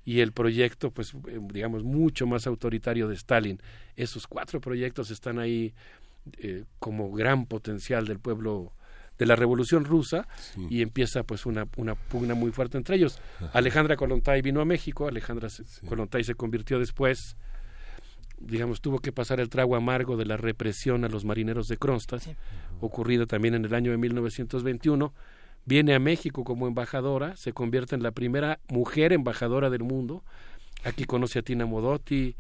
y 0.04 0.22
el 0.22 0.32
proyecto, 0.32 0.92
pues, 0.92 1.14
eh, 1.28 1.40
digamos, 1.54 1.84
mucho 1.84 2.26
más 2.26 2.48
autoritario 2.48 3.08
de 3.08 3.16
Stalin. 3.16 3.62
Esos 3.96 4.28
cuatro 4.28 4.60
proyectos 4.60 5.12
están 5.12 5.38
ahí 5.38 5.74
eh, 6.38 6.64
como 6.80 7.12
gran 7.12 7.46
potencial 7.46 8.06
del 8.06 8.20
pueblo 8.20 8.74
de 9.22 9.28
la 9.28 9.36
revolución 9.36 9.86
rusa 9.86 10.28
y 10.68 10.82
empieza 10.82 11.22
pues 11.22 11.46
una, 11.46 11.68
una 11.78 11.94
pugna 11.94 12.34
muy 12.34 12.52
fuerte 12.52 12.80
entre 12.80 12.96
ellos. 12.96 13.22
Alejandra 13.54 13.96
Kolontai 13.96 14.42
vino 14.42 14.62
a 14.62 14.66
México, 14.66 15.08
Alejandra 15.08 15.48
Kolontai 15.88 16.24
se 16.24 16.34
convirtió 16.34 16.80
después, 16.80 17.38
digamos, 18.40 18.82
tuvo 18.82 18.98
que 18.98 19.12
pasar 19.12 19.40
el 19.40 19.48
trago 19.48 19.76
amargo 19.76 20.18
de 20.18 20.26
la 20.26 20.38
represión 20.38 21.06
a 21.06 21.08
los 21.08 21.24
marineros 21.24 21.68
de 21.68 21.78
Kronstadt, 21.78 22.30
ocurrida 22.80 23.28
también 23.28 23.54
en 23.54 23.64
el 23.64 23.76
año 23.76 23.92
de 23.92 23.98
1921. 23.98 25.14
Viene 25.66 25.94
a 25.94 26.00
México 26.00 26.44
como 26.44 26.66
embajadora, 26.66 27.38
se 27.38 27.54
convierte 27.54 27.94
en 27.94 28.02
la 28.02 28.14
primera 28.14 28.60
mujer 28.70 29.14
embajadora 29.14 29.70
del 29.70 29.84
mundo. 29.84 30.24
Aquí 30.84 31.06
conoce 31.06 31.38
a 31.38 31.44
Tina 31.44 31.68
Modotti. 31.68 32.36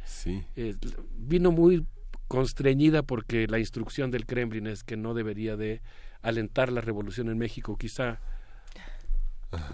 Eh, 0.56 0.74
vino 1.16 1.51
muy 1.51 1.85
constreñida 2.27 3.03
porque 3.03 3.45
la 3.45 3.60
instrucción 3.60 4.10
del 4.10 4.26
Kremlin 4.26 4.66
es 4.66 4.84
que 4.84 4.98
no 4.98 5.14
debería 5.14 5.58
de 5.58 5.84
alentar 6.22 6.72
la 6.72 6.82
revolución 6.82 7.30
en 7.30 7.38
México. 7.38 7.77
Quizá, 7.77 8.19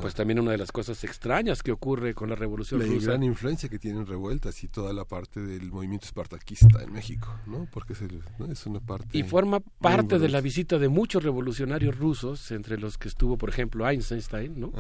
pues 0.01 0.16
también 0.16 0.40
una 0.40 0.51
de 0.51 0.58
las 0.58 0.72
cosas 0.72 1.03
extrañas 1.03 1.61
que 1.61 1.72
ocurre 1.72 2.16
con 2.16 2.30
la 2.30 2.35
revolución 2.35 2.80
la 2.80 2.88
rusa. 2.88 3.09
gran 3.11 3.22
influencia 3.22 3.69
que 3.69 3.77
tienen 3.77 4.08
revueltas 4.08 4.64
y 4.64 4.67
toda 4.67 4.92
la 4.92 5.06
parte 5.06 5.40
del 5.40 5.72
movimiento 5.72 6.08
espartaquista 6.08 6.82
en 6.82 6.92
México, 6.92 7.32
¿no? 7.45 7.67
Porque 7.72 7.93
es, 7.93 8.01
el- 8.01 8.24
¿no? 8.40 8.51
es 8.51 8.66
una 8.66 8.80
parte... 8.80 9.16
Y 9.16 9.22
forma 9.22 9.59
parte 9.59 10.17
de 10.17 10.30
la 10.30 10.42
visita 10.42 10.80
de 10.80 10.88
muchos 10.90 11.22
revolucionarios 11.24 11.95
rusos, 11.95 12.50
entre 12.51 12.80
los 12.80 12.98
que 12.98 13.08
estuvo, 13.08 13.38
por 13.38 13.50
ejemplo, 13.50 13.88
Einstein, 13.88 14.59
¿no? 14.59 14.72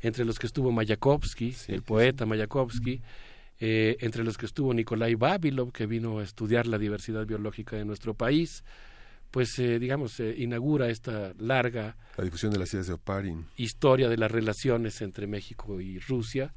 entre 0.00 0.24
los 0.24 0.38
que 0.40 0.48
estuvo 0.48 0.72
Mayakovsky, 0.72 1.54
el 1.68 1.82
poeta 1.82 2.26
Mayakovsky, 2.26 3.02
eh, 3.60 3.98
entre 4.00 4.24
los 4.24 4.36
que 4.36 4.46
estuvo 4.46 4.74
Nikolai 4.74 5.14
Babilov, 5.14 5.70
que 5.70 5.86
vino 5.86 6.18
a 6.18 6.24
estudiar 6.24 6.66
la 6.66 6.78
diversidad 6.78 7.24
biológica 7.24 7.76
de 7.76 7.84
nuestro 7.84 8.14
país, 8.14 8.64
pues, 9.30 9.58
eh, 9.58 9.78
digamos, 9.78 10.18
eh, 10.20 10.34
inaugura 10.38 10.88
esta 10.88 11.32
larga 11.38 11.96
La 12.16 12.24
difusión 12.24 12.52
de 12.52 12.58
las 12.58 12.72
ideas 12.72 12.88
de 12.88 12.94
Oparin. 12.94 13.46
historia 13.56 14.08
de 14.08 14.16
las 14.16 14.30
relaciones 14.30 15.00
entre 15.02 15.26
México 15.26 15.80
y 15.80 15.98
Rusia, 15.98 16.52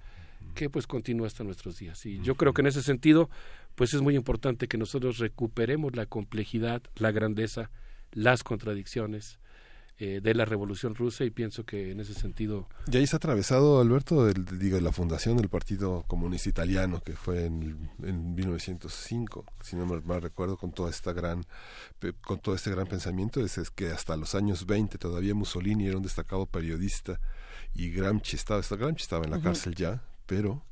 que 0.55 0.69
pues 0.69 0.87
continúa 0.87 1.27
hasta 1.27 1.43
nuestros 1.43 1.77
días. 1.77 2.05
Y 2.05 2.19
yo 2.21 2.35
creo 2.35 2.53
que 2.53 2.61
en 2.61 2.67
ese 2.67 2.83
sentido, 2.83 3.29
pues 3.75 3.93
es 3.93 4.01
muy 4.01 4.15
importante 4.15 4.67
que 4.67 4.77
nosotros 4.77 5.17
recuperemos 5.19 5.95
la 5.95 6.05
complejidad, 6.05 6.81
la 6.95 7.11
grandeza, 7.11 7.71
las 8.11 8.43
contradicciones 8.43 9.39
eh, 10.05 10.19
de 10.21 10.33
la 10.33 10.43
Revolución 10.43 10.95
Rusa 10.95 11.23
y 11.23 11.29
pienso 11.29 11.65
que 11.65 11.91
en 11.91 12.01
ese 12.01 12.13
sentido... 12.13 12.67
Y 12.91 12.97
ahí 12.97 13.07
se 13.07 13.15
ha 13.15 13.17
atravesado, 13.17 13.79
Alberto, 13.79 14.27
el, 14.27 14.59
digo, 14.59 14.77
la 14.81 14.91
fundación 14.91 15.37
del 15.37 15.47
Partido 15.47 16.03
Comunista 16.07 16.49
Italiano, 16.49 17.01
que 17.01 17.13
fue 17.13 17.45
en, 17.45 17.89
en 18.03 18.35
1905, 18.35 19.45
si 19.61 19.77
no 19.77 19.85
mal 19.85 20.21
recuerdo, 20.21 20.57
con 20.57 20.73
toda 20.73 20.89
esta 20.89 21.13
gran, 21.13 21.45
con 22.25 22.39
todo 22.39 22.53
este 22.53 22.69
gran 22.69 22.85
pensamiento, 22.85 23.39
es, 23.39 23.57
es, 23.57 23.69
que 23.69 23.91
hasta 23.91 24.17
los 24.17 24.35
años 24.35 24.65
20 24.65 24.97
todavía 24.97 25.33
Mussolini 25.35 25.87
era 25.87 25.95
un 25.95 26.03
destacado 26.03 26.47
periodista 26.47 27.21
y 27.73 27.89
Gramsci 27.89 28.35
estaba, 28.35 28.61
Gramsci 28.61 29.03
estaba 29.03 29.23
en 29.23 29.31
la 29.31 29.39
cárcel 29.39 29.73
ya, 29.73 30.03
pero 30.25 30.65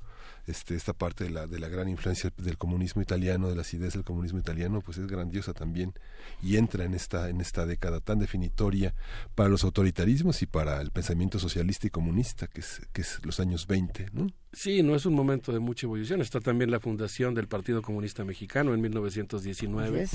este, 0.47 0.75
esta 0.75 0.93
parte 0.93 1.23
de 1.25 1.29
la, 1.29 1.47
de 1.47 1.59
la 1.59 1.67
gran 1.67 1.87
influencia 1.87 2.31
del 2.37 2.57
comunismo 2.57 3.01
italiano, 3.01 3.49
de 3.49 3.55
las 3.55 3.73
ideas 3.73 3.93
del 3.93 4.03
comunismo 4.03 4.39
italiano, 4.39 4.81
pues 4.81 4.97
es 4.97 5.07
grandiosa 5.07 5.53
también 5.53 5.93
y 6.41 6.57
entra 6.57 6.83
en 6.85 6.93
esta, 6.93 7.29
en 7.29 7.41
esta 7.41 7.65
década 7.65 7.99
tan 7.99 8.19
definitoria 8.19 8.93
para 9.35 9.49
los 9.49 9.63
autoritarismos 9.63 10.41
y 10.41 10.45
para 10.45 10.81
el 10.81 10.91
pensamiento 10.91 11.39
socialista 11.39 11.87
y 11.87 11.89
comunista, 11.89 12.47
que 12.47 12.61
es, 12.61 12.81
que 12.93 13.01
es 13.01 13.19
los 13.25 13.39
años 13.39 13.67
20, 13.67 14.07
¿no? 14.13 14.27
Sí, 14.53 14.83
no 14.83 14.95
es 14.95 15.05
un 15.05 15.13
momento 15.13 15.53
de 15.53 15.59
mucha 15.59 15.87
evolución. 15.87 16.19
Está 16.19 16.41
también 16.41 16.71
la 16.71 16.81
fundación 16.81 17.33
del 17.33 17.47
Partido 17.47 17.81
Comunista 17.81 18.25
Mexicano 18.25 18.73
en 18.73 18.81
1919, 18.81 20.09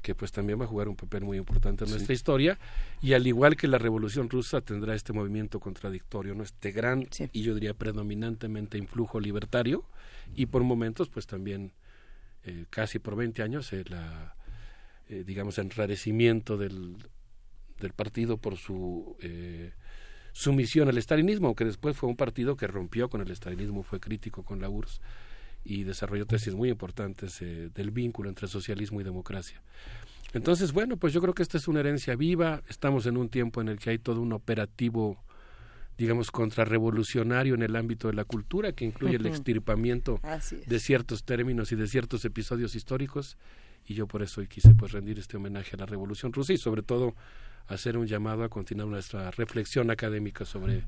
que 0.00 0.14
pues 0.14 0.32
también 0.32 0.58
va 0.58 0.64
a 0.64 0.68
jugar 0.68 0.88
un 0.88 0.96
papel 0.96 1.24
muy 1.24 1.36
importante 1.36 1.84
en 1.84 1.90
nuestra 1.90 2.14
historia. 2.14 2.58
Y 3.02 3.12
al 3.12 3.26
igual 3.26 3.56
que 3.56 3.68
la 3.68 3.76
Revolución 3.76 4.30
Rusa 4.30 4.62
tendrá 4.62 4.94
este 4.94 5.12
movimiento 5.12 5.60
contradictorio, 5.60 6.34
¿no? 6.34 6.44
este 6.44 6.72
gran 6.72 7.06
y 7.32 7.42
yo 7.42 7.52
diría 7.52 7.74
predominantemente 7.74 8.78
influjo 8.78 9.20
libertario 9.20 9.84
y 10.34 10.46
por 10.46 10.62
momentos 10.62 11.10
pues 11.10 11.26
también 11.26 11.72
eh, 12.44 12.64
casi 12.70 12.98
por 12.98 13.16
20 13.16 13.42
años 13.42 13.70
eh, 13.74 13.84
la, 13.86 14.34
eh, 15.10 15.24
digamos, 15.26 15.58
enrarecimiento 15.58 16.56
del, 16.56 16.96
del 17.80 17.92
partido 17.92 18.38
por 18.38 18.56
su 18.56 19.18
sumisión 20.34 20.88
al 20.88 20.98
estalinismo, 20.98 21.46
aunque 21.46 21.64
después 21.64 21.96
fue 21.96 22.08
un 22.08 22.16
partido 22.16 22.56
que 22.56 22.66
rompió 22.66 23.08
con 23.08 23.20
el 23.20 23.30
estalinismo, 23.30 23.84
fue 23.84 24.00
crítico 24.00 24.42
con 24.42 24.60
la 24.60 24.68
URSS 24.68 25.00
y 25.64 25.84
desarrolló 25.84 26.26
tesis 26.26 26.54
muy 26.54 26.68
importantes 26.68 27.40
eh, 27.40 27.70
del 27.72 27.92
vínculo 27.92 28.28
entre 28.28 28.48
socialismo 28.48 29.00
y 29.00 29.04
democracia. 29.04 29.62
Entonces, 30.34 30.72
bueno, 30.72 30.96
pues 30.96 31.12
yo 31.12 31.22
creo 31.22 31.32
que 31.32 31.44
esta 31.44 31.56
es 31.56 31.68
una 31.68 31.80
herencia 31.80 32.16
viva, 32.16 32.62
estamos 32.68 33.06
en 33.06 33.16
un 33.16 33.28
tiempo 33.28 33.60
en 33.60 33.68
el 33.68 33.78
que 33.78 33.90
hay 33.90 33.98
todo 33.98 34.20
un 34.20 34.32
operativo 34.32 35.16
digamos, 35.96 36.32
contrarrevolucionario 36.32 37.54
en 37.54 37.62
el 37.62 37.76
ámbito 37.76 38.08
de 38.08 38.14
la 38.14 38.24
cultura, 38.24 38.72
que 38.72 38.84
incluye 38.84 39.14
el 39.14 39.26
extirpamiento 39.26 40.20
de 40.66 40.80
ciertos 40.80 41.22
términos 41.22 41.70
y 41.70 41.76
de 41.76 41.86
ciertos 41.86 42.24
episodios 42.24 42.74
históricos, 42.74 43.36
y 43.86 43.94
yo 43.94 44.08
por 44.08 44.22
eso 44.22 44.40
hoy 44.40 44.48
quise 44.48 44.74
pues 44.74 44.90
rendir 44.90 45.20
este 45.20 45.36
homenaje 45.36 45.76
a 45.76 45.78
la 45.78 45.86
Revolución 45.86 46.32
Rusa 46.32 46.52
y 46.52 46.56
sobre 46.56 46.82
todo 46.82 47.14
hacer 47.68 47.96
un 47.96 48.06
llamado 48.06 48.44
a 48.44 48.48
continuar 48.48 48.88
nuestra 48.88 49.30
reflexión 49.30 49.90
académica 49.90 50.44
sobre 50.44 50.82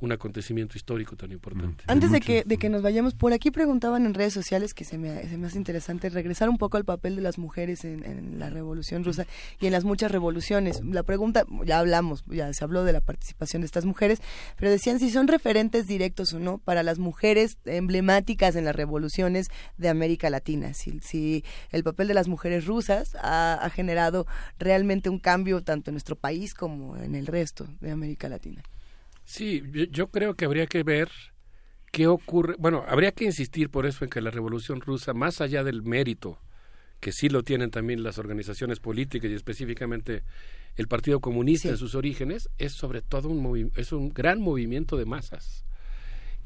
un 0.00 0.12
acontecimiento 0.12 0.76
histórico 0.76 1.16
tan 1.16 1.32
importante. 1.32 1.84
Antes 1.86 2.10
de 2.10 2.20
que, 2.20 2.44
de 2.44 2.56
que 2.56 2.68
nos 2.68 2.82
vayamos, 2.82 3.14
por 3.14 3.32
aquí 3.32 3.50
preguntaban 3.50 4.06
en 4.06 4.14
redes 4.14 4.32
sociales, 4.32 4.74
que 4.74 4.84
se 4.84 4.98
me, 4.98 5.28
se 5.28 5.36
me 5.36 5.46
hace 5.46 5.58
interesante, 5.58 6.08
regresar 6.08 6.48
un 6.48 6.58
poco 6.58 6.76
al 6.76 6.84
papel 6.84 7.16
de 7.16 7.22
las 7.22 7.38
mujeres 7.38 7.84
en, 7.84 8.04
en, 8.04 8.38
la 8.38 8.50
Revolución 8.50 9.04
Rusa 9.04 9.26
y 9.60 9.66
en 9.66 9.72
las 9.72 9.84
muchas 9.84 10.12
revoluciones. 10.12 10.80
La 10.84 11.02
pregunta, 11.02 11.44
ya 11.64 11.80
hablamos, 11.80 12.24
ya 12.26 12.52
se 12.52 12.62
habló 12.62 12.84
de 12.84 12.92
la 12.92 13.00
participación 13.00 13.62
de 13.62 13.66
estas 13.66 13.84
mujeres, 13.84 14.20
pero 14.56 14.70
decían 14.70 15.00
si 15.00 15.10
son 15.10 15.26
referentes 15.26 15.86
directos 15.86 16.32
o 16.32 16.38
no 16.38 16.58
para 16.58 16.82
las 16.82 16.98
mujeres 16.98 17.58
emblemáticas 17.64 18.54
en 18.56 18.64
las 18.64 18.76
revoluciones 18.76 19.48
de 19.76 19.88
América 19.88 20.30
Latina, 20.30 20.74
si, 20.74 21.00
si 21.00 21.44
el 21.70 21.82
papel 21.82 22.08
de 22.08 22.14
las 22.14 22.28
mujeres 22.28 22.66
rusas 22.66 23.16
ha, 23.16 23.54
ha 23.54 23.70
generado 23.70 24.26
realmente 24.58 25.08
un 25.08 25.18
cambio 25.18 25.62
tanto 25.62 25.90
en 25.90 25.94
nuestro 25.94 26.16
país 26.16 26.54
como 26.54 26.96
en 26.96 27.14
el 27.14 27.26
resto 27.26 27.66
de 27.80 27.90
América 27.90 28.28
Latina. 28.28 28.62
Sí, 29.28 29.62
yo, 29.90 30.10
creo 30.10 30.36
que 30.36 30.46
habría 30.46 30.66
que 30.66 30.82
ver 30.82 31.10
qué 31.92 32.06
ocurre. 32.06 32.54
Bueno, 32.58 32.82
habría 32.88 33.12
que 33.12 33.26
insistir 33.26 33.68
por 33.68 33.84
eso 33.84 34.02
en 34.02 34.10
que 34.10 34.22
la 34.22 34.30
Revolución 34.30 34.80
Rusa, 34.80 35.12
más 35.12 35.42
allá 35.42 35.62
del 35.62 35.82
mérito, 35.82 36.40
que 36.98 37.12
sí 37.12 37.28
lo 37.28 37.42
tienen 37.42 37.70
también 37.70 38.02
las 38.02 38.16
organizaciones 38.16 38.80
políticas 38.80 39.30
y 39.30 39.34
específicamente 39.34 40.22
el 40.76 40.88
Partido 40.88 41.20
Comunista 41.20 41.68
en 41.68 41.76
sus 41.76 41.94
orígenes, 41.94 42.48
es 42.56 42.72
sobre 42.72 43.02
todo 43.02 43.28
un, 43.28 43.70
es 43.76 43.92
un 43.92 44.08
gran 44.08 44.40
movimiento 44.40 44.96
de 44.96 45.04
masas. 45.04 45.66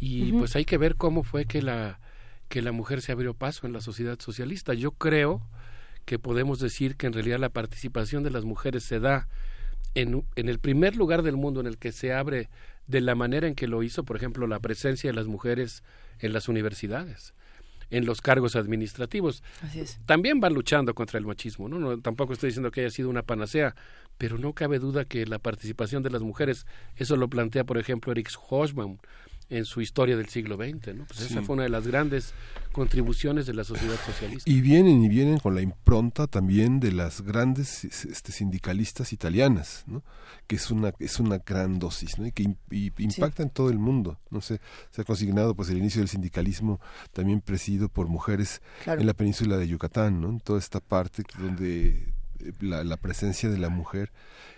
Y 0.00 0.32
pues 0.32 0.56
hay 0.56 0.64
que 0.64 0.76
ver 0.76 0.96
cómo 0.96 1.22
fue 1.22 1.44
que 1.44 1.62
la, 1.62 2.00
que 2.48 2.62
la 2.62 2.72
mujer 2.72 3.00
se 3.00 3.12
abrió 3.12 3.32
paso 3.32 3.68
en 3.68 3.72
la 3.72 3.80
sociedad 3.80 4.18
socialista. 4.18 4.74
Yo 4.74 4.90
creo 4.90 5.40
que 6.04 6.18
podemos 6.18 6.58
decir 6.58 6.96
que 6.96 7.06
en 7.06 7.12
realidad 7.12 7.38
la 7.38 7.50
participación 7.50 8.24
de 8.24 8.32
las 8.32 8.44
mujeres 8.44 8.82
se 8.82 8.98
da 8.98 9.28
en, 9.94 10.24
en 10.36 10.48
el 10.48 10.58
primer 10.58 10.96
lugar 10.96 11.22
del 11.22 11.36
mundo 11.36 11.60
en 11.60 11.66
el 11.66 11.78
que 11.78 11.92
se 11.92 12.12
abre 12.12 12.48
de 12.86 13.00
la 13.00 13.14
manera 13.14 13.46
en 13.46 13.54
que 13.54 13.68
lo 13.68 13.82
hizo, 13.82 14.04
por 14.04 14.16
ejemplo, 14.16 14.46
la 14.46 14.60
presencia 14.60 15.10
de 15.10 15.14
las 15.14 15.26
mujeres 15.26 15.82
en 16.18 16.32
las 16.32 16.48
universidades 16.48 17.34
en 17.92 18.06
los 18.06 18.22
cargos 18.22 18.56
administrativos. 18.56 19.44
También 20.06 20.40
van 20.40 20.54
luchando 20.54 20.94
contra 20.94 21.18
el 21.18 21.26
machismo, 21.26 21.68
¿no? 21.68 21.78
¿no? 21.78 22.00
Tampoco 22.00 22.32
estoy 22.32 22.48
diciendo 22.48 22.70
que 22.70 22.80
haya 22.80 22.90
sido 22.90 23.10
una 23.10 23.22
panacea, 23.22 23.76
pero 24.16 24.38
no 24.38 24.54
cabe 24.54 24.78
duda 24.78 25.04
que 25.04 25.26
la 25.26 25.38
participación 25.38 26.02
de 26.02 26.08
las 26.08 26.22
mujeres, 26.22 26.66
eso 26.96 27.16
lo 27.16 27.28
plantea, 27.28 27.64
por 27.64 27.76
ejemplo, 27.76 28.10
Eric 28.10 28.30
Hobsbawm, 28.34 28.96
en 29.52 29.66
su 29.66 29.82
historia 29.82 30.16
del 30.16 30.28
siglo 30.28 30.56
XX. 30.56 30.94
¿no? 30.94 31.04
Pues 31.04 31.20
esa 31.20 31.42
fue 31.42 31.54
una 31.54 31.64
de 31.64 31.68
las 31.68 31.86
grandes 31.86 32.32
contribuciones 32.72 33.46
de 33.46 33.52
la 33.52 33.64
sociedad 33.64 33.96
socialista. 34.04 34.50
Y 34.50 34.62
vienen 34.62 35.04
y 35.04 35.08
vienen 35.08 35.38
con 35.38 35.54
la 35.54 35.60
impronta 35.60 36.26
también 36.26 36.80
de 36.80 36.90
las 36.90 37.20
grandes 37.20 37.84
este, 37.84 38.32
sindicalistas 38.32 39.12
italianas, 39.12 39.84
¿no? 39.86 40.02
que 40.46 40.56
es 40.56 40.70
una 40.70 40.92
es 40.98 41.20
una 41.20 41.38
gran 41.38 41.78
dosis 41.78 42.18
¿no? 42.18 42.26
y 42.26 42.32
que 42.32 42.56
impacta 42.98 43.42
en 43.42 43.50
todo 43.50 43.68
el 43.68 43.78
mundo. 43.78 44.18
No 44.30 44.40
sé, 44.40 44.60
se 44.90 45.02
ha 45.02 45.04
consignado 45.04 45.54
pues 45.54 45.68
el 45.68 45.76
inicio 45.76 46.00
del 46.00 46.08
sindicalismo 46.08 46.80
también 47.12 47.42
presidido 47.42 47.90
por 47.90 48.08
mujeres 48.08 48.62
en 48.86 49.06
la 49.06 49.12
península 49.12 49.58
de 49.58 49.68
Yucatán, 49.68 50.20
¿no? 50.22 50.30
en 50.30 50.40
toda 50.40 50.58
esta 50.58 50.80
parte 50.80 51.24
donde 51.38 52.08
eh, 52.40 52.52
la, 52.60 52.84
la 52.84 52.96
presencia 52.96 53.50
de 53.50 53.58
la 53.58 53.68
mujer 53.68 54.12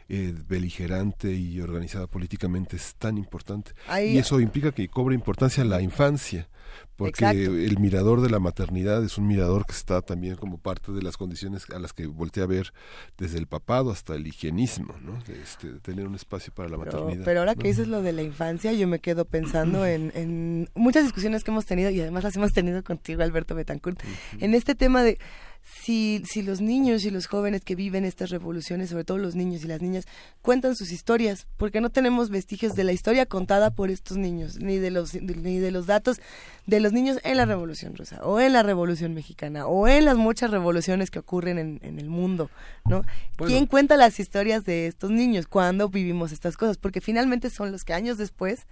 eh, 0.08 0.34
beligerante 0.46 1.32
y 1.32 1.60
organizada 1.60 2.06
políticamente 2.06 2.76
es 2.76 2.94
tan 2.96 3.16
importante. 3.16 3.72
y 4.02 4.18
eso 4.18 4.40
implica 4.40 4.72
que 4.72 4.88
cobra 4.88 5.14
importancia 5.14 5.64
la 5.64 5.80
infancia, 5.80 6.48
porque 6.96 7.24
el 7.24 7.78
mirador 7.78 8.20
de 8.20 8.30
la 8.30 8.38
maternidad 8.38 9.02
es 9.02 9.18
un 9.18 9.26
mirador 9.26 9.66
que 9.66 9.72
está 9.72 10.00
también 10.02 10.36
como 10.36 10.58
parte 10.58 10.92
de 10.92 11.02
las 11.02 11.16
condiciones 11.16 11.66
a 11.74 11.78
las 11.78 11.92
que 11.92 12.06
voltea 12.06 12.44
a 12.44 12.46
ver 12.46 12.72
desde 13.18 13.38
el 13.38 13.46
papado 13.46 13.90
hasta 13.90 14.14
el 14.14 14.26
higienismo, 14.26 14.94
¿no? 15.02 15.18
Este, 15.42 15.68
tener 15.80 16.06
un 16.06 16.14
espacio 16.14 16.52
para 16.52 16.68
la 16.68 16.76
maternidad. 16.76 17.24
Pero 17.24 17.40
ahora 17.40 17.54
que 17.54 17.68
dices 17.68 17.88
lo 17.88 18.02
de 18.02 18.12
la 18.12 18.22
infancia, 18.22 18.72
yo 18.72 18.86
me 18.86 19.00
quedo 19.00 19.24
pensando 19.24 19.86
en, 19.86 20.12
en, 20.14 20.68
muchas 20.74 21.04
discusiones 21.04 21.42
que 21.42 21.50
hemos 21.50 21.66
tenido 21.66 21.90
y 21.90 22.00
además 22.00 22.24
las 22.24 22.36
hemos 22.36 22.52
tenido 22.52 22.82
contigo, 22.84 23.22
Alberto 23.22 23.54
Betancourt, 23.54 24.00
en 24.38 24.54
este 24.54 24.74
tema 24.74 25.02
de 25.02 25.18
si, 25.64 26.22
si 26.26 26.42
los 26.42 26.60
niños 26.60 27.04
y 27.04 27.10
los 27.10 27.26
jóvenes 27.26 27.62
que 27.62 27.74
viven 27.74 28.04
estas 28.04 28.30
revoluciones, 28.30 28.90
sobre 28.90 29.04
todo 29.04 29.18
los 29.18 29.34
niños 29.34 29.64
y 29.64 29.66
las 29.66 29.80
niñas, 29.80 29.93
cuentan 30.42 30.76
sus 30.76 30.92
historias, 30.92 31.46
porque 31.56 31.80
no 31.80 31.90
tenemos 31.90 32.30
vestigios 32.30 32.74
de 32.74 32.84
la 32.84 32.92
historia 32.92 33.26
contada 33.26 33.70
por 33.70 33.90
estos 33.90 34.16
niños, 34.16 34.58
ni 34.58 34.78
de 34.78 34.90
los, 34.90 35.14
ni 35.14 35.58
de 35.58 35.70
los 35.70 35.86
datos 35.86 36.20
de 36.66 36.80
los 36.80 36.92
niños 36.92 37.18
en 37.24 37.36
la 37.36 37.44
Revolución 37.44 37.94
Rusa, 37.94 38.24
o 38.24 38.40
en 38.40 38.52
la 38.52 38.62
Revolución 38.62 39.14
Mexicana, 39.14 39.66
o 39.66 39.86
en 39.88 40.04
las 40.04 40.16
muchas 40.16 40.50
revoluciones 40.50 41.10
que 41.10 41.18
ocurren 41.18 41.58
en, 41.58 41.80
en 41.82 41.98
el 41.98 42.08
mundo, 42.08 42.50
¿no? 42.86 43.02
¿Quién 43.36 43.66
cuenta 43.66 43.96
las 43.96 44.18
historias 44.18 44.64
de 44.64 44.86
estos 44.86 45.10
niños? 45.10 45.44
cuando 45.48 45.88
vivimos 45.88 46.32
estas 46.32 46.56
cosas? 46.56 46.76
Porque 46.78 47.00
finalmente 47.00 47.50
son 47.50 47.72
los 47.72 47.84
que 47.84 47.92
años 47.92 48.18
después 48.18 48.66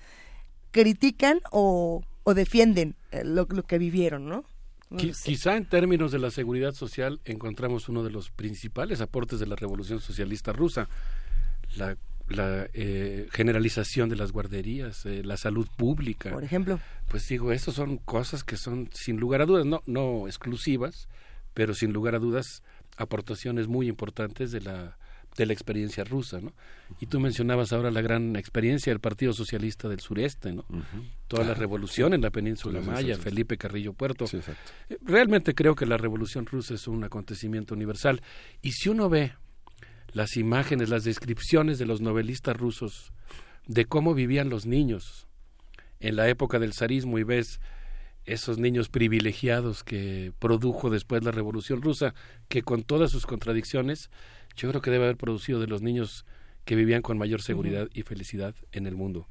critican 0.70 1.40
o, 1.50 2.02
o 2.24 2.34
defienden 2.34 2.94
eh, 3.10 3.24
lo, 3.24 3.46
lo 3.50 3.62
que 3.62 3.78
vivieron, 3.78 4.28
¿no? 4.28 4.44
Quizá 4.96 5.56
en 5.56 5.66
términos 5.66 6.12
de 6.12 6.18
la 6.18 6.30
seguridad 6.30 6.74
social 6.74 7.20
encontramos 7.24 7.88
uno 7.88 8.02
de 8.02 8.10
los 8.10 8.30
principales 8.30 9.00
aportes 9.00 9.38
de 9.38 9.46
la 9.46 9.56
revolución 9.56 10.00
socialista 10.00 10.52
rusa, 10.52 10.88
la, 11.76 11.96
eh, 12.74 13.28
generalización 13.32 14.08
de 14.08 14.16
las 14.16 14.32
guarderías, 14.32 15.04
eh, 15.06 15.22
la 15.22 15.36
salud 15.36 15.68
pública. 15.76 16.30
Por 16.30 16.44
ejemplo. 16.44 16.80
Pues 17.08 17.28
digo, 17.28 17.52
estas 17.52 17.74
son 17.74 17.98
cosas 17.98 18.44
que 18.44 18.56
son 18.56 18.88
sin 18.92 19.18
lugar 19.18 19.42
a 19.42 19.46
dudas, 19.46 19.66
no, 19.66 19.82
no 19.86 20.26
exclusivas, 20.26 21.08
pero 21.52 21.74
sin 21.74 21.92
lugar 21.92 22.14
a 22.14 22.18
dudas 22.18 22.62
aportaciones 22.96 23.68
muy 23.68 23.88
importantes 23.88 24.50
de 24.52 24.60
la 24.60 24.96
de 25.36 25.46
la 25.46 25.52
experiencia 25.52 26.04
rusa, 26.04 26.40
¿no? 26.40 26.52
Y 27.00 27.06
tú 27.06 27.18
mencionabas 27.20 27.72
ahora 27.72 27.90
la 27.90 28.02
gran 28.02 28.36
experiencia 28.36 28.92
del 28.92 29.00
Partido 29.00 29.32
Socialista 29.32 29.88
del 29.88 30.00
Sureste, 30.00 30.52
¿no? 30.52 30.64
Toda 31.26 31.44
la 31.44 31.54
revolución 31.54 32.12
en 32.12 32.20
la 32.20 32.30
península 32.30 32.80
Maya, 32.80 33.16
Felipe 33.16 33.56
Carrillo 33.56 33.94
Puerto. 33.94 34.26
Eh, 34.26 34.98
realmente 35.02 35.54
creo 35.54 35.74
que 35.74 35.86
la 35.86 35.96
revolución 35.96 36.46
rusa 36.46 36.74
es 36.74 36.86
un 36.86 37.04
acontecimiento 37.04 37.74
universal. 37.74 38.20
Y 38.60 38.72
si 38.72 38.90
uno 38.90 39.08
ve 39.08 39.32
las 40.12 40.36
imágenes, 40.36 40.90
las 40.90 41.04
descripciones 41.04 41.78
de 41.78 41.86
los 41.86 42.00
novelistas 42.00 42.56
rusos 42.56 43.12
de 43.66 43.86
cómo 43.86 44.14
vivían 44.14 44.50
los 44.50 44.66
niños 44.66 45.26
en 46.00 46.16
la 46.16 46.28
época 46.28 46.58
del 46.58 46.74
zarismo 46.74 47.18
y 47.18 47.22
ves 47.22 47.60
esos 48.24 48.58
niños 48.58 48.88
privilegiados 48.88 49.82
que 49.82 50.32
produjo 50.38 50.90
después 50.90 51.24
la 51.24 51.32
revolución 51.32 51.82
rusa, 51.82 52.14
que 52.48 52.62
con 52.62 52.82
todas 52.84 53.10
sus 53.10 53.26
contradicciones 53.26 54.10
yo 54.56 54.68
creo 54.68 54.80
que 54.82 54.90
debe 54.90 55.04
haber 55.04 55.16
producido 55.16 55.60
de 55.60 55.66
los 55.66 55.82
niños 55.82 56.24
que 56.64 56.74
vivían 56.76 57.02
con 57.02 57.18
mayor 57.18 57.42
seguridad 57.42 57.88
y 57.92 58.02
felicidad 58.02 58.54
en 58.72 58.86
el 58.86 58.94
mundo, 58.94 59.26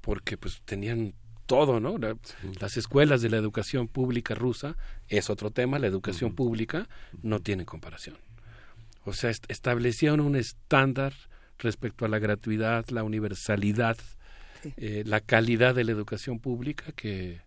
porque 0.00 0.36
pues 0.36 0.60
tenían 0.64 1.14
todo, 1.46 1.80
¿no? 1.80 1.96
La- 1.98 2.16
Las 2.60 2.76
escuelas 2.76 3.22
de 3.22 3.30
la 3.30 3.38
educación 3.38 3.88
pública 3.88 4.34
rusa 4.34 4.76
es 5.08 5.30
otro 5.30 5.50
tema, 5.50 5.78
la 5.78 5.86
educación 5.86 6.34
pública 6.34 6.88
no 7.22 7.40
tiene 7.40 7.64
comparación. 7.64 8.16
O 9.04 9.14
sea, 9.14 9.30
est- 9.30 9.50
establecieron 9.50 10.20
un 10.20 10.36
estándar 10.36 11.14
respecto 11.58 12.04
a 12.04 12.08
la 12.08 12.18
gratuidad, 12.18 12.86
la 12.90 13.02
universalidad, 13.02 13.96
eh, 14.76 15.02
la 15.06 15.20
calidad 15.20 15.74
de 15.74 15.84
la 15.84 15.92
educación 15.92 16.38
pública 16.40 16.92
que 16.92 17.40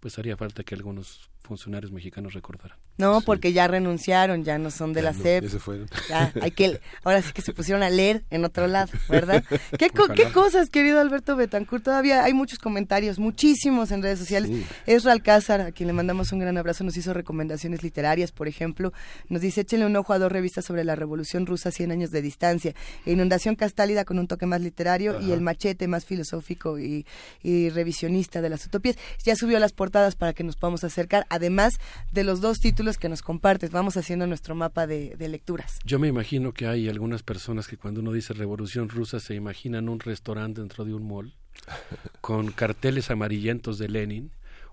pues 0.00 0.18
haría 0.18 0.36
falta 0.36 0.62
que 0.64 0.74
algunos 0.74 1.28
funcionarios 1.44 1.92
mexicanos 1.92 2.32
recordaran. 2.32 2.76
No, 2.96 3.20
porque 3.20 3.52
ya 3.52 3.66
renunciaron, 3.68 4.44
ya 4.44 4.56
no 4.56 4.70
son 4.70 4.92
de 4.92 5.02
Ya 5.02 5.10
la 5.10 5.16
no, 5.16 5.22
SEP. 5.22 5.44
ya 5.44 5.50
se 5.50 5.58
fueron. 5.58 5.88
Ya, 6.08 6.32
hay 6.40 6.50
que, 6.52 6.80
ahora 7.04 7.20
sí 7.22 7.32
que 7.32 7.42
se 7.42 7.52
pusieron 7.52 7.82
a 7.82 7.90
leer 7.90 8.24
en 8.30 8.44
otro 8.44 8.66
lado, 8.66 8.90
¿verdad? 9.08 9.44
¿Qué, 9.78 9.90
co- 9.90 10.04
Ojalá. 10.04 10.14
qué 10.14 10.32
cosas, 10.32 10.70
querido 10.70 11.00
Alberto 11.00 11.36
Betancourt? 11.36 11.84
Todavía 11.84 12.24
hay 12.24 12.32
muchos 12.32 12.58
comentarios, 12.58 13.18
muchísimos 13.18 13.90
en 13.90 14.02
redes 14.02 14.18
sociales. 14.18 14.50
Esra 14.86 15.12
Alcázar, 15.12 15.60
a 15.60 15.72
quien 15.72 15.88
le 15.88 15.92
mandamos 15.92 16.32
un 16.32 16.38
gran 16.38 16.56
abrazo, 16.56 16.82
nos 16.84 16.96
hizo 16.96 17.12
recomendaciones 17.12 17.82
literarias, 17.82 18.32
por 18.32 18.48
ejemplo. 18.48 18.92
Nos 19.28 19.42
dice, 19.42 19.60
échenle 19.62 19.84
un 19.86 19.96
ojo 19.96 20.12
a 20.14 20.18
dos 20.18 20.32
revistas 20.32 20.64
sobre 20.64 20.84
la 20.84 20.94
Revolución 20.96 21.44
Rusa, 21.46 21.70
100 21.70 21.90
años 21.92 22.10
de 22.10 22.22
distancia. 22.22 22.74
Inundación 23.06 23.54
Castálida 23.56 24.04
con 24.04 24.18
un 24.18 24.26
toque 24.28 24.46
más 24.46 24.60
literario 24.60 25.20
y. 25.20 25.32
El 25.34 25.40
Machete 25.40 25.88
más 25.88 26.04
filosófico 26.06 26.78
y, 26.78 27.04
y 27.42 27.68
revisionista 27.70 28.40
de 28.40 28.48
las 28.48 28.64
utopías. 28.66 28.96
Ya 29.24 29.34
subió 29.36 29.58
las 29.58 29.72
portadas 29.72 30.14
para 30.16 30.32
que 30.32 30.44
nos 30.44 30.54
podamos 30.56 30.84
acercar, 30.84 31.26
además 31.34 31.74
de 32.12 32.24
los 32.24 32.40
dos 32.40 32.58
títulos 32.58 32.98
que 32.98 33.08
nos 33.08 33.22
compartes. 33.22 33.70
Vamos 33.70 33.96
haciendo 33.96 34.26
nuestro 34.26 34.54
mapa 34.54 34.86
de, 34.86 35.14
de 35.16 35.28
lecturas. 35.28 35.78
Yo 35.84 35.98
me 35.98 36.08
imagino 36.08 36.52
que 36.52 36.66
hay 36.66 36.88
algunas 36.88 37.22
personas 37.22 37.68
que 37.68 37.76
cuando 37.76 38.00
uno 38.00 38.12
dice 38.12 38.32
revolución 38.34 38.88
rusa 38.88 39.20
se 39.20 39.34
imaginan 39.34 39.88
un 39.88 40.00
restaurante 40.00 40.60
dentro 40.60 40.84
de 40.84 40.94
un 40.94 41.06
mall 41.06 41.34
con 42.20 42.50
carteles 42.52 43.10
amarillentos 43.10 43.78
de 43.78 43.88
Lenin, 43.88 44.30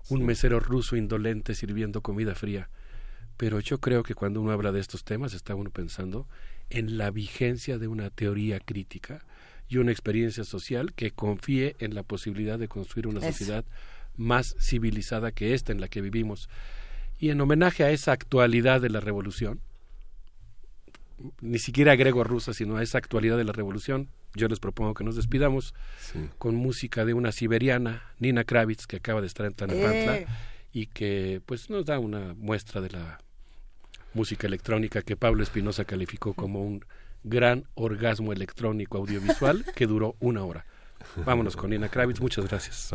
un 0.08 0.24
mesero 0.24 0.60
ruso 0.60 0.96
indolente 0.96 1.54
sirviendo 1.54 2.00
comida 2.00 2.34
fría. 2.34 2.68
Pero 3.36 3.60
yo 3.60 3.78
creo 3.78 4.02
que 4.02 4.14
cuando 4.14 4.40
uno 4.40 4.52
habla 4.52 4.72
de 4.72 4.80
estos 4.80 5.04
temas 5.04 5.34
está 5.34 5.54
uno 5.54 5.70
pensando 5.70 6.28
en 6.70 6.98
la 6.98 7.10
vigencia 7.10 7.78
de 7.78 7.88
una 7.88 8.10
teoría 8.10 8.60
crítica 8.60 9.24
y 9.68 9.78
una 9.78 9.92
experiencia 9.92 10.44
social 10.44 10.92
que 10.92 11.12
confíe 11.12 11.76
en 11.78 11.94
la 11.94 12.02
posibilidad 12.02 12.58
de 12.58 12.68
construir 12.68 13.06
una 13.06 13.20
Eso. 13.20 13.28
sociedad 13.28 13.64
más 14.16 14.56
civilizada 14.60 15.32
que 15.32 15.54
esta 15.54 15.72
en 15.72 15.80
la 15.80 15.88
que 15.88 16.00
vivimos. 16.00 16.48
Y 17.18 17.30
en 17.30 17.40
homenaje 17.40 17.84
a 17.84 17.90
esa 17.90 18.12
actualidad 18.12 18.80
de 18.80 18.90
la 18.90 19.00
revolución, 19.00 19.60
ni 21.40 21.58
siquiera 21.58 21.92
agrego 21.92 22.24
rusa, 22.24 22.52
sino 22.52 22.76
a 22.76 22.82
esa 22.82 22.98
actualidad 22.98 23.36
de 23.36 23.44
la 23.44 23.52
revolución, 23.52 24.08
yo 24.34 24.48
les 24.48 24.60
propongo 24.60 24.94
que 24.94 25.04
nos 25.04 25.14
despidamos 25.16 25.74
con 26.38 26.54
música 26.54 27.04
de 27.04 27.14
una 27.14 27.32
siberiana, 27.32 28.02
Nina 28.18 28.44
Kravitz, 28.44 28.86
que 28.86 28.96
acaba 28.96 29.20
de 29.20 29.26
estar 29.26 29.46
en 29.46 29.52
Tlanepantla 29.52 30.18
Eh. 30.18 30.26
y 30.72 30.86
que 30.86 31.42
pues 31.44 31.68
nos 31.70 31.84
da 31.84 31.98
una 31.98 32.34
muestra 32.34 32.80
de 32.80 32.90
la 32.90 33.18
música 34.14 34.46
electrónica 34.46 35.02
que 35.02 35.16
Pablo 35.16 35.42
Espinosa 35.42 35.84
calificó 35.84 36.34
como 36.34 36.64
un 36.64 36.84
gran 37.24 37.64
orgasmo 37.74 38.32
electrónico 38.32 38.98
audiovisual 38.98 39.64
que 39.76 39.86
duró 39.86 40.16
una 40.20 40.44
hora. 40.44 40.64
Vámonos 41.24 41.56
con 41.56 41.70
Nina 41.70 41.88
Kravitz, 41.88 42.20
muchas 42.20 42.46
gracias. 42.46 42.92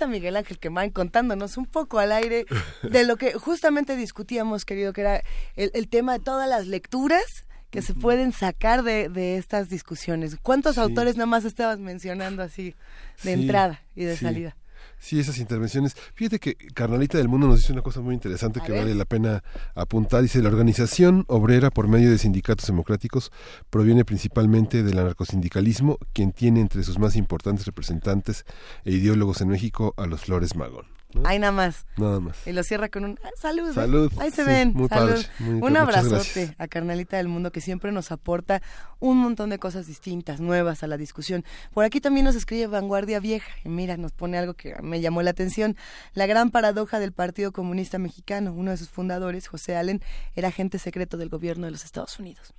Está 0.00 0.06
Miguel 0.06 0.36
Ángel 0.36 0.58
Quemain 0.58 0.90
contándonos 0.90 1.58
un 1.58 1.66
poco 1.66 1.98
al 1.98 2.10
aire 2.12 2.46
de 2.82 3.04
lo 3.04 3.16
que 3.18 3.34
justamente 3.34 3.96
discutíamos, 3.96 4.64
querido, 4.64 4.94
que 4.94 5.02
era 5.02 5.22
el, 5.56 5.70
el 5.74 5.88
tema 5.88 6.14
de 6.14 6.20
todas 6.20 6.48
las 6.48 6.66
lecturas 6.66 7.22
que 7.68 7.82
se 7.82 7.92
pueden 7.92 8.32
sacar 8.32 8.82
de, 8.82 9.10
de 9.10 9.36
estas 9.36 9.68
discusiones. 9.68 10.36
¿Cuántos 10.42 10.78
autores 10.78 11.16
nada 11.16 11.26
más 11.26 11.44
estabas 11.44 11.78
mencionando 11.80 12.42
así 12.42 12.74
de 13.22 13.34
Sí, 13.34 13.42
entrada 13.42 13.82
y 13.94 14.04
de 14.04 14.16
sí. 14.16 14.24
salida? 14.24 14.56
Sí, 15.00 15.18
esas 15.18 15.38
intervenciones. 15.38 15.96
Fíjate 16.14 16.38
que 16.38 16.54
Carnalita 16.74 17.16
del 17.16 17.28
Mundo 17.28 17.46
nos 17.46 17.60
dice 17.60 17.72
una 17.72 17.80
cosa 17.80 18.02
muy 18.02 18.14
interesante 18.14 18.60
que 18.60 18.72
vale 18.72 18.94
la 18.94 19.06
pena 19.06 19.42
apuntar. 19.74 20.20
Dice, 20.20 20.42
la 20.42 20.50
organización 20.50 21.24
obrera 21.26 21.70
por 21.70 21.88
medio 21.88 22.10
de 22.10 22.18
sindicatos 22.18 22.66
democráticos 22.66 23.32
proviene 23.70 24.04
principalmente 24.04 24.82
del 24.82 24.98
anarcosindicalismo, 24.98 25.96
quien 26.12 26.32
tiene 26.32 26.60
entre 26.60 26.82
sus 26.82 26.98
más 26.98 27.16
importantes 27.16 27.64
representantes 27.64 28.44
e 28.84 28.92
ideólogos 28.92 29.40
en 29.40 29.48
México 29.48 29.94
a 29.96 30.06
los 30.06 30.20
Flores 30.20 30.54
Magón. 30.54 30.99
¿No? 31.14 31.22
Ahí 31.26 31.38
nada 31.38 31.52
más. 31.52 31.86
Nada 31.96 32.20
más. 32.20 32.46
Y 32.46 32.52
lo 32.52 32.62
cierra 32.62 32.88
con 32.88 33.04
un 33.04 33.18
ah, 33.24 33.28
salud. 33.40 33.72
Salud. 33.74 34.12
Ahí 34.18 34.30
se 34.30 34.42
Sí, 34.44 34.48
ven. 34.48 34.72
muy 34.74 34.88
salud. 34.88 35.10
padre, 35.12 35.26
muy 35.38 35.62
un 35.68 35.76
abrazote 35.76 36.54
a 36.58 36.68
Carnalita 36.68 37.16
del 37.16 37.28
Mundo 37.28 37.50
que 37.52 37.60
siempre 37.60 37.92
nos 37.92 38.12
aporta 38.12 38.62
un 39.00 39.16
montón 39.18 39.50
de 39.50 39.58
cosas 39.58 39.86
distintas, 39.86 40.40
nuevas 40.40 40.82
a 40.82 40.86
la 40.86 40.96
discusión. 40.96 41.44
Por 41.72 41.84
aquí 41.84 42.00
también 42.00 42.24
nos 42.26 42.34
escribe 42.36 42.66
Vanguardia 42.66 43.20
Vieja. 43.20 43.50
Y 43.64 43.68
mira, 43.68 43.96
nos 43.96 44.12
pone 44.12 44.38
algo 44.38 44.54
que 44.54 44.74
me 44.82 45.00
llamó 45.00 45.22
la 45.22 45.30
atención. 45.30 45.76
La 46.14 46.26
gran 46.26 46.50
paradoja 46.50 47.00
del 47.00 47.12
Partido 47.12 47.52
Comunista 47.52 47.98
Mexicano. 47.98 48.52
Uno 48.52 48.70
de 48.70 48.76
sus 48.76 48.88
fundadores, 48.90 49.48
José 49.48 49.76
Allen, 49.76 50.02
era 50.34 50.48
agente 50.48 50.78
secreto 50.78 51.16
del 51.16 51.28
gobierno 51.28 51.66
de 51.66 51.72
los 51.72 51.84
Estados 51.84 52.18
Unidos. 52.18 52.52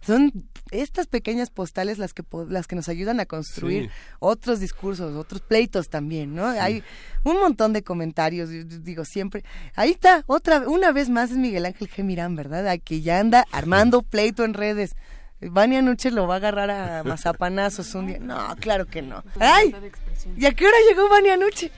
Son 0.00 0.32
estas 0.70 1.06
pequeñas 1.06 1.50
postales 1.50 1.98
las 1.98 2.14
que, 2.14 2.22
las 2.48 2.66
que 2.66 2.76
nos 2.76 2.88
ayudan 2.88 3.20
a 3.20 3.26
construir 3.26 3.84
Sí. 3.84 3.90
otros 4.18 4.60
discursos, 4.60 5.14
otros 5.16 5.40
pleitos 5.40 5.88
también, 5.88 6.34
¿no? 6.34 6.46
Hay 6.46 6.82
un 7.24 7.38
montón 7.40 7.72
de 7.72 7.82
comentarios, 7.92 8.48
digo 8.82 9.04
siempre. 9.04 9.44
Ahí 9.74 9.90
está, 9.90 10.24
otra, 10.26 10.60
una 10.60 10.92
vez 10.92 11.10
más 11.10 11.30
es 11.30 11.36
Miguel 11.36 11.66
Ángel 11.66 11.90
G. 11.90 12.02
Mirán, 12.02 12.34
¿verdad? 12.34 12.66
Aquí 12.68 13.02
ya 13.02 13.20
anda 13.20 13.44
armando 13.52 14.00
pleito 14.00 14.46
en 14.46 14.54
redes. 14.54 14.96
Vania 15.42 15.82
Nuche 15.82 16.10
lo 16.10 16.26
va 16.26 16.34
a 16.34 16.36
agarrar 16.38 16.70
a 16.70 17.04
mazapanazos 17.04 17.94
un 17.94 18.06
día. 18.06 18.18
No, 18.18 18.56
claro 18.58 18.86
que 18.86 19.02
no. 19.02 19.22
¡Ay! 19.38 19.76
¿Y 20.38 20.46
a 20.46 20.52
qué 20.52 20.66
hora 20.66 20.76
llegó 20.88 21.06
Vania 21.10 21.36
Nuche? 21.36 21.70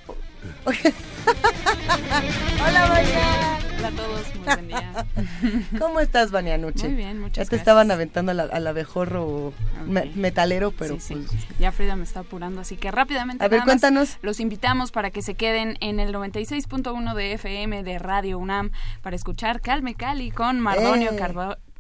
Hola, 2.67 2.89
Vania. 2.89 3.59
Hola 3.79 3.89
a 3.89 3.91
todos, 3.93 4.35
muy 4.37 4.45
buen 4.45 4.69
día. 4.69 5.07
¿Cómo 5.79 6.01
estás, 6.01 6.31
Vania 6.31 6.57
Nuche? 6.59 6.87
Muy 6.89 6.97
bien, 6.97 7.21
muchas 7.21 7.37
Ya 7.37 7.43
te 7.45 7.57
gracias. 7.57 7.61
estaban 7.61 7.91
aventando 7.91 8.33
al, 8.33 8.41
al 8.41 8.67
abejorro 8.67 9.53
me- 9.87 10.07
metalero, 10.15 10.71
pero 10.71 10.95
Sí, 10.95 11.01
sí. 11.01 11.15
pues, 11.29 11.59
Ya 11.59 11.71
Frida 11.73 11.95
me 11.97 12.05
está 12.05 12.21
apurando, 12.21 12.61
así 12.63 12.77
que 12.77 12.91
rápidamente. 12.91 13.45
A 13.45 13.49
ver, 13.49 13.63
cuéntanos. 13.65 14.19
Los 14.23 14.41
invitamos 14.41 14.91
para 14.91 15.11
que 15.11 15.21
se 15.23 15.35
queden 15.35 15.77
en 15.81 16.01
el 16.01 16.15
96.1 16.15 17.15
de 17.15 17.33
FM 17.35 17.83
de 17.83 17.99
Radio 17.99 18.39
UNAM 18.39 18.71
para 19.03 19.17
escuchar 19.17 19.61
Calme 19.61 19.95
Cali 19.95 20.31
con 20.31 20.61
Mardonio 20.61 21.13
¡Eh! 21.13 21.17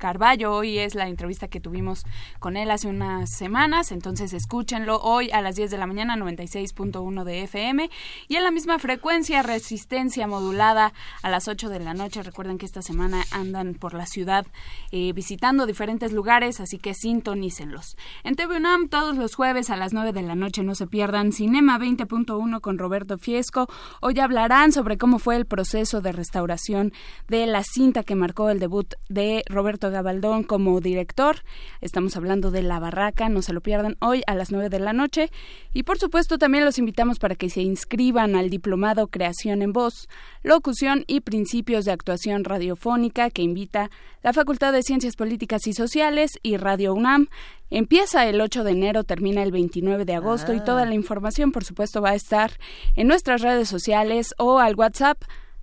Carballo. 0.04 0.52
Hoy 0.52 0.78
es 0.78 0.94
la 0.94 1.08
entrevista 1.08 1.48
que 1.48 1.60
tuvimos 1.60 2.04
con 2.38 2.58
él 2.58 2.70
hace 2.70 2.88
unas 2.88 3.30
semanas, 3.30 3.90
entonces 3.90 4.34
escúchenlo 4.34 5.00
hoy 5.00 5.30
a 5.30 5.40
las 5.40 5.56
10 5.56 5.70
de 5.70 5.78
la 5.78 5.86
mañana, 5.86 6.14
96.1 6.14 7.24
de 7.24 7.44
FM 7.44 7.88
y 8.28 8.36
en 8.36 8.42
la 8.42 8.50
misma 8.50 8.78
frecuencia, 8.78 9.42
resistencia 9.42 10.26
modulada 10.26 10.92
a 11.22 11.30
las 11.30 11.48
8 11.48 11.70
de 11.70 11.80
la 11.80 11.94
noche. 11.94 12.22
Recuerden 12.22 12.58
que 12.58 12.66
esta 12.66 12.82
semana 12.82 13.24
andan 13.30 13.72
por 13.72 13.94
la 13.94 14.04
ciudad 14.04 14.44
eh, 14.92 15.14
visitando 15.14 15.64
diferentes 15.64 16.12
lugares, 16.12 16.60
así 16.60 16.76
que 16.76 16.92
sintonícenlos. 16.92 17.96
En 18.24 18.34
TV 18.34 18.58
UNAM 18.58 18.90
todos 18.90 19.16
los 19.16 19.34
jueves 19.34 19.70
a 19.70 19.76
las 19.76 19.94
9 19.94 20.12
de 20.12 20.20
la 20.20 20.34
noche 20.34 20.62
no 20.64 20.74
se 20.74 20.86
pierdan 20.86 21.32
Cinema 21.32 21.78
20.1 21.78 22.60
con 22.60 22.76
Roberto 22.76 23.16
Fiesco. 23.16 23.68
Hoy 24.02 24.20
hablarán 24.20 24.70
sobre 24.70 24.98
cómo 24.98 25.18
fue 25.18 25.36
el 25.36 25.46
proceso 25.46 26.02
de 26.02 26.12
restauración 26.12 26.92
de 27.26 27.46
la 27.46 27.64
cinta 27.64 28.02
que 28.02 28.14
marcó 28.14 28.50
el 28.50 28.58
debut 28.58 28.92
de 29.08 29.42
Roberto 29.48 29.93
Gabaldón 29.94 30.42
como 30.42 30.80
director. 30.80 31.36
Estamos 31.80 32.16
hablando 32.16 32.50
de 32.50 32.62
La 32.62 32.78
Barraca, 32.78 33.28
no 33.28 33.40
se 33.40 33.52
lo 33.52 33.60
pierdan 33.60 33.96
hoy 34.00 34.22
a 34.26 34.34
las 34.34 34.50
9 34.50 34.68
de 34.68 34.80
la 34.80 34.92
noche. 34.92 35.30
Y 35.72 35.84
por 35.84 35.98
supuesto 35.98 36.36
también 36.36 36.64
los 36.64 36.78
invitamos 36.78 37.18
para 37.18 37.36
que 37.36 37.48
se 37.48 37.62
inscriban 37.62 38.36
al 38.36 38.50
diplomado 38.50 39.06
Creación 39.06 39.62
en 39.62 39.72
Voz, 39.72 40.08
Locución 40.42 41.04
y 41.06 41.20
Principios 41.20 41.84
de 41.84 41.92
Actuación 41.92 42.44
Radiofónica 42.44 43.30
que 43.30 43.42
invita 43.42 43.90
la 44.22 44.32
Facultad 44.32 44.72
de 44.72 44.82
Ciencias 44.82 45.16
Políticas 45.16 45.66
y 45.66 45.72
Sociales 45.72 46.32
y 46.42 46.56
Radio 46.56 46.94
UNAM. 46.94 47.28
Empieza 47.70 48.26
el 48.26 48.40
8 48.40 48.64
de 48.64 48.72
enero, 48.72 49.04
termina 49.04 49.42
el 49.42 49.52
29 49.52 50.04
de 50.04 50.14
agosto 50.14 50.52
y 50.52 50.60
toda 50.60 50.84
la 50.86 50.94
información, 50.94 51.52
por 51.52 51.64
supuesto, 51.64 52.02
va 52.02 52.10
a 52.10 52.14
estar 52.14 52.52
en 52.96 53.06
nuestras 53.06 53.42
redes 53.42 53.68
sociales 53.68 54.34
o 54.38 54.58
al 54.58 54.76
WhatsApp 54.76 55.22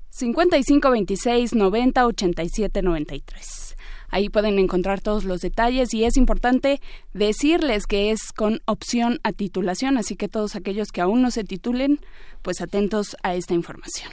5526 0.10 1.56
90 1.56 2.06
87 2.06 2.82
93. 2.82 3.71
Ahí 4.12 4.30
pueden 4.30 4.60
encontrar 4.60 5.02
todos 5.02 5.24
los 5.24 5.42
detalles 5.42 5.94
y 5.94 6.04
es 6.04 6.18
importante 6.18 6.80
decirles 7.14 7.88
que 7.88 8.12
es 8.12 8.32
con 8.32 8.60
opción 8.66 9.20
a 9.24 9.32
titulación, 9.32 9.98
así 9.98 10.16
que 10.16 10.28
todos 10.28 10.56
aquellos 10.56 10.90
que 10.90 11.02
aún 11.02 11.22
no 11.22 11.32
se 11.32 11.44
titulen, 11.44 12.00
pues 12.42 12.62
atentos 12.62 13.18
a 13.24 13.34
esta 13.36 13.54
información. 13.54 14.12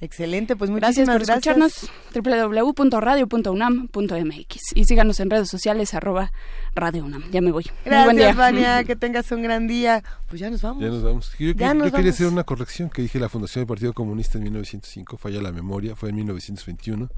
Excelente, 0.00 0.56
pues 0.56 0.70
Gracias 0.70 1.08
muchísimas 1.08 1.44
por 1.44 1.62
escucharnos 1.62 1.90
www.radio.unam.mx 2.14 4.72
y 4.74 4.84
síganos 4.84 5.20
en 5.20 5.30
redes 5.30 5.48
sociales 5.48 5.94
arroba 5.94 6.32
Radio 6.74 7.04
UNAM. 7.04 7.24
Ya 7.30 7.40
me 7.40 7.50
voy. 7.52 7.64
Muy 7.84 7.94
buen 8.04 8.16
día. 8.16 8.32
Gracias, 8.32 8.36
Vania, 8.36 8.84
que 8.84 8.96
tengas 8.96 9.30
un 9.32 9.42
gran 9.42 9.66
día. 9.66 10.02
Pues 10.28 10.40
ya 10.40 10.50
nos 10.50 10.62
vamos. 10.62 10.82
Ya 10.82 10.88
nos 10.90 11.02
vamos. 11.02 11.32
Yo, 11.38 11.52
Ya 11.52 11.68
yo- 11.68 11.74
nos 11.74 11.86
yo 11.86 11.92
quería 11.92 12.10
vamos. 12.10 12.14
hacer 12.14 12.26
una 12.28 12.44
corrección 12.44 12.90
que 12.90 13.02
dije 13.02 13.18
la 13.18 13.28
fundación 13.28 13.62
del 13.62 13.68
Partido 13.68 13.92
Comunista 13.92 14.38
en 14.38 14.44
1905, 14.44 15.16
falla 15.16 15.40
la 15.42 15.52
memoria, 15.52 15.96
fue 15.96 16.10
en 16.10 16.16
1921 16.16 17.08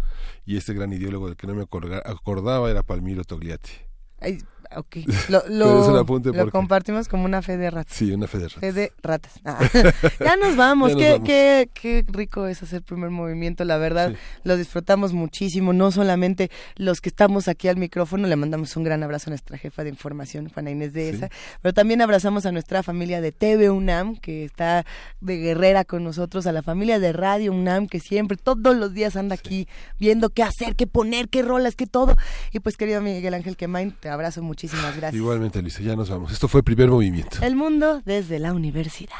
y 0.46 0.56
este 0.56 0.72
gran 0.74 0.92
ideólogo 0.92 1.26
del 1.26 1.36
que 1.36 1.46
no 1.46 1.54
me 1.54 1.62
acorga- 1.64 2.02
acordaba 2.04 2.70
era 2.70 2.82
Palmiro 2.82 3.24
Togliatti. 3.24 3.72
Ay, 4.20 4.38
ok. 4.76 4.96
Lo, 5.28 5.42
lo, 5.48 5.90
lo 5.92 6.06
porque- 6.06 6.50
compartimos 6.50 7.08
como 7.08 7.24
una 7.24 7.42
fe 7.42 7.56
de 7.56 7.70
ratas. 7.70 7.94
Sí, 7.96 8.12
una 8.12 8.26
fe 8.26 8.38
de 8.38 8.48
ratas. 8.48 8.60
Fe 8.60 8.72
de 8.72 8.92
ratas. 9.02 9.32
Ah. 9.44 9.58
ya 10.20 10.36
nos 10.36 10.56
vamos. 10.56 10.90
Ya 10.90 10.94
nos 10.94 11.02
qué, 11.02 11.12
vamos. 11.12 11.26
Qué, 11.26 11.70
qué 11.74 12.04
rico 12.08 12.46
es 12.46 12.62
hacer 12.62 12.82
primer 12.82 13.10
movimiento. 13.10 13.64
La 13.64 13.76
verdad, 13.76 14.14
lo 14.44 14.56
disfrutamos 14.56 15.12
muchísimo. 15.12 15.72
No 15.72 15.90
solamente 15.90 16.50
los 16.76 17.00
que 17.00 17.08
estamos 17.08 17.48
aquí 17.48 17.68
al 17.68 17.76
micrófono, 17.76 18.26
le 18.28 18.36
mandamos 18.36 18.76
un 18.76 18.84
gran 18.84 19.02
abrazo 19.02 19.30
a 19.30 19.32
nuestra 19.32 19.58
jefa 19.58 19.84
de 19.84 19.90
información, 19.90 20.48
Juana 20.48 20.70
Inés 20.70 20.92
de 20.92 21.10
esa, 21.10 21.28
pero 21.62 21.72
también 21.72 22.00
abrazamos 22.02 22.46
a 22.46 22.52
nuestra 22.52 22.82
familia 22.82 23.20
de 23.20 23.32
TV 23.32 23.70
UNAM, 23.70 24.16
que 24.16 24.44
está 24.44 24.84
de 25.20 25.36
guerrera 25.36 25.84
con 25.84 26.04
nosotros, 26.04 26.46
a 26.46 26.52
la 26.52 26.62
familia 26.62 26.98
de 26.98 27.12
Radio 27.12 27.52
UNAM, 27.52 27.86
que 27.86 28.00
siempre, 28.00 28.36
todos 28.36 28.76
los 28.76 28.94
días 28.94 29.16
anda 29.16 29.34
aquí 29.34 29.68
viendo 29.98 30.30
qué 30.30 30.42
hacer, 30.42 30.76
qué 30.76 30.86
poner, 30.86 31.28
qué 31.28 31.42
rolas, 31.42 31.76
qué 31.76 31.86
todo. 31.86 32.16
Y 32.52 32.60
pues, 32.60 32.76
querido 32.76 33.00
Miguel 33.00 33.34
Ángel 33.34 33.56
Quemain, 33.56 33.92
te 33.92 34.08
abrazo 34.08 34.42
muchísimas 34.58 34.96
gracias. 34.96 35.14
Igualmente, 35.14 35.62
Luisa, 35.62 35.82
ya 35.82 35.94
nos 35.94 36.10
vamos. 36.10 36.32
Esto 36.32 36.48
fue 36.48 36.64
primer 36.64 36.88
movimiento. 36.88 37.38
El 37.42 37.54
mundo 37.54 38.02
desde 38.04 38.40
la 38.40 38.52
universidad. 38.52 39.14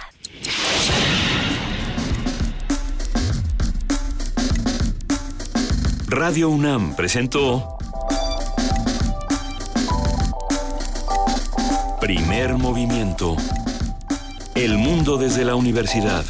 Radio 6.08 6.48
UNAM 6.48 6.96
presentó 6.96 7.78
Primer 12.00 12.54
movimiento. 12.54 13.36
El 14.56 14.76
mundo 14.78 15.18
desde 15.18 15.44
la 15.44 15.54
universidad. 15.54 16.24